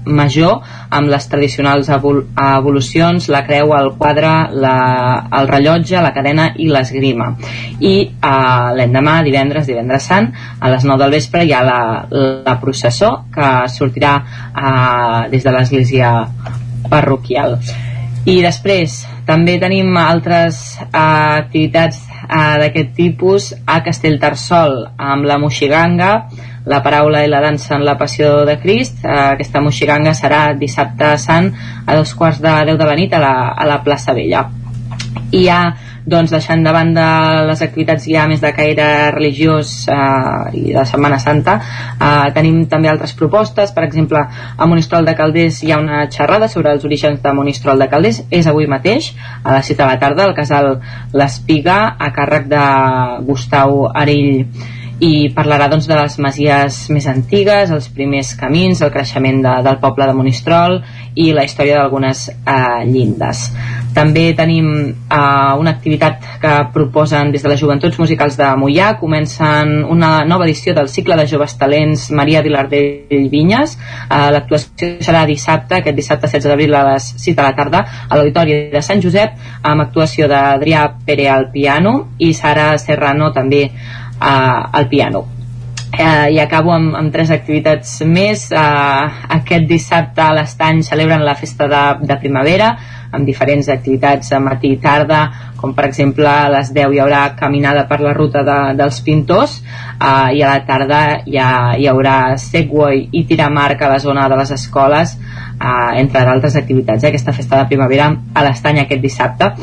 Major 0.05 0.57
amb 0.89 1.11
les 1.11 1.27
tradicionals 1.31 1.91
evol 1.93 2.23
evolucions, 2.33 3.29
la 3.31 3.43
creu, 3.47 3.75
el 3.77 3.91
quadre, 3.99 4.31
la, 4.63 4.75
el 5.39 5.51
rellotge, 5.51 6.01
la 6.01 6.13
cadena 6.15 6.49
i 6.57 6.67
l'esgrima. 6.71 7.31
I 7.79 7.93
uh, 8.09 8.71
l'endemà, 8.77 9.19
divendres, 9.27 9.69
divendres 9.69 10.09
sant, 10.11 10.31
a 10.59 10.73
les 10.73 10.87
9 10.87 10.99
del 11.05 11.15
vespre 11.19 11.45
hi 11.45 11.53
ha 11.55 11.61
la, 11.67 11.79
la 12.09 12.57
processó 12.63 13.13
que 13.33 13.53
sortirà 13.71 14.17
uh, 14.19 15.29
des 15.31 15.45
de 15.45 15.55
l'església 15.55 16.11
parroquial. 16.89 17.57
I 18.25 18.41
després, 18.43 18.99
també 19.31 19.55
tenim 19.61 19.95
altres 19.95 20.57
uh, 20.83 21.39
activitats 21.39 22.01
uh, 22.27 22.59
d'aquest 22.59 22.89
tipus 22.97 23.51
a 23.63 23.79
Castellterçol 23.85 24.81
amb 24.99 25.27
la 25.29 25.37
Moixiganga 25.39 26.09
la 26.67 26.81
paraula 26.83 27.23
i 27.23 27.29
la 27.31 27.39
dansa 27.41 27.77
en 27.77 27.85
la 27.87 27.95
passió 27.97 28.43
de 28.45 28.57
Crist. 28.61 28.99
Uh, 29.05 29.31
aquesta 29.37 29.61
Moixiganga 29.63 30.13
serà 30.17 30.41
dissabte 30.59 31.13
sant 31.17 31.47
a 31.85 31.95
dos 31.95 32.11
quarts 32.17 32.41
de 32.43 32.57
deu 32.67 32.77
de 32.77 32.89
la 32.89 32.97
nit 32.99 33.15
a 33.15 33.21
la, 33.23 33.33
a 33.55 33.69
la 33.69 33.79
plaça 33.85 34.13
Vella. 34.17 34.43
Hi 35.31 35.47
ha 35.47 35.61
doncs 36.05 36.31
deixant 36.33 36.63
de 36.65 36.73
banda 36.73 37.05
les 37.49 37.61
activitats 37.61 38.07
ja 38.09 38.25
més 38.29 38.41
de 38.41 38.51
caire 38.55 38.87
religiós 39.13 39.73
eh, 39.91 40.57
i 40.57 40.63
de 40.73 40.85
Setmana 40.89 41.19
Santa 41.21 41.57
eh, 41.61 42.31
tenim 42.35 42.63
també 42.71 42.89
altres 42.89 43.13
propostes. 43.17 43.73
Per 43.75 43.85
exemple 43.85 44.21
a 44.21 44.69
Monistrol 44.69 45.05
de 45.05 45.15
Calders 45.17 45.61
hi 45.63 45.71
ha 45.71 45.79
una 45.81 46.03
xerrada 46.11 46.49
sobre 46.51 46.73
els 46.73 46.85
orígens 46.87 47.21
de 47.21 47.33
Monistrol 47.37 47.79
de 47.79 47.89
Calders. 47.91 48.23
És 48.31 48.49
avui 48.49 48.67
mateix 48.67 49.13
a 49.43 49.57
les 49.57 49.71
7 49.73 49.81
de 49.83 49.89
la 49.89 49.99
tarda 50.01 50.27
al 50.27 50.35
casal 50.37 50.73
L'Espiga 51.13 51.79
a 51.97 52.11
càrrec 52.15 52.47
de 52.51 52.65
Gustau 53.27 53.85
Arill 53.93 54.79
i 55.01 55.31
parlarà 55.33 55.65
doncs, 55.71 55.87
de 55.89 55.97
les 55.97 56.15
masies 56.21 56.75
més 56.93 57.07
antigues, 57.09 57.71
els 57.73 57.87
primers 57.89 58.35
camins, 58.37 58.83
el 58.85 58.91
creixement 58.93 59.39
de, 59.41 59.53
del 59.65 59.79
poble 59.81 60.05
de 60.05 60.13
Monistrol 60.13 60.77
i 61.17 61.31
la 61.33 61.43
història 61.47 61.79
d'algunes 61.79 62.27
eh, 62.29 62.83
llindes. 62.85 63.47
També 63.95 64.27
tenim 64.37 64.67
eh, 64.91 65.21
una 65.59 65.73
activitat 65.73 66.27
que 66.43 66.51
proposen 66.75 67.33
des 67.33 67.41
de 67.41 67.49
les 67.49 67.59
Joventuts 67.59 67.97
Musicals 67.99 68.37
de 68.37 68.51
Mollà, 68.61 68.91
comencen 69.01 69.73
una 69.89 70.11
nova 70.29 70.45
edició 70.45 70.75
del 70.77 70.87
cicle 70.87 71.17
de 71.17 71.25
joves 71.27 71.57
talents 71.57 72.05
Maria 72.13 72.45
Vilardell 72.45 73.25
Vinyes. 73.33 73.73
Eh, 74.05 74.21
L'actuació 74.37 74.91
serà 75.01 75.25
dissabte, 75.25 75.79
aquest 75.81 75.97
dissabte 75.97 76.29
16 76.29 76.53
d'abril 76.53 76.77
a 76.77 76.85
les 76.91 77.09
6 77.25 77.39
de 77.41 77.41
la 77.41 77.55
tarda, 77.57 77.81
a 78.07 78.21
l'Auditori 78.21 78.59
de 78.69 78.85
Sant 78.85 79.01
Josep, 79.01 79.33
amb 79.65 79.87
actuació 79.87 80.29
d'Adrià 80.29 80.85
Pere 81.09 81.27
al 81.33 81.49
piano 81.49 82.11
i 82.21 82.35
Sara 82.37 82.75
Serrano 82.77 83.33
també 83.33 83.65
eh, 84.21 84.77
al 84.79 84.87
piano. 84.87 85.25
Eh, 85.91 86.31
i 86.31 86.39
acabo 86.39 86.71
amb, 86.71 86.95
amb 86.95 87.11
tres 87.11 87.33
activitats 87.35 87.99
més. 88.07 88.47
Eh, 88.51 89.21
aquest 89.37 89.67
dissabte 89.67 90.23
a 90.23 90.31
l'estany 90.37 90.83
celebren 90.87 91.25
la 91.25 91.35
festa 91.35 91.67
de, 91.67 91.83
de 92.07 92.19
primavera 92.21 92.75
amb 93.11 93.27
diferents 93.27 93.67
activitats 93.69 94.31
a 94.31 94.39
matí 94.39 94.71
i 94.71 94.79
tarda 94.79 95.21
com 95.59 95.75
per 95.75 95.85
exemple 95.89 96.27
a 96.27 96.47
les 96.53 96.71
10 96.73 96.95
hi 96.95 97.01
haurà 97.03 97.21
caminada 97.37 97.83
per 97.89 97.99
la 98.01 98.13
ruta 98.15 98.43
de, 98.47 98.57
dels 98.79 99.01
pintors 99.05 99.57
eh, 99.59 100.37
i 100.37 100.41
a 100.41 100.53
la 100.53 100.63
tarda 100.67 101.01
hi, 101.25 101.37
ha, 101.37 101.75
hi 101.77 101.87
haurà 101.91 102.37
segway 102.39 103.09
i 103.11 103.25
tiramarca 103.27 103.87
a 103.87 103.93
la 103.95 103.99
zona 103.99 104.27
de 104.31 104.39
les 104.39 104.55
escoles 104.57 105.17
eh, 105.17 105.99
entre 106.01 106.25
d'altres 106.25 106.55
activitats. 106.55 107.03
Eh, 107.03 107.11
aquesta 107.11 107.35
festa 107.35 107.61
de 107.61 107.69
primavera 107.73 108.09
a 108.33 108.45
l'estany 108.47 108.81
aquest 108.81 109.03
dissabte 109.03 109.53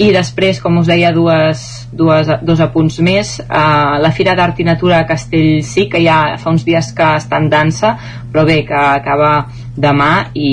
i 0.00 0.08
després, 0.14 0.62
com 0.64 0.78
us 0.80 0.88
deia, 0.88 1.10
dues, 1.12 1.62
dues, 1.92 2.30
dos 2.46 2.60
apunts 2.64 2.96
més. 3.04 3.34
Uh, 3.44 3.98
la 4.00 4.12
Fira 4.16 4.32
d'Art 4.38 4.62
i 4.62 4.64
Natura 4.64 5.02
a 5.02 5.08
Castellcí 5.08 5.90
que 5.92 6.00
ja 6.00 6.38
fa 6.40 6.54
uns 6.54 6.64
dies 6.64 6.92
que 6.96 7.08
està 7.20 7.40
en 7.40 7.50
dansa 7.52 7.96
però 8.30 8.44
bé, 8.46 8.62
que 8.64 8.74
acaba 8.74 9.48
demà 9.80 10.30
i 10.38 10.50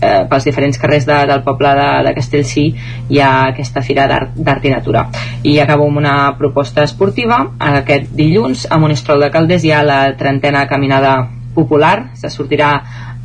eh, 0.00 0.24
pels 0.28 0.44
diferents 0.46 0.78
carrers 0.78 1.06
de, 1.08 1.16
del 1.30 1.42
poble 1.46 1.70
de, 1.78 1.88
de 2.06 2.12
Castellcí 2.16 2.64
hi 3.10 3.20
ha 3.20 3.30
aquesta 3.48 3.82
Fira 3.82 4.06
d'Art 4.08 4.66
i 4.66 4.72
Natura. 4.72 5.06
I 5.42 5.58
acabo 5.62 5.88
amb 5.88 6.00
una 6.00 6.14
proposta 6.38 6.84
esportiva. 6.86 7.40
Aquest 7.58 8.12
dilluns 8.14 8.66
a 8.70 8.78
Monistrol 8.78 9.24
de 9.24 9.32
Caldes 9.34 9.66
hi 9.66 9.74
ha 9.74 9.82
la 9.86 10.00
trentena 10.20 10.66
caminada 10.70 11.16
popular. 11.54 12.12
Se 12.14 12.30
sortirà 12.30 12.70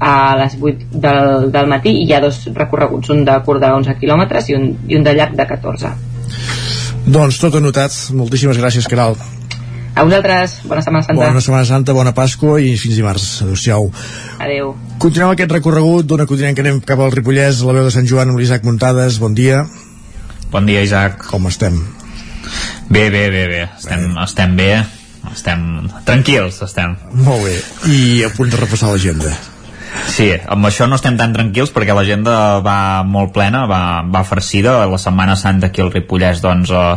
a 0.03 0.35
les 0.39 0.57
8 0.59 0.89
del, 1.05 1.51
del 1.53 1.69
matí 1.71 1.93
i 2.01 2.07
hi 2.07 2.15
ha 2.15 2.23
dos 2.23 2.41
recorreguts, 2.55 3.13
un 3.15 3.23
de 3.27 3.37
curt 3.45 3.63
de 3.63 3.71
11 3.79 3.95
quilòmetres 4.01 4.49
i 4.51 4.57
un, 4.57 4.67
i 4.89 4.99
un 4.99 5.07
de 5.07 5.15
llarg 5.15 5.37
de 5.39 5.47
14 5.53 5.93
doncs 7.13 7.39
tot 7.39 7.55
anotat, 7.59 7.95
moltíssimes 8.15 8.59
gràcies 8.59 8.89
Caral 8.91 9.17
a 9.93 10.01
vosaltres, 10.01 10.63
bona 10.65 10.81
Setmana 10.81 11.05
Santa. 11.05 11.21
Bona 11.21 11.41
Setmana 11.45 11.65
Santa, 11.69 11.93
bona 11.93 12.15
Pasqua 12.17 12.55
i 12.57 12.71
fins 12.81 12.95
dimarts. 12.97 13.27
Adeu-siau 13.45 13.91
Adeu 14.41 14.71
Continuem 14.97 15.35
aquest 15.35 15.53
recorregut 15.53 16.07
d'una 16.09 16.25
continent 16.25 16.57
que 16.57 16.65
anem 16.65 16.79
cap 16.81 17.03
al 17.03 17.13
Ripollès 17.13 17.61
a 17.61 17.69
la 17.69 17.77
veu 17.77 17.85
de 17.85 17.93
Sant 17.93 18.09
Joan 18.09 18.33
amb 18.33 18.41
l'Isaac 18.41 18.65
Muntades, 18.65 19.19
bon 19.21 19.37
dia. 19.37 19.61
Bon 20.49 20.65
dia 20.65 20.81
Isaac. 20.81 21.21
Com 21.29 21.45
estem? 21.51 21.77
Bé, 22.89 23.09
bé, 23.13 23.27
bé, 23.29 23.45
bé. 23.51 23.63
Estem 23.77 24.09
bé, 24.09 24.25
estem 24.25 24.57
bé. 24.57 24.69
Estem 25.29 25.65
tranquils 26.09 26.61
estem. 26.65 26.97
Molt 27.13 27.45
bé, 27.45 27.57
i 27.93 28.23
a 28.25 28.33
punt 28.33 28.49
de 28.49 28.59
repassar 28.59 28.89
l'agenda 28.91 29.31
Sí, 30.13 30.29
amb 30.33 30.65
això 30.69 30.87
no 30.89 30.97
estem 30.99 31.17
tan 31.19 31.33
tranquils 31.35 31.71
perquè 31.73 31.95
l'agenda 31.95 32.59
va 32.65 32.77
molt 33.07 33.33
plena, 33.35 33.65
va, 33.69 33.83
va 34.05 34.23
farcida. 34.27 34.81
La 34.89 35.01
Setmana 35.01 35.37
Santa 35.39 35.69
aquí 35.69 35.83
al 35.83 35.93
Ripollès 35.93 36.41
doncs, 36.43 36.73
eh, 36.73 36.95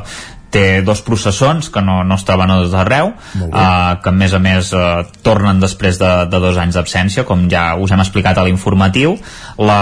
té 0.56 0.82
dos 0.86 1.02
processons 1.02 1.68
que 1.72 1.82
no, 1.82 1.98
no 2.06 2.16
es 2.16 2.24
troben 2.26 2.52
a 2.52 2.58
tot 2.62 2.74
arreu 2.78 3.10
uh, 3.10 3.96
que 4.02 4.12
a 4.12 4.14
més 4.14 4.32
a 4.36 4.40
més 4.42 4.70
uh, 4.76 5.02
tornen 5.26 5.60
després 5.60 5.98
de, 6.00 6.10
de 6.30 6.40
dos 6.42 6.58
anys 6.62 6.78
d'absència 6.78 7.26
com 7.28 7.44
ja 7.52 7.64
us 7.82 7.92
hem 7.92 8.02
explicat 8.04 8.38
a 8.38 8.46
l'informatiu 8.46 9.16
la, 9.58 9.80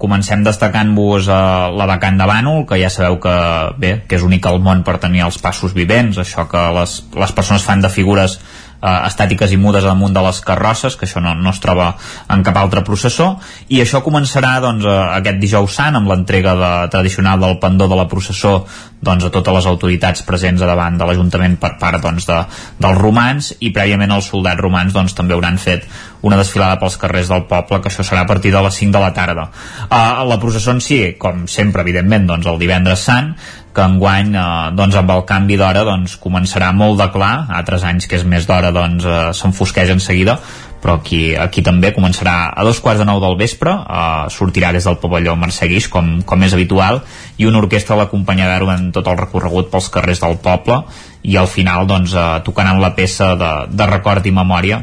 comencem 0.00 0.46
destacant-vos 0.46 1.28
uh, 1.28 1.68
la 1.76 1.88
vacant 1.90 2.22
de 2.22 2.30
Bànol 2.30 2.64
que 2.70 2.78
ja 2.80 2.92
sabeu 2.92 3.18
que, 3.22 3.36
bé, 3.82 3.92
que 4.06 4.20
és 4.20 4.26
única 4.26 4.52
al 4.52 4.62
món 4.62 4.84
per 4.86 5.00
tenir 5.02 5.26
els 5.26 5.40
passos 5.42 5.74
vivents 5.76 6.22
això 6.22 6.46
que 6.50 6.64
les, 6.78 6.96
les 7.18 7.36
persones 7.36 7.66
fan 7.66 7.82
de 7.82 7.92
figures 7.92 8.38
eh, 8.38 8.69
estàtiques 8.80 9.52
i 9.52 9.58
mudes 9.60 9.84
damunt 9.84 10.14
de 10.16 10.22
les 10.24 10.40
carrosses, 10.44 10.96
que 10.96 11.06
això 11.08 11.20
no, 11.20 11.34
no 11.36 11.52
es 11.52 11.60
troba 11.60 11.90
en 12.32 12.44
cap 12.46 12.56
altre 12.56 12.82
processó, 12.86 13.34
i 13.68 13.80
això 13.82 14.00
començarà 14.04 14.56
doncs, 14.64 14.86
eh, 14.88 14.98
aquest 15.20 15.40
dijous 15.42 15.76
sant 15.80 15.98
amb 15.98 16.08
l'entrega 16.10 16.56
de, 16.56 16.70
tradicional 16.92 17.40
del 17.42 17.58
pendó 17.62 17.88
de 17.90 17.98
la 17.98 18.08
processó 18.08 18.60
doncs, 19.00 19.26
a 19.26 19.32
totes 19.32 19.56
les 19.56 19.68
autoritats 19.68 20.24
presents 20.28 20.62
a 20.62 20.68
davant 20.68 20.98
de 21.00 21.08
l'Ajuntament 21.08 21.56
per 21.60 21.74
part 21.80 22.00
doncs, 22.02 22.28
de, 22.28 22.40
dels 22.80 23.00
romans 23.00 23.52
i 23.60 23.72
prèviament 23.74 24.16
els 24.16 24.32
soldats 24.32 24.60
romans 24.60 24.96
doncs, 24.96 25.16
també 25.16 25.36
hauran 25.36 25.60
fet 25.60 25.86
una 26.26 26.38
desfilada 26.40 26.78
pels 26.80 26.98
carrers 27.00 27.30
del 27.32 27.46
poble, 27.50 27.80
que 27.80 27.90
això 27.90 28.04
serà 28.06 28.24
a 28.24 28.28
partir 28.28 28.52
de 28.52 28.62
les 28.62 28.80
5 28.82 28.92
de 28.96 29.02
la 29.02 29.12
tarda. 29.16 29.48
Uh, 29.88 30.26
la 30.28 30.40
processó 30.40 30.74
en 30.76 30.82
si, 30.84 31.00
com 31.18 31.46
sempre, 31.48 31.84
evidentment, 31.86 32.26
doncs, 32.28 32.48
el 32.50 32.60
divendres 32.60 33.06
sant, 33.08 33.34
que 33.74 33.84
enguany 33.86 34.32
eh, 34.34 34.46
doncs 34.74 34.96
amb 34.98 35.12
el 35.14 35.20
canvi 35.28 35.54
d'hora 35.60 35.84
doncs 35.86 36.16
començarà 36.18 36.72
molt 36.74 36.98
de 36.98 37.06
clar, 37.14 37.46
altres 37.54 37.84
anys 37.86 38.08
que 38.10 38.18
és 38.18 38.24
més 38.26 38.48
d'hora 38.48 38.72
doncs 38.74 39.06
eh, 39.06 39.20
s'enfosqueix 39.36 39.92
en 39.94 40.02
seguida 40.02 40.40
però 40.80 40.96
aquí, 40.96 41.34
aquí 41.36 41.62
també 41.62 41.92
començarà 41.92 42.50
a 42.56 42.64
dos 42.64 42.80
quarts 42.80 43.02
de 43.02 43.06
nou 43.06 43.20
del 43.20 43.36
vespre, 43.36 43.74
eh, 43.84 44.30
sortirà 44.32 44.72
des 44.72 44.86
del 44.88 44.96
pavelló 44.96 45.36
Guix, 45.36 45.88
com, 45.88 46.22
com 46.24 46.42
és 46.42 46.54
habitual, 46.54 47.02
i 47.36 47.46
una 47.46 47.58
orquestra 47.58 47.96
l'acompanyarà 47.96 48.58
durant 48.58 48.90
tot 48.90 49.06
el 49.06 49.18
recorregut 49.18 49.70
pels 49.70 49.90
carrers 49.90 50.20
del 50.20 50.38
poble, 50.38 50.82
i 51.22 51.36
al 51.36 51.48
final 51.48 51.86
doncs, 51.86 52.14
eh, 52.14 52.40
tocaran 52.44 52.80
la 52.80 52.94
peça 52.94 53.34
de, 53.36 53.52
de 53.68 53.86
record 53.86 54.24
i 54.26 54.32
memòria 54.32 54.80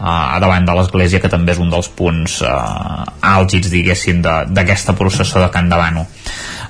a 0.00 0.38
davant 0.40 0.64
de 0.64 0.74
l'església, 0.76 1.20
que 1.20 1.28
també 1.28 1.52
és 1.52 1.60
un 1.60 1.70
dels 1.72 1.90
punts 1.92 2.40
eh, 2.46 2.54
àlgids, 3.34 3.68
diguéssim, 3.72 4.22
d'aquesta 4.24 4.96
processó 4.96 5.42
de 5.44 5.50
Can 5.52 5.68
Davano. 5.68 6.06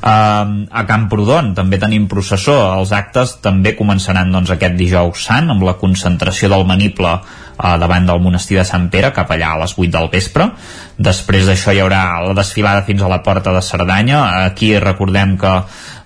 Uh, 0.00 0.64
a 0.72 0.86
Camprodon 0.88 1.50
també 1.52 1.76
tenim 1.76 2.06
processó. 2.08 2.54
Els 2.78 2.92
actes 2.96 3.34
també 3.44 3.74
començaran 3.76 4.32
doncs, 4.32 4.48
aquest 4.54 4.78
dijous 4.78 5.26
sant 5.28 5.52
amb 5.52 5.66
la 5.66 5.76
concentració 5.76 6.48
del 6.48 6.64
maniple 6.64 7.18
uh, 7.60 7.76
davant 7.80 8.08
del 8.08 8.22
monestir 8.24 8.58
de 8.58 8.64
Sant 8.64 8.88
Pere 8.90 9.12
cap 9.12 9.30
allà 9.30 9.54
a 9.54 9.60
les 9.62 9.76
8 9.76 9.92
del 9.92 10.10
vespre. 10.12 10.48
Després 10.96 11.46
d'això 11.48 11.72
hi 11.72 11.80
haurà 11.84 12.02
la 12.26 12.34
desfilada 12.36 12.84
fins 12.88 13.02
a 13.02 13.12
la 13.12 13.22
porta 13.22 13.52
de 13.54 13.62
Cerdanya. 13.62 14.24
Aquí 14.48 14.72
recordem 14.80 15.36
que 15.40 15.54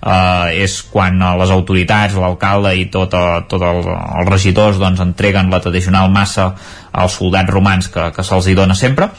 uh, 0.05 0.47
és 0.53 0.79
quan 0.91 1.19
les 1.39 1.51
autoritats, 1.51 2.15
l'alcalde 2.19 2.75
i 2.77 2.87
tot, 2.93 3.15
uh, 3.15 3.43
tot 3.49 3.63
el, 3.63 3.83
els 3.85 4.31
regidors 4.31 4.81
doncs, 4.81 5.03
entreguen 5.03 5.51
la 5.51 5.63
tradicional 5.63 6.11
massa 6.11 6.51
als 6.95 7.17
soldats 7.19 7.51
romans 7.51 7.89
que, 7.91 8.07
que 8.15 8.23
se'ls 8.23 8.47
hi 8.47 8.55
dona 8.55 8.75
sempre 8.77 9.09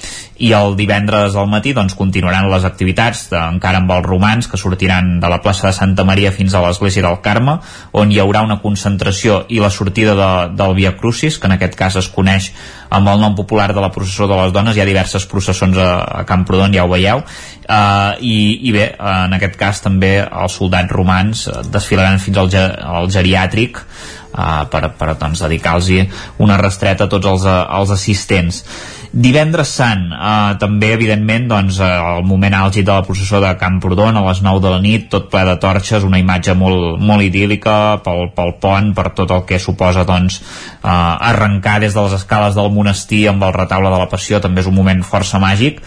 i 0.41 0.53
el 0.57 0.75
divendres 0.79 1.37
al 1.37 1.49
matí 1.49 1.73
doncs, 1.77 1.97
continuaran 1.97 2.49
les 2.51 2.65
activitats 2.69 3.27
de, 3.33 3.39
encara 3.41 3.83
amb 3.83 3.93
els 3.93 4.07
romans 4.07 4.49
que 4.49 4.61
sortiran 4.61 5.17
de 5.21 5.31
la 5.33 5.41
plaça 5.45 5.69
de 5.69 5.75
Santa 5.77 6.05
Maria 6.09 6.33
fins 6.33 6.55
a 6.55 6.63
l'església 6.65 7.05
del 7.05 7.21
Carme 7.25 7.59
on 7.93 8.13
hi 8.13 8.21
haurà 8.23 8.45
una 8.47 8.61
concentració 8.65 9.43
i 9.53 9.61
la 9.61 9.73
sortida 9.73 10.17
de, 10.17 10.31
del 10.57 10.77
Via 10.79 10.97
Crucis 10.97 11.39
que 11.39 11.51
en 11.51 11.57
aquest 11.57 11.77
cas 11.79 11.97
es 12.01 12.09
coneix 12.13 12.26
amb 12.27 13.11
el 13.11 13.21
nom 13.21 13.35
popular 13.39 13.73
de 13.75 13.83
la 13.83 13.91
processó 13.95 14.29
de 14.31 14.39
les 14.39 14.53
dones. 14.55 14.77
Hi 14.77 14.83
ha 14.83 14.89
diverses 14.89 15.27
processons 15.31 15.79
a, 15.79 15.91
a 16.21 16.25
Camprodon 16.29 16.75
ja 16.75 16.85
ho 16.85 16.91
veieu. 16.93 17.23
Uh, 17.67 18.15
i, 18.23 18.37
i 18.69 18.75
bé, 18.75 18.91
en 18.95 19.35
aquest 19.37 19.57
cas 19.59 19.83
també 19.83 20.21
els 20.25 20.59
soldats 20.61 20.93
romans 20.93 21.47
desfilaran 21.73 22.21
fins 22.23 22.39
al, 22.39 22.53
al 22.87 23.11
geriàtric 23.11 23.81
uh, 23.81 24.67
per, 24.71 24.85
per 24.99 25.15
doncs, 25.19 25.43
dedicar-los 25.43 25.91
una 26.43 26.61
rastreta 26.61 27.07
a 27.07 27.11
tots 27.11 27.27
els, 27.27 27.49
els 27.49 27.95
assistents 27.95 28.63
Divendres 29.17 29.71
Sant, 29.73 30.11
eh, 30.13 30.57
també, 30.61 30.91
evidentment, 30.93 31.47
doncs, 31.49 31.79
eh, 31.81 31.87
el 32.17 32.25
moment 32.29 32.53
àlgid 32.53 32.85
de 32.85 32.93
la 32.93 33.05
processó 33.07 33.41
de 33.41 33.55
Camprodon 33.57 34.19
a 34.21 34.25
les 34.27 34.43
9 34.45 34.61
de 34.61 34.73
la 34.75 34.81
nit, 34.85 35.07
tot 35.09 35.31
ple 35.33 35.45
de 35.49 35.55
torxes, 35.63 36.05
una 36.05 36.21
imatge 36.21 36.53
molt, 36.53 37.01
molt 37.01 37.25
idíl·lica 37.25 38.03
pel, 38.05 38.29
pel 38.37 38.53
pont, 38.61 38.93
per 38.93 39.09
tot 39.17 39.33
el 39.33 39.47
que 39.49 39.59
suposa 39.59 40.05
doncs, 40.05 40.43
eh, 40.83 40.91
arrencar 41.31 41.79
des 41.81 41.97
de 41.97 42.05
les 42.05 42.19
escales 42.19 42.55
del 42.55 42.69
monestir 42.71 43.29
amb 43.33 43.49
el 43.49 43.57
retaule 43.57 43.89
de 43.89 44.03
la 44.05 44.11
Passió, 44.13 44.43
també 44.45 44.61
és 44.61 44.69
un 44.69 44.77
moment 44.77 45.01
força 45.01 45.41
màgic 45.41 45.81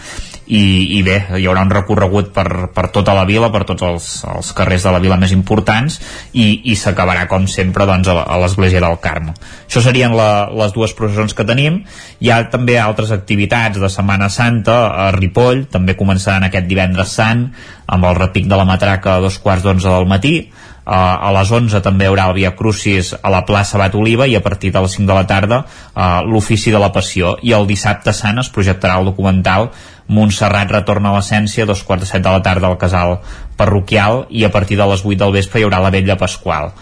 i, 0.50 0.98
i 0.98 1.00
bé, 1.06 1.16
hi 1.38 1.46
haurà 1.46 1.62
un 1.62 1.70
recorregut 1.70 2.32
per, 2.34 2.46
per 2.74 2.88
tota 2.94 3.14
la 3.14 3.22
vila, 3.28 3.52
per 3.54 3.62
tots 3.68 3.84
els, 3.86 4.08
els 4.26 4.50
carrers 4.58 4.86
de 4.86 4.94
la 4.94 5.00
vila 5.02 5.18
més 5.20 5.30
importants 5.36 6.00
i, 6.32 6.72
i 6.72 6.74
s'acabarà 6.78 7.28
com 7.30 7.46
sempre 7.50 7.86
doncs, 7.86 8.10
a, 8.10 8.24
l'església 8.42 8.82
del 8.82 8.98
Carme. 9.02 9.36
Això 9.68 9.82
serien 9.84 10.16
la, 10.18 10.48
les 10.50 10.74
dues 10.74 10.94
processons 10.98 11.36
que 11.38 11.46
tenim. 11.46 11.82
Hi 12.18 12.32
ha 12.34 12.40
també 12.50 12.80
altres 12.82 13.14
activitats 13.14 13.78
de 13.78 13.92
Setmana 13.92 14.30
Santa 14.32 14.80
a 15.06 15.10
Ripoll, 15.14 15.68
també 15.70 15.94
començaran 15.98 16.48
aquest 16.48 16.66
divendres 16.70 17.14
sant 17.20 17.46
amb 17.90 18.10
el 18.10 18.18
repic 18.18 18.50
de 18.50 18.58
la 18.58 18.66
matraca 18.66 19.16
a 19.16 19.22
dos 19.22 19.38
quarts 19.42 19.66
d'onze 19.66 19.86
del 19.86 20.10
matí 20.10 20.34
a 20.90 21.30
les 21.36 21.50
11 21.52 21.80
també 21.84 22.06
hi 22.06 22.08
haurà 22.10 22.26
el 22.30 22.34
Via 22.34 22.50
Crucis 22.56 23.12
a 23.14 23.30
la 23.30 23.44
plaça 23.46 23.78
Bat 23.78 23.94
Oliva 23.94 24.26
i 24.26 24.34
a 24.34 24.42
partir 24.42 24.72
de 24.74 24.80
les 24.82 24.96
5 24.96 25.06
de 25.06 25.14
la 25.14 25.26
tarda 25.26 25.60
l'Ofici 26.26 26.72
de 26.74 26.80
la 26.82 26.90
Passió 26.92 27.36
i 27.46 27.52
el 27.54 27.68
dissabte 27.68 28.14
sant 28.16 28.40
es 28.42 28.50
projectarà 28.50 28.98
el 28.98 29.10
documental 29.12 29.70
Montserrat 30.10 30.72
retorna 30.74 31.12
a 31.12 31.18
l'essència, 31.18 31.68
dos 31.68 31.84
quarts 31.86 32.02
de 32.04 32.10
set 32.10 32.24
de 32.24 32.32
la 32.34 32.42
tarda 32.42 32.66
al 32.66 32.78
casal 32.80 33.20
parroquial 33.60 34.24
i 34.32 34.44
a 34.46 34.50
partir 34.50 34.78
de 34.80 34.86
les 34.88 35.04
8 35.04 35.18
del 35.20 35.34
vespre 35.36 35.60
hi 35.60 35.66
haurà 35.66 35.80
la 35.84 35.92
vetlla 35.92 36.16
pasqual. 36.18 36.72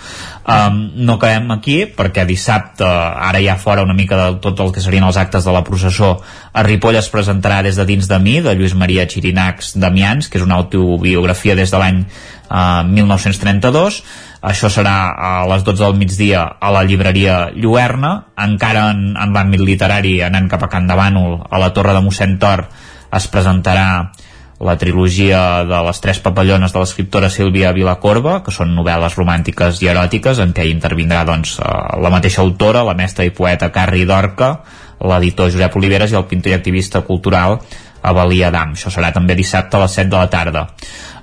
Um, 0.48 0.78
no 1.04 1.18
acabem 1.18 1.50
aquí 1.52 1.82
perquè 1.96 2.24
dissabte, 2.28 2.86
ara 2.86 3.42
ja 3.44 3.58
fora 3.60 3.84
una 3.84 3.96
mica 3.98 4.16
de 4.16 4.38
tot 4.44 4.62
el 4.64 4.72
que 4.72 4.84
serien 4.84 5.04
els 5.04 5.18
actes 5.20 5.44
de 5.44 5.52
la 5.52 5.64
processó, 5.66 6.14
a 6.52 6.64
Ripoll 6.64 6.96
es 7.00 7.10
presentarà 7.12 7.60
des 7.66 7.76
de 7.76 7.84
dins 7.88 8.08
de 8.08 8.18
mi, 8.22 8.38
de 8.44 8.54
Lluís 8.56 8.76
Maria 8.78 9.04
Xirinacs 9.10 9.74
Damians, 9.76 10.30
que 10.30 10.40
és 10.40 10.46
una 10.46 10.56
autobiografia 10.62 11.58
des 11.58 11.74
de 11.74 11.82
l'any 11.82 12.00
uh, 12.06 12.86
1932, 12.88 14.00
això 14.48 14.70
serà 14.70 14.96
a 15.12 15.32
les 15.50 15.66
12 15.66 15.82
del 15.82 15.98
migdia 15.98 16.44
a 16.60 16.72
la 16.72 16.84
llibreria 16.86 17.48
Lluerna, 17.52 18.12
encara 18.38 18.88
en, 18.94 19.10
en 19.18 19.34
l'àmbit 19.34 19.66
literari, 19.66 20.20
anant 20.22 20.48
cap 20.48 20.64
a 20.64 20.70
Can 20.72 20.86
de 20.88 20.96
Bànol, 20.96 21.40
a 21.50 21.60
la 21.60 21.74
Torre 21.74 21.96
de 21.96 22.04
mossèn 22.06 22.38
Tor, 22.38 22.68
es 23.14 23.28
presentarà 23.32 24.10
la 24.58 24.74
trilogia 24.76 25.62
de 25.64 25.80
les 25.86 26.00
tres 26.02 26.18
papallones 26.18 26.72
de 26.74 26.80
l'escriptora 26.82 27.30
Sílvia 27.30 27.70
Vilacorba, 27.72 28.40
que 28.42 28.54
són 28.54 28.74
novel·les 28.74 29.14
romàntiques 29.14 29.78
i 29.84 29.90
eròtiques, 29.92 30.40
en 30.42 30.52
què 30.54 30.66
intervindrà 30.66 31.22
doncs, 31.28 31.58
eh, 31.62 31.74
la 32.02 32.10
mateixa 32.10 32.42
autora, 32.42 32.82
la 32.82 32.96
mestra 32.98 33.26
i 33.26 33.30
poeta 33.30 33.70
Carri 33.70 34.04
Dorca, 34.04 34.56
l'editor 34.98 35.52
Josep 35.54 35.76
Oliveres 35.78 36.10
i 36.10 36.18
el 36.18 36.26
pintor 36.26 36.50
i 36.50 36.56
activista 36.56 37.04
cultural 37.06 37.60
Avalí 38.08 38.42
Adam. 38.44 38.74
Això 38.76 38.92
serà 38.92 39.12
també 39.14 39.36
dissabte 39.38 39.76
a 39.76 39.84
les 39.84 39.94
7 40.00 40.10
de 40.10 40.18
la 40.18 40.30
tarda. 40.32 40.66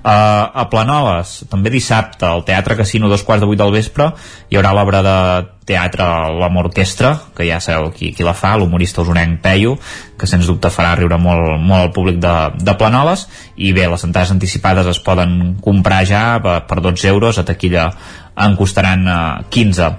Uh, 0.06 0.46
a 0.54 0.68
Planoles, 0.70 1.40
també 1.50 1.70
dissabte, 1.74 2.22
al 2.28 2.44
Teatre 2.46 2.76
Casino, 2.78 3.08
dos 3.10 3.24
quarts 3.26 3.42
de 3.42 3.48
vuit 3.50 3.58
del 3.58 3.72
vespre, 3.74 4.12
hi 4.46 4.58
haurà 4.58 4.70
l'obra 4.76 5.00
de 5.02 5.14
teatre 5.66 6.06
L'Home 6.36 6.60
Orquestra, 6.60 7.10
que 7.34 7.42
ja 7.48 7.58
sabeu 7.58 7.88
qui, 7.90 8.12
qui 8.14 8.22
la 8.22 8.36
fa, 8.38 8.52
l'humorista 8.54 9.02
usonenc 9.02 9.40
Peyu, 9.42 9.74
que 10.14 10.28
sens 10.30 10.46
dubte 10.46 10.70
farà 10.70 10.92
riure 10.94 11.18
molt, 11.18 11.56
molt 11.58 11.88
al 11.88 11.90
públic 11.96 12.20
de, 12.22 12.36
de 12.62 12.76
Planoles, 12.78 13.26
i 13.58 13.72
bé, 13.74 13.88
les 13.90 14.06
entrades 14.06 14.30
anticipades 14.30 14.86
es 14.94 15.02
poden 15.02 15.56
comprar 15.64 16.04
ja 16.06 16.22
per, 16.44 16.60
per 16.70 16.78
12 16.86 17.10
euros, 17.10 17.42
a 17.42 17.48
taquilla 17.48 17.90
en 18.46 18.54
costaran 18.54 19.08
uh, 19.10 19.20
15 19.50 19.90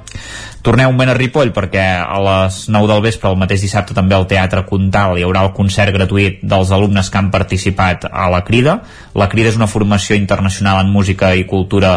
Tornem 0.68 0.90
un 0.90 0.98
moment 0.98 1.08
a 1.08 1.14
Ripoll 1.16 1.54
perquè 1.56 1.84
a 1.96 2.18
les 2.20 2.56
9 2.68 2.90
del 2.92 3.04
vespre, 3.06 3.30
el 3.30 3.38
mateix 3.40 3.62
dissabte 3.64 3.96
també 3.96 4.18
al 4.18 4.26
Teatre 4.28 4.66
Contal 4.68 5.16
hi 5.16 5.24
haurà 5.24 5.46
el 5.48 5.54
concert 5.56 5.96
gratuït 5.96 6.42
dels 6.44 6.74
alumnes 6.76 7.08
que 7.08 7.22
han 7.22 7.30
participat 7.32 8.04
a 8.12 8.26
la 8.34 8.42
Crida. 8.44 8.74
La 9.16 9.30
Crida 9.32 9.48
és 9.54 9.56
una 9.56 9.70
formació 9.72 10.18
internacional 10.20 10.82
en 10.84 10.92
música 10.92 11.30
i 11.40 11.46
cultura 11.48 11.94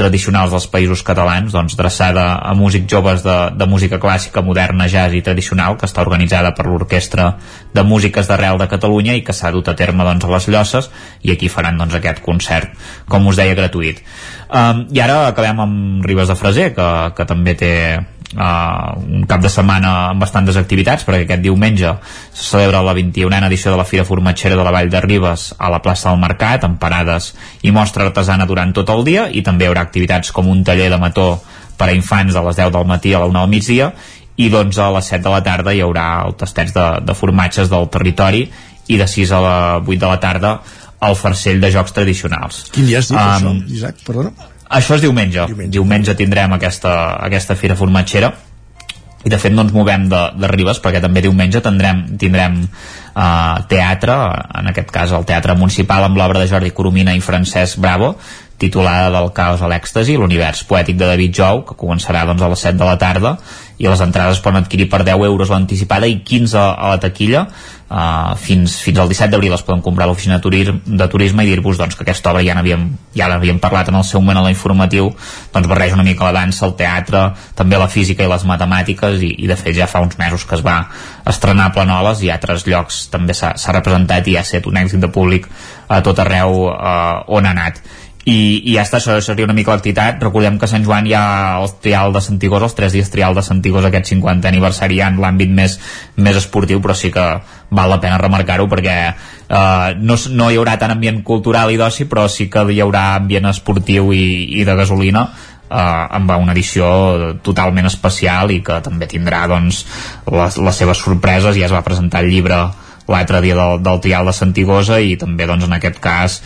tradicionals 0.00 0.54
dels 0.54 0.66
països 0.72 1.04
catalans, 1.04 1.52
doncs 1.52 1.76
dreçada 1.76 2.24
a 2.40 2.54
músics 2.56 2.88
joves 2.90 3.24
de, 3.26 3.36
de 3.56 3.68
música 3.68 4.00
clàssica, 4.00 4.42
moderna, 4.44 4.88
jazz 4.88 5.16
i 5.16 5.22
tradicional, 5.24 5.76
que 5.76 5.88
està 5.88 6.00
organitzada 6.04 6.54
per 6.56 6.66
l'Orquestra 6.68 7.34
de 7.74 7.84
Músiques 7.84 8.30
d'Arrel 8.30 8.60
de 8.60 8.68
Catalunya 8.70 9.18
i 9.18 9.24
que 9.26 9.36
s'ha 9.36 9.52
dut 9.52 9.68
a 9.68 9.76
terme 9.76 10.06
doncs, 10.08 10.24
a 10.24 10.32
les 10.32 10.48
Llosses 10.48 10.90
i 11.26 11.34
aquí 11.34 11.50
faran 11.52 11.80
doncs, 11.80 11.98
aquest 11.98 12.24
concert, 12.24 12.72
com 13.10 13.28
us 13.28 13.40
deia, 13.40 13.58
gratuït. 13.58 14.00
Um, 14.48 14.86
I 14.90 15.04
ara 15.04 15.20
acabem 15.28 15.60
amb 15.62 16.06
Ribes 16.06 16.32
de 16.32 16.38
Freser, 16.38 16.70
que, 16.74 16.88
que 17.16 17.28
també 17.28 17.54
té 17.58 17.74
uh, 18.36 18.96
un 19.00 19.24
cap 19.28 19.42
de 19.42 19.50
setmana 19.52 19.92
amb 20.10 20.22
bastantes 20.22 20.58
activitats 20.60 21.06
perquè 21.06 21.24
aquest 21.24 21.42
diumenge 21.44 21.94
se 22.32 22.44
celebra 22.52 22.82
la 22.86 22.94
21a 22.96 23.42
edició 23.48 23.72
de 23.72 23.80
la 23.80 23.86
Fira 23.88 24.04
Formatgera 24.04 24.58
de 24.58 24.66
la 24.66 24.74
Vall 24.74 24.90
de 24.92 25.00
Ribes 25.04 25.50
a 25.58 25.70
la 25.72 25.80
plaça 25.82 26.10
del 26.10 26.22
Mercat 26.22 26.66
amb 26.66 26.80
parades 26.82 27.32
i 27.62 27.74
mostra 27.74 28.06
artesana 28.06 28.46
durant 28.46 28.74
tot 28.76 28.90
el 28.94 29.04
dia 29.04 29.28
i 29.30 29.42
també 29.46 29.66
hi 29.66 29.72
haurà 29.72 29.84
activitats 29.86 30.32
com 30.32 30.48
un 30.48 30.64
taller 30.64 30.90
de 30.92 31.00
mató 31.00 31.28
per 31.80 31.88
a 31.88 31.96
infants 31.96 32.36
a 32.36 32.44
les 32.44 32.58
10 32.60 32.74
del 32.76 32.88
matí 32.88 33.14
a 33.14 33.22
la 33.22 33.30
1 33.30 33.38
del 33.40 33.54
migdia 33.54 33.92
i 34.40 34.48
doncs 34.52 34.78
a 34.78 34.90
les 34.94 35.08
7 35.12 35.24
de 35.24 35.32
la 35.32 35.42
tarda 35.44 35.74
hi 35.74 35.82
haurà 35.84 36.26
el 36.26 36.36
tastets 36.40 36.74
de, 36.76 36.86
de 37.04 37.16
formatges 37.16 37.72
del 37.72 37.88
territori 37.92 38.46
i 38.90 38.98
de 38.98 39.06
6 39.08 39.32
a 39.32 39.40
la 39.40 39.56
8 39.80 39.98
de 39.98 40.06
la 40.06 40.20
tarda 40.20 40.54
el 41.00 41.16
farcell 41.16 41.60
de 41.62 41.70
jocs 41.72 41.94
tradicionals. 41.96 42.64
Quin 42.74 42.88
dia 42.88 43.00
has 43.00 43.08
dit 43.08 43.16
um, 43.16 43.22
això, 43.24 43.52
Isaac? 43.72 44.02
Perdona. 44.04 44.49
Això 44.70 44.94
és 44.96 45.02
diumenge. 45.02 45.48
Diumenge, 45.50 45.72
diumenge 45.74 46.14
tindrem 46.18 46.54
aquesta, 46.54 46.94
aquesta 47.26 47.56
fira 47.58 47.76
formatgera. 47.78 48.30
I 49.20 49.28
de 49.28 49.36
fet 49.36 49.52
no 49.52 49.66
ens 49.66 49.74
movem 49.76 50.06
de, 50.08 50.20
de 50.40 50.48
Ribes 50.48 50.78
perquè 50.80 51.02
també 51.02 51.20
diumenge 51.24 51.60
tindrem, 51.60 52.04
tindrem 52.20 52.62
uh, 52.62 53.58
teatre, 53.68 54.14
en 54.62 54.70
aquest 54.70 54.94
cas 54.94 55.12
el 55.12 55.26
Teatre 55.28 55.58
Municipal 55.58 56.06
amb 56.06 56.16
l'obra 56.16 56.40
de 56.40 56.48
Jordi 56.48 56.70
Coromina 56.72 57.12
i 57.12 57.20
Francesc 57.20 57.82
Bravo 57.82 58.14
titulada 58.60 59.08
del 59.12 59.30
caos 59.32 59.62
a 59.64 59.68
l'èxtasi, 59.72 60.18
l'univers 60.20 60.62
poètic 60.68 60.98
de 61.00 61.08
David 61.08 61.36
Jou, 61.36 61.62
que 61.64 61.76
començarà 61.80 62.26
doncs, 62.28 62.44
a 62.44 62.50
les 62.52 62.64
7 62.68 62.76
de 62.76 62.88
la 62.88 62.98
tarda 63.00 63.34
i 63.80 63.88
les 63.88 64.00
entrades 64.04 64.36
es 64.36 64.42
poden 64.44 64.60
adquirir 64.60 64.90
per 64.92 65.00
10 65.08 65.24
euros 65.24 65.48
l'anticipada 65.48 66.08
i 66.08 66.18
15 66.20 66.56
a 66.60 66.90
la 66.92 66.98
taquilla. 67.00 67.46
Uh, 67.90 68.36
fins, 68.38 68.76
fins 68.84 69.00
al 69.02 69.08
17 69.10 69.32
d'abril 69.32 69.54
es 69.56 69.64
poden 69.66 69.80
comprar 69.82 70.04
a 70.04 70.10
l'oficina 70.12 70.36
de, 70.38 70.74
de 70.86 71.06
turisme 71.10 71.42
i 71.42 71.48
dir-vos 71.48 71.80
doncs, 71.80 71.96
que 71.98 72.04
aquesta 72.04 72.30
obra 72.30 72.44
ja 72.46 72.54
n'havíem 72.54 72.84
ja 73.16 73.26
l'havíem 73.26 73.58
parlat 73.58 73.88
en 73.90 73.96
el 73.98 74.04
seu 74.06 74.20
moment 74.22 74.38
a 74.38 74.44
l'informatiu 74.44 75.08
doncs 75.50 75.66
barreja 75.66 75.96
una 75.96 76.04
mica 76.06 76.28
la 76.28 76.36
dansa, 76.36 76.68
el 76.68 76.76
teatre 76.78 77.24
també 77.58 77.80
la 77.80 77.88
física 77.90 78.22
i 78.22 78.30
les 78.30 78.44
matemàtiques 78.46 79.18
i, 79.26 79.32
i 79.42 79.50
de 79.50 79.56
fet 79.58 79.74
ja 79.74 79.88
fa 79.90 80.04
uns 80.06 80.14
mesos 80.22 80.44
que 80.46 80.54
es 80.54 80.62
va 80.62 80.84
estrenar 81.26 81.66
a 81.66 81.74
Planoles 81.74 82.22
i 82.22 82.30
a 82.30 82.36
altres 82.38 82.68
llocs 82.68 83.08
també 83.10 83.34
s'ha 83.34 83.74
representat 83.74 84.28
i 84.30 84.36
ha 84.38 84.46
estat 84.46 84.70
un 84.70 84.78
èxit 84.78 85.02
de 85.02 85.10
públic 85.10 85.50
a 85.88 85.98
tot 85.98 86.22
arreu 86.22 86.68
uh, 86.68 87.26
on 87.26 87.48
ha 87.48 87.56
anat 87.56 87.82
i, 88.30 88.38
i 88.70 88.76
ja 88.76 88.84
està, 88.84 89.00
això 89.00 89.16
seria 89.24 89.46
una 89.48 89.56
mica 89.56 89.72
l'activitat 89.74 90.22
recordem 90.22 90.58
que 90.60 90.68
Sant 90.70 90.84
Joan 90.86 91.08
hi 91.08 91.14
ha 91.18 91.24
el 91.58 91.68
trial 91.82 92.14
de 92.14 92.22
Santigós 92.22 92.64
els 92.66 92.76
tres 92.78 92.94
dies 92.94 93.10
trial 93.10 93.34
de 93.34 93.42
Santigós 93.42 93.86
aquest 93.88 94.12
50 94.12 94.50
aniversari 94.50 95.00
en 95.04 95.18
l'àmbit 95.22 95.50
més, 95.50 95.78
més 96.16 96.38
esportiu 96.38 96.82
però 96.84 96.94
sí 96.94 97.12
que 97.14 97.26
val 97.70 97.90
la 97.90 98.00
pena 98.02 98.20
remarcar-ho 98.22 98.68
perquè 98.70 98.96
eh, 99.10 99.88
no, 99.98 100.18
no 100.36 100.50
hi 100.50 100.60
haurà 100.60 100.76
tant 100.78 100.94
ambient 100.94 101.22
cultural 101.26 101.72
i 101.72 101.80
d'oci 101.80 102.06
però 102.10 102.28
sí 102.30 102.48
que 102.52 102.66
hi 102.70 102.82
haurà 102.84 103.14
ambient 103.18 103.50
esportiu 103.50 104.12
i, 104.14 104.26
i 104.60 104.66
de 104.68 104.76
gasolina 104.78 105.26
eh, 105.70 106.06
amb 106.18 106.34
una 106.36 106.52
edició 106.52 106.90
totalment 107.46 107.88
especial 107.90 108.52
i 108.54 108.60
que 108.66 108.80
també 108.84 109.08
tindrà 109.10 109.46
doncs, 109.50 109.84
les, 110.30 110.58
les 110.58 110.80
seves 110.82 111.02
sorpreses. 111.06 111.56
Ja 111.56 111.68
es 111.70 111.74
va 111.74 111.86
presentar 111.86 112.24
el 112.24 112.30
llibre 112.34 112.60
l'altre 113.10 113.40
dia 113.44 113.56
del, 113.58 113.80
del 113.84 114.00
trial 114.04 114.28
de 114.28 114.34
Santigosa 114.36 115.00
i 115.02 115.16
també 115.20 115.48
doncs, 115.50 115.66
en 115.66 115.74
aquest 115.76 115.98
cas 116.02 116.38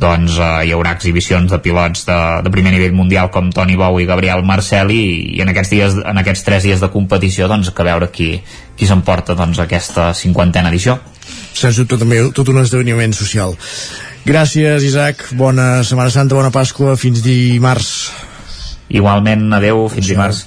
doncs, 0.00 0.36
eh, 0.38 0.50
hi 0.68 0.74
haurà 0.76 0.94
exhibicions 0.96 1.50
de 1.50 1.60
pilots 1.64 2.04
de, 2.08 2.18
de 2.44 2.52
primer 2.52 2.74
nivell 2.74 2.96
mundial 2.96 3.30
com 3.34 3.50
Toni 3.54 3.78
Bou 3.80 3.98
i 4.00 4.08
Gabriel 4.08 4.44
Marceli 4.46 5.00
i, 5.00 5.16
i 5.38 5.44
en, 5.44 5.52
aquests 5.52 5.74
dies, 5.74 5.96
en 6.12 6.22
aquests 6.22 6.44
tres 6.46 6.68
dies 6.68 6.82
de 6.82 6.92
competició 6.92 7.48
doncs, 7.50 7.72
que 7.74 7.86
veure 7.86 8.10
qui, 8.12 8.32
qui 8.76 8.88
s'emporta 8.88 9.36
doncs, 9.38 9.62
aquesta 9.64 10.12
cinquantena 10.16 10.70
edició. 10.72 10.98
Sens 11.56 11.80
dubte 11.80 11.98
també 12.00 12.22
tot 12.36 12.48
un 12.52 12.60
esdeveniment 12.62 13.12
social. 13.16 13.56
Gràcies, 14.24 14.84
Isaac. 14.84 15.30
Bona 15.36 15.80
Setmana 15.86 16.12
Santa, 16.12 16.36
bona 16.36 16.52
Pasqua. 16.54 16.94
Fins 17.00 17.22
dimarts. 17.24 17.90
Igualment, 18.92 19.46
adeu, 19.56 19.86
fins 19.92 20.10
dimarts. 20.10 20.44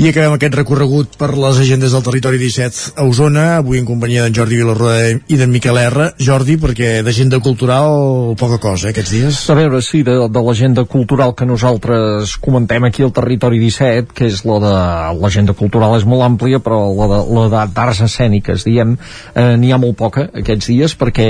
I 0.00 0.06
acabem 0.08 0.32
aquest 0.32 0.54
recorregut 0.56 1.18
per 1.20 1.34
les 1.36 1.58
agendes 1.60 1.92
del 1.92 2.04
territori 2.06 2.38
17 2.40 2.94
a 2.96 3.04
Osona, 3.04 3.42
avui 3.58 3.76
en 3.76 3.84
companyia 3.84 4.22
d'en 4.24 4.32
Jordi 4.38 4.56
Vilarroda 4.56 5.10
i 5.28 5.36
d'en 5.36 5.52
Miquel 5.52 5.76
R. 5.82 6.06
Jordi, 6.16 6.56
perquè 6.56 6.94
d'agenda 7.04 7.42
cultural 7.44 8.32
poca 8.40 8.56
cosa, 8.62 8.88
eh, 8.88 8.94
aquests 8.96 9.12
dies. 9.12 9.42
A 9.52 9.58
veure, 9.58 9.82
sí, 9.84 10.00
de, 10.06 10.16
de 10.32 10.44
l'agenda 10.48 10.86
cultural 10.88 11.36
que 11.36 11.44
nosaltres 11.44 12.38
comentem 12.40 12.88
aquí 12.88 13.04
al 13.04 13.12
territori 13.12 13.60
17, 13.60 14.16
que 14.16 14.30
és 14.32 14.40
la 14.48 14.58
de 14.64 14.74
l'agenda 15.20 15.52
cultural 15.58 15.98
és 16.00 16.08
molt 16.08 16.24
àmplia, 16.24 16.62
però 16.64 16.86
la 16.96 17.10
de 17.12 17.22
la 17.36 17.66
d'arts 17.68 18.00
escèniques, 18.08 18.64
diem, 18.64 18.96
eh, 19.36 19.58
n'hi 19.60 19.76
ha 19.76 19.82
molt 19.82 20.00
poca 20.00 20.30
aquests 20.32 20.72
dies, 20.72 20.96
perquè 20.96 21.28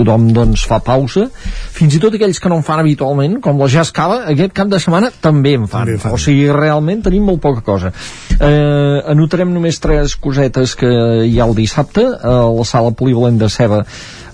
tothom 0.00 0.30
doncs 0.34 0.66
fa 0.68 0.80
pausa 0.84 1.28
fins 1.76 1.96
i 1.96 2.02
tot 2.02 2.16
aquells 2.16 2.40
que 2.40 2.52
no 2.52 2.60
en 2.60 2.66
fan 2.66 2.82
habitualment 2.82 3.38
com 3.44 3.60
la 3.60 3.70
Jazz 3.70 3.94
Cava, 3.96 4.22
aquest 4.32 4.54
cap 4.56 4.70
de 4.72 4.80
setmana 4.82 5.12
també 5.22 5.56
en 5.58 5.68
fan, 5.70 5.94
fan. 6.00 6.16
o 6.16 6.20
sigui, 6.20 6.48
realment 6.54 7.04
tenim 7.06 7.28
molt 7.30 7.42
poca 7.44 7.64
cosa 7.66 7.92
eh, 7.92 8.98
anotarem 9.12 9.52
només 9.54 9.80
tres 9.82 10.16
cosetes 10.16 10.74
que 10.78 10.90
hi 11.26 11.38
ha 11.38 11.48
el 11.48 11.54
dissabte 11.58 12.06
a 12.06 12.40
la 12.50 12.66
sala 12.68 12.94
polivalent 12.96 13.38
de 13.40 13.52
Ceba 13.52 13.84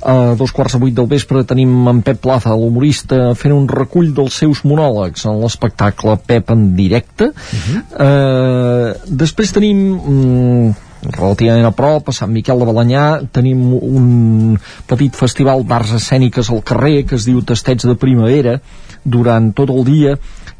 a 0.06 0.34
dos 0.38 0.52
quarts 0.54 0.76
de 0.76 0.78
vuit 0.78 0.94
del 0.94 1.08
vespre 1.10 1.42
tenim 1.48 1.72
en 1.90 2.00
Pep 2.06 2.20
Plaza, 2.22 2.54
l'humorista, 2.54 3.32
fent 3.34 3.54
un 3.56 3.66
recull 3.66 4.12
dels 4.14 4.38
seus 4.42 4.62
monòlegs 4.68 5.26
en 5.26 5.40
l'espectacle 5.42 6.14
Pep 6.26 6.52
en 6.54 6.68
directe. 6.76 7.32
Uh 7.32 7.64
-huh. 7.66 7.82
eh, 8.06 8.94
després 9.06 9.52
tenim 9.52 9.78
mm, 9.96 10.85
relativament 11.02 11.66
a 11.68 11.74
prop, 11.76 12.08
a 12.08 12.14
Sant 12.16 12.32
Miquel 12.32 12.60
de 12.60 12.68
Balanyà 12.68 13.04
tenim 13.32 13.62
un 13.76 14.56
petit 14.88 15.14
festival 15.16 15.64
d'arts 15.68 15.96
escèniques 16.00 16.50
al 16.50 16.64
carrer 16.66 17.04
que 17.06 17.18
es 17.18 17.28
diu 17.28 17.42
Tastets 17.42 17.88
de 17.88 17.96
Primavera. 18.00 18.58
Durant 19.06 19.52
tot 19.54 19.70
el 19.70 19.84
dia 19.86 20.16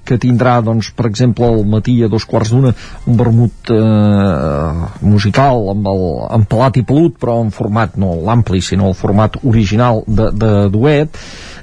que 0.06 0.20
tindrà, 0.22 0.60
doncs, 0.62 0.92
per 0.94 1.08
exemple, 1.08 1.48
al 1.48 1.64
matí 1.66 1.96
a 2.04 2.08
dos 2.08 2.24
quarts 2.30 2.52
d'una 2.54 2.70
un 3.10 3.16
vermut 3.18 3.72
eh, 3.74 4.86
musical 5.02 5.72
amb, 5.72 5.88
el, 5.90 6.04
amb 6.38 6.46
pelat 6.46 6.78
i 6.78 6.84
pelut, 6.86 7.16
però 7.18 7.40
en 7.42 7.50
format 7.50 7.98
no 7.98 8.14
l'ampli, 8.28 8.62
sinó 8.62 8.92
el 8.92 8.94
format 8.94 9.40
original 9.42 10.04
de, 10.06 10.30
de 10.30 10.52
duet 10.70 11.18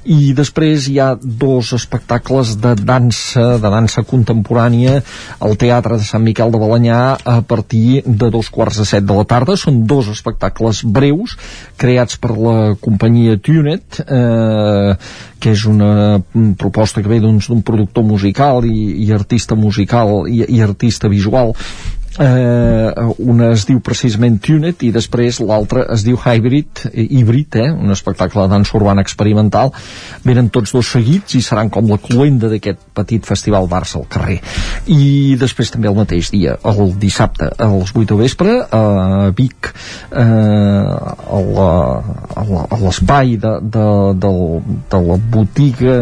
i 0.06 0.33
després 0.35 0.88
hi 0.90 0.98
ha 0.99 1.14
dos 1.22 1.72
espectacles 1.75 2.56
de 2.61 2.73
dansa, 2.80 3.57
de 3.61 3.72
dansa 3.72 4.03
contemporània 4.07 4.99
al 5.43 5.56
Teatre 5.59 5.98
de 5.99 6.07
Sant 6.07 6.23
Miquel 6.25 6.51
de 6.51 6.59
Balanyà 6.61 6.99
a 7.23 7.40
partir 7.48 8.03
de 8.06 8.30
dos 8.33 8.49
quarts 8.53 8.82
de 8.82 8.88
set 8.90 9.07
de 9.07 9.15
la 9.15 9.25
tarda. 9.30 9.56
Són 9.59 9.83
dos 9.88 10.09
espectacles 10.11 10.83
breus 10.83 11.38
creats 11.80 12.19
per 12.19 12.35
la 12.35 12.57
companyia 12.82 13.40
Tunet, 13.40 14.03
eh, 14.03 14.95
que 15.40 15.56
és 15.56 15.65
una 15.67 16.22
proposta 16.59 17.01
que 17.01 17.11
ve 17.11 17.19
doncs, 17.23 17.49
d'un 17.51 17.64
productor 17.64 18.07
musical 18.07 18.64
i, 18.67 19.03
i 19.07 19.11
artista 19.15 19.56
musical 19.56 20.23
i, 20.27 20.43
i 20.48 20.64
artista 20.64 21.11
visual 21.11 21.56
eh, 22.19 22.93
una 23.17 23.51
es 23.53 23.66
diu 23.67 23.80
precisament 23.83 24.40
Tunet 24.43 24.83
i 24.85 24.92
després 24.93 25.40
l'altra 25.43 25.85
es 25.93 26.03
diu 26.06 26.17
Hybrid, 26.19 26.85
eh, 26.92 27.08
Hybrid, 27.19 27.56
eh, 27.61 27.72
un 27.72 27.92
espectacle 27.95 28.43
de 28.43 28.53
dansa 28.53 28.77
urbana 28.77 29.01
experimental. 29.01 29.72
Venen 30.24 30.50
tots 30.53 30.74
dos 30.75 30.92
seguits 30.95 31.35
i 31.38 31.42
seran 31.42 31.69
com 31.74 31.90
la 31.90 32.00
cluenda 32.01 32.50
d'aquest 32.51 32.80
petit 32.93 33.25
festival 33.25 33.67
d'arts 33.69 33.95
al 33.98 34.08
carrer. 34.09 34.40
I 34.88 35.35
després 35.40 35.72
també 35.74 35.88
el 35.90 35.98
mateix 35.98 36.32
dia 36.33 36.58
el 36.64 36.93
dissabte 37.00 37.50
a 37.58 37.69
les 37.74 37.93
8 37.93 38.06
de 38.14 38.19
vespre 38.19 38.58
a 38.72 39.32
Vic 39.35 39.72
eh, 39.72 40.24
a 41.33 41.40
l'espai 42.82 43.38
de, 43.38 43.53
de, 43.61 43.88
de, 44.25 44.33
de 44.92 45.00
la 45.08 45.17
botiga 45.35 45.95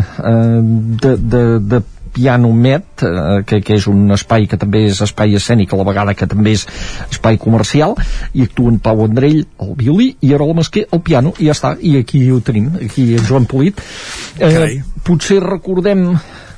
eh, 0.00 0.60
de, 1.02 1.16
de, 1.16 1.44
de 1.60 1.82
Piano 2.12 2.52
Met, 2.52 3.04
eh, 3.06 3.40
que, 3.46 3.60
que 3.64 3.78
és 3.78 3.86
un 3.90 4.10
espai 4.14 4.46
que 4.50 4.58
també 4.60 4.84
és 4.88 5.00
espai 5.04 5.36
escènic, 5.38 5.72
a 5.72 5.80
la 5.80 5.86
vegada 5.88 6.14
que 6.18 6.28
també 6.30 6.54
és 6.58 6.66
espai 7.10 7.38
comercial, 7.40 7.96
i 8.34 8.44
actuen 8.48 8.80
Pau 8.82 9.04
Andrell, 9.06 9.44
el 9.62 9.74
violí, 9.78 10.10
i 10.20 10.34
Arola 10.34 10.58
Masquer, 10.60 10.86
el 10.92 11.02
piano, 11.06 11.34
i 11.38 11.50
ja 11.50 11.56
està, 11.56 11.74
i 11.80 11.96
aquí 12.00 12.26
ho 12.30 12.40
tenim, 12.44 12.70
aquí 12.84 13.12
Joan 13.18 13.48
Polit. 13.50 13.80
Eh, 14.40 14.80
potser 15.06 15.40
recordem 15.44 16.08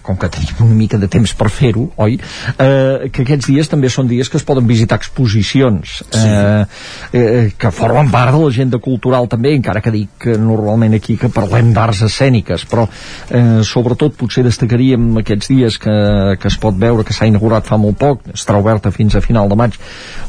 com 0.03 0.19
que 0.19 0.31
tenim 0.33 0.65
una 0.67 0.77
mica 0.77 0.99
de 0.99 1.09
temps 1.11 1.33
per 1.39 1.49
fer-ho, 1.53 1.89
oi? 2.03 2.19
Eh, 2.59 3.11
que 3.13 3.25
aquests 3.25 3.49
dies 3.51 3.71
també 3.71 3.91
són 3.93 4.11
dies 4.11 4.31
que 4.31 4.39
es 4.41 4.47
poden 4.47 4.67
visitar 4.69 4.99
exposicions 5.01 6.01
sí. 6.03 6.23
eh, 6.29 6.65
eh, 7.13 7.45
que 7.59 7.73
formen 7.75 8.11
part 8.13 8.35
de 8.35 8.43
l'agenda 8.43 8.81
cultural 8.83 9.29
també, 9.31 9.55
encara 9.57 9.83
que 9.85 9.93
dic 9.95 10.17
que 10.27 10.37
normalment 10.39 10.97
aquí 10.99 11.17
que 11.21 11.31
parlem 11.33 11.73
d'arts 11.75 12.03
escèniques, 12.09 12.67
però 12.71 12.87
eh, 13.31 13.63
sobretot 13.67 14.17
potser 14.19 14.45
destacaríem 14.47 15.23
aquests 15.23 15.53
dies 15.53 15.79
que, 15.83 15.97
que 16.41 16.51
es 16.51 16.59
pot 16.61 16.77
veure 16.79 17.07
que 17.07 17.15
s'ha 17.17 17.29
inaugurat 17.31 17.67
fa 17.69 17.79
molt 17.81 17.99
poc, 18.01 18.27
estarà 18.35 18.61
oberta 18.63 18.93
fins 18.95 19.17
a 19.17 19.25
final 19.25 19.51
de 19.51 19.59
maig, 19.59 19.79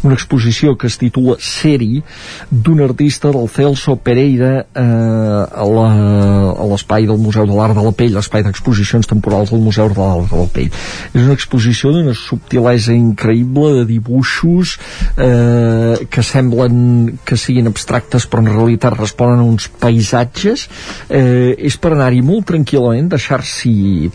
una 0.04 0.18
exposició 0.18 0.78
que 0.78 0.90
es 0.92 1.00
titula 1.02 1.38
Seri, 1.40 2.04
d'un 2.50 2.84
artista 2.86 3.32
del 3.34 3.50
Celso 3.50 3.96
Pereira 3.96 4.54
eh, 4.64 5.64
a 5.64 6.68
l'espai 6.70 7.08
del 7.10 7.22
Museu 7.22 7.48
de 7.50 7.58
l'Art 7.58 7.78
de 7.78 7.84
la 7.86 7.94
Pell, 7.96 8.14
l'espai 8.18 8.46
d'exposicions 8.46 9.10
temporals 9.10 9.54
del 9.54 9.63
Museu 9.64 9.90
de 9.92 10.00
l'Alt 10.00 10.32
del 10.34 10.50
Pell. 10.54 10.72
És 11.14 11.22
una 11.22 11.36
exposició 11.38 11.94
d'una 11.94 12.16
subtilesa 12.18 12.94
increïble 12.96 13.74
de 13.80 13.86
dibuixos 13.90 14.78
eh, 15.18 15.96
que 16.10 16.26
semblen 16.26 17.18
que 17.26 17.38
siguin 17.40 17.72
abstractes 17.72 18.28
però 18.30 18.44
en 18.44 18.52
realitat 18.52 18.98
responen 18.98 19.42
a 19.42 19.48
uns 19.48 19.70
paisatges. 19.82 20.68
Eh, 21.10 21.56
és 21.58 21.78
per 21.80 21.94
anar-hi 21.94 22.24
molt 22.26 22.48
tranquil·lament, 22.52 23.10
deixar-s'hi 23.14 24.10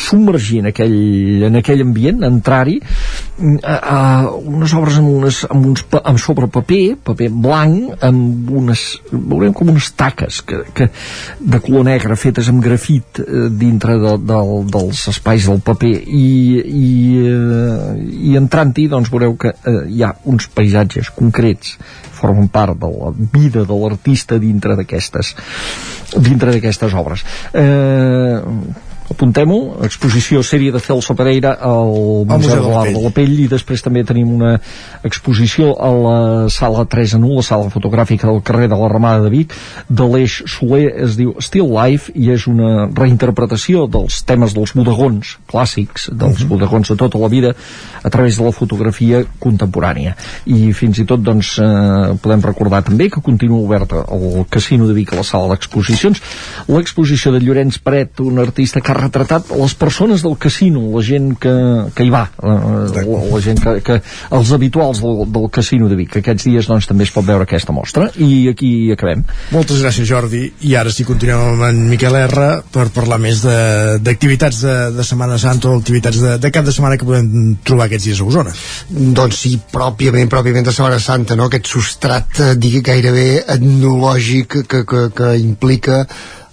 submergir 0.00 0.62
en 0.64 0.70
aquell, 0.72 0.98
en 1.50 1.60
aquell 1.60 1.84
ambient, 1.86 2.24
entrar-hi, 2.26 2.78
a, 3.62 3.76
a 3.76 3.98
unes 4.36 4.74
obres 4.76 4.98
amb, 5.00 5.10
unes, 5.10 5.40
amb, 5.50 5.66
uns, 5.70 5.84
amb 6.02 6.20
sobre 6.20 6.48
paper, 6.52 6.96
paper 7.04 7.28
blanc, 7.32 7.94
amb 8.06 8.50
unes, 8.60 8.84
veurem 9.10 9.54
com 9.56 9.72
unes 9.72 9.90
taques 9.98 10.42
que, 10.46 10.62
que, 10.76 10.90
de 11.40 11.62
color 11.64 11.86
negre 11.88 12.18
fetes 12.20 12.50
amb 12.52 12.62
grafit 12.64 13.22
eh, 13.22 13.48
dintre 13.62 13.96
de, 14.02 14.16
del 14.30 14.52
dels 14.70 15.06
espais 15.12 15.48
del 15.48 15.62
paper. 15.64 15.94
I, 16.06 16.28
i, 16.60 16.92
eh, 17.30 17.96
i 18.30 18.36
entrant-hi 18.40 18.88
doncs 18.92 19.12
veureu 19.12 19.36
que 19.40 19.54
eh, 19.54 19.80
hi 19.88 20.04
ha 20.04 20.14
uns 20.30 20.50
paisatges 20.52 21.12
concrets 21.16 21.76
formen 22.20 22.50
part 22.52 22.76
de 22.76 22.88
la 22.92 23.14
vida 23.16 23.64
de 23.64 23.80
l'artista 23.80 24.36
dintre 24.38 24.76
d'aquestes 24.76 25.34
dintre 26.18 26.52
d'aquestes 26.52 26.94
obres. 26.98 27.24
Eh, 27.54 28.89
apuntem-ho, 29.20 29.84
exposició 29.84 30.40
sèrie 30.40 30.72
de 30.72 30.80
Celso 30.80 31.12
Pereira 31.12 31.52
al 31.60 32.24
Museu 32.24 32.62
de 32.64 32.70
l'Art 32.72 32.94
de 32.94 33.02
la 33.04 33.10
Pell 33.12 33.34
i 33.42 33.48
després 33.52 33.82
també 33.84 34.00
tenim 34.08 34.30
una 34.32 34.54
exposició 35.04 35.74
a 35.76 35.90
la 35.92 36.20
sala 36.48 36.86
3 36.88 37.18
en 37.18 37.26
1, 37.28 37.34
la 37.36 37.44
sala 37.44 37.68
fotogràfica 37.68 38.30
del 38.30 38.40
carrer 38.40 38.70
de 38.72 38.78
la 38.80 38.88
Ramada 38.88 39.26
de 39.26 39.32
Vic 39.34 39.52
de 39.88 40.06
l'Eix 40.08 40.38
Soler, 40.48 40.86
es 41.04 41.18
diu 41.20 41.34
Still 41.44 41.68
Life 41.68 42.14
i 42.16 42.30
és 42.32 42.46
una 42.48 42.86
reinterpretació 42.88 43.84
dels 43.92 44.22
temes 44.24 44.56
dels 44.56 44.72
bodegons 44.78 45.36
clàssics 45.52 46.08
dels 46.08 46.16
uh 46.16 46.24
mhm. 46.24 46.40
-huh. 46.40 46.48
bodegons 46.54 46.88
de 46.88 46.96
tota 46.96 47.18
la 47.18 47.28
vida 47.28 47.52
a 48.02 48.08
través 48.08 48.38
de 48.38 48.44
la 48.44 48.52
fotografia 48.52 49.24
contemporània 49.38 50.16
i 50.46 50.72
fins 50.72 50.98
i 50.98 51.04
tot 51.04 51.20
doncs 51.20 51.58
eh, 51.58 52.16
podem 52.22 52.40
recordar 52.40 52.82
també 52.84 53.10
que 53.10 53.20
continua 53.20 53.60
oberta 53.60 54.06
el 54.08 54.46
Casino 54.48 54.86
de 54.86 54.94
Vic 54.94 55.12
a 55.12 55.16
la 55.16 55.24
sala 55.24 55.48
d'exposicions 55.48 56.22
l'exposició 56.68 57.32
de 57.32 57.40
Llorenç 57.40 57.82
Pret, 57.84 58.20
un 58.20 58.38
artista 58.38 58.80
que 58.80 58.92
ha 58.92 59.09
retratat 59.10 59.50
les 59.58 59.74
persones 59.74 60.22
del 60.22 60.36
casino, 60.38 60.86
la 60.94 61.02
gent 61.04 61.32
que, 61.40 61.52
que 61.94 62.06
hi 62.06 62.12
va, 62.12 62.22
eh, 62.38 62.54
la, 62.94 63.04
la 63.04 63.40
gent 63.42 63.60
que, 63.62 63.76
que 63.84 63.98
els 64.38 64.52
habituals 64.54 65.02
del, 65.02 65.24
del 65.34 65.48
casino 65.52 65.90
de 65.90 65.98
Vic. 65.98 66.20
Aquests 66.20 66.46
dies 66.46 66.68
doncs, 66.70 66.88
també 66.90 67.06
es 67.06 67.12
pot 67.14 67.26
veure 67.26 67.46
aquesta 67.46 67.74
mostra 67.74 68.08
i 68.22 68.48
aquí 68.50 68.70
acabem. 68.94 69.24
Moltes 69.54 69.82
gràcies 69.82 70.08
Jordi 70.08 70.44
i 70.68 70.76
ara 70.78 70.92
sí 70.94 71.06
continuem 71.08 71.54
amb 71.54 71.66
en 71.70 71.82
Miquel 71.90 72.16
R 72.22 72.48
per 72.72 72.88
parlar 72.94 73.20
més 73.22 73.42
d'activitats 73.42 74.62
de, 74.64 74.76
de, 74.90 74.96
de 75.00 75.06
Setmana 75.06 75.38
Santa 75.42 75.70
o 75.70 75.78
activitats 75.78 76.20
de, 76.22 76.36
de 76.42 76.52
cap 76.54 76.66
de 76.66 76.74
setmana 76.74 76.98
que 77.00 77.08
podem 77.08 77.56
trobar 77.66 77.88
aquests 77.88 78.10
dies 78.10 78.22
a 78.22 78.28
Osona. 78.30 78.54
Doncs 78.90 79.44
sí, 79.44 79.56
pròpiament, 79.72 80.30
pròpiament 80.30 80.68
de 80.68 80.74
Setmana 80.76 81.00
Santa, 81.02 81.38
no? 81.38 81.50
aquest 81.50 81.70
substrat, 81.72 82.42
eh, 82.44 82.52
digui 82.60 82.84
gairebé 82.86 83.28
etnològic 83.56 84.60
que, 84.70 84.84
que, 84.84 85.06
que 85.16 85.34
implica 85.40 86.04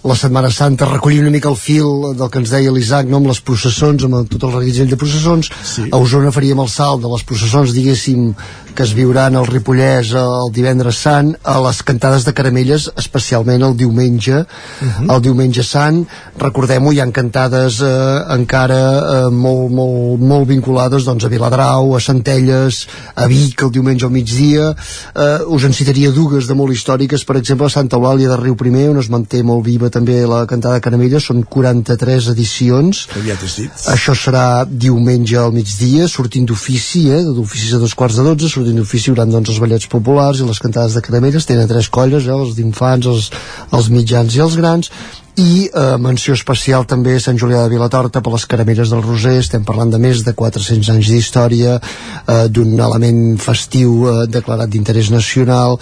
la 0.04 0.14
Setmana 0.14 0.50
Santa, 0.50 0.86
recollir 0.86 1.20
una 1.20 1.30
mica 1.34 1.48
el 1.50 1.56
fil 1.58 2.14
del 2.14 2.30
que 2.30 2.38
ens 2.38 2.52
deia 2.54 2.70
l'Isaac, 2.70 3.08
no? 3.10 3.18
amb 3.18 3.32
les 3.32 3.40
processons, 3.42 4.04
amb 4.06 4.30
tot 4.30 4.46
el 4.46 4.54
reguitzell 4.54 4.90
de 4.90 5.00
processons. 5.00 5.50
Sí. 5.66 5.88
A 5.90 5.98
Osona 5.98 6.30
faríem 6.34 6.62
el 6.62 6.70
salt 6.70 7.02
de 7.02 7.10
les 7.10 7.26
processons, 7.26 7.74
diguéssim, 7.74 8.30
que 8.78 8.84
es 8.86 8.92
viuran 8.94 9.34
al 9.34 9.48
Ripollès 9.48 10.12
el 10.14 10.52
divendres 10.54 11.00
sant, 11.02 11.32
a 11.42 11.56
les 11.64 11.80
cantades 11.82 12.22
de 12.22 12.30
caramelles, 12.30 12.84
especialment 13.02 13.64
el 13.66 13.74
diumenge, 13.76 14.38
uh 14.38 14.86
-huh. 14.86 15.14
el 15.14 15.22
diumenge 15.22 15.64
sant. 15.64 16.06
Recordem-ho, 16.38 16.92
hi 16.92 17.00
han 17.00 17.10
cantades 17.10 17.80
eh, 17.80 18.34
encara 18.38 18.78
eh, 19.00 19.30
molt, 19.30 19.72
molt, 19.72 20.20
molt 20.20 20.46
vinculades 20.46 21.04
doncs, 21.04 21.24
a 21.24 21.28
Viladrau, 21.28 21.96
a 21.96 22.00
Centelles, 22.00 22.86
a 23.16 23.26
Vic, 23.26 23.62
el 23.62 23.72
diumenge 23.72 24.04
al 24.04 24.12
migdia. 24.12 24.76
Eh, 25.14 25.38
us 25.48 25.64
en 25.64 25.72
citaria 25.72 26.12
dues 26.12 26.46
de 26.46 26.54
molt 26.54 26.72
històriques, 26.72 27.24
per 27.24 27.36
exemple, 27.36 27.66
a 27.66 27.70
Santa 27.70 27.96
Eulàlia 27.96 28.28
de 28.28 28.36
Riu 28.36 28.54
Primer, 28.54 28.90
on 28.90 28.98
es 28.98 29.10
manté 29.10 29.42
molt 29.42 29.64
viva 29.64 29.87
també 29.94 30.18
la 30.28 30.44
cantada 30.50 30.78
de 30.78 30.84
caramelles, 30.84 31.28
són 31.30 31.44
43 31.44 32.30
edicions. 32.32 33.04
Aviat 33.18 33.44
has 33.44 33.56
dit. 33.60 33.84
Això 33.92 34.14
serà 34.18 34.64
diumenge 34.68 35.38
al 35.40 35.54
migdia, 35.54 36.08
sortint 36.08 36.48
d'ofici, 36.48 37.06
eh, 37.12 37.22
d'oficis 37.24 37.76
a 37.76 37.82
dos 37.82 37.94
quarts 37.94 38.18
de 38.18 38.26
dotze, 38.26 38.50
sortint 38.52 38.76
d'ofici 38.80 39.08
hi 39.08 39.14
haurà 39.14 39.28
doncs, 39.28 39.52
els 39.54 39.62
ballets 39.62 39.88
populars 39.90 40.40
i 40.40 40.48
les 40.48 40.62
cantades 40.64 40.96
de 40.96 41.04
caramelles, 41.04 41.46
tenen 41.46 41.70
tres 41.70 41.88
colles, 41.88 42.26
eh, 42.26 42.36
els 42.36 42.54
d'infants, 42.58 43.06
els, 43.06 43.30
els 43.72 43.88
mitjans 43.94 44.36
i 44.36 44.44
els 44.44 44.56
grans, 44.60 44.92
i 45.38 45.68
eh, 45.68 45.96
menció 46.02 46.34
especial 46.34 46.86
també 46.90 47.14
a 47.16 47.22
Sant 47.22 47.38
Julià 47.38 47.62
de 47.64 47.72
Vilatorta 47.72 48.22
per 48.24 48.32
les 48.34 48.46
caramelles 48.50 48.90
del 48.90 49.04
Roser, 49.04 49.36
estem 49.38 49.64
parlant 49.66 49.92
de 49.92 50.00
més 50.02 50.24
de 50.26 50.34
400 50.34 50.90
anys 50.94 51.10
d'història, 51.12 51.76
eh, 51.78 52.46
d'un 52.50 52.74
element 52.74 53.20
festiu 53.42 54.08
eh, 54.08 54.16
declarat 54.26 54.70
d'interès 54.72 55.12
nacional, 55.14 55.78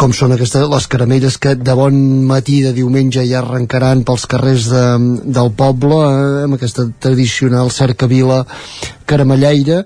com 0.00 0.12
són 0.16 0.32
aquestes, 0.36 0.66
les 0.68 0.88
caramelles 0.88 1.36
que 1.40 1.54
de 1.60 1.76
bon 1.76 1.96
matí 2.28 2.60
de 2.64 2.72
diumenge 2.76 3.24
ja 3.28 3.40
arrencaran 3.40 4.04
pels 4.04 4.26
carrers 4.28 4.68
de, 4.72 4.84
del 5.38 5.52
poble 5.56 6.00
eh, 6.04 6.44
amb 6.44 6.58
aquesta 6.58 6.88
tradicional 7.00 7.72
cercavila 7.72 8.42
caramelleira 9.08 9.82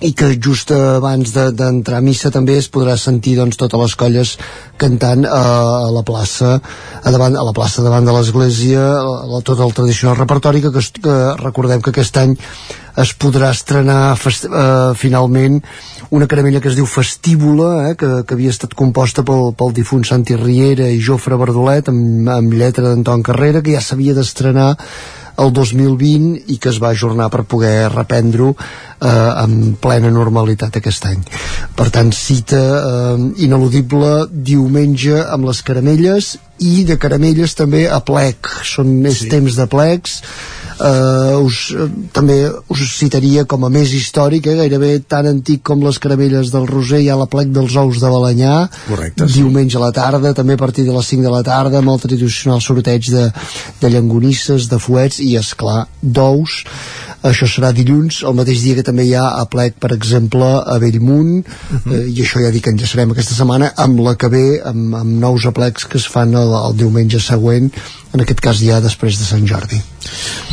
i 0.00 0.12
que 0.14 0.30
just 0.38 0.70
abans 0.70 1.32
d'entrar 1.34 1.98
de, 1.98 1.98
a 1.98 2.06
missa 2.06 2.30
també 2.30 2.54
es 2.60 2.68
podrà 2.70 2.94
sentir 3.00 3.34
doncs, 3.38 3.58
totes 3.58 3.80
les 3.82 3.94
colles 3.98 4.34
cantant 4.78 5.24
a, 5.26 5.40
a 5.88 5.90
la 5.90 6.04
plaça 6.06 6.52
a, 6.58 7.10
davant, 7.10 7.34
a 7.34 7.42
la 7.42 7.54
plaça 7.56 7.82
davant 7.82 8.06
de 8.06 8.14
l'església 8.14 8.84
tot 9.42 9.58
el 9.58 9.74
tradicional 9.74 10.18
repertori 10.20 10.62
que, 10.62 10.70
que 11.02 11.16
recordem 11.42 11.82
que 11.82 11.90
aquest 11.90 12.20
any 12.22 12.36
es 12.98 13.12
podrà 13.14 13.50
estrenar 13.54 14.14
fest, 14.18 14.46
eh, 14.46 14.94
finalment 14.98 15.60
una 16.14 16.26
caramella 16.30 16.60
que 16.62 16.70
es 16.70 16.78
diu 16.78 16.86
Festíbula, 16.86 17.90
eh, 17.90 17.94
que, 17.98 18.22
que 18.26 18.34
havia 18.34 18.54
estat 18.54 18.74
composta 18.78 19.22
pel, 19.26 19.52
pel 19.58 19.74
difunt 19.76 20.06
Santi 20.06 20.38
Riera 20.38 20.88
i 20.90 21.02
Jofre 21.02 21.38
Verdolet 21.38 21.90
amb, 21.92 22.26
amb 22.38 22.54
lletra 22.54 22.88
d'Anton 22.88 23.22
Carrera, 23.26 23.62
que 23.62 23.74
ja 23.76 23.82
s'havia 23.84 24.16
d'estrenar 24.18 24.72
el 25.38 25.52
2020 25.54 26.50
i 26.52 26.58
que 26.58 26.70
es 26.72 26.80
va 26.82 26.92
ajornar 26.94 27.28
per 27.30 27.44
poder 27.48 27.88
reprendre-ho 27.92 28.50
eh, 28.54 29.08
en 29.08 29.76
plena 29.80 30.10
normalitat 30.14 30.80
aquest 30.80 31.06
any. 31.10 31.22
Per 31.78 31.88
tant, 31.94 32.12
cita 32.14 32.62
eh, 32.78 33.26
ineludible 33.46 34.28
diumenge 34.32 35.22
amb 35.24 35.48
les 35.48 35.62
caramelles 35.62 36.34
i 36.58 36.82
de 36.88 36.98
caramelles 36.98 37.54
també 37.58 37.86
a 37.88 38.00
plec. 38.02 38.50
Són 38.66 38.98
més 39.04 39.22
sí. 39.22 39.30
temps 39.32 39.58
de 39.58 39.68
plecs 39.70 40.20
eh, 40.80 41.36
us, 41.42 41.58
eh, 41.74 41.88
també 42.12 42.38
us 42.70 42.84
citaria 42.94 43.44
com 43.44 43.64
a 43.64 43.70
més 43.72 43.92
històric, 43.94 44.46
eh, 44.46 44.56
gairebé 44.62 44.92
tan 45.08 45.26
antic 45.26 45.62
com 45.62 45.82
les 45.84 45.98
caramelles 45.98 46.52
del 46.54 46.68
Roser, 46.70 47.02
hi 47.02 47.10
ha 47.10 47.18
la 47.18 47.28
plec 47.30 47.52
dels 47.54 47.76
ous 47.76 48.00
de 48.00 48.12
Balanyà, 48.12 48.54
Correcte, 48.86 49.28
sí. 49.28 49.40
diumenge 49.40 49.78
a 49.78 49.84
la 49.86 49.92
tarda, 49.92 50.34
també 50.34 50.54
a 50.54 50.62
partir 50.62 50.86
de 50.86 50.94
les 50.96 51.06
5 51.06 51.22
de 51.26 51.34
la 51.34 51.42
tarda, 51.42 51.78
amb 51.78 51.94
el 51.94 52.00
tradicional 52.00 52.62
sorteig 52.64 53.10
de, 53.10 53.28
de 53.80 53.92
llangonisses, 53.92 54.68
de 54.68 54.78
fuets 54.78 55.20
i, 55.24 55.34
és 55.38 55.54
clar 55.58 55.86
d'ous 56.02 56.62
això 57.22 57.46
serà 57.50 57.72
dilluns, 57.74 58.22
el 58.22 58.34
mateix 58.38 58.62
dia 58.62 58.76
que 58.78 58.84
també 58.86 59.04
hi 59.08 59.14
ha 59.18 59.26
a 59.40 59.44
plec, 59.50 59.74
per 59.80 59.92
exemple, 59.92 60.44
a 60.44 60.78
Bellmunt, 60.78 61.44
uh 61.46 61.74
Mhm. 61.74 61.80
-huh. 61.84 61.94
eh, 61.94 62.08
i 62.10 62.22
això 62.22 62.40
ja 62.40 62.50
dic 62.50 62.64
que 62.64 62.70
enllaçarem 62.70 63.10
aquesta 63.10 63.34
setmana, 63.34 63.72
amb 63.76 64.00
la 64.00 64.14
que 64.14 64.28
ve, 64.28 64.60
amb, 64.64 64.94
amb 64.94 65.20
nous 65.20 65.46
aplecs 65.46 65.84
que 65.84 65.98
es 65.98 66.06
fan 66.06 66.34
el, 66.34 66.52
el 66.66 66.76
diumenge 66.76 67.20
següent, 67.20 67.70
en 68.14 68.20
aquest 68.20 68.40
cas 68.40 68.56
ja 68.64 68.80
després 68.80 69.18
de 69.18 69.24
Sant 69.24 69.46
Jordi. 69.46 69.80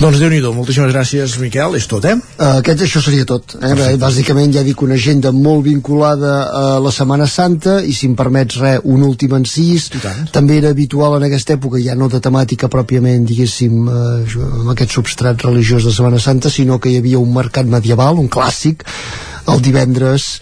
Doncs 0.02 0.20
déu 0.20 0.30
nhi 0.30 0.42
moltíssimes 0.42 0.92
gràcies 0.92 1.38
Miquel, 1.40 1.76
és 1.80 1.86
tot, 1.88 2.04
eh? 2.04 2.16
Uh, 2.36 2.58
aquest, 2.60 2.82
això 2.82 3.02
seria 3.02 3.24
tot. 3.26 3.56
Eh? 3.62 3.74
Bé, 3.74 3.96
bàsicament 3.98 4.52
ja 4.54 4.64
dic 4.64 4.82
una 4.82 4.96
agenda 4.96 5.32
molt 5.32 5.64
vinculada 5.64 6.34
a 6.52 6.80
la 6.84 6.92
Setmana 6.92 7.28
Santa 7.32 7.78
i 7.82 7.94
si 7.94 8.10
em 8.10 8.16
permets 8.16 8.58
res, 8.60 8.82
un 8.84 9.04
últim 9.04 9.34
encís 9.38 9.90
també 10.36 10.58
era 10.58 10.70
habitual 10.70 11.16
en 11.18 11.24
aquesta 11.30 11.56
època 11.56 11.80
ja 11.80 11.96
no 11.96 12.10
de 12.12 12.20
temàtica 12.20 12.68
pròpiament 12.68 13.26
diguéssim 13.26 13.88
eh, 13.88 14.36
amb 14.36 14.74
aquest 14.76 14.92
substrat 14.92 15.42
religiós 15.48 15.86
de 15.86 15.92
Setmana 15.96 16.20
Santa 16.20 16.50
sinó 16.56 16.80
que 16.80 16.94
hi 16.94 17.00
havia 17.02 17.22
un 17.22 17.34
mercat 17.36 17.68
medieval, 17.68 18.22
un 18.22 18.32
clàssic 18.32 18.86
el 19.52 19.62
divendres 19.62 20.40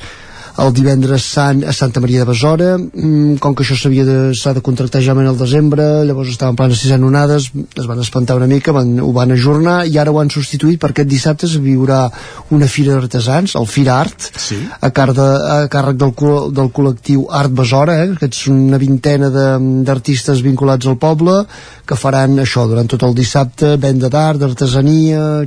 el 0.61 0.73
divendres 0.75 1.25
sant 1.25 1.63
a 1.65 1.73
Santa 1.73 2.01
Maria 2.03 2.21
de 2.21 2.27
Besora 2.29 2.75
mm, 2.77 3.39
com 3.41 3.55
que 3.55 3.63
això 3.65 3.77
s'havia 3.77 4.05
de, 4.05 4.17
s'ha 4.37 4.53
de 4.53 4.61
contractar 4.65 5.01
ja 5.01 5.15
en 5.17 5.25
el 5.25 5.37
desembre, 5.37 6.03
llavors 6.05 6.29
estaven 6.29 6.57
planes 6.59 6.83
sis 6.83 6.93
onades, 6.93 7.49
es 7.53 7.87
van 7.89 8.01
espantar 8.01 8.37
una 8.37 8.47
mica 8.47 8.73
van, 8.75 8.99
ho 9.01 9.11
van 9.15 9.33
ajornar 9.33 9.83
i 9.89 9.97
ara 9.97 10.13
ho 10.13 10.19
han 10.21 10.29
substituït 10.33 10.79
per 10.81 10.91
aquest 10.91 11.09
dissabte 11.09 11.47
es 11.49 11.57
viurà 11.57 12.05
una 12.53 12.67
fira 12.69 12.93
d'artesans, 12.93 13.55
el 13.57 13.67
Fira 13.67 13.97
Art 14.01 14.29
sí. 14.37 14.59
a, 14.79 14.91
car 14.91 15.09
de, 15.17 15.25
a 15.25 15.57
càrrec 15.73 15.97
del, 15.97 16.13
del 16.53 16.69
col·lectiu 16.75 17.25
Art 17.31 17.53
Besora 17.53 17.97
eh, 18.03 18.11
que 18.19 18.29
és 18.29 18.45
una 18.53 18.77
vintena 18.81 19.31
d'artistes 19.33 20.43
vinculats 20.45 20.89
al 20.89 20.99
poble 21.01 21.41
que 21.83 21.97
faran 21.99 22.37
això 22.39 22.67
durant 22.69 22.87
tot 22.87 23.03
el 23.03 23.15
dissabte 23.17 23.73
venda 23.81 24.07
d'art, 24.11 24.39
d'artesania 24.39 25.43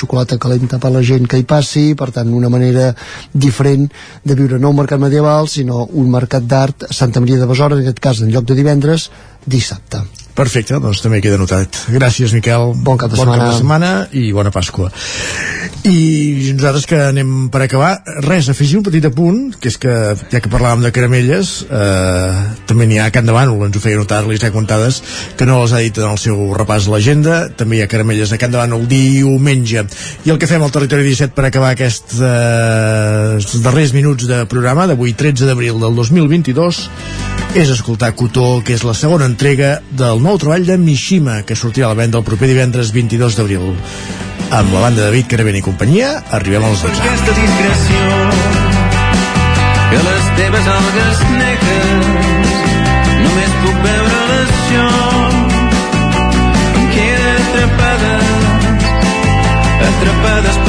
xocolata 0.00 0.40
calenta 0.40 0.80
per 0.82 0.90
la 0.94 1.04
gent 1.04 1.28
que 1.28 1.38
hi 1.38 1.46
passi 1.46 1.92
per 1.98 2.10
tant 2.14 2.32
una 2.34 2.50
manera 2.50 2.88
diferent 3.32 3.86
de 4.24 4.34
viure 4.34 4.45
no 4.54 4.70
un 4.70 4.78
mercat 4.78 5.02
medieval 5.02 5.50
sinó 5.50 5.84
un 5.86 6.10
mercat 6.12 6.46
d'art 6.46 6.86
a 6.88 6.92
Santa 6.94 7.20
Maria 7.20 7.40
de 7.42 7.50
Besora 7.50 7.76
en 7.76 7.82
aquest 7.82 7.98
cas 8.00 8.22
en 8.22 8.30
lloc 8.30 8.46
de 8.46 8.58
divendres 8.58 9.10
dissabte 9.46 10.04
Perfecte, 10.36 10.76
doncs 10.84 11.00
també 11.00 11.22
queda 11.24 11.38
notat. 11.40 11.78
Gràcies, 11.88 12.34
Miquel. 12.36 12.74
Bon 12.84 12.98
cap 13.00 13.08
de, 13.08 13.16
bon 13.16 13.24
setmana. 13.24 13.40
cap 13.40 13.54
de 13.54 13.60
setmana 13.62 13.92
i 14.12 14.26
bona 14.36 14.52
Pasqua. 14.52 14.90
I 15.86 16.50
nosaltres 16.56 16.86
que 16.90 16.96
anem 16.98 17.46
per 17.52 17.60
acabar, 17.62 18.00
res, 18.24 18.48
afegir 18.50 18.80
un 18.80 18.84
petit 18.88 19.04
apunt, 19.06 19.52
que 19.62 19.70
és 19.70 19.76
que, 19.78 19.92
ja 20.32 20.40
que 20.42 20.50
parlàvem 20.50 20.82
de 20.82 20.90
caramelles, 20.90 21.52
eh, 21.70 22.40
també 22.66 22.88
n'hi 22.90 22.98
ha 22.98 23.04
a 23.06 23.12
Can 23.14 23.28
de 23.28 23.36
Bànol, 23.36 23.62
ens 23.68 23.78
ho 23.78 23.82
feia 23.84 24.00
notar 24.00 24.24
l'Isaac 24.26 24.50
Contades, 24.56 24.98
que 25.38 25.46
no 25.46 25.60
les 25.60 25.76
ha 25.76 25.84
dit 25.84 26.00
en 26.02 26.08
el 26.08 26.18
seu 26.18 26.42
repàs 26.58 26.88
a 26.88 26.94
l'agenda, 26.96 27.38
també 27.54 27.78
hi 27.78 27.84
ha 27.84 27.90
caramelles 27.92 28.34
de 28.34 28.40
Can 28.42 28.50
de 28.50 28.58
Bànol 28.58 28.88
diumenge. 28.90 29.86
I 30.26 30.34
el 30.34 30.42
que 30.42 30.50
fem 30.50 30.66
al 30.66 30.74
Territori 30.74 31.06
17 31.06 31.38
per 31.38 31.46
acabar 31.46 31.70
aquests 31.76 32.18
eh, 32.18 33.62
darrers 33.62 33.94
minuts 33.94 34.26
de 34.26 34.42
programa, 34.50 34.90
d'avui 34.90 35.14
13 35.14 35.46
d'abril 35.46 35.78
del 35.78 35.94
2022, 36.02 36.86
és 37.54 37.70
escoltar 37.70 38.16
Cotó, 38.18 38.56
que 38.66 38.74
és 38.74 38.82
la 38.82 38.98
segona 38.98 39.30
entrega 39.30 39.76
del 39.94 40.18
nou 40.18 40.34
treball 40.42 40.66
de 40.66 40.82
Mishima, 40.82 41.44
que 41.46 41.54
sortirà 41.54 41.86
a 41.86 41.94
la 41.94 42.02
venda 42.02 42.18
el 42.18 42.26
proper 42.26 42.50
divendres 42.50 42.90
22 42.90 43.38
d'abril. 43.38 43.76
Amb 44.50 44.72
la 44.72 44.80
banda 44.80 45.00
de 45.00 45.06
David 45.08 45.26
Caravent 45.26 45.56
i 45.58 45.62
companyia, 45.62 46.10
arribem 46.36 46.64
als 46.64 46.82
12. 46.84 47.00
Aquesta 47.02 47.32
discreció 47.34 48.02
que 49.90 50.02
les 50.06 50.28
teves 50.38 50.68
algues 50.74 51.24
negres 51.32 52.06
només 53.24 53.56
puc 53.64 53.80
veure-les 53.88 54.54
jo 54.70 54.86
em 56.78 56.86
queda 56.94 57.34
atrapades 57.40 58.26
atrapades 59.90 60.65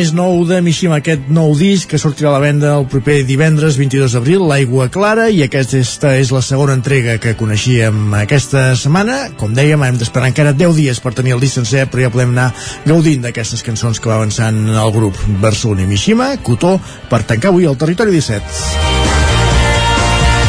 més 0.00 0.14
nou 0.16 0.46
de 0.48 0.62
Mishima, 0.64 0.96
aquest 1.00 1.26
nou 1.28 1.50
disc 1.58 1.90
que 1.90 1.98
sortirà 2.00 2.30
a 2.30 2.38
la 2.38 2.40
venda 2.40 2.70
el 2.78 2.86
proper 2.88 3.18
divendres 3.28 3.76
22 3.76 4.14
d'abril, 4.16 4.46
l'Aigua 4.48 4.86
Clara, 4.92 5.26
i 5.28 5.42
aquesta 5.44 6.14
és 6.16 6.30
la 6.32 6.40
segona 6.46 6.72
entrega 6.78 7.18
que 7.20 7.34
coneixíem 7.36 8.14
aquesta 8.22 8.70
setmana. 8.80 9.18
Com 9.40 9.52
dèiem, 9.56 9.84
hem 9.84 9.98
d'esperar 10.00 10.30
encara 10.32 10.54
10 10.56 10.78
dies 10.78 11.02
per 11.04 11.12
tenir 11.18 11.36
el 11.36 11.42
disc 11.44 11.58
sencer, 11.60 11.84
però 11.90 12.06
ja 12.06 12.12
podem 12.14 12.32
anar 12.32 12.48
gaudint 12.86 13.26
d'aquestes 13.26 13.66
cançons 13.66 14.00
que 14.00 14.08
va 14.08 14.16
avançant 14.22 14.62
el 14.72 14.94
grup 14.96 15.20
Barcelona 15.44 15.84
i 15.84 15.90
Mishima, 15.90 16.30
Cotó, 16.46 16.78
per 17.12 17.26
tancar 17.28 17.52
avui 17.52 17.68
el 17.68 17.76
Territori 17.76 18.16
17. 18.16 18.89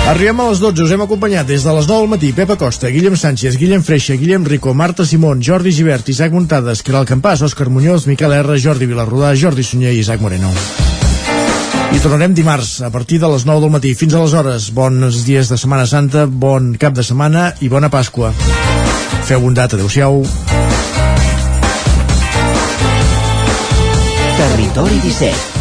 Arribem 0.10 0.40
a 0.42 0.48
les 0.50 0.60
12, 0.60 0.84
us 0.84 0.92
hem 0.92 1.04
acompanyat 1.06 1.46
des 1.48 1.64
de 1.64 1.74
les 1.76 1.88
9 1.88 2.02
del 2.02 2.10
matí 2.10 2.32
Pepa 2.34 2.58
Costa, 2.58 2.90
Guillem 2.90 3.16
Sánchez, 3.16 3.56
Guillem 3.56 3.84
Freixa, 3.86 4.18
Guillem 4.18 4.44
Rico, 4.46 4.74
Marta 4.74 5.06
Simón, 5.06 5.44
Jordi 5.46 5.72
Givert, 5.72 6.10
Isaac 6.10 6.34
Muntades, 6.34 6.82
Caral 6.82 7.06
Campàs, 7.06 7.44
Òscar 7.46 7.70
Muñoz, 7.70 8.08
Miquel 8.10 8.34
R, 8.34 8.58
Jordi 8.60 8.90
Vilarrodà, 8.90 9.36
Jordi 9.38 9.64
Sunyer 9.64 9.94
i 9.94 10.02
Isaac 10.02 10.20
Moreno. 10.20 10.50
I 11.92 12.00
tornarem 12.00 12.34
dimarts 12.34 12.82
a 12.82 12.90
partir 12.90 13.20
de 13.22 13.30
les 13.30 13.46
9 13.46 13.62
del 13.62 13.74
matí. 13.78 13.94
Fins 13.96 14.18
aleshores, 14.18 14.72
bons 14.74 15.22
dies 15.28 15.52
de 15.52 15.58
Setmana 15.60 15.86
Santa, 15.86 16.26
bon 16.26 16.74
cap 16.82 16.98
de 16.98 17.04
setmana 17.04 17.52
i 17.62 17.70
bona 17.70 17.92
Pasqua. 17.94 18.34
Feu 19.28 19.40
bondat, 19.44 19.78
adeu-siau. 19.78 20.24
Territori 24.42 25.02
17, 25.04 25.61